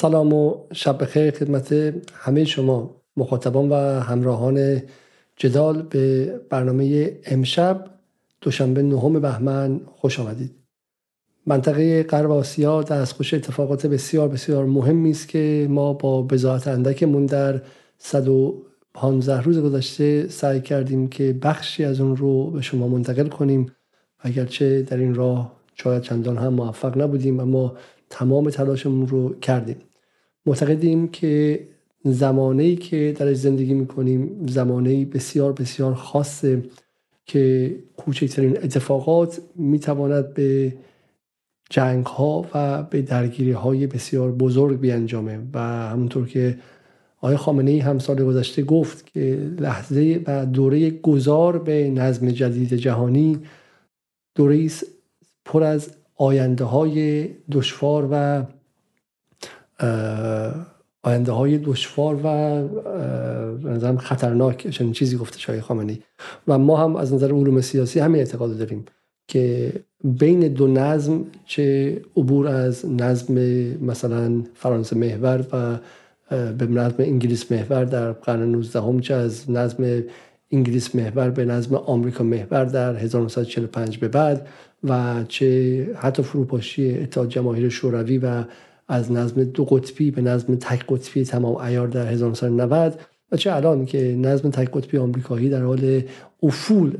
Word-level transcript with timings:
سلام 0.00 0.32
و 0.32 0.54
شب 0.72 1.02
بخیر 1.02 1.30
خدمت 1.30 1.72
همه 2.14 2.44
شما 2.44 2.96
مخاطبان 3.16 3.68
و 3.68 3.74
همراهان 4.00 4.82
جدال 5.36 5.82
به 5.82 6.34
برنامه 6.50 7.18
امشب 7.24 7.84
دوشنبه 8.40 8.82
نهم 8.82 9.20
بهمن 9.20 9.80
خوش 9.86 10.20
آمدید. 10.20 10.54
منطقه 11.46 12.02
غرب 12.02 12.30
آسیا 12.30 12.82
دستخوش 12.82 13.34
اتفاقات 13.34 13.86
بسیار 13.86 14.28
بسیار 14.28 14.64
مهمی 14.64 15.10
است 15.10 15.28
که 15.28 15.66
ما 15.70 15.92
با 15.92 16.22
بزاعت 16.22 16.68
اندکمون 16.68 17.26
در 17.26 17.62
115 17.98 19.40
روز 19.40 19.58
گذشته 19.58 20.28
سعی 20.28 20.60
کردیم 20.60 21.08
که 21.08 21.32
بخشی 21.42 21.84
از 21.84 22.00
اون 22.00 22.16
رو 22.16 22.50
به 22.50 22.60
شما 22.60 22.88
منتقل 22.88 23.28
کنیم. 23.28 23.72
اگرچه 24.20 24.82
در 24.82 24.96
این 24.96 25.14
راه 25.14 25.52
شاید 25.74 26.02
چندان 26.02 26.38
هم 26.38 26.54
موفق 26.54 27.02
نبودیم 27.02 27.40
اما 27.40 27.76
تمام 28.10 28.50
تلاشمون 28.50 29.06
رو 29.06 29.38
کردیم. 29.38 29.76
معتقدیم 30.50 31.08
که 31.08 31.68
زمانه 32.04 32.76
که 32.76 33.14
درش 33.18 33.36
زندگی 33.36 33.74
می‌کنیم 33.74 34.46
زمانه 34.48 35.04
بسیار 35.04 35.52
بسیار 35.52 35.94
خاصه 35.94 36.62
که 37.26 37.76
کوچکترین 37.96 38.56
اتفاقات 38.56 39.40
می‌تواند 39.56 40.34
به 40.34 40.74
جنگ 41.70 42.06
ها 42.06 42.46
و 42.54 42.82
به 42.82 43.02
درگیری 43.02 43.52
های 43.52 43.86
بسیار 43.86 44.32
بزرگ 44.32 44.80
بیانجامه. 44.80 45.38
و 45.54 45.58
همونطور 45.88 46.26
که 46.26 46.58
آقای 47.20 47.36
خامنه 47.36 47.70
ای 47.70 47.78
هم 47.78 47.98
سال 47.98 48.24
گذشته 48.24 48.62
گفت 48.62 49.06
که 49.06 49.50
لحظه 49.58 50.20
و 50.26 50.46
دوره 50.46 50.90
گذار 50.90 51.58
به 51.58 51.90
نظم 51.90 52.30
جدید 52.30 52.74
جهانی 52.74 53.38
دوره 54.34 54.70
پر 55.44 55.62
از 55.62 55.90
آینده 56.16 56.64
های 56.64 57.28
دشوار 57.52 58.08
و 58.10 58.44
آینده 61.02 61.32
های 61.32 61.58
دشوار 61.58 62.20
و 62.24 62.28
نظرم 63.68 63.96
خطرناک 63.96 64.68
چنین 64.70 64.92
چیزی 64.92 65.16
گفته 65.16 65.38
شای 65.38 65.60
خامنی 65.60 66.02
و 66.48 66.58
ما 66.58 66.76
هم 66.76 66.96
از 66.96 67.14
نظر 67.14 67.32
علوم 67.32 67.60
سیاسی 67.60 68.00
همین 68.00 68.18
اعتقاد 68.18 68.58
داریم 68.58 68.84
که 69.28 69.72
بین 70.04 70.40
دو 70.48 70.66
نظم 70.66 71.24
چه 71.46 71.96
عبور 72.16 72.48
از 72.48 72.86
نظم 72.86 73.34
مثلا 73.82 74.42
فرانسه 74.54 74.96
محور 74.96 75.46
و 75.52 75.78
به 76.52 76.66
نظم 76.66 76.94
انگلیس 76.98 77.52
محور 77.52 77.84
در 77.84 78.12
قرن 78.12 78.42
19 78.42 78.80
هم 78.80 79.00
چه 79.00 79.14
از 79.14 79.50
نظم 79.50 80.02
انگلیس 80.50 80.94
محور 80.94 81.30
به 81.30 81.44
نظم 81.44 81.74
آمریکا 81.74 82.24
محور 82.24 82.64
در 82.64 82.96
1945 82.96 83.98
به 83.98 84.08
بعد 84.08 84.46
و 84.84 85.24
چه 85.28 85.86
حتی 85.96 86.22
فروپاشی 86.22 86.98
اتحاد 86.98 87.28
جماهیر 87.28 87.68
شوروی 87.68 88.18
و 88.18 88.44
از 88.90 89.12
نظم 89.12 89.44
دو 89.44 89.64
قطبی 89.64 90.10
به 90.10 90.22
نظم 90.22 90.54
تک 90.54 90.86
قطبی 90.88 91.24
تمام 91.24 91.56
ایار 91.56 91.88
در 91.88 92.06
1990 92.06 93.00
و 93.32 93.36
چه 93.36 93.54
الان 93.54 93.86
که 93.86 94.16
نظم 94.16 94.50
تک 94.50 94.70
قطبی 94.70 94.98
آمریکایی 94.98 95.48
در 95.48 95.62
حال 95.62 96.02
افول 96.42 96.98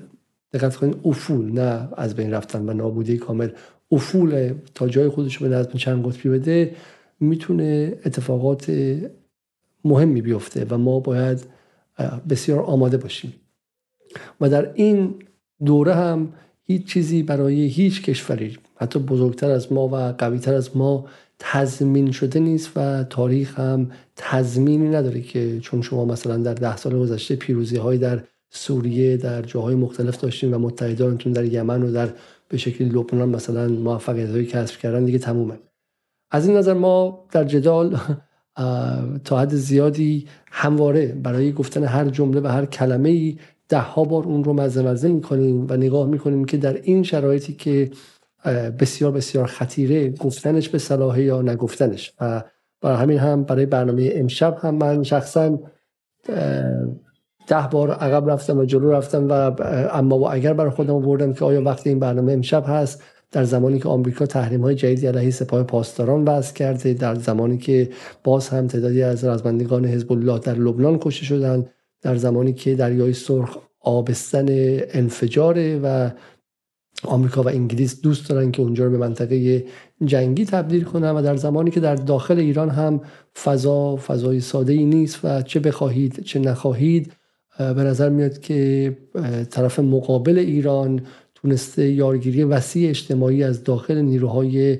دقت 0.53 0.77
کنید 0.77 0.97
افول 1.05 1.53
نه 1.53 1.89
از 1.97 2.15
بین 2.15 2.31
رفتن 2.31 2.69
و 2.69 2.73
نابودی 2.73 3.17
کامل 3.17 3.49
افول 3.93 4.55
تا 4.75 4.89
جای 4.89 5.09
خودش 5.09 5.39
به 5.39 5.49
نظم 5.49 5.73
چند 5.73 6.07
قطبی 6.07 6.29
بده 6.29 6.75
می‌تونه 7.21 7.99
اتفاقات 8.05 8.73
مهمی 9.85 10.23
بیفته 10.23 10.67
و 10.71 10.79
ما 10.79 11.01
باید 11.01 11.45
بسیار 12.29 12.61
آماده 12.61 12.97
باشیم. 12.97 13.33
و 14.41 14.49
در 14.49 14.73
این 14.75 15.15
دوره 15.65 15.95
هم 15.95 16.33
هیچ 16.65 16.87
چیزی 16.87 17.23
برای 17.23 17.67
هیچ 17.67 18.03
کشوری 18.03 18.59
حتی 18.77 18.99
بزرگتر 18.99 19.51
از 19.51 19.73
ما 19.73 19.89
و 19.89 19.95
قویتر 19.97 20.55
از 20.55 20.77
ما 20.77 21.07
تضمین 21.41 22.11
شده 22.11 22.41
نیست 22.41 22.71
و 22.77 23.05
تاریخ 23.05 23.59
هم 23.59 23.91
تضمینی 24.17 24.89
نداره 24.89 25.21
که 25.21 25.61
چون 25.61 25.83
شما 25.83 26.05
مثلا 26.05 26.37
در 26.37 26.55
ده 26.55 26.77
سال 26.77 26.99
گذشته 26.99 27.37
پیروزی 27.37 27.77
های 27.77 27.99
در 27.99 28.23
سوریه 28.51 29.17
در 29.17 29.43
جاهای 29.43 29.75
مختلف 29.75 30.21
داشتیم 30.21 30.55
و 30.55 30.59
متحدانتون 30.59 31.33
در 31.33 31.45
یمن 31.45 31.83
و 31.83 31.93
در 31.93 32.09
به 32.49 32.57
شکلی 32.57 32.89
لبنان 32.89 33.29
مثلا 33.29 33.69
موفقیت 33.69 34.31
هایی 34.31 34.47
کسب 34.47 34.79
کردن 34.79 35.05
دیگه 35.05 35.19
تمومه. 35.19 35.59
از 36.31 36.49
این 36.49 36.57
نظر 36.57 36.75
ما 36.75 37.25
در 37.33 37.45
جدال 37.45 37.99
تا 39.25 39.39
حد 39.39 39.55
زیادی 39.55 40.27
همواره 40.47 41.07
برای 41.07 41.53
گفتن 41.53 41.85
هر 41.85 42.09
جمله 42.09 42.41
و 42.41 42.47
هر 42.47 42.67
کلمه 42.67 43.09
ای 43.09 43.39
ده 43.69 43.81
ها 43.81 44.05
بار 44.05 44.25
اون 44.25 44.45
رو 44.45 44.53
مزه 44.53 44.83
مزه 44.83 45.09
می‌کنیم 45.09 45.67
و 45.69 45.77
نگاه 45.77 46.07
می‌کنیم 46.07 46.45
که 46.45 46.57
در 46.57 46.81
این 46.83 47.03
شرایطی 47.03 47.53
که 47.53 47.91
بسیار 48.79 49.13
بسیار 49.13 49.47
خطیره 49.47 50.11
گفتنش 50.11 50.69
به 50.69 50.79
صلاحه 50.79 51.23
یا 51.23 51.43
نگفتنش. 51.43 52.13
و 52.21 52.43
برای 52.81 52.97
همین 52.97 53.19
هم 53.19 53.45
برای 53.45 53.67
برنامه 53.67 54.11
امشب 54.15 54.59
هم 54.61 54.75
من 54.75 55.03
شخصا 55.03 55.59
ده 57.47 57.69
بار 57.71 57.91
عقب 57.91 58.31
رفتم 58.31 58.59
و 58.59 58.65
جلو 58.65 58.93
رفتم 58.93 59.29
و 59.29 59.33
اما 59.93 60.19
و 60.19 60.33
اگر 60.33 60.53
برای 60.53 60.71
خودم 60.71 61.01
بردم 61.01 61.33
که 61.33 61.45
آیا 61.45 61.63
وقتی 61.63 61.89
این 61.89 61.99
برنامه 61.99 62.33
امشب 62.33 62.65
هست 62.67 63.03
در 63.33 63.45
زمانی 63.45 63.79
که 63.79 63.89
آمریکا 63.89 64.27
تحریم 64.27 64.61
های 64.61 64.75
جدیدی 64.75 65.07
علیه 65.07 65.31
سپاه 65.31 65.63
پاسداران 65.63 66.25
وضع 66.25 66.55
کرده 66.55 66.95
در 66.95 67.15
زمانی 67.15 67.59
که 67.59 67.89
باز 68.25 68.49
هم 68.49 68.67
تعدادی 68.67 69.03
از 69.03 69.25
رزمندگان 69.25 69.85
حزب 69.85 70.13
الله 70.13 70.39
در 70.39 70.55
لبنان 70.55 70.99
کشته 70.99 71.25
شدن 71.25 71.67
در 72.03 72.17
زمانی 72.17 72.53
که 72.53 72.75
دریای 72.75 73.13
سرخ 73.13 73.57
آبستن 73.81 74.47
انفجاره 74.93 75.81
و 75.83 76.11
آمریکا 77.05 77.43
و 77.43 77.49
انگلیس 77.49 78.01
دوست 78.01 78.29
دارن 78.29 78.51
که 78.51 78.63
اونجا 78.63 78.85
رو 78.85 78.91
به 78.91 78.99
منطقه 78.99 79.65
جنگی 80.05 80.45
تبدیل 80.45 80.85
کنن 80.85 81.11
و 81.11 81.23
در 81.23 81.37
زمانی 81.37 81.71
که 81.71 81.81
در 81.81 81.95
داخل 81.95 82.39
ایران 82.39 82.71
هم 82.71 83.01
فضا 83.43 83.97
فضای 83.97 84.41
ساده 84.41 84.73
ای 84.73 84.85
نیست 84.85 85.21
و 85.25 85.43
چه 85.43 85.61
بخواهید 85.61 86.25
چه 86.25 86.39
نخواهید 86.39 87.13
به 87.59 87.65
نظر 87.65 88.09
میاد 88.09 88.41
که 88.41 88.97
طرف 89.51 89.79
مقابل 89.79 90.39
ایران 90.39 91.01
تونسته 91.35 91.91
یارگیری 91.91 92.45
وسیع 92.45 92.89
اجتماعی 92.89 93.45
از 93.45 93.65
داخل 93.65 94.01
نیروهای 94.01 94.79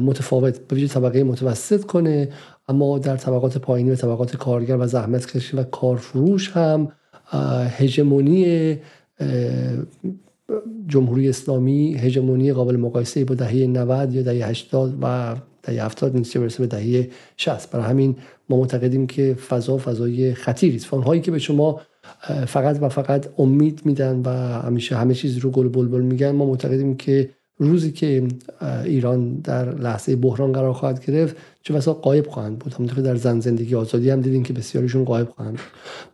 متفاوت 0.00 0.58
به 0.58 0.76
ویژه 0.76 0.88
طبقه 0.88 1.24
متوسط 1.24 1.84
کنه. 1.84 2.28
اما 2.68 2.98
در 2.98 3.16
طبقات 3.16 3.58
پایینی 3.58 3.90
و 3.90 3.94
طبقات 3.94 4.36
کارگر 4.36 4.76
و 4.76 4.86
زحمت 4.86 5.26
کشی 5.26 5.56
و 5.56 5.62
کارفروش 5.62 6.50
هم 6.50 6.92
هژمونی 7.78 8.78
جمهوری 10.88 11.28
اسلامی 11.28 11.94
هژمونی 11.94 12.52
قابل 12.52 12.76
مقایسه 12.76 13.24
با 13.24 13.34
دهه 13.34 13.54
90 13.54 14.12
یا 14.12 14.22
دهه 14.22 14.48
80 14.48 14.98
و 15.02 15.36
دهه 15.62 15.84
70 15.84 16.16
نیست 16.16 16.38
برسه 16.38 16.58
به 16.58 16.66
دهه 16.66 17.08
60 17.36 17.70
برای 17.70 17.86
همین 17.86 18.16
ما 18.48 18.56
معتقدیم 18.56 19.06
که 19.06 19.34
فضا 19.34 19.78
فضای 19.78 20.34
خطیری 20.34 20.76
است. 20.76 20.86
هایی 20.86 21.20
که 21.20 21.30
به 21.30 21.38
شما 21.38 21.80
فقط 22.46 22.78
و 22.82 22.88
فقط 22.88 23.28
امید 23.38 23.80
میدن 23.84 24.22
و 24.24 24.28
همیشه 24.62 24.96
همه 24.96 25.14
چیز 25.14 25.38
رو 25.38 25.50
گل 25.50 25.68
بلبل 25.68 26.00
میگن 26.00 26.30
ما 26.30 26.46
معتقدیم 26.46 26.96
که 26.96 27.30
روزی 27.56 27.92
که 27.92 28.28
ایران 28.84 29.34
در 29.34 29.74
لحظه 29.74 30.16
بحران 30.16 30.52
قرار 30.52 30.72
خواهد 30.72 31.06
گرفت 31.06 31.36
چه 31.62 31.74
بسا 31.74 31.94
قایب 31.94 32.26
خواهند 32.26 32.58
بود. 32.58 32.74
همونطور 32.74 32.96
که 32.96 33.02
در 33.02 33.16
زن 33.16 33.40
زندگی 33.40 33.74
آزادی 33.74 34.10
هم 34.10 34.20
دیدیم 34.20 34.42
که 34.42 34.52
بسیاریشون 34.52 35.04
قایب 35.04 35.28
خواهند. 35.28 35.58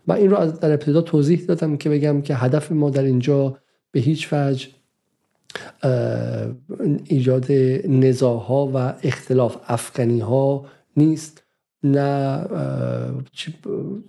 من 0.06 0.16
این 0.16 0.30
رو 0.30 0.36
از 0.36 0.60
در 0.60 0.70
ابتدا 0.70 1.00
توضیح 1.00 1.44
دادم 1.48 1.76
که 1.76 1.90
بگم 1.90 2.20
که 2.20 2.34
هدف 2.34 2.72
ما 2.72 2.90
در 2.90 3.02
اینجا 3.02 3.56
به 3.92 4.00
هیچ 4.00 4.32
وجه 4.32 4.68
ایجاد 7.04 7.52
نزاها 7.88 8.70
و 8.74 8.94
اختلاف 9.02 9.56
افغانی 9.66 10.20
ها 10.20 10.64
نیست. 10.96 11.42
نه 11.82 12.46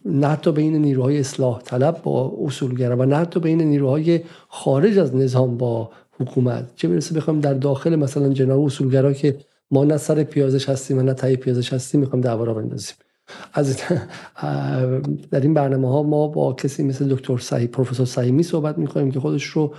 نه 0.05 0.27
حتی 0.27 0.51
بین 0.51 0.75
نیروهای 0.75 1.19
اصلاح 1.19 1.61
طلب 1.61 2.01
با 2.01 2.37
اصولگرا 2.45 2.97
و 2.97 3.05
نه 3.05 3.15
حتی 3.15 3.39
بین 3.39 3.61
نیروهای 3.61 4.21
خارج 4.47 4.97
از 4.97 5.15
نظام 5.15 5.57
با 5.57 5.91
حکومت. 6.19 6.75
چه 6.75 6.87
برسه 6.87 7.15
بخوام 7.15 7.39
در 7.39 7.53
داخل 7.53 7.95
مثلا 7.95 8.29
جناب 8.29 8.65
اصولگرا 8.65 9.13
که 9.13 9.37
ما 9.71 9.83
نه 9.83 9.97
سر 9.97 10.23
پیازش 10.23 10.69
هستیم 10.69 10.97
و 10.97 11.01
نه 11.01 11.13
تای 11.13 11.35
پیازش 11.35 11.73
هستیم 11.73 12.01
می‌خوام 12.01 12.21
دعوا 12.21 12.43
را 12.43 12.53
بندازیم. 12.53 12.95
از 13.53 13.77
در 15.31 15.39
این 15.41 15.53
برنامه 15.53 15.89
ها 15.89 16.03
ما 16.03 16.27
با 16.27 16.53
کسی 16.53 16.83
مثل 16.83 17.15
دکتر 17.15 17.37
صحیح 17.37 17.67
پروفسور 17.67 18.05
صحیمی 18.05 18.43
صحبت 18.43 18.77
می‌کنیم 18.77 19.11
که 19.11 19.19
خودش 19.19 19.43
رو 19.43 19.73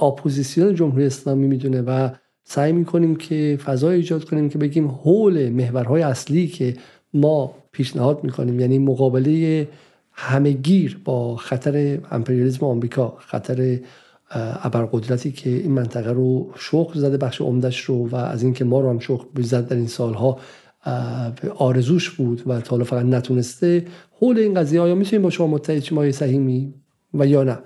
اپوزیسیون 0.00 0.74
جمهوری 0.74 1.06
اسلامی 1.06 1.46
می‌دونه 1.46 1.82
و 1.82 2.08
سعی 2.44 2.72
می‌کنیم 2.72 3.16
که 3.16 3.58
فضای 3.64 3.96
ایجاد 3.96 4.24
کنیم 4.24 4.48
که 4.48 4.58
بگیم 4.58 4.88
حول 4.88 5.48
محورهای 5.48 6.02
اصلی 6.02 6.46
که 6.46 6.76
ما 7.14 7.54
پیشنهاد 7.72 8.24
می‌کنیم. 8.24 8.60
یعنی 8.60 8.78
مقابله 8.78 9.68
همهگیر 10.12 11.00
با 11.04 11.36
خطر 11.36 11.98
امپریالیسم 12.10 12.66
آمریکا 12.66 13.16
خطر 13.18 13.78
ابرقدرتی 14.62 15.32
که 15.32 15.50
این 15.50 15.72
منطقه 15.72 16.10
رو 16.10 16.50
شوق 16.56 16.94
زده 16.94 17.16
بخش 17.16 17.40
عمدش 17.40 17.80
رو 17.80 18.08
و 18.08 18.16
از 18.16 18.42
اینکه 18.42 18.64
ما 18.64 18.80
رو 18.80 18.90
هم 18.90 18.98
شوق 18.98 19.40
زد 19.40 19.68
در 19.68 19.76
این 19.76 19.86
سالها 19.86 20.38
آرزوش 21.56 22.10
بود 22.10 22.42
و 22.46 22.60
تا 22.60 22.70
حالا 22.70 22.84
فقط 22.84 23.04
نتونسته. 23.04 23.84
حول 24.20 24.38
این 24.38 24.54
قضیه 24.54 24.80
آیا 24.80 24.94
می‌تونیم 24.94 25.22
با 25.22 25.30
شما 25.30 25.46
متحد 25.46 25.82
شما 25.82 26.12
صحیحی 26.12 26.74
و 27.14 27.26
یا 27.26 27.44
نه؟ 27.44 27.58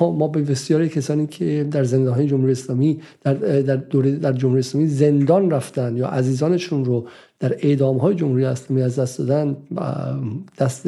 ما, 0.00 0.12
ما 0.12 0.28
به 0.28 0.42
بسیاری 0.42 0.88
کسانی 0.88 1.26
که 1.26 1.68
در 1.70 1.84
زندان 1.84 2.26
جمهوری 2.26 2.52
اسلامی 2.52 3.00
در 3.22 3.34
در 3.34 3.76
دوره 3.76 4.10
در 4.16 4.32
جمهوری 4.32 4.60
اسلامی 4.60 4.88
زندان 4.88 5.50
رفتن 5.50 5.96
یا 5.96 6.08
عزیزانشون 6.08 6.84
رو 6.84 7.06
در 7.40 7.56
اعدام 7.58 7.96
های 7.96 8.14
جمهوری 8.14 8.44
اسلامی 8.44 8.82
از 8.82 8.98
دست 8.98 9.18
دادن 9.18 9.56
دست 10.58 10.86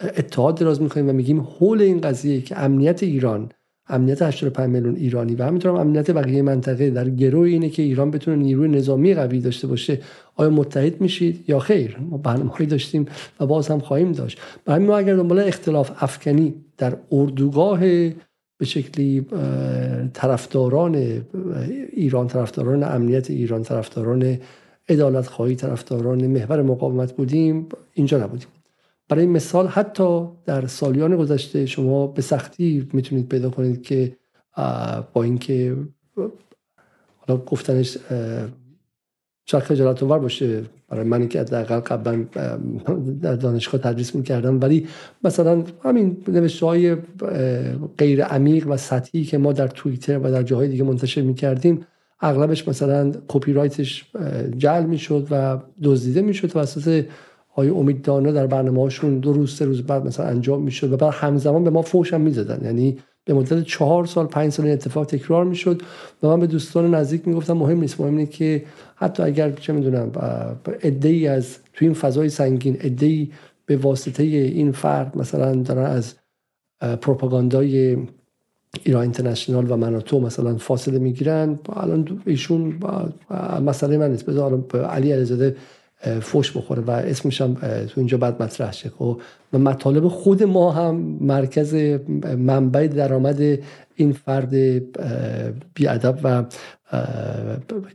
اتحاد 0.00 0.58
دراز 0.58 0.82
می‌کنیم 0.82 1.08
و 1.08 1.12
میگیم 1.12 1.40
حول 1.40 1.80
این 1.80 2.00
قضیه 2.00 2.40
که 2.40 2.58
امنیت 2.58 3.02
ایران 3.02 3.48
امنیت 3.88 4.22
85 4.22 4.70
میلیون 4.70 4.96
ایرانی 4.96 5.34
و 5.34 5.42
همینطور 5.42 5.80
امنیت 5.80 6.10
بقیه 6.10 6.42
منطقه. 6.42 6.90
در 6.90 7.10
گروه 7.10 7.48
اینه 7.48 7.70
که 7.70 7.82
ایران 7.82 8.10
بتونه 8.10 8.36
نیروی 8.36 8.68
نظامی 8.68 9.14
قوی 9.14 9.40
داشته 9.40 9.66
باشه. 9.66 9.98
آیا 10.36 10.50
متحد 10.50 11.00
میشید 11.00 11.44
یا 11.48 11.58
خیر؟ 11.58 11.98
ما 12.10 12.16
برنامه‌ای 12.16 12.66
داشتیم 12.66 13.06
و 13.40 13.46
باز 13.46 13.68
هم 13.68 13.78
خواهیم 13.78 14.12
داشت. 14.12 14.40
برای 14.64 14.84
ما 14.84 14.96
اگر 14.98 15.16
دنبال 15.16 15.38
اختلاف 15.38 15.90
افکنی 16.02 16.54
در 16.78 16.96
اردوگاه 17.12 17.80
به 18.58 18.64
شکلی 18.64 19.26
طرفداران 20.12 20.94
ایران 21.92 22.26
طرفداران 22.26 22.82
امنیت 22.82 23.30
ایران 23.30 23.62
طرفداران 23.62 24.38
عدالت 24.88 25.26
خواهی 25.26 25.54
طرفداران 25.54 26.26
محور 26.26 26.62
مقاومت 26.62 27.12
بودیم 27.12 27.66
اینجا 27.92 28.18
نبودیم. 28.18 28.48
برای 29.08 29.26
مثال 29.26 29.66
حتی 29.66 30.28
در 30.46 30.66
سالیان 30.66 31.16
گذشته 31.16 31.66
شما 31.66 32.06
به 32.06 32.22
سختی 32.22 32.88
می‌تونید 32.92 33.28
پیدا 33.28 33.50
کنید 33.50 33.82
که 33.82 34.16
با 35.12 35.22
اینکه 35.22 35.76
حالا 37.16 37.40
گفتنش 37.40 37.98
شاید 39.46 39.64
خجالت 39.64 40.02
آور 40.02 40.18
باشه. 40.18 40.62
برای 40.88 41.04
منی 41.04 41.28
که 41.28 41.40
حداقل 41.40 41.80
قبلا 41.80 42.24
در 43.22 43.34
دانشگاه 43.34 43.80
تدریس 43.80 44.14
می‌کردم. 44.14 44.60
ولی 44.60 44.86
مثلا 45.24 45.64
همین 45.82 46.16
نوشته 46.28 46.66
های 46.66 46.96
غیر 47.98 48.24
عمیق 48.24 48.66
و 48.68 48.76
سطحی 48.76 49.24
که 49.24 49.38
ما 49.38 49.52
در 49.52 49.68
توییتر 49.68 50.18
و 50.18 50.30
در 50.30 50.42
جاهای 50.42 50.68
دیگه 50.68 50.84
منتشر 50.84 51.22
می‌کردیم 51.22 51.86
اغلبش 52.20 52.68
مثلا 52.68 53.12
کپی 53.28 53.52
رایتش 53.52 54.10
جعل 54.56 54.84
می‌شد 54.84 55.26
و 55.30 55.58
دزدیده 55.82 56.22
می‌شد 56.22 56.48
توسط 56.48 57.04
آقای 57.56 57.68
امید 57.68 58.02
دانا 58.02 58.32
در 58.32 58.46
برنامه 58.46 58.82
هاشون 58.82 59.18
دو 59.18 59.32
روز 59.32 59.56
سه 59.56 59.64
روز 59.64 59.82
بعد 59.82 60.06
مثلا 60.06 60.26
انجام 60.26 60.62
می‌شد 60.62 60.92
و 60.92 60.96
بعد 60.96 61.14
همزمان 61.14 61.64
به 61.64 61.70
ما 61.70 61.82
فوش 61.82 62.14
هم 62.14 62.20
می‌زدن. 62.20 62.64
یعنی 62.64 62.98
به 63.24 63.34
مدت 63.34 63.62
چهار 63.62 64.06
سال 64.06 64.26
پنج 64.26 64.52
سال 64.52 64.66
این 64.66 64.74
اتفاق 64.74 65.06
تکرار 65.06 65.44
می‌شد 65.44 65.82
و 66.22 66.28
من 66.28 66.40
به 66.40 66.46
دوستان 66.46 66.94
نزدیک 66.94 67.28
می‌گفتم 67.28 67.52
مهم 67.52 67.80
نیست 67.80 68.00
مهم 68.00 68.16
اینه 68.16 68.26
که 68.26 68.64
حتی 68.96 69.22
اگر 69.22 69.50
چه 69.50 69.72
می‌دونم 69.72 70.10
ای 71.04 71.26
از 71.26 71.56
تو 71.72 71.84
این 71.84 71.94
فضای 71.94 72.28
سنگین 72.28 72.76
ای 73.00 73.30
به 73.66 73.76
واسطه 73.76 74.22
این 74.22 74.72
فرد 74.72 75.18
مثلا 75.18 75.54
دارن 75.54 75.84
از 75.84 76.14
پروپاگاندای 76.80 77.96
ایران 78.82 79.02
اینترنشنال 79.02 79.70
و 79.70 79.76
مناتو 79.76 80.20
مثلا 80.20 80.56
فاصله 80.56 80.98
می‌گیرن 80.98 81.58
الان 81.76 82.20
ایشون 82.26 82.74
مسئله 83.64 83.98
من 83.98 84.10
نیست. 84.10 84.26
بذار 84.26 84.64
علی 84.90 85.12
علیزاده 85.12 85.56
فوش 86.22 86.56
بخوره 86.56 86.82
و 86.82 86.90
اسمش 86.90 87.40
هم 87.40 87.54
تو 87.54 87.92
اینجا 87.96 88.18
بعد 88.18 88.42
مطرح 88.42 88.72
شه. 88.72 88.90
خب 88.90 89.20
و 89.52 89.58
مطالب 89.58 90.08
خود 90.08 90.42
ما 90.42 90.72
هم 90.72 90.94
مرکز 91.20 91.74
منبع 92.38 92.86
درآمد 92.86 93.40
این 93.94 94.12
فرد 94.12 94.54
بیادب 95.74 96.18
و 96.24 96.44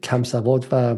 کم 0.03 0.23
سواد 0.23 0.65
و 0.71 0.95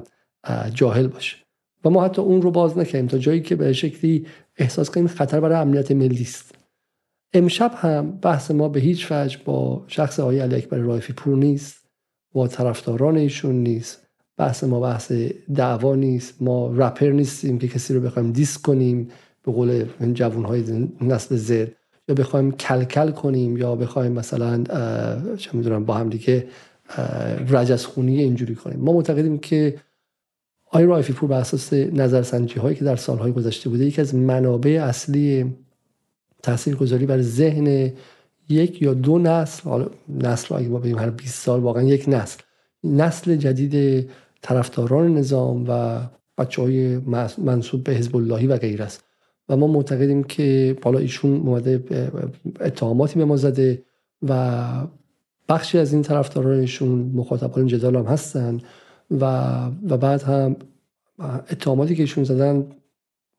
جاهل 0.74 1.08
باشه. 1.08 1.38
و 1.86 1.90
ما 1.90 2.06
حتی 2.06 2.22
اون 2.22 2.42
رو 2.42 2.52
باز 2.52 2.78
نکردیم 2.78 3.08
تا 3.08 3.18
جایی 3.18 3.42
که 3.42 3.56
به 3.56 3.74
شکلی 3.74 4.26
احساس 4.58 4.90
کنیم 4.90 5.08
خطر 5.08 5.40
برای 5.40 5.58
امنیت 5.58 5.92
ملی 5.92 6.22
است. 6.22 6.56
امشب 7.34 7.72
هم 7.76 8.12
بحث 8.12 8.52
ما 8.52 8.70
به 8.70 8.80
هیچ 8.80 9.12
وجه 9.12 9.38
با 9.46 9.84
شخص 9.88 10.20
آقای 10.20 10.40
علی 10.40 10.56
اکبر 10.56 10.78
رایفی 10.78 11.14
پور 11.14 11.38
نیست 11.38 11.88
با 12.34 12.48
طرفداران 12.48 13.18
ایشون 13.18 13.56
نیست. 13.56 14.01
بحث 14.42 14.64
ما 14.64 14.80
بحث 14.80 15.12
دعوا 15.56 15.96
نیست. 15.96 16.42
ما 16.42 16.72
رپر 16.76 17.10
نیستیم 17.10 17.60
که 17.60 17.68
کسی 17.68 17.94
رو 17.94 18.02
بخوایم 18.02 18.32
دیس 18.32 18.58
کنیم 18.58 19.10
به 19.44 19.52
قول 19.52 19.86
جوان 20.14 20.46
های 20.46 20.90
نسل 21.02 21.36
زد. 21.36 21.72
یا 22.08 22.16
بخوایم 22.16 22.52
کلکل 22.52 23.12
کنیم 23.12 23.58
یا 23.58 23.76
بخوایم 23.76 24.12
مثلا 24.12 24.64
چه 25.36 25.50
می‌دونم 25.54 25.86
با 25.86 25.94
هم 25.94 26.10
دیگه 26.10 26.48
رجز 27.50 27.86
خونی 27.86 28.20
اینجوری 28.20 28.56
کنیم. 28.56 28.80
ما 28.80 28.94
معتقدیم 28.94 29.38
که 29.38 29.78
آی 30.72 30.86
رایفی 30.86 31.14
پور 31.14 31.30
به 31.30 31.36
اساس 31.36 31.74
نظرسنجی 31.74 32.60
هایی 32.60 32.76
که 32.76 32.86
در 32.86 32.96
سالهای 32.96 33.32
گذشته 33.32 33.70
بوده 33.70 33.86
یکی 33.86 34.02
از 34.02 34.16
منابع 34.16 34.84
اصلی 34.84 35.56
تاثیرگذاری 36.44 37.06
بر 37.06 37.22
ذهن 37.22 37.92
یک 38.50 38.82
یا 38.82 38.94
دو 38.94 39.20
نسل 39.20 39.70
حالا 39.70 39.88
نسل 40.10 40.56
اگه 40.56 40.68
ما 40.68 40.80
بگیم 40.80 40.98
هر 40.98 41.10
20 41.10 41.44
سال 41.44 41.60
واقعا 41.60 41.84
یک 41.84 42.06
نسل. 42.08 42.42
نسل 42.84 43.36
جدید 43.36 44.10
طرفداران 44.42 45.14
نظام 45.14 45.66
و 45.68 46.00
بچه 46.38 46.62
های 46.62 46.98
منصوب 47.38 47.84
به 47.84 47.94
حزب 47.94 48.16
اللهی 48.16 48.48
و 48.48 48.58
غیر 48.58 48.84
است. 48.84 49.04
و 49.50 49.58
ما 49.58 49.68
معتقدیم 49.68 50.24
که 50.24 50.78
بالا 50.82 51.00
ایشون 51.00 51.38
اومده 51.38 51.84
اتهاماتی 52.62 53.20
به 53.20 53.26
ما 53.26 53.36
زده 53.36 53.84
و 54.28 54.64
بخشی 55.50 55.78
از 55.78 55.94
این 55.94 56.02
طرفدارانشون 56.02 57.12
مخاطبان 57.16 57.68
جدال 57.68 57.96
هم 57.96 58.06
هستن 58.06 58.60
و 59.12 59.26
و 59.90 59.98
بعد 59.98 60.22
هم 60.22 60.56
اتهاماتی 61.52 61.96
که 61.96 62.04
ایشون 62.04 62.24
زدن 62.24 62.66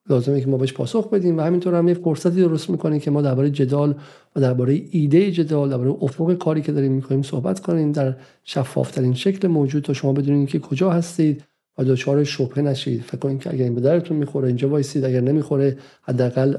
لازمه 0.08 0.40
که 0.40 0.46
ما 0.46 0.56
بهش 0.56 0.72
پاسخ 0.72 1.10
بدیم 1.10 1.38
و 1.38 1.40
همینطور 1.40 1.74
هم 1.74 1.88
یه 1.88 1.94
فرصتی 1.94 2.40
درست 2.40 2.70
می‌کنیم 2.70 3.00
که 3.00 3.10
ما 3.10 3.22
درباره 3.22 3.50
جدال 3.50 3.94
و 4.36 4.40
درباره 4.40 4.82
ایده 4.90 5.30
جدال 5.30 5.70
درباره 5.70 5.90
افق 6.00 6.34
کاری 6.34 6.62
که 6.62 6.72
داریم 6.72 6.92
می‌کنیم 6.92 7.22
صحبت 7.22 7.60
کنیم 7.60 7.92
در 7.92 8.16
شفافترین 8.44 9.14
شکل 9.14 9.48
موجود 9.48 9.82
تا 9.82 9.92
شما 9.92 10.12
بدونید 10.12 10.48
که 10.48 10.58
کجا 10.58 10.90
هستید 10.90 11.44
و 11.78 11.84
دچار 11.84 12.24
شبهه 12.24 12.58
نشید. 12.60 13.02
فکر 13.02 13.18
کنید 13.18 13.40
که 13.40 13.50
اگر 13.50 13.64
این 13.64 13.74
به 13.74 13.80
درتون 13.80 14.16
می‌خوره 14.16 14.48
اینجا 14.48 14.68
وایسید. 14.68 15.04
اگر 15.04 15.20
نمی‌خوره 15.20 15.76
حداقل 16.02 16.56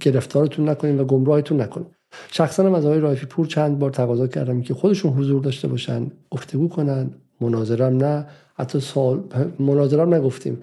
گرفتارتون 0.00 0.68
نکنید 0.68 1.00
و 1.00 1.04
گمراهتون 1.04 1.60
نکنید 1.60 1.86
شخصا 2.30 2.66
هم 2.66 2.74
از 2.74 2.86
آقای 2.86 3.00
رایفی 3.00 3.26
پور 3.26 3.46
چند 3.46 3.78
بار 3.78 3.90
تقاضا 3.90 4.26
کردم 4.26 4.62
که 4.62 4.74
خودشون 4.74 5.12
حضور 5.12 5.42
داشته 5.42 5.68
باشن 5.68 6.06
گفتگو 6.30 6.68
کنن. 6.68 7.10
مناظرم 7.40 7.96
نه. 7.96 8.26
حتی 8.54 8.80
سوال 8.80 9.20
مناظرم 9.58 10.14
نگفتیم. 10.14 10.58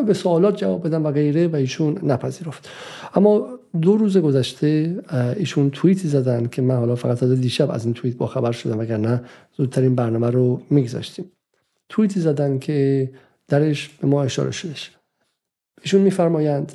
به 0.00 0.14
سوالات 0.14 0.56
جواب 0.56 0.86
بدن 0.86 1.02
و 1.02 1.10
غیره 1.10 1.48
و 1.48 1.56
ایشون 1.56 1.98
نپذیرفت. 2.02 2.68
اما 3.14 3.48
دو 3.80 3.96
روز 3.96 4.18
گذشته 4.18 5.00
ایشون 5.36 5.70
توییتی 5.70 6.08
زدن 6.08 6.46
که 6.46 6.62
من 6.62 6.76
حالا 6.76 6.94
فقط 6.94 7.22
از 7.22 7.40
دیشب 7.40 7.70
از 7.70 7.84
این 7.84 7.94
توییت 7.94 8.16
با 8.16 8.26
خبر 8.26 8.52
شدم 8.52 8.78
وگرنه 8.78 9.24
زودتر 9.56 9.80
این 9.80 9.94
برنامه 9.94 10.30
رو 10.30 10.62
میگذاشتیم. 10.70 11.32
توییتی 11.88 12.20
زدن 12.20 12.58
که 12.58 13.10
درش 13.48 13.88
به 13.88 14.08
ما 14.08 14.22
اشاره 14.22 14.50
شدش 14.50 14.90
ایشون 15.82 16.00
میفرمایند 16.00 16.72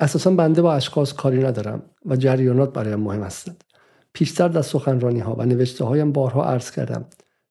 اساسا 0.00 0.30
بنده 0.30 0.62
با 0.62 0.74
اشخاص 0.74 1.12
کاری 1.12 1.42
ندارم 1.42 1.82
و 2.06 2.16
جریانات 2.16 2.72
برایم 2.72 3.00
مهم 3.00 3.22
هستند 3.22 3.64
پیشتر 4.12 4.48
در 4.48 4.62
سخنرانی 4.62 5.20
ها 5.20 5.34
و 5.34 5.46
نوشته 5.46 5.84
هایم 5.84 6.12
بارها 6.12 6.44
عرض 6.44 6.70
کردم 6.70 7.04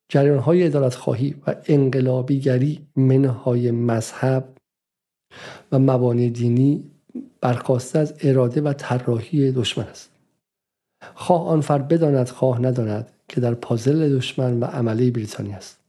جریان 0.10 0.40
های 0.40 0.64
ادالت 0.64 0.96
خواهی 0.96 1.36
و 1.48 1.56
انقلابیگری 1.66 2.88
منهای 2.96 3.72
مذهب 3.72 4.58
و 5.72 5.80
مبانی 5.80 6.30
دینی 6.30 6.84
برخواسته 7.42 8.00
از 8.00 8.14
اراده 8.22 8.62
و 8.62 8.74
طراحی 8.74 9.52
دشمن 9.52 9.84
است. 9.84 10.12
خواه 11.16 11.48
آن 11.48 11.62
فرد 11.62 11.88
بداند 11.88 12.30
خواه 12.30 12.62
نداند 12.62 13.12
که 13.28 13.42
در 13.42 13.54
پازل 13.54 14.18
دشمن 14.18 14.60
و 14.60 14.66
عمله 14.66 15.12
بریتانیا 15.12 15.56
است. 15.56 15.80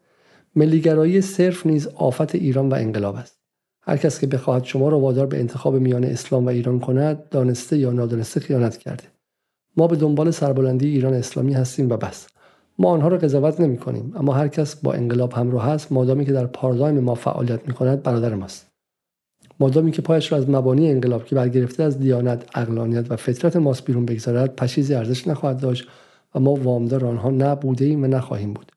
ملیگرایی 0.56 1.20
صرف 1.20 1.66
نیز 1.66 1.86
آفت 1.86 2.34
ایران 2.34 2.68
و 2.68 2.74
انقلاب 2.74 3.14
است. 3.14 3.40
هر 3.82 3.96
کس 3.96 4.20
که 4.20 4.26
بخواهد 4.26 4.64
شما 4.64 4.88
را 4.88 5.00
وادار 5.00 5.26
به 5.26 5.40
انتخاب 5.40 5.74
میان 5.74 6.04
اسلام 6.04 6.46
و 6.46 6.48
ایران 6.48 6.80
کند 6.80 7.28
دانسته 7.28 7.78
یا 7.78 7.92
نادانسته 7.92 8.40
خیانت 8.40 8.76
کرده. 8.76 9.04
ما 9.76 9.86
به 9.86 9.96
دنبال 9.96 10.30
سربلندی 10.30 10.88
ایران 10.88 11.14
اسلامی 11.14 11.52
هستیم 11.52 11.90
و 11.90 11.96
بس. 11.96 12.26
ما 12.78 12.88
آنها 12.88 13.08
را 13.08 13.18
قضاوت 13.18 13.60
نمی 13.60 13.78
کنیم 13.78 14.12
اما 14.16 14.32
هر 14.32 14.48
کس 14.48 14.76
با 14.76 14.92
انقلاب 14.92 15.32
همراه 15.32 15.68
است 15.68 15.92
مادامی 15.92 16.24
که 16.24 16.32
در 16.32 16.46
پارادایم 16.46 17.00
ما 17.00 17.14
فعالیت 17.14 17.68
می 17.68 17.74
کند 17.74 18.02
برادر 18.02 18.34
ماست. 18.34 18.70
مادامی 19.60 19.90
که 19.90 20.02
پایش 20.02 20.32
را 20.32 20.38
از 20.38 20.50
مبانی 20.50 20.90
انقلاب 20.90 21.24
که 21.24 21.34
برگرفته 21.34 21.82
از 21.82 21.98
دیانت 21.98 22.44
اقلانیت 22.54 23.10
و 23.10 23.16
فطرت 23.16 23.56
ماست 23.56 23.84
بیرون 23.84 24.06
بگذارد 24.06 24.56
پشیزی 24.56 24.94
ارزش 24.94 25.28
نخواهد 25.28 25.60
داشت 25.60 25.88
و 26.34 26.40
ما 26.40 26.54
وامدار 26.54 27.04
آنها 27.04 27.30
نبوده 27.30 27.84
ایم 27.84 28.02
و 28.02 28.06
نخواهیم 28.06 28.52
بود. 28.52 28.72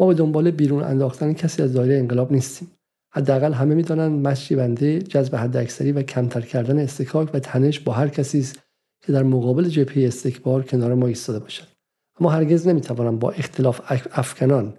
ما 0.00 0.06
به 0.06 0.14
دنبال 0.14 0.50
بیرون 0.50 0.82
انداختن 0.82 1.32
کسی 1.32 1.62
از 1.62 1.72
دایره 1.72 1.98
انقلاب 1.98 2.32
نیستیم. 2.32 2.68
حداقل 3.12 3.52
همه 3.52 3.74
می‌دانند 3.74 4.26
مشی 4.26 4.56
بنده 4.56 4.98
جذب 4.98 5.36
حداکثری 5.36 5.92
و 5.92 6.02
کمتر 6.02 6.40
کردن 6.40 6.78
استکاک 6.78 7.30
و 7.34 7.38
تنش 7.38 7.80
با 7.80 7.92
هر 7.92 8.08
کسی 8.08 8.38
است 8.40 8.58
که 9.02 9.12
در 9.12 9.22
مقابل 9.22 9.64
جبهه 9.64 10.06
استکبار 10.06 10.62
کنار 10.62 10.94
ما 10.94 11.06
ایستاده 11.06 11.38
باشد. 11.38 11.77
اما 12.20 12.30
هرگز 12.30 12.68
نمی‌توانم 12.68 13.18
با 13.18 13.30
اختلاف 13.30 13.80
افکنان 14.12 14.74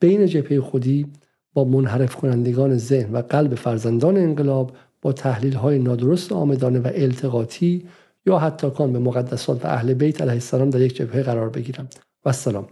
بین 0.00 0.26
جبهه 0.26 0.60
خودی 0.60 1.06
با 1.52 1.64
منحرف 1.64 2.16
کنندگان 2.16 2.76
ذهن 2.76 3.12
و 3.12 3.22
قلب 3.22 3.54
فرزندان 3.54 4.16
انقلاب 4.16 4.72
با 5.02 5.12
تحلیل 5.12 5.54
های 5.54 5.78
نادرست 5.78 6.32
آمدانه 6.32 6.78
و 6.78 6.90
التقاطی 6.94 7.86
یا 8.26 8.38
حتی 8.38 8.70
کان 8.70 8.92
به 8.92 8.98
مقدسات 8.98 9.64
و 9.64 9.68
اهل 9.68 9.94
بیت 9.94 10.20
علیه 10.20 10.32
السلام 10.32 10.70
در 10.70 10.80
یک 10.80 10.96
جبهه 10.96 11.22
قرار 11.22 11.48
بگیرم. 11.48 11.88
و 12.24 12.32
سلام 12.32 12.66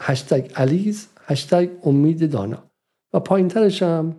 هشتگ 0.00 0.50
علیز 0.56 1.08
هشتگ 1.24 1.68
امید 1.84 2.30
دانا. 2.30 2.64
و 3.12 3.20
پایین 3.20 3.48
ترش 3.48 3.82
هم 3.82 4.16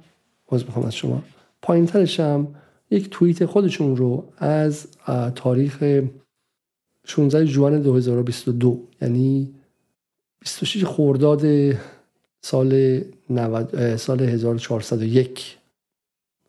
می‌خوام 0.52 0.86
از 0.86 0.96
شما 0.96 1.24
پایین 1.62 1.86
ترش 1.86 2.20
هم 2.20 2.48
یک 2.92 3.10
توییت 3.10 3.46
خودشون 3.46 3.96
رو 3.96 4.34
از 4.38 4.88
تاریخ 5.36 5.84
16 7.10 7.46
جوان 7.46 7.82
2022 7.82 8.88
یعنی 9.02 9.54
26 10.40 10.86
خرداد 10.86 11.46
سال 12.42 13.02
90 13.30 13.96
سال 13.96 14.22
1401 14.22 15.58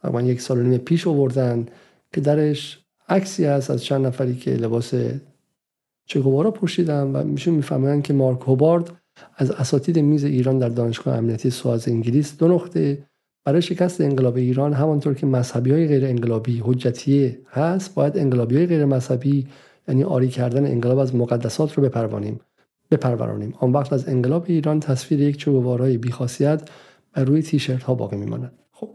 تقریبا 0.03 0.23
یک 0.23 0.41
سال 0.41 0.59
و 0.59 0.63
نیم 0.63 0.79
پیش 0.79 1.07
آوردن 1.07 1.67
که 2.13 2.21
درش 2.21 2.79
عکسی 3.09 3.45
هست 3.45 3.71
از 3.71 3.85
چند 3.85 4.07
نفری 4.07 4.37
که 4.37 4.51
لباس 4.51 4.95
چگوارا 6.07 6.51
پوشیدن 6.51 7.03
و 7.03 7.25
میشه 7.25 7.51
می‌فهمن 7.51 8.03
که 8.03 8.13
مارک 8.13 8.41
هوبارد 8.41 8.93
از 9.37 9.51
اساتید 9.51 9.99
میز 9.99 10.25
ایران 10.25 10.59
در 10.59 10.69
دانشگاه 10.69 11.17
امنیتی 11.17 11.51
سواز 11.51 11.89
انگلیس 11.89 12.37
دو 12.39 12.49
نقطه 12.49 13.07
برای 13.45 13.63
شکست 13.63 14.01
انقلاب 14.01 14.37
ایران 14.37 14.73
همانطور 14.73 15.15
که 15.15 15.27
مذهبی 15.27 15.71
های 15.71 15.87
غیر 15.87 16.05
انقلابی 16.05 16.63
حجتیه 16.65 17.41
هست 17.51 17.95
باید 17.95 18.19
انقلابی 18.19 18.57
های 18.57 18.67
غیر 18.67 18.85
مذهبی 18.85 19.47
یعنی 19.91 20.05
آری 20.05 20.29
کردن 20.29 20.67
انقلاب 20.67 20.99
از 20.99 21.15
مقدسات 21.15 21.75
رو 21.75 21.83
بپروانیم 21.83 22.41
بپرورانیم. 22.91 23.55
آن 23.59 23.73
وقت 23.73 23.93
از 23.93 24.09
انقلاب 24.09 24.45
ایران 24.49 24.81
تصویر 24.81 25.21
یک 25.21 25.37
چوبوارای 25.37 25.99
بیخاصیت 25.99 26.71
بر 27.13 27.25
روی 27.25 27.43
تیشرت 27.43 27.83
ها 27.83 27.95
باقی 27.95 28.17
میماند. 28.17 28.53
خب 28.73 28.89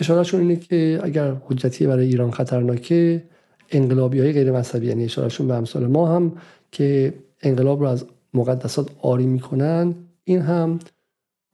اشارهشون 0.00 0.40
اینه 0.40 0.56
که 0.56 1.00
اگر 1.02 1.36
حجتی 1.48 1.86
برای 1.86 2.06
ایران 2.06 2.30
خطرناکه 2.30 3.24
انقلابی 3.70 4.20
های 4.20 4.32
غیر 4.32 4.52
مذهبی 4.52 4.86
یعنی 4.86 5.04
اشارهشون 5.04 5.48
به 5.48 5.54
امثال 5.54 5.86
ما 5.86 6.16
هم 6.16 6.32
که 6.72 7.14
انقلاب 7.42 7.80
رو 7.80 7.86
از 7.86 8.04
مقدسات 8.34 8.90
آری 9.02 9.26
می‌کنن 9.26 9.94
این 10.24 10.40
هم 10.40 10.78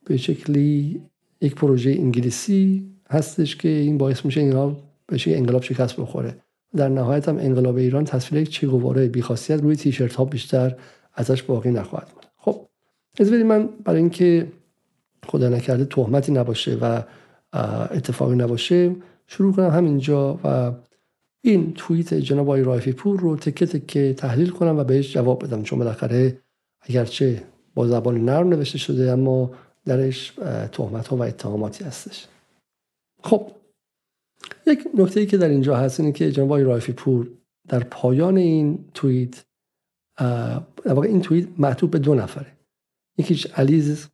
به 0.06 0.16
شکلی 0.16 1.02
یک 1.40 1.54
پروژه 1.54 1.90
انگلیسی 1.90 2.90
هستش 3.10 3.56
که 3.56 3.68
این 3.68 3.98
باعث 3.98 4.24
میشه 4.24 4.40
اینا 4.40 4.76
به 5.06 5.36
انقلاب 5.36 5.62
شکست 5.62 5.96
بخوره. 5.96 6.36
در 6.76 6.88
نهایت 6.88 7.28
هم 7.28 7.38
انقلاب 7.38 7.76
ایران 7.76 8.04
تصویر 8.04 8.42
یک 8.42 8.50
چگواره 8.50 9.08
بیخاصیت 9.08 9.60
روی 9.62 9.76
تیشرت 9.76 10.14
ها 10.14 10.24
بیشتر 10.24 10.76
ازش 11.14 11.42
باقی 11.42 11.70
نخواهد 11.70 12.08
بود. 12.08 12.26
خب 12.36 12.66
از 13.18 13.32
من 13.32 13.68
برای 13.84 14.00
اینکه 14.00 14.52
خدا 15.26 15.48
نکرده 15.48 15.84
تهمتی 15.84 16.32
نباشه 16.32 16.78
و 16.80 17.02
اتفاقی 17.90 18.36
نباشه 18.36 18.96
شروع 19.26 19.52
کنم 19.52 19.70
همینجا 19.70 20.38
و 20.44 20.72
این 21.40 21.72
توییت 21.74 22.14
جناب 22.14 22.46
آقای 22.46 22.62
رایفی 22.62 22.92
پور 22.92 23.20
رو 23.20 23.36
تکه 23.36 23.66
تکه 23.66 24.14
تحلیل 24.14 24.50
کنم 24.50 24.78
و 24.78 24.84
بهش 24.84 25.12
جواب 25.14 25.44
بدم. 25.44 25.62
چون 25.62 25.78
بالاخره 25.78 26.38
اگرچه 26.80 27.42
با 27.74 27.86
زبان 27.86 28.24
نرم 28.24 28.48
نوشته 28.48 28.78
شده 28.78 29.10
اما 29.10 29.50
درش 29.84 30.32
تهمت 30.72 31.08
ها 31.08 31.16
و 31.16 31.22
اتهاماتی 31.22 31.84
هستش. 31.84 32.26
خب 33.22 33.50
یک 34.66 34.88
نکته 34.94 35.20
ای 35.20 35.26
که 35.26 35.36
در 35.36 35.48
اینجا 35.48 35.76
هست 35.76 36.00
اینه 36.00 36.12
که 36.12 36.32
جناب 36.32 36.48
آقای 36.48 36.62
رایفی 36.62 36.92
پور 36.92 37.30
در 37.68 37.78
پایان 37.78 38.36
این 38.36 38.84
توییت 38.94 39.44
در 40.84 40.94
واقع 40.94 41.08
این 41.08 41.20
توییت 41.20 41.48
معطوب 41.58 41.90
به 41.90 41.98
دو 41.98 42.14
نفره. 42.14 42.46
یکیش 43.18 43.46
علیز 43.46 44.08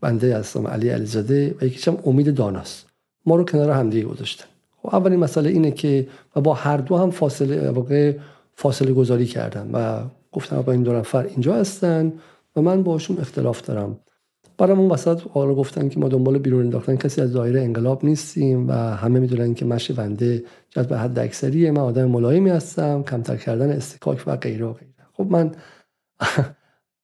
بنده 0.00 0.36
هستم 0.36 0.66
علی 0.66 0.88
علیزاده 0.88 1.54
و 1.60 1.64
یکیش 1.64 1.88
هم 1.88 1.98
امید 2.06 2.34
داناست. 2.34 2.86
ما 3.26 3.36
رو 3.36 3.44
کنار 3.44 3.70
همدیگه 3.70 4.06
گذاشتن. 4.06 4.46
خب 4.82 4.94
اولین 4.94 5.20
مسئله 5.20 5.50
اینه 5.50 5.70
که 5.70 6.08
و 6.36 6.40
با 6.40 6.54
هر 6.54 6.76
دو 6.76 6.96
هم 6.96 7.10
فاصله 7.10 7.70
واقع 7.70 8.16
فاصله 8.54 8.92
گذاری 8.92 9.26
کردم 9.26 9.70
و 9.72 10.02
گفتم 10.32 10.62
با 10.62 10.72
این 10.72 10.82
دو 10.82 10.92
نفر 10.92 11.26
اینجا 11.26 11.54
هستن 11.54 12.12
و 12.56 12.62
من 12.62 12.82
باشون 12.82 13.18
اختلاف 13.18 13.62
دارم. 13.62 14.00
برام 14.58 14.80
اون 14.80 14.90
وسط 14.90 15.20
حالا 15.32 15.54
گفتن 15.54 15.88
که 15.88 16.00
ما 16.00 16.08
دنبال 16.08 16.38
بیرون 16.38 16.60
انداختن 16.60 16.96
کسی 16.96 17.20
از 17.20 17.32
دایره 17.32 17.62
انقلاب 17.62 18.04
نیستیم 18.04 18.68
و 18.68 18.72
همه 18.72 19.20
می‌دونن 19.20 19.54
که 19.54 19.64
مشی 19.64 19.92
بنده 19.92 20.44
جذب 20.70 20.94
حد 20.94 21.18
اکثریه 21.18 21.70
من 21.70 21.80
آدم 21.80 22.04
ملایمی 22.04 22.50
هستم 22.50 23.02
کمتر 23.02 23.36
کردن 23.36 23.70
استکاک 23.70 24.22
و 24.26 24.36
غیره 24.36 24.66
و 24.66 24.72
غیره. 24.72 24.92
خب 25.12 25.26
من 25.30 25.52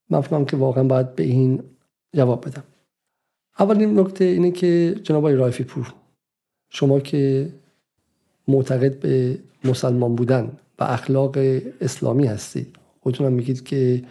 من 0.31 0.45
که 0.45 0.57
واقعا 0.57 0.83
باید 0.83 1.15
به 1.15 1.23
این 1.23 1.63
جواب 2.15 2.47
بدم. 2.47 2.63
اولین 3.59 3.99
نکته 3.99 4.25
اینه 4.25 4.51
که 4.51 4.95
جناب 5.03 5.27
رایفی 5.27 5.63
پور 5.63 5.93
شما 6.69 6.99
که 6.99 7.49
معتقد 8.47 8.99
به 8.99 9.37
مسلمان 9.63 10.15
بودن 10.15 10.51
و 10.79 10.83
اخلاق 10.83 11.37
اسلامی 11.81 12.25
هستید 12.27 12.75
خودتون 13.01 13.27
هم 13.27 13.33
میگید 13.33 13.63
که 13.63 14.03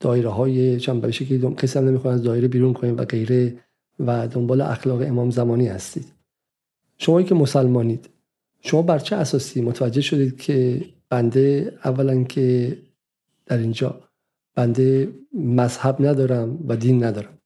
دایره 0.00 0.28
های 0.28 0.80
چند 0.80 1.00
به 1.00 1.10
شکلی 1.10 1.54
کسی 1.54 1.78
هم 1.78 1.88
نمی‌خواد 1.88 2.14
از 2.14 2.22
دایره 2.22 2.48
بیرون 2.48 2.72
کنید 2.72 3.00
و 3.00 3.04
غیره 3.04 3.58
و 4.00 4.28
دنبال 4.28 4.60
اخلاق 4.60 5.02
امام 5.02 5.30
زمانی 5.30 5.66
هستید. 5.66 6.12
شما 6.98 7.22
که 7.22 7.34
مسلمانید 7.34 8.08
شما 8.60 8.82
بر 8.82 8.98
چه 8.98 9.16
اساسی 9.16 9.60
متوجه 9.60 10.00
شدید 10.00 10.36
که 10.36 10.84
بنده 11.08 11.72
اولا 11.84 12.24
که 12.24 12.78
در 13.46 13.58
اینجا 13.58 14.00
بنده 14.54 15.08
مذهب 15.34 16.06
ندارم 16.06 16.58
و 16.68 16.76
دین 16.76 17.04
ندارم؟ 17.04 17.38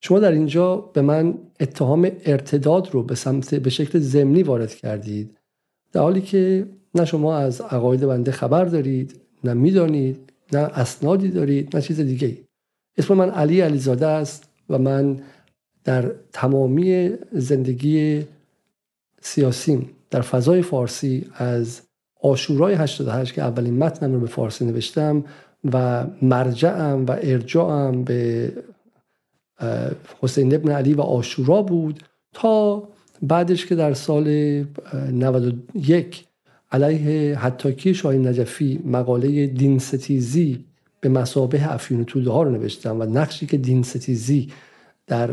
شما 0.00 0.18
در 0.18 0.32
اینجا 0.32 0.76
به 0.76 1.02
من 1.02 1.38
اتهام 1.60 2.10
ارتداد 2.26 2.88
رو 2.92 3.02
به 3.02 3.14
سمت 3.14 3.54
به 3.54 3.70
شکل 3.70 3.98
ضمنی 3.98 4.42
وارد 4.42 4.74
کردید 4.74 5.38
در 5.92 6.00
حالی 6.00 6.20
که 6.20 6.68
نه 6.94 7.04
شما 7.04 7.36
از 7.36 7.60
عقاید 7.60 8.06
بنده 8.06 8.32
خبر 8.32 8.64
دارید 8.64 9.20
نه 9.44 9.54
می‌دانید 9.54 10.27
نه 10.52 10.58
اسنادی 10.58 11.28
دارید 11.28 11.76
نه 11.76 11.82
چیز 11.82 12.00
دیگه 12.00 12.28
ای. 12.28 12.38
اسم 12.96 13.14
من 13.14 13.30
علی 13.30 13.60
علیزاده 13.60 14.06
است 14.06 14.48
و 14.70 14.78
من 14.78 15.20
در 15.84 16.12
تمامی 16.32 17.10
زندگی 17.32 18.26
سیاسیم 19.20 19.90
در 20.10 20.20
فضای 20.20 20.62
فارسی 20.62 21.26
از 21.34 21.80
آشورای 22.22 22.74
88 22.74 23.34
که 23.34 23.42
اولین 23.42 23.78
متنم 23.78 24.14
رو 24.14 24.20
به 24.20 24.26
فارسی 24.26 24.64
نوشتم 24.64 25.24
و 25.72 26.06
مرجعم 26.22 27.06
و 27.06 27.16
ارجاعم 27.22 28.04
به 28.04 28.52
حسین 30.20 30.54
ابن 30.54 30.70
علی 30.70 30.94
و 30.94 31.00
آشورا 31.00 31.62
بود 31.62 32.02
تا 32.32 32.88
بعدش 33.22 33.66
که 33.66 33.74
در 33.74 33.94
سال 33.94 34.28
91 35.12 36.27
علیه 36.70 37.38
حتاکی 37.38 37.94
شاهی 37.94 38.18
نجفی 38.18 38.80
مقاله 38.84 39.46
دین 39.46 39.78
ستیزی 39.78 40.64
به 41.00 41.08
مسابه 41.08 41.72
افیون 41.72 42.04
توده 42.04 42.30
ها 42.30 42.42
رو 42.42 42.50
نوشتم 42.50 43.00
و 43.00 43.04
نقشی 43.04 43.46
که 43.46 43.56
دین 43.56 43.82
ستیزی 43.82 44.48
در 45.06 45.30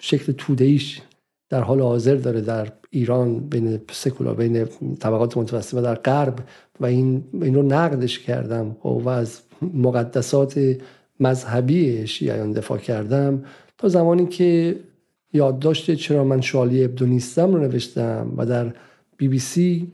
شکل 0.00 0.32
تودهیش 0.32 1.02
در 1.48 1.60
حال 1.60 1.80
حاضر 1.80 2.14
داره 2.14 2.40
در 2.40 2.72
ایران 2.90 3.40
بین 3.40 3.80
سکولار 3.90 4.34
بین 4.34 4.66
طبقات 5.00 5.36
متوسطه 5.36 5.78
و 5.78 5.82
در 5.82 5.94
غرب 5.94 6.38
و 6.80 6.86
این, 6.86 7.24
این 7.32 7.54
رو 7.54 7.62
نقدش 7.62 8.18
کردم. 8.18 8.76
و 8.84 9.08
از 9.08 9.40
مقدسات 9.62 10.76
مذهبی 11.20 12.06
شیعیان 12.06 12.52
دفاع 12.52 12.78
کردم 12.78 13.44
تا 13.78 13.88
زمانی 13.88 14.26
که 14.26 14.80
یادداشت 15.32 15.94
چرا 15.94 16.24
من 16.24 16.40
شالی 16.40 16.84
ابدو 16.84 17.06
نیستم 17.06 17.54
رو 17.54 17.60
نوشتم 17.60 18.34
و 18.36 18.46
در 18.46 18.74
بی 19.16 19.28
بی 19.28 19.38
سی 19.38 19.92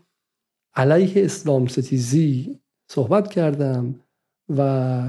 علیه 0.77 1.25
اسلام 1.25 1.67
ستیزی 1.67 2.59
صحبت 2.89 3.29
کردم 3.29 3.95
و 4.57 5.01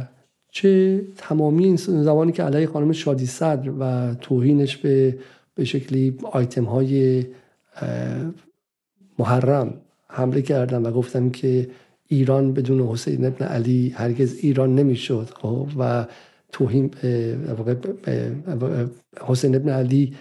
چه 0.51 1.01
تمامی 1.17 1.65
این 1.65 1.75
زمانی 1.75 2.31
که 2.31 2.43
علیه 2.43 2.67
خانم 2.67 2.91
شادی 2.91 3.25
صدر 3.25 3.71
و 3.79 4.15
توهینش 4.15 4.77
به 4.77 5.17
به 5.55 5.65
شکلی 5.65 6.17
آیتم 6.31 6.63
های 6.63 7.25
محرم 9.19 9.73
حمله 10.07 10.41
کردم 10.41 10.83
و 10.83 10.91
گفتم 10.91 11.29
که 11.29 11.69
ایران 12.07 12.53
بدون 12.53 12.87
حسین 12.87 13.25
ابن 13.25 13.45
علی 13.45 13.89
هرگز 13.89 14.35
ایران 14.35 14.75
نمی‌شد 14.75 15.29
خب؟ 15.41 15.67
و 15.79 16.05
توهین 16.51 16.91
حسین 19.21 19.55
ابن 19.55 19.69
علی 19.69 20.15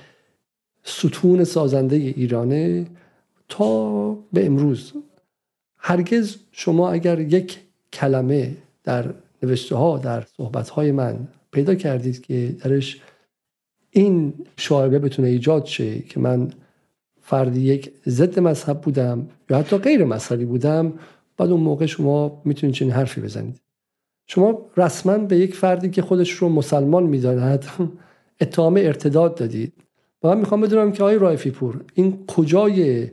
ستون 0.83 1.45
سازنده 1.45 1.97
ایرانه 1.97 2.87
تا 3.49 4.13
به 4.33 4.47
امروز. 4.47 4.93
هرگز 5.89 6.37
شما 6.53 6.91
اگر 6.91 7.21
یک 7.21 7.59
کلمه 7.93 8.57
در 8.85 9.15
نوشته 9.43 9.77
ها 9.77 9.99
در 9.99 10.25
صحبت 10.37 10.69
های 10.69 10.93
من 10.93 11.29
پیدا 11.53 11.75
کردید 11.75 12.23
که 12.23 12.57
درش 12.61 13.01
این 13.91 14.35
شاعبه 14.57 14.99
بتونه 14.99 15.29
ایجاد 15.29 15.65
شه 15.65 15.99
که 15.99 16.21
من 16.21 16.51
فردی 17.21 17.61
یک 17.61 17.93
ضد 18.09 18.39
مذهب 18.39 18.81
بودم 18.81 19.29
یا 19.51 19.59
حتی 19.59 19.79
غیر 19.79 20.05
مذهبی 20.05 20.45
بودم 20.45 20.93
بعد 21.37 21.51
اون 21.51 21.61
موقع 21.61 21.87
شما 21.87 22.43
می‌تونید 22.45 22.77
چنین 22.77 22.93
حرفی 22.93 23.21
بزنید. 23.21 23.61
شما 24.27 24.71
رسما 24.77 25.19
به 25.19 25.37
یک 25.37 25.55
فردی 25.55 25.91
که 25.91 26.03
خودش 26.03 26.31
رو 26.31 26.49
مسلمان 26.49 27.03
می‌داند 27.03 27.65
اتهام 28.41 28.77
ارتداد 28.77 29.35
دادید. 29.35 29.73
و 30.23 30.29
من 30.29 30.39
می‌خوام 30.39 30.61
بدونم 30.61 30.93
که 30.93 31.03
آقای 31.03 31.19
رایفی 31.19 31.51
پور 31.51 31.85
این 31.95 32.27
کجای 32.27 33.09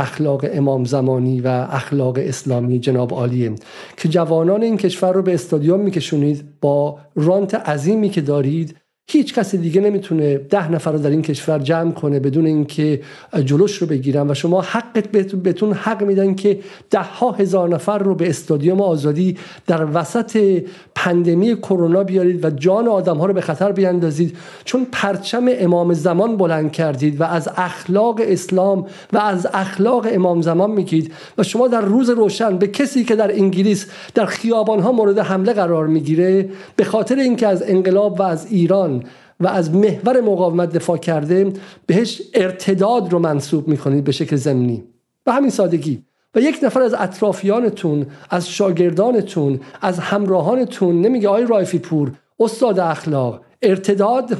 اخلاق 0.00 0.44
امام 0.52 0.84
زمانی 0.84 1.40
و 1.40 1.48
اخلاق 1.70 2.18
اسلامی 2.18 2.78
جناب 2.78 3.14
عالیه 3.14 3.52
که 3.96 4.08
جوانان 4.08 4.62
این 4.62 4.76
کشور 4.76 5.12
رو 5.12 5.22
به 5.22 5.34
استادیوم 5.34 5.80
میکشونید 5.80 6.44
با 6.60 6.98
رانت 7.14 7.54
عظیمی 7.54 8.08
که 8.08 8.20
دارید 8.20 8.76
هیچ 9.12 9.34
کسی 9.34 9.58
دیگه 9.58 9.80
نمی‌تونه 9.80 10.38
ده 10.38 10.72
نفر 10.72 10.92
رو 10.92 10.98
در 10.98 11.10
این 11.10 11.22
کشور 11.22 11.58
جمع 11.58 11.92
کنه 11.92 12.20
بدون 12.20 12.46
اینکه 12.46 13.00
جلوش 13.44 13.76
رو 13.76 13.86
بگیرن 13.86 14.30
و 14.30 14.34
شما 14.34 14.60
حقت 14.60 15.08
بهتون 15.42 15.72
حق 15.72 16.02
میدن 16.02 16.34
که 16.34 16.58
ده 16.90 17.02
ها 17.02 17.32
هزار 17.32 17.68
نفر 17.68 17.98
رو 17.98 18.14
به 18.14 18.28
استادیوم 18.28 18.80
آزادی 18.80 19.36
در 19.66 19.86
وسط 19.94 20.62
پندمی 20.94 21.56
کرونا 21.56 22.04
بیارید 22.04 22.44
و 22.44 22.50
جان 22.50 22.88
آدم 22.88 23.16
ها 23.16 23.26
رو 23.26 23.32
به 23.32 23.40
خطر 23.40 23.72
بیاندازید. 23.72 24.36
چون 24.64 24.86
پرچم 24.92 25.46
امام 25.48 25.94
زمان 25.94 26.36
بلند 26.36 26.72
کردید 26.72 27.20
و 27.20 27.24
از 27.24 27.48
اخلاق 27.56 28.20
اسلام 28.22 28.86
و 29.12 29.18
از 29.18 29.46
اخلاق 29.52 30.06
امام 30.10 30.42
زمان 30.42 30.70
میگید 30.70 31.12
و 31.38 31.42
شما 31.42 31.68
در 31.68 31.80
روز 31.80 32.10
روشن 32.10 32.58
به 32.58 32.66
کسی 32.66 33.04
که 33.04 33.16
در 33.16 33.32
انگلیس 33.32 33.86
در 34.14 34.26
خیابان 34.26 34.80
ها 34.80 34.92
مورد 34.92 35.18
حمله 35.18 35.52
قرار 35.52 35.86
می‌گیره 35.86 36.48
به 36.76 36.84
خاطر 36.84 37.16
اینکه 37.16 37.46
از 37.46 37.62
انقلاب 37.66 38.20
و 38.20 38.22
از 38.22 38.46
ایران 38.50 38.99
و 39.40 39.46
از 39.46 39.74
محور 39.74 40.20
مقاومت 40.20 40.72
دفاع 40.72 40.98
کرده 40.98 41.52
بهش 41.86 42.22
ارتداد 42.34 43.12
رو 43.12 43.18
منصوب 43.18 43.68
می‌کنید 43.68 44.04
به 44.04 44.12
شکل 44.12 44.36
زمینی 44.36 44.84
به 45.24 45.32
همین 45.32 45.50
سادگی. 45.50 46.02
و 46.34 46.40
یک 46.40 46.58
نفر 46.62 46.82
از 46.82 46.94
اطرافیانتون 46.94 48.06
از 48.30 48.48
شاگردانتون 48.48 49.60
از 49.80 49.98
همراهانتون 49.98 51.00
نمیگه 51.00 51.28
آی 51.28 51.46
رایفی 51.46 51.78
پور 51.78 52.12
استاد 52.40 52.78
اخلاق 52.78 53.40
ارتداد 53.62 54.36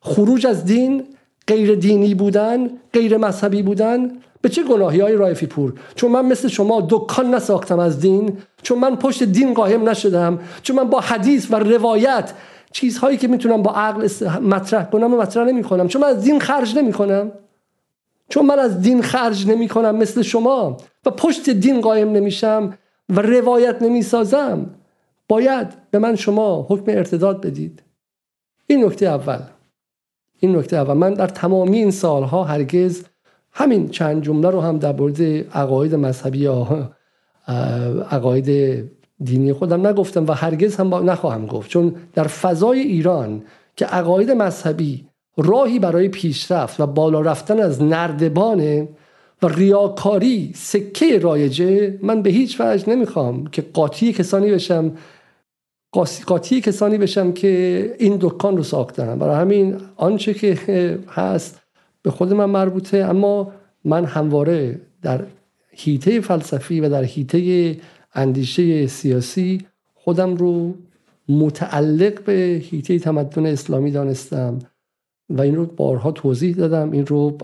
خروج 0.00 0.46
از 0.46 0.64
دین 0.64 1.04
غیر 1.46 1.74
دینی 1.74 2.14
بودن 2.14 2.70
غیر 2.92 3.16
مذهبی 3.16 3.62
بودن. 3.62 4.10
به 4.40 4.48
چه 4.48 4.62
گناهی 4.62 5.00
های 5.00 5.14
رایفی 5.14 5.46
پور 5.46 5.72
چون 5.94 6.12
من 6.12 6.26
مثل 6.26 6.48
شما 6.48 6.86
دکان 6.90 7.34
نساختم 7.34 7.78
از 7.78 8.00
دین 8.00 8.38
چون 8.62 8.78
من 8.78 8.96
پشت 8.96 9.22
دین 9.22 9.54
قایم 9.54 9.88
نشدم 9.88 10.38
چون 10.62 10.76
من 10.76 10.84
با 10.84 11.00
حدیث 11.00 11.46
و 11.50 11.56
روایت 11.56 12.32
چیزهایی 12.72 13.16
که 13.16 13.28
می‌تونم 13.28 13.62
با 13.62 13.70
عقل 13.70 14.08
مطرح 14.42 14.84
کنم 14.90 15.14
و 15.14 15.16
مطرح 15.16 15.44
نمی 15.44 15.62
کنم 15.62 15.88
چون 15.88 16.02
من 16.02 16.08
از 16.08 16.24
دین 16.24 16.40
خرج 16.40 16.78
نمی 16.78 16.92
کنم 16.92 17.32
چون 18.28 18.46
من 18.46 18.58
از 18.58 18.80
دین 18.80 19.02
خرج 19.02 19.46
نمی 19.46 19.68
کنم 19.68 19.96
مثل 19.96 20.22
شما. 20.22 20.76
و 21.06 21.10
پشت 21.10 21.50
دین 21.50 21.80
قایم 21.80 22.12
نمیشم 22.12 22.78
و 23.08 23.22
روایت 23.22 23.82
نمی 23.82 24.02
سازم 24.02 24.70
باید 25.28 25.66
به 25.90 25.98
من 25.98 26.16
شما 26.16 26.66
حکم 26.68 26.84
ارتداد 26.88 27.46
بدید. 27.46 27.82
این 28.66 28.84
نکته 28.84 29.06
اول. 29.06 29.38
این 30.40 30.56
نکته 30.56 30.76
اول. 30.76 30.94
من 30.94 31.14
در 31.14 31.26
تمامی 31.26 31.78
این 31.78 31.90
سالها 31.90 32.44
هرگز 32.44 33.04
همین 33.52 33.88
چند 33.88 34.22
جمله 34.22 34.50
رو 34.50 34.60
هم 34.60 34.78
در 34.78 34.92
مورد 34.92 35.22
عقاید 35.56 35.94
مذهبی 35.94 36.38
یا 36.38 36.90
عقاید 38.10 38.48
دینی 39.24 39.52
خودم 39.52 39.86
نگفتم 39.86 40.26
و 40.26 40.32
هرگز 40.32 40.76
هم 40.76 40.94
نخواهم 41.10 41.46
گفت. 41.46 41.70
چون 41.70 41.94
در 42.14 42.26
فضای 42.26 42.78
ایران 42.80 43.42
که 43.76 43.84
عقاید 43.84 44.30
مذهبی 44.30 45.04
راهی 45.36 45.78
برای 45.78 46.08
پیشرفت 46.08 46.80
و 46.80 46.86
بالا 46.86 47.20
رفتن 47.20 47.60
از 47.60 47.82
نردبانه 47.82 48.88
و 49.42 49.48
ریاکاری 49.48 50.52
سکه 50.54 51.18
رایجه 51.18 51.98
من 52.02 52.22
به 52.22 52.30
هیچ 52.30 52.60
وجه 52.60 52.90
نمی‌خوام 52.90 53.46
که 53.46 53.62
قاطی 53.62 54.12
کسانی 54.12 54.50
بشم 54.50 54.92
قاطی 56.26 56.60
کسانی 56.60 56.98
بشم 56.98 57.32
که 57.32 57.94
این 57.98 58.16
دکان 58.20 58.56
رو 58.56 58.62
ساختن. 58.62 59.18
برای 59.18 59.36
همین 59.36 59.76
آنچه 59.96 60.34
که 60.34 60.98
هست 61.08 61.60
به 62.02 62.10
خود 62.10 62.32
من 62.32 62.44
مربوطه 62.44 62.98
اما 62.98 63.52
من 63.84 64.04
همواره 64.04 64.80
در 65.02 65.24
هیته 65.70 66.20
فلسفی 66.20 66.80
و 66.80 66.88
در 66.88 67.04
هیته 67.04 67.76
اندیشه 68.14 68.86
سیاسی 68.86 69.66
خودم 69.94 70.34
رو 70.34 70.74
متعلق 71.28 72.24
به 72.24 72.60
هیته 72.64 72.98
تمدن 72.98 73.46
اسلامی 73.46 73.90
دانستم 73.90 74.58
و 75.30 75.40
این 75.40 75.56
رو 75.56 75.66
بارها 75.66 76.12
توضیح 76.12 76.54
دادم 76.54 76.90
این 76.90 77.06
رو 77.06 77.38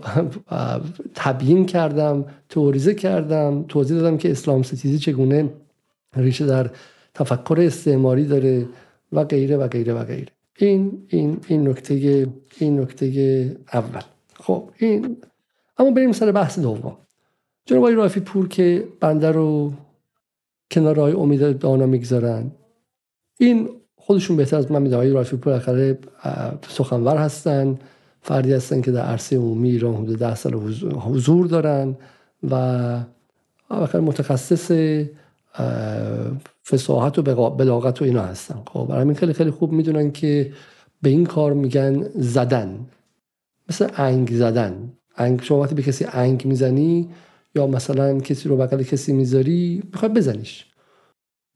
تبیین 1.15 1.65
کردم 1.65 2.25
توریزه 2.49 2.93
کردم 2.93 3.65
توضیح 3.67 3.97
دادم 3.97 4.17
که 4.17 4.31
اسلام 4.31 4.63
ستیزی 4.63 4.99
چگونه 4.99 5.49
ریشه 6.15 6.45
در 6.45 6.69
تفکر 7.13 7.57
استعماری 7.59 8.25
داره 8.25 8.67
و 9.11 9.23
غیره 9.23 9.57
و 9.57 9.67
غیره 9.67 9.93
و 9.93 10.03
غیره. 10.03 10.31
این 10.57 11.05
این 11.07 11.39
این 11.47 11.67
نکته 11.67 12.27
این 12.59 12.79
نکته 12.79 13.57
اول. 13.73 14.01
خب 14.33 14.69
این 14.77 15.17
اما 15.77 15.91
بریم 15.91 16.11
سر 16.11 16.31
بحث 16.31 16.59
دوم. 16.59 16.97
جناب 17.65 17.81
آقای 17.81 17.95
رافی 17.95 18.19
پور 18.19 18.47
که 18.47 18.87
بنده 18.99 19.31
رو 19.31 19.73
کنار 20.71 20.99
های 20.99 21.13
امید 21.13 21.59
دانا 21.59 21.85
می‌گذارن. 21.85 22.51
این 23.39 23.69
خودشون 23.95 24.37
بهتر 24.37 24.57
از 24.57 24.71
من 24.71 24.81
می‌دونم 24.81 24.99
آقای 24.99 25.11
رافی 25.11 25.37
پور 25.37 25.53
اخره 25.53 25.97
سخنور 26.67 27.17
هستن. 27.17 27.79
فردی 28.21 28.53
هستن 28.53 28.81
که 28.81 28.91
در 28.91 29.01
عرصه 29.01 29.37
عمومی 29.37 29.69
ایران 29.69 29.95
حدود 29.95 30.19
ده 30.19 30.35
سال 30.35 30.53
حضور 30.99 31.47
دارن 31.47 31.95
و 32.51 32.99
آخر 33.69 33.99
متخصص 33.99 34.71
فساحت 36.65 37.19
و 37.19 37.49
بلاغت 37.49 38.01
و 38.01 38.05
اینا 38.05 38.21
هستن. 38.21 38.61
خب 38.67 38.85
برای 38.89 39.01
همین 39.01 39.15
خیلی 39.15 39.33
خیلی 39.33 39.51
خوب 39.51 39.71
می‌دونن 39.71 40.11
که 40.11 40.51
به 41.01 41.09
این 41.09 41.25
کار 41.25 41.53
میگن 41.53 42.03
زدن. 42.15 42.79
مثل 43.69 43.87
انگ 43.95 44.31
زدن. 44.31 44.91
انگ 45.17 45.41
شما 45.41 45.59
وقتی 45.59 45.75
به 45.75 45.81
کسی 45.81 46.05
انگ 46.11 46.45
می‌زنی 46.45 47.09
یا 47.55 47.67
مثلا 47.67 48.19
کسی 48.19 48.49
رو 48.49 48.57
بغل 48.57 48.83
کسی 48.83 49.13
می‌ذاری 49.13 49.83
می‌خوای 49.93 50.11
بزنیش. 50.11 50.65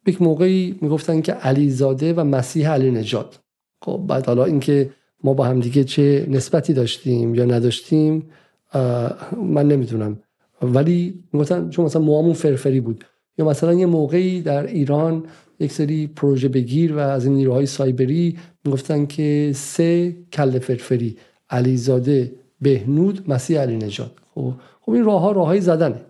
یک 0.07 0.21
موقعی 0.21 0.75
می‌گفتن 0.81 1.21
که 1.21 1.33
علیزاده 1.33 2.13
و 2.13 2.23
مسیح 2.23 2.69
علی 2.69 2.91
نجات. 2.91 3.39
خب 3.85 4.03
بعد 4.07 4.25
حالا 4.25 4.45
اینکه 4.45 4.89
ما 5.23 5.33
با 5.33 5.45
همدیگه 5.45 5.83
چه 5.83 6.25
نسبتی 6.29 6.73
داشتیم 6.73 7.35
یا 7.35 7.45
نداشتیم 7.45 8.29
من 9.43 9.67
نمی‌دونم. 9.67 10.19
ولی 10.61 11.23
می‌گفتن 11.33 11.69
چون 11.69 11.85
مثلا 11.85 12.01
موامون 12.01 12.33
فرفری 12.33 12.79
بود. 12.79 13.05
یا 13.37 13.45
مثلا 13.45 13.73
یه 13.73 13.85
موقعی 13.85 14.41
در 14.41 14.67
ایران 14.67 15.23
یک 15.59 15.71
سری 15.71 16.07
پروژه 16.07 16.47
بگیر 16.47 16.93
و 16.93 16.99
از 16.99 17.25
این 17.25 17.33
نیروهای 17.33 17.65
سایبری 17.65 18.37
می‌گفتن 18.65 19.05
که 19.05 19.51
سه 19.55 20.15
کل 20.33 20.59
فرفری 20.59 21.17
علیزاده 21.49 22.31
بهنود 22.61 23.29
مسیح 23.31 23.59
علی 23.59 23.77
نجات. 23.77 24.11
خب 24.35 24.53
خب 24.89 24.95
این 24.95 25.05
راه 25.05 25.21
ها 25.21 25.31
راه 25.31 25.47
های 25.47 25.61
زدنه. 25.61 26.01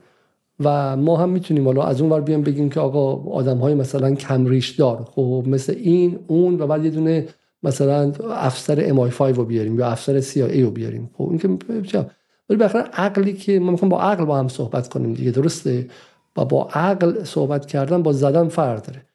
و 0.59 0.97
ما 0.97 1.17
هم 1.17 1.29
می‌تونیم 1.29 1.65
حالا 1.65 1.83
از 1.83 2.01
اون 2.01 2.11
ور 2.11 2.21
بیام 2.21 2.41
بگیم 2.41 2.69
که 2.69 2.79
آقا 2.79 3.31
آدم 3.31 3.57
های 3.57 3.73
مثلا 3.73 4.15
کمریش 4.15 4.69
دار. 4.69 5.07
خب 5.11 5.43
مثل 5.47 5.73
این 5.77 6.19
اون 6.27 6.61
و 6.61 6.67
بعد 6.67 6.85
یه 6.85 6.91
دونه 6.91 7.27
مثلا 7.63 8.11
افسر 8.29 8.93
MI5 8.93 9.21
رو 9.21 9.45
بیاریم 9.45 9.79
یا 9.79 9.87
افسر 9.87 10.21
CIA 10.21 10.59
رو 10.59 10.71
بیاریم. 10.71 11.09
خب 11.17 11.29
این 11.29 11.37
که 11.83 11.97
ولی 12.49 12.57
بالاخره 12.59 12.81
عقلی 12.81 13.33
که 13.33 13.59
ما 13.59 13.71
می‌خوام 13.71 13.89
با 13.89 14.01
عقل 14.01 14.25
با 14.25 14.37
هم 14.37 14.47
صحبت 14.47 14.89
کنیم 14.89 15.13
دیگه 15.13 15.31
درسته؟ 15.31 15.87
و 16.37 16.45
با 16.45 16.67
عقل 16.73 17.23
صحبت 17.23 17.65
کردن 17.65 18.03
با 18.03 18.13
زدن 18.13 18.47
فرق 18.47 18.81
داره. 18.85 19.05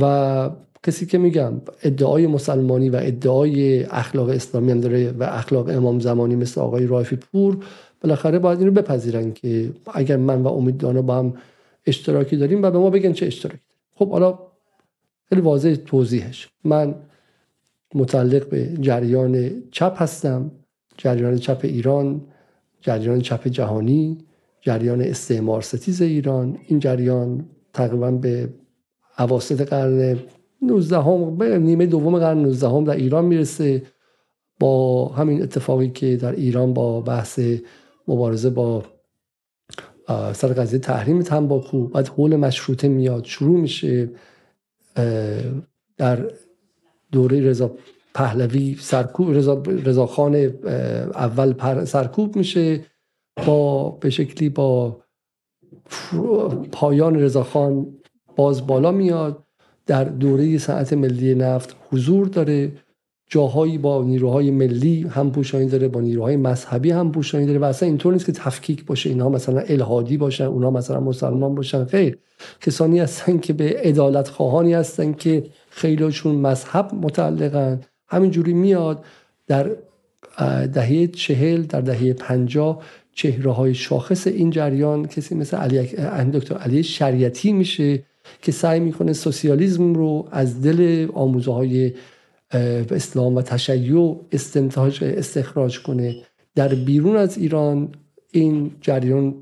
و 0.00 0.50
کسی 0.82 1.06
که 1.06 1.18
میگم 1.18 1.52
ادعای 1.82 2.26
مسلمانی 2.26 2.90
و 2.90 2.96
ادعای 3.02 3.84
اخلاق 3.84 4.28
اسلامی 4.28 4.70
هم 4.70 4.80
داره 4.80 5.10
و 5.10 5.22
اخلاق 5.22 5.68
امام 5.68 6.00
زمانی 6.00 6.36
مثل 6.36 6.60
آقای 6.60 6.86
رایفی 6.86 7.16
پور 7.16 7.58
بالاخره 8.00 8.38
باید 8.38 8.58
این 8.58 8.68
رو 8.68 8.74
بپذیرن 8.74 9.32
که 9.32 9.72
اگر 9.94 10.16
من 10.16 10.42
و 10.42 10.48
امید 10.48 10.76
دانا 10.76 11.02
با 11.02 11.18
هم 11.18 11.34
اشتراکی 11.86 12.36
داریم 12.36 12.62
و 12.62 12.70
به 12.70 12.78
ما 12.78 12.90
بگن 12.90 13.12
چه 13.12 13.26
اشتراکی 13.26 13.62
خب 13.94 14.10
حالا 14.10 14.38
خیلی 15.28 15.40
واضح 15.40 15.74
توضیحش. 15.74 16.48
من 16.64 16.94
متعلق 17.94 18.48
به 18.48 18.74
جریان 18.80 19.62
چپ 19.70 20.02
هستم 20.02 20.50
جریان 20.96 21.36
چپ 21.36 21.60
ایران 21.62 22.20
جریان 22.80 23.20
چپ 23.20 23.48
جهانی 23.48 24.18
جریان 24.60 25.00
استعمار 25.00 25.62
ستیز 25.62 26.02
ایران 26.02 26.58
این 26.66 26.78
جریان 26.78 27.44
تقریبا 27.72 28.10
به 28.10 28.48
عواسط 29.18 29.68
قرن 29.68 30.18
19 30.62 30.98
هم 30.98 31.36
به 31.36 31.58
نیمه 31.58 31.86
دوم 31.86 32.18
قرن 32.18 32.38
19 32.38 32.68
هم 32.68 32.84
در 32.84 32.96
ایران 32.96 33.24
می‌رسه. 33.24 33.82
با 34.60 35.08
همین 35.08 35.42
اتفاقی 35.42 35.88
که 35.88 36.16
در 36.16 36.32
ایران 36.32 36.74
با 36.74 37.00
بحث 37.00 37.40
مبارزه 38.08 38.50
با 38.50 38.84
سر 40.32 40.48
قضیه 40.48 40.78
تحریم 40.78 41.22
تنباکو 41.22 41.88
بعد 41.88 42.08
حول 42.08 42.36
مشروطه 42.36 42.88
میاد 42.88 43.24
شروع 43.24 43.60
میشه 43.60 44.10
در 45.96 46.30
دوره 47.12 47.40
رضا 47.40 47.70
پهلوی 48.14 48.76
سرکوب 48.80 49.30
رضا, 49.30 49.62
رضا 49.84 50.06
خان 50.06 50.34
اول 51.14 51.84
سرکوب 51.84 52.36
میشه 52.36 52.84
با 53.46 53.90
به 53.90 54.10
شکلی 54.10 54.48
با 54.48 55.02
پایان 56.72 57.14
رضا 57.14 57.42
خان 57.42 57.86
باز 58.36 58.66
بالا 58.66 58.92
میاد 58.92 59.44
در 59.86 60.04
دوره 60.04 60.58
ساعت 60.58 60.92
ملی 60.92 61.34
نفت 61.34 61.76
حضور 61.90 62.26
داره. 62.26 62.72
جاهایی 63.28 63.78
با 63.78 64.02
نیروهای 64.02 64.50
ملی 64.50 65.02
هم 65.02 65.30
پوشانی 65.30 65.66
داره 65.66 65.88
با 65.88 66.00
نیروهای 66.00 66.36
مذهبی 66.36 66.90
هم 66.90 67.12
پوشانی 67.12 67.46
داره 67.46 67.58
و 67.58 67.64
اصلا 67.64 67.88
اینطور 67.88 68.12
نیست 68.12 68.26
که 68.26 68.32
تفکیک 68.32 68.84
باشه. 68.84 69.10
اینها 69.10 69.28
مثلا 69.28 69.60
الهادی 69.60 70.16
باشن 70.16 70.44
اونها 70.44 70.70
مثلا 70.70 71.00
مسلمان 71.00 71.54
باشن 71.54 71.84
خیر. 71.84 72.18
کسانی 72.60 73.00
هستن 73.00 73.38
که 73.38 73.52
به 73.52 73.80
عدالت 73.84 74.28
خواهانی 74.28 74.74
هستن 74.74 75.12
که 75.12 75.44
خیلیشون 75.70 76.34
مذهب 76.34 76.90
متعلقن. 76.94 77.80
همینجوری 78.08 78.52
میاد 78.52 79.04
در 79.46 79.70
دهه 80.72 81.06
چهل 81.06 81.62
در 81.62 81.80
دهه 81.80 82.12
پنجاه 82.12 82.82
چهره 83.14 83.52
های 83.52 83.74
شاخص 83.74 84.26
این 84.26 84.50
جریان 84.50 85.06
کسی 85.06 85.34
مثل 85.34 85.56
علی 85.56 86.30
دکتر 86.32 86.54
علی 86.54 86.82
شریعتی 86.82 87.52
میشه 87.52 88.02
که 88.42 88.52
سعی 88.52 88.80
می‌کنه 88.80 89.12
سوسیالیسم 89.12 89.94
رو 89.94 90.28
از 90.30 90.62
دل 90.62 91.08
آموزه 91.14 91.52
های 91.52 91.92
اسلام 92.52 93.34
و 93.34 93.42
تشیع 93.42 94.16
استنتاج 94.32 95.04
استخراج 95.04 95.82
کنه. 95.82 96.16
در 96.54 96.68
بیرون 96.68 97.16
از 97.16 97.38
ایران 97.38 97.88
این 98.32 98.70
جریان 98.80 99.34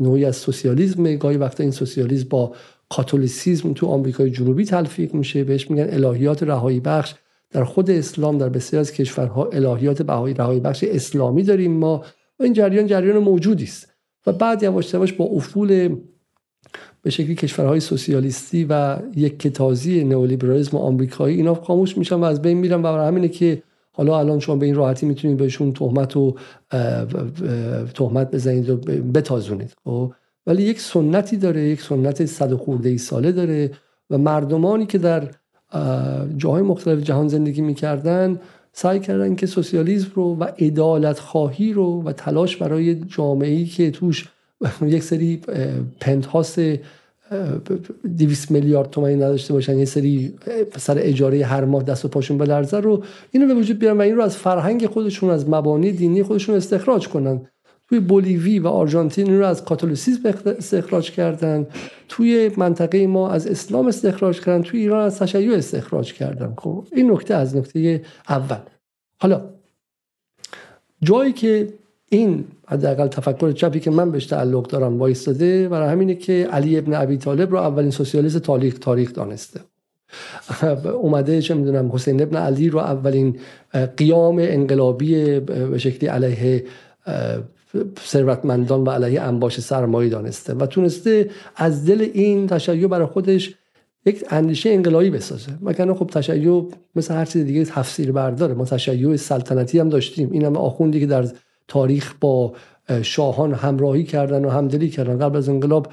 نوعی 0.00 0.24
از 0.24 0.36
سوسیالیسم 0.36 1.16
گاهی 1.16 1.36
وقتا 1.36 1.62
این 1.62 1.72
سوسیالیسم 1.72 2.28
با 2.28 2.54
کاتولیسیزم 2.88 3.72
تو 3.72 3.86
آمریکای 3.86 4.30
جنوبی 4.30 4.64
تلفیق 4.64 5.14
میشه. 5.14 5.44
بهش 5.44 5.70
میگن 5.70 5.88
الهیات 5.90 6.42
رهایی 6.42 6.80
بخش. 6.80 7.14
در 7.50 7.64
خود 7.64 7.90
اسلام 7.90 8.38
در 8.38 8.48
بسیار 8.48 8.80
از 8.80 8.92
کشورها 8.92 9.44
الهیات 9.44 10.02
بهایی 10.02 10.34
رهایی 10.34 10.60
بخش 10.60 10.84
اسلامی 10.84 11.42
داریم 11.42 11.72
ما. 11.72 12.04
و 12.38 12.42
این 12.42 12.52
جریان 12.52 12.86
جریان 12.86 13.18
موجودی 13.18 13.64
است. 13.64 13.88
و 14.26 14.32
بعد 14.32 14.62
یواش 14.62 14.94
یواش 14.94 15.12
با 15.12 15.24
افول 15.24 15.96
به 17.02 17.10
شکلی 17.10 17.34
کشورهای 17.34 17.80
سوسیالیستی 17.80 18.66
و 18.68 18.98
یک 19.16 19.38
کتازی 19.38 20.04
نئولیبرالیسم 20.04 20.76
آمریکایی 20.76 21.36
اینا 21.36 21.54
خاموش 21.54 21.98
میشن 21.98 22.16
و 22.16 22.24
از 22.24 22.42
بین 22.42 22.58
میرن 22.58 22.78
و 22.78 22.82
برای 22.82 23.08
همینه 23.08 23.28
که 23.28 23.62
حالا 23.92 24.18
الان 24.18 24.38
شما 24.38 24.56
به 24.56 24.66
این 24.66 24.74
راحتی 24.74 25.06
می‌تونید 25.06 25.36
بهشون 25.36 25.72
تهمت 25.72 26.16
و 26.16 26.34
تهمت 27.94 28.30
بزنید 28.30 28.70
و 28.70 28.76
بتازونید 29.14 29.74
خب؟ 29.84 30.12
ولی 30.46 30.62
یک 30.62 30.80
سنتی 30.80 31.36
داره 31.36 31.68
یک 31.68 31.80
سنت 31.80 32.24
صد 32.24 32.54
خورده 32.54 32.88
ای 32.88 32.98
ساله 32.98 33.32
داره 33.32 33.70
و 34.10 34.18
مردمانی 34.18 34.86
که 34.86 34.98
در 34.98 35.30
جاهای 36.36 36.62
مختلف 36.62 37.02
جهان 37.02 37.28
زندگی 37.28 37.60
می‌کردن 37.60 38.40
سعی 38.72 39.00
کردن 39.00 39.34
که 39.34 39.46
سوسیالیسم 39.46 40.10
رو 40.14 40.36
و 40.36 40.44
عدالت 40.44 41.18
خواهی 41.18 41.72
رو 41.72 42.02
و 42.02 42.12
تلاش 42.12 42.56
برای 42.56 42.94
جامعه 42.94 43.50
ای 43.50 43.64
که 43.64 43.90
توش 43.90 44.28
یک 44.82 45.02
سری 45.02 45.40
پنتهاس 46.00 46.58
200 48.16 48.50
میلیارد 48.50 48.90
تومانی 48.90 49.14
نداشته 49.14 49.52
باشن. 49.52 49.78
یه 49.78 49.84
سری 49.84 50.34
سر 50.76 50.98
اجاره 51.00 51.44
هر 51.44 51.64
ماه 51.64 51.82
دست 51.82 52.04
و 52.04 52.08
پاشون 52.08 52.38
بلرزه 52.38 52.80
رو 52.80 53.04
اینو 53.30 53.46
به 53.46 53.54
وجود 53.54 53.78
بیارن 53.78 53.98
و 53.98 54.00
این 54.00 54.16
رو 54.16 54.22
از 54.22 54.36
فرهنگ 54.36 54.86
خودشون 54.86 55.30
از 55.30 55.48
مبانی 55.48 55.92
دینی 55.92 56.22
خودشون 56.22 56.54
استخراج 56.54 57.08
کنن. 57.08 57.40
توی 57.88 58.00
بولیوی 58.00 58.58
و 58.58 58.68
آرژانتین 58.68 59.38
رو 59.38 59.46
از 59.46 59.64
کاتولیسیسم 59.64 60.34
استخراج 60.46 61.10
کردن. 61.10 61.66
توی 62.08 62.50
منطقه 62.56 63.06
ما 63.06 63.30
از 63.30 63.46
اسلام 63.46 63.86
استخراج 63.86 64.40
کردن. 64.40 64.62
توی 64.62 64.80
ایران 64.80 65.04
از 65.04 65.18
تشیع 65.18 65.54
استخراج 65.54 66.12
کردن. 66.12 66.54
خب 66.58 66.86
این 66.92 67.10
نکته 67.10 67.34
از 67.34 67.56
نکته 67.56 68.02
اول. 68.28 68.58
حالا 69.20 69.50
جایی 71.02 71.32
که 71.32 71.68
این 72.08 72.44
حداقل 72.66 73.06
تفکر 73.06 73.52
چپی 73.52 73.80
که 73.80 73.90
من 73.90 74.10
بهش 74.10 74.26
تعلق 74.26 74.66
دارم 74.66 74.98
وایستاده 74.98 75.68
برای 75.68 75.88
همینه 75.88 76.14
که 76.14 76.48
علی 76.52 76.78
ابن 76.78 76.94
ابی 76.94 77.16
طالب 77.16 77.50
رو 77.50 77.56
اولین 77.56 77.90
سوسیالیست 77.90 78.38
تاریخ 78.38 78.78
تاریخ 78.78 79.12
دانسته. 79.12 79.60
اومده 81.02 81.42
چه 81.42 81.54
می‌دونم 81.54 81.90
حسین 81.92 82.22
ابن 82.22 82.36
علی 82.36 82.70
رو 82.70 82.78
اولین 82.78 83.36
قیام 83.96 84.38
انقلابی 84.38 85.40
به 85.40 85.78
شکلی 85.78 86.08
علیه 86.08 86.64
ثروتمندان 88.00 88.84
و 88.84 88.90
علیه 88.90 89.20
انباش 89.20 89.60
سرمایه 89.60 90.10
دانسته 90.10 90.54
و 90.54 90.66
تونسته 90.66 91.30
از 91.56 91.86
دل 91.86 92.08
این 92.14 92.46
تشیع 92.46 92.86
برای 92.86 93.06
خودش 93.06 93.54
یک 94.06 94.24
اندیشه 94.30 94.70
انقلابی 94.70 95.10
بسازه. 95.10 95.52
مگر 95.62 95.92
خب 95.92 96.06
تشیع 96.06 96.68
مثل 96.96 97.14
هر 97.14 97.24
چیز 97.24 97.44
دیگه 97.44 97.64
تفسیر 97.64 98.12
برداره 98.12 98.54
ما 98.54 98.64
تشیع 98.64 99.16
سلطنتی 99.16 99.78
هم 99.78 99.88
داشتیم. 99.88 100.32
این 100.32 100.44
هم 100.44 100.56
آخوندی 100.56 101.00
که 101.00 101.06
در 101.06 101.24
تاریخ 101.68 102.14
با 102.20 102.52
شاهان 103.02 103.54
همراهی 103.54 104.04
کردن 104.04 104.44
و 104.44 104.50
همدلی 104.50 104.90
کردن. 104.90 105.18
قبل 105.18 105.36
از 105.36 105.48
انقلاب 105.48 105.88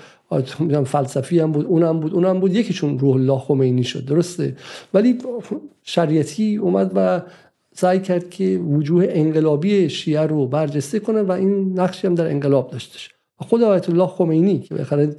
فلسفی 0.86 1.40
هم 1.40 1.52
بود 1.52 1.66
اونم 1.66 2.00
بود 2.00 2.14
اونم 2.14 2.40
بود. 2.40 2.56
یکیشون 2.56 3.00
روح 3.00 3.16
الله 3.16 3.40
خمینی 3.40 3.84
شد 3.84 4.06
درسته؟ 4.06 4.56
ولی 4.94 5.18
شریعتی 5.84 6.56
اومد 6.56 6.92
و 6.96 7.22
سعی 7.74 8.00
کرد 8.00 8.30
که 8.30 8.58
وجوه 8.58 9.06
انقلابی 9.10 9.90
شیعه 9.90 10.22
رو 10.22 10.48
برجسته 10.48 11.00
کنه 11.00 11.22
و 11.22 11.32
این 11.32 11.80
نقشی 11.80 12.08
هم 12.08 12.16
در 12.16 12.28
انقلاب 12.28 12.72
داشتش 12.72 13.10
خود 13.38 13.64
آیت 13.64 13.90
الله 13.90 14.08
خمینی 14.08 14.60
که 14.60 14.76
بخره 14.76 15.16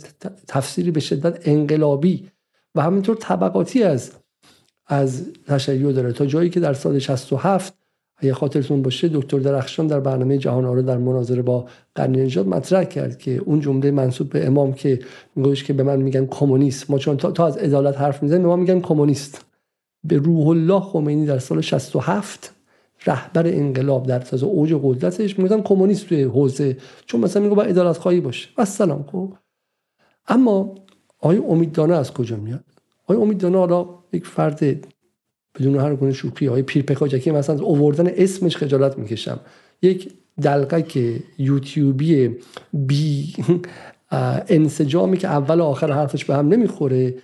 تفسیری 0.49 0.91
به 0.91 1.01
شدت 1.01 1.49
انقلابی 1.49 2.29
و 2.75 2.83
همینطور 2.83 3.17
طبقاتی 3.17 3.83
از 3.83 4.13
از 4.87 5.33
تشیع 5.47 5.93
داره 5.93 6.13
تا 6.13 6.27
جایی 6.27 6.51
که 6.51 6.61
در 6.61 6.75
سال 6.75 6.99
67 6.99 7.75
اگه 8.19 8.35
خاطرتون 8.35 8.83
باشه 8.83 9.09
دکتر 9.09 9.39
درخشان 9.39 9.87
در 9.87 10.01
برنامه 10.01 10.39
جهان 10.39 10.65
آرا 10.65 10.83
در 10.83 10.97
مناظره 10.97 11.43
با 11.43 11.67
قرنی 11.95 12.23
نجات 12.23 12.47
مطرح 12.47 12.85
کرد 12.85 13.19
که 13.19 13.37
اون 13.37 13.61
جمله 13.61 13.91
منصوب 13.91 14.31
به 14.31 14.47
امام 14.47 14.73
که 14.73 14.99
میگوش 15.37 15.65
که 15.65 15.73
به 15.73 15.83
من 15.83 15.97
میگن 15.97 16.27
کمونیست. 16.27 16.91
ما 16.91 16.99
چون 16.99 17.17
تا, 17.17 17.47
از 17.47 17.57
عدالت 17.57 18.01
حرف 18.01 18.23
می‌زنیم 18.23 18.43
به 18.43 18.49
ما 18.49 18.57
میگن 18.57 18.81
کمونیست. 18.81 19.45
به 20.05 20.17
روح 20.17 20.49
الله 20.49 20.81
خمینی 20.81 21.27
در 21.27 21.39
سال 21.39 21.61
67 21.61 22.55
رهبر 23.07 23.47
انقلاب 23.47 24.07
در 24.07 24.23
اوج 24.45 24.75
قدرتش 24.83 25.39
میگن 25.39 25.63
کمونیست 25.63 26.09
توی 26.09 26.23
حوزه. 26.23 26.77
چون 27.07 27.21
مثلا 27.21 27.43
میگه 27.43 27.55
با 27.55 27.63
عدالت 27.63 27.99
خواهی 27.99 28.21
باشه. 28.21 28.49
و 28.59 28.65
سلام 28.65 29.05
خب. 29.13 29.33
اما 30.29 30.75
آیا 31.21 31.43
امیددانه 31.43 31.95
از 31.95 32.13
کجا 32.13 32.37
میاد؟ 32.37 32.65
آیا 33.07 33.21
امیددانه 33.21 33.59
حالا 33.59 33.89
یک 34.13 34.27
فرد 34.27 34.87
بدون 35.59 35.77
هر 35.81 35.95
گونه 35.95 36.13
شوخی 36.13 36.47
های 36.47 36.63
پیرپکاجکی 36.63 37.31
مثلا 37.31 37.65
اووردن 37.65 38.07
اسمش 38.17 38.57
خجالت 38.57 38.99
می‌کشم. 38.99 39.41
یک 39.83 40.13
دلقک 40.43 40.99
یوتیوبی 41.39 42.37
بی 42.73 43.35
انسجامی 44.49 45.17
که 45.17 45.29
اول 45.29 45.61
و 45.61 45.65
آخر 45.65 45.93
حرفش 45.93 46.25
به 46.25 46.35
هم 46.35 46.49
نمی‌خوره 46.49 47.15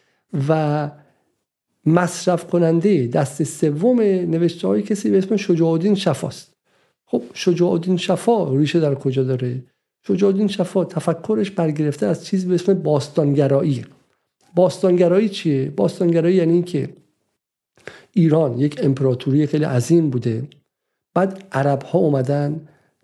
و 0.49 0.91
مصرف 1.87 2.47
کننده 2.47 3.07
دست 3.07 3.43
سوم 3.43 4.01
نوشته 4.01 4.69
های 4.69 4.83
کسی 4.83 5.11
به 5.11 5.19
اسم 5.19 5.37
شجاع 5.37 5.95
شفاست 5.95 6.53
خب 7.07 7.23
شجاع 7.35 7.97
شفا 7.97 8.57
ریشه 8.57 8.81
در 8.81 8.95
کجا 8.95 9.23
داره؟ 9.23 9.63
شجاع 10.07 10.47
شفا 10.47 10.85
تفکرش 10.85 11.51
برگرفته 11.51 12.07
از 12.07 12.25
چیزی 12.25 12.47
به 12.47 12.55
اسم 12.55 12.75
باستانگرایی. 12.75 13.85
باستانگرایی 14.55 15.29
چیه؟ 15.29 15.71
باستانگرایی 15.77 16.37
یعنی 16.37 16.53
اینکه 16.53 16.89
ایران 18.15 18.59
یک 18.59 18.81
امپراتوری 18.83 19.47
خیلی 19.47 19.65
عظیم 19.65 20.11
بوده. 20.11 20.49
بعد 21.15 21.45
عرب 21.53 21.83
ها 21.83 21.99
اومدن 21.99 22.61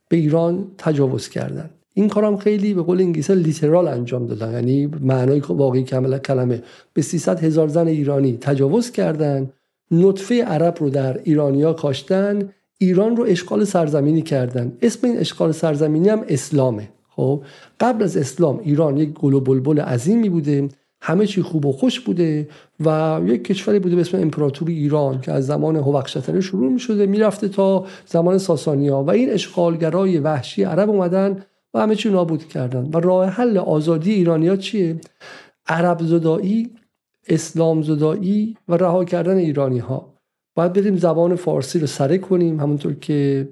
به 0.09 0.16
ایران 0.16 0.66
تجاوز 0.79 1.29
کردن. 1.29 1.71
این 1.94 2.09
کارم 2.09 2.37
خیلی 2.37 2.75
به 2.75 2.83
قول 2.83 3.01
انگلیسی 3.01 3.35
لیترال 3.35 3.88
انجام 3.88 4.27
دادن. 4.27 4.53
یعنی 4.53 4.87
معنای 4.87 5.40
واقعی 5.40 5.85
کاملا 5.85 6.18
کلمه. 6.18 6.62
به 6.92 7.03
300 7.03 7.44
هزار 7.44 7.68
زن 7.68 7.87
ایرانی 7.87 8.38
تجاوز 8.40 8.90
کردن. 8.90 9.51
نطفه 9.90 10.44
عرب 10.44 10.77
رو 10.81 10.90
در 10.90 11.21
ایرانیا 11.25 11.73
کاشتن. 11.73 12.49
ایران 12.79 13.16
رو 13.16 13.25
اشغال 13.25 13.64
سرزمینی 13.64 14.23
کردن. 14.23 14.73
اسم 14.83 15.07
این 15.07 15.18
اشغال 15.18 15.53
سرزمینی 15.53 16.09
هم 16.09 16.25
اسلامه. 16.29 16.88
خب 17.09 17.42
قبل 17.81 18.05
از 18.05 18.16
اسلام 18.16 18.61
ایران 18.64 18.97
یک 18.97 19.12
گل 19.12 19.35
و 19.35 19.40
بلبل 19.40 19.81
عظیمی 19.81 20.29
بوده. 20.29 20.68
همه 21.00 21.26
چی 21.26 21.42
خوب 21.42 21.66
و 21.66 21.72
خوش 21.72 22.00
بوده 22.00 22.48
و 22.80 23.20
یک 23.26 23.44
کشوری 23.44 23.78
بوده 23.78 23.94
به 23.94 24.00
اسم 24.00 24.18
امپراتوری 24.18 24.74
ایران 24.74 25.20
که 25.20 25.32
از 25.32 25.46
زمان 25.46 25.76
هوخشتره 25.76 26.40
شروع 26.40 26.72
می 26.72 26.80
شده 26.80 27.06
می‌رفته 27.06 27.48
تا 27.48 27.87
زمان 28.06 28.38
ساسانیا 28.38 29.02
و 29.02 29.11
این 29.11 29.30
اشغالگرای 29.30 30.18
وحشی 30.18 30.62
عرب 30.64 30.90
اومدن 30.90 31.44
و 31.74 31.80
همه 31.80 31.94
چی 31.94 32.11
نابود 32.11 32.48
کردن. 32.48 32.90
و 32.92 33.00
راه 33.00 33.28
حل 33.28 33.58
آزادی 33.58 34.12
ایرانیا 34.12 34.56
چیه؟ 34.56 35.00
عرب 35.66 36.02
زدایی 36.02 36.70
اسلام 37.28 37.82
زدایی 37.82 38.56
و 38.68 38.76
رها 38.76 39.04
کردن 39.04 39.37
ایرانی 39.37 39.78
ها 39.78 40.17
باید 40.59 40.73
بریم 40.73 40.97
زبان 40.97 41.35
فارسی 41.35 41.79
رو 41.79 41.87
سره 41.87 42.18
کنیم 42.18 42.61
همونطور 42.61 42.94
که 42.94 43.49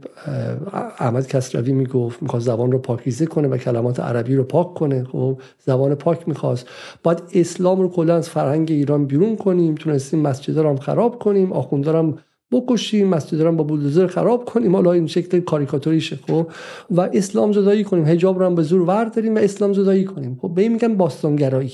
احمد 0.99 1.27
کسروی 1.27 1.73
می‌گفت 1.73 2.23
می‌خواست 2.23 2.47
زبان 2.47 2.73
رو 2.73 2.79
پاکیزه 2.79 3.27
کنه 3.27 3.49
و 3.49 3.57
کلمات 3.57 4.01
عربی 4.01 4.35
رو 4.35 4.45
پاک 4.45 4.75
کنه. 4.75 5.05
خب 5.05 5.41
زبان 5.67 5.95
پاک 5.95 6.29
می‌خواست. 6.29 6.67
باید 7.03 7.23
اسلام 7.35 7.81
رو 7.81 7.89
کلا 7.89 8.17
از 8.17 8.29
فرهنگ 8.29 8.71
ایران 8.71 9.07
بیرون 9.07 9.37
کنیم 9.37 9.75
تونستیم 9.75 10.21
مسجد 10.21 10.59
رو 10.59 10.69
هم 10.69 10.77
خراب 10.77 11.19
کنیم 11.19 11.53
آخوندارم 11.53 12.19
بکشیم 12.53 13.09
مسجد 13.09 13.43
رو 13.43 13.53
با 13.53 13.65
بولدوزر 13.65 14.07
خراب 14.07 14.45
کنیم. 14.45 14.77
حالا 14.77 14.93
این 14.93 15.07
شکل 15.07 15.41
کاریکاتوریشه. 15.41 16.19
خب 16.29 16.47
و 16.91 17.01
اسلام 17.01 17.53
زدایی 17.53 17.85
کنیم. 17.85 18.05
حجاب 18.05 18.39
رو 18.39 18.47
هم 18.47 18.55
به 18.55 18.63
زور 18.63 18.83
ورداریم 18.83 19.35
و 19.35 19.39
اسلام 19.39 19.73
زدایی 19.73 20.05
کنیم. 20.05 20.39
خب 20.43 20.55
به 20.55 20.69
میگن 20.69 20.95
باستانگرایی. 20.95 21.73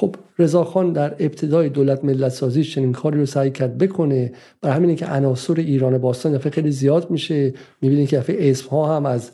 خب 0.00 0.16
رضاخان 0.38 0.92
در 0.92 1.14
ابتدای 1.18 1.68
دولت 1.68 2.04
ملت 2.04 2.28
سازی 2.28 2.64
چنین 2.64 2.92
کاری 2.92 3.18
رو 3.18 3.26
سعی 3.26 3.50
کرد 3.50 3.78
بکنه. 3.78 4.32
برای 4.62 4.76
همینه 4.76 4.94
که 4.94 5.06
عناصر 5.06 5.54
ایران 5.54 5.98
باستان 5.98 6.32
دفعه 6.32 6.50
خیلی 6.52 6.70
زیاد 6.70 7.10
میشه. 7.10 7.54
می‌بینید 7.82 8.08
که 8.08 8.18
دفعه 8.18 8.50
اسم 8.50 8.68
ها 8.68 8.96
هم 8.96 9.06
از 9.06 9.30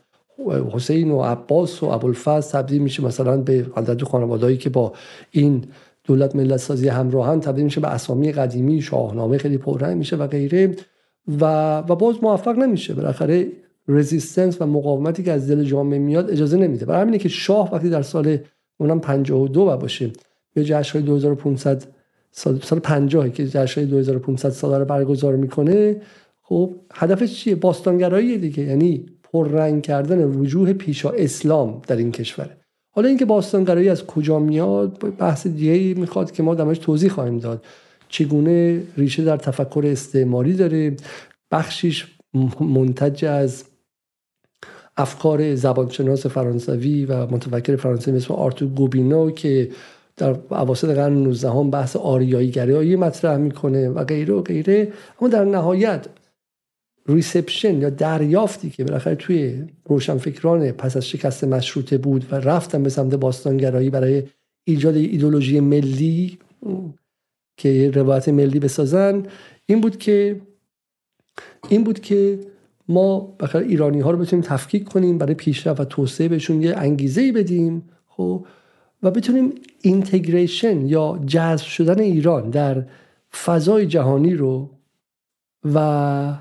حسین 0.73 1.11
و 1.11 1.23
عباس 1.23 1.83
و 1.83 1.87
ابوالفضل 1.87 2.51
تبدیل 2.51 2.83
میشه. 2.83 3.05
مثلا 3.05 3.37
به 3.37 3.67
حالت 3.75 4.05
خانوادهایی 4.05 4.57
که 4.57 4.71
با 4.71 4.93
این 5.31 5.65
دولت 6.05 6.37
ملت 6.37 6.57
سازی 6.57 6.89
همراهن 6.89 7.41
تبدیل 7.41 7.65
میشه 7.65 7.81
به 7.81 7.89
اسامی 7.89 8.33
قدیمی 8.33 8.83
شاهنامه 8.83 9.39
خیلی 9.39 9.59
پررنگ 9.59 9.97
میشه 9.97 10.17
و 10.17 10.27
غیره. 10.27 10.77
و 11.41 11.79
و 11.79 11.95
باز 11.95 12.17
موفق 12.23 12.59
نمیشه. 12.59 12.95
بالاخره 12.95 13.49
رزिस्टنس 13.89 14.63
و 14.63 14.67
مقاومتی 14.67 15.23
که 15.23 15.33
از 15.33 15.51
دل 15.51 15.65
جامعه 15.65 15.99
میاد 15.99 16.31
اجازه 16.31 16.57
نمیده. 16.57 16.87
برای 16.87 17.01
همینه 17.01 17.19
که 17.19 17.29
شاه 17.29 17.75
وقتی 17.75 17.91
در 17.91 18.03
سال 18.03 18.39
اونم 18.79 19.01
52 19.01 19.77
باشه 19.77 20.11
به 20.55 20.65
جشن 20.65 21.01
2500 21.01 21.85
سال 22.31 22.61
سال 22.61 22.79
50 22.79 23.29
که 23.29 23.49
جشن 23.49 23.85
2500 23.85 24.51
ساله 24.51 24.79
رو 24.79 24.85
برگزار 24.85 25.37
می‌کنه 25.37 26.01
خب 26.43 26.75
هدفش 26.95 27.35
چیه؟ 27.35 27.55
باستانگرایی 27.55 28.39
دیگه 28.39 28.63
یعنی 28.63 29.07
پررنگ 29.23 29.83
کردن 29.83 30.25
وجوه 30.25 30.73
پیشا 30.73 31.11
اسلام 31.11 31.83
در 31.87 31.97
این 31.97 32.13
کشوره 32.13 32.57
حالا 32.91 33.09
اینکه 33.09 33.25
باستانگرایی 33.25 33.89
از 33.89 34.07
کجا 34.07 34.39
میاد 34.39 34.99
بحث 35.19 35.47
دیگه 35.47 36.01
می‌خواد 36.01 36.31
که 36.31 36.43
ما 36.43 36.55
دمش 36.55 36.79
توضیح 36.79 37.11
خواهیم 37.11 37.39
داد. 37.39 37.65
چگونه 38.09 38.83
ریشه 38.97 39.25
در 39.25 39.37
تفکر 39.37 39.83
استعماری 39.87 40.53
داره 40.53 40.97
بخشیش 41.51 42.17
منتج 42.61 43.25
از 43.25 43.65
افکار 44.97 45.55
زبانشناس 45.55 46.27
فرانسوی 46.27 47.05
و 47.05 47.27
متفکر 47.27 47.77
فرانسوی 47.77 48.15
مثل 48.15 48.35
آرتور 48.35 48.69
گوبینو 48.69 49.31
که 49.31 49.71
در 50.17 50.37
اواسط 50.51 50.89
قرن 50.89 51.13
19 51.13 51.51
هم 51.51 51.71
بحث 51.71 51.97
آریایی 51.97 52.51
گرایی 52.51 52.97
مطرح 52.97 53.37
می‌کنه 53.37 53.89
و 53.89 54.05
غیره 54.05 54.35
و 54.35 54.43
غیره. 54.43 54.93
اما 55.21 55.29
در 55.29 55.45
نهایت 55.45 56.07
reception 57.09 57.81
یا 57.81 57.91
دریافتی 57.91 58.71
که 58.71 58.85
بالاخره 58.85 59.15
توی 59.15 59.65
روشنفکران 59.85 60.73
پس 60.73 60.97
از 60.97 61.09
شکست 61.09 61.45
مشروطه 61.45 61.99
بود 61.99 62.27
و 62.33 62.35
رفتن 62.35 62.83
به 62.83 62.91
سمت 62.91 63.15
باستانگرایی 63.15 63.91
برای 63.91 64.23
ایجاد 64.65 64.97
ایدولوژی 64.97 65.61
ملی 65.61 66.39
که 67.57 67.91
روایت 67.91 68.29
ملی 68.29 68.59
بسازن 68.59 69.23
این 69.67 69.81
بود 69.81 69.99
که 69.99 70.41
این 71.69 71.85
بود 71.85 72.01
که 72.01 72.39
ما 72.89 73.37
بخاطر 73.41 73.59
ایرانی 73.59 74.01
ها 74.01 74.11
رو 74.11 74.19
بتونیم 74.19 74.45
تفکیک 74.45 74.85
کنیم 74.85 75.19
برای 75.19 75.35
پیشرفت 75.35 75.81
و 75.81 75.85
توسعه 75.85 76.29
بهشون 76.29 76.63
یه 76.63 76.77
انگیزه 76.77 77.21
ای 77.21 77.33
بدیم. 77.33 77.83
خب 78.07 78.47
و 79.05 79.11
بتونیم 79.11 79.53
اینتگریشن 79.83 80.87
یا 80.87 81.21
جذب 81.27 81.67
شدن 81.67 82.01
ایران 82.01 82.51
در 82.51 82.85
فضای 83.45 83.87
جهانی 83.87 84.35
رو 84.35 84.71
و 85.75 86.35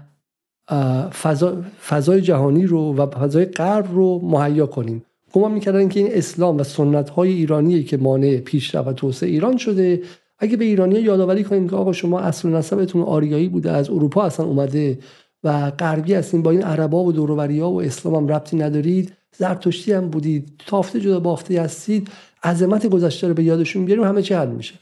فضای 1.90 2.22
جهانی 2.22 2.66
رو 2.66 2.96
و 2.96 3.06
فضای 3.08 3.46
غرب 3.46 3.88
رو 3.92 4.20
مهیا 4.24 4.66
کنیم. 4.66 5.06
گمان 5.34 5.52
می‌کردن 5.52 5.90
که 5.90 6.00
این 6.00 6.10
اسلام 6.12 6.58
و 6.58 6.64
سنت 6.64 7.10
های 7.10 7.30
ایرانی 7.30 7.84
که 7.84 7.98
مانع 7.98 8.38
پیشرفت 8.38 8.88
و 8.88 8.94
توسعه 8.94 9.30
ایران 9.30 9.58
شده. 9.58 10.02
اگه 10.40 10.58
به 10.58 10.66
ایرانی 10.66 11.00
یادآوری 11.00 11.44
کنیم 11.44 11.70
که 11.70 11.76
آقا 11.76 11.94
شما 11.94 12.20
اصل 12.20 12.50
نسبتون 12.50 13.02
آریایی 13.02 13.50
بوده 13.50 13.72
از 13.72 13.90
اروپا 13.90 14.24
اصلا 14.24 14.46
اومده 14.46 15.00
و 15.44 15.72
غربی 15.72 16.14
هستین 16.14 16.42
با 16.42 16.52
این 16.52 16.62
عربا 16.62 17.04
و 17.04 17.12
دوروری 17.12 17.60
ها 17.60 17.72
و 17.72 17.82
اسلام 17.82 18.16
هم 18.16 18.28
ربطی 18.28 18.58
ندارید. 18.58 19.14
زرتشتی 19.38 19.94
هم 19.94 20.10
بودید. 20.10 20.52
تافته 20.68 21.00
جدا 21.00 21.20
بافته 21.20 21.62
هستید. 21.62 22.08
عظمت 22.44 22.88
گذشته 22.88 23.28
رو 23.28 23.34
به 23.34 23.44
یادشون 23.44 23.86
بیاریم 23.86 24.04
همه 24.04 24.22
چی 24.22 24.34
حل 24.34 24.50
میشه. 24.50 24.74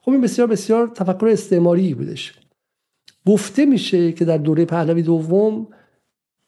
خب 0.00 0.10
این 0.10 0.20
بسیار 0.20 0.46
بسیار 0.46 0.88
تفکر 0.94 1.26
استعماری 1.26 1.94
بودش. 1.94 2.34
گفته 3.26 3.66
میشه 3.66 4.12
که 4.12 4.24
در 4.24 4.38
دوره 4.38 4.64
پهلوی 4.64 5.02
دوم 5.02 5.66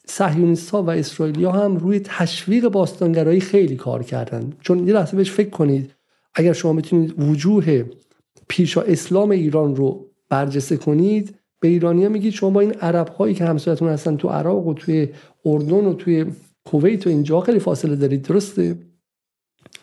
صهیونیست 0.07 0.71
ها 0.71 0.83
و 0.83 0.91
اسرائیلی 0.91 1.45
ها 1.45 1.53
هم 1.53 1.77
روی 1.77 2.01
تشویق 2.01 2.69
باستانگرایی 2.69 3.41
خیلی 3.41 3.77
کار 3.77 4.03
کردن. 4.03 4.53
چون 4.61 4.89
یه 4.89 4.95
لحظه 4.95 5.17
بهش 5.17 5.31
فکر 5.31 5.51
کنید 5.51 5.95
اگر 6.35 6.53
شما 6.53 6.73
بتونید 6.73 7.21
وجوه 7.21 7.85
پیشا 8.49 8.81
اسلام 8.81 9.31
ایران 9.31 9.77
رو 9.77 10.07
برجسته 10.29 10.77
کنید 10.77 11.35
به 11.61 11.69
ایرانیا 11.69 12.09
میگید 12.09 12.33
شما 12.33 12.51
با 12.51 12.61
این 12.61 12.73
عرب 12.73 13.09
هایی 13.09 13.35
که 13.35 13.45
همسایتون 13.45 13.89
هستن 13.89 14.17
تو 14.17 14.29
عراق 14.29 14.67
و 14.67 14.75
توی 14.75 15.09
اردن 15.45 15.85
و 15.85 15.95
توی 15.95 16.27
کویت 16.65 17.07
و 17.07 17.11
اینجا 17.11 17.41
خیلی 17.41 17.59
فاصله 17.59 17.97
دارید 17.97 18.23
درسته؟ 18.23 18.79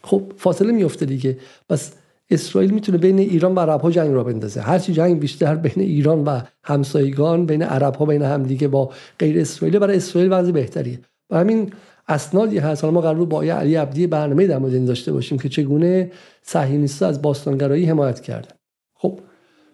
خب 0.06 0.22
فاصله 0.38 0.72
میفته 0.72 1.06
دیگه. 1.06 1.38
پس 1.70 1.92
اسرائیل 2.30 2.72
می‌تونه 2.72 2.98
بین 2.98 3.20
ایران 3.20 3.56
و 3.56 3.60
عرب 3.60 3.82
ها 3.82 3.92
جنگ 3.92 4.14
را 4.14 4.24
بندازه. 4.24 4.62
هرچی 4.62 4.94
جنگ 4.94 5.20
بیشتر 5.20 5.56
بین 5.56 5.84
ایران 5.84 6.24
و 6.24 6.40
همسایگان 6.64 7.46
بین 7.46 7.64
عرب 7.64 7.96
ها 7.96 8.06
بین 8.06 8.22
هم 8.22 8.44
دیگه 8.44 8.68
با 8.68 8.90
غیر 9.20 9.40
اسرائیل 9.40 9.80
برای 9.80 9.98
اسرائیل 9.98 10.32
وضع 10.32 10.52
بهتریه. 10.52 11.00
و 11.30 11.38
همین 11.38 11.74
اسنادی 12.08 12.58
هست. 12.58 12.84
حالا 12.84 12.94
ما 12.94 13.02
قرار 13.02 13.26
با 13.26 13.42
علی 13.44 13.76
عبدی 13.76 14.08
برنامه 14.08 14.48
در 14.48 14.58
مورد 14.58 14.86
داشته 14.86 15.14
باشیم 15.14 15.38
که 15.40 15.50
چگونه 15.50 16.12
صهیونیست‌ها 16.42 17.10
از 17.10 17.22
باستانگرایی 17.22 17.86
حمایت 17.86 18.20
کردن. 18.20 18.56
خب 18.96 19.20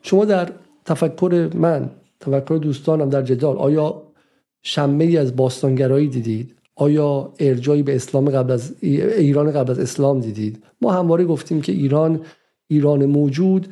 شما 0.02 0.26
در 0.26 0.50
تفکر 0.86 1.50
من 1.56 1.90
تفکر 2.20 2.60
دوستانم 2.62 3.10
در 3.10 3.22
جدال 3.22 3.58
آیا 3.58 4.02
شمه 4.64 5.04
ای 5.04 5.18
از 5.18 5.36
باستانگرایی 5.36 6.08
دیدید؟ 6.08 6.56
آیا 6.82 7.34
ارجایی 7.40 7.84
به 7.84 7.96
اسلام 7.96 8.30
قبل 8.30 8.52
از 8.52 8.76
ایران 8.82 9.52
قبل 9.52 9.72
از 9.72 9.80
اسلام 9.80 10.20
دیدید؟ 10.20 10.64
ما 10.82 10.92
همواره 10.92 11.26
گفتیم 11.26 11.62
که 11.62 11.72
ایران 11.72 12.22
ایران 12.68 13.06
موجود 13.06 13.68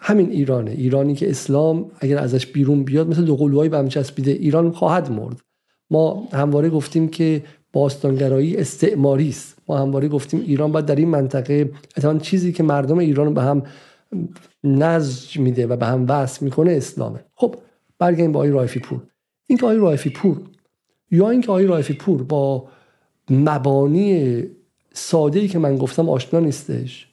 همین 0.00 0.30
ایرانه. 0.30 0.70
ایرانی 0.70 1.14
که 1.14 1.30
اسلام 1.30 1.90
اگر 2.00 2.18
ازش 2.18 2.46
بیرون 2.46 2.84
بیاد 2.84 3.08
مثل 3.08 3.24
دو 3.24 3.36
قلوهایی 3.36 3.70
به 3.70 3.88
چسبیده 3.88 4.30
ایران 4.30 4.70
خواهد 4.70 5.12
مرد. 5.12 5.40
ما 5.90 6.28
همواره 6.32 6.70
گفتیم 6.70 7.08
که 7.08 7.42
باستانگرایی 7.72 8.56
استعماری 8.56 9.28
است. 9.28 9.58
ما 9.68 9.78
همواره 9.78 10.08
گفتیم 10.08 10.40
ایران 10.40 10.72
باید 10.72 10.86
در 10.86 10.96
این 10.96 11.08
منطقه 11.08 11.70
اتفاقا 11.96 12.18
چیزی 12.18 12.52
که 12.52 12.62
مردم 12.62 12.98
ایران 12.98 13.34
به 13.34 13.42
هم 13.42 13.62
نزج 14.64 15.38
میده 15.38 15.66
و 15.66 15.76
به 15.76 15.86
هم 15.86 16.06
وصل 16.08 16.44
می‌کنه 16.44 16.72
اسلامه. 16.72 17.24
خب 17.34 17.54
برگردیم 17.98 18.32
با 18.32 18.40
آقای 18.40 18.50
رایفی 18.50 18.80
پور. 18.80 19.02
این 19.46 19.58
که 19.58 19.66
آقای 19.66 19.78
رایفی 19.78 20.10
پور 20.10 20.36
یا 21.12 21.30
اینکه 21.30 21.48
آقای 21.48 21.66
رایفی 21.66 21.92
پور 21.94 22.22
با 22.22 22.68
مبانی 23.30 24.42
ساده 24.92 25.40
ای 25.40 25.48
که 25.48 25.58
من 25.58 25.76
گفتم 25.76 26.08
آشنا 26.08 26.40
نیستش. 26.40 27.08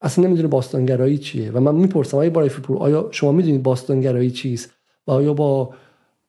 اصلا 0.00 0.24
نمی‌دونه 0.24 0.48
باستانگرایی 0.48 1.18
چیه 1.18 1.50
و 1.50 1.60
من 1.60 1.74
می‌پرسم 1.74 2.16
آقای 2.16 2.30
رایفی 2.30 2.62
پور 2.62 2.78
آیا 2.78 3.08
شما 3.10 3.32
می‌دونید 3.32 3.62
باستانگرایی 3.62 4.30
چیست 4.30 4.70
و 5.06 5.10
آیا 5.10 5.34
با 5.34 5.74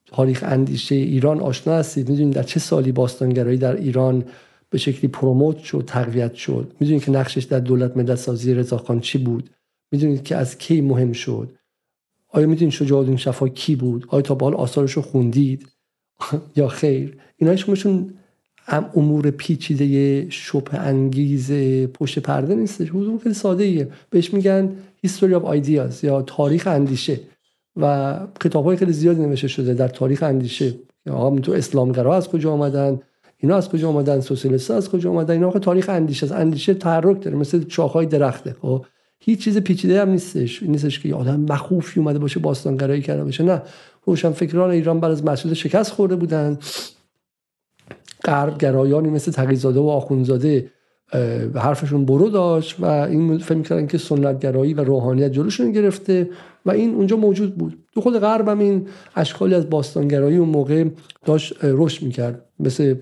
تاریخ 0.05 0.43
اندیشه 0.47 0.95
ایران 0.95 1.39
آشنا 1.39 1.73
هستید؟ 1.73 2.09
می‌دونید 2.09 2.33
در 2.33 2.43
چه 2.43 2.59
سالی 2.59 2.91
باستانگرایی 2.91 3.57
در 3.57 3.75
ایران 3.75 4.25
به 4.69 4.77
شکلی 4.77 5.07
پروموت 5.07 5.57
شد 5.57 5.83
تقویت 5.87 6.33
شد؟ 6.33 6.71
می‌دونید 6.79 7.03
که 7.03 7.11
نقشش 7.11 7.43
در 7.43 7.59
دولت 7.59 7.97
ملت 7.97 8.15
سازی 8.15 8.53
رضاخان 8.53 8.99
چی 8.99 9.17
بود؟ 9.17 9.49
می‌دونید 9.91 10.23
که 10.23 10.35
از 10.35 10.57
کی 10.57 10.81
مهم 10.81 11.11
شد؟ 11.11 11.49
آیا 12.29 12.47
می‌دونید 12.47 12.73
شجاع 12.73 12.99
الدین 12.99 13.17
شفا 13.17 13.47
کی 13.47 13.75
بود؟ 13.75 14.05
آیا 14.07 14.21
تا 14.21 14.35
به 14.35 14.45
آثارش 14.45 14.91
رو 14.91 15.01
خوندید؟ 15.01 15.72
یا 16.55 16.67
خیر. 16.67 17.17
اینا 17.37 17.55
شماشون 17.55 18.13
امور 18.95 19.31
پیچیده 19.31 20.29
شبه 20.29 20.79
انگیز 20.79 21.51
پشت 21.93 22.19
پرده 22.19 22.55
نیستش 22.55 22.89
حضور 22.89 23.19
خیلی 23.19 23.35
ساده 23.35 23.63
ایه 23.63 23.87
بهش 24.09 24.33
میگن 24.33 24.71
history 25.07 25.33
of 25.33 25.65
ideas 25.65 26.03
یا 26.03 26.21
تاریخ 26.21 26.67
اندیشه. 26.67 27.19
و 27.75 28.19
کتاب 28.39 28.65
های 28.65 28.77
خیلی 28.77 28.93
زیادی 28.93 29.21
نوشته 29.21 29.47
شده 29.47 29.73
در 29.73 29.87
تاریخ 29.87 30.23
اندیشه. 30.23 30.73
آقا 31.09 31.39
تو 31.39 31.51
اسلامگرا 31.51 32.15
از 32.15 32.29
کجا 32.29 32.51
آمدن؟ 32.51 32.99
اینا 33.37 33.57
از 33.57 33.69
کجا 33.69 33.89
آمدن؟ 33.89 34.19
سوسیالیست 34.19 34.71
از 34.71 34.89
کجا 34.89 35.09
آمدن؟ 35.11 35.33
اینا 35.33 35.51
تاریخ 35.51 35.89
اندیشه 35.89 36.25
از 36.25 36.31
اندیشه 36.31 36.73
تحرک 36.73 37.21
داره 37.21 37.37
مثل 37.37 37.63
چاخهای 37.63 38.05
درخته. 38.05 38.55
خب 38.61 38.85
هیچ 39.19 39.43
چیز 39.43 39.57
پیچیده 39.57 40.01
هم 40.01 40.09
نیستش. 40.09 40.63
نیستش 40.63 40.99
که 40.99 41.15
آدم 41.15 41.39
مخوفی 41.39 41.99
اومده 41.99 42.19
باشه 42.19 42.39
باستانگرایی 42.39 43.01
کرده 43.01 43.23
باشه. 43.23 43.43
نه. 43.43 43.61
روشن 44.05 44.31
فکران 44.31 44.69
ایران 44.69 44.99
بعد 44.99 45.11
از 45.11 45.25
مسعود 45.25 45.53
شکست 45.53 45.91
خورده 45.91 46.15
بودن. 46.15 46.59
غرب 48.25 48.57
گرایانی 48.57 49.09
مثل 49.09 49.31
تقیزاده 49.31 49.79
و 49.79 49.87
آخونزاده 49.87 50.71
حرفشون 51.55 52.05
برو 52.05 52.29
داشت 52.29 52.79
و 52.79 52.85
این 52.85 53.37
فکر 53.37 53.57
می‌کردن 53.57 53.87
که 53.87 53.97
سنتگرایی 53.97 54.73
و 54.73 54.83
روحانیت 54.83 55.31
جلوشون 55.31 55.71
گرفته 55.71 56.29
و 56.65 56.71
این 56.71 56.95
اونجا 56.95 57.17
موجود 57.17 57.57
بود. 57.57 57.83
تو 57.93 58.01
خود 58.01 58.19
غرب 58.19 58.47
هم 58.47 58.59
این 58.59 58.87
اشکالی 59.15 59.55
از 59.55 59.69
باستانگرایی 59.69 60.37
اون 60.37 60.49
موقع 60.49 60.85
داشت 61.25 61.53
رشد 61.63 62.05
می‌کرد. 62.05 62.45
مثل 62.59 62.95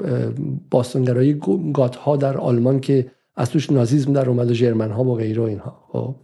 باستانگرایی 0.72 1.42
گات 1.74 2.20
در 2.20 2.38
آلمان 2.38 2.80
که 2.80 3.12
از 3.36 3.50
توش 3.50 3.72
نازیزم 3.72 4.14
در 4.14 4.30
اومد 4.30 4.52
و 4.52 4.54
جرمن 4.54 4.92
ها 4.92 5.04
و 5.04 5.16
غیره 5.16 5.44
اینها. 5.44 5.84
خب. 5.92 6.16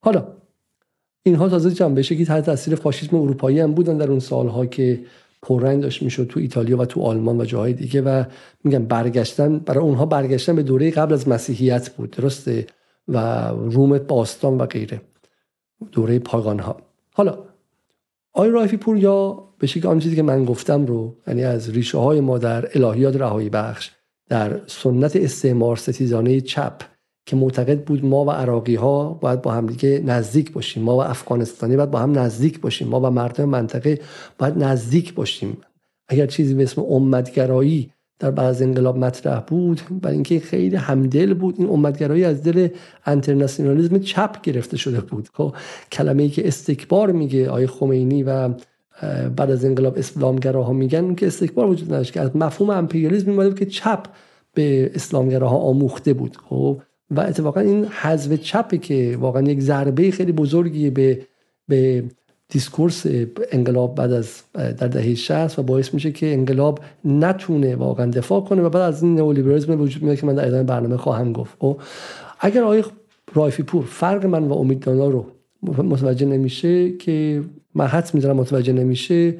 حالا 0.00 0.26
اینها 1.26 1.48
تازه 1.48 1.70
جنبه 1.70 2.02
که 2.02 2.24
تحت 2.24 2.44
تاثیر 2.44 2.74
فاشیسم 2.74 3.16
اروپایی 3.16 3.60
هم 3.60 3.74
بودن 3.74 3.96
در 3.96 4.10
اون 4.10 4.20
سالها 4.20 4.66
که 4.66 5.00
پررنگ 5.42 5.82
داشت 5.82 6.02
می‌شد 6.02 6.26
تو 6.26 6.40
ایتالیا 6.40 6.78
و 6.78 6.84
تو 6.84 7.02
آلمان 7.02 7.40
و 7.40 7.44
جاهای 7.44 7.72
دیگه 7.72 8.02
و 8.02 8.24
میگم 8.64 8.84
برگشتن 8.84 9.58
برای 9.58 9.84
اونها 9.84 10.06
برگشتن 10.06 10.56
به 10.56 10.62
دوره 10.62 10.90
قبل 10.90 11.12
از 11.12 11.28
مسیحیت 11.28 11.90
بود 11.90 12.10
درسته؟ 12.10 12.66
و 13.08 13.48
روم 13.48 13.98
باستان 13.98 14.58
و 14.58 14.66
غیره. 14.66 15.00
دوره 15.92 16.18
پاگان 16.18 16.58
ها 16.58 16.76
حالا 17.12 17.38
آی 18.32 18.50
رایفی 18.50 18.76
پور 18.76 18.96
یا 18.96 19.44
به 19.58 19.66
شکل 19.66 19.88
آن 19.88 19.98
چیزی 19.98 20.16
که 20.16 20.22
من 20.22 20.44
گفتم 20.44 20.86
رو 20.86 21.16
یعنی 21.26 21.44
از 21.44 21.70
ریشه 21.70 21.98
های 21.98 22.20
ما 22.20 22.38
در 22.38 22.68
الهیات 22.74 23.16
رهایی 23.16 23.48
بخش 23.48 23.90
در 24.28 24.60
سنت 24.66 25.16
استعمار 25.16 25.76
ستیزانه 25.76 26.40
چپ 26.40 26.82
که 27.26 27.36
معتقد 27.36 27.84
بود 27.84 28.04
ما 28.04 28.24
و 28.24 28.30
عراقی 28.30 28.74
ها 28.74 29.18
باید 29.20 29.42
با 29.42 29.52
هم 29.52 29.66
دیگه 29.66 30.02
نزدیک 30.06 30.52
باشیم. 30.52 30.82
ما 30.82 30.96
و 30.96 31.02
افغانستانی 31.02 31.76
باید 31.76 31.90
با 31.90 31.98
هم 31.98 32.18
نزدیک 32.18 32.60
باشیم. 32.60 32.88
ما 32.88 33.00
و 33.00 33.10
مردم 33.10 33.44
منطقه 33.44 34.00
باید 34.38 34.58
نزدیک 34.58 35.14
باشیم. 35.14 35.56
اگر 36.08 36.26
چیزی 36.26 36.54
به 36.54 36.62
اسم 36.62 36.82
امتگرایی 36.82 37.90
در 38.18 38.30
بعض 38.30 38.62
انقلاب 38.62 38.98
مطرح 38.98 39.40
بود 39.40 39.80
برای 40.02 40.14
اینکه 40.14 40.40
خیلی 40.40 40.76
همدل 40.76 41.34
بود 41.34 41.54
این 41.58 41.68
امتگرایی 41.68 42.24
از 42.24 42.42
دل 42.42 42.68
انترناسیونالیسم 43.06 43.98
چپ 43.98 44.40
گرفته 44.42 44.76
شده 44.76 45.00
بود. 45.00 45.28
خب 45.32 45.54
کلمه 45.92 46.22
ای 46.22 46.28
که 46.28 46.48
استکبار 46.48 47.12
میگه 47.12 47.50
آیه 47.50 47.66
خمینی 47.66 48.22
و 48.22 48.48
بعد 49.36 49.50
از 49.50 49.64
انقلاب 49.64 49.98
اسلامگراها 49.98 50.72
میگن 50.72 51.14
که 51.14 51.26
استکبار 51.26 51.66
وجود 51.66 51.92
نداشت 51.92 52.12
که 52.12 52.20
از 52.20 52.36
مفهوم 52.36 52.70
امپریالیسم 52.70 53.30
میمونه 53.30 53.54
که 53.54 53.66
چپ 53.66 54.06
به 54.54 54.90
اسلامگراها 54.94 55.56
آموخته 55.56 56.12
بود. 56.12 56.36
خب 56.48 56.80
و 57.10 57.20
اتفاقا 57.20 57.60
این 57.60 57.84
حذف 57.84 58.32
چپی 58.32 58.78
که 58.78 59.16
واقعا 59.20 59.42
یک 59.42 59.60
ضربه 59.60 60.10
خیلی 60.10 60.32
بزرگی 60.32 60.90
به 60.90 61.26
به 61.68 62.04
discourse 62.48 63.06
انقلاب 63.52 63.94
بعد 63.94 64.12
از 64.12 64.42
در 64.52 64.88
دهه 64.88 65.14
60 65.14 65.58
و 65.58 65.62
باعث 65.62 65.94
میشه 65.94 66.12
که 66.12 66.32
انقلاب 66.32 66.80
نتونه 67.04 67.76
واقعا 67.76 68.06
دفاع 68.06 68.40
کنه 68.40 68.62
و 68.62 68.68
بعد 68.68 68.82
از 68.82 69.02
این 69.02 69.14
نئولیبرالیسم 69.14 69.80
وجود 69.80 70.02
میاد 70.02 70.16
که 70.16 70.26
من 70.26 70.34
در 70.34 70.46
ادامه 70.46 70.62
برنامه 70.62 70.96
خواهم 70.96 71.32
گفت. 71.32 71.54
و 71.54 71.58
خب، 71.60 71.80
اگر 72.40 72.62
آقای 72.62 72.84
رایفی 73.34 73.62
پور 73.62 73.84
فرق 73.84 74.26
من 74.26 74.44
و 74.44 74.52
امیددانا 74.52 75.08
رو 75.08 75.26
متوجه 75.62 76.26
نمیشه 76.26 76.96
که 76.96 77.42
من 77.74 77.86
حدس 77.86 78.10
می‌زنم 78.14 78.36
متوجه 78.36 78.72
نمیشه 78.72 79.34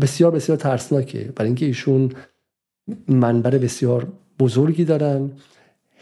بسیار 0.00 0.30
بسیار 0.30 0.58
ترسناکه. 0.58 1.32
برای 1.36 1.48
اینکه 1.48 1.66
ایشون 1.66 2.12
منبر 3.08 3.50
بسیار 3.50 4.06
بزرگی 4.38 4.84
دارن. 4.84 5.30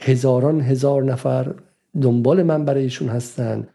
هزاران 0.00 0.60
هزار 0.60 1.04
نفر 1.04 1.54
دنبال 2.02 2.42
منبر 2.42 2.74
ایشون 2.74 3.08
هستن 3.08 3.66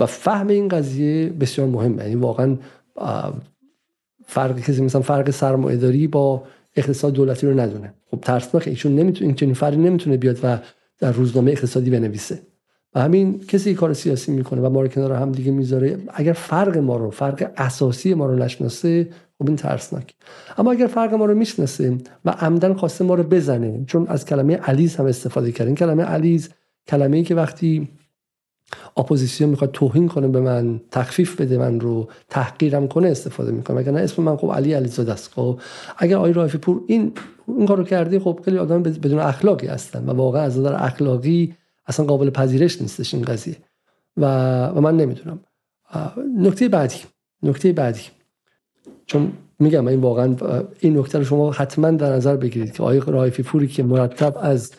و 0.00 0.06
فهم 0.06 0.48
این 0.48 0.68
قضیه 0.68 1.28
بسیار 1.28 1.68
مهمه 1.68 2.02
یعنی 2.02 2.14
واقعا 2.14 2.56
فرق 4.26 4.60
کسی 4.60 4.82
مثلا 4.82 5.02
فرق 5.02 5.30
سرمایه‌داری 5.30 6.06
با 6.06 6.42
اقتصاد 6.76 7.12
دولتی 7.12 7.46
رو 7.46 7.60
ندونه. 7.60 7.94
خب 8.10 8.20
ترسناک 8.20 8.68
ایشون 8.68 8.94
نمی‌تونه 8.94 9.26
این 9.26 9.34
چنین 9.34 9.54
فرقی 9.54 9.76
نمی‌تونه 9.76 10.16
بیاد 10.16 10.38
و 10.42 10.58
در 10.98 11.12
روزنامه 11.12 11.50
اقتصادی 11.50 11.90
بنویسه. 11.90 12.38
و 12.94 13.00
همین 13.00 13.40
کسی 13.48 13.74
کار 13.74 13.92
سیاسی 13.92 14.32
می‌کنه 14.32 14.60
و 14.60 14.70
ما 14.70 14.82
رو 14.82 14.88
کنار 14.88 15.12
هم 15.12 15.32
دیگه 15.32 15.52
می‌ذاره. 15.52 15.98
اگر 16.08 16.32
فرق 16.32 16.78
ما 16.78 16.96
رو 16.96 17.10
فرق 17.10 17.52
اساسی 17.56 18.14
ما 18.14 18.26
رو 18.26 18.36
نشناسه 18.36 19.08
خب 19.38 19.46
این 19.46 19.56
ترسناک. 19.56 20.14
اما 20.58 20.72
اگر 20.72 20.86
فرق 20.86 21.14
ما 21.14 21.24
رو 21.24 21.34
می‌شناسه 21.34 21.98
و 22.24 22.30
عمدن 22.30 22.74
خواسته 22.74 23.04
ما 23.04 23.14
رو 23.14 23.22
بزنه 23.22 23.84
چون 23.86 24.06
از 24.06 24.24
کلمه 24.24 24.56
علیز 24.56 24.96
هم 24.96 25.06
استفاده 25.06 25.52
کرد 25.52 25.66
این 25.66 25.76
کلمه 25.76 26.02
علیز 26.02 26.50
کلمه 26.86 27.16
ای 27.16 27.22
که 27.22 27.34
وقتی 27.34 27.88
اپوزیسیون 28.96 29.50
می‌خواد 29.50 29.70
توهین 29.70 30.08
کنه 30.08 30.28
به 30.28 30.40
من 30.40 30.80
تخفیف 30.90 31.40
بده 31.40 31.58
من 31.58 31.80
رو 31.80 32.08
تحقیرم 32.28 32.88
کنه 32.88 33.08
استفاده 33.08 33.52
می‌کنه. 33.52 33.76
اگر 33.76 33.92
نه 33.92 34.00
اسم 34.00 34.22
من 34.22 34.36
خب 34.36 34.52
علی 34.52 34.72
علیزاده 34.72 35.12
است 35.12 35.32
خب. 35.34 35.60
اگر 35.98 36.16
آقای 36.16 36.32
رایفی 36.32 36.58
پور 36.58 36.82
این 36.86 37.12
این 37.48 37.66
کارو 37.66 37.84
کردی 37.84 38.18
خب 38.18 38.40
خیلی 38.44 38.58
آدم 38.58 38.82
بدون 38.82 39.18
اخلاقی 39.18 39.66
هستن 39.66 40.04
و 40.04 40.12
واقعا 40.12 40.42
از 40.42 40.58
نظر 40.58 40.74
اخلاقی 40.74 41.54
اصلا 41.86 42.06
قابل 42.06 42.30
پذیرش 42.30 42.82
نیستش 42.82 43.14
این 43.14 43.24
قضیه. 43.24 43.56
و, 44.16 44.24
و 44.66 44.80
من 44.80 44.96
نمی‌دونم. 44.96 45.40
نکته 46.38 46.68
بعدی 46.68 46.96
نکته 47.42 47.72
بعدی. 47.72 48.00
چون 49.06 49.32
میگم 49.58 49.88
این 49.88 50.00
واقعا 50.00 50.36
این 50.80 50.98
نکته 50.98 51.18
رو 51.18 51.24
شما 51.24 51.50
حتما 51.50 51.90
در 51.90 52.12
نظر 52.12 52.36
بگیرید 52.36 52.72
که 52.72 52.82
آقای 52.82 53.02
رایفی 53.06 53.42
پوری 53.42 53.68
که 53.68 53.82
مرتب 53.82 54.38
از 54.40 54.72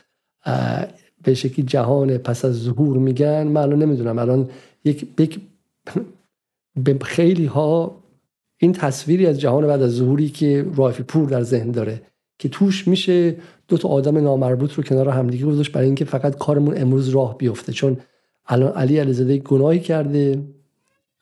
به 1.24 1.34
شکلی 1.34 1.66
جهان 1.66 2.18
پس 2.18 2.46
از 2.46 2.64
ظهور 2.64 2.98
میگن 2.98 3.48
من 3.48 3.62
الان 3.62 3.84
نمی‌دونم. 3.84 4.20
الان 4.20 4.50
یک 4.86 5.40
به 6.84 6.98
خیلی 7.02 7.46
ها 7.46 8.04
این 8.58 8.74
تصویری 8.74 9.26
از 9.26 9.40
جهان 9.40 9.68
بعد 9.68 9.82
از 9.82 9.92
ظهوری 9.92 10.30
که 10.30 10.66
رایفی 10.76 11.04
پور 11.04 11.30
در 11.30 11.42
ذهن 11.42 11.72
داره 11.72 12.02
که 12.40 12.50
توش 12.50 12.88
میشه 12.88 13.36
دو 13.68 13.78
تا 13.78 13.90
آدم 13.90 14.18
نامربوط 14.18 14.74
رو 14.74 14.84
کنار 14.84 15.10
همدیگه 15.10 15.46
گذاشت 15.46 15.72
برای 15.72 15.86
اینکه 15.86 16.06
فقط 16.06 16.38
کارمون 16.38 16.78
امروز 16.78 17.10
راه 17.10 17.38
بیفته. 17.38 17.74
چون 17.74 17.98
الان 18.48 18.72
علی 18.72 18.98
علیزاده 18.98 19.38
گناهی 19.38 19.80
کرده 19.80 20.44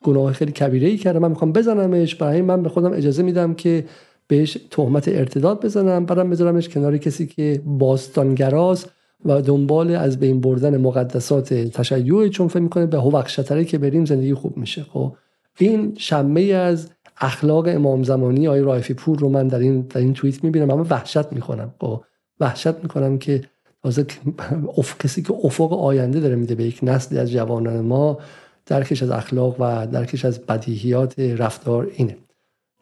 گناه 0.06 0.32
خیلی 0.32 0.52
کبیره 0.52 0.88
ای 0.88 0.96
کرده 0.96 1.18
من 1.18 1.28
می‌خوام 1.28 1.52
بزنمش. 1.52 2.14
برای 2.14 2.42
من 2.42 2.62
به 2.62 2.68
خودم 2.68 2.92
اجازه 2.92 3.22
میدم 3.22 3.54
که 3.54 3.84
بهش 4.28 4.58
تهمت 4.70 5.08
ارتداد 5.08 5.64
بزنم. 5.64 6.06
بعدم 6.06 6.30
بذارمش 6.30 6.68
کنار 6.68 6.96
کسی 6.96 7.26
که 7.26 7.60
باستانگراست 7.64 8.90
و 9.24 9.42
دنبال 9.42 9.90
از 9.90 10.20
بین 10.20 10.40
بردن 10.40 10.76
مقدسات 10.76 11.54
تشیع 11.54 12.28
چون 12.28 12.48
فکر 12.48 12.60
می‌کنه 12.60 12.86
به 12.86 12.98
هوخشتره 12.98 13.64
که 13.64 13.78
بریم 13.78 14.04
زندگی 14.04 14.34
خوب 14.34 14.56
میشه. 14.56 14.82
خب 14.82 15.12
این 15.58 15.94
شمه 15.98 16.42
از 16.42 16.90
اخلاق 17.20 17.66
امام 17.68 18.02
زمانی 18.02 18.48
آقای 18.48 18.60
رایفی 18.60 18.94
پور 18.94 19.18
رو 19.18 19.28
من 19.28 19.48
در 19.48 19.58
این 19.58 19.80
در 19.80 20.00
این 20.00 20.12
توییت 20.12 20.44
می‌بینم. 20.44 20.70
اما 20.70 20.86
وحشت 20.90 21.32
می‌کنم 21.32 21.74
خب 21.80 22.04
وحشت 22.40 22.74
می‌کنم 22.82 23.18
که 23.18 23.40
تازه 23.82 24.06
اف... 24.78 24.98
کسی 24.98 25.22
که 25.22 25.34
افق 25.44 25.72
آینده 25.72 26.20
داره 26.20 26.36
میده 26.36 26.54
به 26.54 26.64
یک 26.64 26.80
نسلی 26.82 27.18
از 27.18 27.30
جوانان 27.30 27.80
ما 27.80 28.18
درکش 28.66 29.02
از 29.02 29.10
اخلاق 29.10 29.60
و 29.60 29.86
درکش 29.86 30.24
از 30.24 30.40
بدیهیات 30.40 31.20
رفتار 31.20 31.90
اینه. 31.94 32.16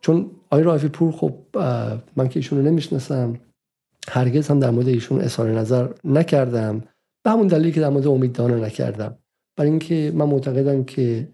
چون 0.01 0.31
آقای 0.51 0.65
رایفی 0.65 0.89
پور 0.89 1.13
خب 1.13 1.35
من 2.17 2.29
که 2.29 2.39
ایشون 2.39 2.59
رو 2.59 2.65
نمی‌شناسم 2.65 3.41
هرگز 4.09 4.49
هم 4.49 4.61
در 4.61 4.71
مورد 4.71 4.89
ایشون 4.89 5.21
اظهار 5.21 5.51
نظر 5.51 5.89
نکردم. 6.05 6.83
به 7.23 7.31
همون 7.31 7.47
دلیلی 7.47 7.73
که 7.73 7.81
در 7.81 7.89
مورد 7.89 8.07
امیددانه 8.07 8.55
نکردم. 8.55 9.19
برای 9.57 9.71
اینکه 9.71 10.13
من 10.15 10.25
معتقدم 10.25 10.85
که 10.85 11.29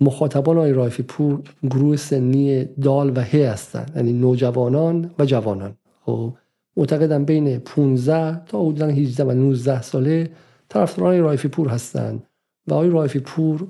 مخاطبان 0.00 0.56
آقای 0.56 0.72
رایفی 0.72 1.02
پور 1.02 1.42
گروه 1.70 1.96
سنی 1.96 2.64
دال 2.64 3.16
و 3.16 3.20
هی 3.20 3.42
هستند 3.42 3.92
یعنی 3.96 4.12
نوجوانان 4.12 5.10
و 5.18 5.24
جوانان. 5.24 5.76
خب 6.00 6.32
معتقدم 6.76 7.24
بین 7.24 7.58
15 7.58 8.44
تا 8.44 8.60
حدودا 8.60 8.86
18 8.86 9.24
و 9.24 9.30
19 9.30 9.82
ساله 9.82 10.30
طرفداران 10.68 11.20
رایفی 11.20 11.48
پور 11.48 11.68
هستند 11.68 12.26
و 12.70 12.74
آقای 12.74 12.90
رایفی 12.90 13.18
پور 13.18 13.66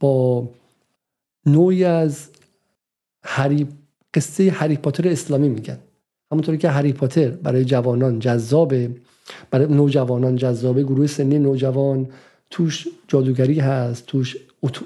با 0.00 0.48
نوعی 1.46 1.84
از 1.84 2.28
هری 3.24 3.66
قصه 4.14 4.50
هری 4.50 4.76
پاتر 4.76 5.08
اسلامی 5.08 5.48
میگن. 5.48 5.78
همونطوری 6.32 6.58
که 6.58 6.68
هری 6.68 6.92
پاتر 6.92 7.28
برای 7.28 7.64
جوانان 7.64 8.18
جذابه 8.18 8.90
برای 9.50 9.66
نوجوانان 9.66 10.36
جذابه 10.36 10.82
گروه 10.82 11.06
سنی 11.06 11.38
نوجوان 11.38 12.08
توش 12.50 12.88
جادوگری 13.08 13.60
هست 13.60 14.06
توش 14.06 14.36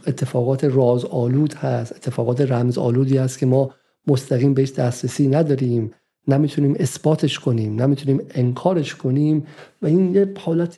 اتفاقات 0.07 0.65
راز 0.65 1.05
آلود 1.05 1.55
هست 1.55 1.93
اتفاقات 1.93 2.41
رمز 2.41 2.79
آلودی 2.79 3.17
هست 3.17 3.39
که 3.39 3.47
ما 3.47 3.71
مستقیم 4.07 4.55
بهش 4.55 4.73
دسترسی 4.73 5.29
نداریم. 5.29 5.91
نمی‌تونیم 6.29 6.77
اثباتش 6.81 7.39
کنیم 7.39 7.83
نمی‌تونیم 7.83 8.21
انکارش 8.31 8.95
کنیم. 8.95 9.47
و 9.83 9.87
این 9.87 10.15
یه 10.15 10.35
حالت 10.39 10.77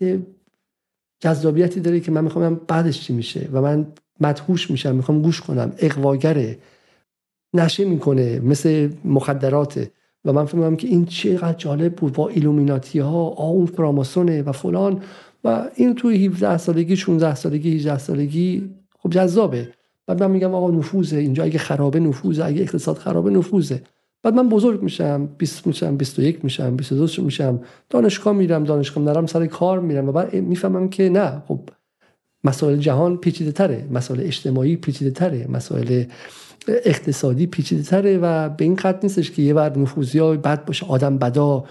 جذابیتی 1.21 1.81
داره 1.81 2.01
که 2.01 2.11
من 2.11 2.25
می‌خوام 2.25 2.61
بعدش 2.69 3.01
چی 3.01 3.13
میشه 3.13 3.49
و 3.53 3.63
من 3.63 3.87
مدهوش 4.21 4.71
میشم 4.71 4.95
می‌خوام 4.95 5.23
گوش 5.23 5.41
کنم. 5.41 5.73
اقواگره 5.79 6.59
نشه 7.55 7.85
می‌کنه 7.85 8.41
مثل 8.41 8.91
مخدراته. 9.05 9.91
و 10.25 10.33
من 10.33 10.45
فهمیدم 10.45 10.77
که 10.77 10.89
این 10.89 11.07
چقدر 11.07 11.59
جالب 11.59 11.95
بود 11.95 12.13
با 12.13 12.29
ایلومیناتی 12.29 12.99
ها 12.99 13.23
اون 13.23 13.67
فراماسونه 13.67 14.43
و 14.43 14.53
فلان. 14.53 15.03
و 15.45 15.69
این 15.75 15.95
توی 15.95 16.27
17 16.27 16.59
سالگی 16.59 16.97
16 16.97 17.35
سالگی 17.35 17.75
18 17.75 17.99
سالگی 17.99 18.71
خب 18.99 19.11
جذابه. 19.11 19.69
بعد 20.07 20.23
من 20.23 20.31
میگم 20.31 20.55
آقا 20.55 20.71
نفوذه. 20.71 21.17
اینجا 21.17 21.45
اگه 21.45 21.59
خرابه 21.59 22.01
نفوذه 22.01 22.45
اگه 22.45 22.63
اقتصاد 22.63 22.99
خرابه 22.99 23.31
نفوذه. 23.31 23.83
بعد 24.23 24.35
من 24.35 24.49
بزرگ 24.49 24.83
میشم 24.83 25.29
20 25.39 25.67
میشم 25.67 25.97
21 25.97 26.45
میشم 26.45 26.77
22 26.77 27.23
میشم 27.23 27.61
دانشگاه 27.91 28.35
میرم 28.35 28.65
دانشگاه 28.65 29.05
نرم 29.05 29.27
سر 29.27 29.47
کار 29.47 29.81
میرم 29.81 30.09
و 30.09 30.13
بعد 30.13 30.35
می‌فهمم 30.35 30.89
که 30.89 31.09
نه 31.09 31.43
خب 31.49 31.61
مسائل 32.45 32.77
جهان 32.77 33.17
پیچیده 33.17 33.53
تره 33.53 33.87
مسائل 33.91 34.21
اجتماعی 34.21 34.77
پیچیده 34.77 35.11
تره 35.11 35.47
مسائل 35.49 36.05
اقتصادی 36.69 37.47
پیچیده 37.47 37.83
تره 37.83 38.19
و 38.19 38.49
به 38.49 38.65
این 38.65 38.77
خط 38.77 38.99
نیستش 39.03 39.31
که 39.31 39.43
یه 39.43 39.55
بر 39.55 39.79
نفوذی 39.79 40.19
های 40.19 40.37
بد 40.37 40.65
باشه 40.65 40.87
آدم 40.87 41.19
بدا 41.19 41.65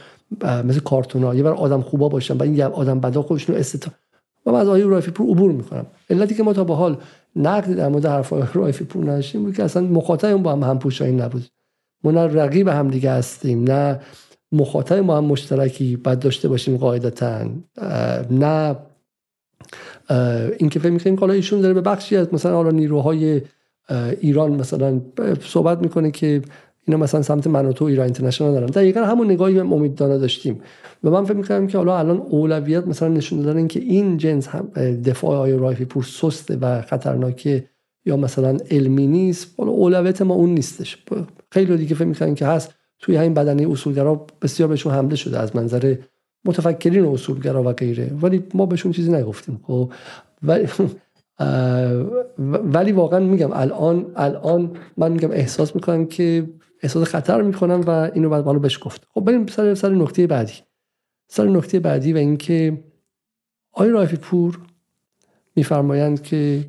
مثل 0.44 0.80
کارتونا 0.80 1.36
یه 1.36 1.44
بر 1.44 1.54
آدم 1.54 1.82
خوبا 1.82 2.10
باشن 2.10 2.38
و 2.38 2.44
این 2.44 2.62
آدم 2.62 3.00
بدا 3.00 3.22
خودشون 3.22 3.56
استتا 3.56 3.92
و 4.46 4.52
من 4.52 4.60
از 4.60 4.68
آیه 4.68 4.86
رایفی 4.86 5.12
پور 5.12 5.30
عبور 5.30 5.52
می‌کنم. 5.52 5.86
علتی 6.10 6.36
که 6.36 6.44
ما 6.44 6.54
تا 6.54 6.64
به 6.64 6.76
حال 6.76 6.98
نقد 7.36 7.76
در 7.76 7.88
مورد 7.88 8.06
حرف 8.06 8.56
رایفی 8.56 8.86
پور 8.86 9.04
نداشتیم 9.04 9.54
که 9.54 9.64
اصلا 9.64 9.84
مخاطب 9.84 10.34
با 10.34 10.52
هم 10.52 10.64
همپوشانی 10.64 11.12
نبود. 11.12 11.46
ما 12.04 12.12
نه 12.12 12.22
رقیب 12.22 12.68
هم 12.68 12.88
دیگه 12.88 13.12
هستیم 13.12 13.64
نه 13.64 14.00
مخاطب 14.52 14.98
ما 14.98 15.18
هم 15.18 15.26
مشترکی 15.26 15.96
بعد 15.96 16.20
داشته 16.20 16.48
باشیم 16.48 16.78
قاعدتا 16.78 17.50
نه 18.32 18.76
اینکه 20.58 20.80
فکر 20.80 20.92
می‌کنیم 20.92 21.20
حالا 21.20 21.34
ایشون 21.34 21.62
داره 21.62 21.74
به 21.74 21.82
بخشی 21.82 22.16
از 22.16 22.34
مثلا 22.34 22.56
حالا 22.56 22.72
نیروهای 22.72 23.42
ایران 24.20 24.52
مثلا 24.52 25.02
صحبت 25.42 25.82
می‌کنه 25.82 26.12
که 26.12 26.42
اینا 26.88 26.98
مثلا 26.98 27.22
سمت 27.22 27.48
منوتو 27.48 27.86
ایران 27.86 28.04
اینترنشنال 28.04 28.52
دارن. 28.52 28.66
دقیقا 28.66 29.06
همون 29.06 29.32
نگاهی 29.32 29.54
به 29.54 29.62
امیددانا 29.62 30.18
داشتیم. 30.18 30.62
و 31.04 31.10
من 31.10 31.26
فکر 31.26 31.38
می‌کنم 31.38 31.68
که 31.68 31.78
حالا 31.78 32.00
الان 32.00 32.18
اولویت 32.18 32.88
مثلا 32.88 33.08
نشون 33.08 33.42
دادن 33.42 33.68
که 33.68 33.80
این 33.80 34.18
جنس 34.18 34.50
دفاع 35.06 35.38
های 35.38 35.58
رایفی 35.58 35.86
پور 35.86 36.04
سسته 36.04 36.58
و 36.62 36.82
خطرناکه 36.82 37.66
یا 38.06 38.18
مثلا 38.18 38.58
علمی 38.72 39.08
نیست 39.08 39.56
حالا 39.58 39.72
اولویت 39.72 40.22
ما 40.22 40.34
اون 40.34 40.50
نیستش. 40.50 40.98
خیلی 41.58 41.78
دیگه 41.78 41.96
فکر 41.96 42.06
می‌کنن 42.06 42.36
که 42.36 42.46
هست. 42.46 42.76
توی 43.00 43.16
همین 43.16 43.34
بدنه 43.34 43.72
اصولگرا 43.72 44.26
بسیار 44.42 44.70
بهشون 44.70 44.94
حمله 44.94 45.16
شده 45.16 45.40
از 45.40 45.56
منظر 45.56 45.96
متفکرین 46.46 47.06
و 47.06 47.14
اصولگرا 47.14 47.64
و 47.64 47.74
غیره. 47.74 48.12
ولی 48.22 48.44
ما 48.54 48.66
بهشون 48.66 48.92
چیزی 48.92 49.12
نگفتیم 49.12 49.60
خب. 49.64 49.92
ولی 50.44 50.68
ولی 52.76 52.92
واقعا 52.92 53.20
میگم 53.20 53.50
الان 53.54 54.12
الان 54.16 54.78
من 54.98 55.12
میگم 55.12 55.32
احساس 55.32 55.76
می‌کنم 55.76 56.06
که 56.06 56.50
احساس 56.84 57.08
خطر 57.08 57.42
می‌کنم 57.42 57.82
و 57.88 57.90
اینو 57.90 58.30
بعد 58.30 58.44
بالا 58.44 58.60
بهش 58.60 58.80
گفت. 58.82 59.08
خب 59.14 59.22
بریم 59.22 59.48
سر 59.48 59.74
سر 59.74 59.90
نکته 59.90 60.28
بعدی. 60.28 60.54
سر 61.28 61.48
نکته 61.48 61.80
بعدی 61.80 62.14
و 62.14 62.18
اینکه 62.18 62.84
آقای 63.72 63.90
رایفی 63.90 64.18
پور 64.18 64.60
میفرمایند 65.56 66.22
که 66.22 66.66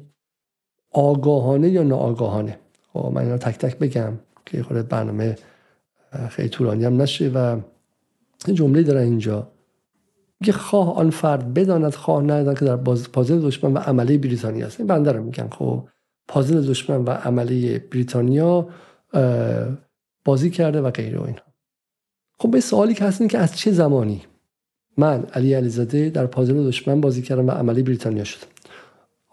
آگاهانه 0.91 1.69
یا 1.69 1.83
ناآگاهانه؟ 1.83 2.59
خب 2.93 3.11
من 3.15 3.23
اینا 3.23 3.39
تک 3.39 3.59
تک 3.59 3.79
بگم. 3.79 4.13
که 4.49 4.63
خود 4.63 4.89
برنامه 4.89 5.37
خیلی 6.29 6.49
طولانی 6.49 6.85
هم 6.85 7.03
نشه 7.03 7.29
و 7.29 7.61
جمله 8.53 8.83
دارن 8.83 9.03
اینجا. 9.03 9.49
که 10.45 10.53
خواه 10.53 10.97
آن 10.97 11.11
فرد 11.11 11.55
بداند 11.55 11.95
خواه 11.95 12.23
نداند 12.23 12.59
که 12.59 12.65
در 12.65 12.77
پازل 13.13 13.41
دشمن 13.41 13.73
و 13.73 13.79
عمله 13.79 14.19
بریتانیا 14.19 14.67
است. 14.67 14.81
این 14.81 14.87
بنده 14.87 15.13
رو 15.13 15.23
میگن. 15.23 15.49
خب 15.49 15.89
پازل 16.29 16.67
دشمن 16.67 17.05
و 17.05 17.11
عمله 17.11 17.79
بریتانیا 17.79 18.69
بازی 20.25 20.51
کرده 20.51 20.81
و 20.81 20.91
غیره 20.91 21.19
و 21.19 21.23
اینا. 21.23 21.43
خب 22.39 22.51
به 22.51 22.61
سوالی 22.61 22.95
که 22.95 23.05
هست 23.05 23.29
که 23.29 23.39
از 23.39 23.57
چه 23.57 23.73
زمانی 23.73 24.23
من 24.97 25.23
علی 25.23 25.55
علیزاده 25.55 26.11
در 26.11 26.27
پازل 26.27 26.67
دشمن 26.67 27.01
بازی 27.01 27.23
کردم 27.23 27.47
و 27.47 27.51
عملی 27.51 27.83
بریتانیا 27.83 28.25
شدم 28.25 28.47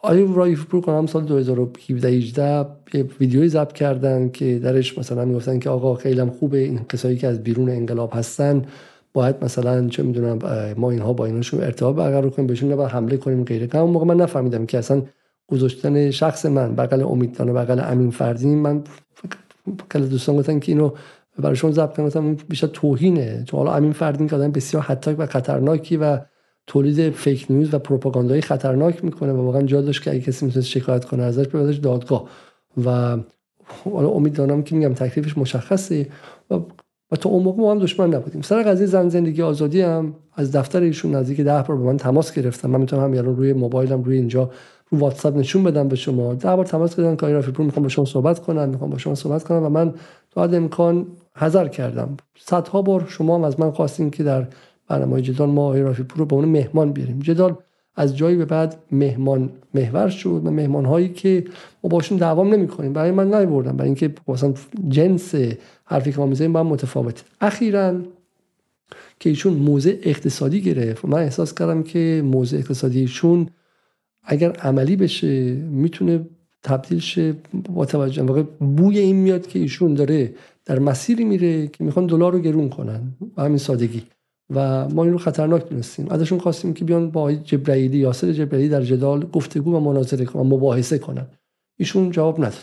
آیا 0.06 0.26
رایف 0.36 0.66
پور 0.66 0.82
کنم 0.82 1.06
سال 1.06 1.24
2017 1.24 2.10
18 2.10 2.66
یه 2.94 3.06
ویدیوی 3.20 3.48
ضبط 3.48 3.74
کردن 3.74 4.30
که 4.30 4.60
درش 4.60 4.98
مثلا 4.98 5.26
می‌گفتن 5.26 5.60
که 5.60 5.70
آقا 5.70 5.96
خیلی 5.96 6.26
خوبه 6.26 6.58
این 6.58 6.80
کسایی 6.90 7.18
که 7.18 7.28
از 7.28 7.44
بیرون 7.44 7.70
انقلاب 7.70 8.12
هستن 8.14 8.66
باید 9.14 9.36
مثلا 9.42 9.88
چه 9.88 10.04
می‌دونم 10.04 10.40
ما 10.78 10.92
اینها 10.92 11.14
با 11.14 11.26
ایناشون 11.26 11.64
ارتباط 11.64 11.96
برقرار 11.96 12.30
کنیم 12.30 12.48
بهشون 12.48 12.72
نباید 12.72 12.90
حمله 12.90 13.18
کنیم 13.18 13.44
غیره. 13.44 13.76
اون 13.76 13.92
موقع 13.92 14.06
من 14.06 14.18
نفهمیدم 14.18 14.66
که 14.66 14.78
اصلا 14.78 15.02
گذاشتن 15.48 16.12
شخص 16.12 16.46
من 16.46 16.76
بغل 16.76 17.04
امیدوار 17.04 17.54
بغل 17.54 17.80
امین 17.80 18.12
فردین 18.12 18.58
من 18.58 18.84
کل 19.92 20.06
دوستان 20.06 20.38
گفتن 20.38 20.60
که 20.60 20.72
اینو 20.72 20.92
براشون 21.40 21.72
ضبط 21.72 22.00
مثلا 22.00 22.36
بیشتر 22.50 22.68
توهینه. 22.68 23.44
چون 23.48 23.58
حالا 23.58 23.74
امین 23.74 23.92
فردین 23.92 24.28
که 24.28 24.36
آدم 24.36 24.52
بسیار 24.52 24.84
حتی 24.84 25.12
و 25.12 25.26
خطرناکی 25.26 25.98
و 25.98 26.20
تولید 26.68 27.10
فیک 27.10 27.46
نیوز 27.50 27.74
و 27.74 27.80
پروپاگاندای 27.80 28.42
خطرناک 28.42 29.04
می‌کنه 29.04 29.34
و 29.34 29.46
واقعا 29.46 29.62
جا 29.62 29.82
داشت 29.82 30.04
که 30.04 30.12
اگه 30.12 30.20
کسی 30.20 30.46
می‌تونه 30.46 30.66
شکایت 30.66 31.06
کنه 31.06 31.24
ازش 31.24 31.48
ببردش 31.48 31.76
دادگاه. 31.76 32.30
و 32.86 33.18
حالا 33.94 34.10
امید 34.10 34.34
دارم 34.34 34.64
که 34.64 34.76
میگم 34.76 34.94
تکلیفش 34.94 35.38
مشخصه 35.38 36.08
و 36.52 36.60
و 37.12 37.16
تا 37.16 37.30
اون 37.30 37.44
موقع 37.44 37.62
ما 37.62 37.72
هم 37.72 37.80
دشمن 37.80 38.14
نبودیم. 38.14 38.42
سر 38.42 38.64
قضیه 38.64 38.88
زن 38.88 39.10
زندگی 39.10 39.42
آزادی 39.42 39.82
هم 39.82 40.16
از 40.36 40.52
دفتر 40.52 40.82
ایشون 40.82 41.16
نزدیک 41.16 41.42
ده 41.42 41.62
بار 41.68 41.78
به 41.78 41.84
من 41.84 41.98
تماس 41.98 42.34
گرفتم 42.34 42.70
من 42.70 42.80
می‌تونم 42.80 43.14
هم 43.14 43.26
روی 43.36 43.54
موبایلم 43.54 44.04
روی 44.04 44.18
اینجا 44.18 44.52
رو 44.90 44.98
واتساپ 44.98 45.38
نشون 45.38 45.64
بدم 45.64 45.88
به 45.88 45.96
شما. 45.96 46.34
ده 46.34 46.56
بار 46.56 46.66
تماس 46.66 46.96
گرفتن 46.96 47.16
که 47.16 47.34
رافی 47.34 47.52
پور 47.52 47.66
می‌خوام 47.66 47.84
با 47.84 47.90
شما 47.90 48.06
صحبت 48.06 48.40
کنم 48.40 48.70
می‌خوام 48.70 48.90
با 48.90 48.98
شما 48.98 49.16
صحبت 49.16 49.44
کنم 49.44 49.64
و 49.64 49.70
من 49.70 49.94
تا 50.32 50.44
امکان 50.44 51.08
حذر 51.38 51.68
کردم. 51.68 52.18
صدها 52.40 52.82
بار 52.82 53.06
شما 53.08 53.36
هم 53.36 53.44
از 53.44 53.60
من 53.60 53.72
خواستین 53.72 54.10
که 54.10 54.24
در 54.24 54.48
برنامه 54.88 55.22
جدال 55.22 55.50
ما 55.50 55.62
آقای 55.62 55.82
رافی 55.82 56.04
پور 56.04 56.20
رو 56.20 56.26
به 56.26 56.36
اون 56.36 56.46
مهمان 56.46 56.92
بیاریم. 56.92 57.20
جدال 57.20 57.56
از 57.96 58.18
جایی 58.18 58.38
به 58.38 58.46
بعد 58.46 58.76
مهمان 58.92 59.50
محور 59.74 60.10
شد 60.10 60.42
و 60.46 60.52
مهمان 60.52 60.86
هایی 60.86 61.10
که 61.10 61.44
ما 61.84 61.90
باشون 61.90 62.18
دوام 62.18 62.54
نمی 62.54 62.68
کنیم 62.68 62.94
برای 62.94 63.12
من 63.12 63.34
نیوردم 63.34 63.78
برای 63.78 63.88
اینکه 63.88 64.14
مثلا 64.28 64.54
جنس 64.90 65.36
حرفی 65.86 66.12
که 66.12 66.18
ما 66.18 66.26
می‌زنیم 66.26 66.54
با 66.54 66.60
هم 66.60 66.68
متفاوت 66.68 67.24
اخیرا 67.42 68.02
که 69.20 69.30
ایشون 69.30 69.54
موضع 69.54 69.98
اقتصادی 70.04 70.62
گرفت. 70.62 71.06
من 71.06 71.20
احساس 71.20 71.54
کردم 71.54 71.84
که 71.84 72.22
موضع 72.26 72.58
اقتصادیشون 72.58 73.48
اگر 74.24 74.52
عملی 74.52 74.96
بشه 74.96 75.54
می‌تونه 75.54 76.26
تبدیل 76.64 77.00
شه 77.00 77.36
با 77.70 77.86
توجه 77.86 78.24
واقع 78.24 78.44
بوی 78.60 79.00
این 79.00 79.16
میاد 79.16 79.48
که 79.48 79.60
ایشون 79.60 79.94
داره 79.94 80.34
در 80.66 80.80
مسیری 80.80 81.24
میره 81.24 81.68
که 81.68 81.84
می‌خوان 81.84 82.06
دلار 82.06 82.34
رو 82.34 82.40
گرون 82.40 82.70
کنن. 82.70 83.02
با 83.36 83.44
همین 83.44 83.58
سادگی. 83.58 84.04
و 84.50 84.88
ما 84.90 85.04
این 85.04 85.12
رو 85.12 85.18
خطرناک 85.18 85.70
دونستیم. 85.70 86.08
ازشون 86.10 86.40
خواستیم 86.40 86.74
که 86.74 86.86
بیان 86.86 87.12
با 87.12 87.34
جبرئیلی 87.34 87.98
یاسر 87.98 88.32
جبرئیلی 88.32 88.70
در 88.70 88.82
جدال 88.82 89.26
گفتگو 89.34 89.76
و 89.76 89.80
مناظره 89.80 90.26
کنن 90.26 90.42
مباحثه 90.42 90.98
کنن. 90.98 91.28
ایشون 91.78 92.12
جواب 92.12 92.40
نداد. 92.40 92.54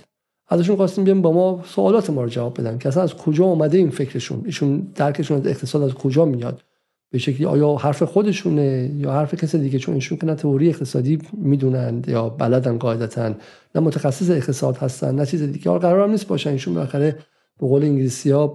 ازشون 0.49 0.77
خواستیم 0.77 1.05
بیان 1.05 1.23
با 1.23 1.33
ما 1.33 1.63
سوالات 1.67 2.11
ما 2.11 2.23
رو 2.23 2.29
جواب 2.29 2.61
بدن. 2.61 2.79
که 2.79 2.89
اصلا 2.89 3.03
از 3.03 3.15
کجا 3.15 3.45
اومده 3.45 3.79
این 3.79 3.91
فکرشون؟ 3.91 4.43
ایشون 4.45 4.87
درکشون 4.95 5.37
از 5.37 5.47
اقتصاد 5.47 5.83
از 5.83 5.95
کجا 5.95 6.25
میاد؟ 6.25 6.63
به 7.11 7.19
شکلی 7.19 7.47
آیا 7.47 7.75
حرف 7.75 8.03
خودشونه 8.03 8.91
یا 8.97 9.13
حرف 9.13 9.35
کسی 9.35 9.59
دیگه؟ 9.59 9.79
چون 9.79 9.95
ایشون 9.95 10.19
که 10.19 10.27
نه 10.27 10.35
تئوری 10.35 10.69
اقتصادی 10.69 11.19
می‌دونند 11.33 12.09
یا 12.09 12.29
بلدن 12.29 12.79
قاعدتا 12.79 13.35
نه 13.75 13.81
متخصص 13.81 14.31
اقتصاد 14.31 14.77
هستن 14.77 15.15
نه 15.15 15.27
چیز 15.27 15.43
دیگه. 15.43 15.79
قرار 15.79 16.09
نیست 16.09 16.27
باشن. 16.27 16.51
ایشون 16.51 16.75
بالاخره 16.75 17.17
به 17.61 17.67
قول 17.67 17.83
انگلیسی 17.83 18.31
ها 18.31 18.47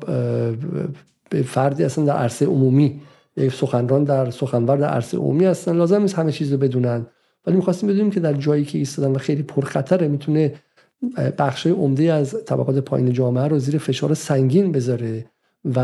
به 1.30 1.41
فردی 1.45 1.84
اصلا 1.84 2.05
در 2.05 2.13
عرصه 2.13 2.45
عمومی 2.45 3.01
یک 3.38 3.53
سخنران 3.53 4.03
در 4.03 4.31
سخنور 4.31 4.77
در 4.77 4.88
عرصه 4.88 5.17
عمومی 5.17 5.45
هستن. 5.45 5.75
لازم 5.75 6.01
نیست 6.01 6.15
همه 6.15 6.31
چیز 6.31 6.51
رو 6.51 6.57
بدونن. 6.57 7.05
ولی 7.45 7.55
می‌خواستیم 7.55 7.89
بدونیم 7.89 8.11
که 8.11 8.19
در 8.19 8.33
جایی 8.33 8.65
که 8.65 8.77
ایستادن 8.77 9.11
و 9.11 9.17
خیلی 9.17 9.43
پرخطره 9.43 10.07
می‌تونه 10.07 10.53
بخشای 11.38 11.71
عمده 11.71 12.13
از 12.13 12.35
طبقات 12.45 12.79
پایین 12.79 13.13
جامعه 13.13 13.47
رو 13.47 13.59
زیر 13.59 13.77
فشار 13.77 14.13
سنگین 14.13 14.71
بذاره 14.71 15.25
و 15.75 15.79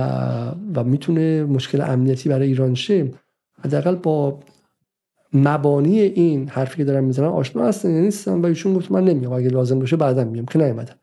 و 0.75 0.83
می‌تونه 0.83 1.43
مشکل 1.43 1.81
امنیتی 1.81 2.29
برای 2.29 2.47
ایران 2.47 2.75
شه. 2.75 3.11
حداقل 3.63 3.95
با 3.95 4.39
مبانی 5.33 5.99
این 5.99 6.49
حرفی 6.49 6.77
که 6.77 6.83
دارم 6.83 7.03
می‌زنن 7.03 7.27
آشنا 7.27 7.67
هستن 7.67 7.89
یا 7.89 8.01
نیستن 8.01 8.41
و 8.41 8.45
ایشون 8.45 8.73
گفت 8.73 8.91
من 8.91 9.03
نمیام. 9.03 9.33
اگه 9.33 9.49
لازم 9.49 9.79
باشه 9.79 9.95
بعدا 9.95 10.23
میام 10.23 10.45
که 10.45 10.59
نیومدن. 10.59 10.95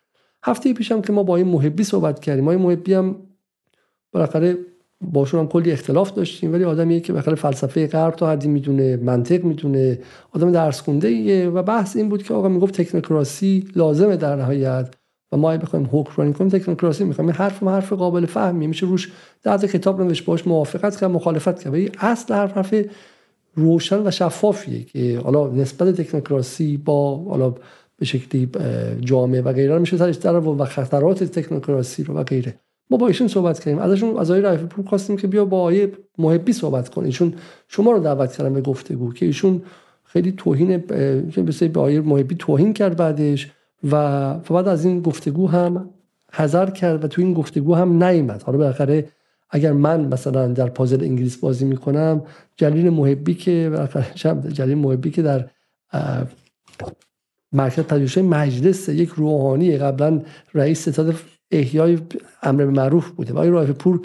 هفته 0.44 0.74
پیشم 0.74 1.00
که 1.00 1.12
ما 1.12 1.22
با 1.22 1.36
این 1.36 1.46
محبی 1.46 1.84
صحبت 1.84 2.20
کردیم 2.20 2.44
ما 2.44 2.50
این 2.50 2.60
محبی 2.60 2.94
هم 2.94 3.16
بالاخره 4.12 4.58
باشون 5.04 5.40
هم 5.40 5.48
کلی 5.48 5.72
اختلاف 5.72 6.12
داشتیم 6.12 6.52
ولی 6.52 6.64
آدمیه 6.64 7.00
که 7.00 7.12
بخاطر 7.12 7.34
فلسفه 7.34 7.86
غرب 7.86 8.14
تا 8.14 8.30
حدی 8.30 8.48
می‌دونه 8.48 8.96
منطق 8.96 9.44
می‌دونه 9.44 9.98
آدم 10.32 10.52
درس 10.52 10.80
خونده 10.80 11.08
ایه 11.08 11.48
و 11.48 11.62
بحث 11.62 11.96
این 11.96 12.08
بود 12.08 12.22
که 12.22 12.34
آقا 12.34 12.48
می‌گفت 12.48 12.80
تکنوکراسی 12.80 13.64
لازمه 13.76 14.16
در 14.16 14.36
نهایت 14.36 14.94
و 15.32 15.36
ما 15.36 15.56
بخوایم 15.56 15.88
حکمرانی 15.92 16.32
کنیم 16.32 16.50
تکنوکراسی 16.50 17.04
می‌خوایم 17.04 17.28
این 17.28 17.36
حرف 17.36 17.62
حرف 17.62 17.92
قابل 17.92 18.26
فهمی 18.26 18.66
میشه 18.66 18.86
روش 18.86 19.12
در 19.42 19.58
کتاب 19.58 20.02
نوشت 20.02 20.24
باش 20.24 20.46
موافقت 20.46 20.96
کرد 20.96 21.10
مخالفت 21.10 21.62
کرد. 21.62 21.72
ولی 21.72 21.90
اصل 21.98 22.34
حرف 22.34 22.52
حرف 22.52 22.74
روشن 23.54 24.06
و 24.06 24.10
شفافیه 24.10 24.84
که 24.84 25.20
حالا 25.24 25.48
نسبت 25.48 26.00
تکنوکراسی 26.00 26.76
با 26.76 27.16
حالا 27.16 27.54
به 27.96 28.04
شکلی 28.04 28.48
جامعه 29.00 29.42
و 29.42 29.52
غیره 29.52 29.78
میشه 29.78 29.96
سرش 29.96 30.16
در 30.16 30.36
و 30.36 30.64
خطرات 30.64 31.24
تکنوکراسی 31.24 32.04
رو 32.04 32.14
و 32.14 32.24
غیره. 32.24 32.54
ما 32.90 32.96
با 32.96 33.06
ایشون 33.06 33.28
صحبت 33.28 33.58
کردیم. 33.58 33.78
ازشون 33.78 34.18
از 34.18 34.30
آقای 34.30 34.42
رایفی 34.42 34.64
پور 34.64 34.86
خواستیم 34.86 35.16
که 35.16 35.26
بیا 35.26 35.44
با 35.44 35.58
آقای 35.58 35.88
محبی 36.18 36.52
صحبت 36.52 36.88
کنه. 36.88 37.06
ایشون 37.06 37.34
شما 37.68 37.92
رو 37.92 37.98
دعوت 37.98 38.36
کردن 38.36 38.54
به 38.54 38.60
گفتگو 38.60 39.12
که 39.12 39.26
ایشون 39.26 39.62
خیلی 40.04 40.32
توهین 40.32 40.76
به 40.76 41.22
به 41.68 41.80
آقای 41.80 42.00
محبی 42.00 42.34
توهین 42.34 42.72
کرد 42.72 42.96
بعدش 42.96 43.50
و 43.90 44.34
بعد 44.34 44.68
از 44.68 44.84
این 44.84 45.00
گفتگو 45.00 45.48
هم 45.48 45.90
حذر 46.32 46.70
کرد 46.70 47.04
و 47.04 47.08
تو 47.08 47.22
این 47.22 47.34
گفتگو 47.34 47.74
هم 47.74 48.04
نیامد 48.04 48.42
حالا 48.42 48.58
بالاخره 48.58 49.08
اگر 49.50 49.72
من 49.72 50.00
مثلا 50.00 50.46
در 50.46 50.68
پازل 50.68 51.04
انگلیس 51.04 51.36
بازی 51.36 51.64
می‌کنم 51.64 52.22
جلیل 52.56 52.90
محبی 52.90 53.34
که 53.34 53.88
جلیل 54.52 54.78
محبی 54.78 55.10
که 55.10 55.22
در 55.22 55.50
مرکز 57.52 57.84
پژوهش 57.84 58.18
مجلس 58.18 58.88
یک 58.88 59.08
روحانی 59.08 59.76
قبلا 59.76 60.20
رئیس 60.54 60.88
ستاد 60.88 61.14
احیای 61.50 61.98
امر 62.42 62.64
معروف 62.64 63.10
بوده 63.10 63.32
و 63.32 63.36
آقای 63.36 63.50
رایف 63.50 63.70
پور 63.70 64.00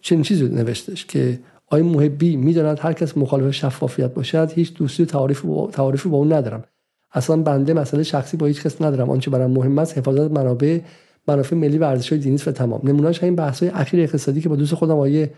چنین 0.00 0.22
چیزی 0.22 0.48
نوشتش 0.48 1.06
که 1.06 1.38
آقای 1.66 1.82
محبی 1.82 2.36
می‌داند 2.36 2.78
هر 2.80 2.92
کس 2.92 3.18
مخالف 3.18 3.54
شفافیت 3.54 4.14
باشد 4.14 4.52
هیچ 4.54 4.74
دوستی 4.74 5.06
تعریف 5.06 5.40
با 5.40 5.70
تعریفی 5.72 6.08
با 6.08 6.16
اون 6.16 6.32
ندارم. 6.32 6.64
اصلا 7.12 7.36
بنده 7.36 7.74
مسئله 7.74 8.02
شخصی 8.02 8.36
با 8.36 8.46
هیچ 8.46 8.62
کس 8.62 8.82
ندارم 8.82 9.10
آنچه 9.10 9.30
برام 9.30 9.50
مهم 9.50 9.78
است 9.78 9.98
حفاظت 9.98 10.30
منابع 10.30 10.80
منافع 11.28 11.56
ملی 11.56 11.78
و 11.78 11.84
ارزش‌های 11.84 12.18
دینی 12.20 12.38
و 12.46 12.52
تمام. 12.52 12.80
نمونهش 12.84 13.18
همین 13.18 13.36
بحث‌های 13.36 13.72
اخیر 13.74 14.00
اقتصادی 14.00 14.40
که 14.40 14.48
با 14.48 14.56
دوست 14.56 14.74
خودم 14.74 14.94
آقای 14.94 15.28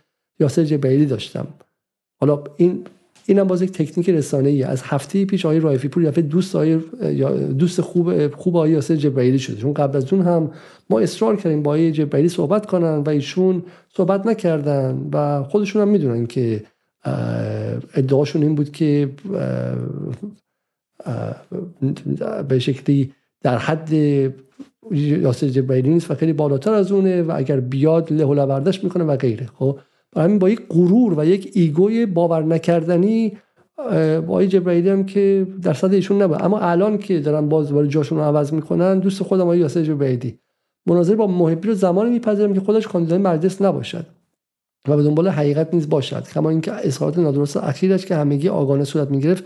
یاسر 0.40 0.64
جبیلی 0.64 1.06
داشتم. 1.06 1.46
حالا 2.20 2.44
این 2.56 2.86
اینم 3.26 3.44
باز 3.44 3.62
یک 3.62 3.72
تکنیک 3.72 4.10
رسانه 4.10 4.48
ای 4.48 4.62
از 4.62 4.82
هفته 4.84 5.24
پیش 5.24 5.46
آقای 5.46 5.60
رایفی 5.60 5.88
پور 5.88 6.04
دفعه 6.04 6.22
دوست 6.22 6.56
آقای 6.56 6.76
دوست 7.58 7.80
خوب 7.80 8.34
خوب 8.34 8.56
آقای 8.56 8.70
یاسر 8.70 8.96
جبرائیلی 8.96 9.38
شده. 9.38 9.56
چون 9.56 9.74
قبل 9.74 9.96
از 9.96 10.12
اون 10.12 10.22
هم 10.22 10.50
ما 10.90 11.00
اصرار 11.00 11.36
کردیم 11.36 11.62
با 11.62 11.70
آقای 11.70 11.92
جبرائیلی 11.92 12.28
صحبت 12.28 12.66
کنن 12.66 12.96
و 12.98 13.08
ایشون 13.08 13.62
صحبت 13.96 14.26
نکردن 14.26 15.08
و 15.12 15.42
خودشون 15.42 15.82
هم 15.82 15.88
می‌دونن 15.88 16.26
که 16.26 16.62
ادعاشون 17.94 18.42
این 18.42 18.54
بود 18.54 18.72
که 18.72 19.10
به 22.48 22.58
شکلی 22.58 23.12
در 23.42 23.58
حد 23.58 23.92
یاسر 24.92 25.48
جبرائیلی 25.48 25.88
نیست 25.88 26.10
و 26.10 26.14
خیلی 26.14 26.32
بالاتر 26.32 26.72
از 26.72 26.92
اونه 26.92 27.22
و 27.22 27.32
اگر 27.36 27.60
بیاد 27.60 28.12
له 28.12 28.60
می‌کنه 28.82 29.04
و 29.04 29.16
غیره. 29.16 29.46
خب 29.54 29.78
همین 30.16 30.38
با 30.38 30.50
یک 30.50 30.60
غرور 30.70 31.18
و 31.18 31.24
یک 31.24 31.50
ایگوی 31.54 32.06
باور 32.06 32.42
نکردنی 32.42 33.32
آقای 34.28 34.48
جبرائیلی 34.48 34.88
هم 34.88 35.06
که 35.06 35.46
در 35.62 35.74
صد 35.74 35.94
ایشون 35.94 36.22
نبود. 36.22 36.42
اما 36.42 36.58
الان 36.58 36.98
که 36.98 37.20
دارن 37.20 37.48
باز 37.48 37.68
دوباره 37.68 37.88
جاشون 37.88 38.18
رو 38.18 38.24
عوض 38.24 38.52
می‌کنن 38.52 38.98
دوست 38.98 39.22
خودم 39.22 39.42
آقای 39.42 39.58
یاسر 39.58 39.82
جبرائیلی. 39.82 40.38
مناظره 40.86 41.16
با 41.16 41.26
محبی 41.26 41.68
رو 41.68 41.74
زمانی 41.74 42.10
میپذیرم 42.10 42.54
که 42.54 42.60
خودش 42.60 42.86
کاندیدای 42.86 43.18
مجلس 43.18 43.62
نباشد 43.62 44.06
و 44.88 44.96
به 44.96 45.02
دنبال 45.02 45.28
حقیقت 45.28 45.74
نیز 45.74 45.88
باشد. 45.88 46.22
کما 46.34 46.50
اینکه 46.50 46.72
اظهارات 46.86 47.18
نادرست 47.18 47.56
اخیرش 47.56 48.06
که 48.06 48.14
همگی 48.14 48.48
آگانه 48.48 48.84
صورت 48.84 49.10
می‌گرفت 49.10 49.44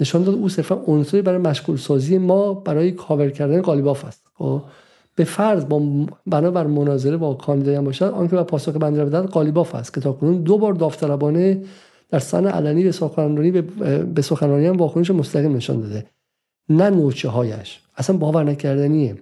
نشان 0.00 0.24
داد 0.24 0.34
او 0.34 0.48
صرفا 0.48 0.74
عنصری 0.74 1.22
برای 1.22 1.38
مشغول 1.38 1.76
سازی 1.76 2.18
ما 2.18 2.54
برای 2.54 2.92
کاور 2.92 3.30
کردن 3.30 3.60
قالیباف 3.60 4.04
است. 4.04 4.26
خب؟ 4.34 4.62
به 5.16 5.24
فرض 5.24 5.64
با 5.64 5.82
بنابر 6.26 6.66
مناظره 6.66 7.16
با 7.16 7.34
کاندیدای 7.34 7.80
باشد 7.80 8.04
آنکه 8.04 8.36
به 8.36 8.42
پاسخ 8.42 8.76
بنده 8.76 9.04
بدن 9.04 9.26
قالیباف 9.26 9.74
است 9.74 9.94
که 9.94 10.00
تاکنون 10.00 10.42
دو 10.42 10.58
بار 10.58 10.72
داوطلبانه 10.72 11.62
در 12.10 12.18
سن 12.18 12.46
علنی 12.46 12.84
به 12.84 12.92
سخنرانی 12.92 13.50
به 14.14 14.22
سخنرانی 14.22 14.66
هم 14.66 14.76
واکنش 14.76 15.10
مستقیم 15.10 15.56
نشان 15.56 15.80
داده. 15.80 16.06
نه 16.68 16.90
نوچه 16.90 17.28
هایش 17.28 17.80
اصلا 17.96 18.16
باور 18.16 18.44
نکردنیه. 18.44 19.16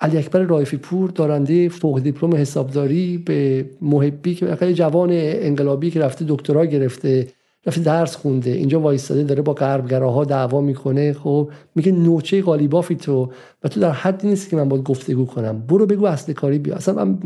علی 0.00 0.18
اکبر 0.18 0.40
رایفی 0.40 0.76
پور 0.76 1.10
دارنده 1.10 1.68
فوق 1.68 2.00
دیپلم 2.00 2.34
حسابداری 2.34 3.18
به 3.18 3.70
محبی 3.80 4.34
که 4.34 4.74
جوان 4.74 5.08
انقلابی 5.12 5.90
که 5.90 6.00
رفته 6.00 6.24
دکترا 6.28 6.66
گرفته 6.66 7.28
رفته 7.66 7.80
درس 7.80 8.16
خونده. 8.16 8.50
اینجا 8.50 8.80
وایستاده 8.80 9.22
داره 9.22 9.42
با 9.42 9.52
غربگراها 9.52 10.24
دعوا 10.24 10.60
می‌کنه. 10.60 11.12
خب 11.12 11.50
میگه 11.74 11.92
نوچه 11.92 12.42
قالیبافی 12.42 12.94
تو. 12.96 13.30
و 13.62 13.68
تو 13.68 13.80
در 13.80 13.90
حدی 13.90 14.28
نیست 14.28 14.48
که 14.48 14.56
من 14.56 14.68
باید 14.68 14.82
گفتگو 14.82 15.26
کنم. 15.26 15.60
برو 15.60 15.86
بگو 15.86 16.06
اصل 16.06 16.32
کاری 16.32 16.58
بیا. 16.58 16.74
اصلا 16.74 17.04
من 17.04 17.18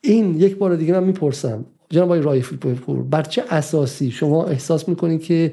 این 0.00 0.40
یک 0.40 0.56
بار 0.56 0.76
دیگه 0.76 0.92
من 0.92 1.04
می‌پرسم. 1.04 1.64
جناب 1.90 2.08
آقای 2.08 2.20
رایفی 2.20 2.56
پور 2.56 3.02
بر 3.02 3.22
چه 3.22 3.44
اساسی 3.50 4.10
شما 4.10 4.44
احساس 4.44 4.88
می‌کنید 4.88 5.22
که 5.22 5.52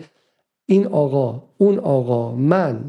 این 0.65 0.87
آقا 0.87 1.43
اون 1.57 1.79
آقا 1.79 2.35
من 2.35 2.79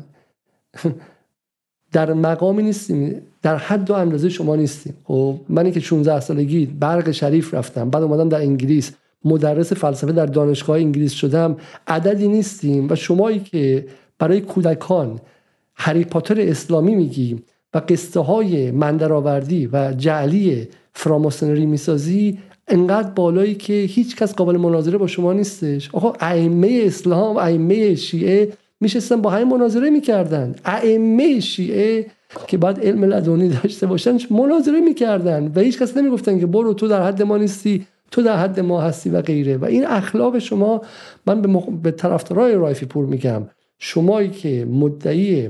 در 1.92 2.12
مقامی 2.12 2.62
نیستیم 2.62 3.22
در 3.42 3.56
حد 3.56 3.90
و 3.90 3.94
اندازه 3.94 4.28
شما 4.28 4.56
نیستیم؟ 4.56 4.94
خب 5.04 5.40
من 5.48 5.70
که 5.70 5.80
16 5.80 6.20
سالگی 6.20 6.66
برق 6.66 7.10
شریف 7.10 7.54
رفتم 7.54 7.90
بعد 7.90 8.02
اومدم 8.02 8.28
در 8.28 8.40
انگلیس. 8.40 8.92
مدرس 9.24 9.72
فلسفه 9.72 10.12
در 10.12 10.26
دانشگاه 10.26 10.76
انگلیس 10.76 11.12
شدم. 11.12 11.56
عددی 11.86 12.28
نیستیم 12.28 12.86
و 12.90 12.94
شمایی 12.94 13.38
که 13.38 13.86
برای 14.18 14.40
کودکان 14.40 15.20
هری 15.74 16.04
پاتر 16.04 16.40
اسلامی 16.40 16.94
میگی 16.94 17.42
و 17.74 17.82
قصه 17.88 18.20
های 18.20 18.70
مندرآوردی 18.70 19.66
و 19.66 19.92
جعلی 19.92 20.68
فراماسونری 20.92 21.66
می‌سازی 21.66 22.38
انقدر 22.68 23.10
بالایی 23.10 23.54
که 23.54 23.72
هیچ 23.72 24.16
کس 24.16 24.34
قابل 24.34 24.56
مناظره 24.56 24.98
با 24.98 25.06
شما 25.06 25.32
نیستش. 25.32 25.90
آقا 25.92 26.12
ائمه 26.20 26.82
اسلام 26.84 27.36
ائمه 27.36 27.94
شیعه 27.94 28.52
میشستن 28.80 29.16
با 29.22 29.30
همین 29.30 29.48
مناظره 29.48 29.90
می‌کردن. 29.90 30.54
ائمه 30.64 31.40
شیعه 31.40 32.06
که 32.46 32.58
باید 32.58 32.80
علم 32.80 33.04
لدونی 33.04 33.48
داشته 33.48 33.86
باشن 33.86 34.18
مناظره 34.30 34.80
می‌کردن 34.80 35.52
و 35.54 35.60
هیچ 35.60 35.78
کس 35.78 35.96
نمی‌گفتن 35.96 36.40
که 36.40 36.46
برو 36.46 36.74
تو 36.74 36.88
در 36.88 37.02
حد 37.02 37.22
ما 37.22 37.36
نیستی. 37.36 37.86
تو 38.10 38.22
در 38.22 38.36
حد 38.36 38.60
ما 38.60 38.80
هستی 38.80 39.10
و 39.10 39.22
غیره. 39.22 39.56
و 39.56 39.64
این 39.64 39.86
اخلاق 39.86 40.38
شما 40.38 40.80
من 41.26 41.42
به, 41.42 41.48
مخ... 41.48 41.68
به 41.82 41.90
طرفدارای 41.90 42.54
رایفی 42.54 42.86
پور 42.86 43.06
میگم. 43.06 43.42
شمایی 43.78 44.30
که 44.30 44.64
مدعی 44.70 45.48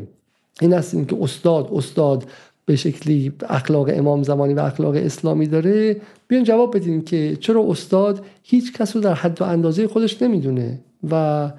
این 0.61 0.73
هستین 0.73 1.05
که 1.05 1.17
استاد 1.21 1.69
استاد 1.73 2.25
به 2.65 2.77
شکلی 2.77 3.33
اخلاق 3.49 3.91
امام 3.93 4.23
زمانی 4.23 4.55
و 4.55 4.61
اخلاق 4.61 4.95
اسلامی 4.95 5.47
داره. 5.47 5.97
بیان 6.29 6.45
جواب 6.45 6.77
بدین 6.77 7.05
که 7.05 7.37
چرا 7.41 7.65
استاد 7.69 8.25
هیچ 8.43 8.73
کس 8.73 8.97
رو 8.97 9.03
در 9.03 9.15
حد 9.15 9.43
و 9.43 9.45
اندازه 9.45 9.89
خودش 9.89 10.23
نمی‌دونه. 10.23 10.81
و 11.11 11.51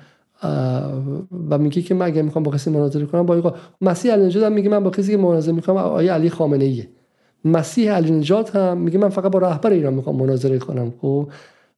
و 1.49 1.57
میگه 1.57 1.81
که 1.81 1.93
من 1.93 2.05
اگه 2.05 2.21
می‌خوام 2.21 2.43
با 2.43 2.51
کسی 2.51 2.69
مناظره 2.69 3.05
کنم 3.05 3.25
با 3.25 3.55
مسیح 3.81 4.13
النجات 4.13 4.51
میگه 4.51 4.69
من 4.69 4.83
با 4.83 4.89
کسی 4.89 5.11
که 5.11 5.17
مناظره 5.17 5.53
می‌کنم 5.53 5.75
آیه 5.75 6.11
علی 6.11 6.29
خامنه 6.29 6.65
ایه 6.65 6.87
مسیح 7.45 7.91
علی 7.91 8.11
نجات 8.11 8.55
هم 8.55 8.77
میگه 8.77 8.97
من 8.97 9.09
فقط 9.09 9.31
با 9.31 9.39
رهبر 9.39 9.69
ایران 9.69 9.93
می‌خوام 9.93 10.15
مناظره 10.15 10.57
کنم 10.57 10.93
خب؟ 11.01 11.29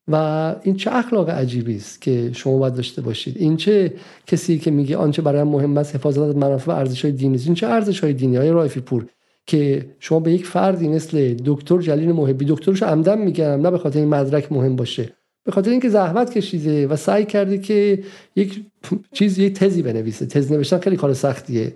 و 0.08 0.56
این 0.64 0.76
چه 0.76 0.96
اخلاق 0.96 1.30
عجیبی 1.30 1.76
است 1.76 2.02
که 2.02 2.30
شما 2.34 2.58
باید 2.58 2.74
داشته 2.74 3.02
باشید. 3.02 3.38
این 3.38 3.58
چه 3.58 3.94
کسی 4.28 4.60
که 4.60 4.72
میگه 4.72 4.98
آنچه 4.98 5.22
برای 5.22 5.44
مهم 5.44 5.78
است 5.78 5.96
حفاظت 5.96 6.20
از 6.20 6.36
منافع 6.36 6.72
و 6.72 6.76
ارزش 6.76 7.06
های 7.06 7.12
دینی 7.12 7.40
این 7.46 7.54
چه 7.54 7.68
ارزش 7.68 8.00
های 8.00 8.14
دینی؟ 8.14 8.38
های 8.38 8.50
رایفی 8.50 8.80
پور 8.80 9.06
که 9.46 9.86
شما 10.00 10.20
به 10.20 10.32
یک 10.32 10.46
فردی 10.46 10.88
مثل 10.88 11.36
دکتر 11.46 11.78
جلیل 11.78 12.12
محبی 12.12 12.46
دکترش 12.46 12.84
عمدن 12.84 13.18
میگم 13.18 13.62
نه 13.62 13.72
به 13.72 13.78
خاطر 13.78 14.00
این 14.00 14.10
مدرک 14.10 14.52
مهم 14.52 14.76
باشه 14.76 15.10
به 15.44 15.52
خاطر 15.52 15.72
اینکه 15.72 15.90
زحمت 15.90 16.34
کشیده 16.34 16.88
و 16.88 16.96
سعی 16.96 17.26
کرده 17.26 17.58
که 17.58 18.04
یک 18.36 18.62
چیز 19.12 19.40
یک 19.40 19.54
تزی 19.54 19.82
بنویسه. 19.82 20.26
تز 20.26 20.52
نوشتن 20.52 20.80
خیلی 20.80 20.96
کار 20.96 21.14
سختیه. 21.14 21.74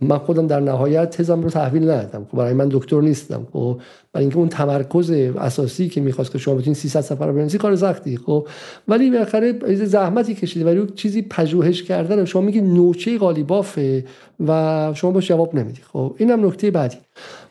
من 0.00 0.18
خودم 0.18 0.46
در 0.46 0.60
نهایت 0.60 1.10
تزم 1.10 1.42
رو 1.42 1.50
تحویل 1.50 1.82
ندادم. 1.82 2.26
خب 2.30 2.38
برای 2.38 2.52
من 2.54 2.68
دکتر 2.70 3.00
نیستم. 3.00 3.46
خب 3.52 3.80
برای 4.12 4.24
اینکه 4.24 4.38
اون 4.38 4.48
تمرکز 4.48 5.10
اساسی 5.10 5.88
که 5.88 6.00
می‌خواست 6.00 6.32
که 6.32 6.38
شما 6.38 6.54
بتونید 6.54 6.76
300 6.76 7.00
سفر 7.00 7.32
بنویسی 7.32 7.58
کار 7.58 7.76
سختی. 7.76 8.16
خب 8.16 8.48
ولی 8.88 9.10
بالاخره 9.10 9.74
زحمتی 9.74 10.34
کشیده 10.34 10.66
ولی 10.66 10.86
چیزی 10.94 11.22
پژوهش 11.22 11.82
کردن 11.82 12.24
شما 12.24 12.42
میگی 12.42 12.60
نوچه 12.60 13.18
قالیبافه 13.18 14.04
و 14.46 14.92
شما 14.94 15.10
باش 15.10 15.28
جواب 15.28 15.54
نمیدی. 15.54 15.80
خب 15.92 16.14
اینم 16.18 16.46
نکته 16.46 16.70
بعدی. 16.70 16.96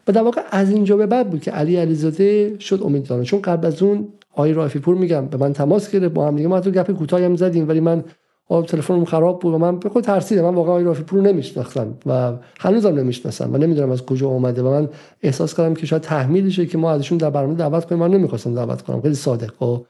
و 0.07 0.11
در 0.11 0.23
واقع 0.23 0.41
از 0.51 0.69
اینجا 0.69 0.97
به 0.97 1.05
بعد 1.05 1.29
بود 1.29 1.41
که 1.41 1.51
علی 1.51 1.75
علیزاده 1.75 2.59
شد 2.59 2.81
امیدوارم 2.83 3.23
چون 3.23 3.41
قبل 3.41 3.67
از 3.67 3.83
اون 3.83 4.07
آقای 4.33 4.53
رافی 4.53 4.79
پور 4.79 4.95
میگم 4.95 5.25
به 5.25 5.37
من 5.37 5.53
تماس 5.53 5.91
گرفت 5.91 6.13
با 6.13 6.27
هم 6.27 6.35
دیگه 6.35 6.47
ما 6.47 6.59
تو 6.59 6.71
گپ 6.71 6.91
کوتاهی 6.91 7.25
هم 7.25 7.35
زدیم 7.35 7.67
ولی 7.67 7.79
من 7.79 8.03
آب 8.49 8.65
تلفنم 8.65 9.05
خراب 9.05 9.39
بود 9.39 9.53
و 9.53 9.57
من 9.57 9.79
به 9.79 9.89
خود 9.89 10.03
ترسیدم. 10.03 10.41
من 10.41 10.55
واقعا 10.55 10.81
رافی 10.81 11.03
پور 11.03 11.21
نمیشناختم 11.21 11.93
و 12.05 12.33
هنوزم 12.59 12.99
نمی‌شناسم 12.99 13.53
و 13.53 13.57
نمی‌دونم 13.57 13.91
از 13.91 14.05
کجا 14.05 14.27
اومده 14.27 14.61
و 14.61 14.69
من 14.69 14.89
احساس 15.21 15.57
کردم 15.57 15.73
که 15.73 15.85
شاید 15.85 16.01
تحمیلشه 16.01 16.65
که 16.65 16.77
ما 16.77 16.91
ازشون 16.91 17.17
در 17.17 17.29
برنامه 17.29 17.55
دعوت 17.55 17.85
کنیم. 17.85 18.01
من 18.01 18.11
نمی‌خواستم 18.11 18.55
دعوت 18.55 18.81
کنم. 18.81 19.01
خیلی 19.01 19.15
ساده 19.15 19.47
خب 19.47 19.85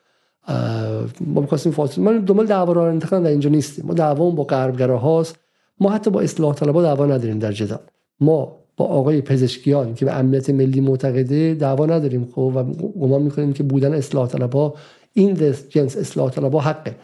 ما 1.22 1.41
می‌خواستیم 1.41 1.72
فاصله 1.72 2.06
من 2.06 2.20
دنبال 2.20 2.45
دعوا 2.45 2.74
را 2.74 2.88
انتخاب 2.89 3.24
در 3.24 3.30
اینجا 3.30 3.49
نیستیم. 3.49 3.86
ما 3.86 3.93
دعوامون 3.93 4.36
با 4.36 4.43
غربگرا 4.43 4.97
هاست. 4.97 5.36
ما 5.80 5.89
حتی 5.89 6.12
با 6.12 6.22
اصلاح 6.22 6.56
طلبا 6.56 6.82
دعوا 6.82 7.06
نداریم 7.06 7.39
در 7.39 7.51
جدال. 7.51 7.80
ما 8.20 8.56
با 8.78 8.86
آقای 8.86 9.22
پزشکیان 9.22 9.93
که 9.93 10.06
به 10.06 10.14
امنیت 10.14 10.49
ملی 10.49 10.82
معتقده 10.82 11.54
دعوا 11.54 11.86
نداریم. 11.86 12.28
خب 12.36 12.51
و 12.56 12.64
گمان 12.99 13.22
می‌کنیم 13.22 13.54
که 13.54 13.64
بودن 13.64 13.93
اصلاح 13.93 14.28
طلبا 14.28 14.74
این 15.14 15.54
جنس 15.70 15.97
اصلاح 15.97 16.30
طلبا 16.30 16.60
حقه. 16.60 16.95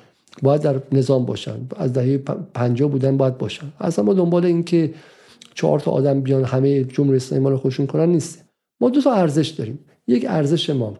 باید 0.41 0.61
در 0.61 0.81
نظام 0.91 1.25
باشن. 1.25 1.59
از 1.75 1.93
دهه 1.93 2.17
پنجاه 2.53 2.89
بودن 2.89 3.17
باید 3.17 3.37
باشن. 3.37 3.67
اصلا 3.79 4.05
ما 4.05 4.13
دنبال 4.13 4.45
این 4.45 4.63
که 4.63 4.93
چهار 5.53 5.79
تا 5.79 5.91
آدم 5.91 6.21
بیان 6.21 6.43
همه 6.43 6.83
جمهوری 6.83 7.17
اسلامی 7.17 7.49
رو 7.49 7.57
خوشون 7.57 7.87
کنن 7.87 8.09
نیستیم 8.09 8.43
ما 8.81 8.89
دو 8.89 9.01
تا 9.01 9.13
ارزش 9.13 9.47
داریم. 9.47 9.79
یک 10.07 10.25
ارزش 10.29 10.69
ما 10.69 10.93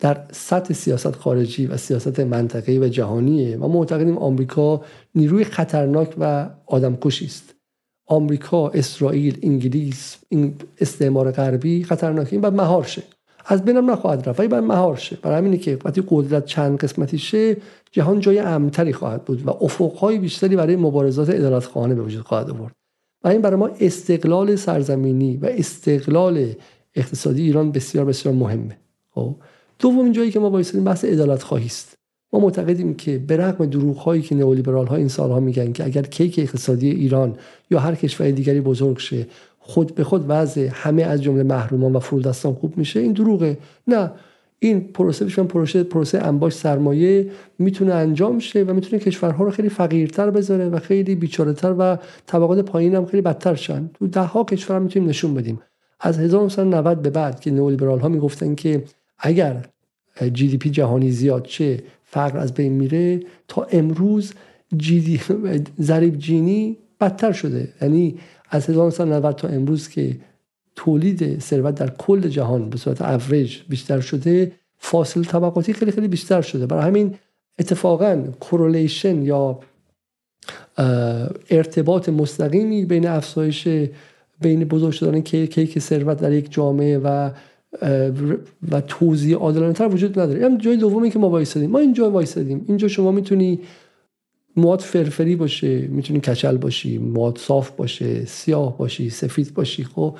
در 0.00 0.24
سطح 0.32 0.74
سیاست 0.74 1.16
خارجی 1.16 1.66
و 1.66 1.76
سیاست 1.76 2.20
منطقه‌ای 2.20 2.78
و 2.78 2.88
جهانیه 2.88 3.56
و 3.56 3.68
معتقدیم 3.68 4.18
آمریکا 4.18 4.82
نیروی 5.14 5.44
خطرناک 5.44 6.14
و 6.20 6.50
آدمکشی 6.66 7.24
است. 7.26 7.54
آمریکا 8.06 8.68
اسرائیل 8.68 9.38
انگلیس 9.42 10.16
این 10.28 10.54
استعمار 10.80 11.30
غربی 11.30 11.84
خطرناکه 11.84 12.38
باید 12.38 12.54
مهار 12.54 12.84
شه 12.84 13.02
از 13.44 13.64
بینم 13.64 13.90
نخواهد 13.90 14.28
رفت. 14.28 14.40
ولی 14.40 14.48
باید 14.48 14.64
مهار 14.64 14.96
شه. 14.96 15.18
برای 15.22 15.38
همینه 15.38 15.56
که 15.56 15.78
وقتی 15.84 16.02
قدرت 16.08 16.44
چند 16.44 16.78
قسمتی 16.78 17.18
شه 17.18 17.56
جهان 17.92 18.20
جای 18.20 18.38
امنتری 18.38 18.92
خواهد 18.92 19.24
بود 19.24 19.46
و 19.46 19.50
افقهای 19.50 20.18
بیشتری 20.18 20.56
برای 20.56 20.76
مبارزات 20.76 21.30
عدالت 21.30 21.64
خانه 21.64 21.94
به 21.94 22.02
وجود 22.02 22.22
خواهد 22.22 22.50
آورد. 22.50 22.72
و 23.24 23.28
این 23.28 23.40
برای 23.40 23.56
ما 23.56 23.70
استقلال 23.80 24.56
سرزمینی 24.56 25.36
و 25.36 25.46
استقلال 25.46 26.46
اقتصادی 26.94 27.42
ایران 27.42 27.72
بسیار 27.72 28.04
بسیار 28.04 28.34
مهمه. 28.34 28.78
خب؟ 29.10 29.36
دومین 29.78 30.12
جایی 30.12 30.30
که 30.30 30.40
ما 30.40 30.50
وایسادیم 30.50 30.84
بحث 30.84 31.04
عدالت 31.04 31.42
خواهی 31.42 31.66
است. 31.66 31.94
ما 32.32 32.40
معتقدیم 32.40 32.94
که 32.94 33.18
به 33.18 33.36
رغم 33.36 33.66
دروغ 33.66 33.96
هایی 33.96 34.22
که 34.22 34.34
نئولیبرال 34.34 34.86
ها 34.86 34.96
این 34.96 35.08
سالها 35.08 35.40
میگن 35.40 35.72
که 35.72 35.84
اگر 35.84 36.02
کیک 36.02 36.38
اقتصادی 36.38 36.90
ایران 36.90 37.36
یا 37.70 37.78
هر 37.78 37.94
کشور 37.94 38.30
دیگری 38.30 38.60
بزرگ 38.60 38.98
شه 38.98 39.26
خود 39.66 39.94
به 39.94 40.04
خود 40.04 40.24
وضع 40.28 40.68
همه 40.72 41.02
از 41.02 41.22
جمله 41.22 41.42
محرومان 41.42 41.92
و 41.92 41.98
فرودستان 41.98 42.54
خوب 42.54 42.78
میشه. 42.78 43.00
این 43.00 43.12
دروغه. 43.12 43.58
نه 43.86 44.10
این 44.58 44.80
پروسه 44.80 45.24
بشن 45.24 45.44
پروسه 45.44 45.82
پروسه 45.82 46.18
انباش 46.18 46.52
سرمایه 46.52 47.30
می‌تونه 47.58 47.94
انجام 47.94 48.38
شه 48.38 48.62
و 48.62 48.72
می‌تونه 48.72 49.02
کشورها 49.02 49.44
رو 49.44 49.50
خیلی 49.50 49.68
فقیرتر 49.68 50.30
بذاره 50.30 50.68
و 50.68 50.78
خیلی 50.78 51.14
بیچارهتر 51.14 51.74
و 51.78 51.98
طبقات 52.26 52.58
پایین 52.58 52.94
هم 52.94 53.06
خیلی 53.06 53.22
بدتر 53.22 53.54
شن. 53.54 53.90
تو 53.94 54.06
ده 54.06 54.20
ها 54.20 54.44
کشور 54.44 54.78
می‌تونیم 54.78 55.08
نشون 55.08 55.34
بدیم. 55.34 55.60
از 56.00 56.18
1990 56.18 57.02
به 57.02 57.10
بعد 57.10 57.40
که 57.40 57.50
نئولیبرال 57.50 57.98
ها 57.98 58.08
می‌گفتن 58.08 58.54
که 58.54 58.84
اگر 59.18 59.66
جی 60.32 60.48
دی 60.48 60.56
پی 60.56 60.70
جهانی 60.70 61.10
زیاد 61.10 61.44
چه 61.44 61.82
فقر 62.04 62.38
از 62.38 62.54
بین 62.54 62.72
میره 62.72 63.20
تا 63.48 63.66
امروز 63.72 64.32
GD 64.76 65.20
Gini 66.24 66.76
بدتر 67.00 67.32
شده. 67.32 67.68
یعنی 67.82 68.18
از 68.54 68.70
1990 68.70 69.36
تا 69.36 69.48
امروز 69.48 69.88
که 69.88 70.16
تولید 70.76 71.40
ثروت 71.40 71.74
در 71.74 71.90
کل 71.90 72.28
جهان 72.28 72.70
به 72.70 72.76
صورت 72.76 73.02
اوریج 73.02 73.56
بیشتر 73.68 74.00
شده 74.00 74.52
فاصله 74.78 75.24
طبقاتی 75.24 75.72
خیلی 75.72 75.90
خیلی 75.90 76.08
بیشتر 76.08 76.42
شده. 76.42 76.66
برای 76.66 76.82
همین 76.82 77.14
اتفاقا 77.58 78.24
correlation 78.40 79.22
یا 79.22 79.58
ارتباط 81.50 82.08
مستقیمی 82.08 82.84
بین 82.84 83.06
افزایش 83.06 83.68
بین 84.40 84.64
بزرگ 84.64 84.92
شدن 84.92 85.20
کیک 85.20 85.78
ثروت 85.78 86.20
در 86.20 86.32
یک 86.32 86.52
جامعه 86.52 86.98
و 86.98 87.30
و 88.70 88.80
توزیع 88.80 89.36
عادلانه 89.36 89.72
تر 89.72 89.88
وجود 89.88 90.20
نداره. 90.20 90.44
هم 90.44 90.58
جای 90.58 90.76
دومی 90.76 91.10
که 91.10 91.18
ما 91.18 91.30
وایسادیم. 91.30 91.70
ما 91.70 91.78
اینجا 91.78 92.10
وایسادیم. 92.10 92.64
اینجا 92.68 92.88
شما 92.88 93.10
می‌تونی 93.10 93.60
مواد 94.56 94.80
فرفری 94.80 95.36
باشه 95.36 95.78
می‌تونی 95.78 96.20
کچل 96.20 96.56
باشی 96.56 96.98
مواد 96.98 97.38
صاف 97.38 97.70
باشه 97.70 98.24
سیاه 98.24 98.78
باشی 98.78 99.10
سفید 99.10 99.54
باشی. 99.54 99.84
خب 99.84 100.16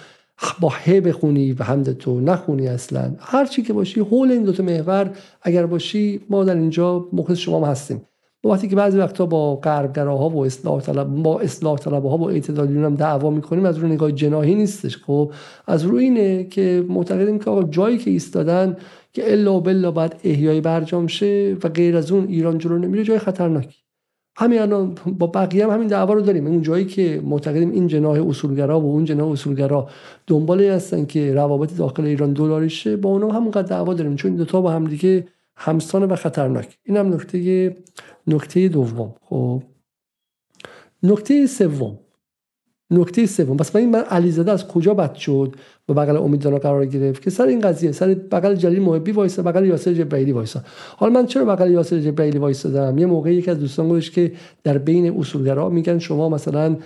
با 0.60 0.68
ه 0.68 1.00
بخونی 1.00 1.52
و 1.52 1.62
حمد 1.62 1.92
تو 1.92 2.20
نخونی 2.20 2.68
اصلا. 2.68 3.16
هر 3.18 3.46
چی 3.46 3.62
که 3.62 3.72
باشی 3.72 4.00
حول 4.00 4.30
این 4.30 4.42
دوتا 4.42 4.62
محور 4.62 5.10
اگر 5.42 5.66
باشی 5.66 6.20
ما 6.30 6.44
در 6.44 6.56
اینجا 6.56 7.08
مخلص 7.12 7.38
شما 7.38 7.66
هستیم. 7.66 8.02
با 8.42 8.50
وقتی 8.50 8.68
که 8.68 8.76
بعضی 8.76 8.98
وقتا 8.98 9.26
با 9.26 9.56
غربگراها 9.56 10.28
و 10.28 10.44
اصلاح 10.44 10.80
طلب 10.80 11.06
با 11.22 11.40
اصلاح 11.40 11.78
طلب 11.78 12.04
ها 12.04 12.18
و 12.18 12.30
اعتدالیون 12.30 12.84
هم 12.84 12.94
دعوا 12.94 13.30
می‌کنیم 13.30 13.66
از 13.66 13.78
روی 13.78 13.90
نگاه 13.90 14.12
جناهی 14.12 14.54
نیستش. 14.54 14.96
خب 14.96 15.32
از 15.66 15.82
روی 15.82 16.04
اینه 16.04 16.44
که 16.44 16.84
معتقدیم 16.88 17.38
که 17.38 17.50
جایی 17.70 17.98
که 17.98 18.10
ایستادن 18.10 18.76
که 19.12 19.32
الا 19.32 19.60
بلا 19.60 19.90
بعد 19.90 20.20
احیای 20.24 20.60
برجام 20.60 21.06
شه 21.06 21.56
و 21.64 21.68
غیر 21.68 21.96
از 21.96 22.12
اون 22.12 22.28
ایران 22.28 22.58
جلو 22.58 22.78
نمیره 22.78 23.04
جای 23.04 23.18
خطرناکی. 23.18 23.83
همین 24.36 24.60
الان 24.60 24.94
با 25.18 25.26
بقیه 25.26 25.64
هم 25.64 25.70
همین 25.70 25.88
دعوا 25.88 26.14
رو 26.14 26.20
داریم. 26.20 26.46
اون 26.46 26.62
جایی 26.62 26.84
که 26.84 27.22
معتقدیم 27.24 27.70
این 27.70 27.86
جناح 27.86 28.28
اصولگرا 28.28 28.80
و 28.80 28.84
اون 28.84 29.04
جناح 29.04 29.30
اصولگرا 29.30 29.88
دنبال 30.26 30.62
هستن 30.62 31.06
که 31.06 31.34
روابط 31.34 31.76
داخل 31.76 32.04
ایران 32.04 32.32
دلاری 32.32 32.70
شه 32.70 32.96
با 32.96 33.08
اونها 33.08 33.32
همونقدر 33.32 33.68
دعوا 33.68 33.94
داریم. 33.94 34.16
چون 34.16 34.36
دو 34.36 34.44
تا 34.44 34.60
با 34.60 34.70
هم 34.70 34.86
دیگه 34.86 35.28
همسان 35.56 36.02
و 36.02 36.16
خطرناک. 36.16 36.78
این 36.84 36.96
هم 36.96 37.14
نکته 37.14 37.76
نکته 38.26 38.68
دوم. 38.68 39.14
خب. 39.20 39.62
نکته 41.02 41.46
سوم. 41.46 41.98
نکته 42.98 43.26
سوم 43.26 43.56
پس 43.56 43.76
این 43.76 43.90
من 43.90 44.00
علیزاده 44.00 44.52
از 44.52 44.68
کجا 44.68 44.94
بد 44.94 45.14
شد 45.14 45.54
و 45.88 45.94
بغل 45.94 46.16
امیدوارا 46.16 46.58
قرار 46.58 46.86
گرفت 46.86 47.22
که 47.22 47.30
سر 47.30 47.46
این 47.46 47.60
قضیه 47.60 47.92
سر 47.92 48.14
بغل 48.14 48.54
جلیل 48.54 48.82
محبی 48.82 49.12
وایسا 49.12 49.42
بغل 49.42 49.66
یاسر 49.66 49.92
جبرائیلی 49.92 50.32
وایسا. 50.32 50.60
حالا 50.96 51.12
من 51.12 51.26
چرا 51.26 51.44
بغل 51.44 51.70
یاسر 51.70 51.98
جبرائیلی 51.98 52.38
وایسادم 52.38 52.98
یه 52.98 53.06
موقعی 53.06 53.34
یکی 53.34 53.50
از 53.50 53.60
دوستان 53.60 53.88
گفتش 53.88 54.10
که 54.10 54.32
در 54.64 54.78
بین 54.78 55.18
اصولگرا 55.18 55.68
میگن 55.68 55.98
شما 55.98 56.28
مثلا 56.28 56.76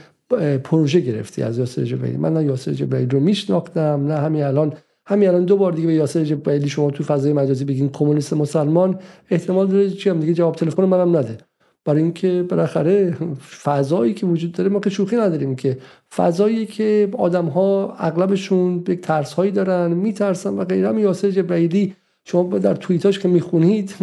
پروژه 0.65 1.01
گرفتی 1.01 1.43
از 1.43 1.59
یاسر 1.59 1.85
جبرائیلی 1.85 2.19
من 2.19 2.35
نه 2.35 2.45
یاسر 2.45 2.73
جبرائیلی 2.73 3.11
رو 3.11 3.21
میشناختم 3.21 4.07
نه 4.07 4.15
همین 4.15 4.43
الان. 4.43 4.73
همین 5.07 5.29
الان 5.29 5.45
دو 5.45 5.57
بار 5.57 5.73
دیگه 5.73 5.87
به 5.87 5.95
یاسر 5.95 6.25
جبرائیلی 6.25 6.69
شما 6.69 6.91
تو 6.91 7.05
فضای 7.05 7.33
مجازی 7.33 7.65
بگین 7.65 7.89
کمونیست 7.89 8.33
مسلمان 8.33 8.99
احتمال 9.31 9.67
داره 9.67 9.91
چی 9.91 10.11
هم 10.11 10.21
دیگه 10.21 10.35
جواب 10.35 10.55
تلفن 10.55 10.85
منم 10.85 11.17
نده. 11.17 11.39
برای 11.89 12.03
اینکه 12.03 12.45
بالاخره 12.49 13.17
فضایی 13.63 14.15
که 14.15 14.27
وجود 14.27 14.53
داره 14.53 14.71
ما 14.71 14.81
که 14.81 14.91
شوخی 14.91 15.17
نداریم 15.17 15.57
که 15.57 15.79
فضایی 16.17 16.67
که 16.67 17.09
آدم 17.19 17.47
ها 17.47 17.95
اغلبشون 17.99 18.85
یک 18.89 19.01
ترس 19.01 19.33
هایی 19.33 19.51
دارن 19.51 19.93
میترسن 19.93 20.51
و 20.51 20.65
غیره. 20.65 20.89
هم 20.89 20.99
یاسر 20.99 21.31
جبرائیلی 21.31 21.95
شما 22.25 22.59
در 22.59 22.75
توییتاش 22.75 23.19
که 23.19 23.29
می‌خونید 23.29 23.95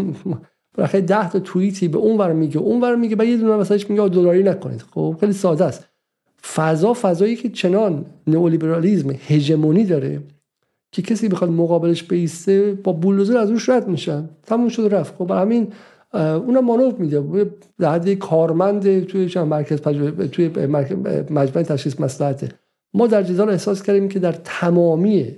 بالاخره 0.73 1.01
10 1.01 1.29
تا 1.29 1.39
توییتی 1.39 1.87
به 1.87 1.97
اون 1.97 2.17
ور 2.17 2.33
میگه 2.33 2.57
اون 2.57 2.81
ور 2.81 2.95
میگه 2.95 3.15
بعد 3.15 3.27
یه 3.27 3.37
دونه 3.37 3.57
مثلاش 3.57 3.89
میگه 3.89 4.07
دلاری 4.07 4.43
نکنید. 4.43 4.81
خب 4.81 5.17
خیلی 5.19 5.33
ساده 5.33 5.65
است. 5.65 5.89
فضا 6.55 6.93
فضایی 6.93 7.35
که 7.35 7.49
چنان 7.49 8.05
نئولیبرالیسم 8.27 9.09
هژمونی 9.27 9.83
داره 9.83 10.21
که 10.91 11.01
کسی 11.01 11.27
بخواد 11.27 11.49
مقابلش 11.49 12.03
بیسته 12.03 12.73
با 12.83 12.91
بولدوزر 12.91 13.37
از 13.37 13.51
روش 13.51 13.69
رد 13.69 13.87
میشن 13.87 14.29
تموم 14.43 14.69
شد 14.69 14.89
رفت. 14.91 15.15
خب 15.15 15.31
همین 15.31 15.67
اونم 16.15 16.65
مانور 16.65 16.93
میده. 16.93 17.51
در 17.79 17.91
حد 17.91 18.13
کارمند 18.13 19.05
توی 19.05 19.39
مرکز 19.39 19.81
توی 20.31 20.47
مجمع 21.29 21.63
تشخیص 21.63 21.99
مصلحته. 21.99 22.49
ما 22.93 23.07
در 23.07 23.23
جدال 23.23 23.49
احساس 23.49 23.83
کردیم 23.83 24.09
که 24.09 24.19
در 24.19 24.31
تمامی 24.31 25.35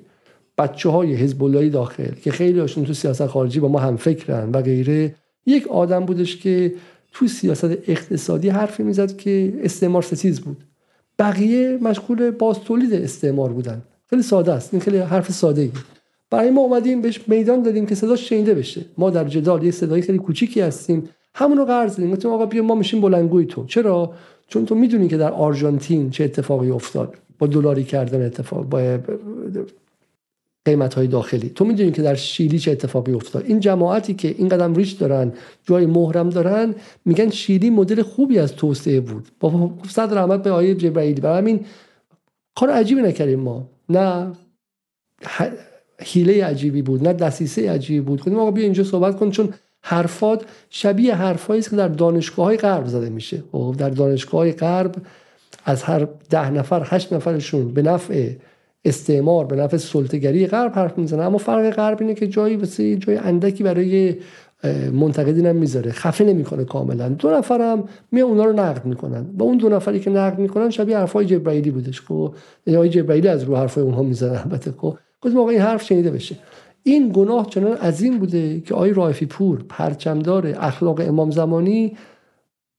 بچه 0.57 0.89
های 0.89 1.15
حزب 1.15 1.69
داخل 1.69 2.11
که 2.23 2.31
خیلی 2.31 2.59
هاشون 2.59 2.85
تو 2.85 2.93
سیاست 2.93 3.27
خارجی 3.27 3.59
با 3.59 3.67
ما 3.67 3.79
هم 3.79 3.97
فکرن 3.97 4.51
و 4.51 4.61
غیره 4.61 5.15
یک 5.45 5.67
آدم 5.67 6.05
بودش 6.05 6.37
که 6.37 6.73
تو 7.11 7.27
سیاست 7.27 7.71
اقتصادی 7.87 8.49
حرفی 8.49 8.83
می‌زد 8.83 9.17
که 9.17 9.53
استعمار 9.63 10.01
ستیز 10.01 10.39
بود. 10.39 10.57
بقیه 11.19 11.77
مشغول 11.81 12.31
باز 12.31 12.59
تولید 12.59 12.93
استعمار 12.93 13.49
بودن. 13.49 13.81
خیلی 14.09 14.21
ساده 14.21 14.53
است. 14.53 14.73
این 14.73 14.81
خیلی 14.81 14.97
حرف 14.97 15.31
ساده 15.31 15.61
ای 15.61 15.71
برای 16.29 16.51
ما 16.51 16.61
اومدیم 16.61 17.01
بهش 17.01 17.21
میدان 17.27 17.61
دادیم 17.63 17.85
که 17.85 17.95
صداش 17.95 18.29
شنیده 18.29 18.53
بشه. 18.53 18.85
ما 18.97 19.09
در 19.09 19.23
جدال 19.23 19.63
یه 19.63 19.71
صدای 19.71 20.01
خیلی 20.01 20.17
کوچیکی 20.17 20.61
هستیم. 20.61 21.09
همون 21.35 21.57
رو 21.57 21.65
قرض 21.65 21.95
دادیم. 21.95 22.11
گفتیم 22.11 22.31
آقا 22.31 22.45
بیا 22.45 22.63
ما 22.63 22.75
میشیم 22.75 23.01
بلنگوی 23.01 23.45
تو 23.45 23.65
چرا؟ 23.65 24.13
چون 24.47 24.65
تو 24.65 24.75
می‌دونی 24.75 25.07
که 25.07 25.17
در 25.17 25.31
آرژانتین 25.31 26.09
چه 26.09 26.23
اتفاقی 26.23 26.69
افتاد 26.69 27.15
با 27.39 27.47
دلاری 27.47 27.83
کردن 27.83 28.25
اتفاق 28.25 28.65
با 28.65 28.99
قیمت 30.65 30.93
های 30.93 31.07
داخلی. 31.07 31.49
تو 31.49 31.65
می‌دونی 31.65 31.91
که 31.91 32.01
در 32.01 32.15
شیلی 32.15 32.59
چه 32.59 32.71
اتفاقی 32.71 33.13
افتاد. 33.13 33.45
این 33.45 33.59
جماعتی 33.59 34.13
که 34.13 34.35
این 34.37 34.49
قدم 34.49 34.75
ریش 34.75 34.91
دارن 34.91 35.33
جای 35.63 35.85
محرم 35.85 36.29
دارن 36.29 36.75
میگن 37.05 37.29
شیلی 37.29 37.69
مدل 37.69 38.01
خوبی 38.01 38.39
از 38.39 38.55
توسعه 38.55 38.99
بود. 38.99 39.27
با 39.39 39.71
صد 39.89 40.13
رحمت 40.13 40.43
به 40.43 40.51
آیه 40.51 40.75
جبرائیلی 40.75 41.21
برای 41.21 41.37
همین 41.37 41.65
کار 42.55 42.69
عجیبی 42.69 43.01
نکردیم 43.01 43.39
ما. 43.39 43.69
نه 43.89 44.31
حیله 46.01 46.45
عجیبی 46.45 46.81
بود 46.81 47.07
نه 47.07 47.13
دسیسه 47.13 47.71
عجیبی 47.71 48.01
بود. 48.01 48.19
گفتیم 48.19 48.39
آقا 48.39 48.51
بیا 48.51 48.63
اینجا 48.63 48.83
صحبت 48.83 49.15
کن 49.15 49.31
چون 49.31 49.53
حرفات 49.81 50.45
شبیه 50.69 51.15
حرفایی 51.15 51.59
است 51.59 51.69
که 51.69 51.75
در 51.75 51.87
دانشگاه 51.87 52.45
های 52.45 52.57
غرب 52.57 52.85
زده 52.85 53.09
میشه. 53.09 53.43
خب 53.51 53.75
در 53.77 53.89
دانشگاه 53.89 54.41
های 54.41 54.51
غرب 54.51 54.95
از 55.65 55.83
هر 55.83 56.07
ده 56.29 56.49
نفر 56.49 56.81
هشت 56.85 57.13
نفرشون 57.13 57.73
به 57.73 57.81
نفع 57.81 58.29
استعمار 58.85 59.45
به 59.45 59.55
نفع 59.55 59.77
سلطگری 59.77 60.47
غرب 60.47 60.71
حرف 60.75 60.97
می‌زنه 60.97 61.23
اما 61.23 61.37
فرق 61.37 61.69
غرب 61.69 61.97
اینه 62.01 62.13
که 62.13 62.27
جایی 62.27 62.55
واسه 62.55 62.95
جای 62.95 63.17
اندکی 63.17 63.63
برای 63.63 64.15
منتقدین 64.93 65.45
هم 65.45 65.55
می‌ذاره. 65.55 65.91
خفه 65.91 66.23
نمی‌کنه 66.25 66.65
کاملا. 66.65 67.09
دو 67.09 67.31
نفرم 67.31 67.89
می 68.11 68.21
اونا 68.21 68.45
رو 68.45 68.53
نقد 68.53 68.85
می‌کنن. 68.85 69.25
و 69.37 69.43
اون 69.43 69.57
دو 69.57 69.69
نفری 69.69 69.99
که 69.99 70.09
نقد 70.09 70.39
می‌کنن 70.39 70.69
شبیه 70.69 70.97
حرفای 70.97 71.25
جبرائیلی 71.25 71.71
بودش. 71.71 72.01
خب 72.01 72.33
یعنی 72.65 72.89
جبرائیلی 72.89 73.27
از 73.27 73.43
رو 73.43 73.55
حرفای 73.55 73.83
اونها 73.83 74.03
می‌زنه. 74.03 74.41
البته 74.41 74.71
خب 74.77 74.97
گفتم 75.21 75.37
این 75.39 75.61
حرف 75.61 75.83
شنیده 75.83 76.11
بشه. 76.11 76.35
این 76.83 77.11
گناه 77.15 77.49
چنان 77.49 77.73
عظیم 77.73 78.19
بوده 78.19 78.59
که 78.59 78.73
آقای 78.75 78.93
رایفی 78.93 79.25
پور 79.25 79.63
پرچمدار 79.69 80.47
اخلاق 80.59 80.99
امام 80.99 81.31
زمانی 81.31 81.97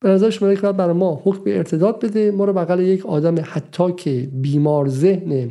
به 0.01 0.09
نظرش 0.09 0.43
ملک 0.43 0.61
باید 0.61 0.77
برای 0.77 0.95
ما 0.95 1.21
حکم 1.25 1.43
ارتداد 1.47 2.05
بده 2.05 2.31
ما 2.31 2.45
رو 2.45 2.53
بغل 2.53 2.81
یک 2.81 3.07
آدم 3.07 3.35
حتی 3.43 3.93
که 3.93 4.29
بیمار 4.33 4.89
ذهن 4.89 5.51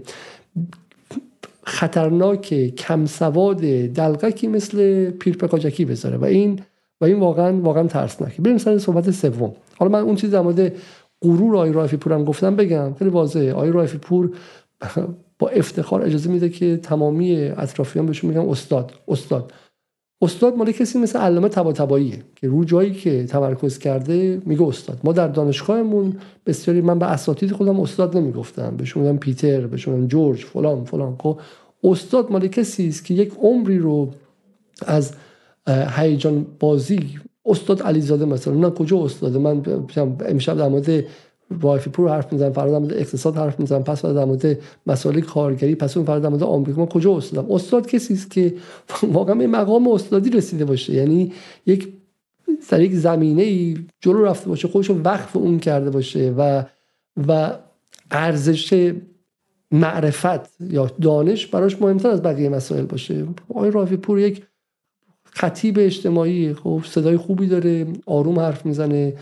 خطرناک 1.64 2.76
کم 2.76 3.06
سواد 3.06 3.62
دلقکی 3.94 4.48
مثل 4.48 5.10
پیرپکاجکی 5.10 5.86
بذاره. 5.86 6.18
و 6.18 6.26
این 6.26 6.60
و 7.02 7.06
این 7.06 7.20
واقعا 7.20 7.62
واقعا 7.62 7.88
ترسناکه. 7.88 8.42
بریم 8.42 8.58
سر 8.58 8.78
صحبت 8.78 9.12
سوم. 9.12 9.54
حالا 9.78 9.92
من 9.92 10.00
اون 10.00 10.16
چیز 10.16 10.32
در 10.32 10.42
مورد 10.42 10.74
غرور 11.22 11.56
آقای 11.56 11.72
رایفی 11.72 11.98
پور 11.98 12.14
هم 12.14 12.24
گفتم 12.24 12.56
بگم. 12.56 12.94
خیلی 12.94 13.12
واضحه. 13.12 13.54
آقای 13.54 13.72
رایفی 13.72 13.98
پور 13.98 14.32
با 15.40 15.50
افتخار 15.50 16.02
اجازه 16.02 16.30
میده 16.30 16.50
که 16.50 16.78
تمامی 16.78 17.36
اطرافیان 17.36 18.06
بهشون 18.06 18.30
میگن 18.30 18.50
استاد 18.50 18.92
استاد. 19.08 19.54
استاد 20.22 20.56
مال 20.56 20.72
کسی 20.72 21.00
مثل 21.00 21.20
علامه 21.20 21.50
طباطباییه 21.50 22.20
که 22.36 22.48
رو 22.48 22.64
جایی 22.64 22.94
که 22.94 23.26
تمرکز 23.26 23.80
کرده 23.80 24.42
میگه 24.46 24.64
استاد. 24.64 25.00
ما 25.04 25.12
در 25.12 25.28
دانشگاهمون 25.28 26.16
بسیاری 26.46 26.82
من 26.82 27.00
به 27.00 27.06
اساتید 27.06 27.52
خودم 27.52 27.80
استاد 27.80 28.18
نمی‌گفتم. 28.18 28.78
بهشون 28.78 29.04
میگم 29.04 29.18
پیتر 29.18 29.68
بهشون 29.68 29.94
میگم 29.94 30.08
جورج 30.08 30.46
فلان 30.46 30.84
فلان. 30.84 31.16
خب 31.20 31.40
استاد 31.84 32.32
مال 32.32 32.48
کسی 32.48 32.88
است 32.88 33.06
که 33.06 33.14
یک 33.14 33.34
عمری 33.42 33.80
رو 33.80 34.14
از 34.86 35.14
هیجان 35.68 36.46
بازی 36.60 37.20
استاد 37.46 37.82
علیزاده 37.82 38.26
مثلا 38.26 38.54
نه 38.54 38.70
کجا 38.70 38.98
استاده 39.06 39.40
من 39.40 39.64
امشب 40.26 40.58
در 40.58 40.68
مورد 40.68 41.04
رایفی 41.62 41.90
پور 41.90 42.10
حرف 42.10 42.34
می‌زنم 42.34 42.54
فردا 42.54 42.72
در 42.72 42.80
مورد 42.80 42.94
اقتصاد 42.94 43.38
حرف 43.38 43.60
می‌زنم 43.60 43.84
پس 43.84 44.02
فردا 44.02 44.14
در 44.14 44.26
مورد 44.26 44.60
مسائل 44.88 45.22
کارگری 45.22 45.76
پس 45.76 45.98
اون 45.98 46.06
فردا 46.06 46.20
در 46.20 46.30
مورد 46.30 46.44
آمریکا. 46.44 46.82
من 46.82 46.88
کجا 46.88 47.18
استادم؟ 47.18 47.52
استاد 47.52 47.88
کسی 47.88 48.14
است 48.14 48.32
که 48.32 48.54
واقعا 49.14 49.36
به 49.36 49.48
مقام 49.48 49.88
استادی 49.88 50.30
رسیده 50.30 50.66
باشه. 50.66 50.94
یعنی 50.94 51.34
یک 51.66 51.94
در 52.70 52.82
یک 52.82 52.94
زمینه 52.94 53.42
ای 53.42 53.78
جلو 54.02 54.26
رفته 54.26 54.50
باشه 54.50 54.68
خودش 54.68 54.90
وقف 54.90 55.36
اون 55.36 55.60
کرده 55.60 55.90
باشه 55.90 56.34
و 56.38 56.64
و 57.28 57.54
ارزش 58.12 58.94
معرفت 59.72 60.62
یا 60.62 60.92
دانش 61.02 61.48
براش 61.48 61.82
مهمتر 61.82 62.10
از 62.10 62.22
بقیه 62.22 62.50
مسائل 62.50 62.86
باشه. 62.86 63.26
آقای 63.50 63.72
رافی 63.72 63.98
پور 63.98 64.20
یک 64.20 64.44
خطیب 65.24 65.80
اجتماعی 65.80 66.54
خب 66.54 66.82
صدای 66.86 67.18
خوبی 67.18 67.48
داره 67.48 67.88
آروم 68.06 68.40
حرف 68.40 68.66
می‌زنه. 68.66 69.14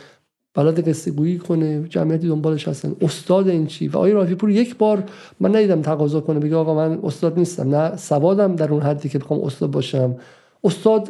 بلد 0.56 0.90
قصه 0.90 1.12
گویی 1.12 1.38
کنه 1.38 1.88
جمعیتی 1.90 2.28
دنبالش 2.28 2.68
هستن. 2.68 2.96
استاد 3.02 3.48
این 3.48 3.68
چی؟ 3.68 3.88
و 3.88 3.98
آقای 3.98 4.12
رافی 4.12 4.36
پور 4.36 4.50
یک 4.50 4.78
بار 4.78 5.04
من 5.40 5.56
ندیدم 5.56 5.82
تقاضا 5.82 6.22
کنه 6.22 6.40
بگه 6.40 6.56
آقا 6.56 6.74
من 6.76 7.00
استاد 7.04 7.40
نیستم. 7.40 7.76
نه 7.76 7.98
سوادم 7.98 8.56
در 8.56 8.72
اون 8.72 8.82
حدی 8.82 9.10
که 9.10 9.20
بخوام 9.20 9.44
استاد 9.44 9.72
باشم. 9.72 10.16
استاد 10.64 11.10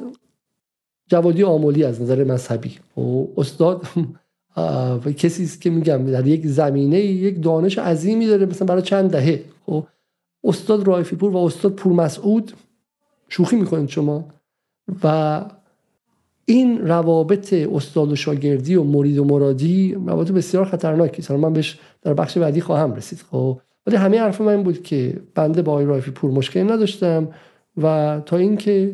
جوادی 1.08 1.44
آمولی 1.44 1.84
از 1.84 2.02
نظر 2.02 2.24
مذهبی. 2.24 2.70
و 2.70 3.02
خب، 3.02 3.30
استاد 3.38 3.82
و 5.06 5.12
کسی 5.12 5.44
است 5.44 5.62
که 5.62 5.70
میگم 5.70 6.06
در 6.06 6.28
یک 6.28 6.48
زمینه 6.48 7.00
یک 7.00 7.44
دانش 7.44 7.78
عظیمی 7.78 8.28
داره 8.28 8.46
مثلا 8.46 8.66
برای 8.68 8.82
چند 8.82 9.12
دهه. 9.12 9.44
خب 9.66 9.88
استاد 10.44 10.88
رایفی 10.88 11.16
پور 11.16 11.32
و 11.32 11.38
استاد 11.38 11.74
پور 11.74 11.94
مسعود 11.94 12.52
شوخی 13.30 13.56
می‌کنید 13.56 13.90
شما. 13.90 14.26
و 15.04 15.46
این 16.46 16.88
روابط 16.88 17.54
استاد 17.54 18.12
و 18.12 18.16
شاگردی 18.16 18.76
و 18.76 18.84
مرید 18.84 19.18
و 19.18 19.24
مرادی 19.24 19.94
روابط 20.06 20.32
بسیار 20.32 20.66
خطرناکی. 20.66 21.22
است 21.22 21.32
من 21.32 21.54
بهش 21.54 21.80
در 22.02 22.14
بخش 22.14 22.38
بعدی 22.38 22.62
خواهم 22.62 22.94
رسید 22.94 23.24
خب. 23.32 23.60
ولی 23.88 23.96
همه 23.96 24.20
حرف 24.20 24.42
من 24.42 24.64
بود 24.64 24.84
که 24.84 25.20
بنده 25.36 25.62
با 25.62 25.72
آقای 25.72 25.86
رایفی 25.86 26.12
پور 26.12 26.32
مشکلی 26.32 26.64
نداشتم 26.64 27.28
و 27.78 28.22
تا 28.26 28.38
اینکه 28.38 28.94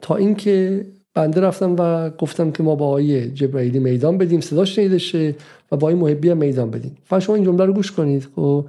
تا 0.00 0.16
اینکه 0.16 0.86
بنده 1.14 1.40
رفتم 1.40 1.76
و 1.78 2.10
گفتم 2.10 2.50
که 2.50 2.62
ما 2.62 2.74
با 2.74 2.86
آقای 2.86 3.30
جبرائیلی 3.30 3.78
میدان 3.78 4.18
بدیم 4.18 4.40
صداش 4.40 4.76
شنیده 4.76 4.98
شه 4.98 5.34
و 5.72 5.76
با 5.76 5.88
این 5.88 5.98
محبی 5.98 6.34
میدان 6.34 6.70
بدیم. 6.70 6.96
و 7.10 7.20
شما 7.20 7.34
این 7.34 7.44
جمله 7.44 7.64
رو 7.64 7.72
گوش 7.72 7.92
کنید 7.92 8.28
خب. 8.36 8.66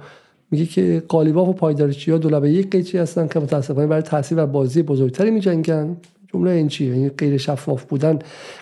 میگه 0.50 0.66
که 0.66 1.02
قالیباف 1.08 1.48
و 1.48 1.52
پایدارچی 1.52 2.10
ها 2.10 2.18
دولبه 2.18 2.50
یک 2.50 2.70
قیچی 2.70 2.98
هستن 2.98 3.28
که 3.28 3.40
متاسفانه 3.40 3.86
برای 3.86 4.02
تاثیر 4.02 4.42
و 4.42 4.46
بازی 4.46 4.82
بزرگتری 4.82 5.30
میجنگن. 5.30 5.96
جمله 6.34 6.50
این 6.50 6.68
چیه؟ 6.68 6.94
این 6.94 7.08
غیر 7.08 7.36
شفاف 7.36 7.84
بودن 7.84 8.18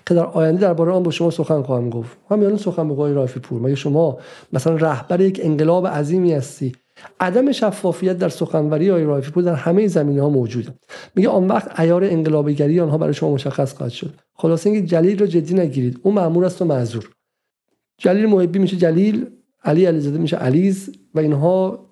که 0.07 0.15
در 0.15 0.27
آینده 0.27 0.61
درباره 0.61 0.93
آن 0.93 1.03
با 1.03 1.11
شما 1.11 1.31
سخن 1.31 1.63
خواهم 1.63 1.91
گفت. 1.91 2.17
همین 2.31 2.57
سخن 2.57 2.89
به 2.89 2.95
قای 2.95 3.13
رافی 3.13 3.41
پور. 3.41 3.61
مگه 3.61 3.75
شما 3.75 4.19
مثلا 4.53 4.77
رهبر 4.77 5.21
یک 5.21 5.41
انقلاب 5.43 5.87
عظیمی 5.87 6.33
هستی؟ 6.33 6.73
عدم 7.21 7.53
شفافیت 7.53 8.19
در 8.19 8.29
سخنوری 8.29 8.91
آقای 8.91 9.05
رافی 9.05 9.31
پور 9.31 9.43
در 9.43 9.55
همه 9.55 9.87
زمینه 9.87 10.23
ها 10.23 10.29
موجوده. 10.29 10.75
میگه 11.15 11.29
آن 11.29 11.49
وقت 11.49 11.81
عیار 11.81 12.05
انقلابیگری 12.05 12.81
آنها 12.81 12.99
برای 12.99 13.15
شما 13.15 13.35
مشخص 13.35 13.75
خواهد 13.75 13.93
شد. 13.93 14.15
خلاصه 14.35 14.71
اینکه 14.71 14.87
جلیل 14.87 15.19
رو 15.19 15.27
جدی 15.27 15.55
نگیرید. 15.55 16.01
اون 16.03 16.15
مأمور 16.15 16.45
است 16.45 16.63
و 16.63 16.65
معذور. 16.65 17.11
جلیل 17.99 18.27
محبی 18.27 18.59
میشه 18.59 18.77
جلیل 18.77 19.27
علی 19.65 19.85
علیزاده 19.85 20.19
میشه 20.19 20.37
علیز 20.37 20.91
و 21.15 21.21
اینها 21.21 21.87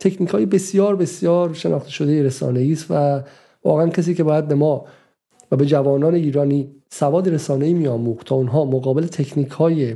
تکنیک 0.00 0.30
های 0.30 0.46
بسیار 0.46 0.96
بسیار 0.96 1.54
شناخته 1.54 1.90
شده 1.90 2.22
رسانه 2.22 2.68
است 2.72 2.86
و 2.90 3.22
واقعا 3.64 3.88
کسی 3.88 4.14
که 4.14 4.24
باید 4.24 4.48
به 4.48 4.54
ما 4.54 4.84
و 5.52 5.56
به 5.56 5.66
جوانان 5.66 6.14
ایرانی 6.14 6.70
سواد 6.90 7.28
رسانه 7.28 7.66
ای 7.66 7.74
میآموخت 7.74 8.26
تا 8.26 8.34
اونها 8.34 8.64
مقابل 8.64 9.06
تکنیک 9.06 9.50
های 9.50 9.94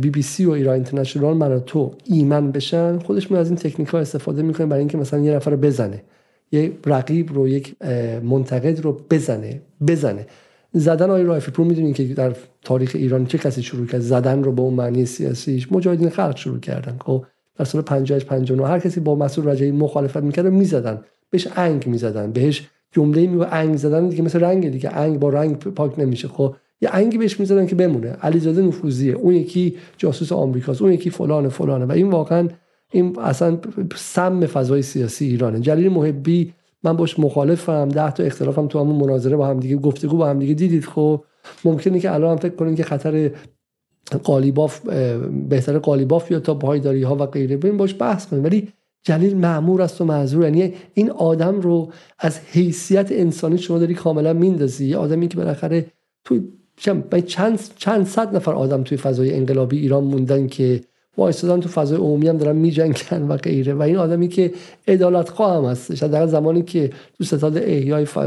بی 0.00 0.10
بی 0.10 0.22
سی 0.22 0.44
و 0.44 0.50
ایران 0.50 0.74
اینترنشنال 0.74 1.58
تو 1.58 1.94
ایمن 2.04 2.52
بشن 2.52 2.98
خودش 2.98 3.32
از 3.32 3.48
این 3.48 3.56
تکنیک 3.56 3.88
ها 3.88 3.98
استفاده 3.98 4.42
می‌کنه 4.42 4.66
برای 4.66 4.78
اینکه 4.78 4.98
مثلا 4.98 5.20
یه 5.20 5.32
نفر 5.32 5.50
رو 5.50 5.56
بزنه. 5.56 6.02
یه 6.52 6.72
رقیب 6.86 7.32
رو 7.32 7.48
یک 7.48 7.82
منتقد 8.22 8.80
رو 8.80 9.00
بزنه 9.10 9.62
بزنه. 9.88 10.26
زدن 10.72 11.10
آقای 11.10 11.22
رایفی 11.22 11.50
پور 11.50 11.66
می‌دونین 11.66 11.94
که 11.94 12.04
در 12.04 12.34
تاریخ 12.62 12.92
ایران 12.94 13.26
چه 13.26 13.38
کسی 13.38 13.62
شروع 13.62 13.86
کرد 13.86 14.00
زدن 14.00 14.42
رو 14.42 14.52
به 14.52 14.62
اون 14.62 14.74
معنی 14.74 15.06
سیاسیش؟ 15.06 15.72
مجاهدین 15.72 16.08
خلق 16.08 16.36
شروع 16.36 16.60
کردن. 16.60 16.96
خب 17.04 17.24
در 17.56 17.64
سال 17.64 17.82
58 17.82 18.26
59 18.26 18.66
هر 18.66 18.78
کسی 18.78 19.00
با 19.00 19.14
مسئول 19.14 19.48
رجایی 19.48 19.70
مخالفت 19.70 20.16
می‌کرد 20.16 20.46
می‌زدن. 20.46 21.02
بهش 21.30 21.48
انگ 21.56 21.86
می‌زدن. 21.86 22.32
بهش 22.32 22.68
جمله 22.92 23.26
میگه 23.26 23.54
انگ 23.54 23.76
زدن 23.76 24.08
دیگه 24.08 24.22
مثل 24.22 24.40
رنگ 24.40 24.68
دیگه. 24.68 24.96
انگ 24.96 25.18
با 25.18 25.28
رنگ 25.28 25.56
پاک 25.56 25.98
نمیشه. 25.98 26.28
خب 26.28 26.54
یه 26.80 26.88
انگی 26.92 27.18
بهش 27.18 27.40
می‌زدن 27.40 27.66
که 27.66 27.74
بمونه. 27.74 28.08
علیزاده 28.08 28.62
نفوذیه. 28.62 29.12
اون 29.12 29.34
یکی 29.34 29.76
جاسوس 29.98 30.32
آمریکاست. 30.32 30.82
اون 30.82 30.92
یکی 30.92 31.10
فلان 31.10 31.48
فلانه. 31.48 31.84
و 31.84 31.92
این 31.92 32.10
واقعا 32.10 32.48
این 32.92 33.18
اصلا 33.20 33.58
سم 33.96 34.46
فضای 34.46 34.82
سیاسی 34.82 35.24
ایرانه. 35.24 35.60
جلیل 35.60 35.88
محبی 35.88 36.52
من 36.84 36.96
باش 36.96 37.18
مخالفم. 37.18 37.88
ده 37.88 38.10
تا 38.10 38.22
اختلافم 38.22 38.66
تو 38.66 38.80
همون 38.80 38.96
مناظره 38.96 39.36
با 39.36 39.46
هم 39.46 39.60
دیگه 39.60 39.76
گفتگو 39.76 40.16
با 40.16 40.28
هم 40.28 40.38
دیگه 40.38 40.54
دیدید. 40.54 40.84
خب 40.84 41.24
ممکنه 41.64 42.00
که 42.00 42.14
الان 42.14 42.30
هم 42.30 42.36
فکر 42.36 42.54
کنید 42.54 42.76
که 42.76 42.82
خطر 42.82 43.30
قالیباف 44.22 44.80
بهتر 45.48 45.78
قالیباف 45.78 46.30
یا 46.30 46.40
تا 46.40 46.54
پایداری 46.54 47.02
ها 47.02 47.16
و 47.16 47.26
غیره. 47.26 47.56
بریم 47.56 47.76
باش 47.76 47.96
بحث 47.98 48.26
کنیم 48.26 48.44
ولی 48.44 48.68
جلیل 49.02 49.36
معمور 49.36 49.82
است 49.82 50.00
و 50.00 50.04
معذور. 50.04 50.44
یعنی 50.44 50.74
این 50.94 51.10
آدم 51.10 51.60
رو 51.60 51.92
از 52.18 52.38
حیثیت 52.38 53.12
انسانی 53.12 53.58
شما 53.58 53.78
داری 53.78 53.94
کاملا 53.94 54.32
میندازی. 54.32 54.86
یه 54.86 54.96
آدمی 54.96 55.28
که 55.28 55.36
بالاخره 55.36 55.86
توی 56.24 56.42
چند 57.26 57.60
چند 57.76 58.06
صد 58.06 58.36
نفر 58.36 58.52
آدم 58.52 58.82
توی 58.82 58.98
فضای 58.98 59.34
انقلابی 59.34 59.78
ایران 59.78 60.04
موندن 60.04 60.46
که 60.46 60.80
وایستادن 61.16 61.60
تو 61.60 61.68
فضای 61.68 61.98
عمومی 61.98 62.28
هم 62.28 62.36
دارن 62.36 62.56
میجنگن 62.56 63.22
و 63.22 63.36
غیره. 63.36 63.74
و 63.74 63.82
این 63.82 63.96
آدمی 63.96 64.28
که 64.28 64.52
عدالت 64.88 65.28
خواه 65.28 65.56
هم 65.56 65.64
هستش. 65.64 66.02
در 66.02 66.26
زمانی 66.26 66.62
که 66.62 66.90
تو 67.18 67.24
ستاد 67.24 67.58
احیای 67.58 68.04
ف... 68.04 68.18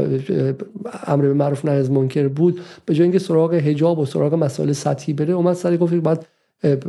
امر 1.06 1.26
به 1.26 1.34
معروف 1.34 1.64
نهی 1.64 1.76
از 1.76 1.90
منکر 1.90 2.28
بود 2.28 2.60
به 2.86 2.94
جای 2.94 3.02
اینکه 3.02 3.18
سراغ 3.18 3.54
حجاب 3.54 3.98
و 3.98 4.04
سراغ 4.04 4.34
مسائل 4.34 4.72
سطحی 4.72 5.12
بره 5.12 5.34
اومد 5.34 5.54
سری 5.54 5.76
گفت 5.76 5.94
باید 5.94 6.26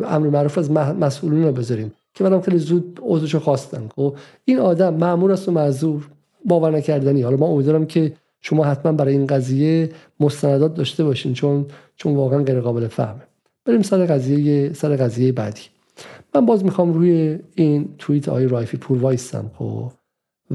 امر 0.08 0.28
معروف 0.28 0.58
از 0.58 0.72
مسئولین 0.72 1.44
رو 1.44 1.52
بذاریم. 1.52 1.92
که 2.18 2.24
منم 2.24 2.42
خیلی 2.42 2.58
زود 2.58 3.00
عضوشو 3.04 3.40
خواستن 3.40 3.90
خب 3.96 4.16
این 4.46 4.60
آدم 4.60 4.94
مامور 4.94 5.32
است 5.32 5.50
و 5.50 5.52
معذور. 5.52 6.08
باور 6.46 6.72
نکردنی. 6.72 7.22
حالا 7.22 7.38
من 7.38 7.48
امیدوارم 7.48 7.86
که 7.86 8.14
شما 8.42 8.64
حتما 8.64 8.92
برای 8.92 9.14
این 9.14 9.28
قضیه 9.28 9.90
مستندات 10.20 10.74
داشته 10.74 11.04
باشین 11.04 11.34
چون 11.34 11.66
چون 11.96 12.16
واقعا 12.16 12.44
غیر 12.44 12.60
قابل 12.60 12.88
فهمه. 12.88 13.22
بریم 13.66 13.82
سر 13.82 14.06
قضیه 14.06 14.74
سر 14.74 14.96
قضیه 14.96 15.32
بعدی. 15.32 15.62
من 16.36 16.46
باز 16.46 16.66
می‌خوام 16.66 16.94
روی 16.94 17.40
این 17.56 17.90
توییت 17.98 18.30
آقای 18.30 18.48
رایفی 18.48 18.78
پور 18.78 18.98
وایستم 18.98 19.52
خب 19.58 19.92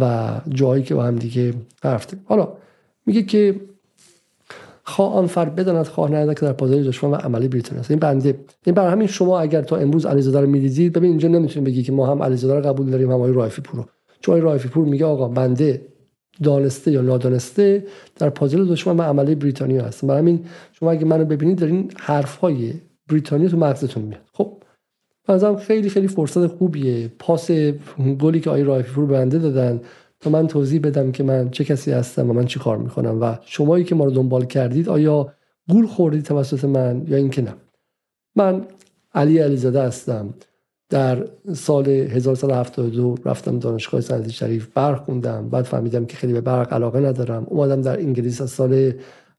و 0.00 0.30
جایی 0.48 0.82
که 0.82 0.94
با 0.94 1.04
هم 1.04 1.16
دیگه 1.16 1.54
رفتیم 1.84 2.20
حالا 2.24 2.48
میگه 3.06 3.22
که 3.22 3.60
خواه 4.84 5.14
آن 5.14 5.26
فرد 5.26 5.54
بداند 5.54 5.86
خواه 5.86 6.10
نداند 6.10 6.38
که 6.38 6.46
در 6.46 6.52
پازل 6.52 6.84
دشمن 6.84 7.10
و 7.10 7.14
عملی 7.14 7.48
بریتانیا 7.48 7.80
است. 7.80 7.90
این 7.90 8.00
بنده. 8.00 8.34
این 8.66 8.74
برای 8.74 8.92
همین 8.92 9.06
شما 9.06 9.40
اگر 9.40 9.62
تا 9.62 9.76
امروز 9.76 10.06
علیزاده 10.06 10.40
رو 10.40 10.46
می‌دیدید 10.46 10.92
ببین 10.92 11.10
اینجا 11.10 11.28
نمی‌تونید 11.28 11.68
بگی 11.68 11.82
که 11.82 11.92
ما 11.92 12.06
هم 12.06 12.22
علیزاده 12.22 12.54
رو 12.54 12.72
قبول 12.72 12.90
داریم 12.90 13.08
هم 13.08 13.14
آقای 13.14 13.32
رایفی 13.32 13.62
پور 13.62 13.76
رو. 13.76 13.86
چون 14.20 14.32
آقای 14.32 14.40
رایفی 14.40 14.68
پور 14.68 14.84
میگه 14.84 15.04
آقا 15.04 15.28
بنده 15.28 15.80
دانسته 16.42 16.90
یا 16.90 17.00
نادانسته 17.00 17.86
در 18.18 18.30
پازل 18.30 18.68
دشمن 18.68 18.96
و 18.96 19.02
عملی 19.02 19.34
بریتانیا 19.34 19.84
هست 19.84 20.04
برای 20.04 20.18
همین 20.18 20.44
شما 20.72 20.90
اگه 20.90 21.04
منو 21.04 21.24
ببینید 21.24 21.58
دارین 21.58 21.90
حرف 21.96 22.36
های 22.36 22.74
بریتانیا 23.08 23.48
تو 23.48 23.56
مغزتون 23.56 24.02
میاد. 24.02 24.20
خب 24.32 24.52
بنظرم 25.28 25.56
خیلی 25.56 25.88
خیلی 25.88 26.08
فرصت 26.08 26.46
خوبیه. 26.46 27.10
پاس 27.18 27.50
گلی 28.20 28.40
که 28.40 28.50
آقای 28.50 28.62
رایفی 28.62 28.92
پور 28.92 29.06
بنده 29.06 29.38
دادن 29.38 29.80
تا 30.22 30.30
من 30.30 30.46
توضیح 30.46 30.80
بدم 30.80 31.12
که 31.12 31.22
من 31.22 31.50
چه 31.50 31.64
کسی 31.64 31.92
هستم 31.92 32.30
و 32.30 32.32
من 32.32 32.46
چی 32.46 32.60
کار 32.60 32.78
می‌کنم 32.78 33.20
و 33.20 33.36
شمایی 33.44 33.84
که 33.84 33.94
ما 33.94 34.04
رو 34.04 34.10
دنبال 34.10 34.44
کردید 34.44 34.88
آیا 34.88 35.32
گول 35.68 35.86
خوردید 35.86 36.24
توسط 36.24 36.64
من 36.64 37.04
یا 37.08 37.16
اینکه 37.16 37.42
نه. 37.42 37.54
من 38.36 38.66
علی 39.14 39.38
علیزاده 39.38 39.82
هستم. 39.82 40.34
در 40.88 41.26
سال 41.52 41.88
1972 41.88 43.14
رفتم 43.24 43.58
دانشگاه 43.58 44.00
سنتی 44.00 44.30
شریف 44.30 44.68
برق 44.74 45.04
خوندم 45.04 45.48
بعد 45.48 45.64
فهمیدم 45.64 46.06
که 46.06 46.16
خیلی 46.16 46.32
به 46.32 46.40
برق 46.40 46.72
علاقه 46.72 47.00
ندارم. 47.00 47.46
اومدم 47.48 47.80
در 47.80 47.98
انگلیس 47.98 48.40
از 48.40 48.50
سال 48.50 48.92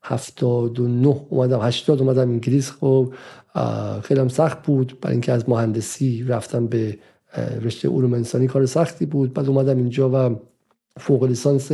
79 0.04 1.22
اومدم 1.30 1.60
80 1.62 2.02
اومدم 2.02 2.30
انگلیس. 2.30 2.72
خب 2.72 3.14
خیلی 4.04 4.20
هم 4.20 4.28
سخت 4.28 4.66
بود. 4.66 4.98
برای 5.02 5.14
اینکه 5.14 5.32
از 5.32 5.50
مهندسی 5.50 6.24
رفتم 6.24 6.68
به 6.68 6.98
رشته 7.62 7.90
علوم 7.90 8.14
انسانی 8.14 8.48
کار 8.48 8.66
سختی 8.66 9.06
بود. 9.06 9.34
بعد 9.34 9.50
اومدم 9.50 9.78
اینجا 9.78 10.10
و 10.10 10.36
فوق 11.00 11.24
لیسانس 11.24 11.72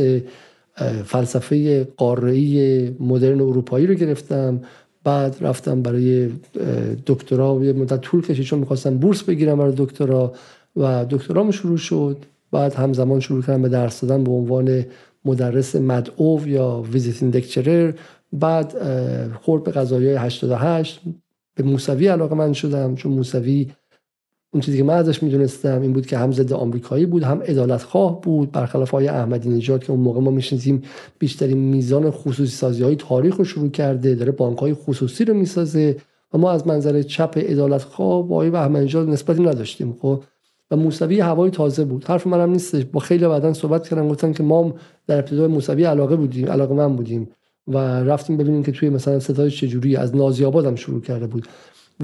فلسفه 1.04 1.84
قاره‌ای 1.84 2.90
مدرن 3.00 3.40
اروپایی 3.40 3.86
رو 3.86 3.94
گرفتم. 3.94 4.60
بعد 5.04 5.36
رفتم 5.40 5.82
برای 5.82 6.30
دکترا 7.06 7.60
یه 7.62 7.72
مدت 7.72 8.00
طول 8.00 8.22
کشید 8.22 8.44
چون 8.44 8.58
می‌خواستم 8.58 8.98
بورس 8.98 9.22
بگیرم 9.22 9.58
برای 9.58 9.74
دکترا 9.76 10.32
و 10.76 11.06
دکترام 11.10 11.50
شروع 11.50 11.76
شد. 11.76 12.16
بعد 12.52 12.74
همزمان 12.74 13.20
شروع 13.20 13.42
کردم 13.42 13.62
به 13.62 13.68
درس 13.68 14.00
دادن 14.00 14.24
به 14.24 14.30
عنوان 14.30 14.84
مدرس 15.24 15.76
مدعو 15.76 16.48
یا 16.48 16.84
ویزیتین 16.92 17.30
دکچرر 17.30 17.92
بعد 18.32 18.74
خورد 19.42 19.64
به 19.64 19.70
قضایی 19.70 20.08
88 20.08 21.00
به 21.54 21.62
موسوی 21.62 22.08
علاقه 22.08 22.34
من 22.34 22.52
شدم 22.52 22.94
چون 22.94 23.12
موسوی 23.12 23.70
اون 24.52 24.60
چیزی 24.60 24.78
که 24.78 24.84
من 24.84 24.94
ازش 24.94 25.22
می‌دونستم 25.22 25.82
این 25.82 25.92
بود 25.92 26.06
که 26.06 26.18
هم 26.18 26.32
ضد 26.32 26.52
آمریکایی 26.52 27.06
بود 27.06 27.22
هم 27.22 27.42
عدالت 27.42 27.82
خواه 27.82 28.20
بود 28.20 28.52
برخلاف 28.52 28.90
های 28.90 29.08
احمدی 29.08 29.48
نژاد 29.48 29.84
که 29.84 29.90
اون 29.90 30.00
موقع 30.00 30.20
ما 30.20 30.30
می‌شناسیم 30.30 30.82
بیشترین 31.18 31.58
میزان 31.58 32.10
خصوصی 32.10 32.52
سازی 32.52 32.82
های 32.82 32.96
تاریخ 32.96 33.36
رو 33.36 33.44
شروع 33.44 33.70
کرده 33.70 34.14
داره 34.14 34.32
بانک 34.32 34.58
های 34.58 34.74
خصوصی 34.74 35.24
رو 35.24 35.34
می‌سازه 35.34 35.96
و 36.34 36.38
ما 36.38 36.50
از 36.50 36.66
منظر 36.66 37.02
چپ 37.02 37.38
عدالت 37.38 37.82
خواه 37.82 38.28
با 38.28 38.34
آقای 38.34 38.48
احمدی 38.48 38.84
نژاد 38.84 39.08
نسبتی 39.08 39.42
نداشتیم 39.42 39.96
خب؟ 40.00 40.22
و 40.70 40.76
موسوی 40.76 41.20
هوای 41.20 41.50
تازه 41.50 41.84
بود. 41.84 42.04
حرف 42.04 42.26
منم 42.26 42.50
نیستش 42.50 42.84
با 42.84 43.00
خیلی 43.00 43.28
بعدا 43.28 43.52
صحبت 43.52 43.88
کردم 43.88 44.08
گفتن 44.08 44.32
که 44.32 44.42
ما 44.42 44.74
در 45.06 45.18
ابتدای 45.18 45.46
موسوی 45.46 45.84
علاقه 45.84 46.16
بودیم 46.16 46.46
علاقه 46.46 46.74
من 46.74 46.96
بودیم 46.96 47.28
و 47.68 47.78
رفتیم 47.78 48.36
ببینیم 48.36 48.62
که 48.62 48.72
توی 48.72 48.90
مثلا 48.90 49.20
ستای 49.20 49.50
چجوری 49.50 49.96
از 49.96 50.16
نازی 50.16 50.44
هم 50.44 50.74
شروع 50.74 51.00
کرده 51.00 51.26
بود. 51.26 51.48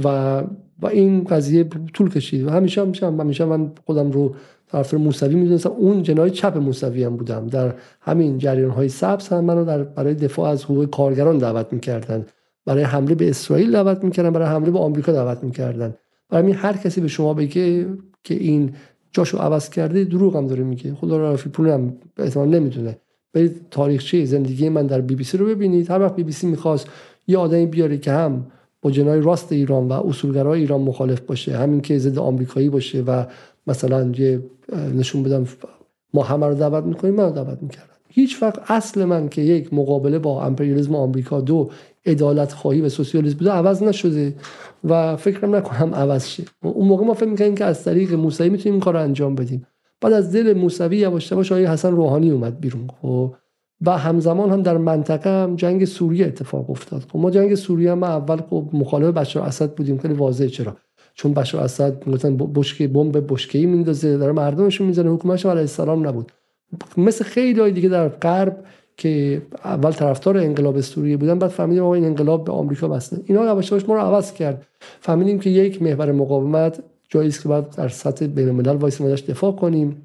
و 0.05 0.43
و 0.83 0.87
این 0.87 1.25
قضیه 1.25 1.65
طول 1.95 2.11
کشید 2.11 2.45
و 2.45 2.51
همیشه 2.51 2.81
هم 2.83 3.21
همیشه 3.21 3.45
من 3.45 3.71
خودم 3.87 4.11
رو 4.11 4.35
طرفدار 4.73 5.01
موسوی 5.01 5.35
می‌دونستم. 5.35 5.71
اون 5.71 6.03
جنای 6.03 6.31
چپ 6.31 6.59
موسوی 6.59 7.05
هم 7.05 7.17
بودم. 7.17 7.47
در 7.47 7.75
همین 8.01 8.39
جریان 8.39 8.71
های 8.71 8.89
سبز 8.89 9.29
هم 9.29 9.45
منو 9.45 9.65
در 9.65 9.83
برای 9.83 10.15
دفاع 10.15 10.51
از 10.51 10.65
حقوق 10.65 10.91
کارگران 10.91 11.39
دعوت 11.39 11.73
می‌کردن. 11.73 12.27
برای 12.67 12.83
حمله 12.83 13.15
به 13.15 13.31
اسرائیل 13.31 13.73
دعوت 13.73 14.05
می‌کردن. 14.05 14.31
برای 14.31 14.49
حمله 14.49 14.71
به 14.71 14.79
آمریکا 14.79 15.13
دعوت 15.13 15.45
می‌کردن. 15.45 15.95
برای 16.31 16.53
هر 16.53 16.77
کسی 16.77 17.01
به 17.01 17.09
شما 17.09 17.35
بگه 17.35 17.87
که 18.25 18.35
این 18.35 18.73
جاشو 19.13 19.39
عوض 19.39 19.71
کرده 19.71 20.05
دروغ 20.05 20.37
هم 20.37 20.47
داره 20.47 20.65
میگه. 20.65 20.95
خدا 20.95 21.19
را 21.19 21.37
پول 21.37 21.69
هم 21.69 21.93
احتمال 22.19 22.49
نمی‌دونه. 22.49 22.99
برید 23.33 23.61
تاریخچه 23.71 24.25
زندگی 24.25 24.69
من 24.69 24.87
در 24.87 25.01
بی 25.01 25.15
بی 25.15 25.25
سی 25.25 25.39
رو 25.39 25.47
ببینید. 25.47 25.91
هر 25.91 26.01
وقت 26.01 26.17
بی 26.17 26.23
بی 26.23 26.33
سی 26.33 26.47
می‌خواست 26.47 26.87
یه 27.27 27.39
آدمی 27.39 27.67
بیاره 27.67 27.99
که 27.99 28.13
هم 28.13 28.47
با 28.83 28.91
جنای 28.91 29.21
راست 29.21 29.53
ایران 29.53 29.89
و 29.89 29.93
اصولگرای 29.93 30.61
ایران 30.61 30.81
مخالف 30.81 31.21
باشه 31.21 31.57
همین 31.57 31.81
که 31.81 31.99
ضد 31.99 32.19
آمریکایی 32.19 32.69
باشه 32.69 33.03
و 33.03 33.25
مثلا 33.67 34.13
یه 34.19 34.43
نشون 34.95 35.23
بدم 35.23 35.47
ما 36.15 36.23
همه 36.23 36.47
رو 36.47 36.55
دعوت 36.55 36.85
می‌کنیم 36.85 37.15
من 37.15 37.31
دعوت 37.31 37.63
می‌کردم 37.63 37.97
هیچ 38.09 38.43
وقت 38.43 38.71
اصل 38.71 39.05
من 39.05 39.29
که 39.29 39.43
یک 39.43 39.75
مقابله 39.75 40.19
با 40.19 40.45
امپریالیسم 40.45 40.95
آمریکا 40.95 41.41
دو 41.41 41.71
عدالت 42.07 42.53
خواهی 42.53 42.81
و 42.81 42.89
سوسیالیسم 42.89 43.39
بوده 43.39 43.51
عوض 43.51 43.83
نشده 43.83 44.35
و 44.85 45.17
فکرم 45.17 45.57
نکنم 45.57 45.95
عوض 45.95 46.27
شه. 46.27 46.43
اون 46.63 46.89
موقع 46.89 47.05
ما 47.05 47.15
فکر 47.15 47.29
می‌کنیم 47.29 47.55
که 47.55 47.65
از 47.65 47.85
طریق 47.85 48.15
موسوی 48.15 48.49
می‌تونیم 48.49 48.75
این 48.75 48.81
کار 48.81 48.95
رو 48.95 49.01
انجام 49.01 49.35
بدیم. 49.35 49.67
بعد 50.01 50.13
از 50.13 50.33
دل 50.33 50.53
موسوی 50.53 50.97
یواش 50.97 51.33
یواش 51.33 51.53
آقای 51.53 51.67
حسن 51.67 51.91
روحانی 51.91 52.31
اومد 52.31 52.61
بیرون. 52.61 52.87
خب 53.03 53.35
و 53.81 53.99
همزمان 53.99 54.51
هم 54.51 54.63
در 54.63 54.77
منطقه 54.77 55.31
هم 55.31 55.57
جنگ 55.57 55.85
سوریه 55.85 56.27
اتفاق 56.27 56.71
افتاد. 56.71 57.03
خب 57.13 57.19
ما 57.19 57.31
جنگ 57.31 57.55
سوریه 57.55 57.93
هم 57.93 58.03
اول 58.03 58.37
خب 58.37 58.69
مخالف 58.73 59.15
بشار 59.15 59.43
اسد 59.43 59.75
بودیم. 59.75 59.99
خیلی 59.99 60.15
واضحه 60.15 60.49
چرا؟ 60.49 60.77
چون 61.15 61.35
بشار 61.35 61.63
اسد 61.63 62.09
مثلا 62.09 62.31
بشکه 62.31 62.89
بمب 62.89 63.33
بشکه‌ای 63.33 63.67
میندازه 63.67 64.17
داره 64.17 64.33
مردمش 64.33 64.81
می‌زنه. 64.81 65.11
حکومتش 65.11 65.47
علیه 65.47 65.61
السلام 65.61 66.09
نبود. 66.09 66.33
مثل 66.97 67.25
خیلی 67.25 67.73
دیگه 67.73 67.89
در 67.89 68.09
غرب 68.09 68.65
که 68.97 69.43
اول 69.65 69.93
طرفدار 69.93 70.39
انقلاب 70.39 70.81
سوریه 70.81 71.17
بودن 71.17 71.39
بعد 71.39 71.51
فهمیدیم 71.51 71.83
آقا 71.83 71.95
این 71.95 72.05
انقلاب 72.05 72.45
به 72.45 72.53
آمریکا 72.53 72.89
وصله 72.89 73.21
اینا 73.27 73.45
یواش 73.45 73.73
ما 73.73 73.95
رو 73.95 74.01
عوض 74.01 74.33
کرد. 74.33 74.67
فهمیدیم 75.01 75.39
که 75.39 75.51
یک 75.51 75.83
محور 75.83 76.13
مقاومت 76.13 76.83
جایی 77.09 77.29
است 77.29 77.43
که 77.43 77.49
باید 77.49 77.71
در 77.71 77.89
سطح 77.89 78.27
بین 78.27 78.49
الملل 78.49 78.77
ازش 78.77 79.03
دفاع 79.03 79.53
کنیم. 79.53 80.03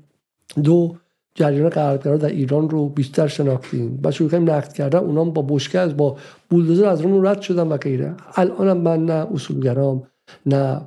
دو 0.63 0.95
جریان 1.41 1.69
غربگرا 1.69 2.17
در 2.17 2.29
ایران 2.29 2.69
رو 2.69 2.89
بیشتر 2.89 3.27
شناختیم. 3.27 3.99
و 4.03 4.11
شروع 4.11 4.29
کردیم 4.29 4.49
نقد 4.49 4.73
کردن. 4.73 4.99
اونا 4.99 5.23
با 5.23 5.41
بشکه 5.41 5.85
با 5.85 6.17
بولدوزر 6.49 6.85
از 6.85 7.01
اون 7.01 7.25
رد 7.25 7.41
شدن 7.41 7.67
و 7.67 7.77
غیره. 7.77 8.13
الانم 8.35 8.77
من 8.77 9.05
نه 9.05 9.27
اصولگرام 9.33 10.03
نه 10.45 10.81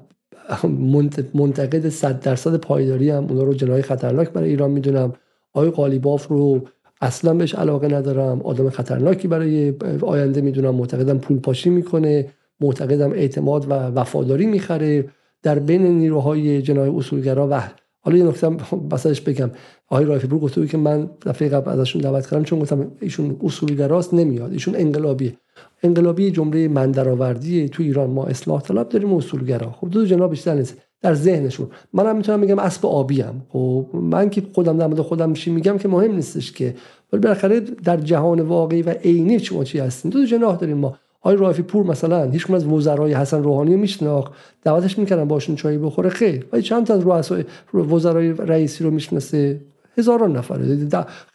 منتقد 1.35 1.89
صد 1.89 2.21
درصد 2.21 2.57
پایداری 2.57 3.11
هم 3.11 3.25
اونا 3.25 3.43
رو 3.43 3.55
جناح 3.55 3.83
خطرناک 3.83 4.31
برای 4.31 4.49
ایران 4.49 4.71
می‌دونم. 4.71 5.13
آقای 5.55 5.71
قالیباف 5.71 6.29
رو 6.29 6.61
اصلا 7.01 7.35
بهش 7.35 7.55
علاقه 7.55 7.89
ندارم. 7.89 8.41
آدم 8.43 8.71
خطرناکی 8.71 9.29
برای 9.29 9.75
آینده 10.03 10.41
می‌دونم. 10.41 10.75
معتقدم 10.75 11.19
پول 11.19 11.39
پاشی 11.39 11.71
می‌کنه. 11.71 12.27
معتقدم 12.61 13.13
اعتماد 13.13 13.71
و 13.71 13.73
وفاداری 13.73 14.47
می‌خره. 14.47 15.05
در 15.43 15.59
بین 15.59 15.83
نیروهای 15.83 16.63
جنای 16.63 16.91
اصولگرا 16.91 17.49
و 17.51 17.63
حالا 18.05 18.17
یه 18.19 18.25
نکته 18.25 18.49
بسش 18.91 19.21
بگم. 19.21 19.51
آقای 19.89 20.05
رایفی 20.05 20.27
پور 20.27 20.39
گفته 20.39 20.67
که 20.67 20.77
من 20.77 21.11
دفعه 21.27 21.49
قبل 21.49 21.71
ازشون 21.71 22.03
دعوت 22.03 22.27
کردم 22.31 22.45
چون 22.45 22.59
گفتم 22.59 22.93
ایشون 23.01 23.37
اصولگراست 23.45 24.15
نمیاد. 24.15 24.53
ایشون 24.53 24.77
انقلابیه. 24.77 25.35
انقلابی 25.83 26.31
جمله 26.31 26.69
من 26.69 26.91
درآوردی 26.91 27.69
تو 27.69 27.83
ایران 27.83 28.11
ما 28.11 28.25
اصلاح 28.25 28.61
طلب 28.61 28.89
داریم 28.89 29.15
اصولگرا 29.15 29.71
خب 29.71 29.91
دو 29.91 30.07
جناب 30.07 30.31
بیشتر 30.31 30.55
نیست. 30.55 30.77
در 31.01 31.15
ذهنشون. 31.15 31.67
منم 31.93 32.17
می‌تونم 32.17 32.41
بگم 32.41 32.59
اسب 32.59 32.87
آبی 32.87 33.23
ام 33.23 33.43
خب 33.49 33.87
من 33.93 34.31
که 34.31 34.43
خودم 34.53 34.79
در 34.79 34.87
مورد 34.87 35.01
خودم 35.01 35.31
میشی 35.31 35.51
میگم 35.51 35.79
که 35.79 35.89
مهم 35.89 36.15
نیستش 36.15 36.53
که. 36.53 36.75
ولی 37.13 37.23
بالاخره 37.23 37.61
در 37.61 37.97
جهان 37.97 38.41
واقعی 38.41 38.83
و 38.83 38.91
عینی 38.91 39.39
شما 39.39 39.65
چی 39.65 39.79
هستین؟ 39.79 40.11
دو 40.11 40.27
جناح 40.27 40.57
داریم 40.57 40.77
ما. 40.77 40.99
آقای 41.25 41.37
رافی 41.37 41.63
پور 41.63 41.87
مثلا 41.87 42.31
هیچ 42.31 42.51
از 42.51 42.67
وزرای 42.67 43.15
حسن 43.15 43.43
روحانی 43.43 43.77
میشناخت 43.77 44.33
دعوتش 44.63 44.99
می‌کردن 44.99 45.29
باشون 45.29 45.57
چای 45.57 45.79
بخوره 45.79 46.11
خیر. 46.11 46.47
ولی 46.53 46.63
چند 46.63 46.87
تا 46.87 46.95
از 46.95 47.33
وزرای 47.75 48.33
رئیسی 48.33 48.85
رو 48.85 48.91
می‌شناسه؟ 48.91 49.61
هزاران 49.99 50.37
نفر. 50.37 50.59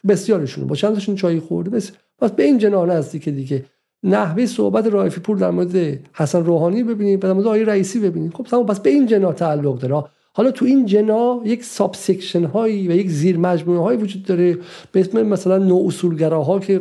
بسیارشون 0.08 0.66
با 0.66 0.76
چند 0.76 0.94
تاشون 0.94 1.14
چای 1.14 1.40
خورده؟ 1.40 1.70
بس 1.70 1.90
بس 2.20 2.30
به 2.30 2.42
این 2.42 2.58
جناح 2.58 2.88
نزدیک 2.88 3.28
دیگه. 3.28 3.64
نحوه 4.02 4.46
صحبت 4.46 4.86
رایفی 4.86 5.20
پور 5.20 5.36
در 5.36 5.50
مورد 5.50 5.98
حسن 6.12 6.44
روحانی 6.44 6.82
ببینید 6.82 7.20
در 7.20 7.32
مورد 7.32 7.46
آقای 7.46 7.64
رئیسی 7.64 8.00
ببینید 8.00 8.34
خب 8.34 8.44
تمام 8.44 8.66
پس 8.66 8.80
به 8.80 8.90
این 8.90 9.06
جناح 9.06 9.32
تعلق 9.32 9.78
داره. 9.78 10.04
حالا 10.34 10.50
تو 10.50 10.64
این 10.64 10.86
جناح 10.86 11.40
یک 11.44 11.64
subsection 11.64 12.44
هایی 12.44 12.88
و 12.88 12.90
یک 12.90 13.10
زیر 13.10 13.38
مجموعه 13.38 13.80
هایی 13.80 13.98
وجود 13.98 14.22
داره 14.22 14.58
به 14.92 15.00
اسم 15.00 15.22
مثلا 15.22 15.58
نو 15.58 15.84
اصولگراها 15.86 16.58
که 16.58 16.78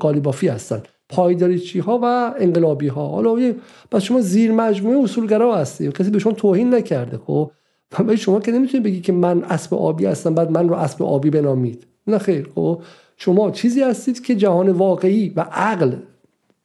قالیبافی 0.00 0.48
هستن. 0.48 0.82
پایداریچی 1.10 1.78
ها 1.78 2.00
و 2.02 2.34
انقلابی 2.38 2.88
ها 2.88 3.08
حالا 3.08 3.54
پس 3.90 4.02
شما 4.02 4.20
زیر 4.20 4.52
مجموعه 4.52 5.04
اصولگرا 5.04 5.56
هستی 5.56 5.92
کسی 5.92 6.10
به 6.10 6.18
شما 6.18 6.32
توهین 6.32 6.74
نکرده 6.74 7.18
خب؟ 7.18 7.50
ولی 7.98 8.16
شما 8.16 8.40
که 8.40 8.52
نمی‌تونید 8.52 8.86
بگی 8.86 9.00
که 9.00 9.12
من 9.12 9.42
اسب 9.42 9.74
آبی 9.74 10.06
هستم 10.06 10.34
بعد 10.34 10.50
من 10.50 10.68
رو 10.68 10.74
اسب 10.74 11.02
آبی 11.02 11.30
بنامید. 11.30 11.86
نه 12.06 12.18
خیر 12.18 12.48
خب؟ 12.54 12.82
شما 13.16 13.50
چیزی 13.50 13.82
هستید 13.82 14.24
که 14.24 14.34
جهان 14.36 14.68
واقعی 14.68 15.32
و 15.36 15.40
عقل 15.40 15.92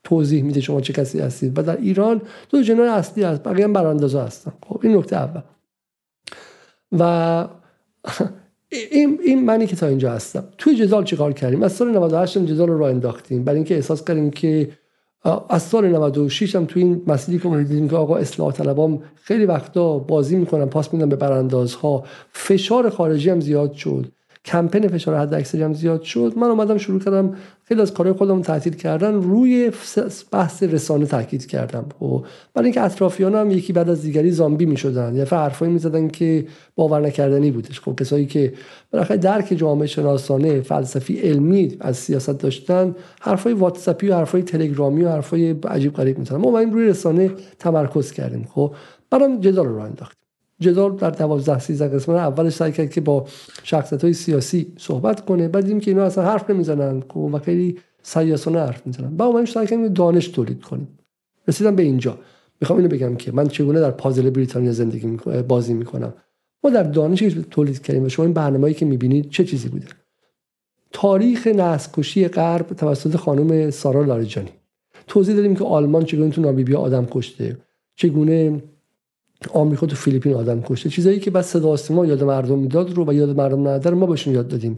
توضیح 0.03 0.43
میده 0.43 0.61
شما 0.61 0.81
چه 0.81 0.93
کسی 0.93 1.19
هستید. 1.19 1.59
و 1.59 1.61
در 1.61 1.77
ایران 1.77 2.21
دو 2.49 2.61
جنان 2.61 2.87
اصلی 2.87 3.23
هست 3.23 3.43
بقیه 3.43 3.65
هم 3.65 3.73
براندازا 3.73 4.23
هستن. 4.23 4.53
خب 4.67 4.79
این 4.83 4.97
نکته 4.97 5.15
اول. 5.15 5.41
و 6.99 7.47
این, 8.69 9.19
این 9.23 9.45
منی 9.45 9.67
که 9.67 9.75
تا 9.75 9.87
اینجا 9.87 10.11
هستم. 10.11 10.43
توی 10.57 10.75
جدال 10.75 11.03
چیکار 11.03 11.33
کردیم؟ 11.33 11.63
از 11.63 11.71
سال 11.71 11.91
98 11.97 12.37
جدال 12.37 12.67
رو 12.67 12.77
راه 12.77 12.89
انداختیم. 12.89 13.43
برای 13.43 13.55
اینکه 13.55 13.75
احساس 13.75 14.03
کردیم 14.03 14.29
که 14.29 14.69
از 15.49 15.63
سال 15.63 15.87
96 15.87 16.55
هم 16.55 16.65
توی 16.65 16.83
این 16.83 17.01
مسئله 17.07 17.37
که 17.37 17.49
دیدیم 17.49 17.89
که 17.89 17.95
آقا 17.95 18.15
اصلاح 18.15 18.51
طلبام 18.53 19.01
خیلی 19.23 19.45
وقتا 19.45 19.99
بازی 19.99 20.35
می‌کنن 20.35 20.65
پاس 20.65 20.93
میدن 20.93 21.09
به 21.09 21.15
براندازها. 21.15 22.03
فشار 22.31 22.89
خارجی 22.89 23.29
هم 23.29 23.39
زیاد 23.39 23.73
شد. 23.73 24.05
کمپین 24.45 24.87
فشار 24.87 25.17
حد 25.17 25.33
اکثری 25.33 25.63
هم 25.63 25.73
زیاد 25.73 26.01
شد. 26.01 26.33
من 26.37 26.47
اومدم 26.47 26.77
شروع 26.77 26.99
کردم 26.99 27.35
خیلی 27.67 27.81
از 27.81 27.93
کارهای 27.93 28.17
خودم 28.17 28.41
تعطیل 28.41 28.73
کردن 28.73 29.13
روی 29.13 29.71
بحث 30.31 30.63
رسانه 30.63 31.05
تاکید 31.05 31.45
کردم. 31.45 31.85
و 31.89 31.93
خب، 31.99 32.25
برای 32.53 32.65
اینکه 32.65 32.81
اطرافیان 32.81 33.35
هم 33.35 33.51
یکی 33.51 33.73
بعد 33.73 33.89
از 33.89 34.01
دیگری 34.01 34.31
زامبی 34.31 34.65
می‌شدن. 34.65 35.15
یا 35.15 35.25
حرفایی 35.25 35.71
می‌زدن 35.71 36.07
که 36.07 36.45
باور 36.75 37.01
نکردنی 37.01 37.51
بودش. 37.51 37.79
خب 37.79 37.95
کسایی 37.99 38.25
که 38.25 38.53
بالاخره 38.91 39.17
درک 39.17 39.53
جامعه 39.57 39.87
شناسانه 39.87 40.61
فلسفی 40.61 41.19
علمی 41.19 41.77
از 41.79 41.97
سیاست 41.97 42.39
داشتن 42.39 42.95
حرفای 43.21 43.53
واتساپی 43.53 44.09
و 44.09 44.15
حرفای 44.15 44.43
تلگرامی 44.43 45.03
و 45.03 45.09
حرفای 45.09 45.51
عجیب 45.51 45.93
غریب 45.93 46.19
می‌زدن. 46.19 46.37
ما 46.37 46.59
این 46.59 46.73
روی 46.73 46.85
رسانه 46.85 47.31
تمرکز 47.59 48.11
کردیم. 48.11 48.47
خب 48.51 48.75
برام 49.09 49.39
جدال 49.39 49.65
رو 49.65 49.79
انداختیم. 49.79 50.24
جدال 50.59 50.95
در 50.95 51.09
12 51.09 51.59
13 51.59 51.87
قسمت 51.87 52.17
اولش 52.17 52.53
سعی 52.53 52.71
کرد 52.71 52.89
که 52.89 53.01
با 53.01 53.25
شخصیت 53.63 54.03
های 54.03 54.13
سیاسی 54.13 54.73
صحبت 54.77 55.25
کنه. 55.25 55.47
بعد 55.47 55.63
دیدیم 55.63 55.79
که 55.79 55.91
اینا 55.91 56.03
اصلا 56.03 56.23
حرف 56.23 56.49
نمی‌زنن. 56.49 57.03
خب، 57.09 57.17
و 57.17 57.39
خیلی 57.39 57.77
سیاسانه 58.01 58.59
حرف 58.59 58.87
می‌زنن. 58.87 59.17
بعد 59.17 59.27
اومدیم 59.27 59.45
سعی 59.45 59.67
کردیم 59.67 59.87
دانش 59.87 60.27
تولید 60.27 60.61
کنیم. 60.61 60.87
رسیدم 61.47 61.75
به 61.75 61.83
اینجا. 61.83 62.17
می‌خوام 62.61 62.79
اینو 62.79 62.89
بگم 62.89 63.15
که 63.15 63.31
من 63.31 63.47
چگونه 63.47 63.79
در 63.79 63.91
پازل 63.91 64.29
بریتانیا 64.29 64.71
زندگی 64.71 65.07
بازی 65.47 65.73
می‌کنم. 65.73 66.13
ما 66.63 66.69
در 66.69 66.83
دانش 66.83 67.19
تولید 67.51 67.81
کردیم 67.81 68.03
و 68.03 68.09
شما 68.09 68.25
این 68.25 68.33
برنامه‌ای 68.33 68.73
که 68.73 68.85
می‌بینید 68.85 69.29
چه 69.29 69.43
چیزی 69.43 69.69
بوده؟ 69.69 69.87
تاریخ 70.91 71.47
نسل 71.47 72.27
غرب 72.27 72.67
توسط 72.67 73.15
خانم 73.15 73.69
سارا 73.69 74.03
لاریجانی. 74.03 74.51
توضیح 75.07 75.35
دادیم 75.35 75.55
که 75.55 75.63
آلمان 75.63 76.05
چگونه 76.05 76.29
تو 76.29 76.41
نامیبیا 76.41 76.79
آدم 76.79 77.05
کشته. 77.05 77.57
چگونه 77.95 78.63
آمریکا 79.53 79.85
تو 79.85 79.95
فیلیپین 79.95 80.33
آدم 80.33 80.61
کشته. 80.61 80.89
چیزایی 80.89 81.19
که 81.19 81.31
بعد 81.31 81.43
صدا 81.43 81.75
سیما 81.75 82.05
یاد 82.05 82.23
مردم 82.23 82.59
می‌داد 82.59 82.93
رو 82.93 83.05
و 83.05 83.13
یاد 83.13 83.37
مردم 83.37 83.67
نداره 83.67 83.95
ما 83.95 84.05
بهشون 84.05 84.33
یاد 84.33 84.47
دادیم. 84.47 84.75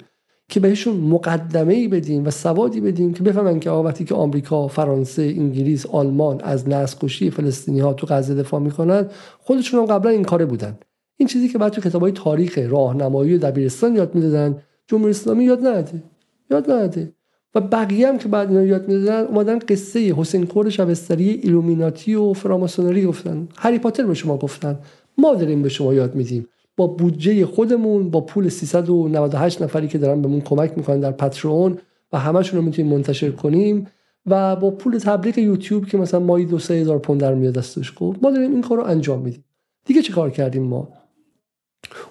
که 0.50 0.60
بهشون 0.60 0.98
مقدمه 0.98 1.74
ای 1.74 1.88
بدیم 1.88 2.26
و 2.26 2.32
سوادی 2.32 2.82
بدیم 2.82 3.14
که 3.14 3.24
بفهمن 3.24 3.60
که 3.60 3.70
وقتی 3.70 4.06
که 4.06 4.16
آمریکا، 4.16 4.68
فرانسه، 4.68 5.22
انگلیس، 5.22 5.86
آلمان 5.86 6.42
از 6.42 6.70
نسل 6.70 6.98
کشی 7.00 7.30
فلسطینی 7.30 7.80
ها 7.80 7.94
تو 7.94 8.08
غزه 8.10 8.36
دفاع 8.36 8.60
می‌کنن 8.60 9.08
خودشون 9.40 9.80
هم 9.80 9.86
قبلا 9.86 10.12
این 10.12 10.24
کاره 10.24 10.46
بودن. 10.46 10.78
این 11.18 11.28
چیزی 11.28 11.50
که 11.50 11.58
بعد 11.58 11.72
تو 11.72 11.82
کتابای 11.82 12.12
تاریخ 12.12 12.58
راهنمایی 12.58 13.38
دبیرستان 13.38 13.96
یاد 13.96 14.16
می‌دادن 14.16 14.62
جمهوری 14.88 15.10
اسلامی 15.10 15.44
یاد 15.44 15.66
نده. 15.66 16.04
یاد 16.52 16.72
نده. 16.72 17.14
و 17.56 17.62
بقیه 17.62 18.08
هم 18.08 18.18
که 18.18 18.28
بعد 18.28 18.50
اینا 18.50 18.64
یاد 18.64 18.88
می‌دادن 18.88 19.26
اومدن 19.28 19.60
قصه 19.60 20.00
حسین 20.00 20.46
خور 20.46 20.70
شبستری 20.70 21.30
ایلومیناتی 21.30 22.16
و 22.16 22.34
فراماسونری 22.34 23.06
گفتن. 23.06 23.48
هری 23.58 23.80
پاتر 23.80 24.04
به 24.04 24.14
شما 24.14 24.38
گفتن. 24.38 24.80
ما 25.18 25.36
داریم 25.36 25.62
به 25.62 25.70
شما 25.70 25.94
یاد 25.94 26.16
میدیم. 26.16 26.48
با 26.78 26.88
بودجه 26.88 27.46
خودمون 27.46 28.10
با 28.10 28.22
پول 28.22 28.50
398 28.50 29.62
نفری 29.62 29.88
که 29.88 29.98
دارن 29.98 30.22
بهمون 30.22 30.42
کمک 30.42 30.78
می‌کنن 30.78 31.00
در 31.00 31.12
پترون 31.12 31.78
و 32.14 32.20
همشون 32.20 32.60
رو 32.60 32.66
می‌تونیم 32.66 32.92
منتشر 32.92 33.32
کنیم 33.32 33.88
و 34.26 34.56
با 34.56 34.72
پول 34.72 34.98
تبلیغ 34.98 35.38
یوتیوب 35.38 35.86
که 35.86 35.98
مثلا 35.98 36.20
مایی 36.20 36.46
دو 36.46 36.60
سه 36.60 36.74
هزار 36.74 37.00
پوند 37.00 37.22
در 37.22 37.34
میاد 37.34 37.54
دستش 37.54 37.92
خب 37.92 38.16
ما 38.22 38.32
داریم 38.32 38.52
این 38.52 38.62
کار 38.62 38.78
رو 38.78 38.84
انجام 38.84 39.22
میدیم. 39.22 39.44
دیگه 39.86 40.02
چه 40.02 40.14
کار 40.14 40.30
کردیم 40.30 40.64
ما؟ 40.64 40.90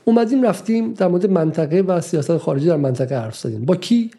اومدیم 0.04 0.42
رفتیم 0.42 0.92
در 0.92 1.08
مورد 1.08 1.30
منطقه 1.30 1.80
و 1.80 2.00
سیاست 2.00 2.36
خارجی 2.36 2.66
در 2.66 2.76
منطقه 2.76 3.18
حرف 3.18 3.38
زدیم. 3.38 3.64
با 3.64 3.76
کی؟ 3.76 4.10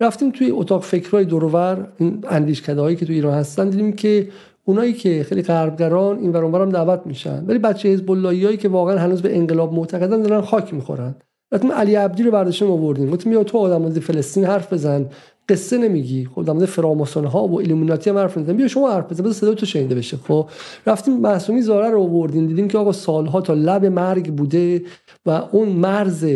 رفتیم 0.00 0.30
توی 0.30 0.50
اتاق 0.50 0.82
فکرهای 0.82 1.24
دورور 1.24 1.88
این 1.98 2.24
اندیشکده 2.28 2.80
هایی 2.80 2.96
که 2.96 3.06
توی 3.06 3.14
ایران 3.14 3.34
هستن 3.34 3.70
دیدیم 3.70 3.92
که 3.92 4.28
اونایی 4.64 4.92
که 4.92 5.24
خیلی 5.28 5.42
غربگران 5.42 6.18
این 6.18 6.32
ور 6.32 6.66
دعوت 6.66 7.00
میشن. 7.04 7.44
ولی 7.46 7.58
بچه 7.58 7.88
حزب 7.88 8.10
هایی 8.10 8.56
که 8.56 8.68
واقعا 8.68 8.98
هنوز 8.98 9.22
به 9.22 9.36
انقلاب 9.36 9.72
معتقدن 9.72 10.22
دارن 10.22 10.40
خاک 10.40 10.74
می‌خورن. 10.74 11.14
رفتیم 11.52 11.72
علی 11.72 11.94
عبدی 11.94 12.22
رو 12.22 12.30
برداشتیم 12.30 12.70
آوردیم. 12.70 13.10
گفتیم 13.10 13.32
بیا 13.32 13.44
تو 13.44 13.58
آدم 13.58 13.90
فلسطین 13.90 14.44
حرف 14.44 14.72
بزن. 14.72 15.06
قصه 15.50 15.78
نمیگی. 15.78 16.28
خب 16.34 16.44
در 16.44 16.52
مورد 16.52 17.08
ها 17.16 17.46
و 17.46 17.60
ایلومیناتی 17.60 18.10
هم 18.10 18.18
حرف 18.18 18.36
نمی‌زنی 18.36 18.56
بیا 18.56 18.68
شما 18.68 18.92
حرف 18.92 19.10
بزن. 19.10 19.22
بذار 19.22 19.32
صدا 19.32 19.54
تو 19.54 19.66
شنیده 19.66 19.94
بشه. 19.94 20.16
خب 20.16 20.48
رفتیم 20.86 21.20
معصومی 21.20 21.62
زاره 21.62 21.90
رو 21.90 22.02
آوردیم. 22.02 22.46
دیدیم 22.46 22.68
که 22.68 22.78
آقا 22.78 22.92
سالها 22.92 23.40
تا 23.40 23.54
لب 23.54 23.86
مرگ 23.86 24.32
بوده 24.32 24.82
و 25.26 25.30
اون 25.30 25.68
مرز 25.68 26.26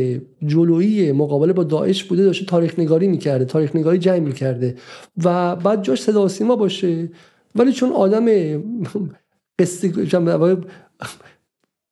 جلویی 0.46 1.12
مقابله 1.12 1.52
با 1.52 1.64
داعش 1.64 2.04
بوده 2.04 2.24
داشته 2.24 2.46
تاریخ 2.46 2.78
نگاری 2.78 3.08
می‌کرده 3.08 3.44
تاریخ 3.44 3.76
نگاری 3.76 3.98
جمع 3.98 4.18
می‌کرده 4.18 4.76
و 5.24 5.56
بعد 5.56 5.82
جاش 5.82 6.02
صدا 6.02 6.28
سیما 6.28 6.56
باشه. 6.56 7.10
ولی 7.54 7.72
چون 7.72 7.92
آدم 7.92 8.26
قصه 9.58 9.92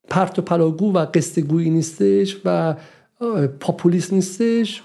پرت 0.08 0.38
و 0.38 0.42
پلاگو 0.42 0.92
و 0.92 1.06
قصه 1.14 1.40
گویی 1.40 1.70
نیستش 1.70 2.36
و 2.44 2.74
پاپولیست 3.60 4.12
نیستش 4.12 4.82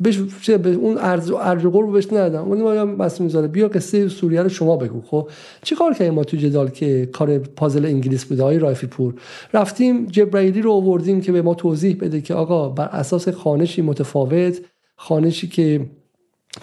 بهش 0.00 0.18
به 0.50 0.70
اون 0.70 0.98
ارز 0.98 1.30
ارز 1.30 1.62
رو 1.62 1.90
بهش 1.90 2.06
ندادم. 2.06 2.42
اون 2.42 2.62
ما 2.62 2.86
بس 2.86 3.20
می‌ذاره 3.20 3.48
بیا 3.48 3.68
قصه 3.68 4.08
سوریه 4.08 4.42
رو 4.42 4.48
شما 4.48 4.76
بگو. 4.76 5.00
خب 5.00 5.28
چی 5.62 5.74
کار 5.74 5.94
کردیم 5.94 6.14
ما 6.14 6.24
تو 6.24 6.36
جدال 6.36 6.68
که 6.68 7.08
کار 7.12 7.38
پازل 7.38 7.86
انگلیس 7.86 8.24
بوده 8.24 8.42
های 8.42 8.58
رایفی 8.58 8.86
پور 8.86 9.14
رفتیم 9.54 10.06
جبرائیلی 10.06 10.62
رو 10.62 10.72
آوردیم 10.72 11.20
که 11.20 11.32
به 11.32 11.42
ما 11.42 11.54
توضیح 11.54 11.96
بده 12.00 12.20
که 12.20 12.34
آقا 12.34 12.68
بر 12.68 12.86
اساس 12.86 13.28
خانشی 13.28 13.82
متفاوت 13.82 14.60
خانشی 14.96 15.48
که 15.48 15.86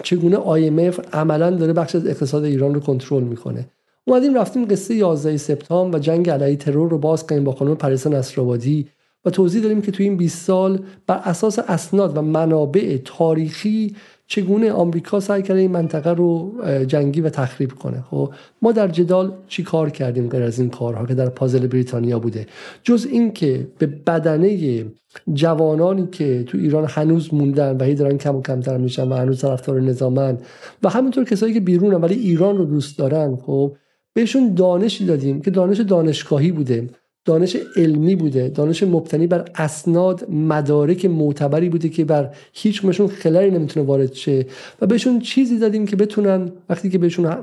چگونه 0.02 0.36
IMF 0.36 1.00
عملا 1.12 1.50
داره 1.50 1.72
بخش 1.72 1.94
از 1.94 2.06
اقتصاد 2.06 2.44
ایران 2.44 2.74
رو 2.74 2.80
کنترل 2.80 3.22
می‌کنه. 3.22 3.66
اومدیم 4.04 4.34
رفتیم 4.34 4.64
قصه 4.64 4.94
11 4.94 5.36
سپتامبر 5.36 5.96
و 5.96 6.00
جنگ 6.00 6.30
علیه 6.30 6.56
ترور 6.56 6.90
رو 6.90 6.98
باز 6.98 7.26
کردیم 7.26 7.44
با 7.44 7.52
خانم 7.52 7.74
پریسا 7.74 8.10
نصرآبادی. 8.10 8.86
و 9.24 9.30
توضیح 9.30 9.62
داریم 9.62 9.82
که 9.82 9.92
توی 9.92 10.06
این 10.06 10.16
20 10.16 10.46
سال 10.46 10.80
بر 11.06 11.20
اساس 11.24 11.58
اسناد 11.58 12.16
و 12.16 12.22
منابع 12.22 12.98
تاریخی 13.04 13.96
چگونه 14.26 14.72
آمریکا 14.72 15.20
سعی 15.20 15.42
کرده 15.42 15.60
این 15.60 15.70
منطقه 15.70 16.10
رو 16.10 16.52
جنگی 16.86 17.20
و 17.20 17.28
تخریب 17.28 17.72
کنه. 17.72 18.04
خب 18.10 18.32
ما 18.62 18.72
در 18.72 18.88
جدال 18.88 19.32
چی 19.48 19.62
کار 19.62 19.90
کردیم 19.90 20.28
غیر 20.28 20.42
از 20.42 20.58
این 20.58 20.70
کارها 20.70 21.06
که 21.06 21.14
در 21.14 21.28
پازل 21.28 21.66
بریتانیا 21.66 22.18
بوده؟ 22.18 22.46
جز 22.82 23.06
اینکه 23.10 23.68
به 23.78 23.86
بدنه 23.86 24.84
جوانانی 25.32 26.08
که 26.12 26.44
تو 26.46 26.58
ایران 26.58 26.84
هنوز 26.88 27.34
موندن 27.34 27.76
و 27.76 27.84
هی 27.84 27.94
دارن 27.94 28.18
کم 28.18 28.36
و 28.36 28.42
کمتر 28.42 28.78
میشن 28.78 29.08
و 29.08 29.14
هنوز 29.14 29.40
طرفدار 29.40 29.80
نظامن 29.80 30.38
و 30.82 30.88
همینطور 30.88 31.24
کسایی 31.24 31.54
که 31.54 31.60
بیرونن 31.60 32.00
ولی 32.00 32.14
ایران 32.14 32.56
رو 32.56 32.64
دوست 32.64 32.98
دارن 32.98 33.36
خب 33.36 33.76
بهشون 34.14 34.54
دانشی 34.54 35.06
دادیم 35.06 35.40
که 35.40 35.50
دانش 35.50 35.80
دانشگاهی 35.80 36.52
بوده. 36.52 36.88
دانش 37.24 37.56
علمی 37.76 38.16
بوده. 38.16 38.48
دانش 38.48 38.82
مبتنی 38.82 39.26
بر 39.26 39.44
اسناد 39.54 40.30
مدارک 40.30 41.04
معتبری 41.04 41.68
بوده 41.68 41.88
که 41.88 42.04
بر 42.04 42.34
هیچ 42.52 42.84
مشون 42.84 43.06
خلایی 43.06 43.50
نمی‌تونه 43.50 43.86
وارد 43.86 44.12
شه 44.12 44.46
و 44.80 44.86
بهشون 44.86 45.20
چیزی 45.20 45.58
دادیم 45.58 45.86
که 45.86 45.96
بتونن 45.96 46.52
وقتی 46.68 46.90
که 46.90 46.98
بهشون 46.98 47.34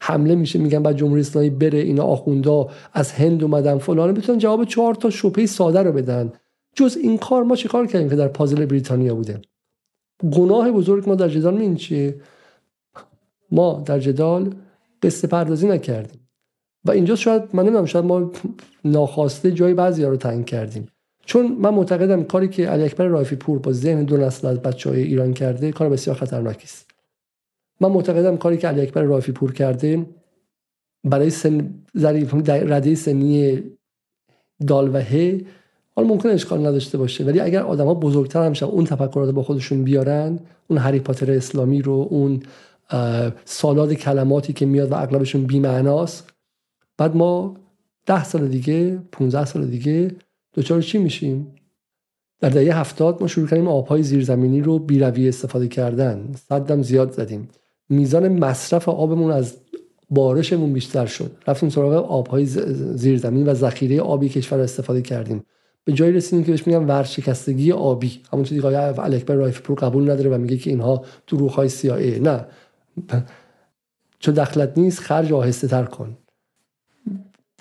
حمله 0.00 0.34
میشه 0.34 0.58
میگن 0.58 0.82
بعد 0.82 0.96
جمهوری 0.96 1.20
اسلامی 1.20 1.50
بره 1.50 1.78
اینا 1.78 2.02
آخوندا 2.02 2.68
از 2.92 3.12
هند 3.12 3.42
اومدن 3.42 3.78
فلان 3.78 4.14
بتونن 4.14 4.38
جواب 4.38 4.64
چهار 4.64 4.94
تا 4.94 5.10
شبهه 5.10 5.46
ساده 5.46 5.82
رو 5.82 5.92
بدن. 5.92 6.32
جز 6.74 6.96
این 7.02 7.18
کار 7.18 7.42
ما 7.42 7.56
چه 7.56 7.68
کار 7.68 7.86
کردیم 7.86 8.08
که 8.08 8.16
در 8.16 8.28
پازل 8.28 8.66
بریتانیا 8.66 9.14
بوده. 9.14 9.40
گناه 10.32 10.70
بزرگ 10.70 11.08
ما 11.08 11.14
در 11.14 11.28
جدال 11.28 11.56
این 11.56 11.76
چیه؟ 11.76 12.20
ما 13.50 13.82
در 13.86 13.98
جدال 13.98 14.54
قصه 15.02 15.28
پردازی 15.28 15.68
نکردیم. 15.68 16.21
و 16.84 16.90
اینجا 16.90 17.16
شاید 17.16 17.42
من 17.52 17.62
نمی‌دونم 17.62 17.84
شاید 17.84 18.04
ما 18.04 18.32
ناخواسته 18.84 19.52
جای 19.52 19.74
بعضی 19.74 20.02
ها 20.02 20.10
رو 20.10 20.16
تنگ 20.16 20.44
کردیم. 20.44 20.88
چون 21.26 21.56
من 21.60 21.74
معتقدم 21.74 22.22
کاری 22.22 22.48
که 22.48 22.68
علی 22.68 22.84
اکبر 22.84 23.06
رایفی 23.06 23.36
پور 23.36 23.58
با 23.58 23.72
ذهن 23.72 24.04
دو 24.04 24.16
نسل 24.16 24.46
از 24.46 24.62
بچه 24.62 24.90
های 24.90 25.02
ایران 25.02 25.34
کرده 25.34 25.72
کار 25.72 25.88
بسیار 25.88 26.16
خطرناکی 26.16 26.64
است. 26.64 26.90
من 27.80 27.88
معتقدم 27.88 28.36
کاری 28.36 28.56
که 28.56 28.68
علی 28.68 28.80
اکبر 28.80 29.02
رایفی 29.02 29.32
پور 29.32 29.52
کرده 29.52 30.06
برای 31.04 31.30
سن 31.30 31.74
رده 32.44 32.94
سنی 32.94 33.62
دال 34.66 34.94
و 34.94 34.98
هی 34.98 35.46
حالا 35.96 36.08
ممکن 36.08 36.28
اشکال 36.28 36.66
نداشته 36.66 36.98
باشه 36.98 37.24
ولی 37.24 37.40
اگر 37.40 37.62
آدم 37.62 37.86
ها 37.86 37.94
بزرگتر 37.94 38.42
هم 38.42 38.68
اون 38.68 38.84
تفکرات 38.84 39.30
با 39.30 39.42
خودشون 39.42 39.84
بیارن 39.84 40.38
اون 40.68 40.78
هری 40.78 41.00
پاتر 41.00 41.32
اسلامی 41.32 41.82
رو 41.82 42.08
اون 42.10 42.42
سالاد 43.44 43.92
کلماتی 43.92 44.52
که 44.52 44.66
میاد 44.66 44.92
و 44.92 44.94
اغلبشون 44.94 45.46
بی‌معناست 45.46 46.31
بعد 46.98 47.16
ما 47.16 47.56
ده 48.06 48.24
سال 48.24 48.48
دیگه 48.48 48.98
15 49.12 49.44
سال 49.44 49.66
دیگه 49.66 50.10
دوچار 50.52 50.82
چی 50.82 50.98
میشیم؟ 50.98 51.54
در 52.40 52.48
دهه 52.48 52.78
هفتاد 52.78 53.20
ما 53.20 53.28
شروع 53.28 53.48
کردیم 53.48 53.68
آبهای 53.68 54.02
زیرزمینی 54.02 54.60
رو 54.60 54.78
بیروی 54.78 55.28
استفاده 55.28 55.68
کردن. 55.68 56.34
صدم 56.48 56.82
زیاد 56.82 57.12
زدیم. 57.12 57.48
میزان 57.88 58.28
مصرف 58.28 58.88
آبمون 58.88 59.30
از 59.30 59.56
بارشمون 60.10 60.72
بیشتر 60.72 61.06
شد. 61.06 61.36
رفتیم 61.46 61.68
سراغ 61.68 61.92
آبهای 61.92 62.46
زیرزمین 62.96 63.46
و 63.46 63.54
ذخیره 63.54 64.00
آبی 64.00 64.28
کشور 64.28 64.60
استفاده 64.60 65.02
کردیم. 65.02 65.44
به 65.84 65.92
جایی 65.92 66.12
رسیدیم 66.12 66.44
که 66.44 66.50
بهش 66.50 66.66
میگن 66.66 66.84
ورشکستگی 66.84 67.72
آبی. 67.72 68.20
همون 68.32 68.44
چیزی 68.44 68.60
که 68.60 68.66
آقای 68.66 69.04
علی 69.04 69.17
اکبر 69.17 69.34
رایفی 69.34 69.60
پور 69.60 69.74
قبول 69.74 70.10
نداره 70.10 70.30
و 70.30 70.38
میگه 70.38 70.56
که 70.56 70.70
اینها 70.70 71.04
دروغ 71.26 71.50
های 71.50 72.20
نه. 72.20 72.46
چون 74.18 74.34
دخلت 74.34 74.78
نیست 74.78 75.00
خرج 75.00 75.32
آهسته 75.32 75.68
تر 75.68 75.84
کن. 75.84 76.16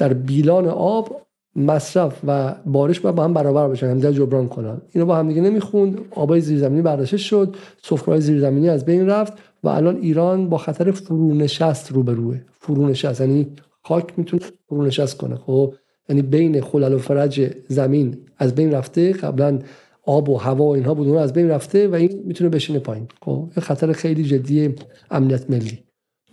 در 0.01 0.13
بیلان 0.13 0.67
آب 0.67 1.21
مصرف 1.55 2.19
و 2.27 2.55
بارش 2.65 2.99
باید 2.99 3.15
با 3.15 3.23
هم 3.23 3.33
برابر 3.33 3.67
بشن 3.67 3.87
همدیگه 3.87 4.13
جبران 4.13 4.47
کنن. 4.47 4.81
اینو 4.91 5.05
با 5.05 5.15
هم 5.15 5.27
دیگه 5.27 5.41
نمی‌خوند. 5.41 5.99
آبای 6.11 6.41
زیرزمینی 6.41 6.81
برداشته 6.81 7.17
شد 7.17 7.55
سفره‌های 7.83 8.21
زیرزمینی 8.21 8.69
از 8.69 8.85
بین 8.85 9.07
رفت 9.07 9.33
و 9.63 9.67
الان 9.69 9.97
ایران 9.97 10.49
با 10.49 10.57
خطر 10.57 10.91
فرونشست 10.91 11.91
روبروه. 11.91 12.41
فرونشست 12.51 13.21
یعنی 13.21 13.47
خاک 13.83 14.19
می‌تونه 14.19 14.43
فرونشست 14.69 15.17
کنه. 15.17 15.35
خب 15.35 15.73
یعنی 16.09 16.21
بین 16.21 16.61
خلل 16.61 16.93
و 16.93 16.97
فرج 16.97 17.51
زمین 17.67 18.17
از 18.37 18.55
بین 18.55 18.71
رفته 18.71 19.13
قبلا 19.13 19.59
آب 20.05 20.29
و 20.29 20.37
هوا 20.37 20.75
اینها 20.75 20.93
بود 20.93 21.07
از 21.07 21.33
بین 21.33 21.49
رفته 21.49 21.87
و 21.87 21.95
این 21.95 22.23
می‌تونه 22.25 22.49
بشینه 22.49 22.79
پایین. 22.79 23.07
خب 23.21 23.49
خطر 23.61 23.91
خیلی 23.91 24.23
جدی 24.23 24.75
امنیت 25.11 25.49
ملی. 25.49 25.79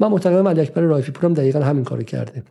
من 0.01 0.09
معتقدم 0.09 0.49
علی 0.49 0.61
اکبر 0.61 0.83
رایفی 0.83 1.13
پورم 1.13 1.35
دقیقا 1.35 1.61
همین 1.61 1.85
کارو 1.85 2.03
کرده. 2.03 2.43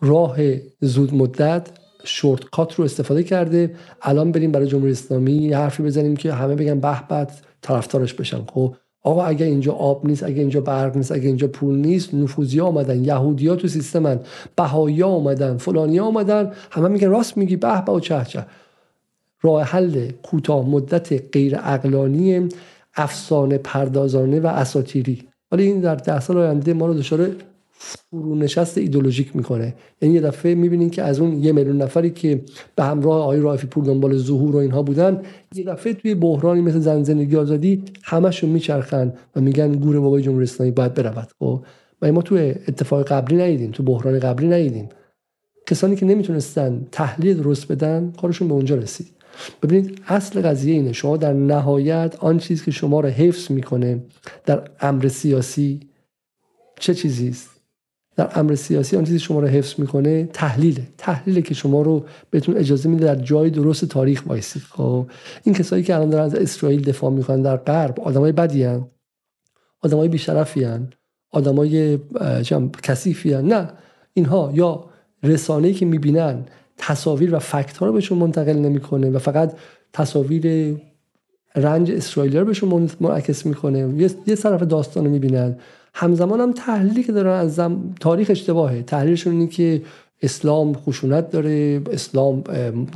راه 0.00 0.36
زود 0.80 1.14
مدت 1.14 1.68
شورت 2.04 2.44
کات 2.44 2.74
رو 2.74 2.84
استفاده 2.84 3.22
کرده. 3.22 3.74
الان 4.02 4.32
بریم 4.32 4.52
برای 4.52 4.66
جمهوری 4.66 4.92
اسلامی 4.92 5.52
حرفی 5.52 5.82
بزنیم 5.82 6.16
که 6.16 6.32
همه 6.32 6.54
بگن 6.54 6.80
به 6.80 6.96
بعد 7.08 7.32
طرفدارش 7.62 8.14
بشن. 8.14 8.44
خب 8.44 8.74
آقا 9.02 9.24
اگه 9.24 9.46
اینجا 9.46 9.72
آب 9.72 10.06
نیست 10.06 10.22
اگه 10.22 10.40
اینجا 10.40 10.60
برق 10.60 10.96
نیست 10.96 11.12
اگه 11.12 11.26
اینجا 11.26 11.48
پول 11.48 11.78
نیست 11.78 12.14
نفوذی 12.14 12.60
آمدن 12.60 13.04
یهودیا 13.04 13.56
تو 13.56 13.68
سیستمن 13.68 14.20
بهایی 14.56 15.02
آمدن 15.02 15.56
فلانی 15.56 16.00
آمدن 16.00 16.52
همه 16.70 16.88
میگن 16.88 17.08
راست 17.08 17.36
میگی 17.36 17.56
به 17.56 17.84
به 17.84 17.92
و 17.92 18.00
چه 18.00 18.24
چه 18.28 18.46
راه 19.42 19.62
حل 19.62 20.10
کوتاه 20.22 20.68
مدت 20.68 21.32
غیر 21.32 21.58
اقلانی 21.62 22.48
افسانه 22.96 23.58
پردازانه 23.58 24.40
و 24.40 24.46
اساتیری. 24.46 25.28
ولی 25.52 25.62
این 25.62 25.80
در 25.80 25.94
ده 25.94 26.20
سال 26.20 26.38
آینده 26.38 26.72
ما 26.72 26.86
رو 26.86 26.94
دچار 26.94 27.30
فرونشست 27.80 28.78
ایدولوژیک 28.78 29.36
می‌کنه. 29.36 29.74
یعنی 30.02 30.14
یه 30.14 30.20
دفعه 30.20 30.54
می‌بینین 30.54 30.90
که 30.90 31.02
از 31.02 31.20
اون 31.20 31.42
یه 31.42 31.52
میلیون 31.52 31.82
نفری 31.82 32.10
که 32.10 32.40
به 32.76 32.84
همراه 32.84 33.22
آقای 33.22 33.40
رافی 33.40 33.66
پور 33.66 33.84
دنبال 33.84 34.16
ظهور 34.16 34.56
و 34.56 34.58
اینها 34.58 34.82
بودن 34.82 35.22
یه 35.54 35.64
دفعه 35.64 35.92
توی 35.92 36.14
بحرانی 36.14 36.60
مثل 36.60 36.78
زن 36.78 37.02
زندگی 37.02 37.36
آزادی 37.36 37.82
همشون 38.02 38.50
میچرخن 38.50 39.12
و 39.36 39.40
میگن 39.40 39.72
گور 39.72 40.00
بابای 40.00 40.22
جمهوری 40.22 40.44
اسلامی 40.44 40.72
باید 40.72 40.94
برود. 40.94 41.28
خب 41.38 41.64
و 42.02 42.12
ما 42.12 42.22
توی 42.22 42.40
اتفاق 42.68 43.02
قبلی 43.02 43.36
ندیدیم 43.36 43.70
تو 43.70 43.82
بحران 43.82 44.18
قبلی 44.18 44.48
ندیدیم 44.48 44.88
کسانی 45.66 45.96
که 45.96 46.06
نمی‌تونستن 46.06 46.86
تحلیل 46.92 47.36
درست 47.36 47.72
بدن 47.72 48.12
کارشون 48.20 48.48
به 48.48 48.54
اونجا 48.54 48.74
رسید. 48.74 49.06
ببینید 49.62 50.00
اصل 50.06 50.40
قضیه 50.40 50.74
اینه. 50.74 50.92
شما 50.92 51.16
در 51.16 51.32
نهایت 51.32 52.16
آن 52.18 52.38
چیزی 52.38 52.64
که 52.64 52.70
شما 52.70 53.00
رو 53.00 53.08
حفظ 53.08 53.50
می‌کنه 53.50 54.00
در 54.46 54.70
امر 54.80 55.08
سیاسی 55.08 55.80
چه 56.80 56.94
چیزی 56.94 57.28
است؟ 57.28 57.49
در 58.20 58.30
امر 58.34 58.54
سیاسی 58.54 58.96
آن 58.96 59.04
چیزی 59.04 59.18
شما 59.18 59.40
رو 59.40 59.46
حفظ 59.46 59.80
می‌کنه 59.80 60.28
تحلیله. 60.32 60.82
تحلیله 60.98 61.42
که 61.42 61.54
شما 61.54 61.82
رو 61.82 62.04
بهتون 62.30 62.56
اجازه 62.56 62.88
میده 62.88 63.04
در 63.04 63.14
جای 63.14 63.50
درست 63.50 63.84
تاریخ 63.84 64.22
وایسید. 64.26 64.62
خب 64.62 65.06
این 65.44 65.54
کسایی 65.54 65.82
که 65.82 65.94
الان 65.94 66.10
دارن 66.10 66.24
از 66.24 66.34
اسرائیل 66.34 66.82
دفاع 66.82 67.10
می‌کنن 67.10 67.42
در 67.42 67.56
غرب 67.56 68.00
آدمای 68.00 68.32
بدی 68.32 68.64
ان 68.64 68.84
آدمای 69.82 70.08
بیشرفی 70.08 70.64
ان 70.64 70.92
آدمای 71.30 71.98
کثیفی 72.82 73.42
نه 73.42 73.68
اینها 74.12 74.50
یا 74.54 74.84
رسانه‌ای 75.22 75.74
که 75.74 75.86
می‌بینن 75.86 76.44
تصاویر 76.78 77.34
و 77.34 77.38
فکت 77.38 77.76
ها 77.76 77.86
رو 77.86 77.92
بهشون 77.92 78.18
منتقل 78.18 78.56
نمی‌کنه 78.56 79.10
و 79.10 79.18
فقط 79.18 79.56
تصاویر 79.92 80.76
رنج 81.56 81.90
اسرائیلی 81.90 82.38
رو 82.38 82.44
بهشون 82.44 82.90
منعکس 83.00 83.46
می‌کنه. 83.46 84.08
یه 84.26 84.36
طرف 84.36 84.62
داستان 84.62 85.04
رو 85.04 85.10
می‌بینن. 85.10 85.56
همزمان 85.94 86.40
هم 86.40 86.52
تحلیلی 86.52 87.02
که 87.02 87.12
دارن 87.12 87.40
از 87.40 87.60
تاریخ 88.00 88.30
اشتباهه. 88.30 88.82
تحلیلشون 88.82 89.32
اینه 89.32 89.46
که 89.46 89.82
اسلام 90.22 90.74
خشونت 90.74 91.30
داره 91.30 91.82
اسلام 91.92 92.40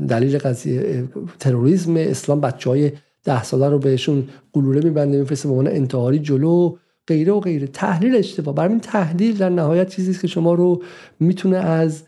دلیل 0.09 0.38
قضیه 0.38 1.05
تروریسم 1.40 1.97
اسلام 1.97 2.40
بچه 2.40 2.70
های 2.70 2.92
ده 3.24 3.42
ساله 3.42 3.68
رو 3.68 3.78
بهشون 3.78 4.28
گلوله 4.53 4.80
میبنده 4.84 5.18
میفرسته 5.18 5.49
به 5.49 5.55
عنوان 5.55 5.66
انتحاری 5.66 6.18
جلو 6.18 6.76
غیره 7.07 7.32
و 7.32 7.40
غیره. 7.40 7.66
تحلیل 7.66 8.16
اشتباه. 8.16 8.55
برای 8.55 8.70
این 8.70 8.80
تحلیل 8.80 9.36
در 9.36 9.49
نهایت 9.49 9.88
چیزی 9.88 10.20
که 10.20 10.26
شما 10.26 10.55
رو 10.55 10.82
می‌تونه 11.20 11.57
از 11.57 12.03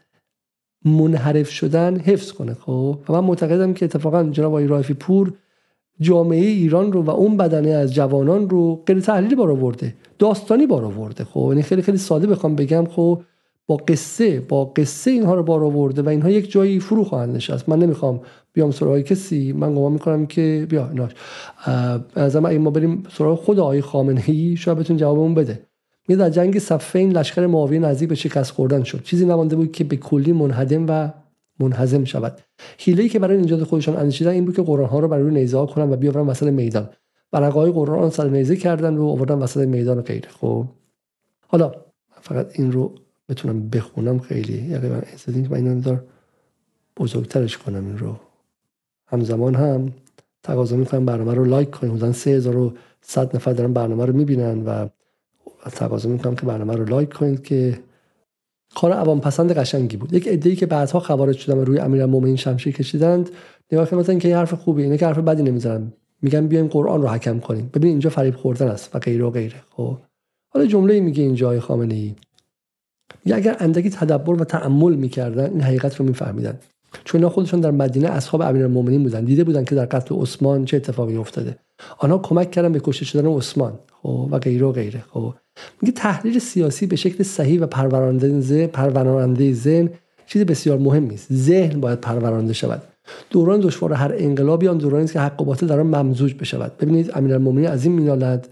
منحرف 0.84 1.50
شدن 1.50 1.96
حفظ 1.96 2.32
کنه 2.32 2.54
خب؟ 2.54 2.98
و 3.08 3.12
من 3.12 3.20
معتقدم 3.20 3.74
که 3.74 3.84
اتفاقا 3.84 4.24
جناب 4.24 4.52
آقای 4.52 4.66
رایفی 4.66 4.94
پور 4.94 5.32
جامعه 6.00 6.46
ایران 6.46 6.92
رو 6.92 7.02
و 7.02 7.10
اون 7.10 7.36
بدنه 7.36 7.68
از 7.70 7.94
جوانان 7.94 8.50
رو 8.50 8.82
غیر 8.86 9.00
تحلیلی 9.00 9.34
بار 9.34 9.50
آورده 9.50 9.94
داستانی 10.18 10.66
بار 10.66 10.84
آورده. 10.84 11.24
خب 11.24 11.46
یعنی 11.48 11.62
خیلی 11.62 11.82
خیلی 11.82 11.98
ساده 11.98 12.26
بخوام 12.26 12.56
بگم 12.56 12.84
خب 12.84 13.22
با 13.66 13.76
قصه 13.76 14.40
با 14.40 14.64
قصه 14.64 15.10
اینها 15.10 15.34
رو 15.34 15.42
بار 15.42 15.64
آورده 15.64 16.02
و 16.02 16.08
اینها 16.08 16.30
یک 16.30 16.50
جایی 16.50 16.80
فرو 16.80 17.04
خواهند 17.04 17.36
نشست. 17.36 17.68
من 17.68 17.78
نمی‌خوام 17.78 18.20
بیام 18.52 18.70
سراغ 18.70 19.00
کسی 19.00 19.52
من 19.52 19.74
گمان 19.74 19.92
می‌کنم 19.92 20.26
که 20.26 20.66
بیا 20.70 20.88
ایناش 20.88 21.10
از 22.14 22.36
اگه 22.36 22.58
ما 22.58 22.70
بریم 22.70 23.02
سراغ 23.12 23.38
خود 23.38 23.58
آقای 23.58 23.80
خامنه 23.80 24.22
ای 24.26 24.56
شاید 24.56 24.78
بتون 24.78 24.96
جوابمون 24.96 25.34
بده. 25.34 25.62
می 26.08 26.16
در 26.16 26.30
جنگ 26.30 26.58
صفین 26.58 27.12
لشکر 27.12 27.46
معاویه 27.46 27.78
نزدیک 27.78 28.08
به 28.08 28.14
شکست 28.14 28.50
خوردن 28.50 28.82
شد. 28.82 29.02
چیزی 29.02 29.26
نمانده 29.26 29.56
بود 29.56 29.72
که 29.72 29.84
به 29.84 29.96
کلی 29.96 30.32
منهدم 30.32 30.86
و 30.88 31.10
منهزم 31.60 32.04
شود. 32.04 32.40
حیله 32.78 33.08
که 33.08 33.18
برای 33.18 33.38
نجات 33.38 33.64
خودشان 33.64 33.96
اندیشیدن 33.96 34.30
این 34.30 34.44
بود 34.44 34.56
که 34.56 34.62
قرآن 34.62 34.88
ها 34.88 34.98
رو 34.98 35.08
برای 35.08 35.22
روی 35.22 35.34
نیزه 35.34 35.66
کنن 35.66 35.92
و 35.92 35.96
بیاورن 35.96 36.26
وسط 36.26 36.46
میدان. 36.46 36.88
ورقای 37.32 37.72
قرآن 37.72 38.10
سر 38.10 38.28
نیزه 38.28 38.56
کردن 38.56 38.96
و 38.96 39.04
آوردن 39.04 39.34
وسط 39.34 39.66
میدان 39.66 39.98
و 39.98 40.02
غیره 40.02 40.28
خب 40.28 40.66
حالا 41.48 41.72
فقط 42.20 42.60
این 42.60 42.72
رو 42.72 42.94
بتونم 43.28 43.68
بخونم 43.68 44.18
خیلی. 44.18 44.58
یعنی 44.58 44.88
من 44.88 45.02
که 45.26 45.48
من 45.50 45.56
اینو 45.56 45.96
بزرگترش 46.96 47.58
کنم 47.58 47.86
این 47.86 47.98
رو. 47.98 48.16
همزمان 49.06 49.54
هم 49.54 49.92
تقاضا 50.42 50.76
می‌کنم 50.76 51.06
برنامه 51.06 51.34
رو 51.34 51.44
لایک 51.44 51.70
کنیم. 51.70 51.92
حدودا 51.92 52.12
3100 52.12 53.36
نفر 53.36 53.52
دارن 53.52 53.72
برنامه 53.72 54.04
رو 54.06 54.12
می‌بینن 54.12 54.64
و 54.64 54.88
تقاضا 55.72 56.08
می‌کنم 56.08 56.34
که 56.34 56.46
برنامه 56.46 56.74
رو 56.74 56.84
لایک 56.84 57.12
کنید 57.12 57.42
که 57.42 57.78
کار 58.76 58.92
عوام 58.92 59.20
پسند 59.20 59.52
قشنگی 59.52 59.96
بود. 59.96 60.12
یک 60.12 60.28
عده‌ای 60.28 60.56
که 60.56 60.66
بعدها 60.66 61.00
خبرش 61.00 61.44
شدن 61.44 61.58
و 61.58 61.64
روی 61.64 61.78
امیرالمومنین 61.78 62.36
شمشیر 62.36 62.74
کشیدند 62.74 63.30
نگاه 63.72 63.90
کردن 63.90 64.18
که 64.18 64.28
این 64.28 64.36
حرف 64.36 64.54
خوبی 64.54 64.82
اینه 64.82 64.98
که 64.98 65.06
حرف 65.06 65.18
بدی 65.18 65.42
نمی‌زنن. 65.42 65.92
میگن 66.22 66.46
بیایم 66.46 66.66
قرآن 66.66 67.02
رو 67.02 67.08
حکم 67.08 67.38
کنیم. 67.38 67.70
ببین 67.74 67.90
اینجا 67.90 68.10
فریب 68.10 68.36
خوردن 68.36 68.68
است 68.68 68.96
و 68.96 68.98
غیره 68.98 69.24
و 69.24 69.30
غیره 69.30 69.56
خب. 69.70 69.98
حالا 70.48 70.66
جمله 70.66 71.00
میگه 71.00 71.22
اینجا 71.22 71.60
خامنه 71.60 71.94
ای 71.94 72.14
اگر 73.32 73.56
اندکی 73.60 73.90
تدبر 73.90 74.42
و 74.42 74.44
تعمل 74.44 74.94
می‌کردن 74.94 75.50
این 75.50 75.60
حقیقت 75.60 75.96
رو 75.96 76.04
میفهمیدن. 76.04 76.58
چون 77.04 77.18
اینا 77.18 77.28
خودشون 77.28 77.60
در 77.60 77.70
مدینه 77.70 78.08
اصحاب 78.08 78.40
امیرالمومنین 78.40 79.02
بودن 79.02 79.24
دیده 79.24 79.44
بودن 79.44 79.64
که 79.64 79.74
در 79.74 79.84
قتل 79.86 80.14
عثمان 80.14 80.64
چه 80.64 80.76
اتفاقی 80.76 81.16
افتاده. 81.16 81.56
آنها 81.98 82.18
کمک 82.18 82.50
کردن 82.50 82.72
به 82.72 82.80
کشته 82.80 83.04
شدن 83.04 83.26
عثمان 83.26 83.78
خب 84.02 84.28
و 84.30 84.38
غیره 84.38 84.66
و 84.66 84.72
غیره 84.72 85.04
خب. 85.10 85.34
میگه 85.82 85.94
تحلیل 85.94 86.38
سیاسی 86.38 86.86
به 86.86 86.96
شکل 86.96 87.24
صحیح 87.24 87.62
و 87.62 87.66
پروراننده 87.66 88.66
پروراننده 88.66 89.52
ذهن 89.52 89.90
چیز 90.26 90.42
بسیار 90.42 90.78
مهمی 90.78 91.14
است 91.14 91.32
ذهن 91.32 91.80
باید 91.80 92.00
پرورانده 92.00 92.52
شود. 92.52 92.82
دوران 93.30 93.60
دشوار 93.60 93.92
هر 93.92 94.14
انقلابی 94.16 94.68
آن 94.68 94.78
دورانی 94.78 95.04
است 95.04 95.12
که 95.12 95.20
حق 95.20 95.42
و 95.42 95.44
باطل 95.44 95.66
در 95.66 95.80
آن 95.80 95.86
ممزوج 95.86 96.34
بشود. 96.34 96.76
ببینید 96.76 97.10
امیرالمومنین 97.14 97.68
از 97.68 97.84
این 97.84 97.94
مینالد 97.94 98.48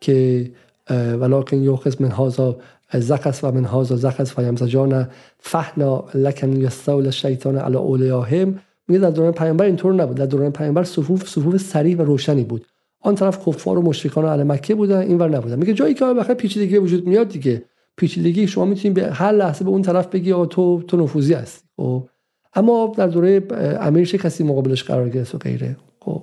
که 0.00 0.50
ولکن 0.90 1.56
یوخز 1.62 2.02
من 2.02 2.10
هازا 2.10 2.56
زقس 2.94 3.44
و 3.44 3.52
من 3.52 3.64
هازا 3.64 3.96
زقس 3.96 4.38
و 4.38 4.42
یمزجان 4.42 5.08
فحنا 5.38 6.04
لکن 6.14 6.52
یستول 6.52 7.06
الشیطان 7.06 7.56
علی 7.56 7.76
اولیاهم 7.76 8.58
میگه 8.88 9.00
در 9.00 9.10
دوران 9.10 9.32
پیامبر 9.32 9.64
اینطور 9.64 9.94
نبود. 9.94 10.16
در 10.16 10.26
دوران 10.26 10.52
پیامبر 10.52 10.84
صفوف 10.84 11.28
صفوف 11.28 11.56
سریع 11.56 11.96
و 11.96 12.02
روشنی 12.02 12.44
بود. 12.44 12.66
آن 13.00 13.14
طرف 13.14 13.48
کفار 13.48 13.78
و 13.78 13.82
مشرکان 13.82 14.24
اهل 14.24 14.42
مکه 14.42 14.74
بودن 14.74 14.98
اینور 14.98 15.28
نبودن. 15.28 15.58
میگه 15.58 15.72
جایی 15.72 15.94
که 15.94 16.04
بخاطر 16.04 16.34
پیچیدگی 16.34 16.78
وجود 16.78 17.06
میاد 17.06 17.28
دیگه. 17.28 17.64
پیچیدگی 17.96 18.46
شما 18.46 18.64
می‌تونید 18.64 18.94
به 18.94 19.12
هر 19.12 19.32
لحظه 19.32 19.64
به 19.64 19.70
اون 19.70 19.82
طرف 19.82 20.06
بگی 20.06 20.32
آقا 20.32 20.46
تو 20.46 20.82
تو 20.82 20.96
نفوذی 20.96 21.34
هستی. 21.34 21.68
خب. 21.76 22.08
اما 22.54 22.92
در 22.96 23.06
دوره 23.06 23.42
امیر 23.80 24.04
چه 24.04 24.18
کسی 24.18 24.44
مقابلش 24.44 24.84
قرار 24.84 25.08
گرفت 25.08 25.34
و 25.34 25.38
غیره. 25.38 25.76
خب. 26.00 26.22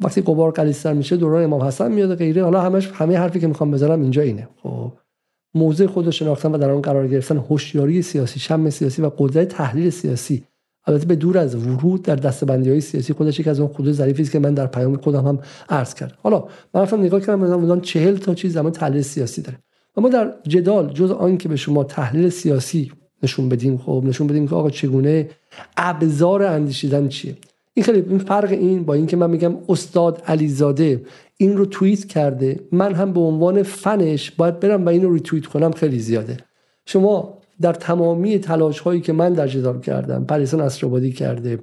وقتی 0.00 0.20
قبار 0.20 0.50
قلیستر 0.50 0.92
میشه 0.92 1.16
دوران 1.16 1.44
امام 1.44 1.62
حسن 1.62 1.92
میاد 1.92 2.10
و 2.10 2.14
غیره. 2.14 2.44
حالا 2.44 2.60
همش 2.60 2.90
همه 2.94 3.18
حرفی 3.18 3.40
که 3.40 3.46
می‌خوام 3.46 3.70
بزنم 3.70 4.00
اینجا 4.02 4.22
اینه. 4.22 4.48
خب. 4.62 4.92
موضع 5.54 5.86
خود 5.86 6.10
شناختن 6.10 6.52
و 6.52 6.58
در 6.58 6.70
آن 6.70 6.82
قرار 6.82 7.08
گرفتن 7.08 7.36
هوشیاری 7.36 8.02
سیاسی 8.02 8.40
شم 8.40 8.70
سیاسی 8.70 9.02
و 9.02 9.10
قدرت 9.18 9.48
تحلیل 9.48 9.90
سیاسی. 9.90 10.44
البته 10.86 11.06
به 11.06 11.16
دور 11.16 11.38
از 11.38 11.54
ورود 11.54 12.02
در 12.02 12.16
دستبندی 12.16 12.70
های 12.70 12.80
سیاسی 12.80 13.12
خودش 13.12 13.40
یک 13.40 13.48
از 13.48 13.60
اون 13.60 13.68
خود 13.68 13.92
ظریفی 13.92 14.22
است 14.22 14.32
که 14.32 14.38
من 14.38 14.54
در 14.54 14.66
پیام 14.66 14.96
خودم 14.96 15.26
هم 15.26 15.38
عرض 15.68 15.94
کردم. 15.94 16.16
حالا 16.22 16.44
من 16.74 16.82
رفتم 16.82 17.00
نگاه 17.00 17.20
کردم 17.20 17.40
مثلا 17.40 17.80
40 17.80 18.16
تا 18.16 18.34
چیز 18.34 18.52
زمان 18.52 18.72
تحلیل 18.72 19.02
سیاسی 19.02 19.42
داره. 19.42 19.58
و 19.96 20.00
ما 20.00 20.08
در 20.08 20.34
جدال 20.48 20.92
جز 20.92 21.10
آن 21.10 21.38
که 21.38 21.48
به 21.48 21.56
شما 21.56 21.84
تحلیل 21.84 22.28
سیاسی 22.28 22.92
نشون 23.22 23.48
بدیم 23.48 23.78
خب 23.78 24.02
نشون 24.06 24.26
بدیم 24.26 24.48
که 24.48 24.54
آقا 24.54 24.70
چگونه 24.70 25.28
ابزار 25.76 26.42
اندیشیدن 26.42 27.08
چیه. 27.08 27.36
این 27.74 27.84
خیلی 27.84 28.04
این 28.08 28.18
فرق 28.18 28.50
این 28.50 28.84
با 28.84 28.94
اینکه 28.94 29.16
من 29.16 29.30
میگم 29.30 29.56
استاد 29.68 30.22
علیزاده 30.26 31.04
این 31.36 31.56
رو 31.56 31.66
توییت 31.66 32.04
کرده 32.04 32.60
من 32.72 32.94
هم 32.94 33.12
به 33.12 33.20
عنوان 33.20 33.62
فنش 33.62 34.30
باید 34.30 34.60
برم 34.60 34.86
و 34.86 34.88
این 34.88 35.02
رو 35.02 35.14
ریتوییت 35.14 35.46
کنم 35.46 35.72
خیلی 35.72 35.98
زیاده. 35.98 36.36
شما 36.86 37.38
در 37.60 37.72
تمامی 37.72 38.38
تلاش 38.38 38.80
هایی 38.80 39.00
که 39.00 39.12
من 39.12 39.32
در 39.32 39.46
جدال 39.46 39.80
کردم 39.80 40.24
پریسان 40.24 40.60
اسرابادی 40.60 41.12
کرده 41.12 41.58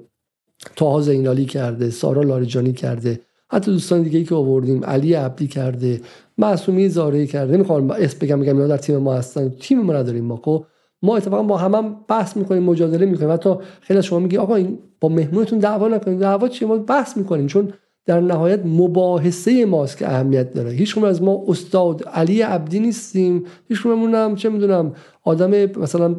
تاها 0.76 1.00
زینالی 1.00 1.44
کرده 1.44 1.90
سارا 1.90 2.22
لاریجانی 2.22 2.72
کرده 2.72 3.20
حتی 3.52 3.70
دوستان 3.70 4.02
دیگه 4.02 4.18
ای 4.18 4.24
که 4.24 4.34
آوردیم 4.34 4.84
علی 4.84 5.14
عبدی 5.14 5.46
کرده 5.46 6.00
معصومی 6.38 6.88
زاره 6.88 7.26
کرده. 7.26 7.56
نمی‌خوام 7.56 7.90
اسم 7.90 8.18
بگم 8.18 8.38
میگم 8.38 8.56
اینا 8.56 8.66
در 8.66 8.76
تیم 8.76 8.96
ما 8.96 9.14
هستن. 9.14 9.48
تیم 9.48 9.80
ما 9.80 9.92
نداریم 9.92 10.24
ما 10.24 10.36
خب؟ 10.36 10.66
ما 11.02 11.16
اتفاقا 11.16 11.42
با 11.42 11.56
هم, 11.56 11.74
هم 11.74 11.96
بحث 12.08 12.36
می‌کنیم 12.36 12.62
مجادله 12.62 13.06
می‌کنیم. 13.06 13.32
حتی 13.32 13.54
خیلی 13.80 14.02
شما 14.02 14.18
میگی 14.18 14.36
آقا 14.36 14.54
این 14.54 14.78
با 15.00 15.08
مهمونتون 15.08 15.58
دعوا 15.58 15.88
نکنید. 15.88 16.18
دعوا 16.18 16.48
چی 16.48 16.64
ما 16.64 16.76
بحث 16.76 17.16
می‌کنیم. 17.16 17.46
چون 17.46 17.72
در 18.06 18.20
نهایت 18.20 18.60
مباحثه 18.66 19.64
ماست 19.64 19.98
که 19.98 20.08
اهمیت 20.08 20.52
داره. 20.52 20.70
هیچ 20.70 20.98
از 20.98 21.22
ما 21.22 21.44
استاد 21.48 22.08
علی 22.08 22.40
عبدی 22.40 22.80
نیستیم. 22.80 23.44
هیچ 23.68 23.86
هم 23.86 24.34
چه 24.36 24.48
می‌دونم 24.48 24.94
آدم 25.24 25.50
مثلا 25.50 26.16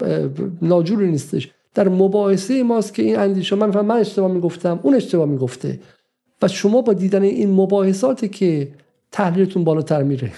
ناجوری 0.62 1.12
نیستش. 1.12 1.52
در 1.74 1.90
مباحثه 1.90 2.64
ماست 2.64 2.94
که 2.94 3.04
این 3.04 3.20
اندیشه 3.20 3.56
من 3.56 3.86
من 3.86 3.96
اشتباه 3.96 4.32
می‌گفتم 4.32 4.80
اون 4.84 4.96
اشتباه 4.96 5.26
می‌گفته. 5.26 5.80
و 6.42 6.48
شما 6.48 6.82
با 6.82 6.94
دیدن 6.94 7.22
این 7.22 7.52
مباحثات 7.52 8.32
که 8.32 8.68
تحلیلتون 9.12 9.64
بالاتر 9.64 10.04
میره. 10.04 10.32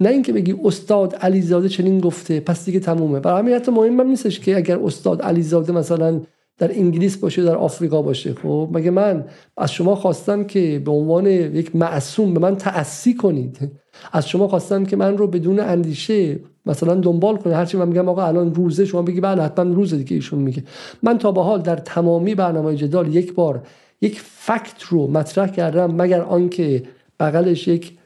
نه 0.00 0.08
اینکه 0.08 0.32
بگی 0.32 0.56
استاد 0.64 1.14
علیزاده 1.14 1.68
چنین 1.68 2.00
گفته 2.00 2.40
پس 2.40 2.64
دیگه 2.64 2.80
تمومه. 2.80 3.20
برای 3.20 3.38
همین 3.38 3.54
حتی 3.54 3.72
مهم 3.72 4.00
هم 4.00 4.06
نیستش 4.06 4.40
که 4.40 4.56
اگر 4.56 4.78
استاد 4.78 5.22
علیزاده 5.22 5.72
مثلا 5.72 6.20
در 6.58 6.70
انگلیس 6.72 7.16
باشه 7.16 7.42
در 7.42 7.56
آفریقا 7.56 8.02
باشه. 8.02 8.34
خب 8.34 8.68
مگه 8.72 8.90
من 8.90 9.24
از 9.56 9.72
شما 9.72 9.94
خواستم 9.94 10.44
که 10.44 10.82
به 10.84 10.90
عنوان 10.90 11.26
یک 11.26 11.76
معصوم 11.76 12.34
به 12.34 12.40
من 12.40 12.56
تأسی 12.56 13.14
کنید؟ 13.14 13.70
از 14.12 14.28
شما 14.28 14.48
خواستم 14.48 14.84
که 14.84 14.96
من 14.96 15.18
رو 15.18 15.26
بدون 15.26 15.60
اندیشه 15.60 16.40
مثلا 16.66 16.94
دنبال 16.94 17.36
کنید. 17.36 17.56
هرچی 17.56 17.76
من 17.76 17.88
میگم 17.88 18.08
آقا 18.08 18.26
الان 18.26 18.54
روزه 18.54 18.84
شما 18.84 19.02
بگی 19.02 19.20
بله 19.20 19.42
حتما 19.42 19.74
روزه 19.74 19.96
دیگه 19.96 20.14
ایشون 20.14 20.38
میگه. 20.38 20.64
من 21.02 21.18
تا 21.18 21.32
به 21.32 21.42
حال 21.42 21.62
در 21.62 21.76
تمامی 21.76 22.34
برنامه 22.34 22.76
جدال 22.76 23.14
یک 23.14 23.34
بار 23.34 23.66
یک 24.00 24.20
فکت 24.20 24.82
رو 24.82 25.06
مطرح 25.06 25.48
کردم 25.48 25.94
مگر 25.94 26.20
آنکه 26.20 26.82
بغلش 27.20 27.68
یک 27.68 27.98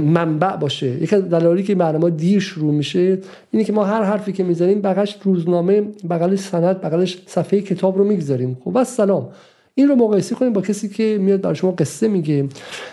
منبع 0.00 0.56
باشه. 0.56 1.02
یکی 1.02 1.16
از 1.16 1.28
دلایلی 1.28 1.62
که 1.62 1.74
برنامه 1.74 2.10
دیر 2.10 2.40
شروع 2.40 2.74
میشه 2.74 3.18
اینه 3.50 3.64
که 3.64 3.72
ما 3.72 3.84
هر 3.84 4.02
حرفی 4.02 4.32
که 4.32 4.44
می‌زنیم 4.44 4.80
بغلش 4.80 5.18
روزنامه 5.22 5.80
بغلش 5.80 6.38
سند 6.38 6.80
بغلش 6.80 7.22
صفحه 7.26 7.60
کتاب 7.60 7.98
رو 7.98 8.04
می‌گذاریم. 8.04 8.58
خب 8.64 8.80
بس 8.80 8.96
سلام. 8.96 9.28
این 9.74 9.88
رو 9.88 9.94
مقایسه 9.94 10.34
کنیم 10.34 10.52
با 10.52 10.60
کسی 10.60 10.88
که 10.88 11.18
میاد 11.20 11.40
برای 11.40 11.56
شما 11.56 11.70
قصه 11.70 12.08
میگه. 12.08 12.48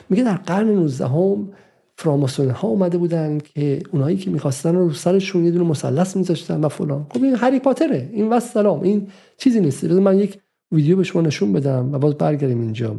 میگه 0.10 0.24
در 0.24 0.36
قرن 0.36 0.70
19 0.70 1.08
هم 1.08 1.50
فراماسون 1.98 2.50
ها 2.50 2.68
اومده 2.68 2.98
بودن 2.98 3.38
که 3.38 3.80
اونایی 3.92 4.18
که 4.18 4.30
می‌خواستن 4.30 4.76
رو 4.76 4.92
سرشون 4.92 5.46
یه 5.46 5.52
دونه 5.52 5.70
مثلث 5.70 6.18
میذاشتن 6.18 6.64
و 6.64 6.70
فلان. 6.70 7.06
خب 7.10 7.24
این 7.24 7.36
هری 7.36 7.60
پاتره. 7.60 8.10
این 8.14 8.30
و 8.30 8.40
سلام. 8.40 8.82
این 8.82 9.08
چیزی 9.38 9.60
نیست. 9.60 9.84
من 9.84 10.18
یک 10.18 10.40
ویدیو 10.72 10.98
به 10.98 11.04
شما 11.04 11.22
نشون 11.22 11.54
بدم 11.54 11.94
و 11.94 11.98
باز 11.98 12.16
برگردیم 12.16 12.62
اینجا. 12.62 12.96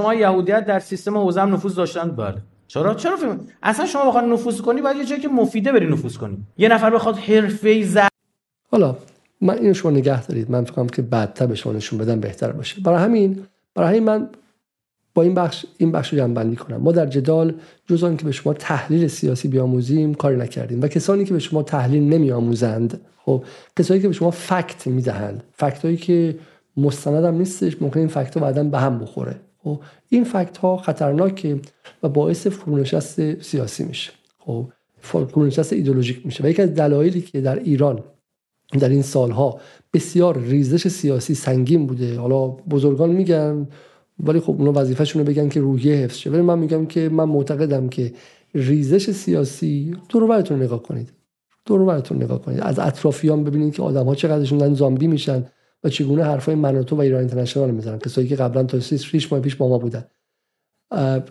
شما 0.00 0.14
یهودیت 0.14 0.66
در 0.66 0.78
سیستم 0.78 1.18
حوزه 1.18 1.44
نفوذ 1.44 1.74
داشتن؟ 1.74 2.10
بله. 2.10 2.42
چرا؟ 2.68 2.94
چرا 2.94 3.16
فیلم؟ 3.16 3.40
اصلا 3.62 3.86
شما 3.86 4.08
بخواد 4.08 4.24
نفوذ 4.24 4.60
کنی 4.60 4.80
باید 4.80 4.96
یه 4.96 5.04
جایی 5.04 5.20
که 5.20 5.28
مفیده 5.28 5.72
بری 5.72 5.86
نفوذ 5.86 6.16
کنی. 6.16 6.36
یه 6.58 6.68
نفر 6.68 6.90
بخواد 6.90 7.16
حرفه‌ای 7.16 7.84
ز 7.84 7.98
حالا 8.70 8.96
من 9.40 9.58
اینو 9.58 9.74
شما 9.74 9.90
نگه 9.90 10.26
دارید. 10.26 10.50
من 10.50 10.64
فکر 10.64 10.86
که 10.86 11.02
بعدتر 11.02 11.46
به 11.46 11.54
شما 11.54 11.72
نشون 11.72 11.98
بدم 11.98 12.20
بهتر 12.20 12.52
باشه. 12.52 12.80
برای 12.80 13.04
همین 13.04 13.42
برای 13.74 13.88
همین 13.88 14.02
من 14.02 14.28
با 15.14 15.22
این 15.22 15.34
بخش 15.34 15.66
این 15.78 15.92
بخش 15.92 16.12
رو 16.12 16.18
جنبندی 16.18 16.56
کنم. 16.56 16.76
ما 16.76 16.92
در 16.92 17.06
جدال 17.06 17.54
جز 17.86 18.00
که 18.16 18.24
به 18.24 18.32
شما 18.32 18.52
تحلیل 18.52 19.06
سیاسی 19.06 19.48
بیاموزیم 19.48 20.14
کاری 20.14 20.36
نکردیم. 20.36 20.82
و 20.82 20.88
کسانی 20.88 21.24
که 21.24 21.32
به 21.32 21.38
شما 21.38 21.62
تحلیل 21.62 22.02
نمیآموزند 22.02 23.00
خب 23.24 23.44
کسانی 23.78 24.00
که 24.00 24.08
به 24.08 24.14
شما 24.14 24.30
فکت 24.30 24.86
می‌دهند. 24.86 25.44
فکت 25.52 25.84
هایی 25.84 25.96
که 25.96 26.38
مستند 26.76 27.24
هم 27.24 27.34
نیستش 27.34 27.82
ممکن 27.82 28.00
این 28.00 28.08
فکت 28.08 28.38
بعدا 28.38 28.64
به 28.64 28.78
هم 28.78 28.98
بخوره. 28.98 29.36
خب 29.66 29.80
این 30.08 30.24
فکت 30.24 30.56
ها 30.56 30.76
خطرناکه 30.76 31.60
و 32.02 32.08
باعث 32.08 32.46
فرونشست 32.46 33.42
سیاسی 33.42 33.84
میشه. 33.84 34.12
خب 34.38 34.66
فرونشست 35.00 35.72
ایدولوژیک 35.72 36.26
میشه. 36.26 36.44
و 36.44 36.46
یکی 36.46 36.62
از 36.62 36.74
دلایلی 36.74 37.20
که 37.20 37.40
در 37.40 37.58
ایران 37.58 38.02
در 38.80 38.88
این 38.88 39.02
سالها 39.02 39.60
بسیار 39.94 40.38
ریزش 40.38 40.88
سیاسی 40.88 41.34
سنگین 41.34 41.86
بوده. 41.86 42.18
حالا 42.18 42.48
بزرگان 42.48 43.10
میگن 43.10 43.68
ولی 44.20 44.40
خب 44.40 44.50
اونا 44.58 44.72
وظیفهشون 44.80 45.22
رو 45.22 45.28
بگن 45.28 45.48
که 45.48 45.60
روحیه 45.60 45.94
حفظ 45.94 46.16
شه. 46.16 46.30
ولی 46.30 46.42
من 46.42 46.58
میگم 46.58 46.86
که 46.86 47.08
من 47.08 47.24
معتقدم 47.24 47.88
که 47.88 48.12
ریزش 48.54 49.10
سیاسی 49.10 49.96
دور 50.08 50.26
براتون 50.26 50.62
نگاه 50.62 50.82
کنید. 50.82 51.12
دور 51.64 51.84
براتون 51.84 52.22
نگاه 52.22 52.42
کنید. 52.42 52.60
از 52.60 52.78
اطرافیان 52.78 53.44
ببینید 53.44 53.74
که 53.74 53.82
آدم 53.82 54.06
ها 54.06 54.14
چقدرشون 54.14 54.74
زامبی 54.74 55.06
میشن. 55.06 55.44
و 55.86 55.88
چگونه 55.88 56.24
حرفای 56.24 56.54
مناتو 56.54 56.96
و 56.96 57.00
ایران 57.00 57.20
اینترنشنال 57.20 57.70
می‌زنن؟ 57.70 57.98
کسایی 57.98 58.28
که 58.28 58.36
قبلا 58.36 58.62
تا 58.62 58.80
6 58.80 59.32
ماه 59.32 59.40
پیش 59.40 59.56
با 59.56 59.68
ما 59.68 59.78
بودن. 59.78 60.04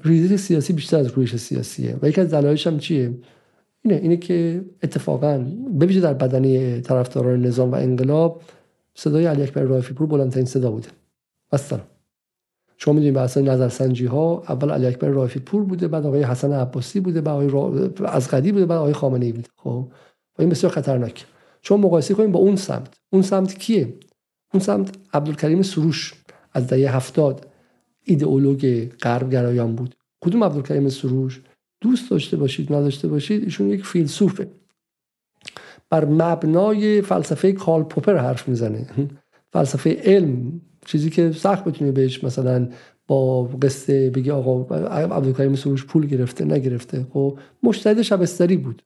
ریزش 0.03 0.35
سیاسی 0.35 0.73
بیشتر 0.73 0.97
از 0.97 1.07
رویش 1.07 1.35
سیاسیه. 1.35 1.97
و 2.01 2.09
یکی 2.09 2.21
از 2.21 2.33
دلایلش 2.33 2.67
هم 2.67 2.77
چیه؟ 2.77 3.13
اینه 3.83 3.95
اینه 3.95 4.17
که 4.17 4.65
اتفاقا 4.83 5.37
ببینید 5.79 6.03
در 6.03 6.13
بدنی 6.13 6.81
طرفداران 6.81 7.41
نظام 7.41 7.71
و 7.71 7.75
انقلاب 7.75 8.41
صدای 8.95 9.25
علی 9.25 9.43
اکبر 9.43 9.61
رافی 9.61 9.93
پور 9.93 10.07
بلندترین 10.07 10.45
صدا 10.45 10.71
بوده. 10.71 10.87
اصلا 11.51 11.79
شما 12.77 12.93
می‌دونید 12.93 13.17
اصلا 13.17 13.53
نظرسنجی 13.53 14.05
ها 14.05 14.43
اول 14.49 14.71
علی 14.71 14.85
اکبر 14.85 15.07
رافی 15.07 15.39
پور 15.39 15.63
بوده 15.63 15.87
بعد 15.87 16.05
آقای 16.05 16.23
حسن 16.23 16.53
عباسی 16.53 16.99
بوده 16.99 17.21
بعد 17.21 17.33
آقای 17.33 17.49
را... 17.49 17.89
از 18.05 18.29
قدی 18.29 18.51
بوده 18.51 18.65
بعد 18.65 18.77
آقای 18.77 18.93
خامنه‌ای 18.93 19.31
بوده. 19.31 19.47
خب؟ 19.55 19.87
و 20.37 20.41
این 20.41 20.49
بسیار 20.49 20.71
خطرناک 20.71 21.25
شما 21.61 21.77
مقایسه 21.77 22.13
کنید 22.13 22.31
با 22.31 22.39
اون 22.39 22.55
سمت. 22.55 22.93
اون 23.13 23.21
سمت 23.21 23.53
کیه؟ 23.59 23.93
اون 24.53 24.63
سمت 24.63 24.95
عبدالکریم 25.13 25.61
سروش 25.61 26.13
از 26.53 26.67
دهه 26.67 26.95
هفتاد 26.95 27.47
ایدئولوگ 28.03 28.89
غرب 29.01 29.31
گرایان 29.31 29.75
بود. 29.75 29.95
کدوم 30.21 30.43
عبدالکریم 30.43 30.89
سروش؟ 30.89 31.41
دوست 31.81 32.09
داشته 32.09 32.37
باشید 32.37 32.73
نداشته 32.73 33.07
باشید 33.07 33.43
ایشون 33.43 33.69
یک 33.69 33.85
فیلسوفه. 33.85 34.47
بر 35.89 36.05
مبنای 36.05 37.01
فلسفه 37.01 37.51
کارل 37.51 37.83
پوپر 37.83 38.17
حرف 38.17 38.47
می‌زنه. 38.47 38.87
فلسفه 39.53 39.93
علم 40.03 40.61
چیزی 40.85 41.09
که 41.09 41.31
سخت 41.31 41.63
بتونی 41.63 41.91
بهش 41.91 42.23
مثلا 42.23 42.69
با 43.07 43.43
قصه 43.43 44.09
بگی 44.09 44.31
آقا 44.31 44.75
عبدالکریم 44.75 45.55
سروش 45.55 45.85
پول 45.85 46.07
گرفته 46.07 46.45
نگرفته. 46.45 47.07
خب 47.13 47.39
مشتهد 47.63 48.01
شبستری 48.01 48.57
بود. 48.57 48.81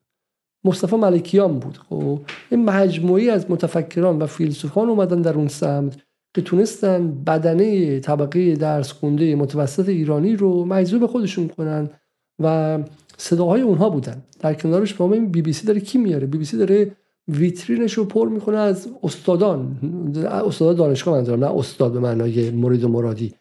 مصطفی 0.64 0.96
ملکیان 0.96 1.60
بود. 1.60 1.80
خب 1.90 2.20
این 2.52 2.66
مجموعی 2.66 3.30
از 3.30 3.52
متفکران 3.52 4.20
و 4.20 4.26
فیلسوفان 4.26 4.90
اومدن 4.90 5.22
در 5.22 5.34
اون 5.34 5.48
سمت 5.48 5.98
که 6.36 6.42
تونستن 6.42 7.24
بدنه 7.24 8.00
طبقه 8.00 8.56
درس 8.56 8.92
خونده 8.92 9.36
متوسط 9.36 9.90
ایرانی 9.90 10.36
رو 10.36 10.66
مجذوب 10.66 11.06
خودشون 11.06 11.48
کنن 11.48 11.90
و 12.40 12.80
صداهای 13.18 13.62
اونها 13.62 13.90
بودن. 13.90 14.24
در 14.40 14.54
کنارش 14.54 14.94
با 14.94 15.14
این 15.14 15.32
بی 15.32 15.42
بی 15.42 15.54
سی 15.54 15.68
داره 15.68 15.80
کی 15.80 15.98
میاره؟ 15.98 16.28
بی 16.28 16.38
بی 16.38 16.46
سی 16.46 16.58
داره 16.58 16.92
ویترینش 17.28 17.94
رو 17.94 18.06
پر 18.06 18.30
می‌کنه 18.30 18.58
از 18.58 18.88
استادان. 19.04 19.78
استاد 20.48 20.78
دانشگاه 20.78 21.18
منظورم 21.18 21.40
نه 21.40 21.58
استاد 21.58 21.94
به 21.94 22.00
معنای 22.00 22.52
مرید 22.52 22.84
و 22.84 22.88
مرادی. 22.88 23.34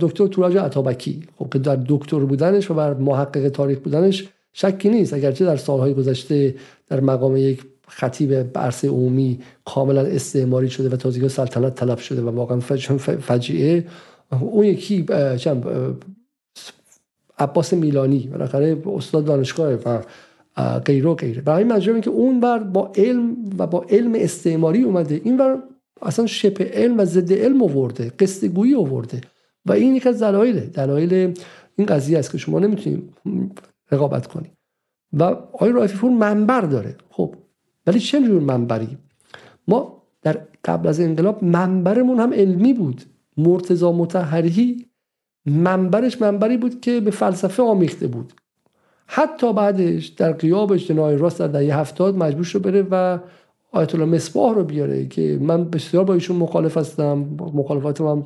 دکتر 0.00 0.26
توراج 0.26 0.56
عطابکی. 0.56 1.22
خب 1.36 1.52
که 1.52 1.58
در 1.58 1.78
دکتر 1.88 2.18
بودنش 2.18 2.70
و 2.70 2.74
بر 2.74 2.94
محقق 2.94 3.48
تاریخ 3.48 3.78
بودنش 3.78 4.28
شکی 4.58 4.88
نیست. 4.88 5.14
اگرچه 5.14 5.44
در 5.44 5.56
سالهای 5.56 5.94
گذشته 5.94 6.54
در 6.88 7.00
مقام 7.00 7.36
یک 7.36 7.64
خطیب 7.88 8.58
عرصه 8.58 8.88
عمومی 8.88 9.38
کاملا 9.64 10.00
استعماری 10.00 10.70
شده 10.70 10.88
و 10.88 10.96
تازگی 10.96 11.28
سلطنت 11.28 11.74
طلب 11.74 11.98
شده 11.98 12.22
و 12.22 12.28
واقعا 12.28 12.60
فجیعه 13.20 13.84
اون 14.40 14.64
یکی 14.66 15.06
عباس 17.38 17.72
میلانی 17.72 18.28
بالاخره 18.32 18.82
استاد 18.86 19.24
دانشگاه 19.24 19.72
و 19.72 20.00
غیره 20.78 21.08
و 21.08 21.14
غیره. 21.14 21.42
برای 21.42 21.80
این 21.88 22.00
که 22.00 22.10
اون 22.10 22.40
بر 22.40 22.58
با 22.58 22.92
علم 22.94 23.36
و 23.58 23.66
با 23.66 23.86
علم 23.88 24.12
استعماری 24.16 24.82
اومده. 24.82 25.20
این 25.24 25.36
بر 25.36 25.58
اصلا 26.02 26.26
شپ 26.26 26.62
علم 26.62 26.98
و 26.98 27.04
ضد 27.04 27.32
علم 27.32 27.62
آورده 27.62 28.12
قصه 28.18 28.48
گویی 28.48 28.74
آورده. 28.74 29.20
و 29.66 29.72
این 29.72 29.94
یک 29.94 30.06
از 30.06 30.22
دلایل 30.22 30.60
دلایل 30.60 31.34
این 31.76 31.86
قضیه 31.86 32.18
است 32.18 32.32
که 32.32 32.38
شما 32.38 32.58
نمی‌تونید 32.58 33.10
رقابت 33.90 34.26
کنی. 34.26 34.52
و 35.12 35.22
آقای 35.22 35.72
رایفی 35.72 35.98
پور 35.98 36.10
منبر 36.10 36.60
داره. 36.60 36.96
خب 37.10 37.34
ولی 37.86 38.00
چه 38.00 38.26
جور 38.26 38.42
منبری؟ 38.42 38.98
ما 39.68 40.02
در 40.22 40.40
قبل 40.64 40.88
از 40.88 41.00
انقلاب 41.00 41.44
منبرمون 41.44 42.20
هم 42.20 42.32
علمی 42.32 42.72
بود. 42.72 43.02
مرتضا 43.36 43.92
متحری 43.92 44.86
منبرش 45.46 46.22
منبری 46.22 46.56
بود 46.56 46.80
که 46.80 47.00
به 47.00 47.10
فلسفه 47.10 47.62
آمیخته 47.62 48.06
بود. 48.06 48.32
حتی 49.06 49.52
بعدش 49.52 50.06
در 50.06 50.32
قیاب 50.32 50.72
اجتماعی 50.72 51.16
راست 51.16 51.38
در 51.38 51.46
دهه 51.46 51.78
هفتاد 51.78 52.16
مجبور 52.16 52.44
شد 52.44 52.62
بره 52.62 52.86
و 52.90 53.18
آیت 53.72 53.94
الله 53.94 54.06
مصباح 54.06 54.54
رو 54.54 54.64
بیاره 54.64 55.06
که 55.06 55.38
من 55.40 55.70
بسیار 55.70 56.04
با 56.04 56.14
ایشون 56.14 56.36
مخالف 56.36 56.76
هستم 56.76 57.18
مخالفات 57.54 58.00
من 58.00 58.24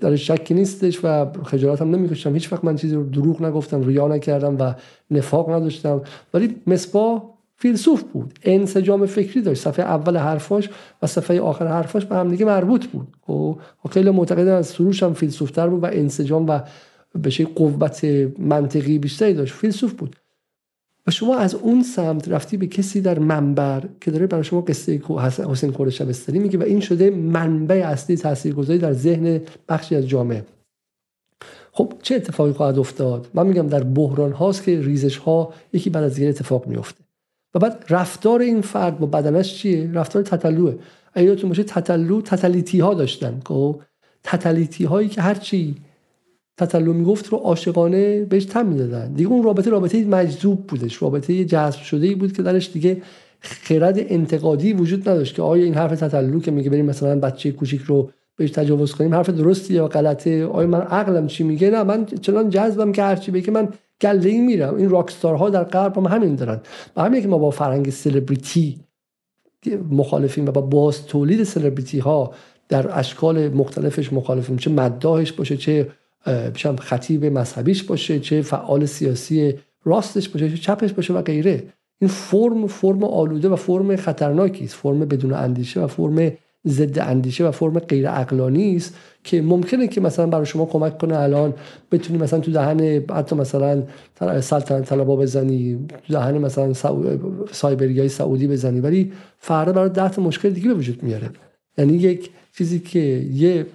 در 0.00 0.16
شکی 0.16 0.54
نیستش 0.54 1.00
و 1.04 1.26
خجالت 1.44 1.80
هم 1.80 1.90
نمی‌کشم. 1.90 2.34
هیچ 2.34 2.52
وقت 2.52 2.64
من 2.64 2.76
چیزی 2.76 2.94
رو 2.94 3.04
دروغ 3.04 3.42
نگفتم 3.42 3.82
ریا 3.82 4.08
نکردم 4.08 4.56
و 4.60 4.74
نفاق 5.10 5.50
نداشتم. 5.50 6.02
ولی 6.34 6.56
مصباح 6.66 7.22
فیلسوف 7.56 8.02
بود. 8.02 8.38
انسجام 8.42 9.06
فکری 9.06 9.42
داشت. 9.42 9.62
صفحه 9.62 9.84
اول 9.84 10.16
حرفاش 10.16 10.70
و 11.02 11.06
صفحه 11.06 11.40
آخر 11.40 11.66
حرفاش 11.66 12.04
به 12.04 12.16
هم 12.16 12.28
دیگه 12.28 12.44
مربوط 12.44 12.86
بود. 12.86 13.08
و 13.28 13.52
خب، 13.82 13.90
خیلی 13.90 14.10
معتقد 14.10 14.48
از 14.48 14.66
سروش 14.66 15.02
هم 15.02 15.12
فیلسوفتر 15.12 15.68
بود 15.68 15.82
و 15.82 15.86
انسجام 15.86 16.46
و 16.48 16.60
به 17.22 17.30
قوت 17.54 18.04
منطقی 18.38 18.98
بیشتری 18.98 19.34
داشت. 19.34 19.54
فیلسوف 19.54 19.92
بود. 19.92 20.16
و 21.06 21.10
شما 21.10 21.36
از 21.36 21.54
اون 21.54 21.82
سمت 21.82 22.28
رفتی 22.28 22.56
به 22.56 22.66
کسی 22.66 23.00
در 23.00 23.18
منبر 23.18 23.82
که 24.00 24.10
داره 24.10 24.26
برای 24.26 24.44
شما 24.44 24.60
قصه 24.60 25.02
حسین 25.50 25.72
کور 25.72 25.90
شبستری 25.90 26.38
میگه 26.38 26.58
و 26.58 26.62
این 26.62 26.80
شده 26.80 27.10
منبع 27.10 27.82
اصلی 27.86 28.16
تاثیرگذاری 28.16 28.78
در 28.78 28.92
ذهن 28.92 29.40
بخشی 29.68 29.96
از 29.96 30.08
جامعه. 30.08 30.44
خب 31.72 31.92
چه 32.02 32.14
اتفاقی 32.14 32.52
خواهد 32.52 32.78
افتاد؟ 32.78 33.28
من 33.34 33.46
میگم 33.46 33.66
در 33.66 33.82
بحران 33.82 34.32
هاست 34.32 34.62
که 34.62 34.80
ریزش 34.80 35.16
ها 35.16 35.52
یکی 35.72 35.90
بعد 35.90 36.04
از 36.04 36.14
دیگه 36.14 36.28
اتفاق 36.28 36.66
میفته 36.66 37.04
و 37.54 37.58
بعد 37.58 37.84
رفتار 37.88 38.40
این 38.40 38.60
فرد 38.60 38.98
با 38.98 39.06
بدنش 39.06 39.54
چیه؟ 39.54 39.90
رفتار 39.92 40.22
تتلوه 40.22 40.78
اگه 41.14 41.26
یادتون 41.26 41.48
باشه 41.48 41.62
تتلو 41.62 42.22
تتلیتی 42.22 42.80
ها 42.80 42.94
داشتن 42.94 43.40
خب؟ 43.46 43.80
تتلیتی 44.22 44.84
هایی 44.84 45.08
که 45.08 45.22
هرچی 45.22 45.74
تتلو 46.56 46.92
می‌گفت 46.92 47.26
رو 47.26 47.38
عاشقانه 47.38 48.24
بهش 48.24 48.44
تم 48.44 48.66
می‌دادن. 48.66 49.12
دیگه 49.12 49.30
اون 49.30 49.42
رابطه 49.42 49.70
رابطه 49.70 50.04
مجذوب 50.04 50.66
بودش. 50.66 51.02
رابطه 51.02 51.44
جذب 51.44 51.80
شده 51.80 52.14
بود 52.14 52.32
که 52.32 52.42
درش 52.42 52.72
دیگه 52.72 53.02
خرد 53.40 53.96
انتقادی 53.98 54.72
وجود 54.72 55.08
نداشت 55.08 55.34
که 55.34 55.42
آیا 55.42 55.64
این 55.64 55.74
حرف 55.74 56.00
تتلو 56.00 56.40
که 56.40 56.50
میگه 56.50 56.70
بریم 56.70 56.84
مثلا 56.84 57.20
بچه 57.20 57.52
کوچیک 57.52 57.82
رو 57.82 58.10
بهش 58.36 58.50
تجاوز 58.50 58.92
کنیم 58.92 59.14
حرف 59.14 59.30
درستی 59.30 59.74
یا 59.74 59.88
غلطه؟ 59.88 60.46
آیا 60.46 60.68
من 60.68 60.80
عقلم 60.80 61.26
چی 61.26 61.44
میگه؟ 61.44 61.70
نه 61.70 61.82
من 61.82 62.06
چنان 62.06 62.50
جذبم 62.50 62.92
که 62.92 63.02
هرچی 63.02 63.30
بگه 63.30 63.50
من 63.50 63.68
گله 64.00 64.28
ای 64.28 64.40
میرم. 64.40 64.74
این 64.74 64.90
راکستارها 64.90 65.50
در 65.50 65.64
غرب 65.64 65.98
هم 65.98 66.06
همین 66.06 66.34
دارن. 66.34 66.60
و 66.96 67.02
همین 67.02 67.22
که 67.22 67.28
ما 67.28 67.38
با 67.38 67.50
فرهنگ 67.50 67.90
سلبریتی 67.90 68.80
مخالفیم 69.90 70.46
و 70.46 70.50
با 70.50 70.60
باز 70.60 71.06
تولید 71.06 71.44
سلبریتی 71.44 71.98
ها 71.98 72.32
در 72.68 72.98
اشکال 72.98 73.48
مختلفش 73.48 74.12
مخالفیم 74.12 74.56
چه 74.56 74.70
مداحش 74.70 75.32
باشه 75.32 75.56
چه 75.56 75.88
خطیب 76.80 77.24
مذهبیش 77.24 77.82
باشه 77.82 78.20
چه 78.20 78.42
فعال 78.42 78.86
سیاسی 78.86 79.54
راستش 79.84 80.28
باشه 80.28 80.50
چه 80.50 80.56
چپش 80.56 80.92
باشه 80.92 81.14
و 81.14 81.22
غیره. 81.22 81.62
این 82.00 82.08
فرم 82.10 82.66
فرم 82.66 83.04
آلوده 83.04 83.48
و 83.48 83.56
فرم 83.56 83.96
خطرناکی 83.96 84.64
است. 84.64 84.74
فرم 84.74 84.98
بدون 84.98 85.32
اندیشه 85.32 85.80
و 85.80 85.86
فرم 85.86 86.32
ضد 86.68 86.98
اندیشه 86.98 87.48
و 87.48 87.50
فرم 87.50 87.78
غیر 87.78 88.08
عقلانی 88.08 88.76
است 88.76 88.96
که 89.24 89.42
ممکنه 89.42 89.88
که 89.88 90.00
مثلا 90.00 90.26
برای 90.26 90.46
شما 90.46 90.64
کمک 90.64 90.98
کنه 90.98 91.18
الان 91.18 91.54
بتونی 91.92 92.18
مثلا 92.18 92.40
تو 92.40 92.52
دهن 92.52 92.80
حتی 93.10 93.36
مثلا 93.36 93.82
سلطنت 94.40 94.84
طلبا 94.88 95.16
بزنی 95.16 95.86
تو 96.06 96.12
دهن 96.12 96.38
مثلا 96.38 96.72
سایبریای 97.52 98.08
سعودی 98.08 98.46
بزنی 98.46 98.80
ولی 98.80 99.12
فردا 99.38 99.72
برای 99.72 99.88
ده 99.88 100.20
مشکل 100.20 100.50
دیگه 100.50 100.68
به 100.68 100.74
وجود 100.74 101.02
میاره. 101.02 101.30
یعنی 101.78 101.92
یک 101.92 102.30
چیزی 102.56 102.78
که 102.78 102.98
یه 103.32 103.66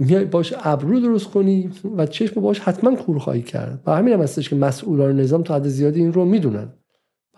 میای 0.00 0.24
باش 0.24 0.54
ابرو 0.62 1.00
درست 1.00 1.26
کنی 1.26 1.70
و 1.96 2.06
چشم 2.06 2.40
باش 2.40 2.60
حتما 2.60 2.96
کور 2.96 3.18
خواهی 3.18 3.42
کرد. 3.42 3.82
و 3.86 3.96
همین 3.96 4.14
هم 4.14 4.22
هستش 4.22 4.48
که 4.48 4.56
مسئولان 4.56 5.20
نظام 5.20 5.42
تا 5.42 5.54
حد 5.54 5.68
زیادی 5.68 6.00
این 6.00 6.12
رو 6.12 6.24
می‌دونن. 6.24 6.68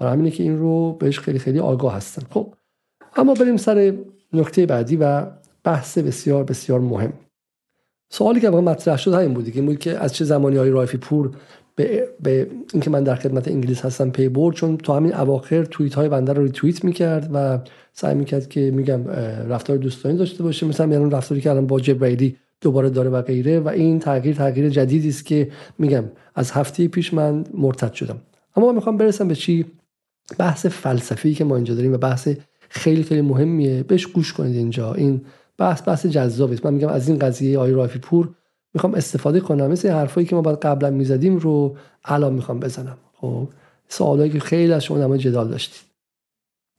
برای 0.00 0.12
همینه 0.12 0.30
که 0.30 0.42
این 0.42 0.58
رو 0.58 0.92
بهش 0.92 1.18
خیلی 1.18 1.38
خیلی 1.38 1.58
آگاه 1.58 1.94
هستن. 1.94 2.22
خب 2.30 2.54
اما 3.16 3.34
بریم 3.34 3.56
سر 3.56 3.94
نکته 4.32 4.66
بعدی 4.66 4.96
و 4.96 5.26
بحث 5.64 5.98
بسیار 5.98 6.44
بسیار 6.44 6.80
مهم. 6.80 7.12
سوالی 8.10 8.40
که 8.40 8.50
واقعا 8.50 8.72
مطرح 8.72 8.96
شد 8.96 9.14
همین 9.14 9.34
بودی 9.34 9.52
که 9.52 9.62
بود 9.62 9.78
که 9.78 9.98
از 9.98 10.14
چه 10.14 10.24
زمانی 10.24 10.56
آقای 10.56 10.70
رایفی 10.70 10.98
پور 10.98 11.30
به, 11.76 12.08
به 12.20 12.50
اینکه 12.72 12.90
من 12.90 13.04
در 13.04 13.14
خدمت 13.14 13.48
انگلیس 13.48 13.84
هستم 13.84 14.10
پی 14.10 14.28
برد 14.28 14.56
چون 14.56 14.76
تو 14.76 14.92
همین 14.92 15.14
اواخر 15.14 15.64
توییت 15.64 15.94
های 15.94 16.08
بنده 16.08 16.32
رو 16.32 16.42
ریتوییت 16.42 16.84
می‌کرد 16.84 17.30
و 17.32 17.58
سعی 17.92 18.14
می‌کرد 18.14 18.48
که 18.48 18.70
میگم 18.70 19.08
رفتار 19.48 19.76
دوستانی 19.76 20.18
داشته 20.18 20.42
باشه. 20.42 20.66
مثلا 20.66 20.92
یعنی 20.92 21.10
رفتاری 21.10 21.40
که 21.40 21.50
الان 21.50 21.66
با 21.66 21.80
جبرائیلی 21.80 22.36
دوباره 22.62 22.90
داره 22.90 23.10
و 23.10 23.22
غیره 23.22 23.60
و 23.60 23.68
این 23.68 23.98
تغییر 23.98 24.34
تغییر 24.34 24.68
جدیدی 24.68 25.08
است 25.08 25.26
که 25.26 25.50
میگم 25.78 26.04
از 26.34 26.50
هفته 26.50 26.88
پیش 26.88 27.14
من 27.14 27.44
مرتد 27.54 27.92
شدم. 27.92 28.20
اما 28.56 28.66
من 28.66 28.74
می‌خوام 28.74 28.96
برسم 28.96 29.28
به 29.28 29.34
چی؟ 29.34 29.66
بحث 30.38 30.66
فلسفی 30.66 31.34
که 31.34 31.44
ما 31.44 31.56
اینجا 31.56 31.74
داریم 31.74 31.92
و 31.92 31.96
بحث 31.96 32.28
خیلی 32.68 33.02
خیلی 33.02 33.20
مهمیه. 33.20 33.82
بهش 33.82 34.06
گوش 34.06 34.32
کنید 34.32 34.56
اینجا. 34.56 34.94
این 34.94 35.20
بحث 35.58 35.88
بحث 35.88 36.06
جذابی 36.06 36.58
من 36.64 36.74
میگم 36.74 36.88
از 36.88 37.08
این 37.08 37.18
قضیه 37.18 37.58
آی 37.58 37.72
رافی 37.72 37.98
پور 37.98 38.28
می‌خوام 38.74 38.94
استفاده 38.94 39.40
کنم. 39.40 39.66
مثل 39.66 39.88
حرفایی 39.88 40.26
که 40.26 40.34
ما 40.34 40.42
بعد 40.42 40.58
قبلا 40.58 40.90
می‌زدیم 40.90 41.36
رو 41.36 41.76
الان 42.04 42.34
می‌خوام 42.34 42.60
بزنم. 42.60 42.98
خب؟ 43.14 43.48
سوالایی 43.88 44.30
که 44.30 44.40
خیلی 44.40 44.72
از 44.72 44.84
شما 44.84 44.98
در 44.98 45.16
جدال 45.16 45.48
داشتید. 45.48 45.82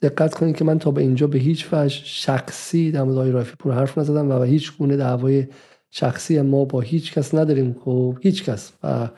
دقت 0.02 0.34
کنید 0.34 0.56
که 0.56 0.64
من 0.64 0.78
تا 0.78 0.90
به 0.90 1.02
اینجا 1.02 1.26
به 1.26 1.38
هیچ 1.38 1.68
وجه 1.72 2.00
شخصی 2.04 2.90
در 2.90 3.02
مورد 3.02 3.28
رافی 3.28 3.56
پور 3.58 3.74
حرف 3.74 3.98
نزدم 3.98 4.30
و 4.30 4.38
به 4.38 4.46
هیچ 4.46 4.76
گونه 4.78 4.96
دعوای 4.96 5.46
شخصی 5.96 6.40
ما 6.40 6.64
با 6.64 6.80
هیچ 6.80 7.12
کس 7.12 7.34
نداریم. 7.34 7.76
خب 7.84 8.18
هیچ 8.20 8.44
کس. 8.44 8.72
و 8.82 9.08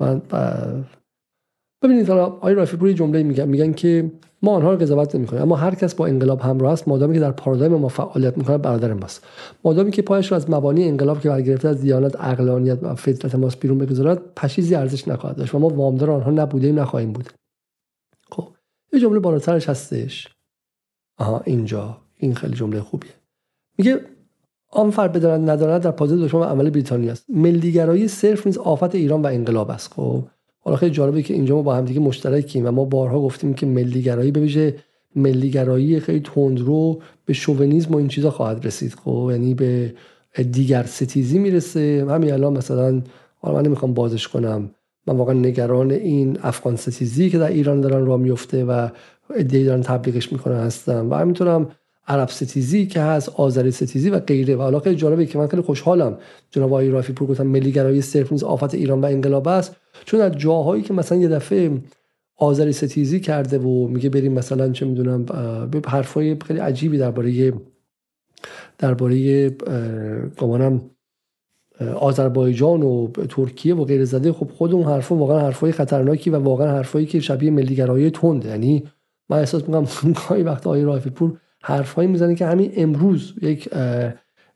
من 0.00 0.22
ببینید 1.82 2.08
حالا 2.08 2.26
آقای 2.26 2.54
رافی 2.54 2.76
پور 2.76 2.92
جمله 2.92 3.22
میگن 3.22 3.48
میگن 3.48 3.72
که 3.72 4.10
ما 4.42 4.54
آنها 4.54 4.72
رو 4.72 4.78
قضاوت 4.78 5.14
نمی‌کنیم. 5.14 5.42
اما 5.42 5.56
هر 5.56 5.74
کس 5.74 5.94
با 5.94 6.06
انقلاب 6.06 6.40
همراه 6.40 6.72
است 6.72 6.88
مادامی 6.88 7.14
که 7.14 7.20
در 7.20 7.32
پارادایم 7.32 7.74
ما 7.74 7.88
فعالیت 7.88 8.38
می‌کنه 8.38 8.58
برادر 8.58 8.92
ماست. 8.92 9.26
مادامی 9.64 9.90
که 9.90 10.02
پایش 10.02 10.30
رو 10.30 10.36
از 10.36 10.50
مبانی 10.50 10.88
انقلاب 10.88 11.20
که 11.20 11.28
برگرفته 11.28 11.68
از 11.68 11.80
دیانت 11.80 12.16
عقلانیت 12.16 12.78
و 12.82 12.94
فطرت 12.94 13.34
ماست 13.34 13.60
بیرون 13.60 13.78
بگذارد 13.78 14.34
پشیزی 14.36 14.74
ارزش 14.74 15.08
نخواهد 15.08 15.36
داشت 15.36 15.54
و 15.54 15.58
ما 15.58 15.68
وامدار 15.68 16.10
آنها 16.10 16.30
نبودیم 16.30 16.80
نخواهیم 16.80 17.12
بود. 17.12 17.28
خب 18.30 18.48
یه 18.92 19.00
جمله 19.00 19.18
بالاترش 19.18 19.68
هستش. 19.68 20.28
آها 21.18 21.42
اینجا. 21.46 21.98
این 22.16 22.34
خیلی 22.34 22.54
جمله 22.54 22.80
خوبیه. 22.80 23.12
میگه 23.78 24.00
آن 24.74 24.90
فرد 24.90 25.12
بدارد 25.12 25.50
ندارد 25.50 25.82
در 25.82 25.90
پازل 25.90 26.24
دشمن 26.24 26.42
عمل 26.42 26.70
بریتانیا 26.70 27.12
است. 27.12 27.24
ملیگرایی 27.28 28.08
صرف 28.08 28.46
نیز 28.46 28.58
آفت 28.58 28.94
ایران 28.94 29.22
و 29.22 29.26
انقلاب 29.26 29.70
است. 29.70 29.92
خب 29.92 30.24
حالا 30.60 30.76
خیلی 30.76 30.92
جالبه 30.92 31.22
که 31.22 31.34
اینجا 31.34 31.56
ما 31.56 31.62
با 31.62 31.74
هم 31.74 31.84
دیگه 31.84 32.00
مشترکیم 32.00 32.66
و 32.66 32.70
ما 32.70 32.84
بارها 32.84 33.20
گفتیم 33.20 33.54
که 33.54 33.66
ملیگرایی 33.66 34.30
به 34.30 34.40
ویژه 34.40 34.76
ملیگرایی 35.16 36.00
خیلی 36.00 36.20
تندرو 36.20 37.00
به 37.24 37.32
شوونیسم 37.32 37.94
و 37.94 37.96
این 37.96 38.08
چیزا 38.08 38.30
خواهد 38.30 38.66
رسید. 38.66 38.94
خب 38.94 39.28
یعنی 39.30 39.54
به 39.54 39.94
دیگر 40.52 40.82
ستیزی 40.82 41.38
می‌رسه. 41.38 42.06
همین 42.10 42.32
الان 42.32 42.56
مثلا 42.56 43.02
حالا 43.38 43.56
من 43.56 43.66
نمی‌خوام 43.66 43.94
بازش 43.94 44.28
کنم. 44.28 44.70
من 45.06 45.16
واقعا 45.16 45.34
نگران 45.34 45.90
این 45.90 46.38
افغان 46.42 46.76
ستیزی 46.76 47.30
که 47.30 47.38
در 47.38 47.48
ایران 47.48 47.80
دارن 47.80 48.06
راه 48.06 48.20
میفته 48.20 48.64
و 48.64 48.88
ایده 49.36 49.64
دارن 49.64 49.82
تبلیغش 49.82 50.32
می‌کنن 50.32 50.56
هستم. 50.56 51.10
و 51.10 51.14
همینطورم 51.14 51.68
عرب 52.08 52.28
ستیزی 52.28 52.86
که 52.86 53.00
هست 53.00 53.28
آذری 53.28 53.70
ستیزی 53.70 54.10
و 54.10 54.18
غیره. 54.18 54.56
و 54.56 54.62
حالا 54.62 54.80
خیلی 54.80 54.96
جالبه 54.96 55.26
که 55.26 55.38
من 55.38 55.46
خیلی 55.46 55.62
خوشحالم 55.62 56.18
جناب 56.50 56.68
آقای 56.68 56.90
رافی 56.90 57.12
پور 57.12 57.28
گفتم 57.28 57.46
ملیگرایی 57.46 58.02
صرف 58.02 58.32
نیز 58.32 58.42
آفت 58.42 58.74
ایران 58.74 59.00
و 59.00 59.04
انقلاب 59.04 59.48
است. 59.48 59.76
چون 60.04 60.20
از 60.20 60.32
جاهایی 60.32 60.82
که 60.82 60.94
مثلا 60.94 61.18
یه 61.18 61.28
دفعه 61.28 61.70
آذری 62.36 62.72
ستیزی 62.72 63.20
کرده 63.20 63.58
و 63.58 63.88
میگه 63.88 64.10
بریم 64.10 64.32
مثلا 64.32 64.72
چه 64.72 64.86
می‌دونم 64.86 65.24
به 65.70 65.80
حرفای 65.86 66.36
خیلی 66.46 66.58
عجیبی 66.58 66.98
درباره 66.98 67.52
درباره 68.78 69.48
گمانم 70.38 70.90
آذربایجان 71.80 72.82
و 72.82 73.08
ترکیه 73.08 73.74
و 73.74 73.84
غیر 73.84 74.04
زده. 74.04 74.32
خب 74.32 74.50
خود 74.50 74.72
اون 74.72 74.84
حرفا 74.84 75.14
واقعا 75.14 75.40
حرفای 75.40 75.72
خطرناکی 75.72 76.30
و 76.30 76.38
واقعا 76.38 76.72
حرفایی 76.72 77.06
که 77.06 77.20
شبیه 77.20 77.50
ملیگرایی 77.50 78.10
تنده 78.10 78.48
یعنی 78.48 78.84
من 79.28 79.38
احساس 79.38 79.62
می‌کنم 79.62 79.86
گاهی 80.28 80.42
وقت 80.52 80.66
آقای 80.66 80.82
رافی 80.82 81.10
پور 81.10 81.38
حرفهایی 81.62 82.08
می‌زنه 82.08 82.34
که 82.34 82.46
همین 82.46 82.72
امروز 82.76 83.34
یک 83.42 83.68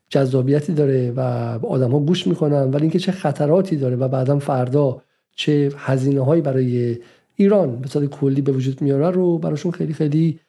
جذابیتی 0.09 0.73
داره 0.73 1.11
و 1.11 1.19
آدم 1.65 1.91
ها 1.91 1.99
گوش 1.99 2.27
می‌کنن 2.27 2.71
ولی 2.71 2.81
اینکه 2.81 2.99
چه 2.99 3.11
خطراتی 3.11 3.75
داره 3.75 3.95
و 3.95 4.07
بعدا 4.07 4.39
فردا 4.39 5.01
چه 5.35 5.71
هزینه 5.77 6.21
هایی 6.21 6.41
برای 6.41 6.97
ایران 7.35 7.75
به 7.81 7.87
صورت 7.87 8.05
کلی 8.05 8.41
به 8.41 8.51
وجود 8.51 8.81
میاره 8.81 9.09
رو 9.09 9.37
براشون 9.37 9.71
خیلی 9.71 9.93
خیلی 9.93 10.39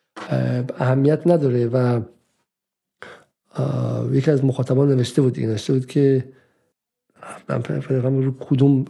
اهمیت 0.79 1.27
نداره 1.27 1.67
و 1.67 2.01
یکی 4.13 4.31
از 4.31 4.45
مخاطبان 4.45 4.89
نوشته 4.89 5.23
بود 5.23 5.39
این 5.39 5.57
بود 5.69 5.87
که 5.87 6.25
من 7.49 8.23
رو 8.23 8.35
کدوم 8.41 8.85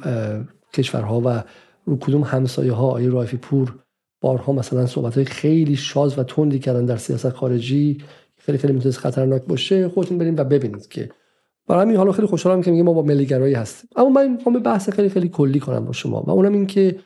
کشورها 0.72 1.22
و 1.24 1.44
رو 1.84 1.98
کدوم 1.98 2.22
همسایه 2.22 2.72
ها 2.72 2.90
آیه 2.90 3.08
رایفی 3.08 3.36
پور 3.36 3.78
بارها 4.20 4.52
مثلا 4.52 4.86
صحبت 4.86 5.14
های 5.14 5.24
خیلی 5.24 5.76
شاز 5.76 6.18
و 6.18 6.22
تندی 6.22 6.58
کردن 6.58 6.84
در 6.84 6.96
سیاست 6.96 7.30
خارجی 7.30 7.98
خیلی 8.36 8.58
خیلی 8.58 8.72
می‌تونست 8.72 8.98
خطرناک 8.98 9.42
باشه 9.42 9.88
خودتون 9.88 10.18
بریم 10.18 10.36
و 10.36 10.44
ببینید 10.44 10.88
که 10.88 11.10
برای 11.66 11.82
همین 11.82 11.96
حالا 11.96 12.12
خیلی 12.12 12.28
خوشحالم 12.28 12.62
که 12.62 12.70
میگه 12.70 12.82
ما 12.82 12.92
با 12.92 13.02
ملیگرایی 13.02 13.54
هستیم. 13.54 13.90
اما 13.96 14.08
من 14.08 14.32
می‌خوام 14.32 14.52
به 14.52 14.60
بحث 14.60 14.90
خیلی 14.90 15.08
خیلی 15.08 15.28
کلی 15.28 15.60
کنم 15.60 15.84
با 15.84 15.92
شما 15.92 16.22
و 16.22 16.30
اونم 16.30 16.52
این 16.52 16.66
که 16.66 16.96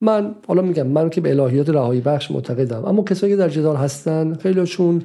من 0.00 0.34
حالا 0.46 0.62
میگم 0.62 0.86
من 0.86 1.10
که 1.10 1.20
به 1.20 1.30
الهیات 1.30 1.68
رهایی 1.68 2.00
بخش 2.00 2.30
معتقدم 2.30 2.84
اما 2.84 3.02
کسایی 3.02 3.32
که 3.32 3.36
در 3.36 3.48
جدال 3.48 3.76
هستن 3.76 4.34
خیلیشون 4.34 5.02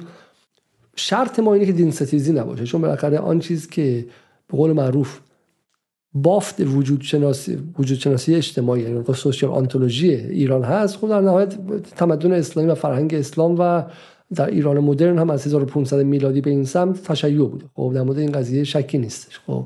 شرط 0.96 1.38
ما 1.38 1.54
اینه 1.54 1.66
که 1.66 1.72
دین 1.72 1.90
ستیزی 1.90 2.32
نباشه. 2.32 2.64
چون 2.64 2.80
بالاخره 2.80 3.18
آن 3.18 3.38
چیز 3.38 3.68
که 3.68 4.06
به 4.48 4.56
قول 4.56 4.72
معروف 4.72 5.20
بافت 6.14 6.60
وجود 6.60 7.00
شناسی 7.00 7.58
وجود 7.78 7.98
شناسی 7.98 8.34
اجتماعی 8.34 8.82
یعنی 8.82 9.04
سوشیال 9.14 9.52
آنتولوژی 9.52 10.14
ایران 10.14 10.64
هست. 10.64 10.96
خب 10.96 11.08
در 11.08 11.20
نهایت 11.20 11.54
تمدن 11.96 12.32
اسلامی 12.32 12.68
و 12.68 12.74
فرهنگ 12.74 13.14
اسلام 13.14 13.56
و 13.58 13.82
در 14.34 14.46
ایران 14.46 14.78
مدرن 14.78 15.18
هم 15.18 15.30
از 15.30 15.46
1500 15.46 16.02
میلادی 16.02 16.40
به 16.40 16.50
این 16.50 16.64
سمت 16.64 17.02
تشیع 17.02 17.46
بوده. 17.46 17.64
خب 17.74 17.92
در 17.94 18.02
مورد 18.02 18.18
این 18.18 18.32
قضیه 18.32 18.64
شکی 18.64 18.98
نیستش. 18.98 19.40
خب 19.46 19.64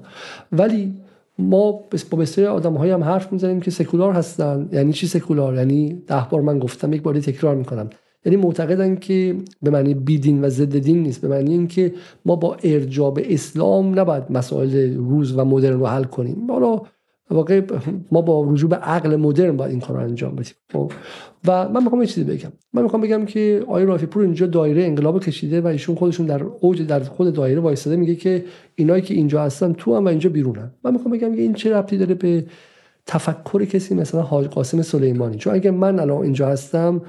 ولی 0.52 0.94
ما 1.38 1.72
با 2.10 2.18
بسیاری 2.18 2.50
آدم 2.50 2.74
های 2.74 2.90
هم 2.90 3.04
حرف 3.04 3.32
می‌زنیم 3.32 3.60
که 3.60 3.70
سکولار 3.70 4.12
هستن. 4.12 4.68
یعنی 4.72 4.92
چی 4.92 5.06
سکولار؟ 5.06 5.54
یعنی 5.54 6.02
ده 6.06 6.26
بار 6.30 6.40
من 6.40 6.58
گفتم 6.58 6.92
یک 6.92 7.02
باری 7.02 7.20
تکرار 7.20 7.54
می‌کنم. 7.54 7.90
یعنی 8.24 8.36
معتقدن 8.36 8.96
که 8.96 9.36
به 9.62 9.70
معنی 9.70 9.94
بیدین 9.94 10.44
و 10.44 10.48
ضد 10.48 10.78
دین 10.78 11.02
نیست 11.02 11.20
به 11.20 11.28
معنی 11.28 11.52
اینکه 11.52 11.94
ما 12.24 12.36
با 12.36 12.56
ارجاب 12.62 13.20
اسلام 13.22 14.00
نباید 14.00 14.24
مسائل 14.30 14.94
روز 14.96 15.38
و 15.38 15.44
مدرن 15.44 15.78
رو 15.78 15.86
حل 15.86 16.04
کنیم. 16.04 16.50
حالا 16.50 16.82
واقع 17.30 17.62
ما 18.12 18.22
با 18.22 18.46
رجوع 18.50 18.70
به 18.70 18.76
عقل 18.76 19.16
مدرن 19.16 19.56
باید 19.56 19.70
این 19.70 19.80
کار 19.80 19.96
رو 19.96 20.02
انجام 20.02 20.34
بدیم. 20.34 20.52
خب؟ 20.72 20.92
و 21.46 21.68
من 21.68 21.82
می‌خوام 21.82 22.00
یه 22.00 22.06
چیزی 22.06 22.24
بگم. 22.24 22.52
من 22.72 22.82
می‌خوام 22.82 23.02
بگم 23.02 23.24
که 23.24 23.62
آقای 23.66 23.84
رافی 23.84 24.06
پور 24.06 24.22
اینجا 24.22 24.46
دایره 24.46 24.84
انقلاب 24.84 25.22
کشیده 25.22 25.60
و 25.60 25.66
ایشون 25.66 25.94
خودشون 25.94 26.26
در 26.26 26.42
اوج 26.42 26.82
در 26.82 27.00
خود 27.00 27.32
دایره 27.32 27.60
وایساده 27.60 27.96
میگه 27.96 28.14
که 28.14 28.44
اینایی 28.74 29.02
که 29.02 29.14
اینجا 29.14 29.42
هستن 29.42 29.72
تو 29.72 29.96
هم 29.96 30.04
و 30.04 30.08
اینجا 30.08 30.30
بیرونن. 30.30 30.70
من 30.84 30.92
می‌خوام 30.92 31.14
بگم 31.14 31.34
که 31.34 31.42
این 31.42 31.54
چه 31.54 31.74
ربطی 31.74 31.98
داره 31.98 32.14
به 32.14 32.44
تفکر 33.06 33.64
کسی 33.64 33.94
مثلا 33.94 34.22
حاج 34.22 34.46
قاسم 34.46 34.82
سلیمانی؟ 34.82 35.36
چون 35.36 35.54
اگه 35.54 35.70
من 35.70 36.00
الان 36.00 36.22
اینجا 36.22 36.48
هستم 36.48 37.02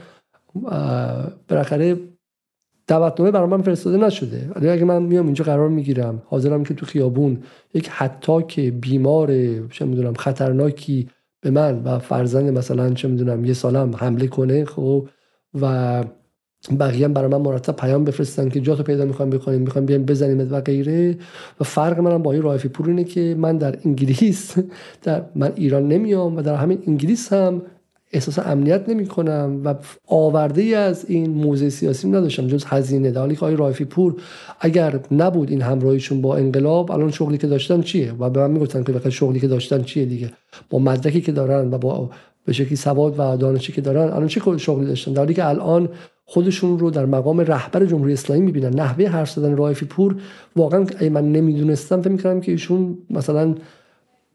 بالاخره 1.48 1.98
دعوتنامه 2.88 3.32
برای 3.32 3.48
من 3.50 3.62
فرستاده 3.62 3.98
نشده. 3.98 4.52
ولی 4.56 4.70
اگه 4.70 4.86
من 4.86 5.04
میام 5.04 5.26
اینجا 5.26 5.46
قرار 5.46 5.70
می‌گیرم 5.70 6.22
حاضرم 6.26 6.64
که 6.64 6.74
تو 6.74 6.86
خیابون 6.86 7.38
یک 7.74 7.90
حتی 7.90 8.44
که 8.48 8.72
بیمار 8.72 9.30
چه 9.68 9.86
می‌دونم 9.86 10.14
خطرناکی 10.14 11.10
به 11.42 11.52
من 11.52 11.84
و 11.84 12.00
فرزند 12.00 12.58
مثلا 12.58 12.90
چه 12.90 13.08
می‌دونم 13.08 13.46
یه 13.46 13.54
سالم 13.54 13.96
حمله 13.96 14.28
کنه 14.28 14.66
خب؟ 14.66 15.08
و 15.62 16.04
بقیه 16.80 17.08
برای 17.08 17.32
من 17.32 17.42
مرتب 17.42 17.76
پیام 17.76 18.04
بفرستن 18.04 18.50
که 18.50 18.60
جاتو 18.60 18.84
پیدا 18.84 19.06
می‌خوام 19.06 19.30
بکنیم 19.30 19.62
می‌خوام 19.62 19.86
بیایم 19.86 20.06
بزنیم 20.06 20.52
و 20.52 20.62
غیره. 20.62 21.18
و 21.60 21.64
فرق 21.64 22.00
منم 22.00 22.24
با 22.24 22.32
این 22.32 22.42
رایفی 22.42 22.68
پور 22.68 22.88
اینه 22.88 23.04
که 23.04 23.36
من 23.40 23.58
در 23.58 23.76
انگلیس 23.86 24.56
در 25.02 25.26
من 25.36 25.52
ایران 25.56 25.88
نمیام 25.88 26.38
و 26.38 26.42
در 26.42 26.56
همین 26.56 26.84
انگلیس 26.88 27.34
هم 27.34 27.62
احساس 28.14 28.40
امنیت 28.40 28.90
نمی 28.90 29.06
کنم 29.06 29.62
و 29.66 29.76
آورده 30.08 30.62
ای 30.62 30.74
از 30.74 31.06
این 31.08 31.30
موزه 31.30 31.70
سیاسی 31.70 32.08
نداشتم 32.08 32.48
جز 32.48 32.66
هزینه. 32.66 33.12
در 33.12 33.22
حالی 33.22 33.36
که 33.36 33.42
آقای 33.42 33.56
رایفی 33.56 33.86
پور 33.86 34.16
اگر 34.60 35.00
نبود 35.12 35.50
این 35.50 35.62
همراهیشون 35.62 36.22
با 36.22 36.36
انقلاب 36.36 36.92
الان 36.92 37.12
شغلی 37.12 37.38
که 37.38 37.48
داشتن 37.48 37.82
چیه؟ 37.82 38.14
و 38.20 38.30
به 38.30 38.40
من 38.40 38.52
می‌گفتن 38.52 38.84
که 38.84 39.10
شغلی 39.10 39.40
که 39.40 39.48
داشتن 39.48 39.84
چیه 39.84 40.06
دیگه؟ 40.06 40.32
با 40.70 40.80
مدرکی 40.80 41.22
که 41.22 41.32
دارن 41.32 41.74
و 41.74 41.78
با 41.78 42.10
به 42.46 42.54
شکلی 42.54 42.76
سواد 42.76 43.16
و 43.18 43.38
دانشی 43.38 43.74
که 43.74 43.82
دارن 43.82 44.14
الان 44.14 44.28
چه 44.28 44.58
شغلی 44.58 44.86
داشتن؟ 44.86 45.14
در 45.14 45.34
که 45.34 45.48
الان 45.48 45.90
خودشون 46.26 46.80
رو 46.80 46.90
در 46.90 47.06
مقام 47.06 47.40
رهبر 47.40 47.86
جمهوری 47.86 48.14
اسلامی 48.14 48.42
می‌بینن. 48.42 48.70
نحوه 48.70 49.08
حرف 49.08 49.32
زدن 49.32 49.58
رایفی 49.58 49.86
پور 49.86 50.16
واقعا 50.56 50.86
ای 51.00 51.10
من 51.10 51.32
نمی‌دونستم 51.32 52.02
فکر 52.02 52.12
می‌کردم 52.12 52.42
که 52.42 52.52
ایشون 52.52 52.98
مثلا 53.10 53.56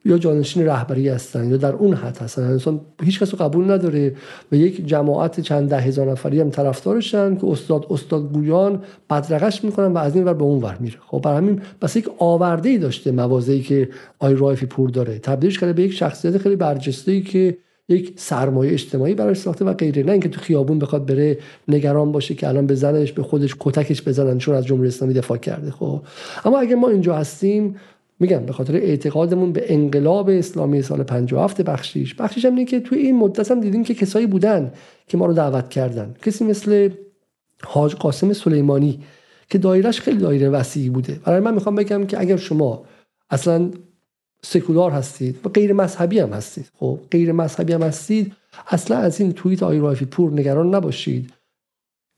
یا 0.09 0.19
جانشین 0.19 0.67
رهبری 0.67 1.09
هستن 1.09 1.51
یا 1.51 1.57
در 1.57 1.73
اون 1.73 1.95
حد 1.95 2.19
هستن. 2.19 2.43
انسان 2.43 2.81
هیچ 3.03 3.21
کس 3.21 3.35
قبول 3.35 3.71
نداره 3.71 4.15
و 4.53 4.57
یک 4.57 4.87
جماعت 4.87 5.41
چند 5.41 5.69
ده 5.69 5.81
هزار 5.81 6.11
نفری 6.11 6.41
هم 6.41 6.51
طرفدارشن 6.51 7.37
که 7.37 7.47
استاد 7.47 7.87
استاد 7.91 8.33
گویان 8.33 8.83
بدرقش 9.11 9.65
می‌کنن 9.65 9.87
و 9.87 9.99
از 9.99 10.15
این 10.15 10.25
ور 10.25 10.35
به 10.35 10.43
اون 10.43 10.63
ور 10.63 10.77
میره. 10.81 10.97
خب 11.07 11.21
برای 11.25 11.37
همین 11.37 11.61
بس 11.83 11.97
یک 11.97 12.09
آورده 12.19 12.69
ای 12.69 12.79
داشته 12.79 13.11
موازی 13.11 13.61
که 13.61 13.89
آی 14.19 14.35
رایفی 14.35 14.67
پور 14.67 14.91
داره. 14.91 15.19
تبدیلش 15.19 15.59
کرده 15.59 15.73
به 15.73 15.83
یک 15.83 15.93
شخصیت 15.93 16.39
خیلی 16.39 16.57
برجسته 16.57 17.13
ای 17.13 17.23
که 17.23 17.59
یک 17.89 18.13
سرمایه 18.17 18.73
اجتماعی 18.73 19.15
براش 19.15 19.37
ساخته 19.37 19.65
و 19.65 19.73
غیره. 19.73 20.03
نه 20.03 20.13
اینکه 20.13 20.29
تو 20.29 20.41
خیابون 20.41 20.79
بخواد 20.79 21.07
بره 21.07 21.39
نگران 21.69 22.13
باشه 22.13 22.35
که 22.35 22.49
الان 22.49 22.67
به 22.67 23.13
به 23.17 23.23
خودش 23.23 23.57
کتکش 23.61 24.09
بزنن 24.09 24.39
چون 24.39 24.55
از 24.55 24.67
جمهوری 24.67 24.89
اسلامی 24.89 25.15
دفاع 25.15 25.39
کرده. 25.39 25.71
خب 25.71 26.01
اما 26.45 26.59
اگر 26.59 26.75
ما 26.75 26.89
اینجا 26.89 27.15
هستیم 27.15 27.77
میگم 28.20 28.47
به 28.47 28.53
خاطر 28.53 28.77
اعتقادمون 28.77 29.53
به 29.53 29.74
انقلاب 29.74 30.28
اسلامی 30.28 30.82
سال 30.82 31.03
57 31.03 31.62
بخشیش. 31.62 32.15
بخشیش 32.15 32.45
هم 32.45 32.55
اینه 32.55 32.65
که 32.65 32.81
توی 32.81 32.99
این 32.99 33.16
مدت 33.16 33.51
هم 33.51 33.61
دیدیم 33.61 33.85
که 33.85 33.95
کسایی 33.95 34.27
بودن 34.27 34.73
که 35.07 35.16
ما 35.16 35.27
رو 35.27 35.32
دعوت 35.32 35.69
کردن. 35.69 36.15
کسی 36.23 36.45
مثل 36.45 36.90
حاج 37.62 37.95
قاسم 37.95 38.32
سلیمانی 38.32 39.01
که 39.51 39.59
دایرش 39.59 40.01
خیلی 40.01 40.19
دایره 40.19 40.49
وسیعی 40.49 40.90
بوده. 40.90 41.20
برای 41.24 41.40
من 41.40 41.55
می‌خوام 41.55 41.74
بگم 41.74 42.07
که 42.07 42.20
اگر 42.20 42.36
شما 42.36 42.85
اصلا 43.31 43.70
سکولار 44.43 44.90
هستید 44.90 45.47
و 45.47 45.49
غیر 45.49 45.73
مذهبی 45.73 46.19
هم 46.19 46.32
هستید 46.32 46.70
خب 46.74 47.01
غیر 47.11 47.32
مذهبی 47.32 47.73
هم 47.73 47.82
هستید 47.82 48.32
اصلا 48.69 48.97
از 48.97 49.20
این 49.20 49.32
توییت 49.32 49.62
آی 49.62 49.78
رایفی 49.78 50.05
پور 50.05 50.32
نگران 50.32 50.74
نباشید. 50.74 51.32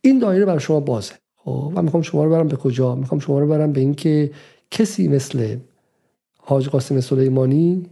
این 0.01 0.19
دایره 0.19 0.45
برای 0.45 0.61
شما 0.61 0.81
بازه. 0.81 1.13
خب 1.37 1.73
و 1.75 1.83
می‌خوام 1.83 2.03
شما 2.03 2.25
رو 2.25 2.31
برم 2.31 2.49
به 2.49 2.57
کجا؟ 2.57 2.95
می‌خوام 2.95 3.21
شما 3.21 3.41
رو 3.41 3.47
برم 3.49 3.73
به 3.73 3.81
اینکه 3.81 4.31
کسی 4.71 5.09
مثل 5.09 5.57
حاج 6.51 6.69
قاسم 6.69 7.01
سلیمانی 7.01 7.87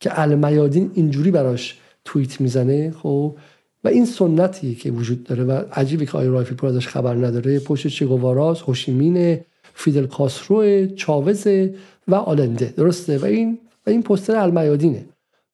که 0.00 0.20
المیادین 0.20 0.90
اینجوری 0.94 1.30
براش 1.30 1.78
توییت 2.04 2.40
می‌زنه 2.40 2.90
خب؟ 2.90 3.36
و 3.84 3.88
این 3.88 4.04
سنتی 4.04 4.74
که 4.74 4.90
وجود 4.90 5.24
داره 5.24 5.44
و 5.44 5.62
عجیبه 5.72 6.06
که 6.06 6.18
آی 6.18 6.26
رایفی 6.26 6.54
پور 6.54 6.70
ازش 6.70 6.88
خبر 6.88 7.14
نداره 7.14 7.58
پشت 7.58 7.86
چگوواراس 7.86 8.62
هوشیمین 8.62 9.40
فیدل 9.74 10.06
کاسترو 10.06 10.86
چاوز 10.86 11.46
و 12.08 12.14
آلنده. 12.14 12.74
درسته؟ 12.76 13.18
و 13.18 13.24
این 13.24 13.58
و 13.86 13.90
این 13.90 14.02
پستر 14.02 14.36
المیادینه. 14.36 15.04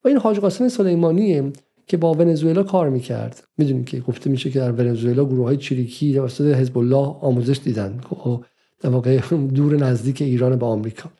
و 0.05 0.09
این 0.09 0.17
حاج 0.17 0.39
قاسم 0.39 0.69
سلیمانیه 0.69 1.53
که 1.87 1.97
با 1.97 2.15
ونزوئلا 2.15 2.63
کار 2.63 2.91
می‌کرد. 2.91 3.43
می‌دونیم 3.59 3.85
که 3.85 4.01
گفته 4.01 4.31
میشه 4.31 4.51
که 4.51 4.59
در 4.59 4.73
ونزوئلا 4.73 5.25
گروه 5.25 5.45
های 5.45 5.57
چریکی 5.57 6.15
توسط 6.15 6.55
حزب 6.55 6.79
الله 6.79 7.17
آموزش 7.21 7.61
دیدن. 7.65 8.01
خب، 8.11 8.45
در 8.81 8.91
واقع 8.91 9.21
دور 9.55 9.77
نزدیک 9.77 10.23
ایران 10.23 10.57
با 10.57 10.67
آمریکا. 10.67 11.11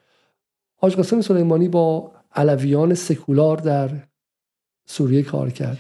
حاج 0.77 0.97
قاسم 0.97 1.21
سلیمانی 1.21 1.69
با 1.69 2.13
علویان 2.35 2.95
سکولار 2.95 3.57
در 3.57 3.91
سوریه 4.87 5.23
کار 5.23 5.51
کرد. 5.51 5.79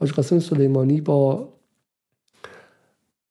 حاج 0.00 0.12
قاسم 0.12 0.38
سلیمانی 0.38 1.00
با 1.00 1.48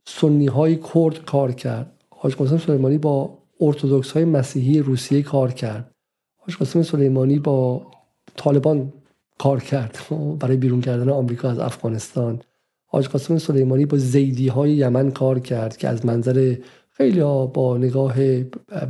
سنی 0.05 0.45
های 0.45 0.75
کرد 0.75 1.25
کار 1.25 1.51
کرد. 1.51 2.03
حاج 2.09 2.35
قاسم 2.35 2.57
سلیمانی 2.57 2.97
با 2.97 3.37
ارتودکس 3.59 4.11
های 4.11 4.25
مسیحی 4.25 4.79
روسیه 4.79 5.21
کار 5.21 5.51
کرد. 5.51 5.91
حاج 6.37 6.57
قاسم 6.57 6.83
سلیمانی 6.83 7.39
با 7.39 7.87
طالبان 8.35 8.93
کار 9.37 9.59
کرد. 9.59 9.97
برای 10.39 10.57
بیرون 10.57 10.81
کردن 10.81 11.09
آمریکا 11.09 11.49
از 11.49 11.59
افغانستان. 11.59 12.41
حاج 12.85 13.07
قاسم 13.07 13.37
سلیمانی 13.37 13.85
با 13.85 13.97
زیدی 13.97 14.47
های 14.47 14.71
یمن 14.71 15.11
کار 15.11 15.39
کرد 15.39 15.77
که 15.77 15.87
از 15.87 16.05
منظر 16.05 16.55
خیلی 16.89 17.19
با 17.53 17.77
نگاه 17.77 18.15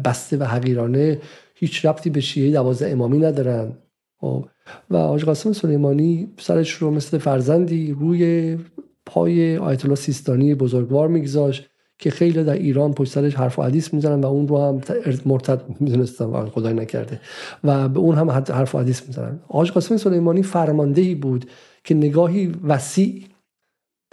بسته 0.06 0.38
و 0.38 0.44
حقیرانه 0.44 1.22
هیچ 1.56 1.86
ربطی 1.86 2.10
به 2.10 2.19
شیعه 2.19 2.52
دوازده 2.52 2.91
امامی 2.91 3.18
ندارن. 3.18 3.77
خب، 4.18 4.45
و 4.91 4.98
حاج 4.98 5.26
قاسم 5.26 5.53
سلیمانی 5.53 6.34
سرش 6.38 6.73
رو 6.73 6.91
مثل 6.91 7.18
فرزندی 7.18 7.91
روی 7.99 8.57
پای 9.06 9.57
آیت 9.57 9.86
الله 9.86 9.95
سیستانی 9.95 10.56
بزرگوار 10.56 11.07
میگذاشت 11.07 11.69
که 11.98 12.11
خیلی 12.11 12.44
در 12.44 12.53
ایران 12.53 12.94
پشت 12.94 13.11
سرش 13.11 13.36
حرف 13.36 13.60
و 13.60 13.61
حدیث 13.61 13.94
می‌زنن 13.94 14.22
و 14.22 14.26
اون 14.26 14.48
رو 14.48 14.57
هم 14.57 14.82
مرتد 15.26 15.61
می‌دونستن 15.80 16.45
خدای 16.45 16.73
نکرده. 16.73 17.22
و 17.64 17.90
به 17.90 17.99
اون 17.99 18.15
هم 18.15 18.32
حرف 18.32 18.76
و 18.76 18.80
حدیث 18.80 19.07
می‌زنن. 19.07 19.40
حاج 19.48 19.72
قاسم 19.72 19.98
سلیمانی 19.98 20.44
فرماندهی 20.44 21.15
بود 21.15 21.49
که 21.84 21.95
نگاهی 21.95 22.53
وسیع 22.64 23.26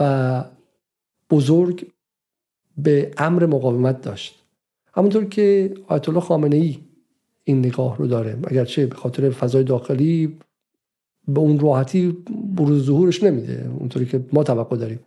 و 0.01 0.45
بزرگ 1.31 1.87
به 2.77 3.11
امر 3.19 3.47
مقاومت 3.47 4.01
داشت. 4.01 4.43
همونطور 4.95 5.25
که 5.25 5.75
آیت 5.87 6.09
الله 6.09 6.21
خامنه 6.21 6.57
ای 6.57 6.79
این 7.45 7.59
نگاه 7.59 7.97
رو 7.97 8.07
داره. 8.07 8.39
اگرچه 8.45 8.87
به 8.87 8.97
خاطر 8.97 9.31
فضای 9.31 9.65
داخلی 9.65 10.39
به 11.29 11.41
اون 11.41 11.59
راحتی 11.59 12.17
بروز 12.57 12.85
ظهورش 12.85 13.23
نمیده 13.23 13.71
اونطوری 13.79 14.07
که 14.07 14.25
ما 14.33 14.45
توقع 14.45 14.77
داریم. 14.77 15.01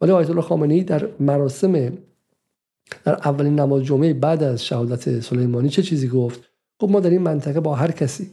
ولی 0.00 0.12
آیت 0.12 0.30
الله 0.30 0.42
خامنه 0.42 0.74
ای 0.74 0.84
در 0.84 1.08
مراسم 1.20 1.92
در 3.04 3.14
اولین 3.14 3.60
نماز 3.60 3.82
جمعه 3.82 4.14
بعد 4.14 4.42
از 4.42 4.64
شهادت 4.64 5.20
سلیمانی 5.20 5.68
چه 5.68 5.82
چیزی 5.82 6.08
گفت؟ 6.08 6.50
خب 6.80 6.90
ما 6.90 7.00
در 7.00 7.10
این 7.10 7.22
منطقه 7.22 7.60
با 7.60 7.74
هر 7.74 7.90
کسی 7.90 8.30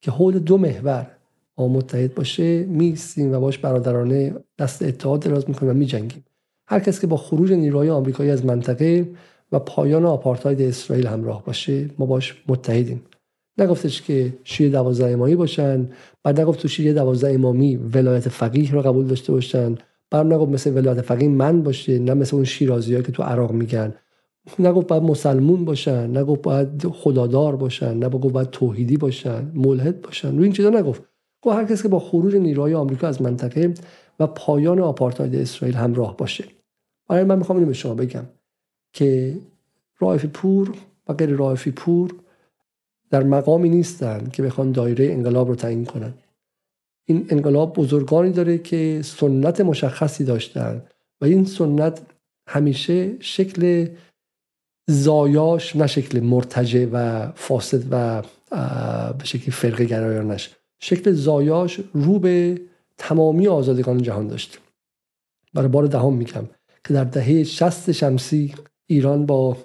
که 0.00 0.10
حول 0.10 0.38
دو 0.38 0.58
محور 0.58 1.10
ما 1.58 1.68
متحد 1.68 2.14
باشه 2.14 2.64
میستیم 2.64 3.32
و 3.32 3.40
باش 3.40 3.58
برادرانه 3.58 4.34
دست 4.58 4.82
اتحاد 4.82 5.20
دراز 5.20 5.48
می‌کنیم 5.48 5.72
و 5.72 5.74
میجنگیم. 5.74 6.24
هر 6.66 6.80
کسی 6.80 7.00
که 7.00 7.06
با 7.06 7.16
خروج 7.16 7.52
نیروهای 7.52 7.90
آمریکایی 7.90 8.30
از 8.30 8.44
منطقه 8.44 9.08
و 9.52 9.58
پایان 9.58 10.04
آپارتاید 10.04 10.62
اسرائیل 10.62 11.06
همراه 11.06 11.44
باشه 11.44 11.90
ما 11.98 12.06
باش 12.06 12.42
متحدیم. 12.48 13.02
نگفتش 13.58 14.02
که 14.02 14.32
شیعه 14.44 14.70
دوازده 14.70 15.10
امامی 15.10 15.36
باشن 15.36 15.88
بعد 16.24 16.40
نگفت 16.40 16.60
تو 16.60 16.68
شیعه 16.68 16.92
دوازده 16.92 17.34
امامی 17.34 17.76
ولایت 17.76 18.28
فقیه 18.28 18.72
رو 18.72 18.82
قبول 18.82 19.06
داشته 19.06 19.32
باشن. 19.32 19.74
بعد 20.10 20.26
نگفت 20.26 20.52
مثل 20.52 20.74
ولایت 20.74 21.00
فقیه 21.00 21.28
من 21.28 21.62
باشه 21.62 21.98
نه 21.98 22.14
مثل 22.14 22.36
اون 22.36 22.44
شیرازی 22.44 23.02
که 23.02 23.12
تو 23.12 23.22
عراق 23.22 23.52
میگن. 23.52 23.94
نگفت 24.58 24.86
باید 24.86 25.02
مسلمون 25.02 25.64
باشن 25.64 26.16
نگفت 26.16 26.42
باید 26.42 26.86
خدادار 26.86 27.56
باشن 27.56 28.04
نگفت 28.04 28.32
باید 28.32 28.50
توحیدی 28.50 28.96
باشن 28.96 29.52
ملحد 29.54 30.02
باشن. 30.02 30.36
رو 30.36 30.42
این 30.42 30.52
چیزا 30.52 30.70
نگفت. 30.70 31.02
گفت 31.42 31.56
هر 31.56 31.64
کسی 31.64 31.82
که 31.82 31.88
با 31.88 31.98
خروج 31.98 32.36
نیروهای 32.36 32.74
آمریکا 32.74 33.08
از 33.08 33.22
منطقه 33.22 33.74
و 34.20 34.26
پایان 34.26 34.80
آپارتاید 34.80 35.34
اسرائیل 35.34 35.76
همراه 35.76 36.16
باشه. 36.16 36.44
برای 37.08 37.24
من 37.24 37.38
می‌خوام 37.38 37.58
اینو 37.58 37.68
به 37.68 37.74
شما 37.74 37.94
بگم. 37.94 38.24
که 38.92 39.36
رایفی 39.98 40.26
پور 40.26 40.74
و 41.08 41.12
غیر 41.12 41.30
رایفی 41.30 41.70
پور 41.70 42.14
در 43.10 43.22
مقامی 43.22 43.68
نیستن 43.68 44.30
که 44.32 44.42
بخوان 44.42 44.72
دایره 44.72 45.12
انقلاب 45.12 45.48
رو 45.48 45.54
تعیین 45.54 45.84
کنن. 45.84 46.14
این 47.04 47.26
انقلاب 47.30 47.74
بزرگانی 47.74 48.30
داره 48.30 48.58
که 48.58 49.00
سنت 49.04 49.60
مشخصی 49.60 50.24
داشتن 50.24 50.82
و 51.20 51.24
این 51.24 51.44
سنت 51.44 52.00
همیشه 52.48 53.16
شکل 53.20 53.88
زایاش 54.86 55.76
نه 55.76 55.86
شکل 55.86 56.20
مرتجع 56.20 56.86
و 56.92 57.28
فاسد 57.34 57.82
و 57.90 58.22
به 59.12 59.24
شکل 59.24 59.50
فرقه 59.50 59.84
گرایانش. 59.84 60.50
شکل 60.78 61.12
زایاش 61.12 61.80
رو 61.92 62.18
به 62.18 62.60
تمامی 62.98 63.48
آزادگان 63.48 64.02
جهان 64.02 64.26
داشت. 64.26 64.58
برای 65.54 65.68
بار 65.68 65.86
دهم 65.86 66.14
میگم 66.14 66.44
که 66.84 66.94
در 66.94 67.04
دهه 67.04 67.44
شست 67.44 67.92
شمسی 67.92 68.54
ایران 68.90 69.26
با 69.26 69.56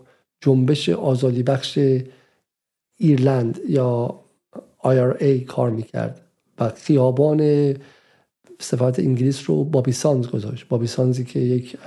جنبش 0.41 0.89
آزادی 0.89 1.43
بخش 1.43 1.79
ایرلند 2.97 3.59
یا 3.69 4.19
IRA 4.83 5.43
کار 5.47 5.69
می‌کرد 5.69 6.21
و 6.59 6.69
خیابان 6.69 7.73
صفات 8.59 8.99
انگلیس 8.99 9.49
رو 9.49 9.63
بابی 9.63 9.91
سانز 9.91 10.27
گذاشت. 10.27 10.67
بابی 10.67 10.87
سانزی 10.87 11.23
که 11.23 11.39
یک 11.39 11.77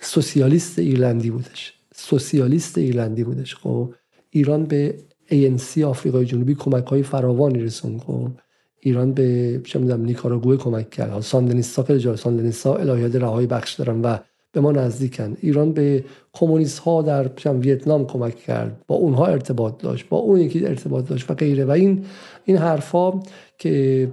سوسیالیست 0.00 0.78
ایرلندی 0.78 1.30
بودش. 1.30 1.74
سوسیالیست 1.94 2.78
ایرلندی 2.78 3.24
بودش. 3.24 3.54
خب 3.54 3.94
ایران 4.30 4.64
به 4.64 4.94
ANC 5.30 5.78
آفریقای 5.78 6.24
جنوبی 6.24 6.54
کمک 6.54 6.86
های 6.86 7.02
فراوانی 7.02 7.58
رسون 7.58 7.98
خب 7.98 8.28
ایران 8.80 9.12
به 9.12 9.60
چه 9.64 9.78
می‌دونم 9.78 10.04
نیکاراگوئه 10.04 10.56
کمک 10.56 10.90
کرد. 10.90 11.20
ساندنیستا 11.20 11.98
جای 11.98 12.16
ساندنیستا 12.16 12.74
الهیات 12.76 13.16
رهایی 13.16 13.46
بخش 13.46 13.74
دارن 13.74 14.00
و 14.00 14.18
به 14.52 14.60
ما 14.60 14.72
نزدیکن. 14.72 15.36
ایران 15.40 15.72
به 15.72 16.04
کمونیست 16.38 16.78
ها 16.78 17.02
در 17.02 17.30
ویتنام 17.46 18.06
کمک 18.06 18.36
کرد 18.36 18.82
با 18.86 18.96
اونها 18.96 19.26
ارتباط 19.26 19.78
داشت 19.78 20.08
با 20.08 20.16
اون 20.16 20.40
یکی 20.40 20.66
ارتباط 20.66 21.08
داشت 21.08 21.30
و 21.30 21.34
غیره. 21.34 21.64
و 21.64 21.70
این 21.70 22.04
این 22.44 22.56
حرفا 22.56 23.20
که 23.58 24.08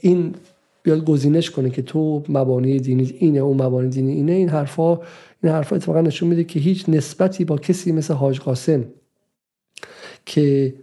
این 0.00 0.34
بیاد 0.82 1.04
گزینش 1.04 1.50
کنه 1.50 1.70
که 1.70 1.82
تو 1.82 2.22
مبانی 2.28 2.80
دینی 2.80 3.14
اینه 3.18 3.38
اون 3.38 3.62
مبانی 3.62 3.88
دینی 3.88 4.12
اینه 4.12 4.32
این 4.32 4.48
حرفا 4.48 5.00
این 5.42 5.52
حرفا 5.52 5.76
اتفاقا 5.76 6.00
نشون 6.00 6.28
میده 6.28 6.44
که 6.44 6.60
هیچ 6.60 6.88
نسبتی 6.88 7.44
با 7.44 7.58
کسی 7.58 7.92
مثل 7.92 8.14
حاج 8.14 8.40
قاسم 8.40 8.84
که 10.26 10.74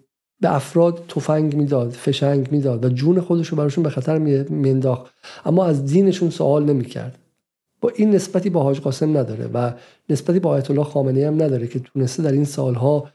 به 0.42 0.56
افراد 0.56 1.04
تفنگ 1.08 1.56
می‌داد 1.56 1.90
فشنگ 1.90 2.52
می‌داد 2.52 2.86
و 2.86 2.90
جون 2.90 3.22
خودش 3.22 3.48
رو 3.48 3.58
براشون 3.58 3.84
به 3.84 3.90
خطر 3.90 4.18
مینداخت. 4.50 5.14
اما 5.46 5.66
از 5.66 5.86
دینشون 5.86 6.30
سوال 6.30 6.64
نمی‌کرد. 6.66 7.20
با 7.84 7.92
این 7.96 8.16
نسبتی 8.16 8.50
با 8.50 8.64
حاج 8.64 8.80
قاسم 8.80 9.18
نداره 9.18 9.50
و 9.54 9.72
نسبتی 10.10 10.40
با 10.40 10.50
آیت 10.50 10.72
الله 10.72 10.84
خامنه‌ای 10.84 11.26
هم 11.26 11.44
نداره 11.44 11.68
که 11.68 11.80
تونسته 11.80 12.24
در 12.24 12.32
این 12.32 12.46
سالها 12.46 13.10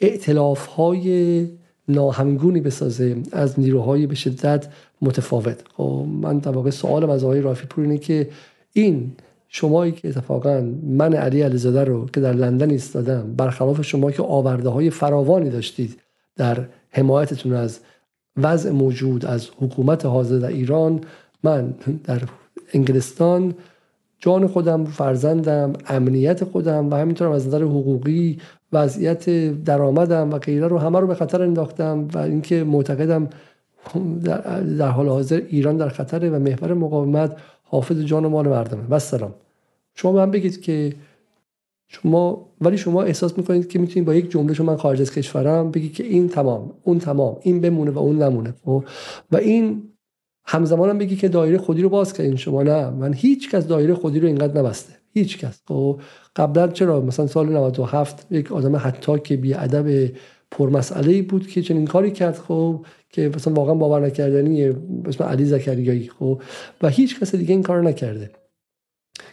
ائتلاف 0.00 0.66
های 0.66 1.48
ناهمگونی 1.88 2.60
بسازه 2.60 3.16
از 3.32 3.60
نیروهای 3.60 4.06
به 4.06 4.14
شدت 4.14 4.66
متفاوت. 5.02 5.64
خب 5.76 6.06
من 6.22 6.38
در 6.38 6.50
واقع 6.50 6.70
سوالم 6.70 7.10
از 7.10 7.24
آقای 7.24 7.40
رافی 7.40 7.66
پور 7.66 7.84
اینه 7.84 7.98
که 7.98 8.28
این 8.72 9.12
شمایی 9.48 9.92
که 9.92 10.08
اتفاقا 10.08 10.60
من 10.82 11.14
علی 11.14 11.42
علیزاده 11.42 11.84
رو 11.84 12.06
که 12.06 12.20
در 12.20 12.32
لندن 12.32 12.70
ایستادم 12.70 13.34
برخلاف 13.36 13.82
شما 13.82 14.10
که 14.10 14.22
آورده 14.22 14.68
های 14.68 14.90
فراوانی 14.90 15.50
داشتید 15.50 16.00
در 16.36 16.66
حمایتتون 16.90 17.52
از 17.52 17.80
وضع 18.36 18.70
موجود 18.70 19.26
از 19.26 19.48
حکومت 19.60 20.06
حاضر 20.06 20.38
در 20.38 20.48
ایران 20.48 21.00
من 21.42 21.74
در 22.04 22.22
انگلستان 22.72 23.54
جان 24.22 24.46
خودم 24.46 24.84
فرزندم 24.84 25.72
امنیت 25.86 26.44
خودم 26.44 26.90
و 26.90 26.94
همینطور 26.94 27.28
از 27.28 27.46
نظر 27.46 27.62
حقوقی 27.62 28.38
وضعیت 28.72 29.30
درآمدم 29.64 30.30
و 30.30 30.38
غیره 30.38 30.68
رو 30.68 30.78
همه 30.78 31.00
رو 31.00 31.06
به 31.06 31.14
خطر 31.14 31.42
انداختم 31.42 32.08
و 32.14 32.18
اینکه 32.18 32.64
معتقدم 32.64 33.28
در 34.78 34.88
حال 34.88 35.08
حاضر 35.08 35.42
ایران 35.48 35.76
در 35.76 35.88
خطره 35.88 36.30
و 36.30 36.38
محور 36.38 36.74
مقاومت 36.74 37.36
حافظ 37.64 37.98
جان 37.98 38.24
و 38.24 38.28
مال 38.28 38.48
مردمه 38.48 38.82
و 38.90 38.98
سلام 38.98 39.34
شما 39.94 40.12
من 40.12 40.30
بگید 40.30 40.60
که 40.60 40.94
شما 41.88 42.48
ولی 42.60 42.78
شما 42.78 43.02
احساس 43.02 43.38
می‌کنید 43.38 43.68
که 43.68 43.78
می‌تونید 43.78 44.06
با 44.06 44.14
یک 44.14 44.30
جمله 44.30 44.54
شما 44.54 44.72
من 44.72 44.78
خارج 44.78 45.00
از 45.00 45.12
کشورم 45.12 45.70
بگید 45.70 45.92
که 45.92 46.04
این 46.04 46.28
تمام 46.28 46.72
اون 46.82 46.98
تمام 46.98 47.36
این 47.40 47.60
بمونه 47.60 47.90
و 47.90 47.98
اون 47.98 48.22
نمونه 48.22 48.54
خب؟ 48.64 48.84
و 49.32 49.36
این 49.36 49.82
همزمان 50.44 50.90
هم 50.90 50.98
بگی 50.98 51.16
که 51.16 51.28
دایره 51.28 51.58
خودی 51.58 51.82
رو 51.82 51.88
باز 51.88 52.12
کردین. 52.12 52.36
شما 52.36 52.62
نه. 52.62 52.90
من 52.90 53.14
هیچ 53.14 53.50
کس 53.50 53.66
دایره 53.66 53.94
خودی 53.94 54.20
رو 54.20 54.26
اینقدر 54.26 54.60
نبسته. 54.60 54.92
هیچ 55.14 55.38
کس 55.38 55.62
خب 55.68 56.00
قبلا 56.36 56.68
چرا؟ 56.68 57.00
مثلا 57.00 57.26
سال 57.26 57.48
97 57.48 58.26
یک 58.30 58.52
آدم 58.52 58.76
حتی 58.76 59.18
که 59.18 59.36
بی 59.36 59.54
ادب 59.54 60.12
پرمسئله 60.50 61.22
بود 61.22 61.46
که 61.46 61.62
چنین 61.62 61.86
کاری 61.86 62.10
کرد 62.10 62.34
خب 62.34 62.86
که 63.10 63.30
مثلا 63.36 63.54
واقعا 63.54 63.74
باور 63.74 64.06
نکردنی 64.06 64.64
اسم 65.04 65.24
علی 65.24 65.44
زکریایی 65.44 66.08
خب 66.18 66.42
و 66.82 66.88
هیچ 66.88 67.20
کس 67.20 67.34
دیگه 67.34 67.52
این 67.52 67.62
کار 67.62 67.82
نکرده 67.82 68.30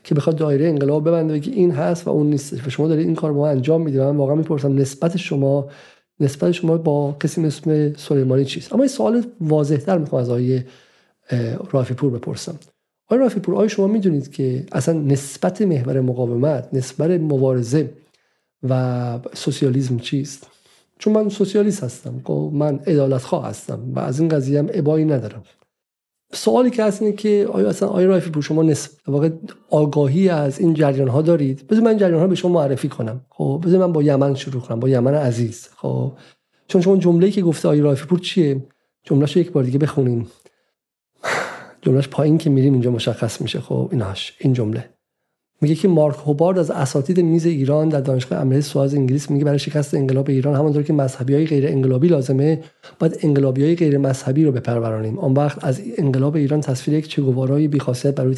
که 0.03 0.15
بخواد 0.15 0.35
دایره 0.35 0.67
انقلاب 0.67 1.07
ببنده 1.07 1.33
بگه 1.33 1.51
این 1.53 1.71
هست 1.71 2.07
و 2.07 2.09
اون 2.09 2.29
نیست 2.29 2.67
و 2.67 2.69
شما 2.69 2.87
دارید 2.87 3.05
این 3.05 3.15
کار 3.15 3.33
با 3.33 3.39
ما 3.39 3.47
انجام 3.47 3.81
می‌دید 3.81 3.99
من 3.99 4.15
واقعا 4.15 4.35
می‌پرسم 4.35 4.75
نسبت 4.75 5.17
شما 5.17 5.67
نسبت 6.19 6.51
شما 6.51 6.77
با 6.77 7.17
کسی 7.23 7.41
مثل 7.41 7.93
سلیمانی 7.97 8.45
چیست؟ 8.45 8.73
اما 8.73 8.83
این 8.83 8.89
سوال 8.89 9.23
واضحتر 9.41 9.97
می‌خوام 9.97 10.21
از 10.21 10.29
آقای 10.29 10.61
رافی 11.71 11.93
پور 11.93 12.11
بپرسم. 12.11 12.55
آقای 13.07 13.19
رافی 13.19 13.39
پور 13.39 13.55
آیا 13.55 13.67
شما 13.67 13.87
می‌دونید 13.87 14.31
که 14.31 14.65
اصلا 14.71 14.99
نسبت 14.99 15.61
محور 15.61 16.01
مقاومت 16.01 16.69
نسبت 16.73 17.09
مبارزه 17.09 17.93
و 18.69 19.19
سوسیالیسم 19.33 19.97
چیست؟ 19.97 20.47
چون 20.99 21.13
من 21.13 21.29
سوسیالیست 21.29 21.83
هستم 21.83 22.21
خب، 22.23 22.51
من 22.53 22.79
عدالت 22.79 23.21
خواه 23.21 23.47
هستم 23.47 23.79
و 23.95 23.99
از 23.99 24.19
این 24.19 24.29
قضیه 24.29 24.59
هم 24.59 24.69
ابایی 24.73 25.05
ندارم. 25.05 25.43
سوالی 26.33 26.69
که 26.69 26.83
هست 26.83 27.01
اینه 27.01 27.15
که 27.15 27.47
آیا 27.51 27.69
اصلا 27.69 27.89
آیا 27.89 28.07
رافی 28.07 28.29
پور 28.29 28.43
شما 28.43 28.63
نسبت 28.63 28.99
واقع 29.07 29.29
آگاهی 29.69 30.29
از 30.29 30.59
این 30.59 30.73
جریان 30.73 31.07
ها 31.07 31.21
دارید؟ 31.21 31.67
بذار 31.67 31.83
من 31.83 31.97
جریان 31.97 32.19
ها 32.19 32.27
به 32.27 32.35
شما 32.35 32.51
معرفی 32.51 32.89
کنم. 32.89 33.21
خب 33.29 33.63
بذار 33.65 33.79
من 33.79 33.93
با 33.93 34.03
یمن 34.03 34.35
شروع 34.35 34.61
کنم 34.61 34.79
با 34.79 34.89
یمن 34.89 35.13
عزیز. 35.13 35.69
خب 35.75 36.11
چون 36.67 36.81
شما 36.81 36.97
جمله‌ای 36.97 37.31
که 37.31 37.41
گفته 37.41 37.67
آقای 37.67 37.81
رافی 37.81 38.05
پور 38.05 38.19
چیه؟ 38.19 38.65
جمله‌شو 39.03 39.39
یک 39.39 39.51
بار 39.51 39.63
دیگه 39.63 39.79
بخونین. 39.79 40.27
جملهش 41.81 42.07
پایین 42.07 42.37
که 42.37 42.49
میریم 42.49 42.73
اینجا 42.73 42.91
مشخص 42.91 43.41
میشه. 43.41 43.59
خب 43.59 43.89
ایناش 43.91 44.33
این 44.39 44.53
جمله. 44.53 44.89
میگه 45.61 45.75
که 45.75 45.87
مارک 45.87 46.15
هوبارد 46.15 46.57
از 46.59 46.71
اساتید 46.71 47.19
میز 47.19 47.45
ایران 47.45 47.89
در 47.89 48.01
دانشگاه 48.01 48.39
امریکا 48.39 48.61
سواز 48.61 48.95
انگلیس 48.95 49.31
میگه 49.31 49.45
برای 49.45 49.59
شکست 49.59 49.93
انقلاب 49.93 50.29
ایران 50.29 50.55
همونطور 50.55 50.83
که 50.83 50.93
مذهبی 50.93 51.33
های 51.33 51.45
غیر 51.45 51.67
انقلابی 51.67 52.07
لازمه 52.07 52.63
باید 52.99 53.19
انقلابی 53.21 53.63
های 53.63 53.75
غیر 53.75 53.97
مذهبی 53.97 54.45
رو 54.45 54.51
بپرورانیم. 54.51 55.19
آن 55.19 55.33
وقت 55.33 55.65
از 55.65 55.81
انقلاب 55.97 56.35
ایران 56.35 56.61
تصویر 56.61 56.97
یک 56.97 57.07
چگوارای 57.07 57.67
بیخاصیت 57.67 58.15
بر 58.15 58.23
روی 58.23 58.35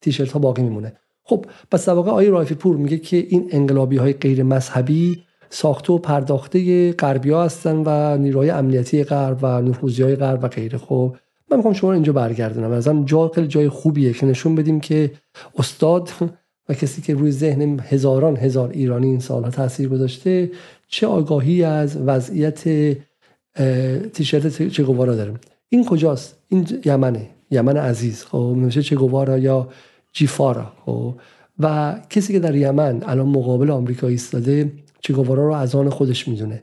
تیشرت 0.00 0.32
ها 0.32 0.38
باقی 0.38 0.62
میمونه. 0.62 0.92
خب 1.24 1.46
پس 1.70 1.88
در 1.88 1.94
واقع 1.94 2.10
آقای 2.10 2.26
رایفی 2.26 2.54
پور 2.54 2.76
میگه 2.76 2.98
که 2.98 3.16
این 3.16 3.48
انقلابی 3.52 3.96
های 3.96 4.12
غیر 4.12 4.42
مذهبی 4.42 5.22
ساخته 5.50 5.92
و 5.92 5.98
پرداخته 5.98 6.92
غربی 6.92 7.30
ها 7.30 7.44
هستن 7.44 7.82
و 7.86 8.16
نیروهای 8.16 8.50
امنیتی 8.50 9.04
غرب 9.04 9.38
و 9.42 9.62
نفوذی 9.62 10.02
های 10.02 10.16
غرب 10.16 10.44
و 10.44 10.48
غیره. 10.48 10.78
خب 10.78 11.16
من 11.50 11.56
می‌خوام 11.56 11.74
شما 11.74 11.90
رو 11.90 11.94
اینجا 11.94 12.12
برگردونم. 12.12 12.70
از 12.72 12.88
جا 13.04 13.28
خیلی 13.28 13.46
جای 13.46 13.68
خوبیه 13.68 14.12
که 14.12 14.26
نشون 14.26 14.54
بدیم 14.54 14.80
که 14.80 15.10
استاد 15.58 16.10
و 16.68 16.74
کسی 16.74 17.02
که 17.02 17.14
روی 17.14 17.30
ذهن 17.30 17.80
هزاران 17.80 18.36
هزار 18.36 18.70
ایرانی 18.70 19.06
این 19.06 19.20
سالها 19.20 19.50
تاثیر 19.50 19.88
گذاشته 19.88 20.50
چه 20.88 21.06
آگاهی 21.06 21.64
از 21.64 21.96
وضعیت 21.96 22.64
تیشرت 24.12 24.68
چگوارا 24.68 25.14
داره. 25.14 25.34
این 25.68 25.84
کجاست؟ 25.84 26.36
این 26.48 26.66
یمنه. 26.84 27.28
یمن 27.50 27.76
عزیز. 27.76 28.24
خب 28.24 28.68
چه 28.68 28.82
چگوارا 28.82 29.38
یا 29.38 29.68
جیفارا. 30.12 30.72
خب 30.86 31.14
و 31.58 31.94
کسی 32.10 32.32
که 32.32 32.38
در 32.38 32.54
یمن 32.54 33.02
الان 33.06 33.28
مقابل 33.28 33.70
آمریکا 33.70 34.06
ایستاده 34.06 34.72
چگوارا 35.00 35.46
رو 35.46 35.54
از 35.54 35.74
آن 35.74 35.88
خودش 35.90 36.28
می‌دونه. 36.28 36.62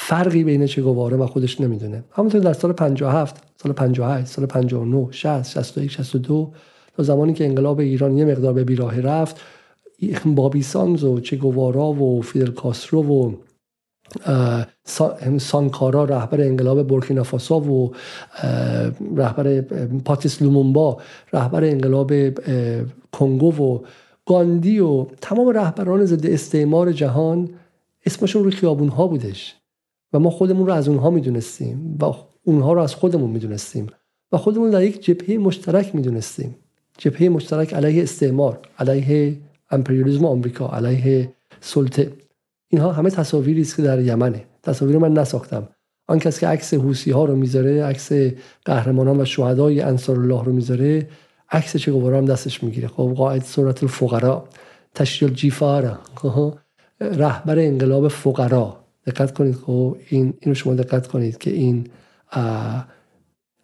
فرقی 0.00 0.44
بین 0.44 0.66
چگواره 0.66 1.16
و 1.16 1.26
خودش 1.26 1.60
نمی‌دونه. 1.60 2.04
همونطور 2.12 2.40
در 2.40 2.52
سال 2.52 2.72
57 2.72 3.42
سال 3.62 3.72
58 3.72 4.26
سال 4.26 4.46
59 4.46 5.08
60 5.10 5.50
61 5.50 5.90
62 5.90 6.52
تا 6.96 7.02
زمانی 7.02 7.32
که 7.32 7.44
انقلاب 7.44 7.80
ایران 7.80 8.18
یه 8.18 8.24
مقدار 8.24 8.52
به 8.52 8.64
بیراه 8.64 9.00
رفت 9.00 9.40
بابی 10.26 10.62
سانز 10.62 11.04
و 11.04 11.20
چگوارا 11.20 11.86
و 11.86 12.22
فیدل 12.22 12.50
کاسترو 12.50 13.02
و 13.02 13.34
سانکارا 15.38 16.04
رهبر 16.04 16.40
انقلاب 16.40 16.86
بورکینافاسا 16.86 17.60
و 17.60 17.92
رهبر 19.16 19.60
پاتیس 20.04 20.42
لومونبا 20.42 20.98
رهبر 21.32 21.64
انقلاب 21.64 22.12
کنگو 23.12 23.52
و 23.52 23.78
گاندی 24.26 24.78
و 24.80 25.06
تمام 25.20 25.48
رهبران 25.48 26.04
ضد 26.04 26.26
استعمار 26.26 26.92
جهان 26.92 27.48
اسمشون 28.06 28.44
روی 28.44 28.52
خیابون 28.52 28.88
ها 28.88 29.06
بودش. 29.06 29.54
و 30.12 30.18
ما 30.18 30.30
خودمون 30.30 30.66
رو 30.66 30.72
از 30.72 30.88
اونها 30.88 31.10
می‌دونستیم 31.10 31.98
و 32.00 32.12
اونها 32.44 32.72
رو 32.72 32.80
از 32.80 32.94
خودمون 32.94 33.30
می‌دونستیم 33.30 33.86
و 34.32 34.36
خودمون 34.36 34.70
در 34.70 34.82
یک 34.82 35.02
جبهه 35.02 35.38
مشترک 35.38 35.94
می‌دونستیم. 35.94 36.56
جبهه 36.98 37.28
مشترک 37.28 37.74
علیه 37.74 38.02
استعمار 38.02 38.58
علیه 38.78 39.36
امپریالیسم 39.70 40.24
آمریکا 40.24 40.68
علیه 40.68 41.32
سلطه. 41.60 42.12
اینها 42.68 42.92
همه 42.92 43.10
تصاویری 43.10 43.60
است 43.60 43.76
که 43.76 43.82
در 43.82 44.00
یمنه. 44.00 44.44
تصاویر 44.62 44.98
من 44.98 45.12
نساختم. 45.12 45.68
آن 46.08 46.18
کس 46.18 46.40
که 46.40 46.46
عکس 46.46 46.74
حوسی 46.74 47.10
ها 47.10 47.24
رو 47.24 47.36
می‌ذاره 47.36 47.84
عکس 47.84 48.12
قهرمانان 48.64 49.20
و 49.20 49.24
شهدای 49.24 49.80
انصار 49.80 50.20
الله 50.20 50.44
رو 50.44 50.52
می‌ذاره 50.52 51.08
عکس 51.50 51.76
چه 51.76 51.92
هم 51.92 52.24
دستش 52.24 52.64
می‌گیره. 52.64 52.88
خب 52.88 53.14
قائد 53.16 53.44
صورت 53.44 53.82
الفقرا 53.82 54.44
تشریل 54.94 55.32
جیفارا 55.32 55.98
خب، 56.14 56.54
رهبر 57.00 57.58
انقلاب 57.58 58.08
فقرا 58.08 58.76
دقت 59.08 59.34
کنید 59.34 59.54
خب 59.54 59.96
این 60.08 60.34
اینو 60.40 60.54
شما 60.54 60.74
دقت 60.74 61.06
کنید 61.06 61.38
که 61.38 61.50
این 61.50 61.86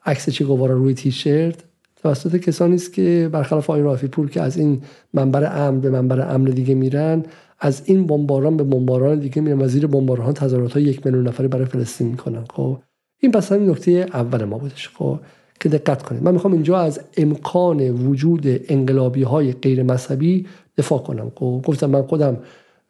عکس 0.07 0.31
چه 0.31 0.45
گوارا 0.45 0.75
روی 0.75 0.95
تیشرت 0.95 1.65
توسط 1.97 2.37
کسانی 2.37 2.75
است 2.75 2.93
که 2.93 3.29
برخلاف 3.33 3.71
آقای 3.71 3.83
رافی 3.83 4.07
پور 4.07 4.31
که 4.31 4.41
از 4.41 4.57
این 4.57 4.83
منبر 5.13 5.67
امن 5.67 5.81
به 5.81 5.91
منبر 5.91 6.35
امن 6.35 6.45
دیگه 6.45 6.75
میرن 6.75 7.23
از 7.61 7.83
این 7.85 8.07
بمباران 8.07 8.57
به 8.57 8.65
بمباران 8.65 9.19
دیگه 9.19 9.43
میرن 9.43 9.61
و 9.61 9.69
زیر 9.69 9.87
بمباران 9.87 10.35
تظاهرات 10.35 10.73
های 10.73 10.83
یک 10.83 11.07
میلیون 11.07 11.29
نفری 11.29 11.49
برای 11.49 11.65
فلسطین 11.65 12.09
می‌کنن. 12.09 12.45
خب 12.51 12.79
این 13.21 13.33
پس 13.33 13.53
همین 13.53 13.71
نکته 13.71 13.91
اول 13.91 14.45
ما 14.45 14.59
بودش. 14.59 14.89
خب 14.89 15.19
که 15.61 15.69
دقت 15.69 16.03
کنید. 16.03 16.23
من 16.23 16.33
می‌خوام 16.33 16.53
اینجا 16.53 16.79
از 16.79 17.01
امکان 17.17 17.91
وجود 17.91 18.43
انقلابی 18.47 19.23
های 19.23 19.53
غیر 19.53 19.83
مذهبی 19.83 20.47
دفاع 20.79 20.99
کنم. 20.99 21.33
خب 21.35 21.63
گفتم 21.67 21.91
من 21.91 22.03
خودم 22.03 22.37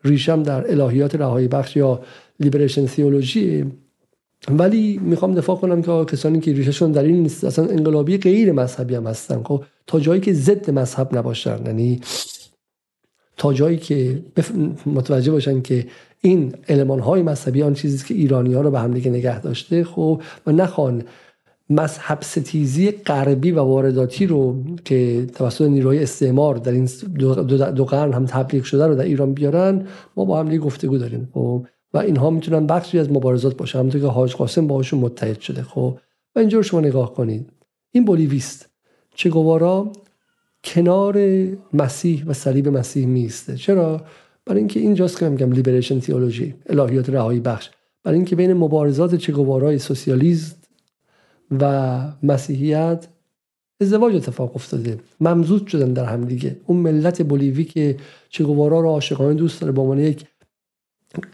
ریشم 0.04 0.42
در 0.42 0.70
الهیات 0.70 1.14
رهایی 1.14 1.48
بخش 1.48 1.76
یا 1.76 2.00
لیبریشن 2.40 2.86
تیولوژی 2.86 3.64
ولی 4.48 5.00
می‌خوام 5.02 5.34
دفاع 5.34 5.56
کنم 5.56 5.82
که 5.82 6.16
کسانی 6.16 6.40
که 6.40 6.52
ریششون 6.52 6.92
در 6.92 7.02
این 7.02 7.22
نیست 7.22 7.44
اصلا 7.44 7.68
انقلابی 7.68 8.18
غیر 8.18 8.52
مذهبی 8.52 8.94
هم 8.94 9.06
هستن. 9.06 9.42
خب 9.42 9.64
تا 9.86 10.00
جایی 10.00 10.20
که 10.20 10.32
ضد 10.32 10.70
مذهب 10.70 11.18
نباشن 11.18 11.66
یعنی 11.66 12.00
تا 13.36 13.52
جایی 13.52 13.76
که 13.76 14.22
متوجه 14.86 15.32
باشن 15.32 15.62
که 15.62 15.86
این 16.20 16.54
علمان 16.68 17.00
های 17.00 17.22
مذهبی 17.22 17.62
آن 17.62 17.74
چیزی 17.74 18.06
که 18.06 18.14
ایرانی 18.14 18.54
ها 18.54 18.60
رو 18.60 18.70
به 18.70 18.80
همدیگه 18.80 19.10
نگه 19.10 19.40
داشته 19.40 19.84
خب 19.84 20.22
و 20.46 20.52
نخوان 20.52 21.02
مذهب 21.70 22.18
ستیزی 22.22 22.90
غربی 22.90 23.50
و 23.50 23.60
وارداتی 23.60 24.26
رو 24.26 24.64
که 24.84 25.26
توسط 25.34 25.64
نیروهای 25.64 26.02
استعمار 26.02 26.56
در 26.56 26.72
این 26.72 26.88
دو, 27.18 27.34
دو, 27.70 27.84
قرن 27.84 28.12
هم 28.12 28.26
تبلیغ 28.26 28.64
شده 28.64 28.86
رو 28.86 28.94
در 28.94 29.04
ایران 29.04 29.32
بیارن 29.32 29.86
ما 30.16 30.24
با 30.24 30.38
هم 30.38 30.56
گفتگو 30.56 30.98
داریم. 30.98 31.28
خب 31.34 31.66
و 31.94 31.98
اینها 31.98 32.30
می‌تونن 32.30 32.66
بخشی 32.66 32.98
از 32.98 33.10
مبارزات 33.10 33.56
باشه. 33.56 33.78
همونطور 33.78 34.00
که 34.00 34.06
حاج 34.06 34.34
قاسم 34.34 34.66
باهاشون 34.66 35.00
متحد 35.00 35.40
شده. 35.40 35.62
خب 35.62 35.98
و 36.36 36.38
اینجا 36.38 36.62
شما 36.62 36.80
نگاه 36.80 37.14
کنید. 37.14 37.50
این 37.90 38.04
بولیویست 38.04 38.68
چه 39.14 39.30
گوارا 39.30 39.92
کنار 40.64 41.18
مسیح 41.72 42.24
و 42.26 42.32
صلیب 42.32 42.68
مسیح 42.68 43.06
میسته 43.06 43.56
چرا؟ 43.56 44.00
برای 44.46 44.58
اینکه 44.58 44.80
اینجاست 44.80 45.18
که 45.18 45.28
میگم 45.28 45.52
لیبریشن 45.52 46.00
تئولوژی 46.00 46.54
الهیات 46.66 47.10
رهایی 47.10 47.40
بخش. 47.40 47.70
برای 48.04 48.16
اینکه 48.16 48.36
بین 48.36 48.52
مبارزات 48.52 49.14
چه 49.14 49.32
گوارای 49.32 49.78
سوسیالیست 49.78 50.68
و 51.60 51.98
مسیحیت 52.22 53.06
ازدواج 53.80 54.14
اتفاق 54.14 54.56
افتاده. 54.56 54.98
ممزود 55.20 55.66
شدن 55.66 55.92
در 55.92 56.04
هم 56.04 56.24
دیگه. 56.24 56.56
اون 56.66 56.78
ملت 56.78 57.22
بولیوی 57.22 57.64
که 57.64 57.96
چگوارا 58.28 58.80
رو 58.80 58.88
عاشقانه 58.88 59.34
دوست 59.34 59.60
داره 59.60 59.72
با 59.72 59.82
عنوان 59.82 59.98
یک 59.98 60.24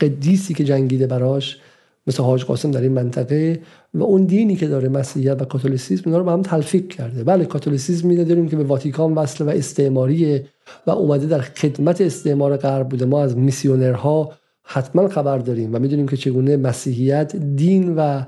قدیسی 0.01 0.55
که 0.55 0.65
جنگیده 0.65 1.07
براش 1.07 1.59
مثل 2.07 2.23
حاج 2.23 2.45
قاسم 2.45 2.71
در 2.71 2.81
این 2.81 2.93
منطقه 2.93 3.61
و 3.95 4.03
اون 4.03 4.25
دینی 4.25 4.57
که 4.57 4.69
داره 4.69 4.89
مسیحیت 4.89 5.43
و 5.43 5.45
کاتولیسیسم 5.45 6.03
اینا 6.07 6.19
رو 6.19 6.25
با 6.25 6.33
هم 6.33 6.43
تلفیق 6.43 6.89
کرده. 6.89 7.25
بله 7.25 7.45
کاتولیسیسم 7.45 8.09
میده 8.09 8.25
داریم 8.25 8.49
که 8.49 8.57
به 8.57 8.65
واتیکان 8.65 9.15
وصله 9.15 9.47
و 9.47 9.51
استعماریه 9.51 10.47
و 10.87 10.91
اومده 10.91 11.27
در 11.27 11.41
خدمت 11.41 12.01
استعمار 12.01 12.57
غرب 12.57 12.89
بوده. 12.89 13.05
ما 13.05 13.23
از 13.23 13.37
میسیونرها 13.37 14.33
حتما 14.63 15.09
خبر 15.09 15.39
داریم 15.39 15.75
و 15.75 15.79
می‌دونیم 15.79 16.09
که 16.09 16.17
چگونه 16.17 16.57
مسیحیت 16.57 17.37
دین 17.37 17.97
و 17.97 18.23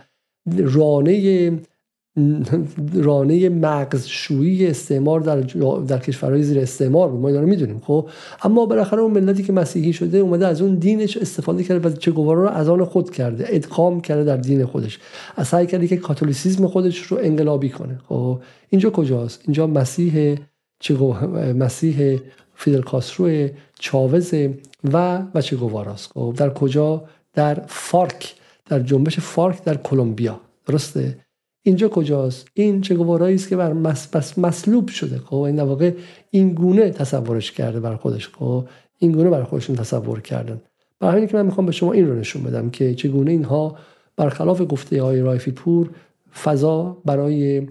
رانه 0.56 1.52
رانه 2.94 3.48
مغزشویی 3.48 4.66
استعمار 4.66 5.20
در, 5.20 5.40
در 5.86 5.98
کشورهای 5.98 6.42
زیر 6.42 6.58
استعمار 6.58 7.10
ما 7.10 7.28
اینا 7.28 7.40
رو 7.40 7.46
می‌دونیم 7.46 7.80
خب؟ 7.84 8.08
اما 8.42 8.66
بالاخره 8.66 9.00
اون 9.00 9.10
ملتی 9.10 9.42
که 9.42 9.52
مسیحی 9.52 9.92
شده 9.92 10.18
اومده 10.18 10.46
از 10.46 10.62
اون 10.62 10.74
دینش 10.74 11.16
استفاده 11.16 11.64
کرده 11.64 11.88
و 11.88 11.92
چه 11.92 12.10
رو 12.10 12.48
از 12.48 12.68
آن 12.68 12.84
خود 12.84 13.10
کرده 13.10 13.44
ادغام 13.48 14.00
کرده 14.00 14.24
در 14.24 14.36
دین 14.36 14.66
خودش 14.66 14.98
از 15.36 15.48
سعی 15.48 15.66
کرده 15.66 15.88
که 15.88 15.96
کاتولیسیسم 15.96 16.66
خودش 16.66 16.98
رو 16.98 17.18
انقلابی 17.20 17.68
کنه. 17.68 18.00
خب؟ 18.08 18.40
اینجا 18.68 18.90
کجاست؟ 18.90 19.40
اینجا 19.44 19.66
مسیح 19.66 20.36
چه 20.80 20.94
مسیح 21.54 22.20
فیدل 22.54 22.82
کاسترو 22.82 23.48
چاوز 23.78 24.34
و 24.92 25.22
و 25.34 25.40
چه 25.40 25.56
خب؟ 26.14 26.34
در 26.36 26.50
کجا؟ 26.50 27.04
در 27.34 27.62
فارک 27.66 28.34
در 28.66 28.80
جنبش 28.80 29.20
فارک 29.20 29.64
در 29.64 29.76
کلمبیا. 29.76 30.40
درسته؟ 30.66 31.18
اینجا 31.62 31.88
کجاست؟ 31.88 32.48
این 32.54 32.80
چه 32.80 32.94
گوارایی 32.94 33.34
است 33.34 33.48
که 33.48 33.56
بر 33.56 33.72
مس 33.72 34.38
مسلوب 34.38 34.88
شده 34.88 35.18
خب؟ 35.18 35.36
این 35.36 35.60
واقع 35.60 35.92
این 36.30 36.54
گونه 36.54 36.90
تصورش 36.90 37.52
کرده 37.52 37.80
بر 37.80 37.96
خودش 37.96 38.28
خب؟ 38.28 38.64
این 38.98 39.12
گونه 39.12 39.30
بر 39.30 39.42
خودشون 39.42 39.76
تصور 39.76 40.20
کردن. 40.20 40.60
برای 41.00 41.14
همین 41.14 41.28
که 41.28 41.36
من 41.36 41.46
می‌خوام 41.46 41.66
به 41.66 41.72
شما 41.72 41.92
این 41.92 42.08
رو 42.08 42.14
نشون 42.14 42.42
بدم 42.42 42.70
که 42.70 42.94
چگونه 42.94 43.30
اینها 43.30 43.76
برخلاف 44.16 44.62
گفته 44.68 45.02
های 45.02 45.20
رایفی 45.20 45.50
پور 45.50 45.90
فضا 46.42 47.02
برای 47.04 47.66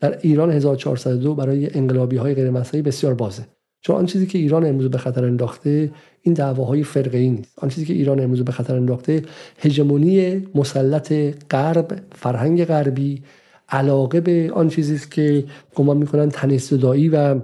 در 0.00 0.18
ایران 0.22 0.50
1402 0.50 1.34
برای 1.34 1.74
انقلابی 1.74 2.16
های 2.16 2.34
غیر 2.34 2.50
بسیار 2.82 3.14
بازه. 3.14 3.46
چون 3.80 3.96
آن 3.96 4.06
چیزی 4.06 4.26
که 4.26 4.38
ایران 4.38 4.66
امروز 4.66 4.90
به 4.90 4.98
خطر 4.98 5.24
انداخته 5.24 5.90
این 6.26 6.34
دعواهای 6.34 6.82
فرقه 6.82 7.18
ای 7.18 7.30
نیست. 7.30 7.52
آن 7.56 7.68
چیزی 7.68 7.86
که 7.86 7.92
ایران 7.92 8.20
امروز 8.20 8.42
به 8.42 8.52
خطر 8.52 8.76
انداخته 8.76 9.22
هژمونی 9.58 10.46
مسلط 10.54 11.12
غرب 11.50 12.00
فرهنگ 12.12 12.64
غربی 12.64 13.22
علاقه 13.68 14.20
به 14.20 14.50
آن 14.54 14.68
چیزی 14.68 14.94
است 14.94 15.10
که 15.10 15.44
گمان 15.74 15.96
می‌کنن 15.96 16.28
تنیس 16.28 16.72
و 16.72 17.40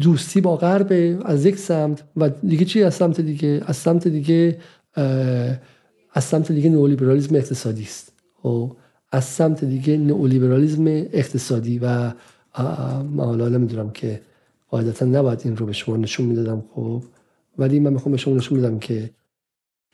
دوستی 0.00 0.40
با 0.40 0.56
غرب 0.56 1.20
از 1.24 1.46
یک 1.46 1.58
سمت 1.58 2.02
و 2.16 2.28
دیگه 2.28 2.64
چی؟ 2.64 2.82
از 2.82 2.94
سمت 2.94 3.20
دیگه 3.20 3.62
از 3.66 3.76
سمت 3.76 4.08
دیگه 4.08 4.58
از 6.14 6.24
سمت 6.24 6.52
دیگه 6.52 6.70
نئولیبرالیسم 6.70 7.34
اقتصادی 7.34 7.82
است. 7.82 8.12
و 8.44 8.48
خب، 8.48 8.76
از 9.12 9.24
سمت 9.24 9.64
دیگه 9.64 9.96
نئولیبرالیسم 9.96 10.84
اقتصادی 10.86 11.78
و 11.78 12.12
ما 13.10 13.24
حالا 13.24 13.48
نمی‌دونم 13.48 13.90
که 13.90 14.20
قاعدتا 14.70 15.06
نباید 15.06 15.40
این 15.44 15.56
رو 15.56 15.66
به 15.66 15.72
شما 15.72 15.96
نشون 15.96 16.26
می‌دادم. 16.26 16.64
خب 16.74 17.02
ولی 17.58 17.80
من 17.80 17.92
می‌خوام 17.92 18.12
به 18.12 18.18
شما 18.18 18.34
نشون 18.34 18.58
میدم 18.58 18.78
که 18.78 19.10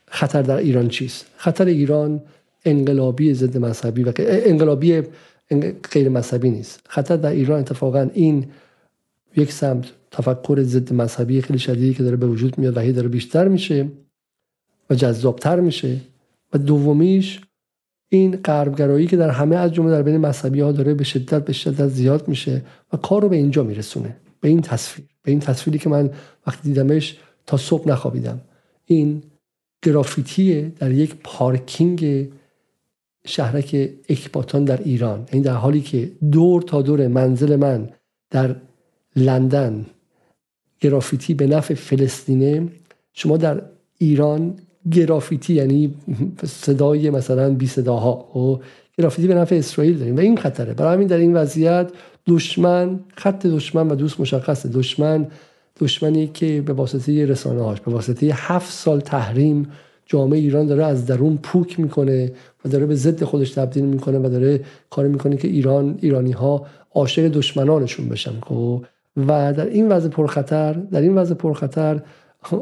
خطر 0.09 0.43
در 0.43 0.57
ایران 0.57 0.89
چیست. 0.89 1.27
خطر 1.37 1.65
ایران 1.65 2.23
انقلابی 2.65 3.35
ضد 3.35 3.57
مذهبی 3.57 4.03
و 4.03 4.13
انقلابی 4.19 5.03
غیر 5.93 6.09
مذهبی 6.09 6.51
نیست. 6.51 6.81
خطر 6.89 7.17
در 7.17 7.31
ایران 7.31 7.61
اتفاقا 7.61 8.11
این 8.15 8.47
یک 9.37 9.53
سمت 9.53 9.85
تفکر 10.11 10.63
ضد 10.63 10.93
مذهبی 10.93 11.43
خیلی 11.43 11.59
شدیدی 11.59 11.95
که 11.95 12.03
داره 12.03 12.17
به 12.17 12.27
وجود 12.27 12.59
میاد 12.59 12.77
و 12.77 12.81
هی 12.81 12.93
داره 12.93 13.09
بیشتر 13.09 13.49
میشه 13.49 13.89
و 14.91 14.95
جذابتر 14.95 15.61
میشه. 15.61 15.97
و 16.53 16.59
دومیش 16.59 17.41
این 18.09 18.37
غربگرایی 18.37 19.07
که 19.07 19.17
در 19.17 19.31
همه 19.31 19.57
از 19.57 19.73
جمله 19.73 19.91
در 19.91 20.03
بین 20.03 20.17
مذهبی 20.17 20.61
ها 20.61 20.73
داره 20.73 20.95
به 20.95 21.05
شدت 21.05 21.45
به 21.45 21.53
شدت 21.53 21.89
زیاد 21.89 22.29
میشه 22.29 22.63
و 22.93 22.97
کار 22.97 23.23
رو 23.23 23.29
به 23.29 23.37
اینجا 23.37 23.63
میرسونه. 23.63 24.17
به 24.41 24.49
این 24.49 24.61
تصویر. 24.61 25.07
به 25.23 25.31
این 25.31 25.41
تصویری 25.41 25.79
که 25.79 25.89
من 25.89 26.11
وقتی 26.47 26.69
دیدمش 26.69 27.19
تا 27.47 27.57
صبح 27.57 27.89
نخوابیدم. 27.89 28.41
این 28.87 29.23
گرافیتی 29.83 30.63
در 30.63 30.91
یک 30.91 31.15
پارکینگ 31.25 32.29
شهرک 33.27 33.91
اکباتان 34.09 34.65
در 34.65 34.81
ایران. 34.83 35.19
این 35.19 35.27
یعنی 35.33 35.45
در 35.45 35.55
حالی 35.55 35.81
که 35.81 36.13
دور 36.33 36.63
تا 36.63 36.83
دور 36.83 37.09
منزل 37.09 37.57
من 37.57 37.89
در 38.31 38.57
لندن 39.17 39.87
گرافیتی 40.81 41.35
به 41.35 41.47
نفع 41.47 41.75
فلسطینه 41.75 42.69
شما 43.13 43.37
در 43.37 43.63
ایران 43.99 44.55
گرافیتی 44.91 45.55
یعنی 45.55 45.95
صدای 46.45 47.11
مثلا 47.11 47.55
بی 47.55 47.67
صداها 47.67 48.39
و 48.39 48.61
گرافیتی 48.99 49.29
به 49.29 49.35
نفع 49.35 49.57
اسرائیل 49.57 49.99
داریم 49.99 50.17
و 50.17 50.21
این 50.21 50.37
خطره. 50.37 50.75
برای 50.75 50.95
همین 50.95 51.07
در 51.07 51.17
این 51.17 51.35
وضعیت 51.35 51.91
دشمن 52.27 53.01
خط 53.17 53.47
دشمن 53.47 53.89
و 53.89 53.95
دوست 53.95 54.21
مشخصه. 54.21 54.69
دشمن 54.69 55.27
دشمنی 55.81 56.27
که 56.27 56.63
به 56.67 56.73
واسطه 56.73 57.27
رسانه 57.27 57.63
هاش 57.63 57.81
به 57.81 57.93
واسطه 57.93 58.31
هفت 58.35 58.73
سال 58.73 59.01
تحریم 59.01 59.69
جامعه 60.07 60.39
ایران 60.39 60.67
داره 60.67 60.85
از 60.85 61.07
درون 61.07 61.39
پوک 61.43 61.81
می‌کنه 61.81 62.33
و 62.65 62.69
داره 62.69 62.87
به 62.87 62.95
ضد 62.95 63.25
خودش 63.25 63.51
تبدیل 63.51 63.85
می‌کنه 63.85 64.19
و 64.19 64.29
داره 64.29 64.61
کار 64.91 65.07
می‌کنه 65.07 65.37
که 65.37 65.49
ایران 65.49 65.99
ایرانی 66.01 66.33
ها 66.33 66.67
عاشق 66.95 67.29
دشمنانشون 67.29 68.09
بشن 68.09 68.33
خب؟ 68.43 68.85
و 69.17 69.53
در 69.53 69.67
این 69.67 69.89
وضع 69.89 70.09
پرخطر 70.09 70.73
در 70.73 71.01
این 71.01 71.15
وضع 71.15 71.35
پرخطر 71.35 72.03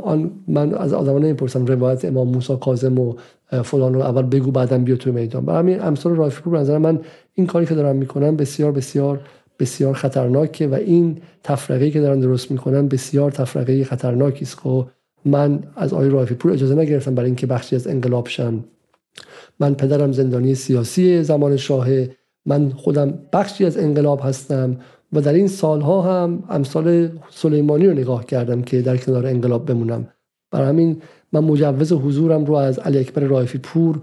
آن 0.02 0.30
من 0.48 0.74
از 0.74 0.92
آدمان 0.92 1.24
نمی‌پرسم 1.24 1.66
روایت 1.66 2.04
امام 2.04 2.28
موسی 2.28 2.56
کاظم 2.60 2.98
و 2.98 3.14
فلان 3.64 3.94
رو 3.94 4.00
اول 4.00 4.22
بگو 4.22 4.50
بعدم 4.50 4.84
بیا 4.84 4.96
توی 4.96 5.12
میدان. 5.12 5.44
برای 5.44 5.58
همین 5.58 5.82
امثال 5.82 6.16
رافی 6.16 6.42
پور 6.42 6.58
نظر 6.58 6.78
من 6.78 7.00
این 7.34 7.46
کاری 7.46 7.66
که 7.66 7.74
دارم 7.74 7.96
می‌کنم 7.96 8.36
بسیار 8.36 8.72
بسیار 8.72 9.20
بسیار 9.59 9.94
خطرناکه 9.94 10.68
و 10.68 10.74
این 10.74 11.18
تفرقه 11.43 11.90
که 11.90 12.01
دارن 12.01 12.20
درست 12.20 12.51
می‌کنن 12.51 12.89
بسیار 12.89 13.30
تفرقه 13.30 13.85
خطرناکی 13.85 14.44
است. 14.44 14.59
خب 14.59 14.86
من 15.24 15.62
از 15.76 15.93
آقای 15.93 16.09
رافی 16.09 16.35
پور 16.35 16.52
اجازه 16.52 16.74
نگرفتم 16.74 17.14
برای 17.14 17.26
اینکه 17.26 17.47
بخشی 17.47 17.76
از 17.76 17.86
انقلاب 17.86 18.28
شم. 18.28 18.64
من 19.60 19.74
پدرم 19.74 20.12
زندانی 20.12 20.55
سیاسی 20.55 21.22
زمان 21.22 21.56
شاهه. 21.56 22.10
من 22.47 22.70
خودم 22.70 23.18
بخشی 23.32 23.64
از 23.64 23.78
انقلاب 23.78 24.20
هستم 24.24 24.76
و 25.12 25.20
در 25.20 25.32
این 25.32 25.48
سالها 25.48 26.02
هم 26.02 26.44
امثال 26.51 27.09
سلیمانی 27.30 27.86
رو 27.86 27.93
نگاه 27.93 28.24
کردم 28.24 28.62
که 28.62 28.82
در 28.82 28.97
کنار 28.97 29.26
انقلاب 29.26 29.66
بمونم. 29.66 30.09
برای 30.51 30.68
همین 30.68 31.02
من 31.32 31.44
مجوز 31.44 31.93
حضورم 31.93 32.44
رو 32.44 32.55
از 32.55 32.78
علی 32.78 32.98
اکبر 32.98 33.22
رایفی 33.22 33.59
پور 33.59 34.01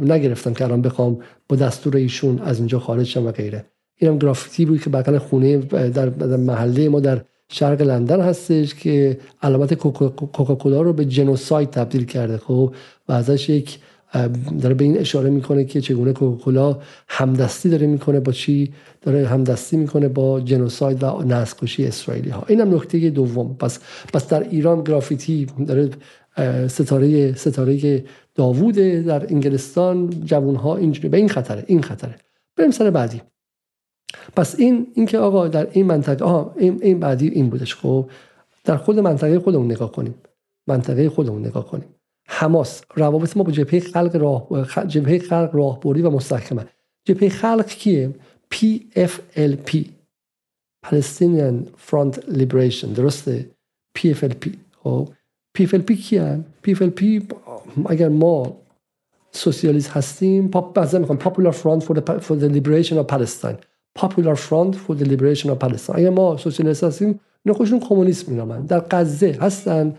نگرفتم 0.00 0.54
که 0.54 0.64
الان 0.64 0.82
بخوام 0.82 1.18
با 1.48 1.56
دستور 1.56 1.96
ایشون 1.96 2.38
از 2.38 2.58
اینجا 2.58 2.78
خارج 2.78 3.06
شم 3.06 3.26
و 3.26 3.32
غیره. 3.32 3.64
اینم 4.00 4.18
گرافیتی 4.18 4.64
بود 4.64 4.80
که 4.80 4.90
بغل 4.90 5.18
خونه 5.18 5.56
در 5.58 6.36
محله 6.36 6.88
ما 6.88 7.00
در 7.00 7.20
شرق 7.48 7.82
لندن 7.82 8.20
هستش 8.20 8.74
که 8.74 9.18
علامت 9.42 9.74
کوکاکولا 9.74 10.82
رو 10.82 10.92
به 10.92 11.04
جنوساید 11.04 11.70
تبدیل 11.70 12.04
کرده 12.04 12.38
خب؟ 12.38 12.74
و 13.08 13.12
ازش 13.12 13.48
یک 13.48 13.78
داره 14.60 14.74
به 14.74 14.84
این 14.84 14.98
اشاره 14.98 15.30
می‌کنه 15.30 15.64
که 15.64 15.80
چگونه 15.80 16.12
کوکاکولا 16.12 16.78
همدستی 17.08 17.68
داره 17.68 17.86
می‌کنه 17.86 18.20
با 18.20 18.32
چی؟ 18.32 18.72
داره 19.02 19.26
همدستی 19.26 19.76
می‌کنه 19.76 20.08
با 20.08 20.40
جنوساید 20.40 21.02
و 21.02 21.22
نسل 21.22 21.66
اسرائیلی 21.78 22.30
ها 22.30 22.44
اینم 22.48 22.74
نکته 22.74 23.10
دوم. 23.10 23.56
پس 23.58 23.78
پس 24.12 24.28
در 24.28 24.48
ایران 24.48 24.84
گرافیتی 24.84 25.46
داره 25.66 25.90
ستاره 26.68 27.34
ستاره 27.34 28.04
داوود 28.34 28.74
در 28.74 29.26
انگلستان 29.32 30.10
جوانها 30.24 30.76
اینجوری 30.76 31.08
به 31.08 31.16
این 31.16 31.28
خطره 31.28 31.64
این 31.66 31.82
خطره. 31.82 32.14
بریم 32.56 32.70
سر 32.70 32.90
بعدی. 32.90 33.20
پس 34.36 34.60
این 34.60 34.86
اینکه 34.94 35.18
آقا 35.18 35.48
در 35.48 35.68
این 35.72 35.86
منطقه 35.86 36.24
آها 36.24 36.54
این, 36.58 36.78
این 36.82 37.00
بعدی 37.00 37.28
این 37.28 37.50
بودش 37.50 37.74
خب 37.74 38.10
در 38.64 38.76
خود 38.76 38.98
منطقه 38.98 39.38
خودمون 39.38 39.70
نگاه 39.70 39.92
کنیم. 39.92 40.14
منطقه 40.66 41.08
خودمون 41.08 41.46
نگاه 41.46 41.66
کنیم. 41.66 41.94
حماس 42.26 42.82
روابط 42.94 43.36
ما 43.36 43.42
با 43.42 43.52
جبهه 43.52 43.80
خلق 43.80 44.16
راه 44.16 44.66
جبهه 44.86 45.18
خلق 45.18 45.50
راهبردی 45.52 46.02
و 46.02 46.10
مستحکمه. 46.10 46.66
جبهه 47.04 47.28
خلق 47.28 47.66
کیه؟ 47.66 48.14
PFLP 48.54 49.70
Palestinian 50.86 51.56
Front 51.88 52.14
Liberation 52.28 52.88
درسته؟ 52.96 53.50
PFLP 53.98 54.48
خب 54.82 55.08
PFLP 55.58 55.92
کیه 55.92 56.44
PFLP 56.66 57.22
اگر 57.86 58.08
ما 58.08 58.56
سوسیالیست 59.32 59.90
هستیم 59.90 60.48
پاپ 60.48 60.78
می‌خوام 60.78 61.18
Popular 61.18 61.52
Front 61.52 61.84
for 61.84 61.94
the, 61.94 62.20
for 62.20 62.34
the 62.36 62.48
Liberation 62.48 62.98
of 62.98 63.06
Palestine. 63.06 63.69
Popular 64.00 64.36
Front 64.36 64.72
for 64.82 64.94
the 64.94 65.04
Liberation 65.04 65.50
of 65.50 65.58
Palestine. 65.58 65.96
اگر 65.96 66.10
ما 66.10 66.36
سوسیالیست 66.36 66.84
هستیم 66.84 67.20
اینا 67.44 67.58
خودشون 67.58 67.80
کمونیسم 67.80 68.32
مینامن 68.32 68.60
در 68.60 68.84
غزه 68.90 69.38
هستن 69.40 69.96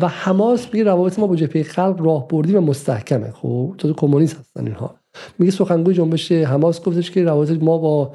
و 0.00 0.08
حماس 0.08 0.66
میگه 0.72 0.84
روابط 0.84 1.18
ما 1.18 1.26
با 1.26 1.36
جبهه 1.36 1.62
خلق 1.62 2.00
راهبردی 2.00 2.54
و 2.54 2.60
مستحکمه. 2.60 3.30
خب 3.30 3.74
تو 3.78 3.92
کمونیست 3.92 4.36
هستن 4.36 4.66
اینها. 4.66 4.94
میگه 5.38 5.52
سخنگوی 5.52 5.94
جنبش 5.94 6.32
حماس 6.32 6.82
گفتش 6.82 7.10
که 7.10 7.24
روابط 7.24 7.62
ما 7.62 7.78
با 7.78 8.12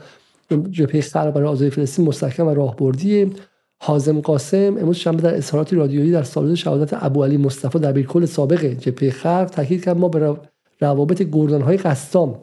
جبهه 0.69 1.01
خلق 1.01 1.31
برای 1.33 1.47
آزادی 1.47 1.71
فلسطین 1.71 2.05
مستحکم 2.05 2.47
و 2.47 2.53
راهبردی 2.53 3.31
حازم 3.79 4.19
قاسم 4.19 4.77
امروز 4.79 4.95
شنبه 4.95 5.21
در 5.21 5.35
اظهارات 5.35 5.73
رادیویی 5.73 6.11
در 6.11 6.23
سالن 6.23 6.55
شهادت 6.55 7.03
ابو 7.03 7.23
علی 7.23 7.37
مصطفی 7.37 7.79
دبیرکل 7.79 8.25
سابق 8.25 8.65
جبهه 8.65 9.09
خلق 9.09 9.45
تاکید 9.45 9.85
کرد 9.85 9.97
ما 9.97 10.09
به 10.09 10.37
روابط 10.81 11.21
گردانهای 11.21 11.77
قسام 11.77 12.39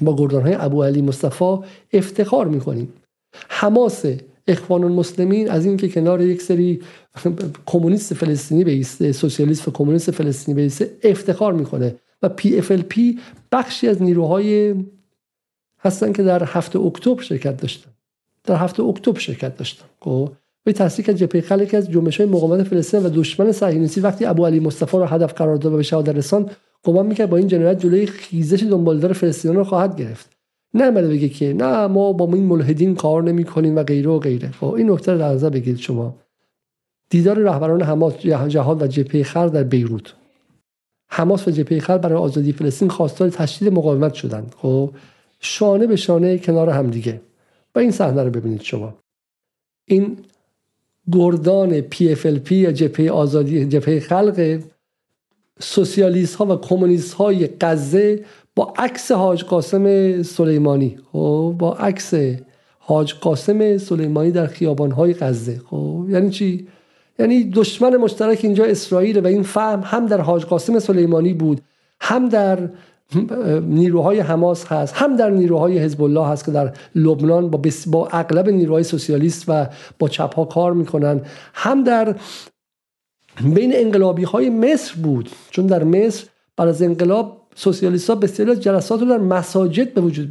با 0.00 0.16
گردانهای 0.16 0.54
ابو 0.54 0.82
علی 0.82 1.02
مصطفی 1.02 1.58
افتخار 1.92 2.48
می‌کنیم. 2.48 2.92
حماس 3.48 4.04
اخوان 4.48 4.84
المسلمین 4.84 5.50
از 5.50 5.66
اینکه 5.66 5.88
کنار 5.88 6.20
یک 6.20 6.42
سری 6.42 6.80
کمونیست 7.66 8.14
فلسطینی 8.14 8.64
وایسته 8.64 9.12
سوسیالیست 9.12 9.68
کمونیست 9.70 10.10
فلسطینی 10.10 10.62
وایسته 10.62 10.90
افتخار 11.02 11.52
می‌کنه 11.52 11.94
و 12.22 12.28
PFLP 12.28 13.18
بخشی 13.52 13.88
از 13.88 14.02
نیروهای 14.02 14.74
هستن 15.78 16.12
که 16.12 16.22
در 16.22 16.44
هفت 16.44 16.78
اکتبر 16.78 17.22
شرکت 17.22 17.56
داشتن. 17.56 17.90
در 18.44 18.56
هفت 18.56 18.82
اکتبر 18.82 19.18
شرکت 19.18 19.56
داشتن. 19.56 19.84
خب؟ 20.00 20.32
به 20.64 20.72
تصدیق 20.72 21.10
جبهه 21.10 21.42
خلق 21.42 21.70
از 21.72 21.90
جنبش 21.90 22.20
های 22.20 22.30
مقاومت 22.30 22.62
فلسطین 22.62 23.06
و 23.06 23.08
دشمن 23.08 23.52
صهیونیستی 23.52 24.00
وقتی 24.00 24.24
ابو 24.24 24.46
علی 24.46 24.60
مصطفی 24.60 24.96
رو 24.96 25.04
هدف 25.04 25.32
قرار 25.32 25.56
داد 25.56 25.72
و 25.72 25.76
به 25.76 25.82
شهادت 25.82 26.16
رسان 26.16 26.50
گمان 26.84 27.06
می‌کرد 27.06 27.30
با 27.30 27.36
این 27.36 27.48
جنایت 27.48 27.80
جلوی 27.80 28.06
خیزش 28.06 28.62
دنبالدار 28.62 29.12
فلسطینیان 29.12 29.58
رو 29.58 29.64
خواهد 29.64 29.96
گرفت. 29.96 30.30
نه 30.74 30.90
بگه 30.90 31.28
که 31.28 31.52
نه 31.52 31.86
ما 31.86 32.12
با 32.12 32.34
این 32.34 32.46
ملحدین 32.46 32.94
کار 32.94 33.22
نمی 33.22 33.44
کنیم 33.44 33.76
و 33.76 33.82
غیره 33.82 34.10
و 34.10 34.18
غیره. 34.18 34.50
خب 34.50 34.72
این 34.72 34.90
نکته 34.90 35.12
رو 35.12 35.18
در 35.18 35.28
نظر 35.28 35.74
شما. 35.74 36.18
دیدار 37.10 37.38
رهبران 37.38 37.82
حماس 37.82 38.18
جهاد 38.48 38.82
و 38.82 38.86
جبهه 38.86 39.22
خلق 39.22 39.52
در 39.52 39.62
بیروت. 39.62 40.14
حماس 41.10 41.48
و 41.48 41.50
جبهه 41.50 41.80
خلق 41.80 42.00
برای 42.00 42.18
آزادی 42.18 42.52
فلسطین 42.52 42.88
خواستار 42.88 43.30
تشدید 43.30 43.72
مقاومت 43.72 44.14
شدند. 44.14 44.54
خب 44.58 44.90
شانه 45.40 45.86
به 45.86 45.96
شانه 45.96 46.38
کنار 46.38 46.70
همدیگه 46.70 47.20
و 47.74 47.78
این 47.78 47.90
صحنه 47.90 48.22
رو 48.22 48.30
ببینید 48.30 48.60
شما. 48.60 48.94
این 49.88 50.16
گردان 51.12 51.80
PFLP 51.80 52.52
یا 52.52 52.72
جبهه 52.72 53.10
آزادی 53.10 53.64
جبهه 53.64 54.00
خلق 54.00 54.60
سوسیالیست 55.60 56.34
ها 56.34 56.46
و 56.46 56.56
کمونیست 56.56 57.14
های 57.14 57.48
غزه 57.60 58.24
با 58.56 58.72
عکس 58.78 59.12
حاج 59.12 59.44
قاسم 59.44 60.22
سلیمانی. 60.22 60.98
خب 61.12 61.54
با 61.58 61.74
عکس 61.74 62.14
حاج 62.78 63.14
قاسم 63.14 63.78
سلیمانی 63.78 64.30
در 64.30 64.46
خیابان 64.46 64.90
های 64.90 65.14
غزه. 65.14 65.60
خب 65.70 66.06
یعنی 66.08 66.30
چی؟ 66.30 66.68
یعنی 67.18 67.50
دشمن 67.50 67.96
مشترک 67.96 68.40
اینجا 68.42 68.64
اسرائیل 68.64 69.18
و 69.20 69.26
این 69.26 69.42
فهم 69.42 69.80
هم 69.84 70.06
در 70.06 70.20
حاج 70.20 70.44
قاسم 70.44 70.78
سلیمانی 70.78 71.32
بود 71.32 71.60
هم 72.00 72.28
در 72.28 72.68
نیروهای 73.62 74.20
حماس 74.20 74.66
هست. 74.66 74.94
هم 74.94 75.16
در 75.16 75.30
نیروهای 75.30 75.78
حزب 75.78 76.02
الله 76.02 76.26
هست 76.26 76.44
که 76.44 76.50
در 76.50 76.72
لبنان 76.94 77.50
با, 77.50 77.60
با 77.86 78.08
اغلب 78.08 78.48
نیروهای 78.48 78.82
سوسیالیست 78.82 79.44
و 79.48 79.66
با 79.98 80.08
چپ 80.08 80.34
ها 80.34 80.44
کار 80.44 80.72
می‌کنن. 80.72 81.20
هم 81.54 81.84
در 81.84 82.16
بین 83.54 83.72
انقلابی 83.74 84.24
های 84.24 84.50
مصر 84.50 84.94
بود. 85.02 85.30
چون 85.50 85.66
در 85.66 85.84
مصر 85.84 86.26
بعد 86.56 86.68
از 86.68 86.82
انقلاب 86.82 87.42
سوسیالیست 87.54 88.10
ها 88.10 88.16
بسیاری 88.16 88.56
جلسات 88.56 89.00
رو 89.00 89.06
در 89.06 89.18
مساجد 89.18 89.94
به 89.94 90.00
وجود 90.00 90.30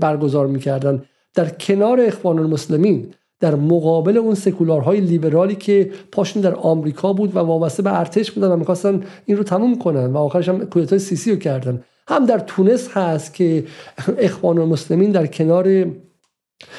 برگزار 0.00 0.46
می‌کردن. 0.46 1.02
در 1.34 1.48
کنار 1.48 2.00
اخوان 2.00 2.38
المسلمین 2.38 3.06
در 3.40 3.54
مقابل 3.54 4.16
اون 4.16 4.34
سکولارهای 4.34 5.00
لیبرالی 5.00 5.54
که 5.54 5.90
پاشون 6.12 6.42
در 6.42 6.54
آمریکا 6.54 7.12
بود 7.12 7.36
و 7.36 7.38
وابسته 7.38 7.82
به 7.82 7.98
ارتش 7.98 8.32
بودن 8.32 8.48
و 8.48 8.56
می‌خواستن 8.56 9.02
این 9.26 9.36
رو 9.36 9.44
تموم 9.44 9.78
کنن 9.78 10.06
و 10.06 10.16
آخرش 10.16 10.48
هم 10.48 10.66
کودتای 10.66 10.98
سیسی 10.98 11.30
رو 11.30 11.36
کردن. 11.36 11.82
هم 12.08 12.26
در 12.26 12.38
تونس 12.38 12.88
هست 12.88 13.34
که 13.34 13.64
اخوان 14.18 14.58
المسلمین 14.58 15.10
در 15.10 15.26
کنار 15.26 15.86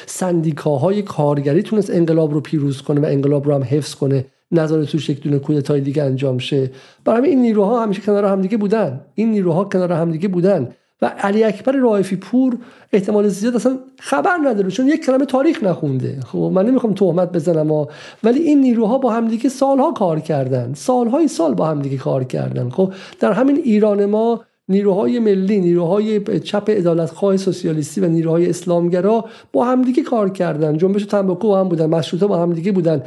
سندیکاهای 0.06 1.02
کارگری 1.02 1.62
تونست 1.62 1.90
انقلاب 1.90 2.34
رو 2.34 2.40
پیروز 2.40 2.82
کنه 2.82 3.00
و 3.00 3.04
انقلاب 3.04 3.46
رو 3.46 3.54
هم 3.54 3.62
حفظ 3.64 3.94
کنه. 3.94 4.24
نظر 4.52 4.84
توش 4.84 5.08
یک 5.08 5.22
دونه 5.22 5.38
کودتای 5.38 5.80
دیگه 5.80 6.02
انجام 6.02 6.38
شه. 6.38 6.70
برای 7.04 7.28
این 7.28 7.42
نیروها 7.42 7.82
همیشه 7.82 8.02
کنار 8.02 8.24
همدیگه 8.24 8.56
بودن. 8.56 9.00
این 9.14 9.30
نیروها 9.30 9.64
کنار 9.64 9.92
همدیگه 9.92 10.28
بودن. 10.28 10.68
و 11.02 11.06
علی 11.06 11.44
اکبر 11.44 11.72
رائفی 11.72 12.16
پور 12.16 12.58
احتمال 12.92 13.28
زیاد 13.28 13.54
اصلا 13.54 13.78
خبر 13.98 14.36
نداره 14.44 14.70
چون 14.70 14.88
یک 14.88 15.04
کلمه 15.04 15.26
تاریخ 15.26 15.64
نخونده. 15.64 16.20
خب 16.26 16.38
من 16.38 16.66
نمی‌خوام 16.66 16.94
تهمت 16.94 17.32
بزنم 17.32 17.86
ولی 18.24 18.40
این 18.40 18.60
نیروها 18.60 18.98
با 18.98 19.12
همدیگه 19.12 19.48
سالها 19.48 19.92
کار 19.92 20.20
کردن. 20.20 20.74
سالهای 20.74 21.28
سال 21.28 21.54
با 21.54 21.66
همدیگه 21.66 21.96
کار 21.96 22.24
کردن. 22.24 22.70
خب 22.70 22.92
در 23.20 23.32
همین 23.32 23.56
ایران 23.56 24.04
ما 24.04 24.40
نیروهای 24.70 25.18
ملی 25.18 25.60
نیروهای 25.60 26.20
چپ 26.40 26.70
عدالتخواه 26.70 27.36
سوسیالیستی 27.36 28.00
و 28.00 28.08
نیروهای 28.08 28.50
اسلامگرا 28.50 29.24
با 29.52 29.64
همدیگه 29.64 30.02
کار 30.02 30.30
کردن. 30.30 30.76
جنبش 30.76 31.04
تنباکو 31.04 31.48
با 31.48 31.60
هم 31.60 31.68
بودن 31.68 31.86
مشروطه 31.86 32.26
با 32.26 32.38
همدیگه 32.38 32.72
بودن. 32.72 33.02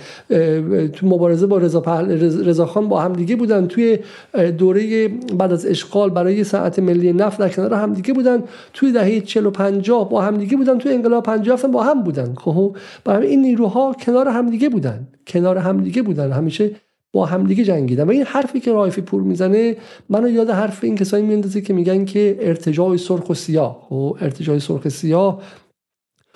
تو 0.93 1.07
مبارزه 1.07 1.47
با 1.47 1.57
رضا 1.57 1.83
رضا 2.45 2.65
خان 2.65 2.87
با 2.87 3.01
همدیگه 3.01 3.35
بودن. 3.35 3.67
توی 3.67 3.99
دوره 4.57 5.07
بعد 5.07 5.53
از 5.53 5.65
اشغال 5.65 6.09
برای 6.09 6.43
ساعت 6.43 6.79
ملی 6.79 7.13
نفت 7.13 7.39
در 7.39 7.49
کنار 7.49 7.73
همدیگه 7.73 8.13
بودن. 8.13 8.43
توی 8.73 8.91
دهه 8.91 9.19
40 9.19 9.45
و 9.45 9.51
50 9.51 10.09
با 10.09 10.21
همدیگه 10.21 10.57
بودن. 10.57 10.77
توی 10.77 10.93
انقلاب 10.93 11.23
50 11.23 11.61
با 11.61 11.83
هم 11.83 12.03
بودن. 12.03 12.33
خب؟ 12.37 12.77
برای 13.03 13.27
این 13.27 13.41
نیروها 13.41 13.95
کنار 14.05 14.27
همدیگه 14.27 14.69
بودن. 14.69 15.07
کنار 15.27 15.57
همدیگه 15.57 16.01
بودن. 16.01 16.31
همیشه 16.31 16.71
با 17.13 17.25
همدیگه 17.25 17.63
جنگیدن. 17.63 18.03
و 18.03 18.09
این 18.09 18.23
حرفی 18.23 18.59
که 18.59 18.73
رایفی 18.73 19.01
پور 19.01 19.21
می‌زنه 19.21 19.77
منو 20.09 20.29
یاد 20.29 20.49
حرف 20.49 20.83
این 20.83 20.95
کسایی 20.95 21.23
میندازه 21.23 21.61
که 21.61 21.73
میگن 21.73 22.05
که 22.05 22.37
ارتجاع 22.41 22.97
سرخ 22.97 23.29
و 23.29 23.33
سیاه. 23.33 23.77
و 23.77 23.85
خب، 23.89 24.17
ارتجاع 24.21 24.59
سرخ 24.59 24.89
سیاه 24.89 25.41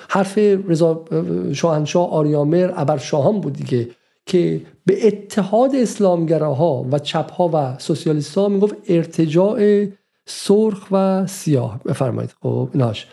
حرف 0.10 0.38
رضا 0.38 1.06
شاهنشاه 1.54 2.10
آریامر 2.10 2.74
ابرشاهان 2.76 3.42
بود 3.42 3.54
دیگه 3.54 3.88
که 4.26 4.62
به 4.86 5.08
اتحاد 5.08 5.76
اسلامگراها 5.76 6.86
و 6.92 7.00
چپها 7.00 7.50
و 7.54 7.80
سوسیالیست 7.80 8.38
ها 8.38 8.50
می‌گفت 8.50 8.76
ارتجاع 8.90 9.86
سرخ 10.26 10.88
و 10.92 11.28
سیاه. 11.28 11.80
بفرمایید. 11.86 12.36
خب 12.42 12.70
ناش 12.76 13.08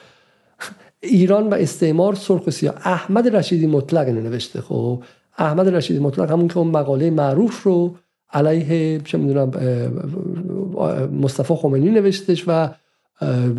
ایران 1.00 1.48
و 1.48 1.54
استعمار 1.54 2.14
سرخ 2.14 2.46
و 2.46 2.50
سیاه. 2.50 2.74
احمد 2.84 3.36
رشیدی 3.36 3.66
مطلق 3.66 4.06
اینو 4.06 4.20
نوشته. 4.20 4.60
خب 4.60 5.02
احمد 5.38 5.68
رشیدی 5.68 5.98
مطلق 5.98 6.30
همون 6.30 6.48
که 6.48 6.58
اون 6.58 6.68
مقاله 6.68 7.10
معروف 7.10 7.62
رو 7.62 7.94
علیه 8.32 9.00
چه 9.04 9.18
می‌دونم 9.18 9.50
مصطفی 11.20 11.54
خمینی 11.54 11.90
نوشتش 11.90 12.44
و 12.46 12.68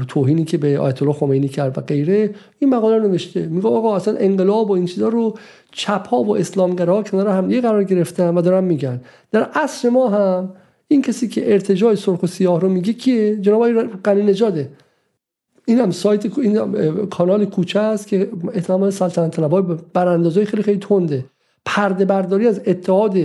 توهینی 0.07 0.45
که 0.45 0.57
به 0.57 0.79
آیت 0.79 1.01
الله 1.01 1.13
خمینی 1.13 1.47
کرد 1.47 1.77
و 1.77 1.81
غیره 1.81 2.35
این 2.59 2.69
مقاله 2.69 2.97
رو 2.97 3.07
نوشته. 3.07 3.47
میگه 3.47 3.67
آقا 3.67 3.95
اصلا 3.95 4.15
انقلاب 4.17 4.69
و 4.69 4.73
این 4.73 4.85
چیزا 4.85 5.07
رو 5.07 5.37
چپ 5.71 6.07
ها 6.07 6.17
و 6.17 6.37
اسلامگرا 6.37 7.03
کنار 7.03 7.27
هم 7.27 7.51
یه 7.51 7.61
قرار 7.61 7.83
گرفتن 7.83 8.37
و 8.37 8.41
دارن 8.41 8.63
میگن. 8.63 9.01
در 9.31 9.43
عصر 9.43 9.89
ما 9.89 10.09
هم 10.09 10.53
این 10.87 11.01
کسی 11.01 11.27
که 11.27 11.53
ارتجاع 11.53 11.95
سرخ 11.95 12.23
و 12.23 12.27
سیاه 12.27 12.61
رو 12.61 12.69
میگه 12.69 12.93
کیه؟ 12.93 13.35
جناب 13.35 13.63
قنی 14.03 14.23
نجاده 14.23 14.69
این 15.65 15.79
هم 15.79 15.91
سایت 15.91 16.37
این 16.39 16.75
کانال 17.05 17.45
کوچه 17.45 17.79
است 17.79 18.07
که 18.07 18.29
احتمال 18.53 18.89
سلطنت 18.89 19.35
طلبای 19.35 19.63
براندازای 19.93 20.45
خیلی 20.45 20.63
خیلی 20.63 20.79
تنده. 20.79 21.25
پرده 21.65 22.05
برداری 22.05 22.47
از 22.47 22.61
اتحاد 22.67 23.17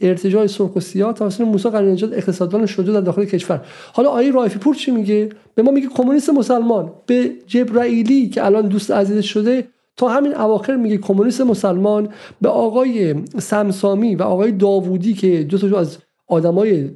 ارتجاع 0.00 0.46
سرخ 0.46 0.76
و 0.76 0.80
سیاه 0.80 1.12
توسط 1.12 1.40
موسی 1.40 1.70
قنی 1.70 1.92
نژاد 1.92 2.14
اقتصاددان 2.14 2.66
شده 2.66 2.92
در 2.92 3.00
داخل 3.00 3.24
کشور. 3.24 3.60
حالا 3.92 4.08
آیه 4.08 4.32
رایفی 4.32 4.58
پور 4.58 4.74
چی 4.74 4.90
میگه؟ 4.90 5.28
به 5.54 5.62
ما 5.62 5.70
میگه 5.70 5.88
کمونیست 5.88 6.30
مسلمان. 6.30 6.92
به 7.06 7.30
جبرائیلی 7.46 8.28
که 8.28 8.46
الان 8.46 8.66
دوست 8.68 8.90
عزیز 8.90 9.24
شده 9.24 9.64
تا 9.96 10.08
همین 10.08 10.34
اواخر 10.34 10.76
میگه 10.76 10.96
کمونیست 10.96 11.40
مسلمان. 11.40 12.08
به 12.40 12.48
آقای 12.48 13.14
سمسامی 13.38 14.14
و 14.14 14.22
آقای 14.22 14.52
داوودی 14.52 15.14
که 15.14 15.42
دو 15.42 15.76
از 15.76 15.98
آدمای 16.26 16.90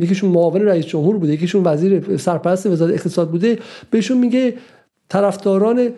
یکیشون 0.00 0.30
معاون 0.30 0.62
رئیس 0.62 0.86
جمهور 0.86 1.16
بوده 1.16 1.32
یکیشون 1.32 1.62
وزیر 1.64 2.16
سرپرست 2.16 2.66
وزارت 2.66 2.94
اقتصاد 2.94 3.30
بوده 3.30 3.58
بهشون 3.90 4.18
میگه 4.18 4.54
طرفداران 5.12 5.92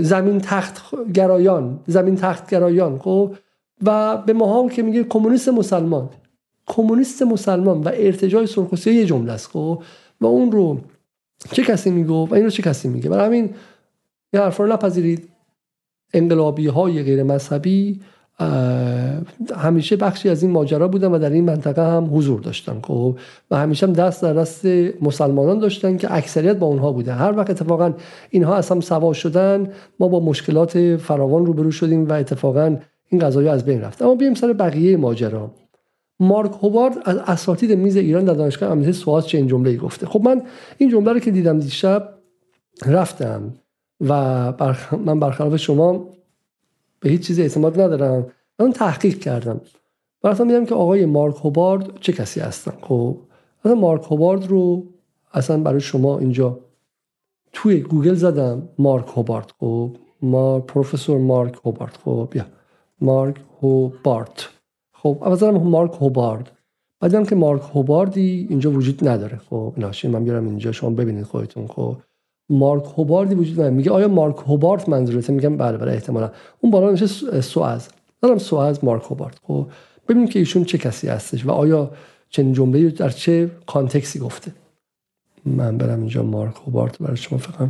زمین 0.00 0.38
تخت 0.40 0.82
گرایان 1.14 1.80
زمین 1.86 2.16
تخت 2.16 2.50
گرایان 2.50 2.98
خب؟ 2.98 3.34
و 3.82 4.16
به 4.16 4.32
ماها 4.32 4.68
که 4.68 4.82
میگه 4.82 5.04
کمونیست 5.04 5.48
مسلمان. 5.48 6.10
کمونیست 6.66 7.22
مسلمان 7.22 7.80
و 7.80 7.90
ارتجاع 7.94 8.46
سرخوسی 8.46 8.92
یه 8.92 9.04
جمله 9.06 9.32
است 9.32 9.46
خب؟ 9.46 9.82
و 10.20 10.26
اون 10.26 10.52
رو 10.52 10.80
چه 11.52 11.62
کسی 11.62 11.90
میگه 11.90 12.10
و 12.10 12.34
این 12.34 12.44
رو 12.44 12.50
چه 12.50 12.62
کسی 12.62 12.88
میگه؟ 12.88 13.10
برای 13.10 13.26
همین 13.26 13.54
یه 14.32 14.40
حرفا 14.40 14.64
رو 14.64 14.72
نپذیرید. 14.72 15.28
انقلابی 16.14 16.66
های 16.66 17.02
غیر 17.02 17.22
مذهبی 17.22 18.00
همیشه 19.56 19.96
بخشی 19.96 20.28
از 20.28 20.42
این 20.42 20.52
ماجرا 20.52 20.88
بودن 20.88 21.08
و 21.10 21.18
در 21.18 21.30
این 21.30 21.44
منطقه 21.44 21.82
هم 21.82 22.16
حضور 22.16 22.40
داشتن 22.40 22.80
خب 22.82 23.16
و 23.50 23.56
همیشه 23.56 23.86
هم 23.86 23.92
دست 23.92 24.22
در 24.22 24.34
دست 24.34 24.66
مسلمانان 25.02 25.58
داشتن 25.58 25.96
که 25.96 26.14
اکثریت 26.14 26.56
با 26.56 26.66
اونها 26.66 26.92
بوده 26.92 27.12
هر 27.12 27.36
وقت 27.36 27.50
اتفاقا 27.50 27.92
اینها 28.30 28.54
از 28.54 28.70
هم 28.70 28.80
سوا 28.80 29.12
شدن 29.12 29.70
ما 30.00 30.08
با 30.08 30.20
مشکلات 30.20 30.96
فراوان 30.96 31.46
روبرو 31.46 31.70
شدیم 31.70 32.08
و 32.08 32.12
اتفاقا 32.12 32.76
این 33.08 33.20
قضایی 33.20 33.48
از 33.48 33.64
بین 33.64 33.80
رفت. 33.80 34.02
اما 34.02 34.14
بیایم 34.14 34.34
سر 34.34 34.52
بقیه 34.52 34.96
ماجرا. 34.96 35.50
مارک 36.20 36.52
هوارد 36.62 36.98
از 37.04 37.16
اساتید 37.16 37.72
میز 37.72 37.96
ایران 37.96 38.24
در 38.24 38.34
دانشگاه 38.34 38.68
آمریکا 38.68 38.92
سوئاس 38.92 39.26
چه 39.26 39.38
این 39.38 39.46
جمله 39.46 39.76
گفته؟ 39.76 40.06
خب 40.06 40.20
من 40.24 40.42
این 40.78 40.90
جمله 40.90 41.12
رو 41.12 41.18
که 41.18 41.30
دیدم 41.30 41.58
دیشب 41.58 42.08
رفتم 42.86 43.54
و 44.00 44.52
برخ... 44.52 44.94
من 44.94 45.20
برخلاف 45.20 45.56
شما 45.56 46.08
به 47.02 47.10
هیچ 47.10 47.26
چیزی 47.26 47.42
اعتماد 47.42 47.80
ندارم. 47.80 48.26
من 48.58 48.72
تحقیق 48.72 49.18
کردم. 49.18 49.60
براتون 50.22 50.46
میدم 50.46 50.66
که 50.66 50.74
آقای 50.74 51.06
مارک 51.06 51.36
هوبارد 51.36 52.00
چه 52.00 52.12
کسی 52.12 52.40
هستن. 52.40 52.72
خب 52.82 53.16
مثلا 53.64 53.74
مارک 53.74 54.02
هوبارد 54.02 54.46
رو 54.46 54.86
اصلا 55.32 55.58
برای 55.58 55.80
شما 55.80 56.18
اینجا 56.18 56.58
توی 57.52 57.80
گوگل 57.80 58.14
زدم 58.14 58.68
مارک 58.78 59.06
هوبارد. 59.16 59.52
خب 59.60 59.90
ما 60.22 60.60
پروفسور 60.60 61.18
مارک 61.18 61.58
هوبارد. 61.64 61.98
خب 62.04 62.28
بیا. 62.30 62.46
مارک 63.00 63.36
هوبارد. 63.62 64.42
خب 64.92 65.18
اولا 65.20 65.50
مارک 65.50 65.92
هوبارد. 66.00 66.50
بعدم 67.00 67.24
که 67.24 67.34
مارک 67.34 67.62
هوباردی 67.74 68.46
اینجا 68.50 68.70
وجود 68.70 69.08
نداره. 69.08 69.36
خب 69.36 69.74
ناشی 69.76 70.08
من 70.08 70.24
بیارم 70.24 70.46
اینجا 70.46 70.72
شما 70.72 70.90
ببینید 70.90 71.24
خودتون. 71.24 71.66
خب 71.66 71.96
مارک 72.48 72.84
هوباردی 72.84 73.34
وجود 73.34 73.54
نداره 73.54 73.70
میگه 73.70 73.90
آیا 73.90 74.08
مارک 74.08 74.36
هوبارد 74.36 74.90
منظورته 74.90 75.32
میگم 75.32 75.56
بله 75.56 75.78
بله 75.78 75.92
احتمالا. 75.92 76.30
اون 76.60 76.72
بالا 76.72 76.90
نشه 76.90 77.40
سواز 77.40 77.88
دارم 78.22 78.38
سواز 78.38 78.84
مارک 78.84 79.02
هوبارد. 79.02 79.40
خب 79.42 79.66
ببینیم 80.08 80.28
که 80.28 80.38
ایشون 80.38 80.64
چه 80.64 80.78
کسی 80.78 81.08
هستش 81.08 81.46
و 81.46 81.50
آیا 81.50 81.90
چنین 82.28 82.52
جمله 82.52 82.90
در 82.90 83.10
چه 83.10 83.50
کانتکسی 83.66 84.18
گفته. 84.18 84.52
من 85.44 85.78
برم 85.78 85.98
اینجا 85.98 86.22
مارک 86.22 86.56
هوبارت 86.56 86.96
برای 87.00 87.16
شما 87.16 87.38
فقط 87.38 87.68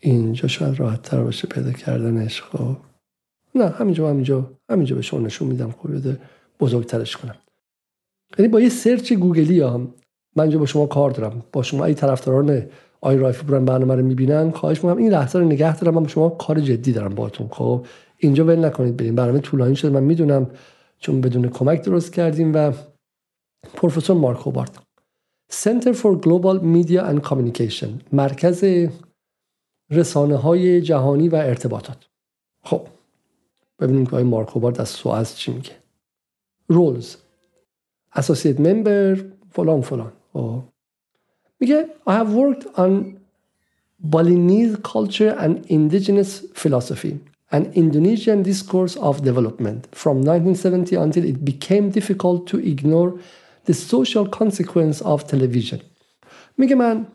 اینجا 0.00 0.48
شاید 0.48 0.80
راحت 0.80 1.02
تر 1.02 1.22
باشه 1.22 1.48
پیدا 1.48 1.72
کردنش. 1.72 2.42
خب. 2.42 2.76
نه 3.54 3.68
همینجا 3.68 4.10
همینجا 4.10 4.50
همینجا 4.70 4.96
به 4.96 5.02
شما 5.02 5.20
نشون 5.20 5.48
میدم. 5.48 5.70
خب 5.70 6.16
بزرگترش 6.60 7.16
کنم. 7.16 7.34
یعنی 8.38 8.48
با 8.48 8.60
یه 8.60 8.68
search 8.68 9.12
گوگلی 9.12 9.60
هم 9.60 9.94
من 10.36 10.42
اینجا 10.42 10.58
با 10.58 10.66
شما 10.66 10.86
کار 10.86 11.10
دارم. 11.10 11.44
با 11.52 11.62
شما 11.62 11.84
ای 11.84 11.94
طرفداران 11.94 12.66
آقای 13.02 13.16
رایفی 13.16 13.42
پورن 13.42 13.64
برنامه 13.64 13.94
رو 13.94 14.02
می‌بینن 14.02 14.50
خواهش 14.50 14.84
می‌کنم. 14.84 14.96
این 14.96 15.10
لحظه 15.12 15.38
رو 15.38 15.44
نگه 15.44 15.76
دارم 15.76 15.94
من 15.94 16.08
شما 16.08 16.28
کار 16.28 16.60
جدی 16.60 16.92
دارم 16.92 17.14
باهاتون. 17.14 17.48
خب 17.48 17.86
اینجا 18.16 18.44
ول 18.44 18.64
نکنید 18.64 18.96
بریم. 18.96 19.14
برنامه 19.14 19.38
طولانی 19.38 19.76
شده 19.76 19.90
من 19.90 20.02
می‌دونم 20.02 20.50
چون 20.98 21.20
بدون 21.20 21.48
کمک 21.48 21.82
درست 21.82 22.12
کردیم 22.12 22.54
و 22.54 22.72
پروفسور 23.74 24.16
مارک 24.16 24.38
هوبارد 24.38 24.82
Center 25.52 25.94
for 25.94 26.16
Global 26.24 26.58
Media 26.74 27.02
and 27.10 27.28
Communication 27.28 27.88
مرکز 28.12 28.64
رسانه 29.90 30.36
های 30.36 30.80
جهانی 30.80 31.28
و 31.28 31.34
ارتباطات. 31.34 32.08
خب 32.64 32.86
ببینیم 33.80 34.06
که 34.06 34.10
آقای 34.10 34.24
مارک 34.24 34.48
هوبارد 34.48 34.80
از 34.80 34.88
سواز 34.88 35.36
چی 35.36 35.52
میگه. 35.52 35.70
رولز 36.68 37.16
associate 38.16 38.58
member 38.58 39.20
فلان 39.50 39.80
فلان. 39.80 40.12
خب. 40.32 40.71
میگه 41.61 41.85
I 42.07 42.11
have 42.11 42.33
worked 42.33 42.65
on 42.77 42.91
Balinese 44.13 44.75
culture 44.93 45.33
and 45.43 45.65
indigenous 45.77 46.31
philosophy 46.53 47.13
and 47.51 47.63
Indonesian 47.73 48.43
discourse 48.43 48.95
of 48.97 49.23
development 49.23 49.87
from 49.91 50.21
1970 50.21 50.95
until 50.95 51.23
it 51.23 51.43
became 51.45 51.89
difficult 51.89 52.47
to 52.47 52.57
ignore 52.59 53.19
the 53.65 53.73
social 53.73 54.25
consequence 54.27 55.01
of 55.01 55.27
television 55.27 55.79
میگه 56.57 56.75
من 56.75 57.05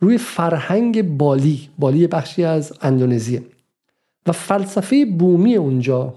روی 0.00 0.18
فرهنگ 0.18 1.16
بالی 1.16 1.68
بالی 1.78 2.06
بخشی 2.06 2.44
از 2.44 2.72
اندونزیه 2.80 3.42
و 4.26 4.32
فلسفه 4.32 5.04
بومی 5.04 5.56
اونجا 5.56 6.14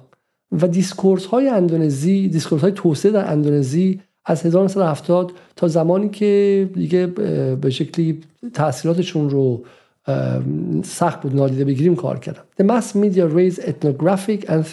و 0.52 0.68
دیسکورس 0.68 1.26
های 1.26 1.50
اندونزی 1.50 2.28
دیسکورس 2.28 2.62
های 2.62 2.72
توسعه 2.72 3.12
در 3.12 3.32
اندونزی 3.32 4.02
از 4.25 4.47
1970 4.47 5.33
تا 5.57 5.69
زمانی 5.69 6.09
که 6.09 6.71
دیگه 6.75 7.07
به 7.07 7.71
شکلی 7.71 8.21
تاثیراتشون 8.55 9.31
رو 9.31 9.65
سخت 10.85 11.21
بود 11.21 11.37
نادیده 11.37 11.65
بگیریم 11.65 11.97
کار 11.97 12.19
کردم 12.19 12.43
The 12.61 12.65
mass 12.65 12.95
media 12.95 13.27
raised 13.27 13.61
ethnographic 13.61 14.49
and 14.49 14.65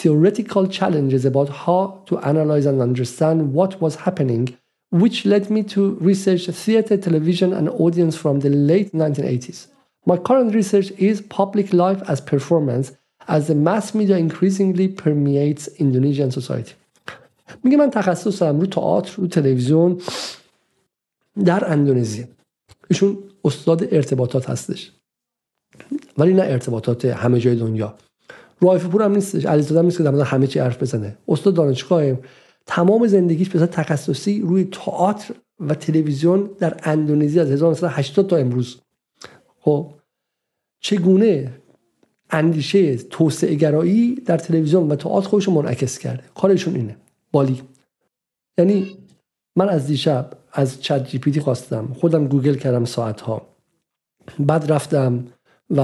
theoretical 0.00 0.66
challenges 0.66 1.24
about 1.24 1.48
how 1.48 2.02
to 2.08 2.18
analyze 2.18 2.66
and 2.66 2.80
understand 2.88 3.54
what 3.54 3.80
was 3.80 3.94
happening 4.06 4.44
which 4.90 5.26
led 5.26 5.50
me 5.50 5.62
to 5.74 5.98
research 6.00 6.46
theater, 6.46 6.96
television 6.96 7.52
and 7.52 7.68
audience 7.68 8.16
from 8.16 8.40
the 8.40 8.48
late 8.48 8.92
1980s. 8.92 9.66
My 10.06 10.16
current 10.16 10.54
research 10.54 10.90
is 10.92 11.20
public 11.20 11.72
life 11.74 12.00
as 12.08 12.22
performance 12.22 12.92
as 13.36 13.48
the 13.48 13.54
mass 13.54 13.94
media 13.94 14.16
increasingly 14.16 14.88
permeates 14.88 15.68
Indonesian 15.84 16.30
society 16.30 16.74
میگه 17.64 17.76
من 17.76 17.90
تخصص 17.90 18.42
دارم 18.42 18.60
رو 18.60 18.66
تئاتر 18.66 19.16
رو 19.16 19.26
تلویزیون 19.26 20.00
در 21.44 21.72
اندونزی. 21.72 22.26
ایشون 22.90 23.18
استاد 23.44 23.94
ارتباطات 23.94 24.50
هستش. 24.50 24.92
ولی 26.18 26.34
نه 26.34 26.42
ارتباطات 26.42 27.04
همه 27.04 27.40
جای 27.40 27.56
دنیا. 27.56 27.94
رایفی 28.60 28.86
پور 28.86 29.02
هم 29.02 29.12
نیستش 29.12 29.46
علیزاده 29.46 29.82
نیست 29.82 29.98
که 29.98 30.02
در 30.02 30.20
همه 30.20 30.46
چی 30.46 30.58
حرف 30.58 30.82
بزنه. 30.82 31.18
استاد 31.28 31.54
دانشگاه 31.54 32.04
تمام 32.66 33.06
زندگیش 33.06 33.48
به 33.48 33.66
تخصصی 33.66 34.40
روی 34.40 34.64
تئاتر 34.64 35.34
و 35.60 35.74
تلویزیون 35.74 36.50
در 36.58 36.80
اندونزی 36.82 37.40
از 37.40 37.50
1980 37.50 38.26
تا 38.26 38.36
امروز. 38.36 38.80
خب 39.60 39.94
چگونه 40.80 41.52
اندیشه 42.30 42.96
توسعه 42.96 43.54
گرایی 43.54 44.14
در 44.14 44.38
تلویزیون 44.38 44.88
و 44.88 44.96
تئاتر 44.96 45.28
خودش 45.28 45.48
منعکس 45.48 45.98
کرده؟ 45.98 46.22
کارشون 46.34 46.74
اینه. 46.74 46.96
بالی. 47.32 47.62
یعنی 48.58 48.96
من 49.56 49.68
از 49.68 49.86
دیشب 49.86 50.30
از 50.52 50.82
ChatGPT 50.82 51.40
خواستم. 51.40 51.88
خودم 52.00 52.26
گوگل 52.26 52.54
کردم 52.54 52.84
ساعت 52.84 53.20
ها 53.20 53.46
بعد 54.38 54.72
رفتم 54.72 55.24
و 55.70 55.80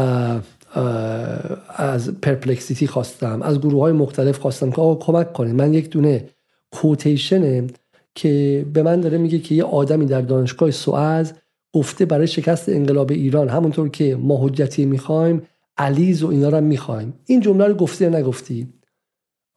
از 1.68 2.20
پرپلکسیتی 2.20 2.86
خواستم. 2.86 3.42
از 3.42 3.60
گروه 3.60 3.80
های 3.80 3.92
مختلف 3.92 4.38
خواستم 4.38 4.70
که 4.70 4.80
آقا 4.80 4.94
کمک 4.94 5.32
کنه 5.32 5.52
من 5.52 5.74
یک 5.74 5.90
دونه 5.90 6.28
کوتیشنه 6.72 7.66
که 8.14 8.66
به 8.72 8.82
من 8.82 9.00
داره 9.00 9.18
میگه 9.18 9.38
که 9.38 9.54
یه 9.54 9.64
آدمی 9.64 10.06
در 10.06 10.20
دانشگاه 10.20 10.70
سوئز 10.70 11.32
گفته 11.72 12.04
برای 12.04 12.26
شکست 12.26 12.68
انقلاب 12.68 13.10
ایران. 13.10 13.48
همونطور 13.48 13.88
که 13.88 14.16
ما 14.16 14.46
حجتی 14.46 14.84
می‌خوایم 14.84 15.42
علیز 15.76 16.22
و 16.22 16.28
اینا 16.28 16.48
رو 16.48 16.60
می‌خوایم. 16.60 17.14
این 17.26 17.40
جمله 17.40 17.66
رو 17.66 17.74
گفتی 17.74 18.04
یا 18.04 18.10
نگفتی؟ 18.10 18.68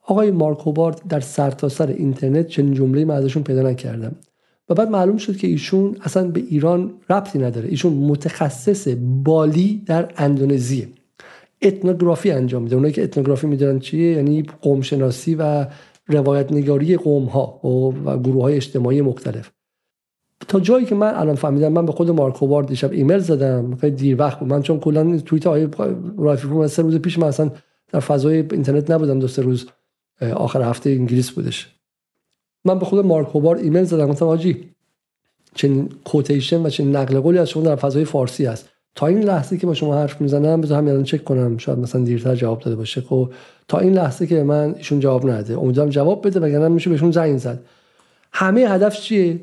آقای 0.09 0.31
مارک 0.31 0.59
هوبارد 0.59 1.01
در 1.09 1.19
سرتاسر 1.19 1.85
سر 1.85 1.91
اینترنت 1.91 2.47
چنین 2.47 2.73
جمله 2.73 3.05
من 3.05 3.15
ازشون 3.15 3.43
پیدا 3.43 3.61
نکردم. 3.61 4.15
و 4.69 4.73
بعد 4.73 4.89
معلوم 4.89 5.17
شد 5.17 5.37
که 5.37 5.47
ایشون 5.47 5.97
اصلا 6.01 6.27
به 6.27 6.43
ایران 6.49 6.93
ربطی 7.09 7.39
نداره. 7.39 7.69
ایشون 7.69 7.93
متخصص 7.93 8.87
بالی 9.23 9.83
در 9.85 10.11
اندونزیه. 10.17 10.87
اتنوگرافی 11.61 12.31
انجام 12.31 12.63
میده. 12.63 12.75
اونایی 12.75 12.93
که 12.93 13.03
اتنوگرافی 13.03 13.47
می‌دونن 13.47 13.79
چیه؟ 13.79 14.11
یعنی 14.11 14.43
قوم 14.61 14.81
شناسی 14.81 15.35
و 15.35 15.65
روایت 16.07 16.51
نگاری 16.51 16.97
قوم 16.97 17.25
ها 17.25 17.59
و 17.63 17.91
گروه 18.17 18.43
های 18.43 18.55
اجتماعی 18.55 19.01
مختلف. 19.01 19.51
تا 20.47 20.59
جایی 20.59 20.85
که 20.85 20.95
من 20.95 21.13
الان 21.15 21.35
فهمیدم 21.35 21.71
من 21.71 21.85
به 21.85 21.91
خود 21.91 22.11
مارک 22.11 22.35
هوارد 22.35 22.67
دیشب 22.67 22.91
ایمیل 22.91 23.19
زدم. 23.19 23.75
خیلی 23.75 23.95
دیر 23.95 24.21
وقت 24.21 24.39
بود. 24.39 24.49
من 24.49 24.61
چون 24.61 24.79
کلا 24.79 25.17
توییت 25.17 25.47
آیه 25.47 25.69
رایفی 26.17 26.67
سه 26.67 26.81
روز 26.81 26.95
پیش 26.95 27.19
من 27.19 27.27
اصلا 27.27 27.51
در 27.91 27.99
فضای 27.99 28.35
اینترنت 28.37 28.91
نبودم 28.91 29.19
دو 29.19 29.27
سه 29.27 29.41
روز. 29.41 29.67
آخر 30.21 30.61
هفته 30.61 30.89
انگلیس 30.89 31.31
بودش. 31.31 31.73
من 32.65 32.79
به 32.79 32.85
خود 32.85 33.05
مارک 33.05 33.27
هوارد 33.27 33.59
ایمیل 33.59 33.83
زدم 33.83 34.07
گفتم 34.07 34.27
آجی 34.27 34.69
چنین 35.55 35.89
کوتیشن 36.05 36.65
و 36.65 36.69
چنین 36.69 36.95
نقل 36.95 37.19
قولی 37.19 37.37
از 37.37 37.49
شما 37.49 37.63
در 37.63 37.75
فضای 37.75 38.05
فارسی 38.05 38.47
است 38.47 38.69
تا 38.95 39.07
این 39.07 39.23
لحظه 39.23 39.57
که 39.57 39.67
با 39.67 39.73
شما 39.73 39.95
حرف 39.95 40.21
می‌زنم 40.21 40.61
بذار 40.61 40.77
همین 40.77 41.03
چک 41.03 41.23
کنم 41.23 41.57
شاید 41.57 41.79
مثلا 41.79 42.03
دیرتر 42.03 42.35
جواب 42.35 42.59
داده 42.59 42.75
باشه. 42.75 43.01
خب 43.01 43.29
تا 43.67 43.79
این 43.79 43.93
لحظه 43.93 44.27
که 44.27 44.43
من 44.43 44.75
ایشون 44.77 44.99
جواب 44.99 45.29
نده 45.29 45.59
امیدوارم 45.59 45.89
جواب 45.89 46.27
بده 46.27 46.39
وگرنه 46.39 46.67
میشه 46.67 46.89
بهشون 46.89 47.11
زنگ 47.11 47.37
زد. 47.37 47.59
همه 48.33 48.61
هدف 48.61 48.99
چیه؟ 49.01 49.39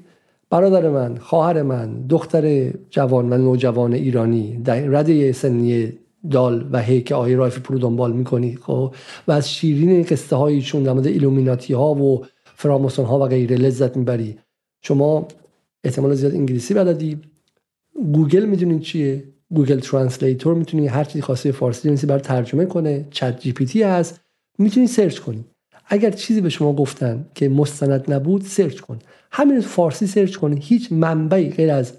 برادر 0.50 0.88
من 0.88 1.18
خواهر 1.18 1.62
من 1.62 2.06
دختر 2.06 2.72
جوان 2.90 3.32
و 3.32 3.38
نوجوان 3.38 3.92
ایرانی 3.92 4.56
در 4.56 4.80
رده 4.80 5.32
سنی 5.32 5.92
دال 6.30 6.68
و 6.72 6.82
هی 6.82 7.02
که 7.02 7.14
آقای 7.14 7.34
رائفی 7.34 7.58
پور 7.58 7.78
دنبال 7.78 8.12
می‌کنی 8.12 8.56
خب؟ 8.56 8.94
و 9.28 9.32
از 9.32 9.52
شیرین 9.52 10.02
قصه 10.02 10.36
هایشون 10.36 10.82
در 10.82 10.92
مورد 10.92 11.06
ایلومیناتی 11.06 11.74
ها 11.74 11.94
و 11.94 12.26
فراماسون 12.44 13.04
ها 13.04 13.18
و 13.18 13.26
غیره 13.26 13.56
لذت 13.56 13.96
می‌بری. 13.96 14.38
شما 14.82 15.28
احتمال 15.84 16.14
زیاد 16.14 16.34
انگلیسی 16.34 16.74
بلدی. 16.74 17.20
گوگل 18.12 18.44
می‌دونید 18.44 18.80
چیه؟ 18.80 19.24
گوگل 19.54 19.80
translator 19.80 20.54
می‌تونی 20.54 20.86
هر 20.86 21.04
چیزی 21.04 21.20
خاصی 21.20 21.52
فارسی 21.52 21.88
بنویسی 21.88 22.06
برای 22.06 22.20
ترجمه 22.20 22.64
کنه. 22.64 23.06
ChatGPT 23.10 23.82
هست. 23.82 24.20
می‌تونی 24.58 24.86
search 24.86 25.18
کنی. 25.18 25.44
اگر 25.86 26.10
چیزی 26.10 26.40
به 26.40 26.48
شما 26.48 26.72
گفتن 26.72 27.26
که 27.34 27.48
مستند 27.48 28.12
نبود 28.12 28.42
search 28.42 28.80
کن. 28.80 28.98
همین 29.30 29.60
فارسی 29.60 30.06
search 30.06 30.36
کن. 30.36 30.56
هیچ 30.60 30.92
منبعی 30.92 31.50
غیر 31.50 31.70
از 31.70 31.92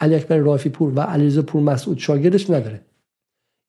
علی 0.00 0.14
اکبر 0.14 0.36
رافی 0.36 0.68
پور 0.68 0.92
و 0.96 1.00
علیرضا 1.00 1.42
پور 1.42 1.62
مسعود 1.62 1.98
شاگردش 1.98 2.50
نداره. 2.50 2.80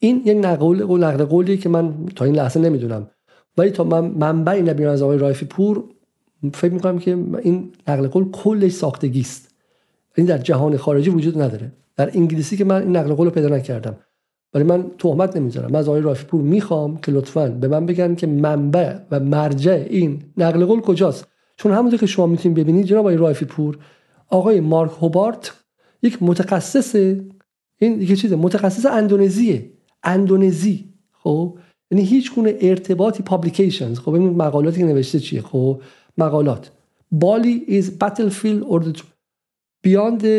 این 0.04 0.22
یک 0.26 0.38
نقل 0.38 0.86
قول 0.86 1.04
نقل 1.04 1.26
قولیه 1.26 1.58
که 1.58 1.70
من 1.70 1.94
تا 2.16 2.26
این 2.26 2.36
لحظه 2.36 2.60
نمی‌دونم. 2.60 3.08
ولی 3.58 3.70
تا 3.70 3.84
من 3.84 4.06
منبعی 4.06 4.62
نبینم 4.62 4.90
از 4.90 5.02
آقای 5.02 5.18
رافی 5.18 5.46
پور 5.46 5.84
فکر 6.54 6.74
می‌کنم 6.74 7.00
که 7.00 7.12
این 7.42 7.72
نقل 7.88 8.08
قول 8.08 8.32
کلش 8.32 8.72
ساختگی 8.72 9.20
است. 9.20 9.52
این 10.18 10.26
در 10.26 10.38
جهان 10.38 10.78
خارجی 10.78 11.10
وجود 11.10 11.42
نداره. 11.42 11.72
در 11.96 12.12
انگلیسی 12.14 12.58
که 12.58 12.66
من 12.66 12.82
این 12.82 12.96
نقل 12.98 13.14
قول 13.14 13.26
رو 13.28 13.32
پیدا 13.32 13.50
نکردم. 13.50 13.96
ولی 14.54 14.64
من 14.64 14.86
تهمت 15.00 15.38
نمی‌ذارم. 15.38 15.72
من 15.72 15.80
از 15.80 15.88
آقای 15.88 16.02
رافی 16.02 16.26
پور 16.26 16.42
می‌خوام 16.42 16.98
که 16.98 17.12
لطفا 17.12 17.48
به 17.48 17.68
من 17.68 17.86
بگن 17.86 18.16
که 18.16 18.28
منبع 18.28 18.96
و 19.12 19.20
مرجع 19.20 19.86
این 19.90 20.24
نقل 20.38 20.66
قول 20.66 20.82
کجاست. 20.82 21.28
چون 21.58 21.72
همونطور 21.72 22.00
که 22.00 22.06
شما 22.06 22.26
می‌تونید 22.26 22.58
ببینید 22.58 22.86
جناب 22.86 23.00
آقای 23.00 23.18
رافی 23.18 23.46
پور 23.46 23.78
آقای 24.30 24.60
مارک 24.60 24.92
هوبارت 25.02 25.54
یک 26.04 26.18
متخصص 26.22 26.96
این 27.78 28.02
یکی 28.02 28.16
چیزه 28.16 28.36
متخصص 28.36 28.86
اندونزیه. 28.86 29.72
اندونزی 30.04 30.86
خب؟ 31.12 31.58
یعنی 31.92 32.04
هیچ 32.04 32.36
گونه 32.36 32.58
ارتباطی 32.62 33.24
پابلیکیشنز 33.24 34.00
خب 34.00 34.14
این 34.14 34.30
مقالاتی 34.30 34.78
که 34.78 34.86
نوشته 34.86 35.20
چیه؟ 35.20 35.42
خب 35.42 35.82
مقالات. 36.18 36.72
بالی 37.12 37.66
is 37.68 37.86
battlefield 38.04 38.64
or 38.70 38.80
the 38.84 39.02
beyond 39.84 40.22
the 40.22 40.38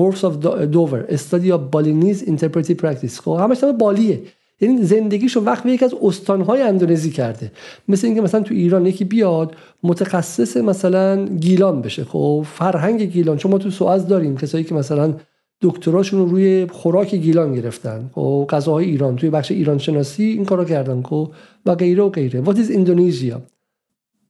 works 0.00 0.22
of 0.24 0.40
Dover. 0.76 1.00
Study 1.16 1.50
of 1.56 1.70
Balinese 1.70 2.22
interpretive 2.22 2.78
practice. 2.78 3.20
خب 3.20 3.38
همش 3.40 3.64
بالیه. 3.64 4.22
یعنی 4.60 4.82
زندگیشو 4.82 5.40
وقت 5.40 5.64
به 5.64 5.70
یکی 5.70 5.84
از 5.84 5.94
استانهای 6.02 6.62
اندونزی 6.62 7.10
کرده. 7.10 7.52
مثل 7.88 8.06
اینکه 8.06 8.22
مثلا 8.22 8.40
تو 8.40 8.54
ایران 8.54 8.86
یکی 8.86 9.04
بیاد 9.04 9.56
متخصص 9.82 10.56
مثلا 10.56 11.24
گیلان 11.24 11.82
بشه. 11.82 12.04
خب 12.04 12.46
فرهنگ 12.52 13.02
گیلان. 13.02 13.36
چون 13.36 13.52
ما 13.52 13.58
تو 13.58 13.70
سوئز 13.70 14.06
داریم 14.06 14.36
کسایی 14.36 14.64
که 14.64 14.74
مثلا 14.74 15.14
دکتراشون 15.62 16.20
رو 16.20 16.26
روی 16.26 16.66
خوراک 16.66 17.14
گیلان 17.14 17.54
گرفتن. 17.54 18.10
خب 18.14 18.46
غذاهای 18.50 18.84
ایران 18.84 19.16
توی 19.16 19.30
بخش 19.30 19.50
ایران 19.50 19.78
شناسی 19.78 20.24
این 20.24 20.44
کارو 20.44 20.64
کردن. 20.64 21.02
خب 21.02 21.30
و 21.66 21.74
غیره 21.74 22.02
و 22.02 22.08
غیره. 22.08 22.44
What 22.44 22.56
is 22.56 22.70
Indonesia? 22.70 23.40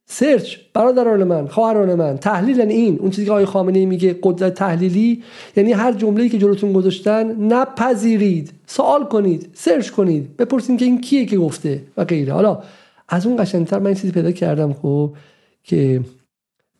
سرچ 0.09 0.57
برادران 0.75 1.25
من 1.25 1.47
خواهران 1.47 1.95
من. 1.95 2.17
تحلیل 2.17 2.61
این. 2.61 2.99
اون 2.99 3.11
چیزی 3.11 3.25
که 3.25 3.31
آقای 3.31 3.45
خامنه 3.45 3.87
میگه 3.87 4.19
قدرت 4.23 4.55
تحلیلی. 4.55 5.23
یعنی 5.57 5.73
هر 5.73 5.93
جمله‌ای 5.93 6.29
که 6.29 6.39
جلوتون 6.39 6.73
گذاشتن 6.73 7.53
نپذیرید. 7.53 8.51
سوال 8.67 9.05
کنید. 9.05 9.51
سرچ 9.55 9.91
کنید. 9.91 10.37
بپرسید 10.37 10.79
که 10.79 10.85
این 10.85 11.01
کیه 11.01 11.27
که 11.27 11.39
گفته 11.39 11.83
و 11.97 12.05
غیره. 12.05 12.33
حالا 12.33 12.63
از 13.09 13.27
اون 13.27 13.43
قشنگتر 13.43 13.79
من 13.79 13.87
این 13.87 13.95
چیزی 13.95 14.13
پیدا 14.13 14.33
کردم 14.33 14.73
خب 14.73 15.13
که 15.65 16.01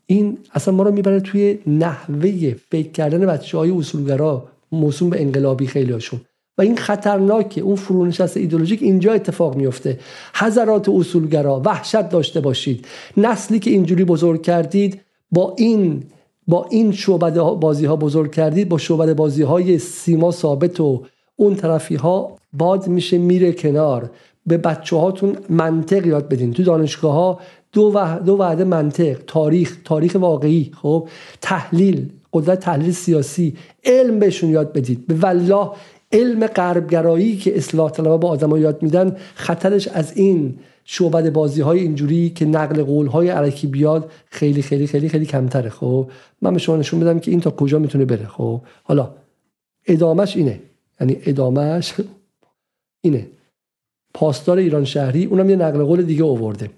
این 0.07 0.39
اصلا 0.53 0.75
ما 0.75 0.83
رو 0.83 0.93
می‌بره 0.93 1.21
توی 1.21 1.59
نحوه 1.67 2.55
فکر 2.71 2.91
کردن 2.91 3.27
بچه 3.27 3.59
های 3.59 3.71
اصولگرا 3.71 4.49
موسوم 4.73 5.11
به 5.11 5.23
انقلابی 5.23 5.67
خیلی 5.67 5.93
هاشون 5.93 6.21
و 6.59 6.63
این 6.63 6.77
خطرناکه 6.77 7.61
اون 7.61 7.77
فرونشست 7.77 8.37
ایدولوژیک 8.37 8.83
اینجا 8.83 9.13
اتفاق 9.13 9.57
میفته 9.57 9.99
حضرات 10.35 10.89
اصولگرا 10.89 11.63
وحشت 11.65 12.09
داشته 12.09 12.41
باشید. 12.41 12.87
نسلی 13.17 13.59
که 13.59 13.71
اینجوری 13.71 14.05
بزرگ 14.05 14.43
کردید 14.43 15.01
با 15.31 15.55
این 15.59 16.03
با 16.49 16.67
این 16.71 16.93
شعبده 16.93 17.41
بازی 17.41 17.87
ها 17.87 17.97
بزرگ 17.97 18.33
کردید 18.33 18.69
با 18.69 18.79
شعبده 18.79 19.15
بازی 19.15 19.43
های 19.43 19.79
سیما 19.79 20.31
ثابت 20.31 20.81
و 20.81 21.05
اون 21.37 21.55
طرفی 21.55 21.95
ها 21.95 22.39
باد 22.53 22.89
میشه 22.89 23.19
میره 23.19 23.53
کنار. 23.53 24.11
به 24.47 24.57
بچه 24.57 24.97
هاتون 24.97 25.37
منطق 25.49 26.07
یاد 26.07 26.29
بدین. 26.29 26.53
تو 26.53 26.63
دانشگاه 26.63 27.15
ها 27.15 27.41
دو, 27.77 28.19
دو 28.27 28.37
وعده 28.37 28.65
منطق 28.65 29.17
تاریخ 29.27 29.79
تاریخ 29.85 30.17
واقعی 30.21 30.71
خب؟ 30.83 31.09
تحلیل 31.41 32.11
قدرت 32.33 32.61
تحلیل 32.61 32.93
سیاسی 32.93 33.57
علم 33.85 34.19
بهشون 34.19 34.51
یاد 34.51 34.73
بدید. 34.73 35.07
به 35.07 35.15
والله 35.15 35.71
علم 36.13 36.47
غربگرایی 36.47 37.37
که 37.37 37.57
اصلاح 37.57 37.91
طلبها 37.91 38.17
با 38.17 38.29
آدم 38.29 38.57
یاد 38.57 38.83
میدن 38.83 39.17
خطرش 39.35 39.89
از 39.89 40.17
این 40.17 40.59
شعبد 40.85 41.33
بازی 41.33 41.61
های 41.61 41.81
اینجوری 41.81 42.31
که 42.31 42.45
نقل 42.45 42.83
قول 42.83 43.07
های 43.07 43.29
علکی 43.29 43.67
بیاد 43.67 44.11
خیلی 44.31 44.63
خیلی 44.63 44.87
خیلی 44.87 45.09
خیلی 45.09 45.27
کمتره 45.27 45.71
خب؟ 45.71 46.11
من 46.43 46.53
به 46.53 46.59
شما 46.59 46.77
نشون 46.77 47.01
بدم 47.01 47.19
که 47.19 47.31
این 47.31 47.41
تا 47.41 47.51
کجا 47.51 47.79
می‌تونه 47.79 48.05
بره 48.05 48.27
خب؟ 48.27 48.61
حالا 48.83 49.11
ادامش 49.87 50.37
اینه. 50.37 50.61
یعنی 51.01 51.17
ادامش 51.27 51.95
اینه. 53.05 53.27
پاسدار 54.15 54.59
ایران 54.59 54.85
شهری 54.85 55.25
اونم 55.25 55.51
یه 55.51 55.57
نقل 55.57 55.85
قول 55.85 56.03
دیگه 56.03 56.25
آورده. 56.25 56.71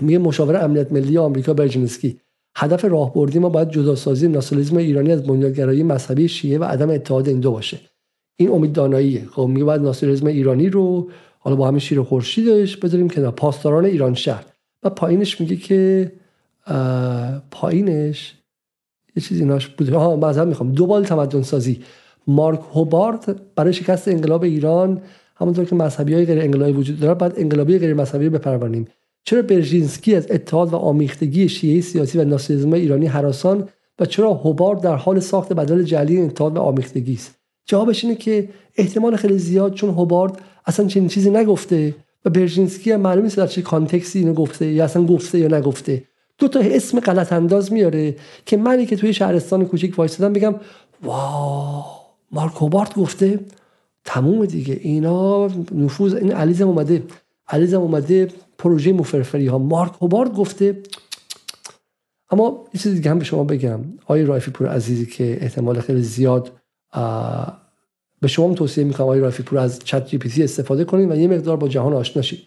میگه 0.00 0.18
مشاور 0.18 0.64
امنیت 0.64 0.92
ملی 0.92 1.18
آمریکا 1.18 1.54
برجنسکی 1.54 2.20
هدف 2.56 2.84
راهبردی 2.84 3.38
ما 3.38 3.48
باید 3.48 3.70
جداسازی 3.70 4.28
ناسیونالیسم 4.28 4.76
ایرانی 4.76 5.12
از 5.12 5.22
بنیادگرایی 5.22 5.82
مذهبی 5.82 6.28
شیعه 6.28 6.58
و 6.58 6.64
عدم 6.64 6.90
اتحاد 6.90 7.28
این 7.28 7.40
دو 7.40 7.52
باشه. 7.52 7.80
این 8.36 8.50
امید 8.50 8.72
داناییه. 8.72 9.24
خب 9.32 9.42
میگه 9.42 9.64
باید 9.64 9.80
ناسیونالیسم 9.80 10.26
ایرانی 10.26 10.68
رو 10.68 11.10
حالا 11.38 11.56
با 11.56 11.68
همین 11.68 11.78
شیر 11.78 12.02
خورشیدش 12.02 12.76
بذاریم 12.76 13.08
که 13.08 13.20
پاسداران 13.20 13.84
ایران 13.84 14.14
شهر. 14.14 14.44
و 14.82 14.90
پایینش 14.90 15.40
میگه 15.40 15.56
که 15.56 16.12
پایینش 17.50 18.34
یه 19.16 19.22
چیزی 19.22 19.40
ایناش 19.40 19.66
بوده. 19.66 19.96
ها 19.96 20.16
مذهب 20.16 20.48
می‌خوام 20.48 20.72
دو 20.72 20.86
بال 20.86 21.04
تمدن 21.04 21.42
سازی 21.42 21.82
مارک 22.26 22.60
هوبارد 22.74 23.40
برای 23.54 23.72
شکست 23.72 24.08
انقلاب 24.08 24.42
ایران 24.42 25.02
همونطور 25.36 25.64
که 25.64 25.74
مذهبی 25.74 26.14
های 26.14 26.24
غیر 26.24 26.40
انقلابی 26.40 26.72
وجود 26.72 27.00
داره 27.00 27.14
بعد 27.14 27.34
انقلابی 27.36 27.78
غیر 27.78 27.94
مذهبی 27.94 28.28
بپروریم 28.28 28.88
چرا 29.24 29.42
برژینسکی 29.42 30.14
از 30.14 30.26
اتحاد 30.30 30.72
و 30.72 30.76
آمیختگی 30.76 31.48
شیعه 31.48 31.80
سیاسی 31.80 32.18
و 32.18 32.24
ناسیونالیسم 32.24 32.72
ایرانی 32.72 33.06
حراسان 33.06 33.68
و 33.98 34.06
چرا 34.06 34.34
هوبارد 34.34 34.80
در 34.80 34.96
حال 34.96 35.20
ساخت 35.20 35.52
بدل 35.52 35.82
جلی 35.82 36.20
اتحاد 36.20 36.56
و 36.56 36.60
آمیختگی 36.60 37.14
است؟ 37.14 37.34
جوابش 37.66 38.04
اینه 38.04 38.16
که 38.16 38.48
احتمال 38.76 39.16
خیلی 39.16 39.38
زیاد 39.38 39.74
چون 39.74 39.90
هوبارد 39.90 40.38
اصلا 40.66 40.86
چنین 40.86 41.08
چیزی 41.08 41.30
نگفته 41.30 41.94
و 42.24 42.30
برژینسکی 42.30 42.92
هم 42.92 43.00
معلوم 43.00 43.24
نیست 43.24 43.36
در 43.36 43.46
چه 43.46 43.62
کانتکسی 43.62 44.18
اینو 44.18 44.34
گفته 44.34 44.66
یا 44.66 44.84
اصلا 44.84 45.06
گفته 45.06 45.38
یا 45.38 45.48
نگفته. 45.48 46.02
دو 46.38 46.48
تا 46.48 46.60
اسم 46.60 47.00
غلط 47.00 47.32
انداز 47.32 47.72
میاره 47.72 48.16
که 48.46 48.56
منی 48.56 48.86
که 48.86 48.96
توی 48.96 49.12
شهرستان 49.12 49.66
کوچیک 49.66 49.98
وایسادم 49.98 50.32
بگم 50.32 50.54
واو 51.02 51.84
مارک 52.32 52.54
هوبارد 52.54 52.94
گفته؟ 52.94 53.40
تموم 54.04 54.46
دیگه. 54.46 54.80
اینا 54.82 55.46
نفوذ 55.74 56.14
این 56.14 56.32
علیزم 56.32 56.68
اومده. 56.68 57.02
علیزم 57.48 57.80
اومده 57.80 58.28
پروژه 58.58 58.92
مفرفری 58.92 59.46
ها 59.46 59.58
مارک 59.58 59.92
هوبارد 60.00 60.32
گفته 60.32 60.82
اما 62.30 62.64
یه 62.74 62.80
چیز 62.80 62.94
دیگه 62.94 63.10
هم 63.10 63.18
به 63.18 63.24
شما 63.24 63.44
بگم. 63.44 63.80
آقای 64.02 64.24
رایفی 64.24 64.50
پور 64.50 64.68
عزیزی 64.68 65.06
که 65.06 65.38
احتمال 65.40 65.80
خیلی 65.80 66.02
زیاد 66.02 66.52
به 68.20 68.28
شما 68.28 68.54
توصیه 68.54 68.84
می‌کنم 68.84 69.06
آقای 69.06 69.20
رافی 69.20 69.42
پور 69.42 69.58
از 69.58 69.78
چت 69.78 70.06
جی 70.06 70.18
پی 70.18 70.28
تی 70.28 70.44
استفاده 70.44 70.84
کنید 70.84 71.10
و 71.10 71.16
یه 71.16 71.28
مقدار 71.28 71.56
با 71.56 71.68
جهان 71.68 71.92
آشنا 71.92 72.22
شید. 72.22 72.40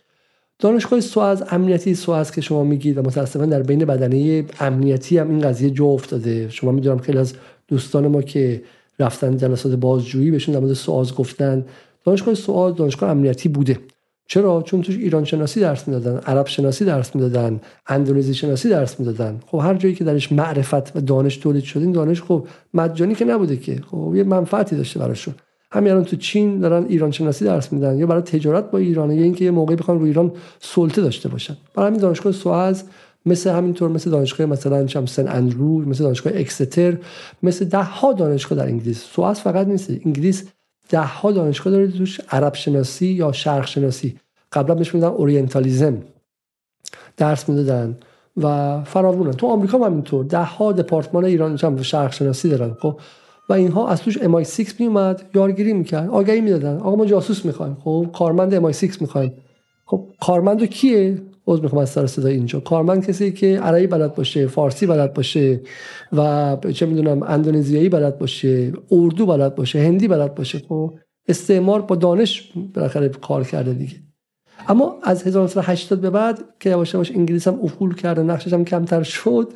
دانشگاه 0.59 1.01
سواز 1.01 1.43
امنیتی 1.49 1.95
سواز 1.95 2.31
که 2.31 2.41
شما 2.41 2.63
میگید 2.63 2.97
و 2.97 3.01
متاسفانه 3.01 3.47
در 3.47 3.63
بین 3.63 3.85
بدنه 3.85 4.45
امنیتی 4.59 5.17
هم 5.17 5.29
این 5.29 5.41
قضیه 5.41 5.69
جو 5.69 5.85
افتاده. 5.85 6.49
شما 6.49 6.71
می‌دونم 6.71 6.97
خیلی 6.97 7.17
از 7.17 7.33
دوستان 7.67 8.07
ما 8.07 8.21
که 8.21 8.63
رفتن 8.99 9.37
جلسات 9.37 9.71
بازجویی 9.71 10.31
بهشون 10.31 10.53
در 10.53 10.59
مورد 10.59 10.73
سواز 10.73 11.15
گفتن. 11.15 11.65
دانشگاه 12.03 12.33
سواز 12.33 12.75
دانشگاه 12.75 13.09
امنیتی 13.09 13.49
بوده. 13.49 13.79
چرا؟ 14.27 14.61
چون 14.61 14.81
توش 14.81 14.97
ایران 14.97 15.23
شناسی 15.23 15.59
درس 15.59 15.87
می‌دادن 15.87 16.17
عرب 16.17 16.47
شناسی 16.47 16.85
درس 16.85 17.15
می‌دادن 17.15 17.61
اندونزی 17.87 18.33
شناسی 18.33 18.69
درس 18.69 18.99
می‌دادن. 18.99 19.39
خب 19.45 19.57
هر 19.57 19.73
جایی 19.73 19.95
که 19.95 20.03
درش 20.03 20.31
معرفت 20.31 20.95
و 20.95 21.01
دانش 21.01 21.37
تولید 21.37 21.63
شد 21.63 21.79
این 21.79 21.91
دانش 21.91 22.21
خب 22.21 22.47
مجانی 22.73 23.15
که 23.15 23.25
نبوده 23.25 23.57
که. 23.57 23.81
خب 23.91 24.13
یه 24.15 24.23
منفعتی 24.23 24.75
داشته 24.75 24.99
براشون. 24.99 25.35
همین 25.71 25.91
الان 25.91 26.03
تو 26.03 26.15
چین 26.15 26.59
دارن 26.59 26.85
ایران 26.89 27.11
شناسی 27.11 27.45
درس 27.45 27.73
میدن 27.73 27.97
یا 27.97 28.07
برای 28.07 28.21
تجارت 28.21 28.71
با 28.71 28.77
ایران 28.77 29.11
یا 29.11 29.23
اینکه 29.23 29.45
یه 29.45 29.51
موقعی 29.51 29.75
بخوان 29.75 29.99
رو 29.99 30.05
ایران 30.05 30.31
سلطه 30.59 31.01
داشته 31.01 31.29
باشن. 31.29 31.57
برای 31.75 31.87
همین 31.87 32.01
دانشگاه 32.01 32.33
سواس 32.33 32.83
مثل 33.25 33.49
همینطور 33.49 33.89
مثل 33.89 34.11
دانشگاه 34.11 34.47
مثلا 34.47 34.87
سنت 34.87 35.27
اندروز 35.27 35.89
مثل 35.89 36.03
دانشگاه 36.03 36.33
اکستر 36.35 36.97
مثل 37.43 37.65
ده 37.65 37.83
ها 37.83 38.13
دانشگاه 38.13 38.57
در 38.57 38.65
انگلیس. 38.65 39.03
سواس 39.03 39.39
فقط 39.39 39.67
نیست 39.67 39.89
انگلیس 40.05 40.45
ده 40.89 41.01
ها 41.01 41.31
دانشگاه 41.31 41.73
داره 41.73 41.87
توش 41.87 42.21
عرب 42.31 42.53
شناسی 42.53 43.07
یا 43.07 43.31
شرق 43.31 43.67
شناسی 43.67 44.19
قبلا 44.51 44.75
بهش 44.75 44.95
میدن 44.95 45.07
Orientalism. 45.07 45.97
درس 47.17 47.49
می‌دادن 47.49 47.97
و 48.37 48.83
فراوونن. 48.83 49.31
تو 49.31 49.47
آمریکا 49.47 49.77
هم 49.77 49.83
همینطور. 49.83 50.25
ده 50.25 50.43
ها 50.43 50.71
دپارتمان 50.71 51.25
ایران 51.25 51.57
هم 51.57 51.81
شرق 51.81 52.13
شناسی 52.13 52.49
دارن 52.49 52.73
خب؟ 52.73 52.99
و 53.49 53.53
اینها 53.53 53.87
از 53.87 54.01
توش 54.01 54.17
MI6 54.17 54.79
می 54.79 54.85
اومد 54.85 55.21
یارگیری 55.35 55.73
می‌کرد 55.73 56.09
آگهی 56.09 56.41
می‌دادن. 56.41 56.77
آقا 56.77 56.95
ما 56.95 57.05
جاسوس 57.05 57.45
می‌خوایم 57.45 57.77
خب؟ 57.83 58.07
کارمند 58.13 58.71
MI6 58.71 59.01
می‌خوایم. 59.01 59.33
خب 59.85 60.07
کارمند 60.21 60.65
کیه؟ 60.65 61.21
عذر 61.47 61.61
می‌خوام 61.61 61.81
از 61.81 61.89
سر 61.89 62.07
صدای 62.07 62.33
اینجا. 62.33 62.59
کارمند 62.59 63.07
کسی 63.07 63.31
که 63.31 63.59
عربی 63.59 63.87
بلد 63.87 64.15
باشه 64.15 64.47
فارسی 64.47 64.85
بلد 64.85 65.13
باشه 65.13 65.61
و 66.13 66.57
چه 66.73 66.85
می‌دونم 66.85 67.23
اندونزیایی 67.23 67.89
بلد 67.89 68.17
باشه 68.17 68.73
اردو 68.91 69.25
بلد 69.25 69.55
باشه 69.55 69.79
هندی 69.79 70.07
بلد 70.07 70.35
باشه 70.35 70.59
خب 70.59 70.93
استعمار 71.27 71.81
با 71.81 71.95
دانش 71.95 72.51
بالاخره 72.73 73.09
کار 73.09 73.43
کرده 73.43 73.73
دیگه. 73.73 73.95
اما 74.67 74.95
از 75.03 75.27
1980 75.27 76.01
به 76.01 76.09
بعد 76.09 76.39
که 76.59 76.69
یواش 76.69 76.93
یواش 76.93 77.11
انگلیس 77.11 77.47
هم 77.47 77.59
افول 77.63 77.95
کرد 77.95 78.19
نقشش 78.19 78.53
هم 78.53 78.65
کمتر 78.65 79.03
شد 79.03 79.53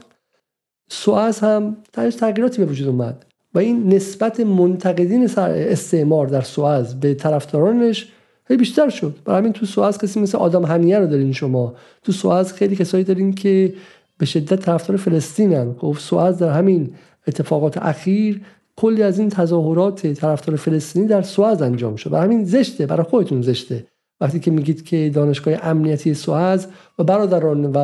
سوئز 0.90 1.40
هم 1.40 1.78
تغییراتی 1.94 2.66
به 2.66 2.72
وجود 2.72 2.88
اومد. 2.88 3.26
و 3.54 3.60
این 3.60 3.94
نسبت 3.94 4.40
منتقدین 4.40 5.30
استعمار 5.38 6.28
در 6.28 6.42
سوئز 6.42 6.96
به 6.96 7.14
طرفدارانش 7.14 8.12
خیلی 8.52 8.60
بیشتر 8.60 8.90
شد. 8.90 9.16
برای 9.26 9.40
همین 9.40 9.54
تو 9.54 9.66
سوئز 9.66 9.98
کسی 9.98 10.20
مثل 10.20 10.38
آدم 10.38 10.66
هنیه 10.66 11.00
رو 11.00 11.08
دارین 11.08 11.34
شما. 11.34 11.74
تو 12.04 12.12
سوئز 12.12 12.54
خیلی 12.54 12.76
کسایی 12.76 13.04
دارین 13.04 13.34
که 13.34 13.74
به 14.18 14.26
شدت 14.26 14.60
طرفدار 14.60 14.98
فلسطینن. 14.98 15.76
خب 15.78 15.96
سوئز 16.00 16.38
در 16.38 16.50
همین 16.50 16.94
اتفاقات 17.28 17.78
اخیر 17.78 18.42
کلی 18.76 19.04
از 19.04 19.20
این 19.20 19.30
تظاهرات 19.30 20.08
طرفدار 20.08 20.56
فلسطینی 20.56 21.08
در 21.08 21.22
سوئز 21.22 21.62
انجام 21.62 21.96
شد. 21.96 22.10
برای 22.10 22.26
همین 22.26 22.46
زشته. 22.46 22.86
برای 22.86 23.04
خودتون 23.04 23.42
زشته. 23.42 23.86
وقتی 24.22 24.40
که 24.40 24.52
میگید 24.52 24.86
که 24.86 25.12
دانشگاه 25.14 25.54
امنیتی 25.64 26.14
سوئز 26.14 26.68
و 27.00 27.04
برادران 27.04 27.66
و 27.66 27.78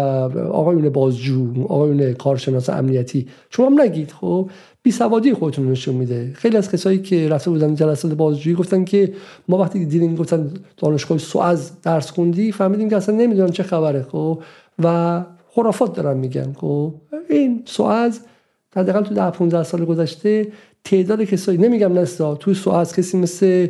آقایون 0.54 0.90
بازجو 0.90 1.64
آقایون 1.64 2.14
کارشناس 2.14 2.70
امنیتی 2.70 3.28
شما 3.50 3.66
هم 3.66 3.82
نگید 3.82 4.12
خب؟ 4.12 4.50
بی 4.84 4.92
سوادی 4.92 5.34
خودتون 5.34 5.72
نشون 5.72 5.96
میده. 5.96 6.32
خیلی 6.34 6.58
از 6.58 6.72
کسایی 6.72 7.00
که 7.00 7.30
رفته 7.30 7.50
بودن 7.50 7.76
جلسات 7.76 8.14
بازجویی 8.14 8.56
گفتن 8.56 8.84
که 8.84 9.14
ما 9.48 9.58
وقتی 9.58 9.86
دیدیم 9.86 10.16
گفتن 10.16 10.52
دانشگاه 10.78 11.18
سوئز 11.18 11.72
درس 11.84 12.12
خوندی 12.12 12.52
فهمیدیم 12.52 12.90
که 12.90 12.98
اصلا 12.98 13.16
نمی‌دونن 13.16 13.50
چه 13.50 13.64
خبره 13.64 14.04
خب؟ 14.12 14.42
و 14.84 15.22
خرافات 15.50 15.96
دارن 15.96 16.18
میگن 16.18 16.54
خب؟ 16.54 16.94
این 17.30 17.64
سوئز 17.66 18.20
حداقل 18.76 19.02
تو 19.02 19.14
10 19.14 19.30
15 19.32 19.64
سال 19.64 19.86
گذشته 19.86 20.48
تعداد 20.84 21.24
کسایی 21.24 21.58
نمیگم 21.58 22.00
نستا 22.00 22.36
تو 22.36 22.54
سوئز 22.54 22.94
کسی 22.94 23.18
مثل 23.18 23.68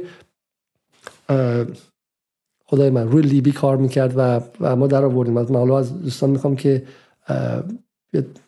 خدای 2.70 2.90
من 2.90 3.12
روی 3.12 3.22
لیبی 3.22 3.52
کار 3.52 3.78
می‌کرد 3.78 4.14
و, 4.18 4.42
و 4.62 4.76
ما 4.76 4.88
در 4.88 5.06
آوردیم. 5.06 5.38
از 5.38 5.52
حالا 5.52 5.78
از 5.80 6.02
دوستان 6.02 6.30
می‌خوام 6.30 6.56
که 6.56 6.84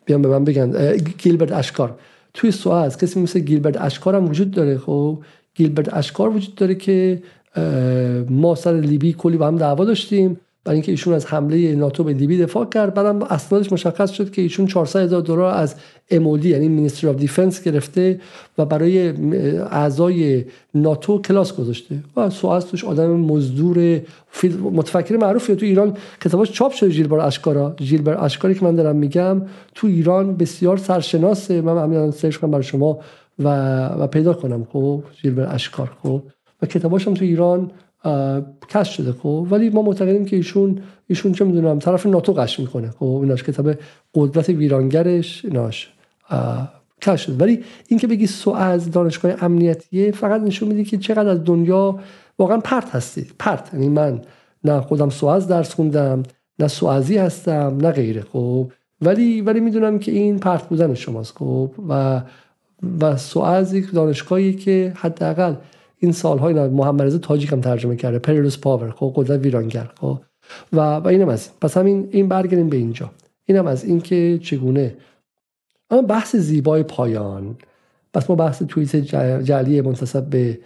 بیان 0.05 0.21
به 0.21 0.27
من 0.27 0.43
بگن. 0.43 0.97
گیلبرت 0.97 1.51
اشکار. 1.51 1.99
توی 2.33 2.51
سوئز 2.51 2.97
کسی 2.97 3.21
مثل 3.21 3.39
گیلبرت 3.39 3.81
اشکار 3.81 4.15
هم 4.15 4.29
وجود 4.29 4.51
داره. 4.51 4.77
خب 4.77 5.19
گیلبرت 5.55 5.93
اشکار 5.93 6.29
وجود 6.29 6.55
داره 6.55 6.75
که 6.75 7.23
ما 8.29 8.55
سر 8.55 8.73
لیبی 8.73 9.13
کلی 9.13 9.37
با 9.37 9.47
هم 9.47 9.57
دعوا 9.57 9.85
داشتیم. 9.85 10.39
برای 10.63 10.75
اینکه 10.75 10.91
ایشون 10.91 11.13
از 11.13 11.25
حمله 11.25 11.75
ناتو 11.75 12.03
به 12.03 12.13
لیبی 12.13 12.37
دفاع 12.37 12.65
کرد. 12.65 12.93
بعدم 12.93 13.21
اسنادش 13.21 13.73
مشخص 13.73 14.11
شد 14.11 14.31
که 14.31 14.41
ایشون 14.41 14.67
400 14.67 14.99
هزار 14.99 15.21
دلار 15.21 15.53
از 15.53 15.75
امودی 16.11 16.49
یعنی 16.49 16.67
مینیستری 16.67 17.09
آف 17.09 17.15
دیفنس 17.15 17.63
گرفته 17.63 18.19
و 18.57 18.65
برای 18.65 19.13
اعضای 19.57 20.45
ناتو 20.73 21.21
کلاس 21.21 21.53
گذاشته. 21.53 21.95
و 22.17 22.29
سوئز 22.29 22.65
توش 22.65 22.85
آدم 22.85 23.09
مزدور 23.09 24.01
متفکر 24.71 25.17
معروفیه. 25.17 25.55
تو 25.55 25.65
ایران 25.65 25.97
کتاباش 26.21 26.51
چاپ 26.51 26.71
شده 26.71 26.89
جیلبر 26.89 27.19
اشکارا. 27.19 27.75
جیلبر 27.77 28.25
اشکاری 28.25 28.55
که 28.55 28.65
من 28.65 28.75
دارم 28.75 28.95
میگم 28.95 29.41
تو 29.75 29.87
ایران 29.87 30.35
بسیار 30.35 30.77
سرشناسه. 30.77 31.61
من 31.61 31.83
همین 31.83 32.11
سرچ 32.11 32.37
کنم 32.37 32.51
برای 32.51 32.63
شما 32.63 32.99
و, 33.39 33.49
و 33.87 34.07
پیدا 34.07 34.33
کنم. 34.33 34.67
خب 34.73 35.03
جیلبر 35.21 35.55
اشکار. 35.55 35.91
خب 36.03 36.21
و 36.61 36.65
کتاباش 36.65 37.07
هم 37.07 37.13
تو 37.13 37.25
ایران 37.25 37.71
کش 38.69 38.97
شده 38.97 39.11
خب؟ 39.11 39.47
ولی 39.49 39.69
ما 39.69 39.81
معتقدیم 39.81 40.25
که 40.25 40.35
ایشون 40.35 40.81
ایشون 41.07 41.31
چه 41.31 41.45
می‌دونم 41.45 41.79
طرف 41.79 42.05
ناتو 42.05 42.33
قش 42.33 42.59
می‌کنه 42.59 42.89
خب؟ 42.89 43.19
ایناش 43.23 43.43
کتاب 43.43 43.73
قدرت 44.13 44.49
ویرانگرش 44.49 45.45
ایناش. 45.45 45.93
کش 47.01 47.21
شده. 47.25 47.35
ولی 47.35 47.63
اینکه 47.87 48.07
بگی 48.07 48.27
سو 48.27 48.51
از 48.51 48.91
دانشگاه 48.91 49.43
امنیتیه 49.43 50.11
فقط 50.11 50.41
نشون 50.41 50.67
میده 50.69 50.83
که 50.83 50.97
چقدر 50.97 51.29
از 51.29 51.43
دنیا 51.43 51.99
واقعا 52.39 52.57
پرت 52.57 52.95
هستی. 52.95 53.27
پرت. 53.39 53.69
یعنی 53.73 53.89
من 53.89 54.21
نه 54.63 54.81
خودم 54.81 55.09
سوئز 55.09 55.47
درس 55.47 55.73
خوندم 55.73 56.23
نه 56.59 56.67
سوئزی 56.67 57.17
هستم 57.17 57.77
نه 57.81 57.91
غیره 57.91 58.21
خب؟ 58.21 58.71
ولی 59.01 59.41
ولی 59.41 59.59
می‌دونم 59.59 59.99
که 59.99 60.11
این 60.11 60.39
پرت 60.39 60.69
بودن 60.69 60.93
شماست 60.93 61.37
خب؟ 61.37 61.71
و 61.89 62.21
و 63.01 63.17
سوئز 63.17 63.73
یک 63.73 63.91
دانشگاهی 63.91 64.53
که 64.53 64.93
حداقل 64.95 65.55
این 65.99 66.11
سالهای 66.11 66.67
محمد 66.67 67.01
رضا 67.01 67.17
تاجیک 67.17 67.53
هم 67.53 67.61
ترجمه 67.61 67.95
کرده 67.95 68.19
پریروس 68.19 68.57
پاور 68.57 68.91
خب 68.91 69.13
قدرت 69.15 69.39
ویرانگر 69.39 69.91
خب. 70.01 70.19
و 70.73 70.95
و 70.95 71.07
اینم 71.07 71.29
از 71.29 71.59
پس 71.59 71.77
همین 71.77 72.09
این 72.11 72.27
برگردیم 72.27 72.69
به 72.69 72.77
اینجا. 72.77 73.11
اینم 73.45 73.67
از 73.67 73.83
اینکه 73.83 74.39
چگونه 74.43 74.95
اما 75.89 76.01
بحث 76.01 76.35
زیبای 76.35 76.83
پایان. 76.83 77.57
پس 78.13 78.29
ما 78.29 78.35
بحث 78.35 78.63
توییت 78.63 78.95
جعلی 79.45 79.81
منتصب 79.81 80.25
به 80.25 80.59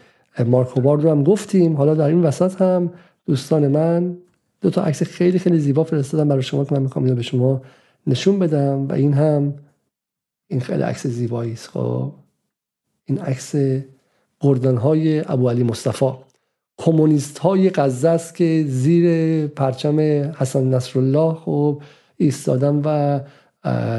مارک 0.46 0.68
هوبارد 0.78 1.04
رو 1.04 1.12
هم 1.12 1.24
گفتیم. 1.24 1.76
حالا 1.76 1.96
در 1.96 2.08
این 2.08 2.24
وسط 2.24 2.62
هم 2.62 2.94
دوستان 3.26 3.68
من 3.68 4.18
دو 4.62 4.70
تا 4.70 4.84
عکس 4.84 5.04
خیلی 5.04 5.40
خیلی 5.40 5.60
زیبا 5.60 5.84
فرستادم 5.84 6.28
برای 6.28 6.44
شما 6.44 6.66
که 6.66 6.76
من 6.76 6.82
می‌خوام 6.82 7.06
اینو 7.06 7.16
به 7.16 7.24
شما 7.24 7.62
نشون 8.08 8.40
بدم. 8.40 8.88
و 8.88 8.94
این 8.94 9.14
هم 9.14 9.54
این 10.48 10.62
خیلی 10.62 10.84
عکس 10.84 11.08
زیبایی 11.08 11.54
است. 11.54 11.68
خب. 11.68 12.12
این 13.06 13.20
عکس 13.20 13.56
گردن 14.44 14.78
های 14.78 15.20
ابو 15.28 15.50
علی 15.50 15.64
مصطفی. 15.64 16.12
کمونیست 16.78 17.40
های 17.40 17.70
غزه 17.70 18.10
است 18.10 18.36
که 18.36 18.66
زیر 18.68 19.48
پرچم 19.48 20.00
حسن 20.38 20.64
نصرالله 20.74 21.34
خب 21.34 21.82
ایستادن 22.18 22.82
و 22.86 23.20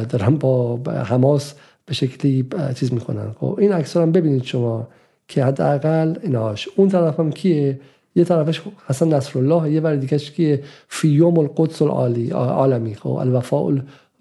دارن 0.09 0.37
با 0.37 0.81
حماس 0.87 1.55
به 1.87 1.95
شکلی 1.95 2.47
چیز 2.75 2.93
می‌کنن 2.93 3.33
خب 3.41 3.57
این 3.59 3.73
عکس 3.73 3.97
هم 3.97 4.13
ببینید 4.13 4.43
شما 4.43 4.89
که 5.29 5.45
حداقل 5.45 6.15
ایناش. 6.23 6.69
اون 6.77 6.89
طرف 6.89 7.21
هم 7.21 7.33
کیه؟ 7.33 7.81
یه 8.17 8.25
طرفش 8.25 8.63
حسن 8.87 9.15
نصرالله 9.15 9.73
یه 9.73 9.81
ور 9.81 9.97
دیگهش 9.97 10.31
که 10.31 10.63
فی 10.89 11.09
یوم 11.09 11.39
القدس 11.39 11.83
العالی 11.83 12.31
عالمی. 12.31 12.95
خب 12.95 13.11
الوفاء 13.11 13.73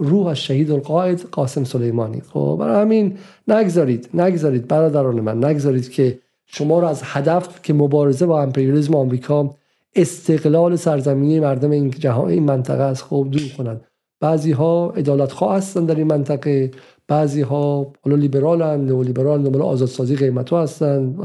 روح 0.03 0.33
شهید 0.33 0.71
القاید 0.71 1.19
قاسم 1.31 1.63
سلیمانی. 1.63 2.21
خب 2.21 2.57
برای 2.59 2.81
همین 2.81 3.17
نگذارید 3.47 4.09
نگذارید 4.13 4.67
برادران 4.67 5.19
من 5.19 5.45
نگذارید 5.45 5.91
که 5.91 6.19
شما 6.45 6.79
رو 6.79 6.87
از 6.87 7.01
هدف 7.03 7.61
که 7.61 7.73
مبارزه 7.73 8.25
با 8.25 8.41
امپریالیسم 8.41 8.95
آمریکا 8.95 9.55
استقلال 9.95 10.75
سرزمینی 10.75 11.39
مردم 11.39 11.71
این 11.71 11.91
جهان 11.91 12.29
این 12.29 12.43
منطقه 12.43 12.83
از 12.83 13.01
خوب 13.01 13.31
دور 13.31 13.49
کنند. 13.57 13.81
بعضی 14.19 14.51
ها 14.51 14.93
ادالت 14.95 15.31
خواه 15.31 15.57
هستن 15.57 15.85
در 15.85 15.95
این 15.95 16.07
منطقه 16.07 16.71
بعضی 17.07 17.41
ها 17.41 17.93
حالا 18.01 18.15
لیبرالن 18.15 19.01
لیبرال 19.01 19.43
دنبال 19.43 19.61
آزادسازی 19.61 20.15
قیمت 20.15 20.49
ها 20.49 20.63
هستن 20.63 21.15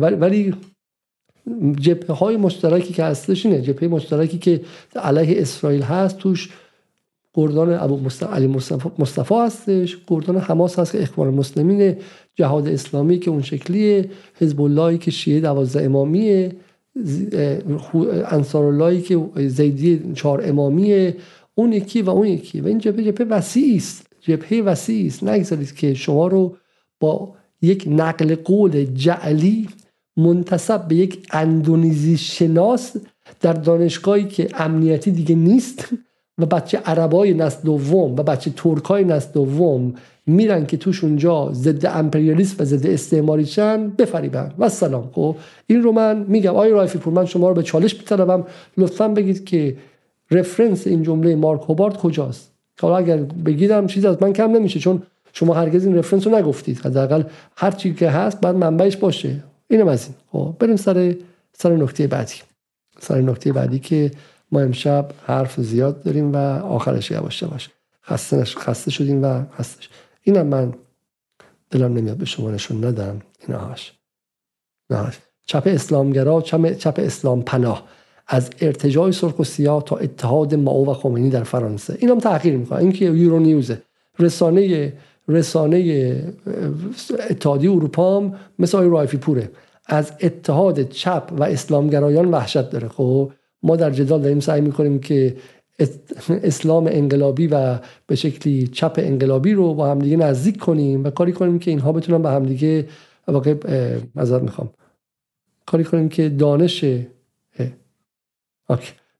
ولی 0.00 0.54
جبهه 1.80 2.16
های 2.16 2.36
مشترکی 2.36 2.92
که 2.92 3.04
هستش 3.04 3.46
اینه 3.46 3.62
جبهه 3.62 3.88
مشترکی 3.88 4.38
که 4.38 4.60
علیه 4.96 5.40
اسرائیل 5.40 5.82
هست 5.82 6.18
توش 6.18 6.50
گردان 7.38 7.72
ابو 7.72 8.00
علی 8.32 8.46
مصطفی 8.98 9.34
هستش. 9.34 9.98
گردان 10.06 10.36
حماس 10.36 10.78
هست 10.78 10.92
که 10.92 11.02
اخبار 11.02 11.30
مسلمین 11.30 11.96
جهاد 12.34 12.68
اسلامی 12.68 13.18
که 13.18 13.30
اون 13.30 13.42
شکلیه. 13.42 14.10
حزب 14.34 14.62
اللهی 14.62 14.98
که 14.98 15.10
شیعه 15.10 15.40
دوازده 15.40 15.84
امامیه. 15.84 16.52
انصار 18.30 18.64
اللهی 18.64 19.00
که 19.02 19.20
زیدی 19.36 20.12
چهار 20.14 20.42
امامیه. 20.44 21.16
اون 21.54 21.72
یکی 21.72 22.02
و 22.02 22.10
اون 22.10 22.26
یکی. 22.26 22.60
و 22.60 22.66
این 22.66 22.78
جبهه 22.78 23.04
جبهه 23.04 23.26
وسیعی 23.26 23.76
است. 23.76 24.06
جبهه 24.20 24.62
وسیعی 24.62 25.06
است. 25.06 25.24
نگذارید 25.24 25.74
که 25.74 25.94
شما 25.94 26.26
رو 26.26 26.56
با 27.00 27.34
یک 27.62 27.84
نقل 27.90 28.34
قول 28.34 28.84
جعلی 28.84 29.68
منتصب 30.16 30.88
به 30.88 30.94
یک 30.94 31.26
اندونزی 31.32 32.16
شناس 32.16 32.96
در 33.40 33.52
دانشگاهی 33.52 34.24
که 34.24 34.48
امنیتی 34.54 35.10
دیگه 35.10 35.34
نیست. 35.34 35.88
و 36.38 36.46
بچه 36.46 36.78
عربای 36.78 37.34
نسل 37.34 37.62
دوم 37.64 38.12
و 38.12 38.22
بچه 38.22 38.50
ترکای 38.56 39.04
نسل 39.04 39.32
دوم 39.32 39.94
میرن 40.26 40.66
که 40.66 40.76
توش 40.76 41.04
اونجا 41.04 41.50
ضد 41.52 41.86
امپریالیست 41.86 42.60
و 42.60 42.64
ضد 42.64 42.86
استعماری 42.86 43.44
چن 43.44 43.92
بفریبن. 43.98 44.52
و 44.58 44.68
سلام. 44.68 45.10
خب 45.12 45.36
این 45.66 45.82
رو 45.82 45.92
من 45.92 46.24
میگم. 46.28 46.56
آی 46.56 46.70
رایفی 46.70 46.98
پور 46.98 47.12
من 47.12 47.24
شما 47.24 47.48
رو 47.48 47.54
به 47.54 47.62
چالش 47.62 47.94
میطلبم. 47.94 48.44
لطفا 48.76 49.08
بگید 49.08 49.44
که 49.44 49.76
رفرنس 50.30 50.86
این 50.86 51.02
جمله 51.02 51.36
مارک 51.36 51.62
هوبارد 51.62 51.96
کجاست؟ 51.96 52.52
حالا 52.80 52.96
اگر 52.96 53.16
بگیدم 53.16 53.86
چیز 53.86 54.04
از 54.04 54.22
من 54.22 54.32
کم 54.32 54.50
نمیشه 54.50 54.80
چون 54.80 55.02
شما 55.32 55.54
هرگز 55.54 55.86
این 55.86 55.96
رفرنس 55.96 56.26
رو 56.26 56.34
نگفتید. 56.34 56.78
حداقل 56.78 57.22
هر 57.56 57.70
چی 57.70 57.94
که 57.94 58.10
هست 58.10 58.40
بعد 58.40 58.56
منبعش 58.56 58.96
باشه. 58.96 59.44
اینم 59.70 59.88
از 59.88 60.06
این. 60.06 60.14
خب 60.32 60.54
بریم 60.58 60.76
سر 60.76 61.14
سر 61.52 61.76
نکته 61.76 62.06
بعدی. 62.06 62.34
سر 63.00 63.20
نکته 63.20 63.52
بعدی 63.52 63.78
که 63.78 64.10
ما 64.52 64.60
امشب 64.60 65.10
حرف 65.26 65.60
زیاد 65.60 66.02
داریم 66.02 66.32
و 66.32 66.36
آخرش 66.62 67.10
یواش 67.10 67.42
یواش 67.42 67.70
خسته, 68.04 68.44
خسته 68.44 68.90
شدیم 68.90 69.24
و 69.24 69.42
خسته 69.58 69.84
اینم 70.22 70.46
من 70.46 70.74
دلم 71.70 71.92
نمیاد 71.92 72.16
به 72.16 72.24
شما 72.24 72.50
نشون 72.50 72.84
ندم. 72.84 73.20
این 73.48 73.56
هاش 73.56 73.92
چپ 75.46 75.62
اسلامگرا 75.66 76.40
چپ 76.40 76.94
اسلام 76.98 77.42
پناه. 77.42 77.84
از 78.26 78.50
ارتجاع 78.60 79.10
سرخ 79.10 79.38
و 79.38 79.44
سیاه 79.44 79.84
تا 79.84 79.96
اتحاد 79.96 80.54
ماو 80.54 80.90
و 80.90 80.94
خمینی 80.94 81.30
در 81.30 81.42
فرانسه. 81.42 81.96
اینم 82.00 82.18
تحقیر 82.18 82.56
می‌کنه 82.56 82.78
این 82.78 82.92
که 82.92 83.04
یورو 83.04 83.38
نیوزه. 83.38 83.82
رسانه 84.18 84.92
رسانه 85.28 86.22
اتحادی 87.30 87.68
اروپا 87.68 88.16
هم 88.16 88.34
مثل 88.58 88.82
رایفی 88.82 89.16
پوره. 89.16 89.50
از 89.86 90.12
اتحاد 90.20 90.88
چپ 90.88 91.32
و 91.38 91.42
اسلامگرایان 91.42 92.30
وحشت 92.30 92.70
داره. 92.70 92.88
خب 92.88 93.32
ما 93.62 93.76
در 93.76 93.90
جدال 93.90 94.22
داریم 94.22 94.40
سعی 94.40 94.60
می‌کنیم 94.60 94.98
که 94.98 95.36
اسلام 96.28 96.86
انقلابی 96.90 97.46
و 97.46 97.78
به 98.06 98.16
شکلی 98.16 98.66
چپ 98.66 98.94
انقلابی 98.98 99.52
رو 99.52 99.74
با 99.74 99.90
همدیگه 99.90 100.16
نزدیک 100.16 100.58
کنیم 100.58 101.04
و 101.04 101.10
کاری 101.10 101.32
کنیم 101.32 101.58
که 101.58 101.70
اینها 101.70 101.92
بتونن 101.92 102.22
به 102.22 102.30
همدیگه 102.30 102.88
واقع 103.28 103.54
ازت 104.16 104.42
می‌خوام. 104.42 104.70
کاری 105.66 105.84
کنیم 105.84 106.08
که 106.08 106.28
دانش 106.28 106.84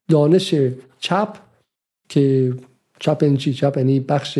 دانش 0.09 0.55
چپ 0.98 1.36
که 2.09 2.55
چپ 2.98 3.19
این 3.23 3.36
چی؟ 3.36 3.55
چپ 3.55 3.74
یعنی 3.77 4.01
بخش 4.01 4.39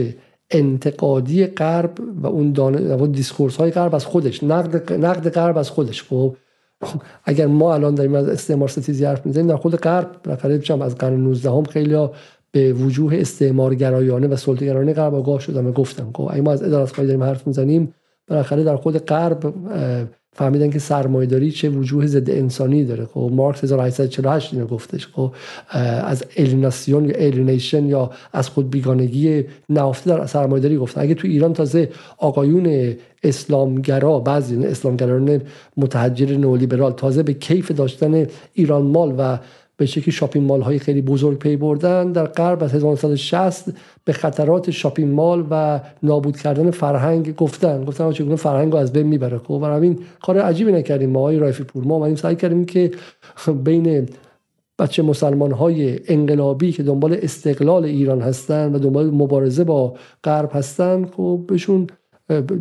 انتقادی 0.51 1.47
غرب 1.47 2.01
و 2.23 2.27
اون 2.27 2.53
دانه 2.53 3.07
دیسکورس 3.07 3.57
های 3.57 3.71
غرب 3.71 3.95
از 3.95 4.07
خودش 4.07 4.45
نقد 4.45 4.93
نقد 4.93 5.31
غرب 5.31 5.59
از 5.59 5.71
خودش 5.71 6.03
خب؟ 6.03 6.37
اگر 7.25 7.47
ما 7.47 7.75
الان 7.75 7.95
داریم 7.95 8.15
از 8.15 8.29
استعمار 8.29 8.69
ستیزی 8.69 9.05
حرف 9.05 9.27
می‌زنیم 9.27 9.47
در 9.47 9.57
خود 9.57 9.77
غرب 9.77 10.11
بالاخره 10.25 10.83
از 10.83 10.95
قرن 10.95 11.21
19 11.21 11.51
هم 11.51 11.65
خیلی 11.65 12.09
به 12.53 12.73
وجوه 12.73 13.17
استعمارگرایانه 13.17 14.27
و 14.27 14.37
سلطه‌گرایانه 14.37 14.93
غرب 14.93 15.15
آگاه 15.15 15.41
شدن 15.41 15.67
و 15.67 15.73
گفتم 15.73 16.11
خب 16.15 16.29
اگه 16.33 16.43
ما 16.43 16.53
از 16.53 16.63
ادارت 16.63 16.97
داریم 16.97 17.23
حرف 17.23 17.47
می‌زنیم 17.47 17.95
بالاخره 18.31 18.65
در 18.65 18.77
خود 18.77 18.99
غرب 18.99 19.55
فهمیدن 20.33 20.71
که 20.71 20.79
سرمایه‌داری 20.79 21.51
چه 21.51 21.69
وجوه 21.69 22.07
ضد 22.07 22.31
انسانی 22.31 22.85
داره. 22.85 23.05
خب 23.05 23.31
مارکس 23.33 23.65
1848 23.65 24.55
اینو 24.55 24.67
گفتش. 24.67 25.07
خب 25.07 25.33
از 26.05 26.25
الیناسیون 26.37 27.05
یا 27.05 27.17
الینیشن 27.17 27.87
یا 27.87 28.11
از 28.33 28.49
خود 28.49 28.71
بیگانگی 28.71 29.45
نهفته 29.69 30.11
در 30.11 30.27
سرمایه‌داری 30.27 30.77
گفتن. 30.77 31.01
اگه 31.01 31.15
تو 31.15 31.29
ایران 31.29 31.53
تازه 31.53 31.89
آقایون 32.19 32.95
اسلامگرا 33.23 34.19
بعضی 34.19 34.67
اسلامگرایان 34.67 35.41
متحجر 35.77 36.37
نولیبرال 36.37 36.93
تازه 36.93 37.23
به 37.23 37.33
کیف 37.33 37.71
داشتن 37.71 38.27
ایران 38.53 38.83
مال 38.83 39.15
و 39.19 39.39
به 39.79 39.87
شکلی 39.87 40.13
shopping 40.13 40.47
mall 40.47 40.61
های 40.61 40.79
خیلی 40.79 41.03
بزرگ 41.03 41.39
پی 41.39 41.57
بردن. 41.57 42.13
در 42.13 42.27
غرب 42.27 42.63
از 42.63 42.75
1960 42.75 43.65
به 44.05 44.13
خطرات 44.13 44.71
shopping 44.71 45.15
mall 45.15 45.47
و 45.51 45.81
نابود 46.03 46.37
کردن 46.37 46.71
فرهنگ 46.71 47.37
گفتن. 47.37 47.85
گفتن 47.85 48.13
چگونه 48.13 48.37
فرهنگ 48.37 48.73
رو 48.73 48.79
از 48.79 48.93
بین 48.93 49.07
می‌بره؟ 49.07 49.39
خب 49.39 49.59
برای 49.59 49.77
همین 49.77 49.99
کار 50.23 50.39
عجیبی 50.39 50.73
نکردیم. 50.73 51.11
ما 51.11 51.19
آقای 51.21 51.39
رائفی 51.39 51.65
پور 51.65 51.85
ما 51.85 51.95
اومدیم 51.95 52.17
سعی 52.17 52.37
کردیم 52.37 52.65
که 52.65 52.91
بین 53.65 54.09
بچه 54.79 55.03
مسلمان 55.03 55.53
های 55.53 56.01
انقلابی 56.09 56.73
که 56.73 56.83
دنبال 56.83 57.19
استقلال 57.23 57.85
ایران 57.85 58.21
هستن 58.21 58.75
و 58.75 58.79
دنبال 58.79 59.11
مبارزه 59.11 59.65
با 59.65 59.95
غرب 60.25 60.51
هستن 60.53 61.05
خب 61.05 61.45
بهشون 61.49 61.87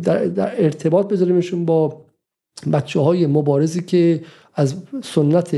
در, 0.02 0.24
در 0.24 0.64
ارتباط 0.64 1.08
بذاریمشون 1.08 1.64
با 1.64 2.02
بچه 2.72 3.00
های 3.00 3.26
مبارزی 3.26 3.82
که 3.82 4.20
از 4.54 4.74
سنت 5.02 5.56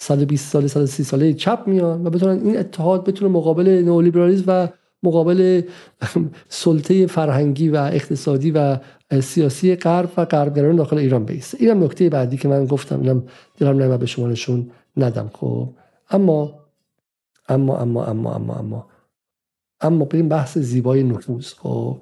120 0.00 0.52
ساله 0.52 0.66
130 0.68 1.04
ساله 1.04 1.32
چپ 1.32 1.62
میان 1.66 2.06
و 2.06 2.10
بتونن 2.10 2.46
این 2.46 2.58
اتحاد 2.58 3.04
بتونه 3.04 3.32
مقابل 3.32 3.68
نئولیبرالیسم 3.68 4.44
و 4.46 4.68
مقابل 5.02 5.62
سلطه 6.48 7.06
فرهنگی 7.06 7.68
و 7.68 7.76
اقتصادی 7.76 8.50
و 8.50 8.78
سیاسی 9.20 9.76
غرب 9.76 10.10
و 10.16 10.24
غربگرایان 10.24 10.76
داخل 10.76 10.98
ایران 10.98 11.24
بیسته 11.24 11.58
اینم 11.60 11.84
نکته 11.84 12.08
بعدی 12.08 12.36
که 12.36 12.48
من 12.48 12.66
گفتم. 12.66 13.00
اینم 13.00 13.24
دلم 13.58 13.82
نمیاد 13.82 14.00
به 14.00 14.06
شما 14.06 14.26
نشون 14.26 14.70
ندم. 14.96 15.30
خب 15.34 15.68
اما 16.10 16.54
اما 17.48 17.78
اما 17.78 18.04
اما 18.06 18.34
اما 18.34 18.54
اما 18.54 18.86
اما 19.80 20.04
بریم 20.04 20.28
بحث 20.28 20.58
زیبای 20.58 21.02
نفوذ. 21.02 21.52
خب 21.54 22.00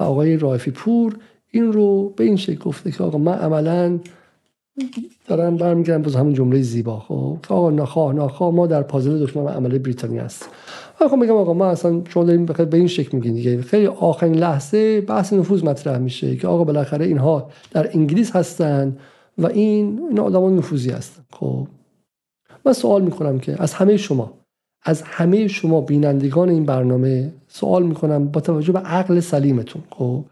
و 0.00 0.02
آقای 0.02 0.36
رایفی 0.36 0.70
پور 0.70 1.18
این 1.50 1.72
رو 1.72 2.08
به 2.16 2.24
این 2.24 2.36
شکل 2.36 2.58
گفته 2.58 2.90
که 2.90 3.04
آقا 3.04 3.18
من 3.18 3.32
عملا 3.32 3.98
دارم 5.26 5.56
برمیگردم 5.56 6.02
باز 6.02 6.16
همون 6.16 6.34
جمله 6.34 6.62
زیبا 6.62 6.98
خب؟ 6.98 7.38
آقا 7.48 7.70
نخواه 7.70 8.54
ما 8.54 8.66
در 8.66 8.82
پازل 8.82 9.26
دشمن 9.26 9.48
عمل 9.48 9.78
بریتانیا 9.78 10.22
است 10.22 10.48
آقا 11.00 11.16
میگم 11.16 11.36
آقا 11.36 11.52
ما 11.52 11.66
اصلا 11.66 12.02
شما 12.08 12.24
داریم 12.24 12.46
به 12.46 12.76
این 12.76 12.86
شکل 12.86 13.16
میگین 13.16 13.34
دیگه. 13.34 13.62
خیلی 13.62 13.86
آخرین 13.86 14.34
لحظه 14.34 15.00
بحث 15.00 15.32
نفوذ 15.32 15.64
مطرح 15.64 15.98
میشه 15.98 16.36
که 16.36 16.48
آقا 16.48 16.64
بالاخره 16.64 17.06
اینها 17.06 17.50
در 17.70 17.96
انگلیس 17.96 18.36
هستن 18.36 18.96
و 19.38 19.46
این 19.46 20.00
این 20.08 20.20
آدمان 20.20 20.56
نفوذی 20.56 20.90
هستن. 20.90 21.22
خب 21.32 21.66
من 22.64 22.72
سوال 22.72 23.02
می‌کنم 23.02 23.38
که 23.38 23.62
از 23.62 23.74
همه 23.74 23.96
شما 23.96 24.32
از 24.82 25.02
همه 25.02 25.48
شما 25.48 25.80
بینندگان 25.80 26.48
این 26.48 26.64
برنامه 26.64 27.32
سوال 27.48 27.82
می‌کنم 27.82 28.28
با 28.28 28.40
توجه 28.40 28.72
به 28.72 28.78
عقل 28.78 29.20
سلیمتون. 29.20 29.82
خب 29.90 30.24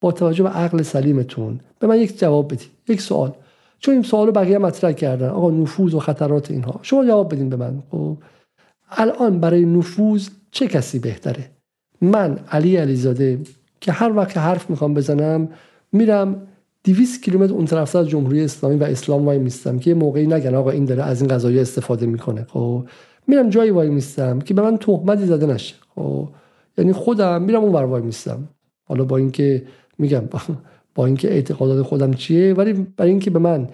با 0.00 0.12
توجه 0.12 0.42
به 0.42 0.48
عقل 0.48 0.82
سلیمتون 0.82 1.60
به 1.78 1.86
من 1.86 1.98
یک 1.98 2.18
جواب 2.18 2.46
بدید. 2.46 2.68
یک 2.88 3.00
سوال. 3.00 3.32
چون 3.80 3.94
این 3.94 4.02
سوالو 4.02 4.32
بقیه 4.32 4.58
مطرح 4.58 4.92
کردن. 4.92 5.28
آقا 5.28 5.50
نفوذ 5.50 5.94
و 5.94 5.98
خطرات 5.98 6.50
اینها. 6.50 6.80
شما 6.82 7.04
جواب 7.06 7.34
بدین 7.34 7.48
به 7.48 7.56
من. 7.56 7.82
خب. 7.90 8.16
الان 8.90 9.40
برای 9.40 9.64
نفوذ 9.64 10.28
چه 10.50 10.66
کسی 10.66 10.98
بهتره؟ 10.98 11.50
من 12.00 12.38
علی 12.50 12.76
علیزاده 12.76 13.38
که 13.80 13.92
هر 13.92 14.16
وقت 14.16 14.38
حرف 14.38 14.70
می‌خوام 14.70 14.94
بزنم 14.94 15.48
میرم 15.92 16.46
200 16.84 17.22
کیلومتر 17.22 17.52
اون 17.52 17.64
طرف 17.64 17.96
از 17.96 18.08
جمهوری 18.08 18.44
اسلامی 18.44 18.76
و 18.76 18.84
اسلام 18.84 19.26
وای 19.26 19.38
میستم 19.38 19.78
که 19.78 19.94
موقعی 19.94 20.26
نگن 20.26 20.54
آقا 20.54 20.70
این 20.70 20.84
داره 20.84 21.02
از 21.02 21.20
این 21.20 21.30
قضایی 21.30 21.58
استفاده 21.58 22.06
می‌کنه. 22.06 22.46
خب. 22.48 22.84
میرم 23.26 23.50
جایی 23.50 23.70
وای 23.70 23.88
میستم 23.88 24.38
که 24.38 24.54
به 24.54 24.62
من 24.62 24.76
تهمتی 24.76 25.26
زده 25.26 25.46
نشه. 25.46 25.74
خب. 25.94 26.28
یعنی 26.78 26.92
خودم 26.92 27.42
میرم 27.42 27.60
اون 27.64 27.72
وای 27.72 28.02
میستم. 28.02 28.48
حالا 28.84 29.04
با 29.04 29.16
اینکه 29.16 29.62
میگم 29.98 30.28
اینکه 31.04 31.30
اعتقادات 31.30 31.86
خودم 31.86 32.12
چیه 32.12 32.54
ولی 32.54 32.86
برای 32.96 33.10
اینکه 33.10 33.30
به 33.30 33.38
من 33.38 33.68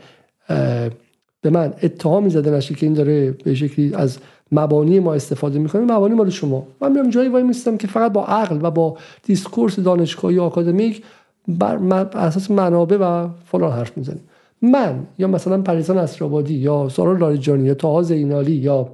به 1.41 1.51
من 1.51 1.75
اتهامی 1.83 2.31
زده 2.31 2.51
نشه 2.51 2.75
که 2.75 2.87
این 2.87 2.95
داره 2.95 3.31
به 3.31 3.55
شکلی 3.55 3.95
از 3.95 4.19
مبانی 4.53 5.01
ما 5.01 5.15
استفاده 5.15 5.59
می‌کنه 5.59 5.83
مبانی 5.83 6.15
مال 6.15 6.31
شما. 6.31 6.67
من 6.81 6.93
میام 6.93 7.11
جایی 7.11 7.29
وای 7.29 7.43
میستم 7.43 7.77
که 7.77 7.87
فقط 7.87 8.13
با 8.13 8.25
عقل 8.25 8.59
و 8.63 8.71
با 8.71 8.97
discourse 9.23 9.79
دانشگاهی 9.79 10.39
آکادمیک 10.39 11.03
بر 11.49 11.77
اساس 12.15 12.51
منابع 12.51 12.97
و 12.97 13.29
فلان 13.45 13.73
حرف 13.73 13.99
می‌زنیم. 13.99 14.23
من 14.63 15.07
یا 15.19 15.29
مثلا 15.29 15.63
پریسا 15.63 15.99
نصرآبادی 15.99 16.55
یا 16.55 16.89
سارا 16.89 17.13
لاریجانی 17.13 17.65
یا 17.65 17.75
طاها 17.75 18.03
زینالی 18.03 18.53
یا 18.53 18.89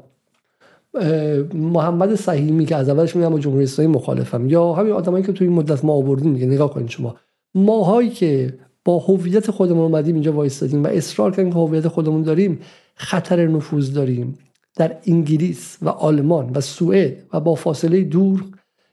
محمد 1.55 2.15
صحیمی 2.15 2.67
که 2.67 2.77
از 2.77 2.89
اولش 2.89 3.17
میگم 3.17 3.31
با 3.31 3.39
جمهوری 3.39 3.65
اسلامی 3.65 3.95
مخالفم 3.95 4.49
یا 4.49 4.73
همین 4.73 4.93
آدمایی 4.93 5.25
که 5.25 5.33
توی 5.33 5.47
این 5.47 5.57
مدت 5.57 5.85
ما 5.85 5.93
آوردیم 5.93 6.35
دیگه 6.35 6.47
نگاه 6.47 6.75
کنید 6.75 6.89
شما. 6.89 7.15
ماهایی 7.55 8.11
که 8.11 8.59
با 8.85 8.99
هویت 8.99 9.51
خودمون 9.51 9.83
اومدیم 9.83 10.15
اینجا 10.15 10.33
وایستادیم 10.33 10.85
و 10.85 10.87
اصرار 10.87 11.31
کردیم 11.31 11.53
که 11.53 11.59
هویت 11.59 11.89
خودمون 11.89 12.23
داریم 12.23 12.61
خطر 12.95 13.47
نفوذ 13.47 13.93
داریم. 13.93 14.39
در 14.77 14.97
انگلیس 15.07 15.79
و 15.83 15.89
آلمان 15.89 16.51
و 16.55 16.61
سوئد 16.61 17.17
و 17.33 17.41
با 17.41 17.55
فاصله 17.55 18.05
دور 18.05 18.45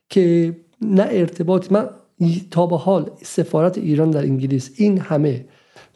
که 0.10 0.56
نه 0.82 1.08
ارتباط 1.10 1.72
من 1.72 1.90
تا 2.52 2.68
به 2.68 2.78
حال 2.78 3.12
سفارت 3.24 3.78
ایران 3.78 4.12
در 4.12 4.22
انگلیس 4.22 4.72
این 4.76 4.98
همه 4.98 5.46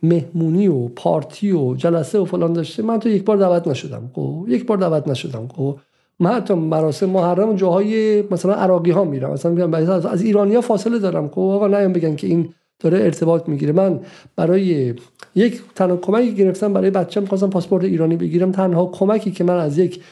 مهمونی 0.04 0.68
و 0.68 0.88
پارتی 0.88 1.52
و 1.52 1.76
جلسه 1.76 2.20
و 2.20 2.26
فلان 2.26 2.54
داشته 2.54 2.84
من 2.84 3.00
تو 3.00 3.10
یک 3.10 3.26
بار 3.26 3.38
دعوت 3.38 3.68
نشدم 3.68 4.12
خب؟ 4.14 4.46
یک 4.48 4.66
بار 4.66 4.78
دعوت 4.78 5.08
نشدم 5.08 5.48
خب؟ 5.48 5.80
من 6.20 6.30
حتی 6.30 6.54
مراسم 6.54 7.10
محرم 7.10 7.56
جاهای 7.56 8.24
مثلا 8.32 8.54
عراقی 8.54 8.92
ها 8.92 9.04
میرم. 9.04 9.32
مثلا 9.32 9.52
میگم 9.52 9.74
از 9.74 10.22
ایرانیا 10.22 10.62
فاصله 10.62 11.00
دارم. 11.00 11.30
خب 11.30 11.40
آقا 11.40 11.68
نیام 11.68 11.94
بگن 11.94 12.16
که 12.16 12.28
این 12.28 12.50
داره 12.80 13.00
ارتباط 13.00 13.50
می‌گیره. 13.50 13.72
من 13.72 14.00
برای 14.36 14.94
یک 15.36 15.62
تنها 15.76 15.98
کمکی 15.98 16.34
گرفتم 16.34 16.74
برای 16.74 16.90
بچه‌م 16.90 17.26
خواستم 17.26 17.50
پاسپورت 17.50 17.84
ایرانی 17.84 18.16
بگیرم. 18.16 18.52
تنها 18.52 18.86
کمکی 18.86 19.32
که 19.32 19.44
من 19.44 19.58
از 19.58 19.78
یک 19.78 20.04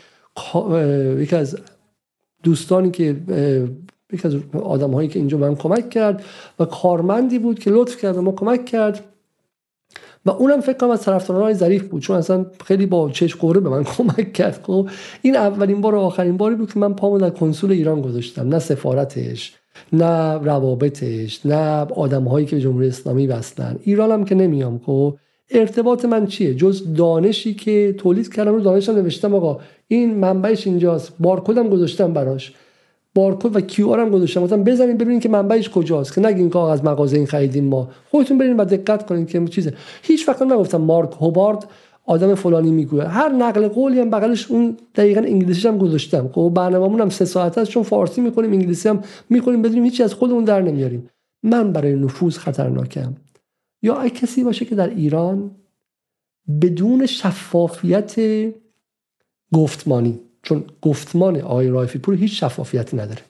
یک 1.18 1.34
از 1.34 1.58
دوستانی 2.44 2.92
که 2.92 3.16
یک 4.14 4.26
از 4.26 4.36
آدم 4.64 4.92
هایی 4.92 5.10
که 5.10 5.20
اینجا 5.20 5.38
من 5.38 5.56
کمک 5.56 5.90
کرد 5.90 6.24
و 6.60 6.66
کارمندی 6.66 7.40
بود 7.40 7.60
که 7.60 7.72
لطف 7.72 7.98
کرد 7.98 8.18
و 8.18 8.22
ما 8.22 8.32
کمک 8.32 8.66
کرد 8.66 9.04
و 10.26 10.30
اونم 10.30 10.62
فکر 10.62 10.78
کنم 10.78 10.90
از 10.90 11.02
طرفداران 11.02 11.54
ظریف 11.54 11.84
بود 11.84 12.02
چون 12.02 12.16
اصلا 12.16 12.46
خیلی 12.66 12.86
با 12.86 13.10
چش 13.10 13.36
قوره 13.36 13.60
به 13.60 13.70
من 13.70 13.84
کمک 13.98 14.34
کرد. 14.34 14.60
خب 14.64 14.90
این 15.22 15.36
اولین 15.36 15.82
بار 15.82 15.96
و 15.96 16.00
آخرین 16.00 16.38
باری 16.38 16.56
بود 16.56 16.74
که 16.74 16.80
من 16.80 16.94
پامو 16.94 17.18
در 17.18 17.30
کنسول 17.30 17.72
ایران 17.72 18.02
گذاشتم. 18.02 18.50
نه 18.50 18.60
سفارتش 18.60 19.56
نه 19.94 20.34
روابطش 20.34 21.46
نه 21.46 21.86
آدم 21.96 22.24
هایی 22.24 22.46
که 22.46 22.56
به 22.56 22.62
جمهوری 22.62 22.88
اسلامی 22.88 23.28
وصلن 23.28 23.80
ایران 23.84 24.12
هم 24.12 24.26
که 24.26 24.36
نمیام. 24.36 24.82
خب 24.86 25.18
ارتباط 25.50 26.06
من 26.06 26.28
چیه؟ 26.28 26.54
جز 26.54 26.94
دانشی 26.94 27.54
که 27.54 27.96
تولید 27.98 28.34
کردم 28.34 28.52
رو 28.52 28.60
دانشم 28.60 28.92
نوشتم 28.92 29.36
آقا 29.36 29.60
این 29.88 30.16
منبعش 30.16 30.68
اینجاست. 30.68 31.14
بارکدم 31.20 31.70
گذاشتم 31.70 32.14
براش. 32.14 32.54
بارکد 33.16 33.56
و 33.56 33.62
کیو 33.62 33.96
هم 33.96 34.10
گذاشتم. 34.10 34.42
گفتم 34.42 34.64
بزنین 34.64 34.98
ببینین 34.98 35.20
که 35.20 35.30
منبعش 35.30 35.70
کجاست 35.70 36.16
که 36.16 36.22
نگین 36.22 36.50
که 36.50 36.60
از 36.60 36.86
مغازه 36.86 37.18
این 37.18 37.26
خریدیم 37.26 37.64
ما. 37.64 37.90
خودتون 38.12 38.38
برین 38.38 38.58
و 38.58 38.66
دقت 38.66 39.06
کنین 39.06 39.26
که 39.26 39.46
چیزه. 39.46 39.74
هیچ 40.04 40.30
وقت 40.30 40.42
نگفتم 40.42 40.78
مارک 40.78 41.12
هوبارد 41.12 41.68
آدم 42.06 42.36
فلانی 42.36 42.72
می‌گوید 42.72 43.08
هر 43.08 43.30
نقل 43.30 43.68
قولی 43.68 44.00
هم 44.00 44.10
بغلش 44.10 44.52
اون 44.52 44.78
دقیقا 44.96 45.22
انگلیسیش 45.22 45.66
هم 45.66 45.78
گذاشتم. 45.78 46.30
خب 46.34 46.52
برنامه‌مون 46.56 47.02
هم 47.02 47.10
سه 47.10 47.26
ساعت 47.26 47.58
است 47.58 47.72
چون 47.72 47.84
فارسی 47.84 48.22
می‌کنیم 48.22 48.52
انگلیسی 48.52 48.90
هم 48.90 49.04
می‌کنیم 49.30 49.62
بدونیم 49.62 49.84
هیچی 49.84 50.04
از 50.04 50.14
خودمون 50.14 50.44
در 50.44 50.62
نمیاریم. 50.62 51.10
من 51.44 51.72
برای 51.72 51.96
نفوذ 51.96 52.38
خطرناکم. 52.38 53.16
یا 53.82 54.08
کسی 54.08 54.44
باشه 54.44 54.66
که 54.66 54.76
در 54.76 54.90
ایران 54.90 55.52
بدون 56.62 57.06
شفافیت 57.06 58.16
گفتمانی 59.54 60.20
چون 60.44 60.64
گفتمان 60.82 61.42
آقای 61.42 61.68
رایفی 61.68 62.00
پور 62.00 62.16
هیچ 62.16 62.44
شفافیتی 62.44 62.98
نداره. 62.98 63.22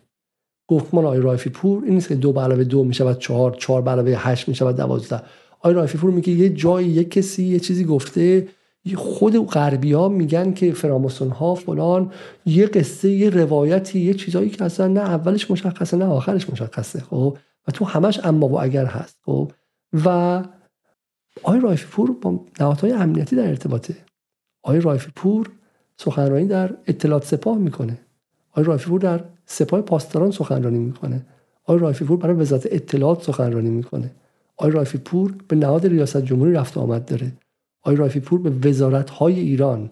گفتمان 0.67 1.05
آقای 1.05 1.19
رایفی 1.19 1.49
پور 1.49 1.83
این 1.83 1.93
نیست 1.93 2.07
که 2.07 2.15
دو 2.15 2.39
علاوه 2.39 2.63
دو 2.63 2.83
می‌شود 2.83 3.19
چهار 3.19 3.55
چهار 3.55 3.81
به 3.81 3.91
علاوه 3.91 4.13
هشت 4.17 4.47
می‌شود 4.47 4.75
دوازده. 4.75 5.21
آقای 5.59 5.73
رایفی 5.73 5.97
پور 5.97 6.11
میگه 6.11 6.33
یه 6.33 6.49
جایی 6.49 6.87
یه 6.87 7.03
کسی 7.03 7.43
یه 7.43 7.59
چیزی 7.59 7.83
گفته. 7.85 8.47
خود 8.95 9.47
غربی 9.47 9.93
ها 9.93 10.09
میگن 10.09 10.53
که 10.53 10.71
فراماسون 10.71 11.29
ها 11.29 11.55
فلان 11.55 12.11
یه 12.45 12.65
قصه 12.65 13.09
یه 13.09 13.29
روایتی 13.29 13.99
یه 13.99 14.13
چیزایی 14.13 14.49
که 14.49 14.63
اصلا 14.63 14.87
نه 14.87 14.99
اولش 14.99 15.51
مشخصه 15.51 15.97
نه 15.97 16.05
آخرش 16.05 16.49
مشخصه 16.49 16.99
خب؟ 16.99 17.37
و 17.67 17.71
تو 17.71 17.85
همش 17.85 18.19
اما 18.23 18.47
و 18.47 18.61
اگر 18.61 18.85
هست 18.85 19.17
خب؟ 19.25 19.51
و 20.05 20.43
آقای 21.43 21.59
رایفی 21.59 21.85
پور 21.91 22.11
با 22.11 22.45
نهادهای 22.59 22.91
امنیتی 22.91 23.35
در 23.35 23.47
ارتباطه. 23.47 23.95
آقای 24.63 24.81
رایفی 24.81 25.11
پور 25.15 25.49
سخنرانی 26.03 26.45
در 26.45 26.69
اطلاعات 26.87 27.25
سپاه 27.25 27.57
می‌کنه. 27.57 27.99
آقای 28.51 28.63
رایفی 28.63 28.89
پور 28.89 28.99
در 28.99 29.23
سپاه 29.45 29.81
پاسداران 29.81 30.31
سخنرانی 30.31 30.79
می‌کنه. 30.79 31.25
آقای 31.63 31.79
رایفی 31.79 32.05
پور 32.05 32.17
برای 32.17 32.35
وزارت 32.35 32.67
اطلاعات 32.71 33.23
سخنرانی 33.23 33.69
می‌کنه. 33.69 34.11
آقای 34.57 34.71
رایفی 34.71 34.97
پور 34.97 35.35
به 35.47 35.55
نهاد 35.55 35.87
ریاست 35.87 36.17
جمهوری 36.17 36.53
رفت 36.53 36.77
آمد 36.77 37.05
داره. 37.05 37.31
آقای 37.81 37.95
رایفی 37.95 38.19
پور 38.19 38.41
به 38.41 38.69
وزارت 38.69 39.09
های 39.09 39.39
ایران 39.39 39.89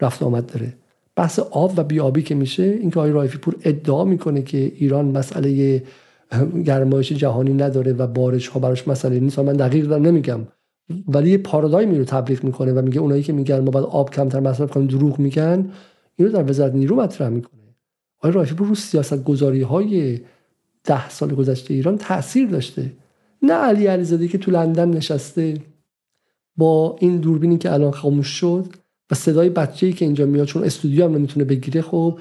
رفت 0.00 0.22
آمد 0.22 0.46
داره. 0.46 0.72
بحث 1.16 1.38
آب 1.38 1.72
و 1.76 1.84
بیابی 1.84 2.22
که 2.22 2.34
میشه 2.34 2.62
اینکه 2.62 3.00
آقای 3.00 3.12
رایفی 3.12 3.38
پور 3.38 3.56
ادعا 3.64 4.04
می‌کنه 4.04 4.42
که 4.42 4.58
ایران 4.58 5.04
مسئله 5.04 5.82
گرمایش 6.64 7.12
جهانی 7.12 7.54
نداره 7.54 7.92
و 7.92 8.06
بارش 8.06 8.48
ها 8.48 8.60
براش 8.60 8.88
مسئله 8.88 9.20
نیست. 9.20 9.38
من 9.38 9.52
دقیق 9.52 9.86
دارم 9.86 10.06
نمیگم. 10.06 10.40
ولی 11.08 11.30
یه 11.30 11.38
پارادایمی 11.38 11.98
رو 11.98 12.04
تبلیغ 12.04 12.44
می‌کنه 12.44 12.72
و 12.72 12.82
میگه 12.82 13.00
اونایی 13.00 13.22
که 13.22 13.32
میگن 13.32 13.60
ما 13.60 13.70
باید 13.70 13.86
آب 13.86 14.10
کمتر 14.10 14.40
مصرف 14.40 14.70
کنیم 14.70 14.86
دروغ 14.86 15.18
میگن 15.18 15.70
اینو 16.16 16.32
در 16.32 16.50
وزارت 16.50 16.74
نیرو 16.74 16.96
مطرح 16.96 17.28
می‌کنه. 17.28 17.60
آقای 18.18 18.32
رایفی 18.32 18.54
پور 18.54 18.66
رو 18.66 18.74
سیاست 18.74 19.24
گذاری 19.24 19.62
های 19.62 20.20
ده 20.84 21.08
سال 21.08 21.34
گذشته 21.34 21.74
ایران 21.74 21.98
تاثیر 21.98 22.48
داشته. 22.48 22.92
نه 23.42 23.52
علی 23.52 23.86
علیزاده 23.86 24.28
که 24.28 24.38
تو 24.38 24.50
لندن 24.50 24.88
نشسته 24.88 25.60
با 26.56 26.96
این 27.00 27.16
دوربینی 27.16 27.58
که 27.58 27.72
الان 27.72 27.90
خاموش 27.90 28.28
شد 28.28 28.66
و 29.10 29.14
صدای 29.14 29.50
بچه‌ای 29.50 29.92
که 29.92 30.04
اینجا 30.04 30.26
میاد 30.26 30.46
چون 30.46 30.64
استودیو 30.64 31.04
هم 31.04 31.14
نمی‌تونه 31.14 31.44
بگیره 31.44 31.82
خب 31.82 32.18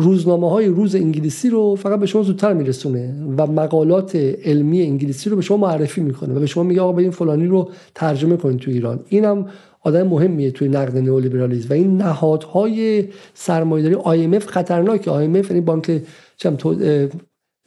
روزنامه 0.00 0.50
های 0.50 0.66
روز 0.66 0.94
انگلیسی 0.94 1.50
رو 1.50 1.76
فقط 1.76 2.00
به 2.00 2.06
شما 2.06 2.22
زودتر 2.22 2.52
میرسونه 2.52 3.14
و 3.38 3.46
مقالات 3.46 4.16
علمی 4.44 4.82
انگلیسی 4.82 5.30
رو 5.30 5.36
به 5.36 5.42
شما 5.42 5.56
معرفی 5.56 6.00
می‌کنه 6.00 6.34
و 6.34 6.40
به 6.40 6.46
شما 6.46 6.62
میگه 6.62 6.80
آقا 6.80 6.98
این 6.98 7.10
فلانی 7.10 7.46
رو 7.46 7.70
ترجمه 7.94 8.36
کنید 8.36 8.60
تو 8.60 8.70
ایران. 8.70 9.00
اینم 9.08 9.46
آدم 9.82 10.02
مهمیه 10.02 10.50
توی 10.50 10.68
نقد 10.68 10.98
نئولیبرالیسم 10.98 11.68
و 11.70 11.72
این 11.72 11.96
نهادهای 11.96 13.04
سرمایه‌داری 13.34 14.38
IMF 14.38 14.46
خطرناکه. 14.46 15.10
IMF 15.10 15.50
یعنی 15.50 15.60
بانک 15.60 16.02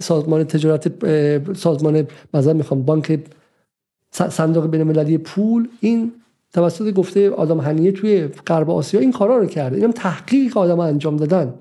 سازمان 0.01 0.43
تجارت 0.43 0.91
سازمان 1.53 2.07
مثلا 2.33 2.53
می‌خوام 2.53 2.81
بانک 2.81 3.19
صندوق 4.11 4.67
بین 4.67 4.81
المللی 4.81 5.17
پول. 5.17 5.67
این 5.79 6.11
توسط 6.53 6.93
گفته 6.93 7.29
آدم 7.29 7.59
هنیه 7.59 7.91
توی 7.91 8.27
غرب 8.47 8.69
آسیا 8.69 8.99
این 8.99 9.11
کارا 9.11 9.37
رو 9.37 9.45
کرده. 9.45 9.75
اینم 9.75 9.91
تحقیق 9.91 10.57
آدم 10.57 10.79
انجام 10.79 11.17
دادن. 11.17 11.53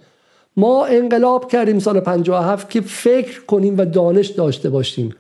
ما 0.57 0.87
انقلاب 0.87 1.51
کردیم 1.51 1.79
سال 1.79 2.01
57 2.01 2.71
که 2.71 2.81
فکر 2.81 3.45
کنیم 3.45 3.79
و 3.79 3.85
دانش 3.85 4.27
داشته 4.27 4.71
باشیم. 4.71 5.15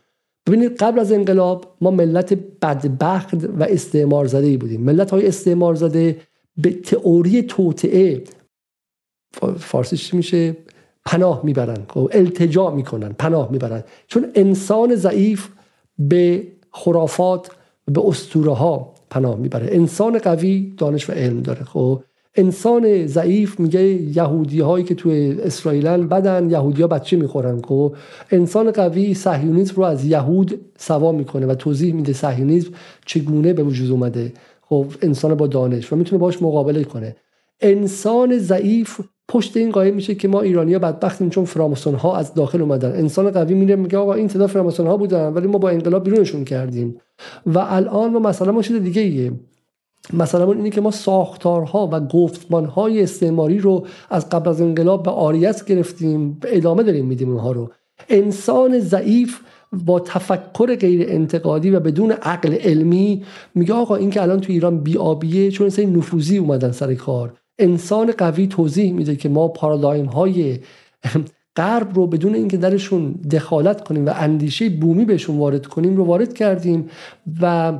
ببینید 0.46 0.76
قبل 0.76 0.98
از 0.98 1.12
انقلاب 1.12 1.76
ما 1.80 1.90
ملت 1.90 2.34
بدبخت 2.62 3.34
و 3.58 3.62
استعمار 3.62 4.26
زده 4.26 4.56
بودیم. 4.56 4.80
ملت 4.80 5.10
های 5.10 5.26
استعمار 5.26 5.74
زده 5.74 6.20
به 6.56 6.70
تئوری 6.70 7.42
توطعه 7.42 8.24
فارسیش 9.58 10.14
میشه؟ 10.14 10.56
پناه 11.06 11.40
می‌برن. 11.44 11.86
خب، 11.88 12.10
التجا 12.12 12.70
می‌کنن 12.70 13.12
پناه 13.12 13.50
می‌برن. 13.52 13.84
چون 14.06 14.30
انسان 14.34 14.94
ضعیف 14.94 15.48
به 15.98 16.46
خرافات 16.70 17.50
به 17.86 18.06
اسطوره 18.06 18.52
ها 18.52 18.94
پناه 19.10 19.36
می‌بره. 19.36 19.68
انسان 19.70 20.18
قوی 20.18 20.74
دانش 20.76 21.10
و 21.10 21.12
علم 21.12 21.40
داره. 21.40 21.64
خب 21.64 22.02
انسان 22.34 23.06
ضعیف 23.06 23.60
میگه 23.60 23.82
یهودی 23.82 24.60
هایی 24.60 24.84
که 24.84 24.94
توی 24.94 25.36
اسرائیلن 25.42 26.08
بدن 26.08 26.50
یهودی 26.50 26.82
ها 26.82 26.88
بچه 26.88 27.16
می‌خورن 27.16 27.62
خب؟ 27.62 27.94
انسان 28.30 28.70
قوی 28.70 29.14
صهیونیسم 29.14 29.74
رو 29.76 29.82
از 29.82 30.04
یهود 30.04 30.60
سوا 30.78 31.12
می‌کنه 31.12 31.46
و 31.46 31.54
توضیح 31.54 31.94
میده 31.94 32.12
صهیونیسم 32.12 32.70
چگونه 33.06 33.52
به 33.52 33.62
وجود 33.62 33.90
اومده. 33.90 34.32
خب 34.62 34.86
انسان 35.02 35.34
با 35.34 35.46
دانش 35.46 35.92
و 35.92 35.96
می‌تونه 35.96 36.20
باش 36.20 36.42
مقابله 36.42 36.84
کنه. 36.84 37.16
انسان 37.60 38.38
ضعیف 38.38 39.00
پشت 39.28 39.56
این 39.56 39.70
قایم 39.70 39.94
میشه 39.94 40.14
که 40.14 40.28
ما 40.28 40.40
ایرانیا 40.40 40.78
بدبختیم 40.78 41.30
چون 41.30 41.44
فراماسون 41.44 41.94
ها 41.94 42.16
از 42.16 42.34
داخل 42.34 42.60
اومدن. 42.60 42.92
انسان 42.92 43.30
قوی 43.30 43.54
میره 43.54 43.76
میگه 43.76 43.98
آقا 43.98 44.14
این 44.14 44.28
تعداد 44.28 44.48
فراماسون 44.48 44.86
ها 44.86 44.96
بودن 44.96 45.32
ولی 45.32 45.46
ما 45.46 45.58
با 45.58 45.70
انقلاب 45.70 46.04
بیرونشون 46.04 46.44
کردیم. 46.44 46.96
و 47.46 47.58
الان 47.58 48.12
ما 48.12 48.18
مثلا 48.18 48.52
ما 48.52 48.60
دیگه 48.60 49.02
ایه 49.02 49.32
مثلا 50.12 50.52
اینه 50.52 50.70
که 50.70 50.80
ما 50.80 50.90
ساختارها 50.90 51.88
و 51.92 52.00
گفتمانهای 52.00 53.02
استعماری 53.02 53.58
رو 53.58 53.86
از 54.10 54.28
قبل 54.28 54.48
از 54.48 54.60
انقلاب 54.60 55.02
به 55.02 55.10
آریت 55.10 55.64
گرفتیم 55.64 56.32
به 56.32 56.56
ادامه 56.56 56.82
داریم 56.82 57.06
میدیم 57.06 57.30
اونها 57.30 57.52
رو. 57.52 57.70
انسان 58.08 58.78
ضعیف 58.78 59.40
با 59.72 60.00
تفکر 60.00 60.76
غیر 60.76 61.06
انتقادی 61.08 61.70
و 61.70 61.80
بدون 61.80 62.12
عقل 62.12 62.54
علمی 62.54 63.24
میگه 63.54 63.74
آقا 63.74 63.96
این 63.96 64.10
که 64.10 64.22
الان 64.22 64.40
تو 64.40 64.52
ایران 64.52 64.78
بیابیه 64.78 65.50
چون 65.50 65.68
سری 65.68 65.86
نفوذی 65.86 66.38
اومدن 66.38 66.72
سر 66.72 66.94
کار. 66.94 67.32
انسان 67.58 68.12
قوی 68.18 68.46
توضیح 68.46 68.92
میده 68.92 69.16
که 69.16 69.28
ما 69.28 69.48
پارادایم 69.48 70.06
های 70.06 70.58
غرب 71.56 71.94
رو 71.94 72.06
بدون 72.06 72.34
اینکه 72.34 72.56
درشون 72.56 73.12
دخالت 73.12 73.84
کنیم 73.84 74.06
و 74.06 74.12
اندیشه 74.14 74.68
بومی 74.68 75.04
بهشون 75.04 75.38
وارد 75.38 75.66
کنیم 75.66 75.96
رو 75.96 76.04
وارد 76.04 76.34
کردیم 76.34 76.90
و 77.42 77.72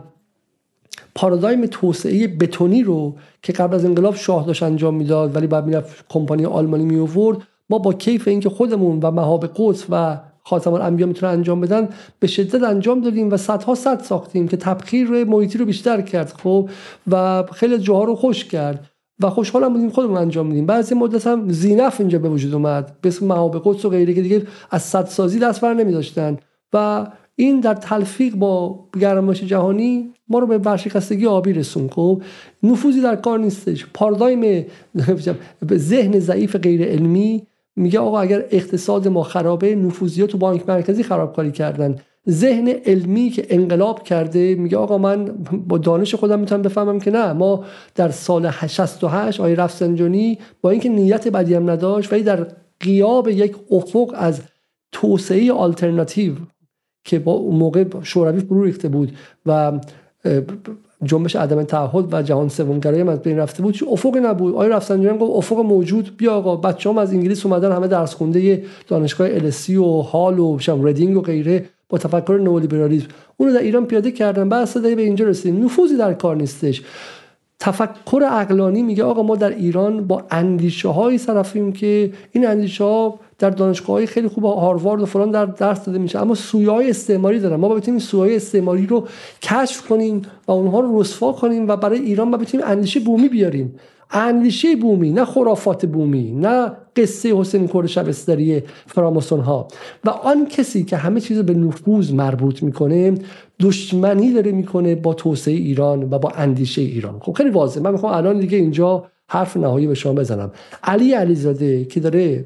پارادایم 1.15 1.67
توسعه 1.67 2.29
بتونی 2.29 2.83
رو 2.83 3.17
که 3.43 3.53
قبل 3.53 3.75
از 3.75 3.85
انقلاب 3.85 4.15
شاه 4.15 4.47
داشت 4.47 4.63
انجام 4.63 4.95
می‌داد 4.95 5.37
ولی 5.37 5.47
بعد 5.47 5.67
می‌رفت 5.67 6.05
کمپانی 6.09 6.45
آلمانی 6.47 6.85
می 6.85 6.99
آورد 6.99 7.39
ما 7.71 7.79
با 7.79 7.93
کیف 7.93 8.29
اینکه 8.29 8.49
خودمون 8.49 9.01
و 9.03 9.11
مهاب 9.11 9.47
قدس 9.57 9.85
و 9.91 10.19
خاتم 10.43 10.73
الانبیا 10.73 11.07
می‌تونه 11.07 11.33
انجام 11.33 11.61
بدن 11.61 11.89
به 12.19 12.27
شدت 12.27 12.63
انجام 12.63 13.01
دادیم 13.01 13.31
و 13.31 13.37
صدها 13.37 13.75
صد 13.75 14.03
ساختیم 14.03 14.49
که 14.49 14.57
تبخیر 14.57 15.25
محیطی 15.25 15.59
رو 15.59 15.65
بیشتر 15.65 16.01
کرد 16.01 16.33
خب؟ 16.43 16.69
و 17.11 17.45
خیلی 17.53 17.79
جاها 17.79 18.05
رو 18.05 18.15
خوش 18.15 18.45
کرد 18.45 18.91
و 19.21 19.31
خوشحالم 19.31 19.73
بودیم 19.73 19.91
خودمون 19.91 20.17
انجام 20.17 20.47
میدیم. 20.47 20.67
بعضی 20.67 20.95
مدت 20.95 21.27
هم 21.27 21.51
زینف 21.51 22.01
اینجا 22.01 22.19
به 22.19 22.29
وجود 22.29 22.55
اومد. 22.55 22.97
به 23.01 23.09
اسم 23.09 23.27
مهاب 23.27 23.63
قدس 23.65 23.85
و 23.85 23.89
غیره 23.89 24.15
که 24.15 24.23
دیگه 24.23 24.43
از 24.71 24.83
صد 24.83 25.07
سازی 25.07 25.39
دست 25.39 25.61
بر 25.61 25.75
نمیداشتن. 25.75 26.37
و 26.73 27.07
این 27.41 27.61
در 27.61 27.75
تلفیق 27.75 28.35
با 28.35 28.79
گرمایش 29.01 29.43
جهانی 29.43 30.13
ما 30.29 30.39
رو 30.39 30.47
به 30.47 30.59
ورشکستگی 30.59 31.27
آبی 31.27 31.53
رسون 31.53 31.89
خب؟ 31.89 32.23
نفوذی 32.63 33.01
در 33.01 33.17
کار 33.17 33.39
نیستش. 33.39 33.87
پارادایم 33.95 34.67
ذهن 35.75 36.19
ضعیف 36.19 36.57
غیر 36.57 36.85
علمی 36.85 37.43
میگه 37.77 37.99
آقا 37.99 38.21
اگر 38.21 38.45
اقتصاد 38.51 39.09
ما 39.09 39.23
خرابه 39.23 39.75
نفوذی 39.75 40.27
تو 40.27 40.39
بانک 40.39 40.69
مرکزی 40.69 41.03
خرابکاری 41.03 41.53
کردن. 41.53 41.97
ذهن 42.29 42.69
علمی 42.69 43.31
که 43.31 43.47
انقلاب 43.49 44.03
کرده 44.03 44.55
میگه 44.55 44.77
آقا 44.77 44.99
من 44.99 45.25
با 45.69 45.79
دانش 45.79 46.15
خودم 46.15 46.41
می‌تونم 46.41 46.63
بفهمم 46.63 47.01
که 47.01 47.11
نه. 47.11 47.33
ما 47.33 47.65
در 47.95 48.11
سال 48.11 48.51
68 48.51 49.41
آقای 49.41 49.55
رفسنجانی 49.55 50.39
با 50.63 50.71
اینکه 50.71 50.89
نیت 50.89 51.29
بدی 51.29 51.55
هم 51.55 51.71
نداشت 51.71 52.13
ولی 52.13 52.23
در 52.23 52.47
قیاب 52.81 53.29
یک 53.29 53.57
افق 53.71 54.15
از 54.15 54.41
توسعه 54.93 55.53
آلترناتیو 55.53 56.35
که 57.05 57.19
با 57.19 57.33
اون 57.33 57.57
موقع 57.57 57.85
شوروی 58.03 58.41
فرو 58.41 58.65
ریخته 58.65 58.89
بود 58.89 59.13
و 59.47 59.73
جنبش 61.05 61.37
عدم 61.37 61.63
تعهد 61.63 62.15
و 62.15 62.23
جهان 62.23 62.49
سومگرایی 62.49 63.03
از 63.03 63.23
بین 63.23 63.39
رفته 63.39 63.63
بود 63.63 63.79
افق 63.91 64.17
نبود. 64.17 64.55
آقای 64.55 64.69
رفسنجانی 64.69 65.19
گفت 65.19 65.37
افق 65.37 65.59
موجود 65.59 66.17
بیا 66.17 66.35
آقا 66.35 66.57
بچه‌ام 66.57 66.99
از 66.99 67.13
انگلیس 67.13 67.47
اومدن 67.47 67.73
همه 67.73 67.89
درس 67.89 68.15
خونده 68.15 68.63
دانشگاه 68.89 69.29
السی 69.31 69.77
و 69.77 69.85
هال 69.85 70.39
و 70.39 70.59
شم 70.59 70.87
ردینگ 70.87 71.17
و 71.17 71.21
غیره 71.21 71.65
با 71.89 71.99
تفکر 71.99 72.41
نئولیبرالیسم 72.43 73.07
اون 73.37 73.53
در 73.53 73.61
ایران 73.61 73.87
پیاده 73.87 74.11
کردن 74.11 74.49
بعد 74.49 74.83
به 74.83 75.03
اینجا 75.03 75.25
رسیدیم. 75.25 75.65
نفوذی 75.65 75.97
در 75.97 76.15
کار 76.15 76.37
نیستش. 76.37 76.83
تفکر 77.61 78.23
عقلانی 78.31 78.83
میگه 78.83 79.05
آقا 79.05 79.23
ما 79.23 79.37
در 79.37 79.51
ایران 79.51 80.07
با 80.07 80.25
اندیشه 80.31 80.89
هایی 80.89 81.19
طرفیم 81.19 81.73
که 81.73 82.13
این 82.33 82.47
اندیشه 82.47 82.85
ها 82.85 83.21
در 83.39 83.51
دانشگاه 83.51 83.97
های 83.97 84.07
خیلی 84.07 84.29
خوب 84.29 84.45
هاروارد 84.45 85.03
و 85.03 85.07
فلان 85.07 85.31
در 85.31 85.47
درس 85.47 85.85
داده 85.85 85.99
میشه. 85.99 86.19
اما 86.19 86.35
سویه 86.35 86.71
های 86.71 86.91
استعماری 86.91 87.41
دارن. 87.41 87.57
ما 87.57 87.69
بتونیم 87.69 88.01
سویه 88.01 88.37
استعماری 88.37 88.87
رو 88.87 89.09
کشف 89.43 89.89
کنیم 89.89 90.23
و 90.47 90.53
اونها 90.53 90.81
رو 90.81 91.01
رسوا 91.01 91.33
کنیم 91.33 91.69
و 91.69 91.77
برای 91.77 91.99
ایران 91.99 92.29
ما 92.29 92.37
بتونیم 92.37 92.67
اندیشه 92.67 93.01
بومی 93.01 93.29
بیاریم. 93.29 93.75
اندیشه 94.13 94.77
بومی 94.77 95.13
نه 95.13 95.25
خرافات 95.25 95.87
بومی 95.87 96.33
نه 96.33 96.73
قصه 96.97 97.37
حسین 97.37 97.69
کور 97.69 97.87
شبستری 97.87 98.63
فراماسون 98.87 99.41
ها 99.41 99.69
و 100.05 100.11
آن 100.11 100.47
کسی 100.47 100.85
که 100.85 100.97
همه 100.97 101.21
چیز 101.21 101.39
به 101.39 101.55
نفوذ 101.55 102.13
مربوط 102.13 102.63
می‌کنه 102.63 103.15
دشمنی 103.61 104.33
داره 104.33 104.53
می‌کنه 104.53 104.95
با 104.95 105.15
توسعه 105.15 105.55
ایران 105.55 106.03
و 106.03 106.19
با 106.19 106.31
اندیشه 106.31 106.83
ایران. 106.83 107.19
خب 107.21 107.33
خیلی 107.33 107.51
واضحه 107.51 107.83
من 107.83 107.93
می‌خوام 107.93 108.15
الان 108.15 108.39
دیگه 108.39 108.59
اینجا 108.59 109.07
حرف 109.29 109.57
نهایی 109.57 109.87
به 109.87 109.95
شما 109.95 110.13
بزنم. 110.13 110.53
علی 110.83 111.13
علیزاده 111.13 111.85
که 111.85 112.01
داره 112.01 112.45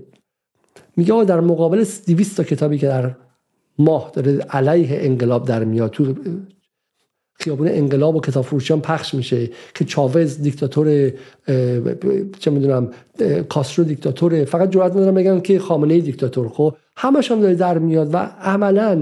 میگه 0.97 1.25
در 1.25 1.41
مقابل 1.41 1.85
200 2.07 2.37
تا 2.37 2.45
کتابی 2.45 2.79
که 2.79 2.87
در 2.87 3.15
ماه 3.79 4.11
داره 4.15 4.33
علیه 4.33 4.89
انقلاب 5.01 5.47
در 5.47 5.65
میاد 5.65 5.91
تو 5.91 6.15
خیابون 7.35 7.69
انقلاب 7.69 8.17
و 8.17 8.21
کتاب 8.21 8.45
فروشیان 8.45 8.81
پخش 8.81 9.15
میشه 9.15 9.51
که 9.75 9.85
چاوز 9.85 10.43
دیکتاتور 10.43 11.13
چه 12.39 12.51
می‌دونم 12.51 12.91
کاسترو 13.49 13.85
دیکتاتوره. 13.85 14.45
فقط 14.45 14.71
جرأت 14.71 14.93
ندارم 14.93 15.15
بگم 15.15 15.41
که 15.41 15.59
خامنه 15.59 15.95
ای 15.95 16.01
دیکتاتور. 16.01 16.49
خب 16.49 16.75
همش 16.97 17.31
هم 17.31 17.41
داره 17.41 17.55
در 17.55 17.79
میاد 17.79 18.15
و 18.15 18.17
عملا 18.41 19.01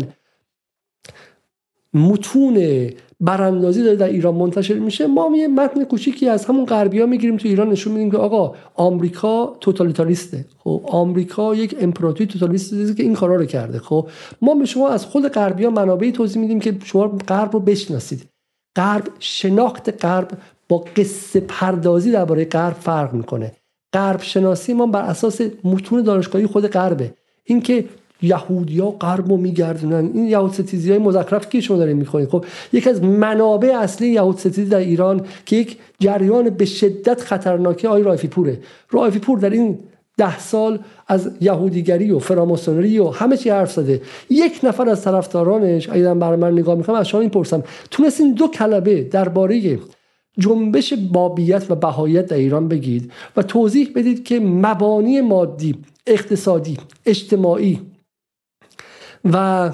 متون 1.94 2.88
براندازی 3.20 3.82
داره 3.82 3.96
در 3.96 4.08
ایران 4.08 4.34
منتشر 4.34 4.74
میشه. 4.74 5.06
ما 5.06 5.30
یه 5.36 5.48
متن 5.48 5.84
کوچیکی 5.84 6.28
از 6.28 6.44
همون 6.44 6.66
غربیا 6.66 7.06
می‌گیریم 7.06 7.36
تو 7.36 7.48
ایران 7.48 7.68
نشون 7.68 7.92
میدیم 7.92 8.10
که 8.10 8.16
آقا 8.16 8.54
آمریکا 8.74 9.56
توتالیتاریسته. 9.60 10.44
خب 10.58 10.84
آمریکا 10.88 11.54
یک 11.54 11.76
امپراتوری 11.80 12.26
توتالیسته 12.26 12.94
که 12.94 13.02
این 13.02 13.14
کارا 13.14 13.36
رو 13.36 13.44
کرده. 13.44 13.78
خب 13.78 14.08
ما 14.42 14.54
به 14.54 14.64
شما 14.64 14.88
از 14.88 15.06
خود 15.06 15.28
غربیا 15.28 15.70
منابعی 15.70 16.12
توضیح 16.12 16.42
میدیم 16.42 16.60
که 16.60 16.76
شما 16.84 17.08
غرب 17.28 17.52
رو 17.52 17.60
بشناسید. 17.60 18.24
غرب 18.76 19.08
شناخت 19.18 20.04
غرب 20.04 20.28
با 20.68 20.84
قصه 20.96 21.40
پردازی 21.40 22.12
درباره 22.12 22.44
غرب 22.44 22.74
فرق 22.74 23.14
می‌کنه. 23.14 23.52
غرب 23.92 24.22
شناسی 24.22 24.72
ما 24.72 24.86
بر 24.86 25.02
اساس 25.02 25.40
متون 25.64 26.02
دانشگاهی 26.02 26.46
خود 26.46 26.66
غربه. 26.66 27.14
اینکه 27.44 27.84
یهودیا 28.22 28.90
غرب 28.90 29.28
رو 29.28 29.36
میگردونن. 29.36 30.10
این 30.14 30.24
یهود 30.24 30.52
ستیزی 30.52 30.90
های 30.90 30.98
مزخرف 30.98 31.48
که 31.48 31.60
شما 31.60 31.76
دارین 31.76 31.96
می‌خونید 31.96 32.28
خب 32.28 32.44
یکی 32.72 32.90
از 32.90 33.02
منابع 33.02 33.78
اصلی 33.78 34.08
یهود 34.08 34.38
ستیزی 34.38 34.64
در 34.64 34.78
ایران 34.78 35.20
که 35.46 35.56
یک 35.56 35.78
جریان 35.98 36.50
به 36.50 36.64
شدت 36.64 37.20
خطرناکی 37.20 37.86
آی 37.86 38.02
رایفی 38.02 38.28
پوره 38.28 38.58
رایفی 38.90 39.18
پور 39.18 39.38
در 39.38 39.50
این 39.50 39.78
ده 40.16 40.38
سال 40.38 40.78
از 41.08 41.30
یهودیگری 41.40 42.10
و 42.10 42.18
فراماسونری 42.18 42.98
و 42.98 43.08
همه 43.08 43.36
چی 43.36 43.50
حرف 43.50 43.72
زده. 43.72 44.02
یک 44.30 44.60
نفر 44.62 44.88
از 44.88 45.02
طرفدارانش 45.02 45.88
اگه 45.88 46.14
برای 46.14 46.36
من 46.36 46.52
نگاه 46.52 46.74
می‌کنم 46.74 46.96
از 46.96 47.08
شما 47.08 47.20
این 47.20 47.30
پرسم 47.30 47.62
تونستین 47.90 48.34
دو 48.34 48.48
کلمه 48.48 49.02
درباره 49.02 49.78
جنبش 50.38 50.94
بابیت 51.12 51.70
و 51.70 51.74
بهایت 51.74 52.26
در 52.26 52.36
ایران 52.36 52.68
بگید 52.68 53.12
و 53.36 53.42
توضیح 53.42 53.90
بدید 53.96 54.24
که 54.24 54.40
مبانی 54.40 55.20
مادی 55.20 55.74
اقتصادی 56.06 56.76
اجتماعی 57.06 57.80
و 59.24 59.70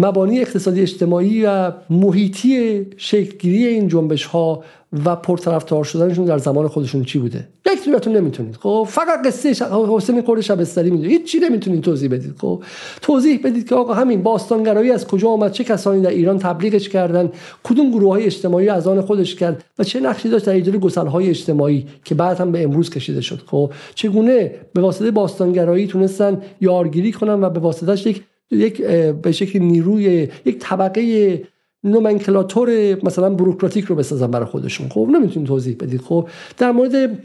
مبانی 0.00 0.40
اقتصادی 0.40 0.80
اجتماعی 0.80 1.44
و 1.46 1.72
محیطی 1.90 2.86
شکلگیری 2.96 3.66
این 3.66 3.88
جنبش 3.88 4.24
ها 4.24 4.62
و 5.04 5.16
پرطرفدار 5.16 5.84
شدنشون 5.84 6.24
در 6.24 6.38
زمان 6.38 6.68
خودشون 6.68 7.04
چی 7.04 7.18
بوده؟ 7.18 7.48
یک 7.72 7.84
جورتون 7.84 8.16
نمی‌تونید. 8.16 8.56
خب 8.56 8.86
فقط 8.88 9.26
قصه 9.26 9.66
حسین 9.88 10.20
کور 10.20 10.40
شبستری 10.40 10.90
می‌دونید 10.90 11.10
هیچ 11.10 11.32
چی 11.32 11.38
نمی‌تونید 11.38 11.80
توضیح 11.80 12.10
بدید. 12.10 12.34
خب 12.38 12.62
توضیح 13.02 13.40
بدید 13.44 13.68
که 13.68 13.74
آقا 13.74 13.94
همین 13.94 14.22
باستانگرایی 14.22 14.90
از 14.90 15.06
کجا 15.06 15.28
آمد؟ 15.28 15.52
چه 15.52 15.64
کسانی 15.64 16.02
در 16.02 16.10
ایران 16.10 16.38
تبلیغش 16.38 16.88
کردن؟ 16.88 17.30
کدوم 17.64 17.90
گروه 17.90 18.10
های 18.10 18.24
اجتماعی 18.24 18.68
از 18.68 18.88
آن 18.88 19.00
خودش 19.00 19.34
کرد؟ 19.34 19.64
و 19.78 19.84
چه 19.84 20.00
نقشی 20.00 20.28
داشت 20.28 20.46
در 20.46 20.52
ایجاد 20.52 20.76
گسل 20.76 21.06
های 21.06 21.28
اجتماعی 21.28 21.86
که 22.04 22.14
بعد 22.14 22.40
هم 22.40 22.52
به 22.52 22.62
امروز 22.62 22.90
کشیده 22.90 23.20
شد؟ 23.20 23.40
خب 23.46 23.72
چگونه 23.94 24.54
به 24.72 24.80
واسطه 24.80 25.10
باستانگرایی 25.10 25.86
تونستن 25.86 26.42
یارگیری 26.60 27.12
کنن 27.12 27.44
و 27.44 27.50
به 27.50 27.60
واسطهش 27.60 28.06
یک 28.06 28.22
یک 28.50 28.82
به 29.22 29.32
شکل 29.32 29.58
نیروی 29.58 30.28
یک 30.44 30.58
طبقه 30.58 31.42
نومنکلاتور 31.84 32.96
مثلا 33.02 33.30
بروکراتیک 33.30 33.84
رو 33.84 33.94
بسازن 33.96 34.30
برای 34.30 34.46
خودشون. 34.46 34.88
خب 34.88 35.08
نمی‌تونیم 35.12 35.48
توضیح 35.48 35.76
بدید. 35.80 36.00
خب 36.00 36.28
در 36.58 36.72
مورد 36.72 37.18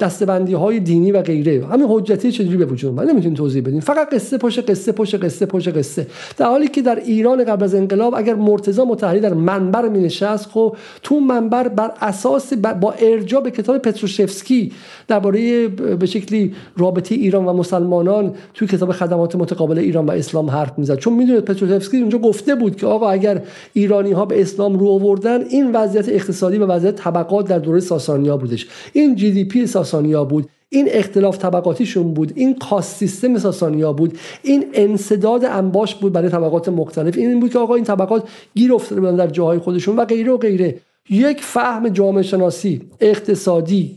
دستبندی 0.00 0.52
های 0.52 0.80
دینی 0.80 1.12
و 1.12 1.22
غیره. 1.22 1.66
همین 1.66 1.86
حجتی 1.90 2.32
چجوری 2.32 2.56
به 2.56 2.64
وجود 2.64 2.90
اومد؟ 2.90 3.10
نمی‌تونیم 3.10 3.36
توضیح 3.36 3.62
بدیم. 3.62 3.80
فقط 3.80 4.14
قصه 4.14 4.38
پشت 4.38 4.70
قصه 4.70 4.92
پشت 4.92 5.24
قصه 5.24 5.46
پشت 5.46 5.76
قصه. 5.76 6.06
در 6.36 6.46
حالی 6.46 6.68
که 6.68 6.82
در 6.82 6.96
ایران 6.96 7.44
قبل 7.44 7.64
از 7.64 7.74
انقلاب 7.74 8.14
اگر 8.16 8.34
مرتضی 8.34 8.82
مطهری 8.82 9.20
در 9.20 9.34
منبر 9.34 9.88
می 9.88 10.00
نشست 10.00 10.46
خب 10.46 10.76
تو 11.02 11.20
منبر 11.20 11.68
بر 11.68 11.92
اساس 12.00 12.52
با 12.52 12.92
ارجاع 12.92 13.42
به 13.42 13.50
کتاب 13.50 13.78
پتروشفسکی 13.78 14.72
درباره 15.08 15.68
به 15.68 16.06
شکلی 16.06 16.54
رابطه 16.76 17.14
ایران 17.14 17.44
و 17.44 17.52
مسلمانان 17.52 18.34
توی 18.54 18.68
کتاب 18.68 18.92
خدمات 18.92 19.36
متقابل 19.36 19.78
ایران 19.78 20.06
و 20.06 20.10
اسلام 20.10 20.50
حرف 20.50 20.78
می‌زد. 20.78 20.98
چون 20.98 21.12
می‌دونید 21.12 21.44
پتروشفسکی 21.44 22.00
اونجا 22.00 22.18
گفته 22.18 22.54
بود 22.54 22.76
که 22.76 22.86
آقا 22.86 23.10
اگر 23.10 23.42
ایرانی 23.72 24.12
ها 24.12 24.24
به 24.24 24.40
اسلام 24.40 24.78
رو 24.78 24.88
آوردن 24.88 25.44
این 25.44 25.72
وضعیت 25.72 26.08
اقتصادی 26.08 26.58
و 26.58 26.66
وضعیت 26.66 26.94
طبقات 26.94 27.48
در 27.48 27.58
دوره 27.58 27.80
ساسانیا 27.80 28.36
بودش. 28.36 28.68
این 28.92 29.14
جی 29.14 29.30
دی 29.30 29.44
پی 29.54 29.66
ساسانیا 29.66 30.24
بود 30.24 30.48
این 30.68 30.88
اختلاف 30.90 31.38
طبقاتیشون 31.38 32.14
بود 32.14 32.32
این 32.34 32.54
کاست 32.54 32.96
سیستم 32.96 33.38
ساسانیا 33.38 33.92
بود 33.92 34.18
این 34.42 34.64
انصداد 34.72 35.44
انباش 35.44 35.94
بود 35.94 36.12
برای 36.12 36.28
طبقات 36.28 36.68
مختلف. 36.68 37.18
این 37.18 37.40
بود 37.40 37.52
که 37.52 37.58
آقا 37.58 37.74
این 37.74 37.84
طبقات 37.84 38.28
گیر 38.54 38.74
افتاده 38.74 39.00
بودن 39.00 39.16
در 39.16 39.26
جاهای 39.26 39.58
خودشون 39.58 39.96
و 39.96 40.04
غیره 40.04 40.32
و 40.32 40.36
غیره. 40.36 40.80
یک 41.10 41.40
فهم 41.40 41.88
جامعه 41.88 42.22
شناسی 42.22 42.82
اقتصادی 43.00 43.96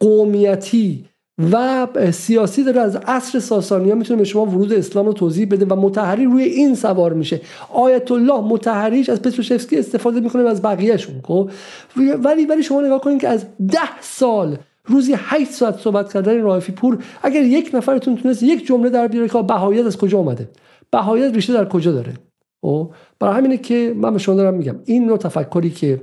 قومیتی 0.00 1.04
و 1.52 1.86
سیاسی 2.10 2.64
داره 2.64 2.80
از 2.80 2.96
عصر 2.96 3.38
ساسانی 3.38 3.90
ها 3.90 3.96
می‌تونه 3.96 4.18
به 4.18 4.24
شما 4.24 4.46
ورود 4.46 4.72
اسلام 4.72 5.06
رو 5.06 5.12
توضیح 5.12 5.46
بده 5.46 5.66
و 5.66 5.80
متحری 5.80 6.24
روی 6.24 6.44
این 6.44 6.74
سوار 6.74 7.12
میشه. 7.12 7.40
آیت 7.72 8.12
الله 8.12 8.40
متحریش 8.40 9.08
از 9.08 9.22
پتروشفسکی 9.22 9.78
استفاده 9.78 10.20
می‌کنه 10.20 10.42
و 10.42 10.46
از 10.46 10.62
بقیهشون 10.62 11.14
خب؟ 11.24 11.50
ولی 11.96 12.46
ولی 12.46 12.62
شما 12.62 12.80
نگاه 12.80 13.00
کنید 13.00 13.20
که 13.20 13.28
از 13.28 13.46
ده 13.72 14.00
سال 14.00 14.56
روزی 14.86 15.14
8 15.16 15.50
ساعت 15.50 15.78
صحبت 15.78 16.12
کردن 16.12 16.40
رایفی 16.40 16.72
پور 16.72 17.04
اگر 17.22 17.42
یک 17.42 17.70
نفرتون 17.74 18.16
تونست 18.16 18.42
یک 18.42 18.66
جمله 18.66 18.90
در 18.90 19.08
بیاره 19.08 19.28
که 19.28 19.42
بهایت 19.42 19.86
از 19.86 19.96
کجا 19.96 20.18
اومده؟ 20.18 20.48
بهایت 20.90 21.34
ریشه 21.34 21.52
در 21.52 21.64
کجا 21.64 21.92
داره؟ 21.92 22.14
خب 22.62 22.90
برای 23.18 23.34
همینه 23.34 23.56
که 23.56 23.94
من 23.96 24.12
به 24.12 24.18
شما 24.18 24.34
دارم 24.34 24.54
میگم 24.54 24.76
این 24.84 25.06
نوع 25.06 25.18
تفکری 25.18 25.70
که 25.70 26.00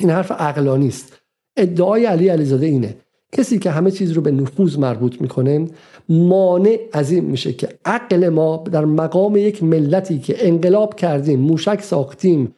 این 0.00 0.10
حرف 0.10 0.32
عقلانی 0.32 0.88
است. 0.88 1.12
ادعای 1.56 2.04
علی 2.04 2.28
علیزاده 2.28 2.66
اینه 2.66 2.96
کسی 3.32 3.58
که 3.58 3.70
همه 3.70 3.90
چیز 3.90 4.12
رو 4.12 4.22
به 4.22 4.30
نفوذ 4.30 4.78
مربوط 4.78 5.20
می‌کنه 5.20 5.66
مانع 6.08 6.78
از 6.92 7.10
این 7.10 7.24
میشه 7.24 7.52
که 7.52 7.68
عقل 7.84 8.28
ما 8.28 8.64
در 8.72 8.84
مقام 8.84 9.36
یک 9.36 9.62
ملتی 9.62 10.18
که 10.18 10.48
انقلاب 10.48 10.94
کردیم 10.94 11.40
موشک 11.40 11.80
ساختیم 11.82 12.54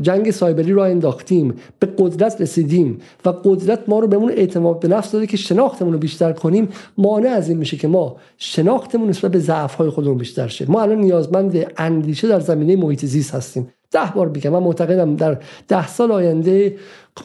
جنگ 0.00 0.30
سایبری 0.30 0.72
رو 0.72 0.82
انداختیم 0.82 1.54
به 1.78 1.88
قدرت 1.98 2.40
رسیدیم 2.40 2.98
و 3.24 3.28
قدرت 3.44 3.88
ما 3.88 3.98
رو 3.98 4.06
بهمون 4.06 4.30
اعتماد 4.30 4.80
به 4.80 4.88
نفس 4.88 5.12
داده 5.12 5.26
که 5.26 5.36
شناختمون 5.36 5.92
رو 5.92 5.98
بیشتر 5.98 6.32
کنیم. 6.32 6.68
مانع 6.98 7.28
از 7.28 7.48
این 7.48 7.58
میشه 7.58 7.76
که 7.76 7.88
ما 7.88 8.16
شناختمون 8.38 9.08
نسبت 9.08 9.30
به 9.30 9.38
ضعف 9.38 9.74
های 9.74 9.90
خودمون 9.90 10.18
بیشتر 10.18 10.48
شه. 10.48 10.70
ما 10.70 10.82
الان 10.82 10.98
نیازمند 10.98 11.66
اندیشه 11.76 12.28
در 12.28 12.40
زمینه 12.40 12.76
محیط 12.76 13.04
زیست 13.04 13.34
هستیم. 13.34 13.68
ده 13.90 14.12
بار 14.14 14.28
بگم 14.28 14.50
من 14.50 14.58
معتقدم 14.58 15.16
در 15.16 15.38
ده 15.68 15.88
سال 15.88 16.12
آینده 16.12 16.76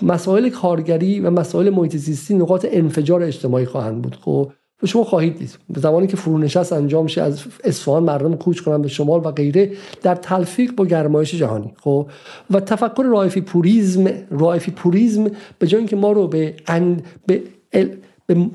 مسائل 0.02 0.50
کارگری 0.50 1.20
و 1.20 1.30
مسائل 1.30 1.70
محیط 1.70 1.96
زیستی 1.96 2.34
نقاط 2.34 2.66
انفجار 2.70 3.24
اجتماعی 3.24 3.66
خواهند 3.66 4.02
بود. 4.02 4.16
خب 4.22 4.52
و 4.84 4.88
شما 4.88 5.04
خواهید 5.04 5.38
دید. 5.38 5.58
به 5.70 5.80
زمانی 5.80 6.08
که 6.08 6.18
فرونشست 6.18 6.74
انجام 6.74 7.08
شه 7.08 7.22
از 7.22 7.44
اصفهان 7.64 8.04
مردم 8.04 8.36
کوچ 8.36 8.62
کنن 8.62 8.82
به 8.82 8.88
شمال 8.88 9.20
و 9.26 9.32
غیره 9.32 9.72
در 10.02 10.16
تلفیق 10.16 10.72
با 10.72 10.86
گرمایش 10.86 11.36
جهانی. 11.36 11.74
خب؟ 11.84 12.08
و 12.52 12.60
تفکر 12.60 13.04
رایفی 13.04 13.42
پوریزم 13.42 14.08
رایفی 14.30 14.72
پوریزم 14.72 15.32
به 15.60 15.68
جای 15.68 15.78
اینکه 15.78 15.96
ما 15.96 16.12
رو 16.12 16.28
به 16.28 16.54
ان 16.68 17.02
به, 17.28 17.44
ال... 17.74 17.90
به 18.26 18.50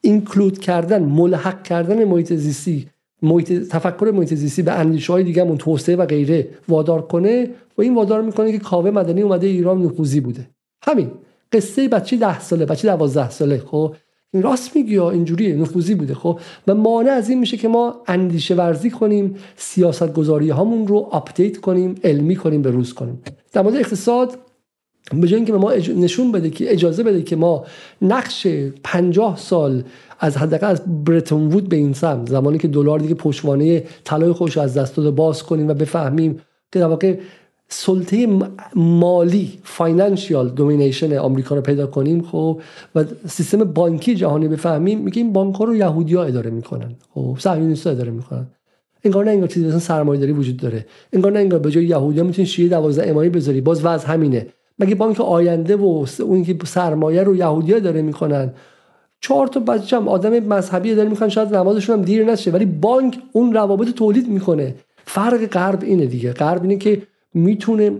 اینکلود 0.00 0.58
کردن 0.58 1.02
ملحق 1.02 1.62
کردن 1.62 2.04
محیط 2.04 2.32
زیستی 2.32 2.88
محیط 3.22 3.68
تفکر 3.68 4.12
محیط 4.14 4.34
زیستی 4.34 4.62
به 4.62 4.72
اندیشه 4.72 5.12
های 5.12 5.24
دیگه 5.24 5.56
توسعه 5.56 5.96
و 5.96 6.06
غیره 6.06 6.48
وادار 6.68 7.02
کنه 7.02 7.50
و 7.78 7.82
این 7.82 7.94
وادار 7.94 8.22
می‌کنه 8.22 8.52
که 8.52 8.58
کاوه 8.58 8.90
مدنی 8.90 9.22
اومده 9.22 9.46
ایران 9.46 9.82
نفوذی 9.82 10.20
بوده. 10.20 10.50
همین. 10.82 11.10
قصه 11.52 11.88
بچه 11.88 12.16
ده 12.16 12.40
ساله 12.40 12.66
بچه 12.66 12.88
دوازده 12.88 13.30
ساله. 13.30 13.58
خب؟ 13.58 13.94
راست 14.32 14.76
میگی 14.76 14.94
یا 14.94 15.10
اینجوریه 15.10 15.56
نفوذی 15.56 15.94
بوده 15.94 16.14
خب؟ 16.14 16.40
و 16.66 16.74
مانع 16.74 17.10
از 17.10 17.28
این 17.28 17.38
میشه 17.38 17.56
که 17.56 17.68
ما 17.68 18.02
اندیشه 18.06 18.54
ورزی 18.54 18.90
کنیم 18.90 19.36
سیاست 19.56 20.12
گذاری 20.12 20.50
هامون 20.50 20.86
رو 20.86 21.08
آپدیت 21.10 21.56
کنیم 21.56 21.94
علمی 22.04 22.36
کنیم 22.36 22.62
به 22.62 22.70
روز 22.70 22.94
کنیم. 22.94 23.22
در 23.52 23.62
مورد 23.62 23.76
اقتصاد 23.76 24.38
به 25.20 25.28
جای 25.28 25.36
اینکه 25.36 25.52
ما 25.52 25.72
نشون 25.72 26.32
بده 26.32 26.50
که 26.50 26.72
اجازه 26.72 27.02
بده 27.02 27.22
که 27.22 27.36
ما 27.36 27.64
نقش 28.02 28.46
50 28.84 29.36
سال 29.36 29.84
از 30.20 30.36
حداقل 30.36 30.66
از 30.66 31.04
برتون 31.04 31.46
وود 31.46 31.68
به 31.68 31.76
این 31.76 31.92
سمت 31.92 32.28
زمانی 32.28 32.58
که 32.58 32.68
دلار 32.68 32.98
دیگه 32.98 33.14
پشتوانه 33.14 33.84
طلای 34.04 34.32
خوش 34.32 34.58
از 34.58 34.74
دست 34.74 34.96
داده 34.96 35.10
باز 35.10 35.42
کنیم 35.42 35.68
و 35.68 35.74
بفهمیم 35.74 36.40
که 36.72 36.78
در 36.78 36.86
واقع 36.86 37.16
سلطه 37.72 38.28
مالی 38.76 39.58
financial 39.64 40.48
domination 40.48 41.16
آمریکا 41.18 41.54
رو 41.54 41.60
پیدا 41.60 41.86
کنیم 41.86 42.22
خب 42.22 42.60
و 42.94 43.04
سیستم 43.28 43.64
بانکی 43.64 44.14
جهانی 44.14 44.48
بفهمیم 44.48 44.98
میگه 44.98 45.22
این 45.22 45.32
بانک 45.32 45.56
رو 45.56 45.76
یهودیا 45.76 46.24
اداره 46.24 46.50
می‌کنن 46.50 46.94
خب 47.14 47.36
صهیونیست‌ها 47.38 47.92
اداره 47.92 48.10
می‌کنن. 48.10 48.46
انگار 49.04 49.24
نه 49.24 49.30
انگار 49.30 49.48
چیزی 49.48 49.66
مثلا 49.66 49.78
سرمایه‌داری 49.78 50.32
وجود 50.32 50.56
داره. 50.56 50.86
انگار 51.12 51.32
نه 51.32 51.38
انگار 51.38 51.58
به 51.58 51.70
جای 51.70 51.84
یهودیا 51.84 52.24
می‌تونی 52.24 52.46
شیعه 52.46 52.68
12 52.68 53.10
امامی 53.10 53.28
بذاری. 53.28 53.60
باز 53.60 53.84
وضع 53.84 54.08
همینه. 54.08 54.46
مگه 54.78 54.94
بانک 54.94 55.20
آینده 55.20 55.76
و 55.76 56.06
اون 56.20 56.44
که 56.44 56.56
سرمایه 56.64 57.22
رو 57.22 57.36
یهودیا 57.36 57.78
داره 57.78 58.02
می‌کنن؟ 58.02 58.52
چهار 59.20 59.46
تا 59.46 59.60
بچه 59.60 59.96
هم 59.96 60.08
آدم 60.08 60.38
مذهبی 60.38 60.94
داره 60.94 61.08
می‌خوان 61.08 61.30
شاید 61.30 61.56
نمازشون 61.56 61.98
هم 61.98 62.04
دیر 62.04 62.24
نشه 62.24 62.50
ولی 62.50 62.64
بانک 62.64 63.18
اون 63.32 63.52
روابط 63.52 63.88
تولید 63.88 64.28
می‌کنه. 64.28 64.74
فرق 65.04 65.46
غرب 65.46 65.82
اینه 65.82 66.06
دیگه. 66.06 66.32
غرب 66.32 66.62
اینه 66.62 66.76
که 66.76 67.02
می‌تونه 67.34 67.92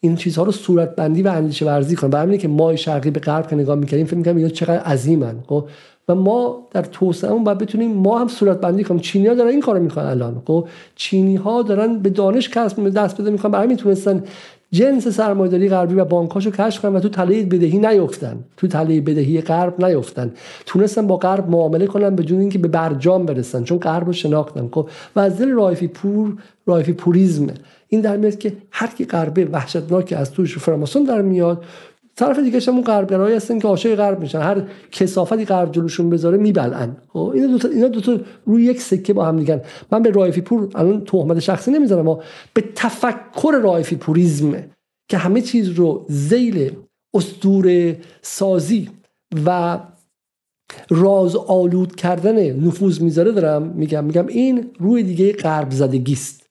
این 0.00 0.16
چیزها 0.16 0.44
رو 0.44 0.52
صورت 0.52 0.96
بندی 0.96 1.22
و 1.22 1.28
اندیشه 1.28 1.66
ورزی 1.66 1.96
کنه. 1.96 2.10
برای 2.10 2.38
که 2.38 2.48
ما 2.48 2.76
شرقی 2.76 3.10
به 3.10 3.20
غرب 3.20 3.48
که 3.48 3.56
نگاه 3.56 3.76
می‌کنیم 3.76 4.06
فکر 4.06 4.16
می‌کنیم 4.16 4.36
اینا 4.36 4.48
چقدر 4.48 4.78
عظیمن 4.78 5.34
خب؟ 5.46 5.64
و 6.08 6.14
ما 6.14 6.68
در 6.70 6.82
توسعهمون 6.82 7.44
باید 7.44 7.58
بتونیم 7.58 7.92
ما 7.92 8.18
هم 8.18 8.28
صورت 8.28 8.60
بندی 8.60 8.84
کنیم. 8.84 9.00
چینی 9.00 9.26
ها 9.26 9.34
دارن 9.34 9.50
این 9.50 9.60
کارو 9.60 9.82
می‌کنن 9.82 10.04
الان 10.04 10.42
خب؟ 10.46 10.68
چینی 10.96 11.36
ها 11.36 11.62
دارن 11.62 11.98
به 11.98 12.10
دانش 12.10 12.48
کسب 12.48 12.88
دست 12.88 13.16
پیدا 13.16 13.30
می‌کنن 13.30 13.50
برای 13.50 13.66
می‌تونستن 13.66 14.24
جنس 14.72 15.08
سرمایه‌داری 15.08 15.68
غربی 15.68 15.94
و 15.94 16.04
بانکاشو 16.04 16.50
کشف 16.50 16.82
کنن 16.82 16.96
و 16.96 17.00
تو 17.00 17.08
تله 17.08 17.44
بدهی 17.44 17.78
نیفتن. 17.78 18.44
تو 18.56 18.66
تله 18.66 19.00
بدهی 19.00 19.40
غرب 19.40 19.84
نیفتن. 19.84 20.32
تونستن 20.66 21.06
با 21.06 21.16
غرب 21.16 21.50
معامله 21.50 21.86
کنن 21.86 22.16
به 22.16 22.22
جون 22.22 22.40
اینکه 22.40 22.58
به 22.58 22.68
برجام 22.68 23.26
برسن 23.26 23.64
چون 23.64 23.78
غرب 23.78 24.06
رو 24.06 24.12
شناختن 24.12 24.68
خب؟ 24.72 24.88
و 25.16 25.20
از 25.20 25.38
دل 25.38 25.48
رایفی 25.48 25.86
پور 25.86 26.36
رایفی 26.66 26.92
پوریزم 26.92 27.46
این 27.92 28.00
در 28.00 28.16
میاد 28.16 28.38
که 28.38 28.56
هر 28.70 28.86
کی 28.86 29.04
غربه 29.04 29.44
وحشتناک 29.44 30.14
از 30.16 30.30
توش 30.30 30.58
فراماسون 30.58 31.04
در 31.04 31.22
میاد 31.22 31.64
طرف 32.16 32.38
دیگه 32.38 32.60
هم 32.60 32.74
اون 32.74 32.84
غربگرایی 32.84 33.36
هستن 33.36 33.58
که 33.58 33.68
عاشق 33.68 33.94
غرب 33.94 34.20
میشن. 34.20 34.40
هر 34.40 34.62
کسافتی 34.92 35.44
غرب 35.44 35.72
جلوشون 35.72 36.10
بذاره 36.10 36.38
میبلعن. 36.38 36.96
خب 37.08 37.32
اینا 37.34 37.46
دو 37.46 37.58
تا 37.58 37.68
اینا 37.68 37.88
دو 37.88 38.00
تا 38.00 38.18
روی 38.46 38.64
یک 38.64 38.80
سکه 38.80 39.12
با 39.12 39.24
هم 39.24 39.38
دیگن. 39.38 39.60
من 39.90 40.02
به 40.02 40.10
رایفی 40.10 40.40
پور 40.40 40.68
الان 40.74 41.04
تهمت 41.04 41.38
شخصی 41.38 41.70
نمی‌ذارم 41.70 42.08
اما 42.08 42.22
به 42.54 42.64
تفکر 42.74 43.60
رایفی 43.62 43.96
پوریزم 43.96 44.54
که 45.08 45.16
همه 45.16 45.40
چیز 45.40 45.68
رو 45.68 46.06
زیل 46.08 46.70
اسطوره 47.14 48.00
سازی 48.22 48.88
و 49.46 49.78
راز 50.90 51.36
آلود 51.36 51.94
کردن 51.94 52.52
نفوذ 52.52 53.00
می‌ذاره 53.00 53.32
دارم 53.32 53.62
میگم. 53.62 54.04
میگم 54.04 54.26
این 54.26 54.70
روی 54.78 55.02
دیگه 55.02 55.32
غرب 55.32 55.70
زدگی 55.70 56.12
است 56.12 56.41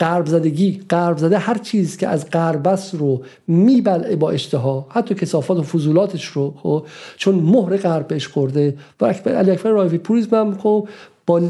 قرب 0.00 0.26
زدگی 0.26 0.80
قرب 0.88 1.18
زده 1.18 1.38
هر 1.38 1.58
چیز 1.58 1.96
که 1.96 2.08
از 2.08 2.30
قربس 2.30 2.94
رو 2.94 3.22
میبلعه 3.46 4.16
با 4.16 4.30
اشتها 4.30 4.86
حتی 4.90 5.14
کسافات 5.14 5.58
و 5.58 5.62
فضولاتش 5.62 6.24
رو 6.24 6.54
خب؟ 6.62 6.86
چون 7.16 7.34
مهر 7.34 7.76
غرب 7.76 8.08
بهش 8.08 8.26
خورده. 8.26 8.76
و 9.00 9.04
اکبر 9.04 9.32
علی 9.32 9.50
اکبر 9.50 9.70
رایفی 9.70 9.98
پوریزم 9.98 10.36
هم 10.36 10.58
خب 10.58 10.88
با 11.26 11.42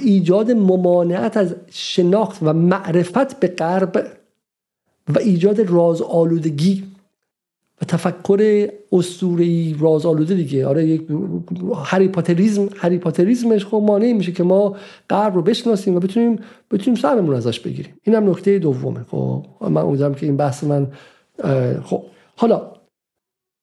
ایجاد 0.00 0.50
ممانعت 0.50 1.36
از 1.36 1.54
شناخت 1.70 2.38
و 2.42 2.52
معرفت 2.52 3.40
به 3.40 3.46
غرب 3.46 4.06
و 5.14 5.18
ایجاد 5.18 5.60
راز 5.60 6.02
آلودگی 6.02 6.84
تفکر 7.84 8.68
اسطوره‌ای 8.92 9.76
راز 9.80 10.06
آلوده 10.06 10.34
دیگه. 10.34 10.66
آره 10.66 10.86
یک 10.86 11.02
هری 11.84 12.08
پاتریزم 12.08 12.68
هری 12.76 12.98
پاتریزمش 12.98 13.66
خب 13.66 13.82
مانع 13.86 14.12
میشه 14.12 14.32
که 14.32 14.42
ما 14.42 14.76
غرب 15.10 15.34
رو 15.34 15.42
بشناسیم 15.42 15.96
و 15.96 16.00
بتونیم 16.00 16.38
بتونیم 16.70 17.00
سرمون 17.00 17.34
ازش 17.34 17.60
بگیریم. 17.60 17.94
اینم 18.02 18.30
نکته 18.30 18.58
دومه. 18.58 19.04
خب 19.10 19.46
من 19.60 19.82
امیدوارم 19.82 20.14
که 20.14 20.26
این 20.26 20.36
بحث 20.36 20.64
من 20.64 20.86
خب 21.84 22.02
حالا 22.36 22.72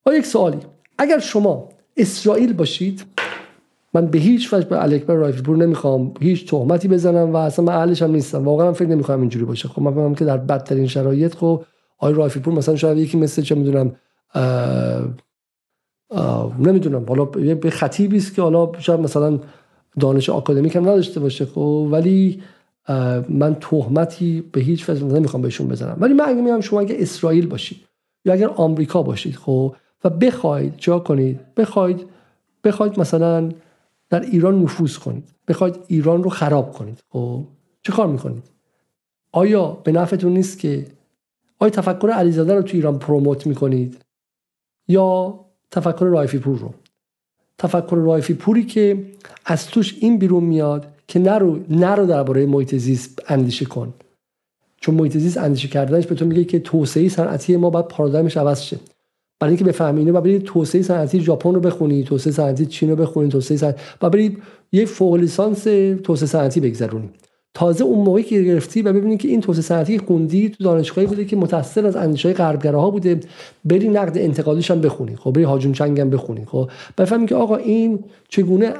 با 0.05 0.13
یک 0.13 0.25
سوالی. 0.25 0.57
اگر 0.97 1.19
شما 1.19 1.69
اسرائیل 1.97 2.53
باشید 2.53 3.05
من 3.93 4.07
به 4.07 4.19
هیچ 4.19 4.53
وجه 4.53 4.67
به 4.67 4.83
الکبر 4.83 5.13
رایفپور 5.13 5.57
نمی‌خوام 5.57 6.13
هیچ 6.19 6.49
تهمتی 6.49 6.87
بزنم 6.87 7.33
و 7.33 7.35
اصلا 7.35 7.65
من 7.65 7.73
اهلش 7.73 8.01
هم 8.01 8.11
نیستم. 8.11 8.45
واقعا 8.45 8.73
فکر 8.73 8.87
نمی‌خوام 8.87 9.19
اینجوری 9.19 9.45
باشه. 9.45 9.67
خب 9.67 9.81
من 9.81 9.93
فهمم 9.93 10.15
که 10.15 10.25
در 10.25 10.37
بدترین 10.37 10.87
شرایط 10.87 11.35
خب 11.35 11.63
آقای 11.99 12.13
رایفپور 12.13 12.53
مثلا 12.53 12.75
شاید 12.75 12.97
یکی 12.97 13.17
مثل 13.17 13.41
چه 13.41 13.55
می‌دونم 13.55 13.95
نمی‌دونم. 16.59 17.05
حالا 17.07 17.25
به 17.25 17.69
خطیبی 17.69 18.17
است 18.17 18.35
که 18.35 18.41
حالا 18.41 18.71
شاید 18.79 18.99
مثلا 18.99 19.39
دانش 19.99 20.29
آکادمیک 20.29 20.75
هم 20.75 20.83
نداشته 20.83 21.19
باشه 21.19 21.45
خب 21.45 21.87
ولی 21.91 22.43
من 23.29 23.57
تهمتی 23.61 24.41
به 24.51 24.61
هیچ 24.61 24.89
وجه 24.89 25.03
نمی‌خوام 25.03 25.41
بهشون 25.43 25.67
بزنم. 25.67 25.97
ولی 25.99 26.13
من 26.13 26.25
اگه 26.25 26.41
میگم 26.41 26.61
شما 26.61 26.79
اگه 26.79 26.95
اسرائیل 26.99 27.47
باشید 27.47 27.77
یا 28.25 28.33
اگر 28.33 28.47
آمریکا 28.47 29.03
باشید 29.03 29.35
خب 29.35 29.75
و 30.03 30.09
بخواید 30.09 30.73
جا 30.77 30.99
کنید؟ 30.99 31.39
بخواید 31.57 32.05
بخواید 32.63 32.99
مثلا 32.99 33.49
در 34.09 34.19
ایران 34.19 34.61
نفوذ 34.61 34.97
کنید. 34.97 35.29
بخواید 35.47 35.75
ایران 35.87 36.23
رو 36.23 36.29
خراب 36.29 36.71
کنید. 36.71 37.03
خب 37.09 37.43
چه 37.83 37.93
کار 37.93 38.07
می‌کنید؟ 38.07 38.43
آیا 39.31 39.67
به 39.67 39.91
نفعتون 39.91 40.33
نیست 40.33 40.59
که 40.59 40.85
آیا 41.59 41.69
تفکر 41.69 42.09
علیزاده 42.09 42.55
رو 42.55 42.61
تو 42.61 42.77
ایران 42.77 42.99
پروموت 42.99 43.47
می‌کنید؟ 43.47 43.97
یا 44.91 45.39
تفکر 45.71 46.05
رایفی 46.05 46.37
پور 46.37 46.57
رو. 46.57 46.73
تفکر 47.57 47.95
رایفی 47.95 48.33
پوری 48.33 48.63
که 48.63 49.05
از 49.45 49.67
توش 49.67 49.97
این 49.99 50.17
بیرون 50.17 50.43
میاد 50.43 50.87
که 51.07 51.19
نرو 51.19 51.59
نرو 51.69 52.05
درباره 52.05 52.45
محیط 52.45 52.75
زیست 52.75 53.21
اندیشه 53.27 53.65
کن. 53.65 53.93
چون 54.77 54.95
محیط 54.95 55.17
زیست 55.17 55.37
اندیشه 55.37 55.67
کردنش 55.67 56.07
به 56.07 56.15
تو 56.15 56.25
میگه 56.25 56.43
که 56.43 56.59
توسعه 56.59 57.09
صنعتی 57.09 57.57
ما 57.57 57.69
باید 57.69 57.87
پارادایمش 57.87 58.37
عوض 58.37 58.61
شه. 58.61 58.79
برای 59.39 59.51
اینکه 59.51 59.65
بفهمی 59.65 59.99
اینو 59.99 60.21
باید 60.21 60.43
توسعه 60.43 60.81
صنعتی 60.81 61.21
ژاپن 61.21 61.53
رو 61.53 61.59
بخونی 61.59 62.03
توسعه 62.03 62.33
صنعتی 62.33 62.65
چین 62.65 62.89
رو 62.89 62.95
بخونی 62.95 63.29
توسعه 63.29 63.57
صنعتی 63.57 63.81
باید 63.99 64.13
برید 64.13 64.43
یه 64.71 64.85
فوق 64.85 65.15
لیسانس 65.15 65.63
توسعه 66.03 66.27
صنعتی 66.27 66.59
بگذرونی. 66.59 67.09
تازه 67.53 67.83
اون 67.83 68.05
موقعی 68.05 68.23
که 68.23 68.41
گرفتی 68.41 68.81
و 68.81 68.93
ببینید 68.93 69.19
که 69.19 69.27
این 69.27 69.41
توسعه 69.41 69.61
صنعتی 69.61 69.97
خوندی 69.97 70.49
تو 70.49 70.63
دانشگاهی 70.63 71.07
بوده 71.07 71.25
که 71.25 71.35
متأثر 71.35 71.85
از 71.85 71.95
اندیشه 71.95 72.33
غربگراها 72.33 72.89
بوده 72.89 73.19
بری 73.65 73.89
نقد 73.89 74.17
انتقادیش 74.17 74.71
هم 74.71 74.81
بخونی 74.81 75.15
خب 75.15 75.31
بری 75.31 75.43
هاجون 75.43 75.73
چنگ 75.73 75.99
هم 75.99 76.09
بخونی 76.09 76.45
خب. 76.45 76.69
بفهمی 76.97 77.25
که 77.25 77.35
آقا 77.35 77.55
این 77.55 77.99
چگونه 78.29 78.73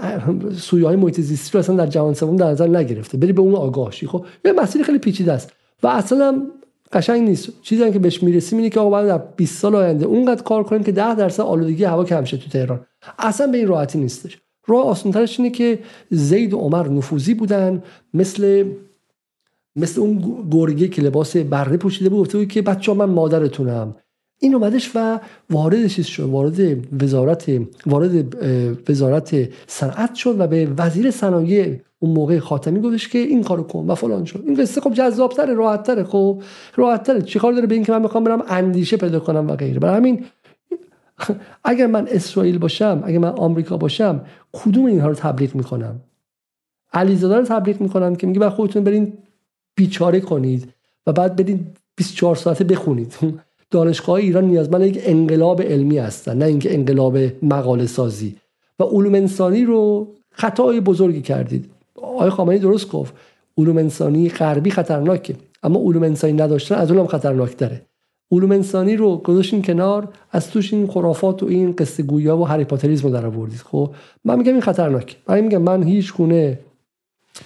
سویه 0.57 0.88
های 0.88 0.95
محیط 0.95 1.22
زیستی 1.22 1.52
رو 1.53 1.60
اصلا 1.60 1.76
در 1.76 1.88
جهان 1.88 2.14
سوم 2.14 2.35
در 2.35 2.52
نظر 2.52 2.68
نگرفته؟ 2.68 3.18
بری 3.18 3.34
به 3.34 3.41
اون 3.41 3.56
آگاه 3.56 3.91
شی 3.91 4.07
خب. 4.07 4.26
یه 4.45 4.52
مسئله 4.52 4.84
خیلی 4.84 4.99
پیچیده 4.99 5.34
است 5.34 5.53
و 5.84 5.88
اصلا 5.88 6.41
قشنگ 6.93 7.30
نیست. 7.30 7.49
چیزی 7.61 7.91
که 7.91 7.99
بهش 7.99 8.23
می‌رسیم 8.23 8.57
اینه 8.57 8.69
که 8.69 8.80
آقا 8.80 8.89
باید 8.89 9.07
در 9.07 9.18
20 9.18 9.60
سال 9.60 9.76
آینده 9.76 10.06
اونقدر 10.06 10.43
کار 10.43 10.64
کنیم 10.64 10.84
که 10.84 10.91
10 10.91 11.15
درصد 11.15 11.43
آلودگی 11.43 11.84
هوا 11.84 12.03
کم 12.03 12.23
شه 12.23 12.38
تو 12.38 12.49
تهران. 12.49 12.85
اصلا 13.19 13.48
به 13.48 13.57
این 13.57 13.68
راحتی 13.68 13.99
نیستش. 13.99 14.38
راه 14.68 14.86
آسانترش 14.86 15.40
اینه 15.40 15.52
که 15.52 15.80
زید 16.10 16.54
و 16.54 16.58
عمر 16.58 16.90
نفوذی 16.90 17.34
بودن 17.34 17.84
مثل 18.14 18.66
مثل 19.76 20.02
اون 20.02 20.48
گرگه 20.52 20.88
که 20.88 21.02
لباس 21.02 21.38
بره 21.38 21.78
پوشیده 21.78 22.10
بود 22.10 22.20
گفته 22.20 22.38
بود 22.38 22.48
که 22.48 22.62
بچه 22.62 22.94
من 22.94 23.06
مادرتونم. 23.06 23.96
این 24.40 24.56
اومدش 24.56 24.92
و 24.96 25.20
وارد 25.50 25.88
چیز 25.88 26.06
شد 26.06 26.24
وارد 26.24 26.60
وزارت 27.04 27.52
وارد 27.86 28.36
وزارت 28.90 29.50
صنعت 29.68 30.16
شد 30.16 30.36
و 30.40 30.48
به 30.48 30.68
وزیر 30.78 31.12
صنایع 31.12 31.80
اون 32.00 32.12
موقع 32.14 32.40
خاتمی 32.40 32.80
گفتش 32.80 33.08
که 33.08 33.20
این 33.20 33.44
کارو 33.44 33.64
کن 33.64 33.86
و 33.88 33.96
فلان 33.96 34.26
شد. 34.26 34.44
این 34.46 34.56
قصه 34.56 34.82
خب 34.82 34.94
جذابتره 34.94 35.54
راحتتره 35.54 36.04
خب؟ 36.04 36.42
راحتتره. 36.76 37.22
چیکار 37.22 37.54
داره 37.54 37.68
به 37.68 37.76
اینکه 37.76 37.92
من 37.92 38.02
می‌خوام 38.02 38.24
برم 38.24 38.44
اندیشه 38.48 38.98
پیدا 38.98 39.20
کنم 39.20 39.48
و 39.48 39.56
غیره؟ 39.56 39.80
برای 39.80 39.98
همین 39.98 40.26
اگر 41.64 41.88
من 41.88 42.07
اسرائیل 42.07 42.57
باشم 42.57 43.02
اگر 43.06 43.18
من 43.18 43.30
آمریکا 43.30 43.77
باشم 43.77 44.26
کدوم 44.52 44.85
اینها 44.85 45.07
رو 45.07 45.15
تبلیغ 45.15 45.56
می‌کنم؟ 45.56 45.99
علیزاده 46.93 47.35
رو 47.35 47.43
تبلیغ 47.43 47.81
می‌کنم 47.81 48.15
که 48.15 48.27
میگه 48.27 48.39
بعد 48.39 48.52
خودتون 48.52 48.84
برین 48.84 49.14
بیچاره 49.76 50.19
کنید 50.19 50.73
و 51.07 51.14
بعد 51.14 51.35
برین 51.35 51.68
24 51.95 52.35
ساعته 52.35 52.64
بخونید. 52.64 53.15
دانشگاه 53.72 54.15
ایران 54.15 54.43
نیازمند 54.43 54.81
یک 54.81 54.99
انقلاب 55.03 55.61
علمی 55.61 55.98
هستن 55.98 56.38
نه 56.38 56.45
اینکه 56.45 56.73
انقلاب 56.73 57.18
مقاله 57.43 57.85
سازی. 57.85 58.35
و 58.80 58.84
علوم 58.84 59.15
انسانی 59.15 59.65
رو 59.65 60.07
خطای 60.31 60.80
بزرگی 60.80 61.22
کردید. 61.22 61.69
آقای 61.95 62.30
خامنه‌ای 62.30 62.60
درست 62.60 62.89
گفت 62.89 63.14
علوم 63.57 63.77
انسانی 63.77 64.30
غربی 64.30 64.72
خطرناکه 64.72 65.35
اما 65.64 65.80
علوم 65.80 66.03
انسانی 66.03 66.34
نداشتن 66.34 66.76
از 66.76 66.91
اونم 66.91 67.07
خطرناک 67.07 67.57
داره 67.57 67.81
علوم 68.32 68.52
انسانی 68.52 68.95
رو 68.95 69.18
گذاشتین 69.18 69.62
کنار 69.62 70.08
از 70.32 70.52
توش 70.52 70.74
این 70.74 70.88
خرافات 70.88 71.44
و 71.44 71.45
این 71.45 71.72
قصه 71.72 72.03
گویا 72.03 72.38
و 72.38 72.48
هری 72.48 72.64
پاتریسم 72.64 73.08
رو 73.08 73.14
در 73.14 73.26
آوردید. 73.26 73.60
خب 73.60 73.91
من 74.26 74.38
میگم 74.38 74.52
این 74.52 74.62
خطرناک. 74.62 75.18
من 75.28 75.41
میگم 75.41 75.62
من 75.62 75.84
هیچ 75.84 76.14
گونه 76.14 76.60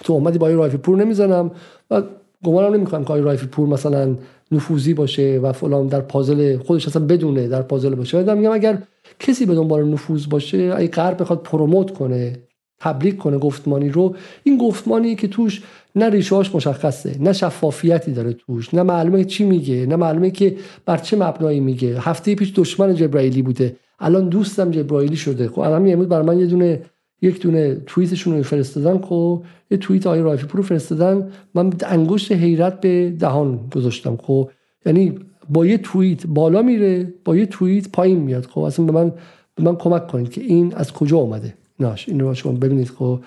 تهمتی 0.04 0.38
با 0.38 0.48
رایفی 0.48 0.76
پور 0.76 0.96
نمی‌زنم 0.96 1.50
و 1.90 2.02
گمانم 2.44 2.74
نمی‌کنم 2.74 3.04
که 3.04 3.14
رایفی 3.14 3.46
پور 3.46 3.68
مثلا 3.68 4.16
نفوذی 4.52 4.94
باشه 4.94 5.40
و 5.42 5.52
فلان 5.52 5.86
در 5.86 6.00
پازل 6.00 6.58
خودش 6.58 6.88
اصلا 6.88 7.06
بدونه 7.06 7.48
در 7.48 7.62
پازل 7.62 7.94
باشه. 7.94 8.22
من 8.22 8.38
میگم 8.38 8.52
اگر 8.52 8.82
کسی 9.18 9.46
به 9.46 9.54
دنبال 9.54 9.88
نفوذ 9.88 10.26
باشه 10.28 10.72
اگه 10.76 10.88
غرب 10.88 11.20
بخواد 11.20 11.42
پروموت 11.42 11.90
کنه 11.90 12.36
تبلیغ 12.78 13.16
کنه 13.16 13.38
گفتمانی 13.38 13.88
رو 13.88 14.14
این 14.42 14.58
گفتمانی 14.58 15.14
که 15.14 15.28
توش 15.28 15.62
نه 15.96 16.10
ریشهاش 16.10 16.54
مشخصه 16.54 17.16
نه 17.20 17.32
شفافیتی 17.32 18.12
داره 18.12 18.32
توش 18.32 18.74
نه 18.74 18.82
معلومه 18.82 19.24
چی 19.24 19.44
میگه 19.44 19.86
نه 19.86 19.96
معلومه 19.96 20.30
که 20.30 20.56
بر 20.86 20.96
چه 20.96 21.16
مبنایی 21.16 21.60
میگه. 21.60 22.00
هفته 22.00 22.34
پیش 22.34 22.52
دشمن 22.56 22.94
جبرائیلی 22.94 23.42
بوده. 23.42 23.76
الان 23.98 24.28
دوستم 24.28 24.70
جبرائیلی 24.70 25.16
شده. 25.16 25.48
خب 25.48 25.58
الان 25.58 25.88
امروز 25.92 26.08
برای 26.08 26.26
من 26.26 26.38
یه 26.38 26.46
دونه 26.46 26.82
یک 27.22 27.40
دونه 27.42 27.74
توییتشون 27.74 28.36
رو 28.36 28.42
فرستادن. 28.42 28.98
خب 28.98 29.42
یه 29.70 29.78
توییت 29.78 30.06
آقای 30.06 30.20
رایفی 30.20 30.46
پور 30.46 30.62
فرستادن. 30.62 31.30
من 31.54 31.72
انگشت 31.86 32.32
حیرت 32.32 32.80
به 32.80 33.10
دهان 33.10 33.60
گذاشتم. 33.74 34.16
خب 34.16 34.50
یعنی 34.86 35.18
با 35.48 35.66
یه 35.66 35.78
توییت 35.78 36.26
بالا 36.26 36.62
میره 36.62 37.14
با 37.24 37.36
یه 37.36 37.46
توییت 37.46 37.88
پایین 37.88 38.18
میاد. 38.18 38.46
خب 38.46 38.60
اصلا 38.60 38.84
به 38.84 38.92
من 38.92 39.12
به 39.54 39.62
من 39.62 39.76
کمک 39.76 40.06
کنید 40.06 40.30
که 40.30 40.40
این 40.40 40.74
از 40.74 40.92
کجا 40.92 41.16
اومده. 41.16 41.54
ناش 41.80 42.08
این 42.08 42.20
رو 42.20 42.34
شما 42.34 42.52
ببینید. 42.52 42.88
خب 42.88 43.20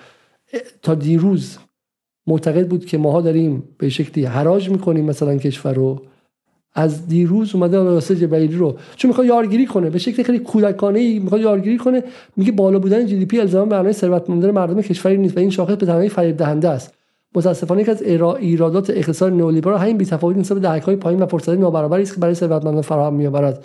تا 0.82 0.94
دیروز 0.94 1.58
معتقد 2.26 2.68
بود 2.68 2.84
که 2.84 2.98
ماها 2.98 3.20
داریم 3.20 3.62
به 3.78 3.88
شکلی 3.88 4.24
حراج 4.24 4.70
می‌کنیم 4.70 5.04
مثلا 5.04 5.36
کشور 5.36 5.72
رو. 5.74 6.02
از 6.74 7.08
دیروز 7.08 7.54
اومده 7.54 7.76
راسته 7.76 8.16
جبرئیلی 8.16 8.56
رو. 8.56 8.76
چون 8.96 9.08
می‌خواد 9.08 9.26
یارگیری 9.26 9.66
کنه 9.66 9.90
به 9.90 9.98
شکل 9.98 10.22
خیلی 10.22 10.38
کودکانه 10.38 10.98
ای 10.98 11.18
می‌خواد 11.18 11.40
یارگیری 11.40 11.78
کنه. 11.78 12.02
میگه 12.36 12.52
بالا 12.52 12.78
بودن 12.78 13.06
جی 13.06 13.16
دی 13.16 13.26
پی 13.26 13.40
الزاما 13.40 13.64
معنای 13.76 13.92
ثروتمندی 13.92 14.50
مردم 14.50 14.82
کشوری 14.82 15.16
نیست 15.16 15.36
و 15.36 15.40
این 15.40 15.50
شاخص 15.50 15.74
به 15.74 15.86
تنهایی 15.86 16.08
فریب 16.08 16.36
دهنده 16.36 16.68
است. 16.68 16.94
متاسفانه 17.34 17.82
یکی 17.82 17.90
از 17.90 18.02
ایرادات 18.02 18.90
اقتصاد 18.90 19.32
نئولیبرال 19.32 19.78
همین 19.78 19.96
بی‌تفاوتی 19.96 20.40
نسبت 20.40 20.58
به 20.58 20.68
دهک‌های 20.68 20.96
پایین 20.96 21.22
و 21.22 21.26
فرصت 21.26 21.48
نابرابری 21.48 22.02
است 22.02 22.14
که 22.14 22.20
برای 22.20 22.34
ثروتمندان 22.34 22.82
فراهم 22.82 23.14
می‌آورد. 23.14 23.64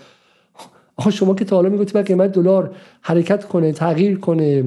آخه 0.98 1.12
شما 1.12 1.36
که 1.36 1.46
تا 1.46 1.56
حالا 1.56 1.70
می‌گفتی 1.70 2.02
قیمت 2.02 2.32
دلار 2.32 2.72
حرکت 3.02 3.46
کنه 3.46 3.72
تغییر 3.72 4.20
کنه 4.20 4.64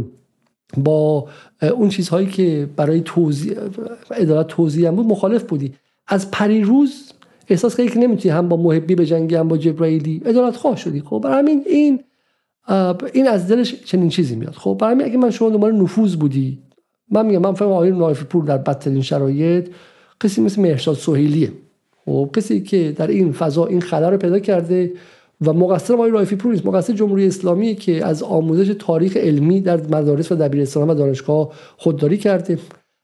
با 0.76 1.28
اون 1.60 1.88
چیزهایی 1.88 2.26
که 2.26 2.68
برای 2.76 3.00
توضیح 3.00 3.54
عدالت 4.10 4.46
توضیح 4.46 4.88
هم 4.88 4.96
بود 4.96 5.06
مخالف 5.06 5.42
بودی. 5.42 5.74
از 6.06 6.30
پریروز 6.30 7.12
احساس 7.48 7.76
کردی 7.76 7.88
که 7.88 7.98
نمی‌تونی 7.98 8.34
هم 8.34 8.48
با 8.48 8.56
محبی 8.56 8.94
به 8.94 9.06
جنگی 9.06 9.34
هم 9.34 9.48
با 9.48 9.56
جبرائیلی. 9.56 10.22
ادالت 10.24 10.56
خواه 10.56 10.76
شدی. 10.76 11.00
خب 11.00 11.20
برای 11.24 11.38
همین 11.38 11.62
این 11.66 12.00
این 13.12 13.28
از 13.28 13.48
دلش 13.48 13.74
چنین 13.84 14.08
چیزی 14.08 14.36
میاد. 14.36 14.54
خب 14.54 14.76
برای 14.80 14.94
همین 14.94 15.06
اگه 15.06 15.16
من 15.16 15.30
شما 15.30 15.50
دنبال 15.50 15.74
نفوذ 15.74 16.16
بودی 16.16 16.58
من 17.10 17.26
میگم 17.26 17.38
من 17.38 17.52
فهم 17.52 17.68
آقای 17.68 17.90
نایف 17.90 18.22
پور 18.22 18.44
در 18.44 18.58
بدترین 18.58 19.02
شرایط 19.02 19.68
کسی 20.22 20.40
مثل 20.40 20.62
مهرشاد 20.62 20.96
سهیلیه. 20.96 21.52
خب 22.04 22.30
کسی 22.36 22.60
که 22.60 22.94
در 22.96 23.06
این 23.06 23.32
فضا 23.32 23.66
این 23.66 23.80
خلا 23.80 24.08
رو 24.08 24.16
پیدا 24.16 24.38
کرده 24.38 24.92
و 25.46 25.52
مقصر 25.52 25.94
آقای 25.94 26.10
رایفی 26.10 26.36
پور 26.36 26.52
نیست. 26.52 26.66
مقصر 26.66 26.92
جمهوری 26.92 27.26
اسلامی 27.26 27.74
که 27.74 28.06
از 28.06 28.22
آموزش 28.22 28.74
تاریخ 28.78 29.16
علمی 29.16 29.60
در 29.60 29.76
مدارس 29.76 30.32
و 30.32 30.34
دبیرستان 30.34 30.90
و 30.90 30.94
دانشگاه 30.94 31.52
خودداری 31.76 32.16
کرده. 32.16 32.58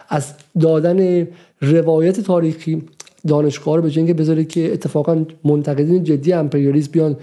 از 0.09 0.35
دادن 0.61 1.28
روایت 1.61 2.20
تاریخی 2.20 2.82
دانشگاه 3.27 3.77
رو 3.77 3.82
به 3.82 3.90
جنگ 3.90 4.16
بذاره 4.16 4.44
که 4.44 4.73
اتفاقا 4.73 5.24
منتقدین 5.44 6.05
جدی 6.05 6.32
امپریالیسم 6.32 6.93
بیان 6.93 7.16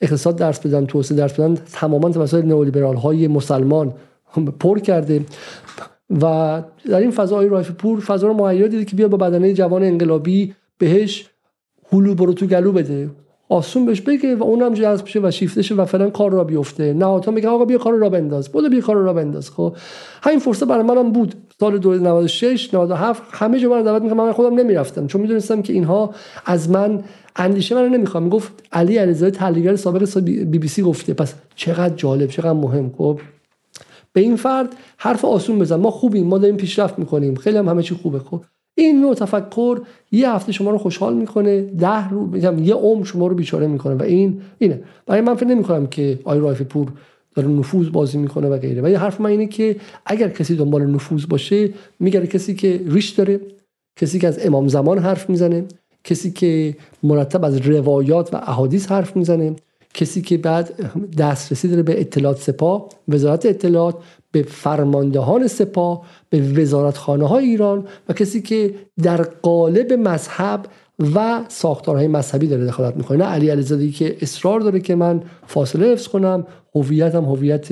اقتصاد 0.00 0.36
درس 0.36 0.66
بدن 0.66 0.86
توسعه 0.86 1.18
درس 1.18 1.32
بدن 1.32 1.54
تماما 1.72 2.10
توسط 2.10 2.44
نئولیبرال 2.44 2.96
های 2.96 3.28
مسلمان 3.28 3.94
پر 4.60 4.78
کرده. 4.78 5.24
و 6.10 6.62
در 6.88 7.00
این 7.00 7.10
فضای 7.10 7.48
رایف 7.48 7.70
پور 7.70 8.00
فضا 8.00 8.26
رو 8.26 8.34
مهیا 8.34 8.66
دیده 8.66 8.84
که 8.84 8.96
بیا 8.96 9.08
با 9.08 9.16
بدنه 9.16 9.52
جوان 9.52 9.82
انقلابی 9.82 10.54
بهش 10.78 11.30
هلو 11.92 12.14
برو 12.14 12.32
تو 12.32 12.46
گلو 12.46 12.72
بده. 12.72 13.10
آسون 13.50 13.86
بهش 13.86 14.00
بگه 14.00 14.36
و 14.36 14.42
اونم 14.42 14.74
جذب 14.74 15.06
شه 15.06 15.20
و 15.22 15.30
شیفته 15.30 15.62
شه 15.62 15.74
و 15.74 15.84
فعلا 15.84 16.10
کار 16.10 16.32
را 16.32 16.44
بیفته. 16.44 16.92
نهادها 16.92 17.32
میگه 17.32 17.48
آقا 17.48 17.64
بیا 17.64 17.78
کار 17.78 17.94
را 17.94 18.08
بنداز. 18.08 18.48
بودو 18.48 18.68
بیا 18.68 18.80
کار 18.80 18.96
را 18.96 19.12
بنداز 19.12 19.50
خب. 19.50 19.76
همین 20.22 20.38
فرصت 20.38 20.64
برای 20.64 20.82
منم 20.82 21.12
بود. 21.12 21.34
سال 21.60 21.78
96 21.78 22.74
97 22.74 23.22
همه 23.30 23.60
جا 23.60 23.68
من 23.68 23.82
دعوت 23.82 24.02
می‌کنم. 24.02 24.26
من 24.26 24.32
خودم 24.32 24.54
نمی‌رفتم. 24.54 25.06
چون 25.06 25.20
می‌دونستم 25.20 25.62
که 25.62 25.72
اینها 25.72 26.14
از 26.46 26.70
من 26.70 27.02
اندیشه 27.36 27.74
من 27.74 27.88
نمی‌خوام 27.88 28.28
گفت 28.28 28.52
علی 28.72 28.96
علیزاده 28.96 29.36
تحلیلگر 29.36 29.76
سابق 29.76 30.20
بی 30.20 30.44
بی 30.44 30.68
سی 30.68 30.82
گفته. 30.82 31.14
پس 31.14 31.34
چقدر 31.56 31.94
جالب 31.94 32.28
چقدر 32.28 32.52
مهم 32.52 32.92
خب. 32.98 33.20
به 34.12 34.20
این 34.20 34.36
فرد 34.36 34.68
حرف 34.96 35.24
آسون 35.24 35.58
بزن. 35.58 35.76
ما 35.76 35.90
خوبیم. 35.90 36.26
ما 36.26 36.38
داریم 36.38 36.56
پیشرفت 36.56 36.98
می‌کنیم. 36.98 37.34
خیلی 37.34 37.58
هم 37.58 37.68
همه 37.68 37.82
چی 37.82 37.94
خوبه 37.94 38.18
خب. 38.18 38.40
این 38.80 39.00
نوع 39.00 39.14
تفکر 39.14 39.80
یه 40.12 40.30
هفته 40.30 40.52
شما 40.52 40.70
رو 40.70 40.78
خوشحال 40.78 41.14
می‌کنه 41.14 41.60
ده 41.60 42.08
رو 42.08 42.26
میگم 42.26 42.58
یه 42.58 42.74
عمر 42.74 43.04
شما 43.04 43.26
رو 43.26 43.34
بیچاره 43.34 43.66
می‌کنه 43.66 43.94
و 43.94 44.02
این 44.02 44.40
اینه. 44.58 44.80
برای 45.06 45.20
من 45.20 45.34
فکر 45.34 45.46
نمی‌کنم 45.46 45.86
که 45.86 46.18
آی 46.24 46.38
رایف 46.38 46.62
پور 46.62 46.88
داره 47.34 47.48
نفوذ 47.48 47.88
بازی 47.88 48.18
می‌کنه 48.18 48.48
و 48.48 48.58
غیره. 48.58 48.82
و 48.82 48.86
حرف 48.86 49.20
من 49.20 49.30
اینه 49.30 49.46
که 49.46 49.76
اگر 50.06 50.28
کسی 50.28 50.56
دنبال 50.56 50.86
نفوذ 50.86 51.26
باشه 51.26 51.70
میگه 52.00 52.26
کسی 52.26 52.54
که 52.54 52.80
ریش 52.86 53.10
داره 53.10 53.40
کسی 53.96 54.18
که 54.18 54.28
از 54.28 54.46
امام 54.46 54.68
زمان 54.68 54.98
حرف 54.98 55.30
می‌زنه 55.30 55.64
کسی 56.04 56.30
که 56.30 56.76
مرتب 57.02 57.44
از 57.44 57.56
روایات 57.56 58.34
و 58.34 58.36
احادیث 58.36 58.92
حرف 58.92 59.16
می‌زنه. 59.16 59.56
کسی 59.94 60.22
که 60.22 60.38
بعد 60.38 60.90
دسترسی 61.18 61.68
داره 61.68 61.82
به 61.82 62.00
اطلاعات 62.00 62.38
سپاه 62.38 62.88
وزارت 63.08 63.46
اطلاعات 63.46 63.96
به 64.32 64.42
فرماندهان 64.42 65.46
سپاه 65.46 66.06
به 66.30 66.40
وزارتخانه 66.40 67.28
های 67.28 67.44
ایران 67.44 67.88
و 68.08 68.12
کسی 68.12 68.42
که 68.42 68.74
در 69.02 69.22
قالب 69.22 69.92
مذهب 69.92 70.66
و 71.14 71.44
ساختارهای 71.48 72.08
مذهبی 72.08 72.46
داره 72.46 72.66
دخالت 72.66 72.96
می‌کنه. 72.96 73.18
نه 73.18 73.24
علی 73.24 73.50
علیزاده 73.50 73.90
که 73.90 74.16
اصرار 74.20 74.60
داره 74.60 74.80
که 74.80 74.94
من 74.94 75.22
فاصله 75.46 75.92
حفظ 75.92 76.08
کنم 76.08 76.46
هویتم 76.74 77.24
هویت 77.24 77.68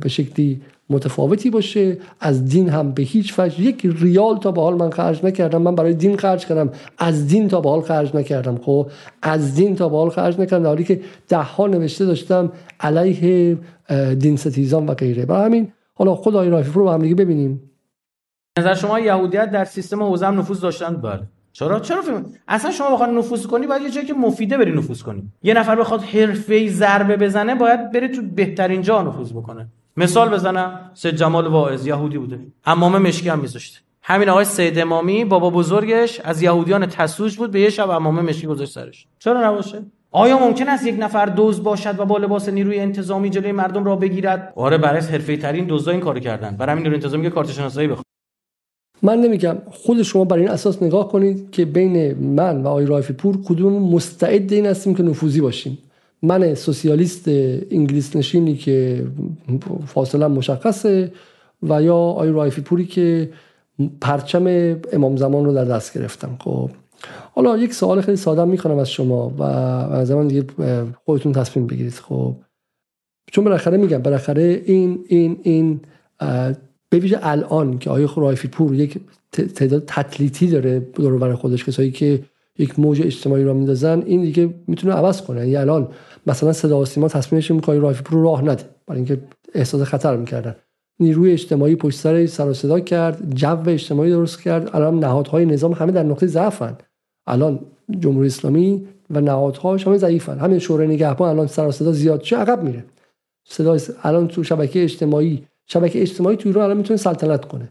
به 0.00 0.08
شکلی 0.08 0.62
متفاوتی 0.90 1.50
باشه. 1.50 1.98
از 2.20 2.44
دین 2.44 2.68
هم 2.68 2.92
به 2.92 3.02
هیچ 3.02 3.38
وجه. 3.38 3.60
یک 3.60 3.86
ریال 4.00 4.38
تا 4.38 4.50
به 4.50 4.60
حال 4.60 4.74
من 4.74 4.90
خرج 4.90 5.24
نکردم. 5.24 5.62
من 5.62 5.74
برای 5.74 5.94
دین 5.94 6.16
خرج 6.16 6.46
کردم. 6.46 6.70
از 6.98 7.26
دین 7.26 7.48
تا 7.48 7.60
به 7.60 7.68
حال 7.68 7.80
خرج 7.80 8.16
نکردم. 8.16 8.58
خب 8.62 8.90
از 9.22 9.54
دین 9.54 9.76
تا 9.76 9.88
به 9.88 9.96
حال 9.96 10.10
خرج 10.10 10.40
نکردم. 10.40 10.62
در 10.62 10.68
حالی 10.68 10.84
که 10.84 11.00
ده 11.28 11.36
ها 11.36 11.66
نوشته 11.66 12.04
داشتم 12.04 12.52
علیه 12.80 13.58
دین 14.18 14.36
ستیزان 14.36 14.86
و 14.86 14.94
غیره. 14.94 15.26
برای 15.26 15.44
همین 15.44 15.72
حالا 15.94 16.14
خدای 16.14 16.48
رافی 16.48 16.70
رو 16.74 16.84
با 16.84 16.94
هم 16.94 17.02
دیگه 17.02 17.14
ببینیم. 17.14 17.70
نظر 18.58 18.74
شما 18.74 19.00
یهودیت 19.00 19.50
در 19.50 19.64
سیستم 19.64 20.02
حوزه 20.02 20.30
نفوذ 20.30 20.60
داشتن؟ 20.60 20.96
بله. 20.96 21.22
چرا؟ 21.52 21.80
چرا؟ 21.80 22.02
اصلا 22.48 22.70
شما 22.70 22.90
بخواد 22.90 23.10
نفوذ 23.10 23.46
کنی 23.46 23.66
باید 23.66 23.82
یه 23.82 23.90
جایی 23.90 24.06
که 24.06 24.14
مفیده 24.14 24.58
بری 24.58 24.72
نفوذ 24.72 25.02
کنی. 25.02 25.22
یه 25.42 25.54
نفر 25.54 25.76
بخواد 25.76 26.02
حرفه‌ای 26.02 26.70
ضربه 26.70 27.16
بزنه 27.16 27.54
باید 27.54 27.92
بره 27.92 28.08
تو 28.08 28.22
بهترین 28.34 28.82
جا 28.82 29.02
نفوذ 29.02 29.32
بکنه. 29.32 29.68
مثال 29.98 30.28
بزنم 30.28 30.90
سید 30.94 31.14
جمال 31.14 31.46
واعظ 31.46 31.86
یهودی 31.86 32.18
بوده. 32.18 32.40
امام 32.66 33.02
مشکی 33.02 33.28
هم 33.28 33.38
میذاشته. 33.38 33.78
همین 34.02 34.28
آقای 34.28 34.44
سید 34.44 34.78
امامی 34.78 35.24
بابا 35.24 35.50
بزرگش 35.50 36.20
از 36.20 36.42
یهودیان 36.42 36.86
تسوج 36.86 37.36
بود 37.36 37.50
به 37.50 37.60
یه 37.60 37.70
شب 37.70 37.90
امام 37.90 38.20
مشکی 38.20 38.46
گذاشت 38.46 38.72
سرش. 38.72 39.06
چرا 39.18 39.50
نباشه؟ 39.50 39.82
آیا 40.10 40.38
ممکن 40.38 40.68
است 40.68 40.86
یک 40.86 40.96
نفر 40.98 41.26
دوز 41.26 41.62
باشد 41.62 42.00
و 42.00 42.04
با 42.04 42.18
لباس 42.18 42.48
نیروی 42.48 42.78
انتظامی 42.78 43.30
جلوی 43.30 43.52
مردم 43.52 43.84
را 43.84 43.96
بگیرد؟ 43.96 44.52
آره 44.56 44.78
برای 44.78 45.00
حرفه 45.00 45.36
ترین 45.36 45.66
دزدا 45.68 45.92
این 45.92 46.00
کارو 46.00 46.20
کردن. 46.20 46.56
برای 46.56 46.72
همین 46.72 46.82
نیروی 46.82 46.96
انتظامی 46.96 47.24
که 47.24 47.30
کارت 47.30 47.50
شناسایی 47.50 47.88
بخواد. 47.88 48.04
من 49.02 49.18
نمیگم. 49.18 49.56
خود 49.70 50.02
شما 50.02 50.24
برای 50.24 50.42
این 50.42 50.50
اساس 50.50 50.82
نگاه 50.82 51.08
کنید 51.08 51.50
که 51.50 51.64
بین 51.64 52.14
من 52.14 52.62
و 52.62 52.68
آقای 52.68 52.86
رایفی 52.86 53.12
پور 53.12 53.38
کدوم 53.48 53.94
مستعد 53.94 54.52
این 54.52 54.66
هستیم 54.66 54.94
که 54.94 55.02
نفوذی 55.02 55.40
باشیم. 55.40 55.78
من 56.22 56.54
سوسیالیست 56.54 57.28
انگلیس 57.70 58.16
نشینی 58.16 58.56
که 58.56 59.06
فاصله 59.86 60.26
مشخصه 60.26 61.12
و 61.62 61.82
یا 61.82 61.96
آقای 61.96 62.30
رایفی 62.30 62.60
پوری 62.60 62.86
که 62.86 63.30
پرچم 64.00 64.46
امام 64.92 65.16
زمان 65.16 65.44
رو 65.44 65.54
در 65.54 65.64
دست 65.64 65.98
گرفتم. 65.98 66.36
خب 66.40 66.70
حالا 67.34 67.58
یک 67.58 67.74
سوال 67.74 68.00
خیلی 68.00 68.16
ساده 68.16 68.44
می‌کنم 68.44 68.78
از 68.78 68.90
شما 68.90 69.28
و 69.28 69.42
از 69.42 70.08
زمان 70.08 70.28
دیگه 70.28 70.44
خودتون 71.04 71.32
تصمیم 71.32 71.66
بگیرید. 71.66 71.92
خب 71.92 72.34
چون 73.32 73.44
بالاخره 73.44 73.76
میگم 73.76 73.98
بالاخره 73.98 74.62
این 74.64 75.04
این 75.08 75.40
این 75.42 75.80
به 76.90 76.98
ویژه 76.98 77.18
الان 77.22 77.78
که 77.78 77.90
آیه 77.90 78.08
رایفی 78.16 78.48
پور 78.48 78.74
یک 78.74 79.00
تعداد 79.32 79.84
تطلیتی 79.86 80.46
داره 80.46 80.80
دور 80.80 81.34
خودش 81.34 81.64
کسایی 81.64 81.90
که 81.90 82.22
یک 82.58 82.78
موج 82.78 83.02
اجتماعی 83.02 83.44
را 83.44 83.54
میندازن 83.54 84.02
این 84.06 84.22
دیگه 84.22 84.54
می‌تونه 84.66 84.94
عوض 84.94 85.22
کنه. 85.22 85.40
یعنی 85.40 85.56
الان 85.56 85.88
مثلا 86.26 86.52
صدا 86.52 86.80
و 86.80 86.84
سیما 86.84 87.08
تصمیمش 87.08 87.50
این 87.50 87.62
رایفی 87.66 88.02
پور 88.02 88.22
راه 88.22 88.44
نده 88.44 88.64
برای 88.86 88.98
اینکه 88.98 89.20
احساس 89.54 89.82
خطر 89.82 90.16
می‌کردن. 90.16 90.56
نیروی 91.00 91.32
اجتماعی 91.32 91.76
پشت 91.76 91.98
سر 91.98 92.26
سر 92.26 92.52
صدا 92.52 92.80
کرد 92.80 93.34
جو 93.34 93.70
اجتماعی 93.70 94.10
درست 94.10 94.42
کرد. 94.42 94.70
الان 94.72 94.98
نهادهای 94.98 95.46
نظام 95.46 95.72
همه 95.72 95.92
در 95.92 96.02
نقطه 96.02 96.26
ضعفن. 96.26 96.76
الان 97.26 97.60
جمهوری 98.00 98.26
اسلامی 98.26 98.86
و 99.10 99.20
نهادهاش 99.20 99.86
همه 99.86 99.98
ضعیفن. 99.98 100.38
همین 100.38 100.58
شورای 100.58 100.88
نگهبان 100.88 101.28
الان 101.28 101.46
سر 101.46 101.70
صدا 101.70 101.92
زیاد 101.92 102.20
چه 102.20 102.36
عقب 102.36 102.62
میره. 102.62 102.84
صدا 103.44 103.76
الان 104.02 104.28
تو 104.28 104.44
شبکه 104.44 104.82
اجتماعی 104.82 105.44
شبکه 105.66 106.02
اجتماعی 106.02 106.36
تو 106.36 106.48
ایران 106.48 106.64
الان 106.64 106.76
می‌تونه 106.76 106.96
سلطنت 106.96 107.44
کنه. 107.44 107.70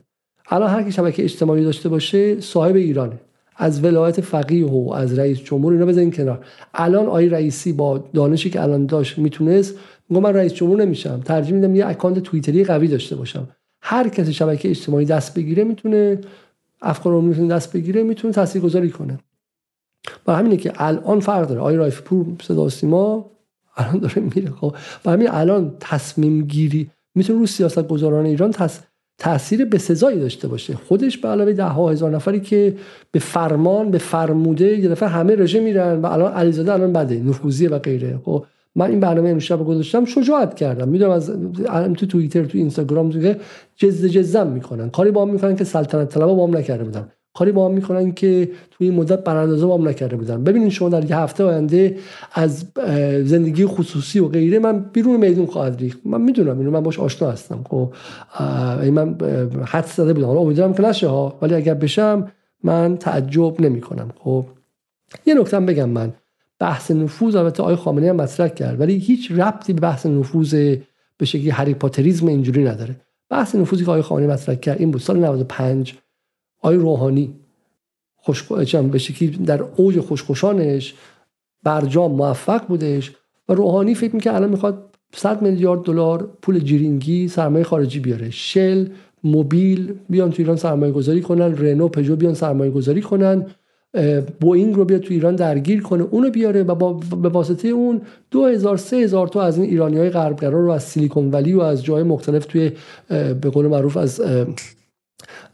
الان 0.49 0.69
هر 0.69 0.83
کی 0.83 0.91
شبکه 0.91 1.24
اجتماعی 1.24 1.64
داشته 1.64 1.90
باشه 1.90 2.41
صاحب 2.41 2.75
ایرانه. 2.75 3.19
از 3.58 3.84
ولایت 3.84 4.22
فقیه 4.22 4.66
و 4.66 4.92
از 4.92 5.19
رئیس 5.19 5.40
جمهور 5.40 5.74
اینا 5.74 5.86
بزنین 5.86 6.11
کنار. 6.11 6.45
الان 6.74 7.06
آقای 7.06 7.30
رئیسی 7.30 7.74
با 7.74 7.98
دانشی 7.98 8.50
که 8.50 8.61
الان 8.61 8.86
داشت 8.86 9.18
می‌تونست 9.18 9.76
میگم 10.10 10.24
من 10.24 10.34
رئیس 10.34 10.53
جمهور 10.53 10.77
نمیشم. 10.77 11.22
ترجیح 11.26 11.56
میدم 11.56 11.76
یه 11.76 11.88
account 11.88 12.19
توییتری 12.19 12.64
قوی 12.64 12.88
داشته 12.88 13.16
باشم. 13.16 13.48
هر 13.82 14.08
کسی 14.10 14.34
شبکه 14.34 14.69
اجتماعی 14.69 15.06
دست 15.06 15.34
بگیره 15.34 15.64
می‌تونه 15.64 16.22
افکار 16.82 17.14
رو 17.14 17.22
می‌تونه 17.22 17.48
دست 17.48 17.74
بگیره 17.74 18.03
می‌تونه 18.03 18.34
تاثیرگذاری 18.34 18.90
کنه. 18.90 19.19
و 20.27 20.36
همینه 20.36 20.58
که 20.58 20.74
الان 20.76 21.19
فرق 21.19 21.48
داره. 21.48 21.61
آقای 21.61 21.76
رائفی 21.76 22.02
پور 22.02 22.26
صدا 22.42 22.69
سیما 22.69 23.32
الان 23.77 23.98
داره 23.98 24.19
میره 24.19 24.52
خب. 24.52 24.76
و 25.06 25.11
همین 25.11 25.30
الان 25.32 25.76
تصمیم 25.80 26.42
گیری 26.42 26.90
می‌تونه 27.16 27.40
رو 27.40 27.45
سیاست 27.45 27.88
گذاران 27.88 28.26
ایران 28.26 28.52
تص... 28.52 28.80
تاثیر 29.18 29.66
به 29.66 29.78
سزایی 29.78 30.20
داشته 30.20 30.48
باشه. 30.48 30.74
خودش 30.74 31.18
به 31.18 31.28
علاوه 31.28 31.54
ده 31.54 31.64
ها 31.64 31.90
هزار 31.90 32.12
نفری 32.12 32.40
که 32.40 32.76
به 33.12 33.20
فرمان 33.20 33.92
به 33.92 33.98
فرموده 33.98 34.80
یه 34.80 34.90
دفعه 34.90 35.10
همه 35.10 35.36
رژه 35.36 35.60
میرن 35.60 36.02
و 36.02 36.06
الان 36.06 36.34
علیزاده 36.34 36.74
الان 36.74 36.94
بده 36.94 37.20
نفوذیه 37.20 37.70
و 37.70 37.80
غیره. 37.80 38.20
خب 38.26 38.46
من 38.76 38.90
این 38.90 39.00
برنامه 39.00 39.30
امشب 39.30 39.66
گذاشتم 39.66 40.06
شجاعت 40.06 40.56
کردم. 40.56 40.90
می‌دونم 40.90 41.12
از 41.12 41.32
تو 41.98 42.06
توییتر 42.06 42.46
تو 42.46 42.58
اینستاگرام 42.58 43.10
تو 43.10 43.34
جز 43.76 44.06
جزم 44.06 44.48
می‌کنن 44.48 44.90
کاری 44.90 45.12
با 45.12 45.22
هم 45.22 45.30
می‌کنن 45.30 45.56
که 45.56 45.64
سلطنت 45.64 46.10
طلبا 46.10 46.34
با 46.34 46.48
هم 46.48 46.58
نکرده 46.58 46.84
بودن. 46.84 47.12
کاری 47.38 47.51
با 47.51 47.66
هم 47.66 47.74
می‌کنن 47.74 48.11
که 48.11 48.51
توی 48.72 48.88
این 48.90 48.99
مدت 48.99 49.24
براندازه 49.24 49.66
با 49.66 49.77
هم 49.77 49.88
نکرده 49.88 50.16
بودن. 50.16 50.43
ببینید 50.43 50.69
شما 50.69 50.90
در 50.90 51.09
یه 51.09 51.17
هفته 51.17 51.43
آینده 51.43 51.98
از 52.33 52.66
زندگی 53.24 53.66
خصوصی 53.66 54.19
و 54.19 54.27
غیره 54.27 54.59
من 54.59 54.80
بیرون 54.80 55.17
میدون 55.17 55.45
خواهد 55.45 55.80
ریخت. 55.80 55.99
من 56.06 56.22
می‌دونم 56.22 56.59
اینو 56.59 56.72
من 56.72 56.83
باش 56.83 56.99
آشنا 56.99 57.32
هستم. 57.32 57.66
خب 57.69 57.93
من 58.91 59.16
حد 59.66 59.85
زده 59.85 60.14
بودم. 60.14 60.27
حالا 60.27 60.40
امیدوارم 60.40 60.74
که 60.74 60.83
نشه 60.83 61.07
ها 61.07 61.38
ولی 61.41 61.53
اگر 61.53 61.74
بشم 61.74 62.32
من 62.64 62.98
تعجب 62.98 63.61
نمی 63.61 63.82
کنم 63.82 64.09
خب 64.19 64.45
یه 65.25 65.33
نکته 65.33 65.59
بگم 65.59 65.90
من. 65.90 66.14
بحث 66.59 66.91
نفوذ 66.91 67.35
البته 67.35 67.64
آقای 67.64 67.75
خامنه‌ای 67.75 68.09
هم 68.09 68.16
مطرح 68.16 68.48
کرد 68.48 68.80
ولی 68.80 68.98
هیچ 68.98 69.32
ربطی 69.32 69.74
به 69.74 69.82
بحث 69.82 70.06
نفوذ 70.06 70.75
به 71.17 71.25
شکلی 71.25 71.49
هری 71.49 71.74
پاتریزم 71.74 72.27
اینجوری 72.27 72.64
نداره. 72.64 72.95
بحث 73.30 73.56
نفوذی 73.56 73.83
که 73.85 73.91
آقای 73.91 74.01
خامنه‌ای 74.01 74.32
مطرح 74.32 74.56
کرد 74.56 74.80
این 74.80 74.91
بود 74.91 75.01
سال 75.01 75.19
95 75.19 75.93
آقای 76.61 76.77
روحانی 76.77 77.34
خوش 78.16 78.44
به 78.44 78.98
شکلی 78.98 79.30
در 79.30 79.61
اوج 79.76 80.00
خوشخوشانش 80.00 80.94
برجام 81.64 82.11
موفق 82.11 82.68
بودش 82.68 83.11
و 83.50 83.53
روحانی 83.53 83.95
فکر 83.95 84.16
می‌کنه 84.16 84.34
الان 84.34 84.50
می‌خواد 84.50 84.84
100 85.14 85.42
میلیارد 85.42 85.82
دلار 85.82 86.30
پول 86.42 86.60
جیرینگی 86.60 87.27
سرمایه 87.27 87.64
خارجی 87.64 88.00
بیاره. 88.00 88.30
شل 88.30 88.88
موبیل 89.24 89.94
بیان 90.10 90.32
تو 90.32 90.36
ایران 90.40 90.56
سرمایه 90.56 90.92
گذاری 90.92 91.22
کنن 91.22 91.58
رنو 91.58 91.88
پژو 91.88 92.16
بیان 92.16 92.34
سرمایه 92.34 92.72
گذاری 92.72 93.02
کنن 93.02 93.45
بوینگ 94.42 94.76
رو 94.76 94.86
بیاد 94.86 95.02
تو 95.02 95.14
ایران 95.14 95.36
درگیر 95.36 95.82
کنه 95.82 96.03
اونو 96.11 96.30
بیاره 96.30 96.64
و 96.64 96.76
با 96.76 96.94
به 96.94 97.30
واسطه 97.30 97.68
اون 97.68 98.02
2000 98.32 98.77
3000 98.77 99.27
تا 99.27 99.42
از 99.42 99.58
این 99.58 99.69
ایرانی 99.69 99.98
های 99.98 100.10
غربگرا 100.10 100.61
رو 100.61 100.69
از 100.69 100.84
سیلیکون 100.84 101.32
ولی 101.32 101.53
و 101.53 101.61
از 101.61 101.84
جای 101.84 102.03
مختلف 102.03 102.45
توی 102.45 102.72
به 103.10 103.50
قول 103.50 103.68
معروف 103.68 103.98
از 103.98 104.22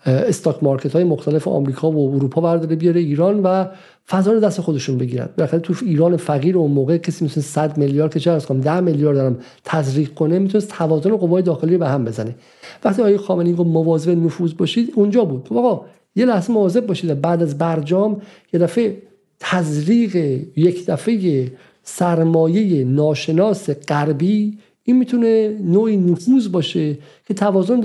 stock 0.06 0.64
market 0.64 0.93
های 0.93 1.03
مختلف 1.03 1.48
آمریکا 1.48 1.92
و 1.92 2.16
اروپا 2.16 2.42
برداره 2.42 2.75
بیاره 2.75 3.01
ایران 3.01 3.40
و 3.40 3.66
فضا 4.09 4.32
رو 4.32 4.40
دست 4.40 4.61
خودشون 4.61 4.98
بگیرن. 4.98 5.30
بالاخره 5.38 5.59
تو 5.59 5.74
ایران 5.85 6.17
فقیر 6.17 6.58
اون 6.58 6.72
موقع 6.72 6.98
کسی 6.98 7.25
مثل 7.25 7.42
100 7.42 7.77
میلیارد 7.77 8.14
که 8.14 8.19
چه 8.19 8.40
کنم 8.40 8.61
10 8.61 8.80
میلیارد 8.80 9.17
دارم 9.17 9.38
تزریق 9.66 10.14
کنه 10.14 10.40
می‌تونه 10.40 10.66
توازن 10.66 11.16
قوای 11.16 11.43
داخلی 11.43 11.77
به 11.77 11.88
هم 11.88 12.06
بزنه. 12.06 12.35
وقتی 12.83 13.01
آقای 13.01 13.17
خامنه‌ای 13.17 13.56
گفت 13.56 13.69
مواظب 13.69 14.17
نفوذ 14.17 14.53
باشید 14.53 14.93
اونجا 14.95 15.25
بود. 15.25 15.48
آقا 15.51 15.85
یه 16.16 16.25
لحظه 16.25 16.53
مواظب 16.53 16.85
باشید. 16.85 17.22
بعد 17.22 17.43
از 17.43 17.58
برجام 17.58 18.22
یه 18.53 18.59
دفعه 18.59 18.98
تزریق 19.40 20.16
یک 20.56 20.85
دفعه 20.85 21.51
سرمایه 21.83 22.83
ناشناس 22.83 23.69
غربی 23.69 24.58
این 24.83 24.97
می‌تونه 24.97 25.57
نوعی 25.61 25.97
نفوذ 25.97 26.47
باشه 26.47 26.97
که 27.27 27.33
توازن 27.33 27.81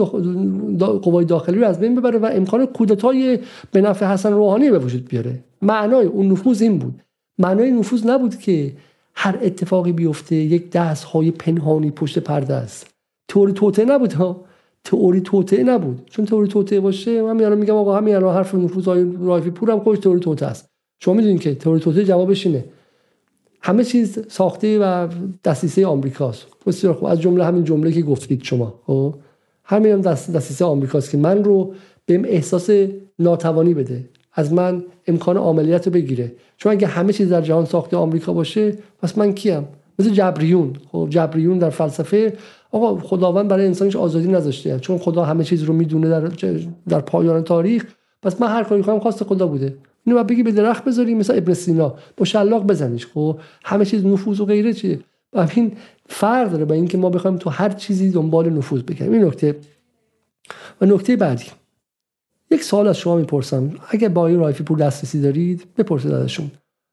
قوای 1.03 1.25
داخلی 1.25 1.59
رو 1.59 1.67
از 1.67 1.81
بین 1.81 1.95
ببره 1.95 2.19
و 2.19 2.31
امکان 2.33 2.67
کودتای 2.67 3.39
به 3.73 3.81
نفع 3.81 4.07
حسن 4.07 4.33
روحانی 4.33 4.71
به 4.71 4.79
وجود 4.79 5.09
بیاره. 5.09 5.39
معنای 5.63 6.07
اون 6.07 6.33
نفوذ 6.33 6.63
این 6.63 6.79
بود. 6.79 7.03
معنای 7.39 7.71
نفوذ 7.71 8.07
نبود 8.07 8.37
که 8.37 8.73
هر 9.15 9.39
اتفاقی 9.43 9.93
بیفته 9.93 10.37
یک 10.37 10.71
دست 10.71 11.05
های 11.05 11.31
پنهانی 11.31 11.91
پشت 11.91 12.19
پرده 12.19 12.55
است. 12.55 12.87
تئوری 13.29 13.53
توته 13.53 13.85
نبود 13.85 14.13
ها. 14.13 14.45
تئوری 14.85 15.21
توته 15.21 15.63
نبود. 15.63 16.03
چون 16.11 16.25
تئوری 16.25 16.49
توته 16.49 16.81
باشه 16.81 17.23
من 17.23 17.37
میارم 17.37 17.59
میگم 17.59 17.75
آقا 17.75 17.97
همین 17.97 18.15
الان 18.15 18.35
حرف 18.35 18.55
نفوذ 18.55 18.85
های 18.85 19.07
رایفی 19.21 19.51
پورم 19.51 19.81
خودش 19.81 19.99
تئوری 19.99 20.21
توته 20.21 20.47
است. 20.47 20.69
شما 21.01 21.15
می‌دونید 21.15 21.41
که 21.41 21.55
تئوری 21.55 21.81
توته 21.81 22.05
جوابش 22.05 22.47
اینه. 22.47 22.65
همه 23.61 23.85
چیز 23.85 24.19
ساخته 24.29 24.79
و 24.79 25.09
دستیسه 25.45 25.87
آمریکاست. 25.87 26.47
بسیار 26.67 26.95
خوب. 26.95 27.05
از 27.05 27.21
جمله 27.21 27.45
همین 27.45 27.65
جمله 27.65 27.93
که 27.93 28.03
گفتید 28.03 28.43
شما. 28.43 28.75
خب؟ 28.87 29.15
همین 29.65 29.93
هم 29.93 30.01
دست 30.01 30.33
دستیسه 30.33 30.65
آمریکاست 30.65 31.11
که 31.11 31.19
من 31.19 31.45
رو 31.45 31.75
بهم 32.07 32.25
احساس 32.25 32.71
ناتوانی 33.19 33.75
بده. 33.75 34.05
از 34.35 34.53
من 34.53 34.85
امکان 35.07 35.37
عملیات 35.37 35.87
رو 35.87 35.93
بگیره. 35.93 36.33
چون 36.57 36.73
اگه 36.73 36.87
همه 36.87 37.13
چیز 37.13 37.29
در 37.29 37.41
جهان 37.41 37.65
ساخته 37.65 37.97
آمریکا 37.97 38.33
باشه 38.33 38.77
پس 39.03 39.19
من 39.19 39.33
کیم؟ 39.33 39.69
مثل 39.99 40.11
جبریون. 40.11 40.73
خب 40.93 41.07
جبریون 41.11 41.59
در 41.59 41.71
فلسفه 41.71 42.33
آقا 42.73 42.97
خداوند 43.01 43.49
برای 43.49 43.67
انسانش 43.67 43.97
آزادی 43.97 44.29
نذاشته. 44.29 44.79
چون 44.79 44.99
خدا 44.99 45.25
همه 45.25 45.45
چیز 45.45 45.63
رو 45.63 45.75
می‌دونه 45.75 46.09
در 46.09 46.31
در 46.89 47.01
پایان 47.01 47.43
تاریخ. 47.43 47.85
پس 48.23 48.41
من 48.41 48.49
هر 48.49 48.65
کاری 48.65 48.83
کنم 48.83 48.99
خواست 48.99 49.25
خدا 49.25 49.47
بوده. 49.47 49.77
اینو 50.05 50.25
بگی 50.25 50.43
به 50.43 50.53
درخت 50.53 50.85
بذاری 50.85 51.15
مثل 51.15 51.37
ابن 51.37 51.55
سینا. 51.55 51.95
با 52.17 52.25
شلاق 52.25 52.67
بزنیش 52.67 53.07
خب؟ 53.07 53.39
همه 53.65 53.85
چیز 53.85 54.07
نفوذ 54.07 54.41
و 54.41 54.45
غیره 54.45 54.73
چیه؟ 54.73 55.01
و 55.33 55.49
این 55.55 55.73
فرق 56.07 56.51
داره 56.51 56.65
با 56.65 56.75
اینکه 56.75 56.99
ما 56.99 57.11
بخوایم 57.11 57.37
تو 57.37 57.51
هر 57.51 57.69
چیزی 57.69 58.11
دنبال 58.11 58.51
نفوذ 58.51 58.83
بکنیم 58.83 59.13
این 59.13 59.25
نکته. 59.25 59.57
و 60.81 60.87
نکته 60.87 61.17
بعدی. 61.17 61.45
یک 62.51 62.63
سوال 62.63 62.89
از 62.89 62.99
شما 62.99 63.17
می‌پرسم. 63.17 63.71
اگر 63.89 64.09
با 64.09 64.27
این 64.27 64.39
رایفی 64.39 64.65
پور 64.65 64.79
دسترسی 64.79 65.21
دارید 65.21 65.65
بپرسید 65.79 66.13
ازشون. 66.13 66.51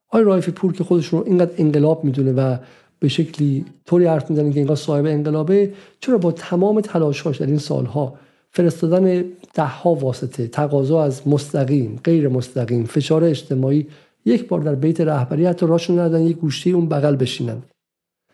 آیا 0.10 0.24
رایفی 0.24 0.52
پور 0.52 0.74
که 0.74 0.84
خودشون 0.84 1.20
رو 1.20 1.26
اینقدر 1.28 1.52
انقلاب 1.58 2.04
می‌دونه 2.04 2.34
و 2.34 2.58
به 3.00 3.08
شکلی 3.08 3.66
طوری 3.86 4.06
حرف 4.06 4.30
می‌زنه 4.30 4.52
که 4.52 4.60
اینقدر 4.60 4.76
صاحب 4.76 5.06
انقلابه 5.06 5.74
چرا 6.00 6.18
با 6.18 6.32
تمام 6.32 6.82
تلاشهاش 6.82 7.38
در 7.38 7.46
این 7.46 7.58
سالها 7.58 8.14
فرستادن 8.56 9.24
ده 9.54 9.64
ها 9.64 9.96
واسطه 9.96 10.48
تقاضا 10.48 11.04
از 11.04 11.28
مستقیم 11.28 12.00
غیر 12.04 12.28
مستقیم 12.28 12.86
فشار 12.86 13.24
اجتماعی. 13.24 13.88
یک 14.26 14.48
بار 14.48 14.60
در 14.60 14.76
بیت 14.76 15.02
رهبری 15.02 15.46
حتی 15.46 15.66
راشون 15.68 16.00
ندن 16.00 16.22
یک 16.22 16.38
گوشته 16.38 16.70
اون 16.70 16.90
بغل 16.90 17.16
بشینن. 17.16 17.64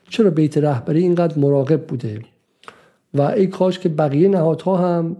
چرا 0.09 0.29
بیت 0.29 0.57
رهبری 0.57 1.01
اینقدر 1.01 1.39
مراقب 1.39 1.81
بوده؟ 1.87 2.21
و 3.13 3.21
ای 3.21 3.47
کاش 3.47 3.79
که 3.79 3.89
بقیه 3.89 4.29
نهادها 4.29 4.77
هم 4.77 5.17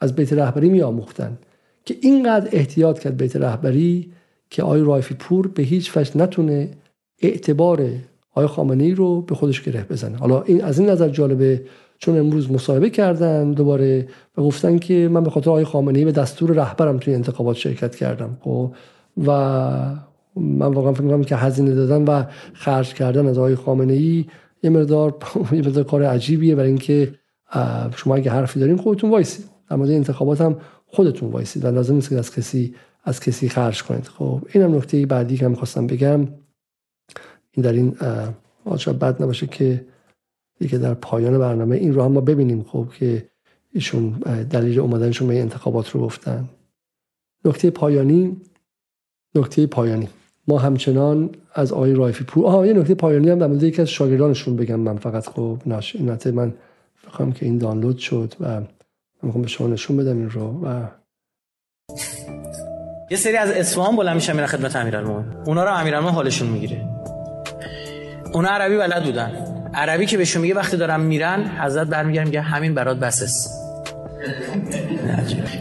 از 0.00 0.16
بیت 0.16 0.32
رهبری 0.32 0.68
میآموختن. 0.68 1.38
که 1.84 1.96
اینقدر 2.00 2.48
احتیاط 2.52 2.98
کرد 2.98 3.16
بیت 3.16 3.36
رهبری 3.36 4.12
که 4.50 4.62
آی 4.62 4.80
رایفی 4.80 5.14
پور 5.14 5.48
به 5.48 5.62
هیچ 5.62 5.96
وجه 5.96 6.18
نتونه 6.18 6.70
اعتبار 7.22 7.90
آی 8.34 8.46
خامنه 8.46 8.84
ای 8.84 8.94
رو 8.94 9.20
به 9.20 9.34
خودش 9.34 9.62
گره 9.62 9.84
بزنه. 9.84 10.16
حالا 10.16 10.42
این 10.42 10.64
از 10.64 10.78
این 10.78 10.90
نظر 10.90 11.08
جالبه 11.08 11.62
چون 11.98 12.18
امروز 12.18 12.52
مصاحبه 12.52 12.90
کردن 12.90 13.52
دوباره 13.52 14.08
و 14.36 14.42
گفتن 14.42 14.78
که 14.78 15.08
من 15.12 15.24
به 15.24 15.30
خاطر 15.30 15.50
آقای 15.50 15.64
خامنه 15.64 15.98
ای 15.98 16.04
به 16.04 16.12
دستور 16.12 16.50
رهبرم 16.50 16.98
توی 16.98 17.14
انتخابات 17.14 17.56
شرکت 17.56 17.96
کردم 17.96 18.38
خب؟ 18.40 18.74
و 19.26 19.30
من 20.36 20.66
واقعا 20.66 20.92
فکر 20.92 21.02
می‌کنم 21.02 21.24
که 21.24 21.36
هزینه 21.36 21.74
دادن 21.74 22.04
و 22.04 22.24
خرج 22.52 22.94
کردن 22.94 23.26
از 23.26 23.38
آقای 23.38 23.54
خامنه 23.54 23.92
ای 23.92 24.24
یه 24.62 24.70
مقدار 24.70 25.14
یه 25.52 25.58
مقدار 25.58 25.84
کار 25.84 26.02
عجیبیه 26.02 26.54
برای 26.54 26.68
اینکه 26.68 27.14
شما 27.96 28.16
اگه 28.16 28.30
حرفی 28.30 28.60
دارین 28.60 28.76
خودتون 28.76 29.10
وایسید 29.10 29.44
در 29.70 29.76
مورد 29.76 29.90
انتخابات 29.90 30.40
هم 30.40 30.56
خودتون 30.86 31.30
وایسید 31.30 31.64
و 31.64 31.68
لازم 31.68 31.94
نیست 31.94 32.08
که 32.08 32.18
از 32.18 32.34
کسی 32.34 32.74
از 33.04 33.20
کسی 33.20 33.48
خرج 33.48 33.82
کنید. 33.82 34.04
خب 34.04 34.42
اینم 34.52 34.74
نکته 34.74 35.06
بعدی 35.06 35.36
که 35.36 35.48
می‌خواستم 35.48 35.86
بگم. 35.86 36.28
این 37.50 37.62
در 37.62 37.72
این 37.72 37.90
بد 39.00 39.22
نباشه 39.22 39.46
که 39.46 39.84
دیگه 40.58 40.78
در 40.78 40.94
پایان 40.94 41.38
برنامه. 41.38 41.76
این 41.76 41.94
رو 41.94 42.02
هم 42.02 42.12
ما 42.12 42.20
ببینیم 42.20 42.62
خب 42.68 42.86
که 42.98 43.28
ایشون 43.72 44.10
دلیل 44.50 44.80
اومدنشون 44.80 45.28
به 45.28 45.40
انتخابات 45.40 45.90
رو 45.90 46.00
گفتن. 46.00 46.48
نکته 47.44 47.70
پایانی 47.70 48.36
نکته 49.34 49.66
پایانی. 49.66 50.08
ما 50.48 50.58
همچنان 50.58 51.30
از 51.54 51.72
آقای 51.72 51.94
رایفی 51.94 52.24
پور 52.24 52.46
آها 52.46 52.66
یه 52.66 52.72
نکته 52.72 52.94
پایانی 52.94 53.30
هم 53.30 53.38
در 53.38 53.46
مورد 53.46 53.62
یکی 53.62 53.82
از 53.82 53.88
شاگردانشون 53.88 54.56
بگم 54.56 54.80
من 54.80 54.96
فقط 54.96 55.28
خب 55.28 55.58
این 55.94 56.34
من 56.34 56.54
بخوام 57.06 57.32
که 57.32 57.46
این 57.46 57.58
دانلود 57.58 57.98
شد 57.98 58.34
و 58.40 58.60
می‌خوام 59.22 59.42
به 59.42 59.48
شما 59.48 59.66
نشون 59.66 59.96
بدم 59.96 60.16
این 60.16 60.30
رو 60.30 60.60
و 60.64 60.88
یه 63.10 63.16
سری 63.16 63.36
از 63.36 63.50
اصفهان 63.50 63.96
بلند 63.96 64.14
میشن 64.14 64.32
میرن 64.32 64.46
خدمت 64.46 64.76
امیرالمومنین. 64.76 65.36
اونا 65.46 65.64
رو 65.64 65.74
امیرالمومنین 65.74 66.14
حالشون 66.14 66.48
می‌گیره. 66.48 66.88
اونا 68.34 68.48
عربی 68.48 68.76
بلد 68.76 69.04
بودن. 69.04 69.47
عربی 69.74 70.06
که 70.06 70.16
بهشون 70.16 70.42
میگه 70.42 70.54
وقتی 70.54 70.76
دارن 70.76 71.00
میرن 71.00 71.46
حضرت 71.46 71.88
برمیگرد 71.88 72.26
میگه 72.26 72.40
همین 72.40 72.74
برات 72.74 72.96
بس 72.96 73.22
است. 73.22 73.50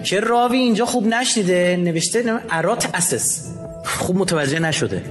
که 0.04 0.20
راوی 0.20 0.58
اینجا 0.58 0.86
خوب 0.86 1.08
نشنیده 1.08 1.78
نوشته 1.84 2.40
ارات 2.50 2.90
اسس 2.94 3.56
خوب 3.86 4.18
متوجه 4.18 4.60
نشده. 4.60 5.02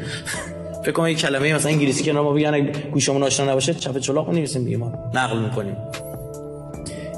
فکر 0.83 0.93
کنم 0.93 1.09
یک 1.09 1.19
کلمه 1.19 1.55
مثلا 1.55 1.71
انگلیسی 1.73 2.05
که 2.05 2.13
ما 2.13 2.33
بگن 2.33 2.73
گوشمون 2.91 3.23
آشنا 3.23 3.51
نباشه 3.51 3.75
چپ 3.75 3.99
چلاق 3.99 4.29
می‌نویسیم 4.29 4.65
دیگه 4.65 4.77
ما. 4.77 5.11
نقل 5.15 5.39
می‌کنیم. 5.39 5.77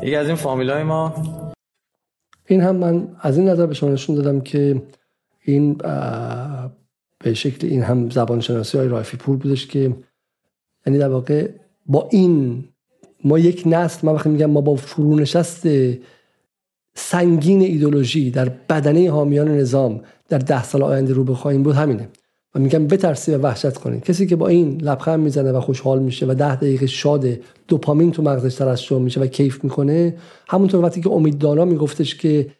یکی 0.03 0.17
از 0.17 0.27
این 0.27 0.37
فامیلای 0.37 0.83
ما. 0.83 1.25
این 2.47 2.63
هم 2.63 2.77
من 2.77 3.09
از 3.21 3.39
این 3.39 3.49
نظر 3.49 3.67
به 3.67 3.75
شما 3.75 3.91
نشون 3.91 4.17
دادم 4.17 4.41
که 4.41 4.83
این 5.45 5.75
به 7.19 7.35
شکل 7.35 7.67
این 7.67 7.83
هم 7.83 8.11
زبان 8.11 8.41
شناسی 8.41 8.79
های 8.79 8.89
رایفی 8.89 9.17
پور 9.17 9.37
بودش 9.37 9.67
که 9.67 9.97
یعنی 10.87 10.99
در 10.99 11.09
واقع 11.09 11.49
با 11.89 12.09
این 12.11 12.65
ما 13.25 13.39
یک 13.39 13.63
نسل 13.67 14.07
من 14.07 14.13
وقتی 14.15 14.29
میگم 14.29 14.51
ما 14.51 14.61
با 14.61 14.77
فرونشست 14.77 15.67
سنگین 16.95 17.63
ایدولوژی 17.63 18.31
در 18.31 18.49
بدنه 18.49 19.11
حامیان 19.11 19.49
نظام 19.49 20.01
در 20.29 20.39
ده 20.39 20.65
سال 20.65 20.83
آینده 20.83 21.13
رو 21.13 21.25
بخواهیم 21.25 21.63
بود 21.63 21.75
همینه. 21.75 22.09
و 22.55 22.59
میگم 22.59 22.87
بترسی 22.87 23.35
و 23.35 23.39
وحشت 23.39 23.75
کنید. 23.75 24.05
کسی 24.05 24.27
که 24.27 24.37
با 24.37 24.49
این 24.49 24.81
لبخند 24.81 25.21
می‌زنه 25.21 25.53
و 25.53 25.61
خوشحال 25.61 25.99
میشه 25.99 26.27
و 26.27 26.35
ده 26.35 26.57
دقیقه 26.57 26.87
شاد 26.87 27.27
دوپامین 27.69 28.13
تو 28.13 28.23
مغزش 28.23 28.55
ترشح 28.55 28.99
میشه 28.99 29.21
و 29.21 29.27
کیف 29.27 29.65
می‌کنه 29.65 30.17
همونطور 30.49 30.85
وقتی 30.85 31.01
که 31.01 31.11
امید 31.11 31.39
دانا 31.39 31.65
میگفتش 31.65 32.15
که 32.15 32.51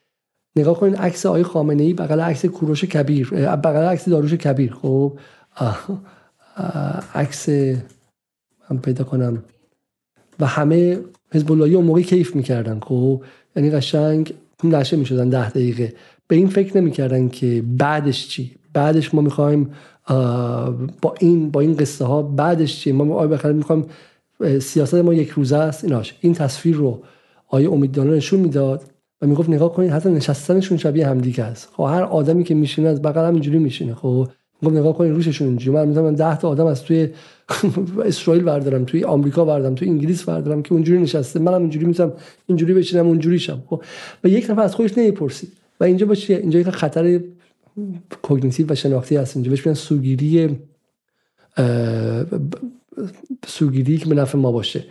نگاه 0.57 0.81
کنید 0.81 0.97
عکس 0.97 1.27
آقای 1.27 1.43
خامنه 1.43 1.83
ای 1.83 1.95
بغل 1.95 2.21
عکس 2.21 2.45
کوروش 2.45 2.85
کبیر 2.85 3.31
بغل 3.57 3.83
عکس 3.83 4.09
داروش 4.09 4.35
کبیر 4.35 4.73
خب؟ 4.83 5.19
عکس 7.15 7.49
من 8.71 8.79
پیدا 8.79 9.05
کنم. 9.05 9.43
و 10.41 10.47
همه 10.47 10.99
حزب 11.33 11.53
اللهی 11.53 11.75
اون 11.75 11.85
موقع 11.85 12.03
کیف 12.03 12.37
می‌کردن 12.37 12.81
خب؟ 12.81 13.23
یعنی 13.57 13.71
قشنگ 13.71 14.35
نشه 14.65 14.97
می‌شدن 14.97 15.29
ده 15.29 15.51
دقیقه. 15.51 15.93
به 16.29 16.37
این 16.37 16.49
فکر 16.49 16.77
نمی‌کردن 16.77 17.29
که 17.29 17.65
بعدش 17.79 18.29
چی؟ 18.29 18.51
بعدش 18.73 19.15
ما 19.15 19.21
می‌خوایم 19.21 19.71
با 21.03 21.15
این 21.21 21.51
با 21.51 21.61
این 21.61 21.77
قصه 21.77 22.05
ها 22.05 22.23
بعدش 22.23 22.81
چی؟ 22.81 22.93
ما 22.93 23.15
آیا 23.15 23.53
می‌خوایم 23.53 23.87
سیاست 24.61 24.95
ما 24.95 25.15
یک 25.15 25.29
روزه 25.29 25.57
است 25.57 25.85
ایناش 25.85 26.15
این 26.21 26.35
تصویر 26.35 26.77
رو 26.77 27.03
آیه 27.49 27.71
امیددانه 27.71 28.11
نشون 28.11 28.41
می‌داد 28.41 28.85
و 29.23 29.27
می‌گفت 29.27 29.49
نگاه 29.49 29.73
کنید 29.73 29.91
حتی 29.91 30.11
نشستنشون 30.11 30.79
شبیه 30.79 31.09
همدیگه 31.09 31.45
است. 31.45 31.69
خب 31.73 31.83
هر 31.83 32.03
آدمی 32.03 32.45
که 32.45 32.55
میشینه 32.55 32.89
از 32.89 33.03
بغل 33.03 33.27
هم 33.27 33.33
اینجوری 33.35 33.59
میشینه 33.59 33.95
خب؟ 33.95 34.29
می‌گفت 34.63 34.79
نگاه 34.79 34.97
کنید 34.97 35.13
روششون 35.13 35.49
اینجوری 35.49 35.77
من 35.77 35.89
می‌تونم 35.89 36.15
10 36.15 36.39
تا 36.39 36.49
آدم 36.49 36.67
از 36.67 36.83
توی 36.83 37.09
اسرائیل 38.05 38.45
بردارم 38.45 38.85
توی 38.85 39.05
آمریکا 39.05 39.45
بردارم 39.45 39.75
توی 39.75 39.89
انگلیس 39.89 40.23
بردارم 40.23 40.63
که 40.63 40.73
اونجوری 40.73 41.03
نشسته. 41.03 41.39
منم 41.39 41.61
اینجوری 41.61 41.87
می‌تونم 41.87 42.13
اینجوری 42.47 42.75
بشینم 42.75 43.07
اونجوری 43.07 43.39
شم. 43.39 43.63
خب 43.67 43.83
و 44.25 44.29
یک 44.29 44.51
نفر 44.51 44.63
از 44.63 44.75
خودش 44.75 44.99
نمی‌پرسید 44.99 45.53
و 45.81 45.85
اینجا 45.85 46.07
باشه 46.07 46.35
اینجا 46.35 46.59
یک 46.59 46.71
خطر 46.71 47.21
کوگنیتیو 48.23 48.73
و 48.73 48.75
شناختی 48.75 49.17
هست 49.17 49.37
اینجا. 49.37 49.51
بهش 49.51 49.67
میگن 49.67 49.75
سوگیری 49.75 50.59
سوگیری 53.47 53.99
که 53.99 54.07
به 54.07 54.15
نفع 54.15 54.39
ما 54.39 54.53
باشه. 54.53 54.85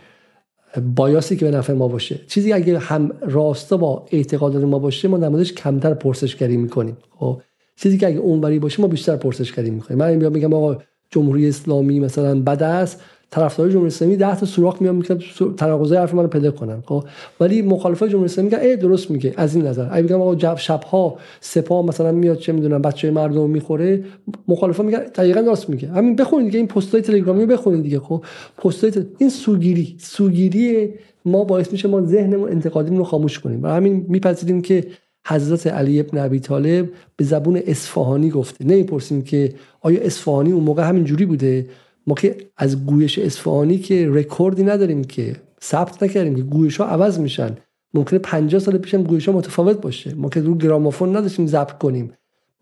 بایاسی 0.94 1.36
که 1.36 1.44
به 1.44 1.56
نفع 1.56 1.72
ما 1.72 1.88
باشه. 1.88 2.20
چیزی 2.26 2.52
اگه 2.52 2.78
هم 2.78 3.12
راستا 3.20 3.76
با 3.76 4.06
اعتقادات 4.12 4.64
ما 4.64 4.78
باشه 4.78 5.08
ما 5.08 5.16
موردش 5.16 5.52
کمتر 5.52 5.94
پرسشگری 5.94 6.56
می‌کنیم. 6.56 6.96
خب 7.18 7.42
چیزی 7.80 7.98
که 7.98 8.06
اگه 8.06 8.18
اونوری 8.18 8.58
باشه 8.58 8.82
ما 8.82 8.88
بیشتر 8.88 9.16
پرسشگری 9.16 9.70
می‌کنیم 9.70 9.98
من 9.98 10.14
میگم 10.14 10.52
آقا 10.52 10.76
جمهوری 11.10 11.48
اسلامی 11.48 12.00
مثلا 12.00 12.40
بد 12.40 12.62
است 12.62 13.00
طرفدار 13.30 13.68
جمهوری 13.68 13.86
اسلامی 13.86 14.16
10 14.16 14.36
تا 14.36 14.46
سوراخ 14.46 14.82
میان 14.82 14.96
میگن 14.96 15.18
تناقضای 15.56 15.98
حرف 15.98 16.14
منو 16.14 16.28
پیدا 16.28 16.50
کنن 16.50 16.82
خب؟ 16.86 17.04
ولی 17.40 17.62
مخالفای 17.62 18.08
جمهوری 18.08 18.24
اسلامی 18.24 18.50
میگن 18.50 18.62
ای 18.62 18.76
درست 18.76 19.10
میگه 19.10 19.34
از 19.36 19.56
این 19.56 19.66
نظر. 19.66 19.88
اگه 19.90 20.02
میگم 20.02 20.20
آقا 20.20 20.56
شبها 20.56 21.18
سپاه 21.40 21.86
مثلا 21.86 22.12
میاد 22.12 22.38
چه 22.38 22.52
می‌دونم 22.52 22.82
بچه 22.82 23.10
مردم 23.10 23.50
می‌خوره 23.50 24.04
مخالفا 24.48 24.82
میگن 24.82 24.98
دقیقاً 24.98 25.40
راست 25.40 25.70
میگه. 25.70 25.88
همین 25.88 26.16
بخونید 26.16 26.46
دیگه 26.46 26.58
این 26.58 26.66
پستای 26.66 27.00
تلگرامی 27.00 27.46
بخونید 27.46 27.82
دیگه 27.82 28.00
خب؟ 28.00 28.24
پستای 28.58 28.92
این 29.18 29.30
سوگیری 29.30 29.96
سوگیری 29.98 30.94
ما 31.24 31.44
باعث 31.44 31.72
میشه 31.72 31.88
ما 31.88 32.02
ذهنمون 32.02 32.50
انتقادیمون 32.50 32.98
رو 32.98 33.04
خاموش 33.04 33.38
کنیم. 33.38 33.62
و 33.62 33.66
همین 33.66 34.06
میپذیریم 34.08 34.62
که 34.62 34.86
حضرت 35.28 35.66
علی 35.66 36.00
ابن 36.00 36.18
ابی 36.18 36.40
طالب 36.40 36.88
به 37.16 37.24
زبون 37.24 37.60
اصفهانی 37.66 38.30
گفته. 38.30 38.64
نمی‌پرسیم 38.64 39.22
که 39.22 39.54
آیا 39.80 40.00
اصفهانی 40.00 40.52
اون 40.52 40.64
موقع 40.64 40.88
همین 40.88 41.04
جوری 41.04 41.26
بوده؟ 41.26 41.66
ما 42.06 42.14
که 42.14 42.36
از 42.56 42.86
گویش 42.86 43.18
اصفهانی 43.18 43.78
که 43.78 44.08
رکوردی 44.10 44.62
نداریم 44.62 45.04
که 45.04 45.36
ثبت 45.62 46.02
نکردیم 46.02 46.36
که 46.36 46.42
گویش 46.42 46.76
ها 46.76 46.86
عوض 46.86 47.18
میشن. 47.18 47.56
ممکنه 47.94 48.18
50 48.18 48.60
سال 48.60 48.78
پیشم 48.78 49.02
گویش 49.02 49.28
ها 49.28 49.34
متفاوت 49.34 49.80
باشه. 49.80 50.14
ما 50.14 50.28
که 50.28 50.40
رو 50.40 50.54
گرامافون 50.54 51.16
نداشتیم 51.16 51.46
ضبط 51.46 51.72
کنیم. 51.72 52.12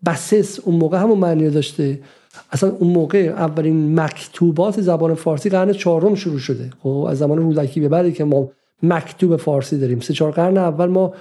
بسس 0.05 0.59
اون 0.59 0.75
موقع 0.75 0.97
همون 0.97 1.17
معنی 1.17 1.49
داشته. 1.49 1.99
اصلا 2.51 2.69
اون 2.69 2.93
موقع 2.93 3.19
اولین 3.19 3.99
مکتوبات 3.99 4.81
زبان 4.81 5.13
فارسی 5.13 5.49
قرن 5.49 5.73
چهارم 5.73 6.15
شروع 6.15 6.39
شده. 6.39 6.69
خب 6.83 7.07
از 7.09 7.17
زمان 7.17 7.37
رودکی 7.37 7.79
به 7.79 7.89
بعدی 7.89 8.11
که 8.11 8.23
ما 8.23 8.51
مکتوب 8.83 9.35
فارسی 9.35 9.79
داریم. 9.79 9.99
سه 9.99 10.13
چهار 10.13 10.31
قرن 10.31 10.57
اول 10.57 10.85
ما 10.85 11.13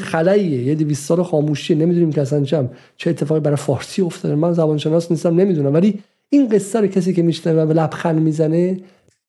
خلاییه 0.00 0.62
یه 0.62 0.74
200 0.74 1.08
سال 1.08 1.22
خاموشی. 1.22 1.74
نمی‌دونیم 1.74 2.12
که 2.12 2.20
اصلا 2.20 2.68
چه 2.96 3.10
اتفاقی 3.10 3.40
برای 3.40 3.56
فارسی 3.56 4.02
افتاده. 4.02 4.34
من 4.34 4.52
زبان 4.52 4.78
شناس 4.78 5.10
نیستم 5.10 5.40
نمی‌دونم. 5.40 5.74
ولی 5.74 5.98
این 6.28 6.48
قصه 6.48 6.80
رو 6.80 6.86
کسی 6.86 7.12
که 7.12 7.22
میشنوه 7.22 7.62
و 7.62 7.72
لبخند 7.72 8.20
می‌زنه 8.20 8.80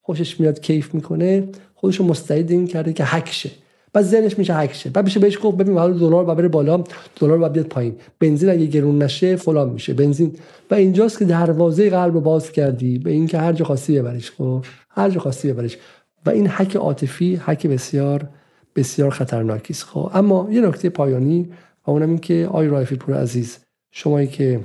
خوشش 0.02 0.40
میاد 0.40 0.62
کیف 0.62 0.94
می‌کنه. 0.94 1.44
خودشو 1.76 2.04
مستعد 2.04 2.52
این 2.52 2.68
کرده 2.68 2.94
که 2.94 3.04
حک 3.04 3.32
شه 3.32 3.50
بعد 3.94 4.06
ذهنش 4.06 4.40
میشه 4.40 4.54
حک 4.54 4.74
شه 4.74 4.90
بعد 4.90 5.06
میشه 5.06 5.20
بهش 5.20 5.38
گفت 5.44 5.58
ببین 5.58 5.78
حالا 5.78 5.94
دلار 5.94 6.24
با 6.24 6.36
بره 6.36 6.48
بالا 6.48 6.84
دلار 7.20 7.38
با 7.38 7.50
بیاد 7.50 7.66
پایین. 7.66 7.96
بنزین 8.20 8.50
اگه 8.50 8.66
گرون 8.66 9.04
نشه 9.04 9.36
فلان 9.36 9.70
میشه. 9.70 9.94
بنزین. 9.94 10.36
و 10.72 10.76
اینجاست 10.76 11.20
که 11.20 11.26
دروازه 11.26 11.90
قلب 11.90 12.14
رو 12.14 12.22
باز 12.22 12.52
کردی 12.52 13.00
به 13.00 13.12
اینکه 13.12 13.38
هر 13.38 13.54
جا 13.54 13.66
خاصی 13.66 14.00
ببریش 14.00 14.32
خب؟ 14.32 14.66
هر 14.90 15.10
جا 15.10 15.20
خاصی 15.20 15.54
ببریش. 15.54 15.78
و 16.26 16.30
این 16.30 16.48
حک 16.48 16.76
عاطفی 16.76 17.36
حک 17.46 17.68
بسیار 17.68 18.30
بسیار 18.78 19.10
خطرناکی 19.10 19.74
است. 19.74 19.84
خب 19.84 20.12
اما 20.14 20.48
یه 20.52 20.62
نکته 20.62 20.90
پایانی 20.90 21.50
و 21.88 21.92
اونم 21.92 22.10
این 22.10 22.18
که 22.18 22.50
آی 22.52 22.68
رایفی 22.68 22.96
پور 22.96 23.22
عزیز 23.22 23.58
شمایی 23.92 24.28
که 24.28 24.60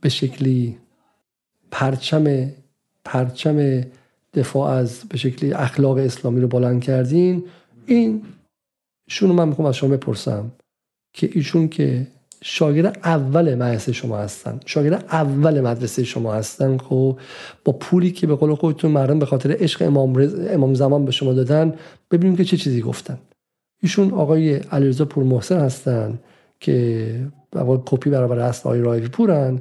به 0.00 0.08
شکلی 0.08 0.78
پرچم 1.70 2.48
پرچم 3.04 3.84
دفاع 4.34 4.70
از 4.70 5.04
به 5.08 5.16
شکلی 5.16 5.52
اخلاق 5.52 5.96
اسلامی 5.96 6.40
رو 6.40 6.48
بلند 6.48 6.82
کردین 6.82 7.44
این 7.86 8.22
شونو 9.08 9.32
من 9.34 9.48
می‌خوام 9.48 9.68
از 9.68 9.76
شما 9.76 9.90
بپرسم 9.90 10.52
که 11.12 11.30
ایشون 11.32 11.68
که 11.68 12.06
شاگرد 12.42 12.98
اول 13.04 13.54
مدرسه 13.54 13.92
شما 13.92 14.18
هستن. 14.18 14.60
شاگرد 14.66 15.04
اول 15.12 15.60
مدرسه 15.60 16.04
شما 16.04 16.34
هستن 16.34 16.78
خب؟ 16.78 17.18
با 17.64 17.72
پولی 17.72 18.10
که 18.10 18.26
به 18.26 18.34
قول 18.34 18.54
خودتون 18.54 18.90
مردم 18.90 19.18
به 19.18 19.26
خاطر 19.26 19.56
عشق 19.58 19.82
امام, 19.82 20.30
امام 20.50 20.74
زمان 20.74 21.04
به 21.04 21.12
شما 21.12 21.32
دادن 21.32 21.74
ببینیم 22.10 22.36
که 22.36 22.44
چه 22.44 22.56
چیزی 22.56 22.80
گفتن. 22.80 23.18
ایشون 23.82 24.10
آقای 24.10 24.54
علیرضا 24.54 25.04
پور 25.04 25.24
محسن 25.24 25.60
هستن 25.60 26.18
که 26.60 27.30
کپی 27.86 28.10
برابر 28.10 28.38
هست 28.38 28.66
آقای 28.66 28.80
رایوی 28.80 29.08
پورن 29.08 29.60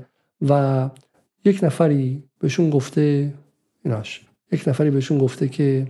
و 0.50 0.90
یک 1.46 1.60
نفری 1.64 2.24
بهشون 2.40 2.70
گفته 2.70 3.34
ایناش. 3.86 4.22
یک 4.52 4.68
نفری 4.68 4.90
بهشون 4.90 5.18
گفته 5.18 5.48
که 5.48 5.88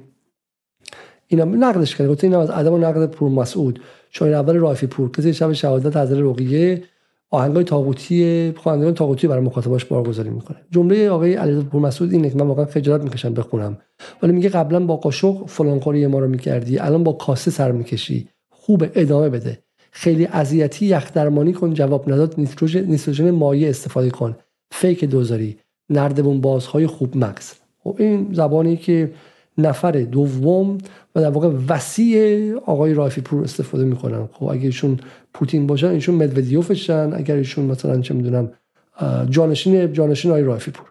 اینا 1.27 1.45
نقدش 1.45 1.95
کرده 1.95 2.11
گفته 2.11 2.27
اینا 2.27 2.41
از 2.41 2.49
ادب 2.49 2.73
و 2.73 2.77
نقد 2.77 3.05
پور 3.05 3.29
مسعود. 3.29 3.79
شاید 4.09 4.33
اول 4.33 4.55
رایفی 4.55 4.87
پور. 4.87 5.11
کسی 5.11 5.33
شب 5.33 5.53
شهادت 5.53 5.97
حضرت 5.97 6.19
رقیه 6.19 6.83
آهنگای 7.29 7.63
تاغوتی 7.63 8.53
خوانندگان 8.57 8.93
تاغوتی 8.93 9.27
برای 9.27 9.43
مخاطباش 9.43 9.85
بارگذاری 9.85 10.29
می‌کنه. 10.29 10.57
جمله 10.71 11.09
آقای 11.09 11.33
علیرضا 11.33 11.61
پور 11.61 11.81
مسعود 11.81 12.13
اینه 12.13 12.29
که 12.29 12.35
من 12.35 12.47
واقعا 12.47 12.65
خجالت 12.65 13.03
می‌کشم 13.03 13.33
بخونم. 13.33 13.77
ولی 14.23 14.31
میگه 14.31 14.49
قبلا 14.49 14.79
با 14.79 14.95
قاشق 14.95 15.45
فلان 15.47 16.07
ما 16.07 16.19
رو 16.19 16.27
می‌کردی 16.27 16.79
الان 16.79 17.03
با 17.03 17.11
کاسه 17.13 17.51
سر 17.51 17.71
می‌کشی. 17.71 18.27
خوب 18.49 18.85
ادامه 18.95 19.29
بده. 19.29 19.59
خیلی 19.91 20.25
اذیتی 20.25 20.85
یخ 20.85 21.13
درمانی 21.13 21.53
کن 21.53 21.73
جواب 21.73 22.11
نداد 22.11 22.33
نیتروژن 22.37 23.31
مایع 23.31 23.69
استفاده 23.69 24.09
کن. 24.09 24.35
فیک 24.71 25.05
دوزاری. 25.05 25.57
نردبون 25.89 26.41
بازهای 26.41 26.87
خوب 26.87 27.17
مغز. 27.17 27.53
خب 27.83 27.95
این 27.99 28.29
زبانی 28.33 28.77
که 28.77 29.11
نفر 29.57 29.91
دوم 29.91 30.77
و 31.15 31.21
در 31.21 31.29
واقع 31.29 31.49
وسیع 31.69 32.53
آقای 32.55 32.93
رایفی 32.93 33.21
پور 33.21 33.43
استفاده 33.43 33.83
می‌کنن. 33.83 34.29
خب 34.31 34.45
اگه 34.45 34.65
ایشون 34.65 34.99
پوتین 35.33 35.67
باشن 35.67 35.87
ایشون 35.87 36.15
مدودیوفشن 36.15 37.11
اگر 37.13 37.35
ایشون 37.35 37.65
مثلا 37.65 38.01
چه 38.01 38.13
می‌دونم 38.13 38.51
جانشین 39.29 39.93
جانشین 39.93 40.31
آقای 40.31 40.43
رایفی 40.43 40.71
پور. 40.71 40.85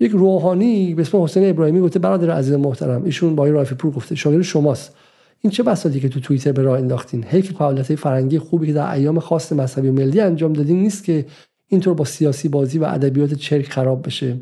یک 0.00 0.12
روحانی 0.12 0.94
به 0.94 1.02
اسم 1.02 1.22
حسین 1.22 1.50
ابراهیمی 1.50 1.80
گفته 1.80 1.98
برادر 1.98 2.30
عزیز 2.30 2.54
محترم 2.54 3.04
ایشون 3.04 3.36
با 3.36 3.42
آقای 3.42 3.64
پور 3.64 3.92
گفته 3.92 4.14
شاگرد 4.14 4.42
شماست. 4.42 4.96
این 5.40 5.50
چه 5.50 5.62
بساطی 5.62 6.00
که 6.00 6.08
تو 6.08 6.20
توییتر 6.20 6.52
به 6.52 6.62
راه 6.62 6.78
انداختین؟ 6.78 7.24
حیف 7.24 7.52
فعالیت 7.52 7.94
فرنگی 7.94 8.38
خوبی 8.38 8.66
که 8.66 8.72
در 8.72 8.92
ایام 8.92 9.18
خاص 9.18 9.52
مذهبی 9.52 9.88
و 9.88 9.92
ملی 9.92 10.20
انجام 10.20 10.52
دادین 10.52 10.82
نیست 10.82 11.04
که 11.04 11.26
اینطور 11.68 11.94
با 11.94 12.04
سیاسی 12.04 12.48
بازی 12.48 12.78
و 12.78 12.84
ادبیات 12.84 13.34
چرک 13.34 13.68
خراب 13.68 14.06
بشه. 14.06 14.36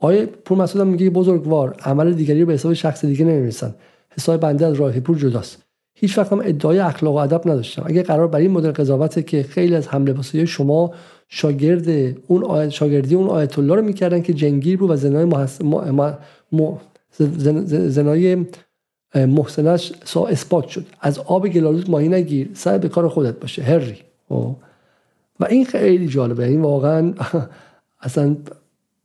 آقای 0.00 0.26
پور 0.26 0.58
مسعود 0.58 0.86
میگه 0.86 1.10
بزرگوار 1.10 1.76
عمل 1.84 2.12
دیگری 2.12 2.40
رو 2.40 2.46
به 2.46 2.52
حساب 2.52 2.72
شخص 2.72 3.04
دیگه 3.04 3.24
نمی‌رسن. 3.24 3.74
حساب 4.10 4.40
بنده 4.40 4.66
از 4.66 4.74
راه 4.74 5.00
پور 5.00 5.18
جداست. 5.18 5.62
هیچ 5.94 6.18
وقت 6.18 6.32
هم 6.32 6.40
ادعای 6.44 6.78
اخلاق 6.78 7.14
و 7.14 7.18
ادب 7.18 7.48
نداشتم. 7.48 7.82
اگه 7.86 8.02
قرار 8.02 8.28
بر 8.28 8.38
این 8.38 8.50
مدل 8.50 8.70
قضاوته 8.70 9.22
که 9.22 9.42
خیلی 9.42 9.74
از 9.74 9.88
حمله 9.88 10.12
بسیار 10.12 10.44
شما 10.44 10.94
شاگرد 11.28 12.16
اون 12.26 12.44
آیت 12.44 12.68
شاگردی 12.68 13.14
اون 13.14 13.28
آیت 13.28 13.58
الله 13.58 13.74
رو 13.74 13.82
می‌کردن 13.82 14.22
که 14.22 14.32
جنگیر 14.32 14.78
بود 14.78 14.90
و 14.90 14.96
زنای 14.96 15.24
محس... 15.24 15.62
م... 16.52 16.72
زنای 17.66 18.46
محسنش 19.14 19.92
سا 20.04 20.26
اثبات 20.26 20.68
شد. 20.68 20.86
از 21.00 21.18
آب 21.18 21.48
گلالود 21.48 21.90
ماهی 21.90 22.08
نگیر 22.08 22.50
سعی 22.54 22.78
به 22.78 22.88
کار 22.88 23.08
خودت 23.08 23.40
باشه. 23.40 23.62
هری. 23.62 23.96
خب. 24.28 24.56
و 25.40 25.44
این 25.44 25.64
خیلی 25.64 26.08
جالبه. 26.08 26.46
این 26.46 26.62
واقعا 26.62 27.12
اصلا 28.02 28.36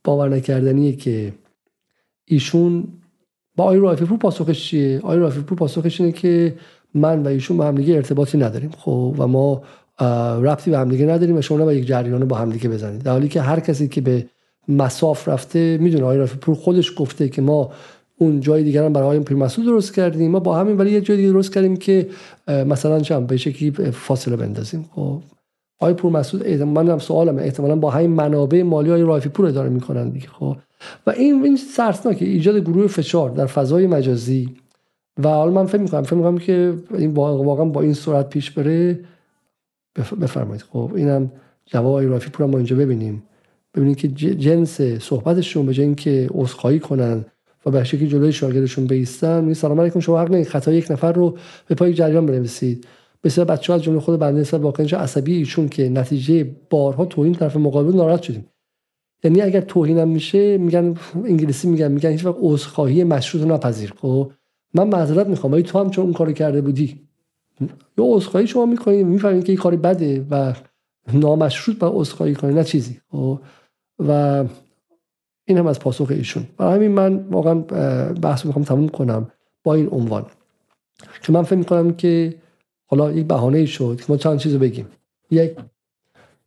باور 0.06 0.28
نکردنیه 0.28 0.92
که 0.92 1.32
ایشون 2.24 2.84
با 3.56 3.64
آقای 3.64 3.78
رافی 3.78 4.04
پور 4.04 4.18
پاسخش 4.18 4.68
چیه؟ 4.68 4.98
آقای 4.98 5.18
رافی 5.18 5.40
پور 5.40 5.58
پاسخش 5.58 6.00
اینه 6.00 6.12
که 6.12 6.54
من 6.94 7.22
و 7.22 7.28
ایشون 7.28 7.56
با 7.56 7.64
همدیگه 7.64 7.94
ارتباطی 7.94 8.38
نداریم 8.38 8.70
خب؟ 8.78 9.14
و 9.18 9.26
ما 9.26 9.62
ربطی 10.42 10.70
به 10.70 10.78
همدیگه 10.78 11.06
نداریم 11.06 11.36
و 11.36 11.40
شما 11.40 11.64
با 11.64 11.72
یک 11.72 11.86
جریان 11.86 12.28
با 12.28 12.36
همدیگه 12.36 12.68
بزنید. 12.68 13.02
در 13.02 13.12
حالی 13.12 13.28
که 13.28 13.40
هر 13.40 13.60
کسی 13.60 13.88
که 13.88 14.00
به 14.00 14.26
مساف 14.68 15.28
رفته 15.28 15.78
می‌دونه 15.80 16.04
آقای 16.04 16.18
رافی 16.18 16.38
پور 16.38 16.54
خودش 16.54 16.92
گفته 16.96 17.28
که 17.28 17.42
ما 17.42 17.72
اون 18.18 18.40
جای 18.40 18.64
دیگر 18.64 18.84
هم 18.84 18.92
برای 18.92 19.20
پیر 19.20 19.36
مسعود 19.36 19.66
درست 19.66 19.94
کردیم. 19.94 20.30
ما 20.30 20.40
با 20.40 20.58
همین 20.58 20.76
ولی 20.76 20.90
یه 20.90 21.00
جای 21.00 21.16
دیگه 21.16 21.28
درست 21.28 21.54
کردیم 21.54 21.76
که 21.76 22.08
مثلا 22.48 23.00
چم 23.00 23.26
به 23.26 23.36
شکلی 23.36 23.70
فاصله 23.90 24.36
بندازیم 24.36 24.90
خب؟ 24.94 25.20
آقای 25.78 25.94
پور 25.94 26.12
مسعود 26.12 26.46
من 26.62 26.88
هم 26.88 26.98
سوالم 26.98 27.38
احتمالا 27.38 27.76
با 27.76 27.90
همین 27.90 28.10
منابع 28.10 28.62
مالی 28.62 28.90
های 28.90 29.02
رافی 29.02 29.28
پور 29.28 29.46
اداره 29.46 29.68
می‌کنن 29.68 30.08
دیگه 30.08 30.26
خب؟ 30.28 30.56
و 31.06 31.10
این 31.10 31.44
این 31.44 31.56
سرسناکه 31.56 32.24
ایجاد 32.24 32.58
گروه 32.58 32.86
فشار 32.86 33.30
در 33.30 33.46
فضای 33.46 33.86
مجازی. 33.86 34.48
و 35.24 35.28
حالا 35.28 35.50
من 35.50 35.66
فکر 35.66 35.80
می‌کنم 35.80 36.02
فکر 36.02 36.14
می‌کنم 36.14 36.38
که 36.38 36.74
این 36.94 37.10
واقعا 37.14 37.64
با 37.64 37.80
این 37.80 37.94
سرعت 37.94 38.28
پیش 38.28 38.50
بره. 38.50 39.00
بفرمایید. 40.20 40.62
خب 40.62 40.92
اینم 40.94 41.32
جواب 41.66 41.86
آقای 41.86 42.06
رافی 42.06 42.30
پور 42.30 42.46
ما 42.46 42.56
اینجا 42.56 42.76
ببینیم. 42.76 43.22
ببینید 43.74 43.96
که 43.96 44.08
جنس 44.08 44.80
صحبتشون 44.80 45.66
به 45.66 45.74
جای 45.74 45.86
اینکه 45.86 46.28
عذرخواهی 46.30 46.80
کنن 46.80 47.24
و 47.66 47.70
به 47.70 47.84
شکلی 47.84 48.08
جلوی 48.08 48.32
شاگردشون 48.32 48.86
بیستن 48.86 49.44
می 49.44 49.54
سلام 49.54 49.80
علیکم 49.80 50.00
شما 50.00 50.20
حق 50.20 50.42
خطا 50.42 50.72
یک 50.72 50.90
نفر 50.90 51.12
رو 51.12 51.38
به 51.66 51.74
پای 51.74 51.94
جریان 51.94 52.26
بنویسید. 52.26 52.86
بسیار 53.26 53.46
بچه 53.46 53.72
از 53.72 53.82
جمله 53.82 54.00
خود 54.00 54.18
بنده 54.18 54.40
نسبت 54.40 54.60
واقعا 54.60 54.86
عصبی 54.86 55.36
ایشون 55.36 55.68
که 55.68 55.88
نتیجه 55.88 56.56
بارها 56.70 57.04
توهین 57.04 57.34
طرف 57.34 57.56
مقابل 57.56 57.96
ناراحت 57.96 58.22
شدیم. 58.22 58.46
یعنی 59.24 59.40
اگر 59.42 59.60
توهینم 59.60 60.08
میشه 60.08 60.58
میگن 60.58 60.94
انگلیسی 61.24 61.68
میگن 61.68 61.92
میگن 61.92 62.10
هیچ 62.10 62.26
وقت 62.26 62.36
عذرخواهی 62.40 63.04
مشروط 63.04 63.46
نپذیر. 63.46 63.94
خب 64.00 64.32
من 64.74 64.88
معذرت 64.88 65.26
می‌خوام. 65.26 65.52
ولی 65.52 65.62
تو 65.62 65.78
هم 65.78 65.90
چون 65.90 66.04
اون 66.04 66.12
کارو 66.12 66.32
کرده 66.32 66.60
بودی 66.60 67.00
یا 67.98 68.04
عذرخواهی 68.04 68.46
شما 68.46 68.66
می‌کنید 68.66 69.06
می‌فهمید 69.06 69.44
که 69.44 69.52
این 69.52 69.60
کاری 69.60 69.76
بده 69.76 70.26
و 70.30 70.52
نامشروط 71.12 71.78
با 71.78 71.92
عذرخواهی 71.94 72.34
کنی 72.34 72.54
نه 72.54 72.64
چیزی. 72.64 73.00
خب 73.10 73.40
و 74.08 74.44
این 75.44 75.58
هم 75.58 75.66
از 75.66 75.78
پاسخ 75.78 76.10
ایشون. 76.10 76.46
برای 76.56 76.74
همین 76.74 76.90
من 76.90 77.16
واقعا 77.16 77.54
بحث 78.22 78.46
می‌خوام 78.46 78.64
تموم 78.64 78.88
کنم 78.88 79.30
با 79.64 79.74
این 79.74 79.88
عنوان. 79.90 80.26
که 81.22 81.32
من 81.32 81.42
فکر 81.42 81.56
می‌کنم 81.56 81.94
که 81.94 82.34
حالا 82.86 83.12
یک 83.12 83.26
بهانه 83.26 83.66
شد 83.66 83.96
که 83.98 84.04
ما 84.08 84.16
چند 84.16 84.38
چیز 84.38 84.54
بگیم. 84.54 84.86
یک 85.30 85.50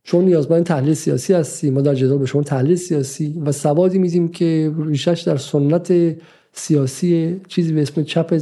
چون 0.02 0.24
نیازمند 0.24 0.64
تحلیل 0.64 0.94
سیاسی 0.94 1.32
هستی. 1.32 1.70
ما 1.70 1.80
در 1.80 1.94
جدال 1.94 2.18
به 2.18 2.26
شما 2.26 2.42
تحلیل 2.42 2.76
سیاسی 2.76 3.42
و 3.44 3.52
سوادی 3.52 3.98
میدیم 3.98 4.28
که 4.28 4.72
ریشش 4.86 5.22
در 5.26 5.36
سنت 5.36 6.16
سیاسی 6.52 7.40
چیزی 7.48 7.72
به 7.72 7.82
اسم 7.82 8.02
چپ 8.02 8.40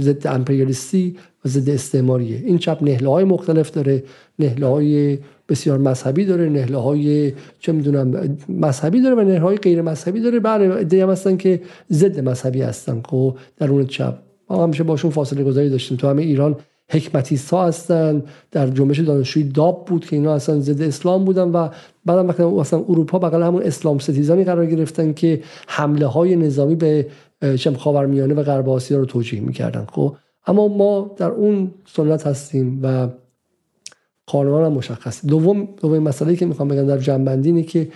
ضد 0.00 0.26
امپریالیستی 0.26 1.16
و 1.44 1.48
ضد 1.48 1.70
استعماریه. 1.70 2.36
این 2.36 2.58
چپ 2.58 2.78
نهله 2.82 3.08
های 3.08 3.24
مختلف 3.24 3.70
داره. 3.70 4.04
نهله 4.38 4.66
های 4.66 5.18
بسیار 5.48 5.78
مذهبی 5.78 6.24
داره. 6.24 6.48
نهله 6.48 6.78
های 6.78 7.32
چه 7.60 7.72
می‌دونم 7.72 8.36
مذهبی 8.48 9.00
داره 9.00 9.14
و 9.14 9.20
نهله 9.20 9.40
های 9.40 9.56
غیر 9.56 9.82
مذهبی 9.82 10.20
داره. 10.20 10.40
بله 10.40 10.74
ایده 10.74 11.02
هم 11.02 11.10
هستن 11.10 11.36
که 11.36 11.60
ضد 11.92 12.20
مذهبی 12.20 12.62
هستن. 12.62 13.02
خب 13.08 13.36
در 13.56 13.70
اون 13.70 13.86
چپ. 13.86 14.18
ما 14.50 14.62
همیشه 14.62 14.84
باشون 14.84 15.10
فاصله 15.10 15.44
گذاری 15.44 15.70
داشتیم. 15.70 15.96
تو 15.96 16.08
همه 16.08 16.22
ایران 16.22 16.56
حکمتیست 16.90 17.50
ها 17.50 17.66
هستن 17.66 18.22
در 18.50 18.66
جنبش 18.66 19.00
دانشجویی 19.00 19.48
داب 19.48 19.84
بود 19.84 20.06
که 20.06 20.16
اینا 20.16 20.34
اصلا 20.34 20.60
ضد 20.60 20.82
اسلام 20.82 21.24
بودن 21.24 21.48
و 21.48 21.68
بعد 22.04 22.26
وقتی 22.28 22.42
اصلا 22.42 22.78
اروپا 22.78 23.18
بغل 23.18 23.42
همون 23.42 23.62
اسلام 23.62 23.98
ستیزانی 23.98 24.44
قرار 24.44 24.66
گرفتن 24.66 25.12
که 25.12 25.42
حمله 25.66 26.06
های 26.06 26.36
نظامی 26.36 26.74
به 26.74 27.06
چم 27.58 27.74
خاورمیانه 27.74 28.34
و 28.34 28.42
غرب 28.42 28.68
آسیا 28.68 28.98
رو 28.98 29.04
توجیه 29.04 29.40
می‌کردن 29.40 29.86
خب؟ 29.92 30.16
اما 30.46 30.68
ما 30.68 31.14
در 31.16 31.30
اون 31.30 31.70
سنت 31.86 32.26
هستیم 32.26 32.80
و 32.82 33.08
قانون 34.26 34.64
هم 34.64 34.72
مشخص 34.72 35.26
دوم 35.26 35.68
دوم 35.76 35.98
مسئله 35.98 36.36
که 36.36 36.46
می‌خوام 36.46 36.68
بگم 36.68 36.86
در 36.86 36.98
جنبندی 36.98 37.48
اینه 37.48 37.62
که 37.62 37.88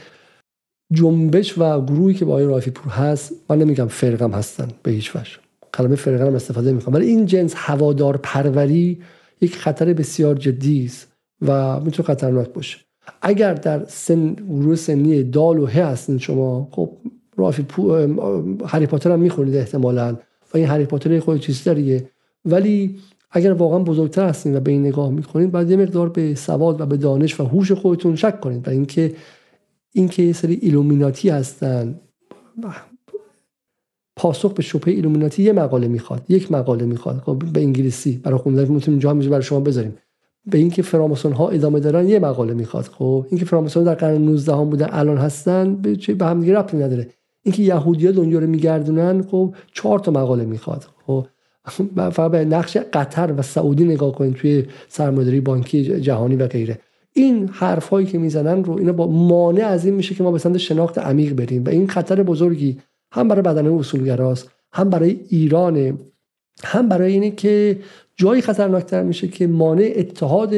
جنبش 0.93 1.59
و 1.59 1.85
گروهی 1.85 2.15
که 2.15 2.25
با 2.25 2.33
آقای 2.33 2.45
رافی 2.45 2.71
پور 2.71 2.93
هست 2.93 3.33
من 3.51 3.59
نمیگم 3.59 3.87
فرقم 3.87 4.31
هستن 4.31 4.69
به 4.83 4.91
هیچ 4.91 5.17
وجه. 5.17 5.48
کلمه 5.79 5.97
فرقه 5.97 6.27
هم 6.27 6.35
استفاده 6.35 6.73
می‌کنم 6.73 6.95
ولی 6.95 7.07
این 7.07 7.27
جنس 7.27 7.55
هوادار 7.57 8.17
پروری 8.17 8.99
یک 9.41 9.57
خطر 9.57 9.93
بسیار 9.93 10.35
جدی 10.35 10.85
است 10.85 11.13
و 11.43 11.81
می‌تونه 11.81 12.07
خطرناک 12.07 12.49
باشه. 12.49 12.79
اگر 13.23 13.55
در 13.55 13.85
سن 13.85 14.35
گروه 14.35 14.77
سنی 14.77 15.23
دال 15.23 15.59
و 15.59 15.67
ه 15.67 15.71
هستین 15.71 16.19
شما 16.19 16.69
خب 16.71 16.91
رافی 17.37 17.63
پو... 17.63 17.93
هری 18.67 18.87
پاتر 18.87 19.13
هم 19.13 19.21
می‌خونید 19.21 19.57
احتمالا 19.57 20.17
و 20.55 20.57
این 20.57 20.67
هری 20.67 20.85
پاتر 20.85 21.21
خود 21.21 21.41
چیز 21.41 21.65
داریه 21.65 22.09
ولی 22.45 22.97
اگر 23.31 23.53
واقعا 23.53 23.79
بزرگتر 23.79 24.29
هستین 24.29 24.57
و 24.57 24.61
به 24.61 24.71
این 24.71 24.87
نگاه 24.87 25.11
می‌کنید 25.11 25.51
باید 25.51 25.71
یه 25.71 25.77
مقدار 25.77 26.09
به 26.09 26.35
سواد 26.35 26.81
و 26.81 26.87
به 26.87 26.97
دانش 26.97 27.41
و 27.41 27.45
هوش 27.45 27.73
خودتون 27.73 28.17
شک 28.17 28.41
کنید 28.41 28.69
و 28.69 28.71
اینکه 28.71 29.15
اینکه 29.93 30.23
یه 30.23 30.33
سری 30.33 30.55
ایلومیناتی 30.55 31.29
هستن. 31.29 32.01
پاسخ 34.19 34.53
به 34.53 34.63
شبهه 34.63 34.95
ایلومیناتی 34.95 35.43
یه 35.43 35.53
مقاله 35.53 35.89
می‌خواد 35.89 36.23
یک 36.29 36.53
مقاله 36.53 36.85
می‌خواد. 36.85 37.23
خب 37.27 37.43
به 37.53 37.61
انگلیسی 37.61 38.21
برای 38.25 38.39
خوندن 38.39 38.61
می‌تونیم 38.61 38.83
اینجا 38.87 39.11
هم 39.11 39.19
برای 39.19 39.43
شما 39.43 39.61
بذاریم. 39.61 39.95
به 40.47 40.59
اینکه 40.59 40.83
فراماسون 40.83 41.33
ها 41.33 41.49
ادامه 41.49 41.81
دارن 41.81 42.09
یه 42.09 42.19
مقاله 42.19 42.55
می‌خواد. 42.55 42.85
خب 42.85 43.27
اینکه 43.31 43.45
فراماسون 43.45 43.85
در 43.85 43.95
قرن 43.95 44.23
19 44.25 44.53
هم 44.53 44.71
بودن 44.71 44.89
الان 44.91 45.17
هستن 45.17 45.75
به 45.75 45.97
چه 45.97 46.15
به 46.15 46.27
هم 46.27 46.41
دیگه 46.41 46.55
ربطی 46.59 46.77
نداره. 46.77 47.09
اینکه 47.43 47.63
یهودی‌ها 47.63 48.13
دنیا 48.13 48.39
رو 48.39 48.47
میگردونن 48.47 49.23
خب 49.23 49.55
چهار 49.73 49.99
تا 49.99 50.11
مقاله 50.11 50.45
می‌خواد. 50.45 50.85
خب 51.07 51.27
فقط 52.11 52.31
به 52.31 52.45
نقش 52.45 52.77
قطر 52.77 53.35
و 53.37 53.43
سعودی 53.43 53.85
نگاه 53.85 54.13
کنید 54.13 54.35
توی 54.35 54.65
سرمایه‌داری 54.89 55.41
بانکی 55.41 56.01
جهانی 56.01 56.37
و 56.37 56.47
غیره. 56.47 56.79
این 57.13 57.49
حرفایی 57.53 58.07
که 58.07 58.19
می‌زنن 58.19 58.65
رو 58.65 58.79
اینا 58.79 58.93
با 58.93 59.07
مانع 59.07 59.67
از 59.67 59.85
این 59.85 59.95
میشه 59.95 60.15
که 60.15 60.23
ما 60.23 60.33
به 60.33 60.39
سمت 60.39 60.57
شناخت 60.57 60.99
عمیق 60.99 61.33
بریم. 61.33 61.65
و 61.65 61.69
این 61.69 61.89
خطر 61.89 62.23
بزرگی 62.23 62.79
هم 63.13 63.29
برای 63.29 63.43
بدن 63.43 63.67
اصولگراست 63.67 64.51
هم 64.73 64.91
برای 64.91 65.21
ایران 65.29 65.99
هم 66.65 66.89
برای 66.89 67.13
اینه 67.13 67.31
که 67.31 67.81
جایی 68.17 68.43
خطرناکتر 68.43 69.03
میشه 69.03 69.29
که 69.29 69.47
مانع 69.47 69.93
اتحاد 69.97 70.55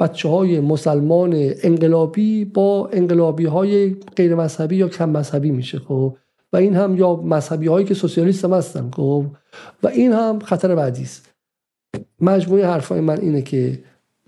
بچه 0.00 0.28
های 0.28 0.60
مسلمان 0.60 1.52
انقلابی 1.62 2.44
با 2.44 2.88
انقلابی 2.92 3.44
های 3.44 3.96
غیر 4.16 4.34
مذهبی 4.34 4.76
یا 4.76 4.88
کم 4.88 5.10
مذهبی 5.10 5.50
میشه 5.50 5.78
خب؟ 5.78 6.16
و 6.52 6.56
این 6.56 6.76
هم 6.76 6.96
یا 6.96 7.16
مذهبی 7.16 7.66
هایی 7.66 7.86
که 7.86 7.94
سوسیالیست 7.94 8.44
هم 8.44 8.52
هستن 8.52 8.90
خب؟ 8.90 9.24
و 9.82 9.88
این 9.88 10.12
هم 10.12 10.38
خطر 10.38 10.74
بعدی 10.74 11.02
است 11.02 11.34
مجموعه 12.20 12.66
حرفای 12.66 13.00
من 13.00 13.20
اینه 13.20 13.42
که 13.42 13.78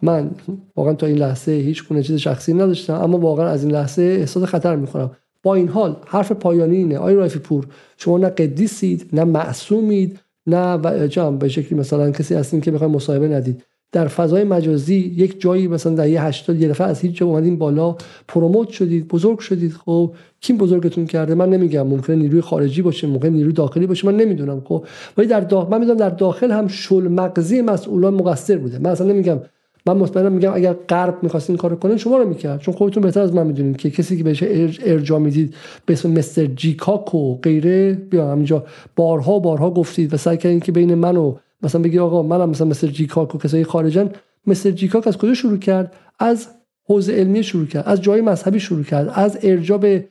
من 0.02 0.30
واقعا 0.76 0.94
تا 0.94 1.06
این 1.06 1.18
لحظه 1.18 1.52
هیچ 1.52 1.88
گونه 1.88 2.02
چیز 2.02 2.16
شخصی 2.16 2.54
نداشتم 2.54 2.94
اما 2.94 3.18
واقعا 3.18 3.48
از 3.48 3.64
این 3.64 3.72
لحظه 3.72 4.02
احساس 4.02 4.44
خطر 4.44 4.76
می‌کنم 4.76 5.10
با 5.42 5.54
این 5.54 5.68
حال 5.68 5.96
حرف 6.06 6.32
پایانی 6.32 6.76
اینه. 6.76 6.98
آی 6.98 7.14
رایفی 7.14 7.38
پور 7.38 7.66
شما 7.96 8.18
نه 8.18 8.28
قدیسید 8.28 9.08
نه 9.12 9.24
معصومید 9.24 10.20
نه 10.46 10.74
و 10.74 11.06
جام 11.06 11.38
به 11.38 11.48
شکلی 11.48 11.78
مثلا 11.78 12.10
کسی 12.10 12.34
هستین 12.34 12.60
که 12.60 12.70
بخواید 12.70 12.94
مصاحبه 12.94 13.28
ندید. 13.28 13.62
در 13.92 14.08
فضای 14.08 14.44
مجازی 14.44 14.94
یک 14.94 15.40
جایی 15.40 15.68
مثلا 15.68 15.94
در 15.94 16.08
یه 16.08 16.22
80 16.22 16.60
یه 16.60 16.68
دفعه 16.68 16.86
از 16.86 17.00
هیچ 17.00 17.16
جا 17.16 17.26
اومدین 17.26 17.58
بالا 17.58 17.96
پروموت 18.28 18.68
شدید 18.68 19.08
بزرگ 19.08 19.38
شدید. 19.38 19.72
خب 19.72 20.14
کی 20.40 20.52
بزرگتون 20.52 21.06
کرده؟ 21.06 21.34
من 21.34 21.50
نمیگم. 21.50 21.86
ممکنه 21.86 22.16
نیروی 22.16 22.40
خارجی 22.40 22.82
باشه 22.82 23.06
ممکنه 23.06 23.30
نیروی 23.30 23.52
داخلی 23.52 23.86
باشه 23.86 24.06
من 24.06 24.16
نمی‌دونم. 24.16 24.62
خب 24.64 24.84
ولی 25.16 25.26
در 25.26 25.40
داخل 25.40 25.70
من 25.70 25.78
می‌دونم 25.78 25.98
در 25.98 26.10
داخل 26.10 26.50
هم 26.50 26.68
شل 26.68 27.08
مغزی 27.08 27.62
مسئولان 27.62 28.14
مقصر 28.14 28.58
بوده. 28.58 28.78
من 28.78 28.90
اصلا 28.90 29.06
نمیگم 29.06 29.40
من 29.86 29.96
مطمئنم 29.96 30.32
میگم 30.32 30.54
اگر 30.54 30.72
غرب 30.72 31.18
می‌خواست 31.22 31.50
این 31.50 31.56
کارو 31.56 31.76
کنه 31.76 31.96
شما 31.96 32.16
رو 32.18 32.28
می‌کرد. 32.28 32.60
چون 32.60 32.74
خودتون 32.74 33.02
بهتر 33.02 33.20
از 33.20 33.34
من 33.34 33.46
می‌دونید 33.46 33.76
که 33.76 33.90
کسی 33.90 34.18
که 34.18 34.24
بهش 34.24 34.44
ارجاع 34.84 35.18
می‌دید 35.18 35.54
به 35.86 35.92
اسم 35.92 36.10
مستر 36.10 36.46
جیکاک 36.46 37.14
و 37.14 37.36
غیره 37.36 37.92
بیا 37.92 38.32
همینجا 38.32 38.64
بارها 38.96 39.38
بارها 39.38 39.70
گفتید 39.70 40.14
و 40.14 40.16
سعی 40.16 40.36
کردین 40.36 40.60
که 40.60 40.72
بین 40.72 40.94
من 40.94 41.16
و 41.16 41.36
مثلا 41.62 41.80
بگی 41.80 41.98
آقا 41.98 42.22
منم 42.22 42.50
مثلا 42.50 42.66
مستر 42.66 42.86
جیکاک 42.86 43.34
و 43.34 43.38
کسایی 43.38 43.64
خارجن. 43.64 44.10
مستر 44.46 44.70
جیکاک 44.70 45.06
از 45.06 45.18
کجا 45.18 45.34
شروع 45.34 45.58
کرد؟ 45.58 45.92
از 46.18 46.48
حوزه 46.84 47.12
علمی 47.12 47.42
شروع 47.42 47.66
کرد 47.66 47.84
از 47.88 48.02
جای 48.02 48.20
مذهبی 48.20 48.60
شروع 48.60 48.82
کرد 48.82 49.12
از 49.14 49.38
ارجاع 49.42 49.78
به 49.78 50.04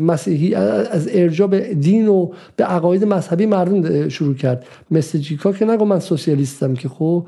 مسیحی 0.00 0.54
از 0.54 1.08
ارجاع 1.12 1.48
به 1.48 1.74
دین 1.74 2.08
و 2.08 2.30
به 2.56 2.64
عقاید 2.64 3.04
مذهبی 3.04 3.46
مردم 3.46 4.08
شروع 4.08 4.34
کرد. 4.34 4.66
مثل 4.90 5.18
جیکا 5.18 5.52
که 5.52 5.64
نگو 5.64 5.84
من 5.84 6.00
سوسیالیستم 6.00 6.74
که 6.74 6.88
خب 6.88 7.26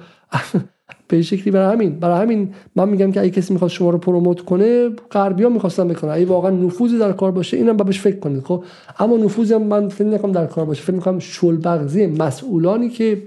به 1.08 1.22
شکلی 1.22 1.50
برای 1.50 1.74
همین. 1.74 1.98
برای 1.98 2.22
همین 2.22 2.54
من 2.76 2.88
میگم 2.88 3.12
که 3.12 3.20
اگه 3.20 3.30
کسی 3.30 3.52
می‌خواد 3.52 3.70
شما 3.70 3.90
رو 3.90 3.98
پروموت 3.98 4.40
کنه 4.40 4.88
غربیا 4.88 5.48
می‌خواستن 5.48 5.88
بکنن. 5.88 6.10
اگه 6.10 6.26
واقعا 6.26 6.50
نفوذی 6.50 6.98
در 6.98 7.12
کار 7.12 7.30
باشه 7.30 7.56
اینم 7.56 7.76
بهش 7.76 8.00
فکر 8.00 8.18
کنید 8.18 8.44
خب؟ 8.44 8.64
اما 8.98 9.16
نفوذی 9.16 9.54
هم 9.54 9.62
من 9.62 9.88
فکر 9.88 10.06
نکنم 10.06 10.32
در 10.32 10.46
کار 10.46 10.64
باشه. 10.64 10.82
فکر 10.82 10.92
می‌کنم 10.92 11.18
شلبغزی 11.18 12.06
مسئولانی 12.06 12.88
که 12.88 13.22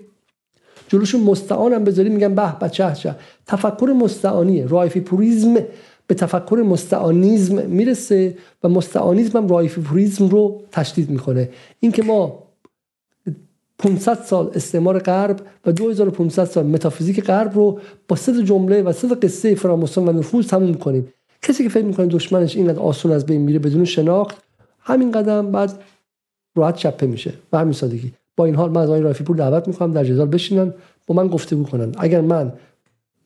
جلوشون 0.88 1.22
مستعانم 1.22 1.84
بذاری 1.84 2.10
میگن 2.10 2.36
به 2.36 2.56
بچه 2.62 2.94
چه 2.94 3.16
تفکر 3.48 3.94
مستعانیه. 4.02 4.68
رایفی 4.68 5.00
پوریزم 5.00 5.54
به 6.08 6.16
تفکر 6.16 6.64
مستعانیزم 6.66 7.66
می‌رسه 7.68 8.38
و 8.64 8.70
مستعانیزم 8.70 9.38
هم 9.38 9.48
رایفی 9.48 9.82
پوریزم 9.82 10.28
رو 10.28 10.62
تشدید 10.72 11.10
می‌کنه. 11.10 11.50
اینکه 11.80 12.04
ما 12.04 12.44
500 13.80 14.14
سال 14.14 14.52
استعمار 14.54 15.00
غرب 15.00 15.42
و 15.66 15.72
2500 15.72 16.46
سال 16.46 16.66
متافیزیک 16.66 17.24
غرب 17.24 17.56
رو 17.56 17.80
با 18.08 18.16
سه 18.16 18.44
جمله 18.44 18.82
و 18.82 18.92
سه 18.92 19.08
قصه 19.08 19.56
فراموسان 19.56 20.08
و 20.08 20.12
نفوذ 20.12 20.48
تموم 20.48 20.74
کنیم. 20.74 21.14
کسی 21.42 21.64
که 21.64 21.70
فکر 21.70 21.86
می‌کنه 21.86 22.06
دشمنش 22.06 22.56
اینقدر 22.56 22.80
آسون 22.80 23.12
از 23.12 23.26
بین 23.26 23.42
میره 23.42 23.60
بدون 23.60 23.86
شناخت 23.86 24.38
همین 24.80 25.12
قدم 25.12 25.52
بعد 25.52 25.80
راحت 26.56 26.76
چپه 26.76 27.08
میشه. 27.08 27.34
و 27.54 27.58
همین 27.58 27.74
سادگی. 27.74 28.14
با 28.38 28.46
این 28.46 28.56
حال 28.56 28.72
من 28.72 28.82
از 28.82 28.90
آقای 28.90 29.02
رافی 29.02 29.24
پور 29.24 29.36
دعوت 29.36 29.68
می‌کنم 29.68 29.92
در 29.94 30.04
جدال 30.04 30.28
بشینن 30.28 30.74
با 31.08 31.16
من 31.16 31.28
گفتگو 31.28 31.64
کنن. 31.64 31.92
اگر 31.98 32.22
من 32.22 32.54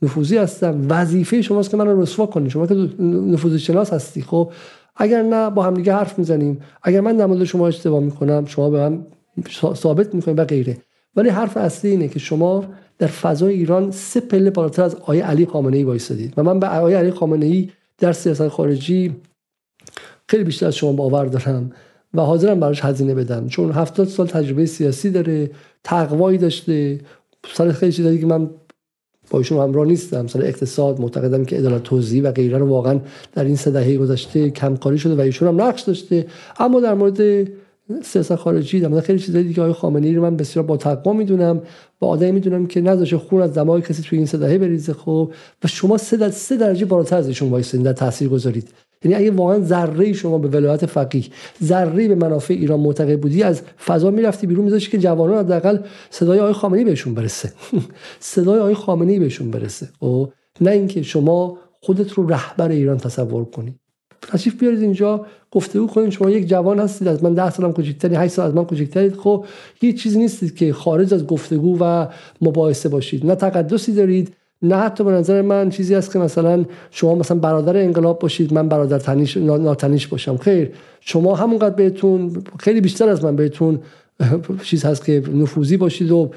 نفوذی 0.01 0.37
هستم 0.37 0.85
وظیفه 0.89 1.41
شماست 1.41 1.69
که 1.69 1.77
من 1.77 1.87
رو 1.87 2.01
رسوا 2.01 2.25
کنید. 2.25 2.51
شما 2.51 2.67
که 2.67 2.73
نفوذ 3.03 3.55
شناس 3.55 3.93
هستی 3.93 4.21
خب؟ 4.21 4.51
اگر 4.95 5.21
نه 5.21 5.49
با 5.49 5.63
هم 5.63 5.73
دیگه 5.73 5.93
حرف 5.93 6.19
می‌زنیم. 6.19 6.61
اگر 6.83 7.01
من 7.01 7.17
در 7.17 7.43
شما 7.43 7.67
اشتباه 7.67 7.99
می‌کنم 7.99 8.45
شما 8.45 8.69
به 8.69 8.77
من 8.77 9.05
ثابت 9.73 10.15
می‌کنید 10.15 10.39
و 10.39 10.45
غیره. 10.45 10.77
ولی 11.15 11.29
حرف 11.29 11.57
اصلی 11.57 11.91
اینه 11.91 12.07
که 12.07 12.19
شما 12.19 12.65
در 12.97 13.07
فضای 13.07 13.53
ایران 13.53 13.91
سه 13.91 14.19
پله 14.19 14.49
بالاتر 14.49 14.83
از 14.83 14.95
آیه 14.95 15.23
علی 15.23 15.45
خامنه 15.45 15.77
ای 15.77 15.83
وایسادید. 15.83 16.33
و 16.37 16.43
من 16.43 16.59
به 16.59 16.67
آیه 16.67 16.97
علی 16.97 17.11
خامنه 17.11 17.45
ای 17.45 17.69
در 17.97 18.13
سیاست 18.13 18.47
خارجی 18.47 19.15
خیلی 20.27 20.43
بیشتر 20.43 20.67
از 20.67 20.75
شما 20.75 20.91
باور 20.91 21.25
دارم 21.25 21.71
و 22.13 22.21
حاضرم 22.21 22.59
براش 22.59 22.85
هزینه 22.85 23.15
بدم. 23.15 23.47
چون 23.47 23.71
هفتاد 23.71 24.07
سال 24.07 24.27
تجربه 24.27 24.65
سیاسی 24.65 25.09
داره 25.09 25.51
تقوایی 25.83 26.37
داشته. 26.37 26.99
سال 27.53 27.71
خیلی 27.71 27.91
چیزایی 27.91 28.19
که 28.19 28.25
من 28.25 28.49
با 29.29 29.39
ایشون 29.39 29.59
همراه 29.63 29.85
نیستم. 29.85 30.21
مثلا 30.21 30.41
اقتصاد 30.41 31.01
معتقدم 31.01 31.45
که 31.45 31.55
عدالت 31.55 31.83
توزیعی 31.83 32.21
و 32.21 32.31
غیره 32.31 32.57
رو 32.57 32.67
واقعا 32.67 32.99
در 33.33 33.43
این 33.43 33.55
سه 33.55 33.71
دهه 33.71 33.97
گذشته 33.97 34.49
کمکاری 34.49 34.97
شده 34.97 35.15
و 35.15 35.19
ایشون 35.19 35.47
هم 35.47 35.61
نقش 35.61 35.81
داشته. 35.81 36.27
اما 36.59 36.79
در 36.79 36.93
مورد 36.93 37.47
سیاست 38.03 38.35
خارجی 38.35 38.79
در 38.79 39.01
خیلی 39.01 39.19
چیزای 39.19 39.43
دیگه 39.43 39.61
آقای 39.61 39.73
خامنه‌ای 39.73 40.15
رو 40.15 40.21
من 40.21 40.37
بسیار 40.37 40.65
با 40.65 40.77
تقوا 40.77 41.13
می‌دونم 41.13 41.61
و 42.01 42.05
آدمی 42.05 42.31
می‌دونم 42.31 42.65
که 42.65 42.81
نذاشه 42.81 43.17
خون 43.17 43.41
از 43.41 43.53
دماغ 43.53 43.79
کسی 43.79 44.03
توی 44.03 44.17
این 44.17 44.27
دهه 44.27 44.57
بریزه 44.57 44.93
خب؟ 44.93 45.33
و 45.63 45.67
شما 45.67 45.97
سه 45.97 46.17
درجه 46.17 46.33
سه 46.33 46.57
درجه 46.57 46.85
بالاتر 46.85 47.17
از 47.17 47.27
ایشون 47.27 47.49
وایسین 47.49 47.83
در 47.83 47.93
تاثیر 47.93 48.29
گذارید. 48.29 48.69
یعنی 49.03 49.15
اگه 49.15 49.31
واقعا 49.31 49.59
ذره 49.59 50.13
شما 50.13 50.37
به 50.37 50.47
ولایت 50.47 50.85
فقیه 50.85 51.23
ذره 51.63 52.07
به 52.07 52.15
منافع 52.15 52.53
ایران 52.53 52.79
معتقد 52.79 53.19
بودی 53.19 53.43
از 53.43 53.61
فضا 53.85 54.11
می‌رفتی 54.11 54.47
بیرون 54.47 54.65
میذاشتی 54.65 54.91
که 54.91 54.97
جوانان 54.97 55.45
حداقل 55.45 55.77
صدای 56.09 56.39
آقای 56.39 56.53
خامنه‌ای 56.53 56.85
بهشون 56.85 57.13
برسه. 57.13 57.53
صدای 58.19 58.59
آقای 58.59 58.73
خامنه‌ای 58.75 59.19
بهشون 59.19 59.51
برسه 59.51 59.85
و 59.85 59.89
خب؟ 59.99 60.29
نه 60.61 60.71
اینکه 60.71 61.01
شما 61.01 61.57
خودت 61.81 62.11
رو 62.13 62.27
رهبر 62.27 62.69
ایران 62.69 62.97
تصور 62.97 63.45
کنی. 63.45 63.79
تشریف 64.27 64.59
بیارید 64.59 64.81
اینجا. 64.81 65.25
گفتگو 65.51 65.87
کنید 65.87 66.09
شما 66.09 66.29
یک 66.29 66.47
جوان 66.47 66.79
هستید 66.79 67.07
از 67.07 67.23
من 67.23 67.33
10 67.33 67.49
سالم 67.49 67.73
کوچیک‌تری 67.73 68.15
8 68.15 68.33
سال 68.33 68.47
از 68.47 68.55
من 68.55 68.65
کوچیک‌ترید 68.65 69.15
خب 69.15 69.45
هیچ 69.79 70.03
چیزی 70.03 70.19
نیستید 70.19 70.55
که 70.55 70.73
خارج 70.73 71.13
از 71.13 71.27
گفتگو 71.27 71.77
و 71.79 72.07
مباحثه 72.41 72.89
باشید. 72.89 73.25
نه 73.25 73.35
تقدسی 73.35 73.93
دارید 73.93 74.35
نه 74.61 74.75
حتی 74.75 75.03
به 75.03 75.11
نظر 75.11 75.41
من 75.41 75.69
چیزی 75.69 75.95
است 75.95 76.13
که 76.13 76.19
مثلا 76.19 76.65
شما 76.91 77.15
مثلا 77.15 77.37
برادر 77.37 77.77
انقلاب 77.77 78.19
باشید 78.19 78.53
من 78.53 78.69
برادر 78.69 78.99
تنیش 78.99 79.37
ناتنیش 79.37 80.07
باشم. 80.07 80.37
خیر 80.37 80.71
شما 80.99 81.35
همونقدر 81.35 81.75
بهتون 81.75 82.43
خیلی 82.59 82.81
بیشتر 82.81 83.09
از 83.09 83.23
من 83.23 83.35
بهتون 83.35 83.79
چیز 84.63 84.85
هست 84.85 85.05
که 85.05 85.23
نفوذی 85.33 85.77
باشید 85.77 86.11
و 86.11 86.31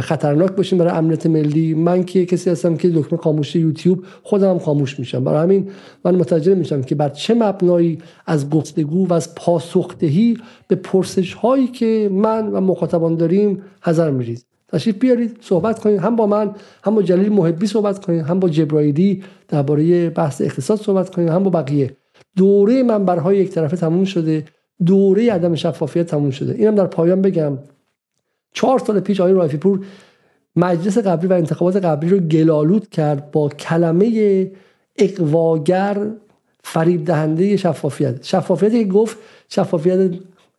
خطرناک 0.00 0.52
باشید 0.52 0.78
برای 0.78 0.92
امنیت 0.92 1.26
ملی. 1.26 1.74
من 1.74 2.04
که 2.04 2.26
کسی 2.26 2.50
هستم 2.50 2.76
که 2.76 2.90
دکمه 2.90 3.18
خاموشی 3.18 3.58
یوتیوب 3.58 4.04
خودم 4.22 4.58
خاموش 4.58 4.98
میشم. 4.98 5.24
برای 5.24 5.42
همین 5.42 5.70
من 6.04 6.14
متوجه 6.14 6.54
میشم 6.54 6.82
که 6.82 6.94
بر 6.94 7.08
چه 7.08 7.34
مبنایی 7.34 7.98
از 8.26 8.50
گفتگو 8.50 9.06
و 9.06 9.12
از 9.12 9.34
پاسخدهی 9.34 10.38
به 10.68 10.76
پرسش 10.76 11.34
هایی 11.34 11.66
که 11.66 12.10
من 12.12 12.46
و 12.46 12.60
مخاطبان 12.60 13.16
داریم 13.16 13.62
حذر 13.82 14.10
میرید 14.10 14.44
تشریف 14.72 14.98
بیارید 14.98 15.38
صحبت 15.40 15.78
کنید. 15.78 16.00
هم 16.00 16.16
با 16.16 16.26
من 16.26 16.54
هم 16.84 16.94
با 16.94 17.02
جلیل 17.02 17.32
محبی 17.32 17.66
صحبت 17.66 18.04
کنید. 18.04 18.20
هم 18.20 18.40
با 18.40 18.48
جبرائیلی 18.48 19.22
درباره 19.48 20.10
بحث 20.10 20.40
اقتصاد 20.40 20.78
صحبت 20.78 21.14
کنید. 21.14 21.28
هم 21.28 21.42
با 21.42 21.50
بقیه. 21.50 21.96
دوره 22.36 22.82
منبرهای 22.82 23.38
یک 23.38 23.50
طرفه 23.50 23.76
تموم 23.76 24.04
شده. 24.04 24.44
دوره 24.86 25.32
عدم 25.32 25.54
شفافیت 25.54 26.06
تموم 26.06 26.30
شده. 26.30 26.54
اینم 26.54 26.74
در 26.74 26.86
پایان 26.86 27.22
بگم. 27.22 27.58
چهار 28.52 28.78
سال 28.78 29.00
پیش 29.00 29.20
آقای 29.20 29.32
رایفی 29.32 29.56
پور 29.56 29.80
مجلس 30.56 30.98
قبلی 30.98 31.28
و 31.28 31.32
انتخابات 31.32 31.76
قبلی 31.76 32.10
رو 32.10 32.18
گلالود 32.18 32.88
کرد 32.88 33.30
با 33.30 33.48
کلمه 33.48 34.50
اقواگر 34.98 36.06
فریب 36.62 37.04
دهنده 37.04 37.56
شفافیت. 37.56 38.24
شفافیتی 38.24 38.84
که 38.84 38.90
گفت 38.90 39.16
شفافیت 39.48 40.10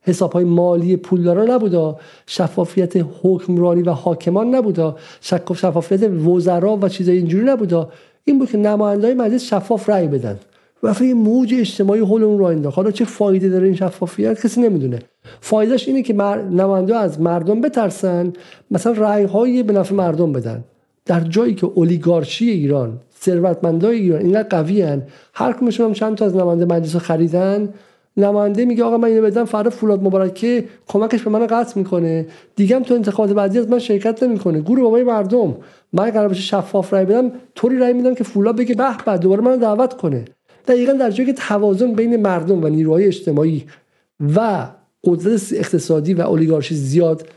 حساب 0.02 0.32
های 0.32 0.44
مالی 0.44 0.98
پولدارا 0.98 1.56
نبودا 1.56 2.00
شفافیت 2.28 3.06
حکمرانی 3.22 3.82
و 3.82 3.92
حاکمان 3.92 4.56
نبودا 4.56 4.98
شفافیت 5.22 6.04
وزرا 6.04 6.78
و 6.82 6.90
چیزای 6.90 7.18
اینجوری 7.18 7.46
نبودا. 7.46 7.90
این 8.24 8.40
بود 8.40 8.50
که 8.50 8.58
نماینده 8.58 9.14
مجلس 9.14 9.44
شفاف 9.44 9.90
رأی 9.90 10.08
بدن. 10.08 10.40
و 10.84 11.04
یه 11.04 11.14
موج 11.14 11.54
اجتماعی 11.58 12.02
حول 12.02 12.24
اون 12.24 12.40
را 12.40 12.50
انداخت 12.50 12.78
حالا 12.78 12.92
چه 12.92 13.06
فایده 13.06 13.50
داره 13.50 13.66
این 13.66 13.76
شفافیت؟ 13.76 14.42
کسی 14.42 14.62
نمی‌دونه. 14.62 15.00
فایدهش 15.42 15.88
اینه 15.88 16.02
که 16.02 16.14
نماینده 16.14 16.96
از 16.96 17.22
مردم 17.22 17.62
بترسن 17.62 18.34
مثلا 18.72 18.94
رأی 18.94 19.24
های 19.24 19.64
به 19.64 19.74
نفع 19.74 19.96
مردم 19.96 20.34
بدن. 20.34 20.64
در 21.06 21.20
جایی 21.20 21.56
که 21.56 21.68
اولیگارشی 21.76 22.50
ایران 22.50 23.00
ثروتمندای 23.22 23.98
ایران 23.98 24.22
اینقدر 24.22 24.50
قوی 24.50 24.82
هن 24.82 25.02
هر 25.34 25.54
کمشون 25.54 25.86
هم 25.86 25.94
چند 25.94 26.18
تا 26.18 26.26
از 26.26 26.36
نماینده 26.36 26.66
مجلس 26.66 26.96
خریدن 26.96 27.74
نماینده 28.18 28.66
میگه 28.66 28.84
آقا 28.84 28.98
من 28.98 29.08
اینو 29.08 29.22
بدم 29.22 29.46
فردا 29.46 29.70
فولاد 29.70 30.04
مبارکه 30.04 30.66
کمکش 30.88 31.22
به 31.24 31.30
من 31.30 31.48
قطع 31.48 31.80
می‌کنه. 31.80 32.28
دیگه 32.56 32.80
تو 32.80 32.94
انتخابات 32.94 33.32
بعدی 33.32 33.60
از 33.60 33.70
من 33.70 33.80
شرکت 33.80 34.24
نمی‌کنه. 34.24 34.62
گروه 34.62 34.82
بابای 34.82 35.04
مردم 35.04 35.56
من 35.94 36.10
قرار 36.10 36.28
بشه 36.28 36.42
شفاف 36.42 36.94
رای 36.94 37.06
بدم 37.06 37.32
طوری 37.56 37.78
رای 37.78 37.94
میدم 37.94 38.16
که 38.16 38.24
فولاد 38.24 38.58
بگه 38.58 38.76
به 38.76 38.98
به 39.06 39.18
دوباره 39.18 39.42
منو 39.42 39.58
دعوت 39.58 39.94
کنه. 39.94 40.26
دقیقا 40.68 40.94
در 40.94 41.12
جایی 41.12 41.34
که 41.34 41.42
توازن 41.42 41.94
بین 41.94 42.16
مردم 42.16 42.64
و 42.64 42.68
نیروهای 42.68 43.06
اجتماعی 43.06 43.66
و 44.36 44.68
قدرت 45.04 45.54
اقتصادی 45.54 46.14
و 46.14 46.22
اولیگارشی 46.22 46.76
زیاد 46.76 47.28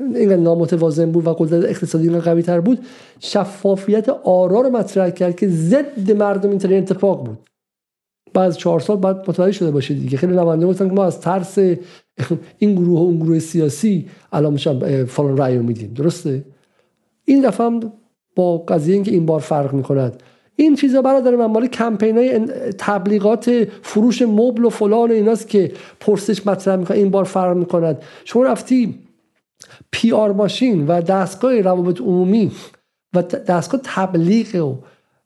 اینقدر 0.00 0.36
نامتوازن 0.36 1.12
بود 1.12 1.26
و 1.26 1.34
قدرت 1.34 1.64
اقتصادی 1.64 2.08
اینقدر 2.08 2.24
قوی 2.24 2.42
تر 2.42 2.60
بود 2.60 2.78
شفافیت 3.20 4.08
آرا 4.08 4.60
رو 4.60 4.70
مطرح 4.70 5.10
کرد 5.10 5.36
که 5.36 5.48
ضد 5.48 6.12
مردم 6.12 6.50
این 6.50 6.78
اتفاق 6.78 7.26
بود. 7.26 7.38
بعد 8.34 8.52
چهار 8.52 8.80
سال 8.80 8.96
بعد 8.96 9.16
متوجه 9.16 9.52
شده 9.52 9.70
باشید 9.70 10.00
دیگه. 10.00 10.16
خیلی 10.18 10.32
نماینده 10.32 10.66
گفتن 10.66 10.88
که 10.88 10.94
ما 10.94 11.04
از 11.04 11.20
ترس 11.20 11.58
این 12.58 12.74
گروه 12.74 13.00
و 13.00 13.02
اون 13.02 13.16
گروه 13.16 13.38
سیاسی 13.38 14.08
الان 14.32 14.52
میشن 14.52 15.04
فلان 15.04 15.36
رأی 15.36 15.58
میدیم. 15.58 15.92
درسته؟ 15.94 16.44
این 17.24 17.40
دفعه 17.40 17.66
هم 17.66 17.92
با 18.36 18.58
قضیه 18.58 18.94
اینکه 18.94 19.10
این 19.10 19.26
بار 19.26 19.40
فرق 19.40 19.74
می‌کند 19.74 20.22
این 20.60 20.74
چیزا 20.76 21.02
برادر 21.02 21.36
من 21.36 21.46
مال 21.46 21.66
کمپین 21.66 22.18
های 22.18 22.40
تبلیغات 22.78 23.66
فروش 23.82 24.22
مبل 24.22 24.64
و 24.64 24.70
فلان 24.70 25.10
و 25.10 25.14
ایناست 25.14 25.48
که 25.48 25.72
پرسش 26.00 26.46
مطرح 26.46 26.76
می‌کنه 26.76 26.96
این 26.96 27.10
بار 27.10 27.24
فرق 27.24 27.56
می‌کند. 27.56 28.02
شما 28.24 28.42
رفتی 28.42 28.98
پی 29.90 30.12
آر 30.12 30.32
ماشین 30.32 30.86
و 30.86 31.00
دستگاه 31.00 31.60
روابط 31.60 32.00
عمومی 32.00 32.50
و 33.14 33.22
دستگاه 33.22 33.80
تبلیغ 33.84 34.64
و 34.64 34.74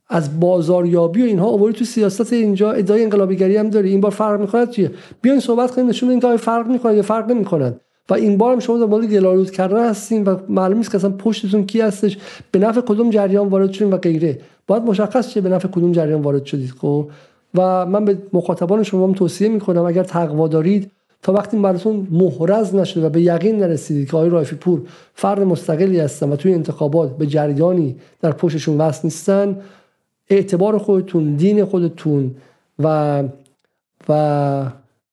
از 0.08 0.40
بازاریابی 0.40 1.22
و 1.22 1.24
اینها 1.24 1.46
آوری 1.46 1.72
تو 1.72 1.84
سیاست 1.84 2.32
اینجا 2.32 2.72
ادعای 2.72 3.02
انقلابیگری 3.02 3.56
هم 3.56 3.70
داری. 3.70 3.90
این 3.90 4.00
بار 4.00 4.10
فرق 4.10 4.40
می‌کند 4.40 4.70
چیه؟ 4.70 4.90
بیاین 5.22 5.40
صحبت 5.40 5.70
کنیم 5.70 5.88
نشون 5.88 6.08
بدین 6.08 6.20
که 6.20 6.36
فرق 6.36 6.66
می‌کنه 6.66 6.96
یا 6.96 7.02
فرق 7.02 7.30
نمی‌کنن 7.30 7.74
و 8.10 8.14
این 8.14 8.36
بار 8.36 8.52
هم 8.52 8.60
شما 8.60 8.78
در 8.78 8.84
مورد 8.84 9.06
گلالود 9.06 9.50
کردن 9.50 9.88
هستین 9.88 10.24
و 10.24 10.36
معلوم 10.48 10.78
نیست 10.78 10.90
که 10.90 10.96
اصلا 10.96 11.10
پشتتون 11.10 11.66
کی 11.66 11.80
هستش. 11.80 12.18
به 12.50 12.58
نفع 12.58 12.80
کدوم 12.80 13.10
جریان 13.10 13.48
وارد 13.48 13.72
شدین 13.72 13.92
و 13.92 13.96
غیره. 13.96 14.40
باید 14.66 14.82
مشخص 14.82 15.30
شه 15.30 15.40
به 15.40 15.48
نفع 15.48 15.68
کدوم 15.68 15.92
جریان 15.92 16.22
وارد 16.22 16.44
شدید 16.44 16.70
خب؟ 16.70 17.10
و 17.54 17.86
من 17.86 18.04
به 18.04 18.18
مخاطبان 18.32 18.82
شما 18.82 19.06
هم 19.06 19.12
توصیه 19.12 19.48
می‌کنم 19.48 19.84
اگر 19.84 20.02
تقوا 20.02 20.48
دارید 20.48 20.90
تا 21.22 21.32
وقتی 21.32 21.58
براتون 21.58 22.06
محرز 22.10 22.74
نشده 22.74 23.06
و 23.06 23.08
به 23.08 23.22
یقین 23.22 23.58
نرسیدید 23.58 24.10
که 24.10 24.16
آقای 24.16 24.30
رایفی 24.30 24.56
پور 24.56 24.82
فرد 25.14 25.40
مستقلی 25.40 26.00
هستن 26.00 26.32
و 26.32 26.36
توی 26.36 26.54
انتخابات 26.54 27.16
به 27.16 27.26
جریانی 27.26 27.96
در 28.20 28.32
پشتشون 28.32 28.78
وصل 28.78 29.00
نیستن 29.04 29.60
اعتبار 30.30 30.78
خودتون 30.78 31.34
دین 31.34 31.64
خودتون 31.64 32.34
و 32.78 33.22
و 34.08 34.64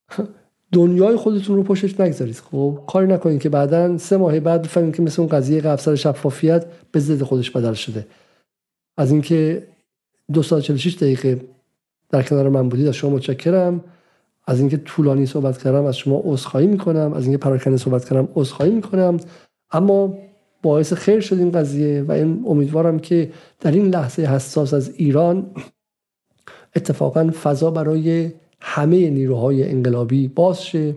دنیای 0.71 1.15
خودتون 1.15 1.55
رو 1.55 1.63
پشتش 1.63 1.99
نگذارید 1.99 2.41
خب؟ 2.51 2.79
کاری 2.87 3.07
نکنید 3.07 3.41
که 3.41 3.49
بعدا 3.49 3.97
سه 3.97 4.17
ماه 4.17 4.39
بعد 4.39 4.61
بفهمید 4.61 4.95
که 4.95 5.01
مثل 5.01 5.21
اون 5.21 5.29
قضیه 5.29 5.67
افسر 5.67 5.95
شفافیت 5.95 6.65
به 6.91 6.99
ضد 6.99 7.23
خودش 7.23 7.51
بدل 7.51 7.73
شده. 7.73 8.05
از 8.99 9.11
اینکه 9.11 9.67
دو 10.33 10.43
ساعت 10.43 10.63
46 10.63 10.95
دقیقه 10.95 11.41
در 12.09 12.23
کنار 12.23 12.49
من 12.49 12.69
بودید 12.69 12.87
از 12.87 12.95
شما 12.95 13.09
متشکرم. 13.09 13.83
از 14.47 14.59
اینکه 14.59 14.77
طولانی 14.77 15.25
صحبت 15.25 15.63
کردم 15.63 15.85
از 15.85 15.97
شما 15.97 16.21
عذرخواهی 16.25 16.67
می‌کنم. 16.67 17.13
از 17.13 17.23
اینکه 17.23 17.37
پراکنده 17.37 17.77
صحبت 17.77 18.09
کردم 18.09 18.27
عذرخواهی 18.35 18.71
می‌کنم. 18.71 19.17
اما 19.71 20.17
باعث 20.61 20.93
خیر 20.93 21.19
شد 21.19 21.37
این 21.37 21.51
قضیه 21.51 22.01
و 22.01 22.11
این 22.11 22.43
امیدوارم 22.47 22.99
که 22.99 23.31
در 23.59 23.71
این 23.71 23.85
لحظه 23.85 24.21
حساس 24.21 24.73
از 24.73 24.93
ایران 24.95 25.51
اتفاقا 26.75 27.31
فضا 27.43 27.71
برای 27.71 28.31
همه 28.61 29.09
نیروهای 29.09 29.69
انقلابی 29.69 30.27
باز 30.27 30.63
شه 30.63 30.95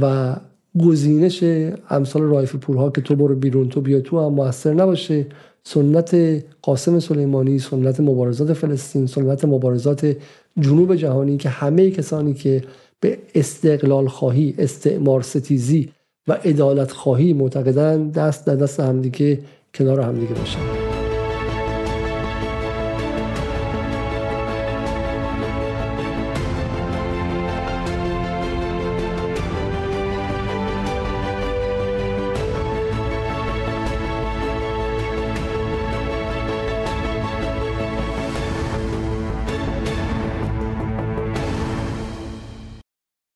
و 0.00 0.36
گزینش 0.80 1.44
امثال 1.90 2.22
رایف 2.22 2.54
پورها 2.54 2.90
که 2.90 3.00
تو 3.00 3.16
برو 3.16 3.34
بیرون 3.36 3.68
تو 3.68 3.80
بیا 3.80 4.00
تو 4.00 4.20
هم 4.20 4.32
موثر 4.32 4.74
نباشه. 4.74 5.26
سنت 5.64 6.16
قاسم 6.62 6.98
سلیمانی 6.98 7.58
سنت 7.58 8.00
مبارزات 8.00 8.52
فلسطین 8.52 9.06
سنت 9.06 9.44
مبارزات 9.44 10.16
جنوب 10.58 10.96
جهانی 10.96 11.36
که 11.36 11.48
همه 11.48 11.90
کسانی 11.90 12.34
که 12.34 12.62
به 13.00 13.18
استقلال 13.34 14.08
خواهی 14.08 14.54
استعمار 14.58 15.22
ستیزی 15.22 15.92
و 16.28 16.32
عدالت 16.32 16.92
خواهی 16.92 17.32
معتقدن 17.32 18.08
دست 18.08 18.46
در 18.46 18.56
دست 18.56 18.80
همدیگه 18.80 19.40
کنار 19.74 20.00
همدیگه 20.00 20.34
باشن 20.34 20.79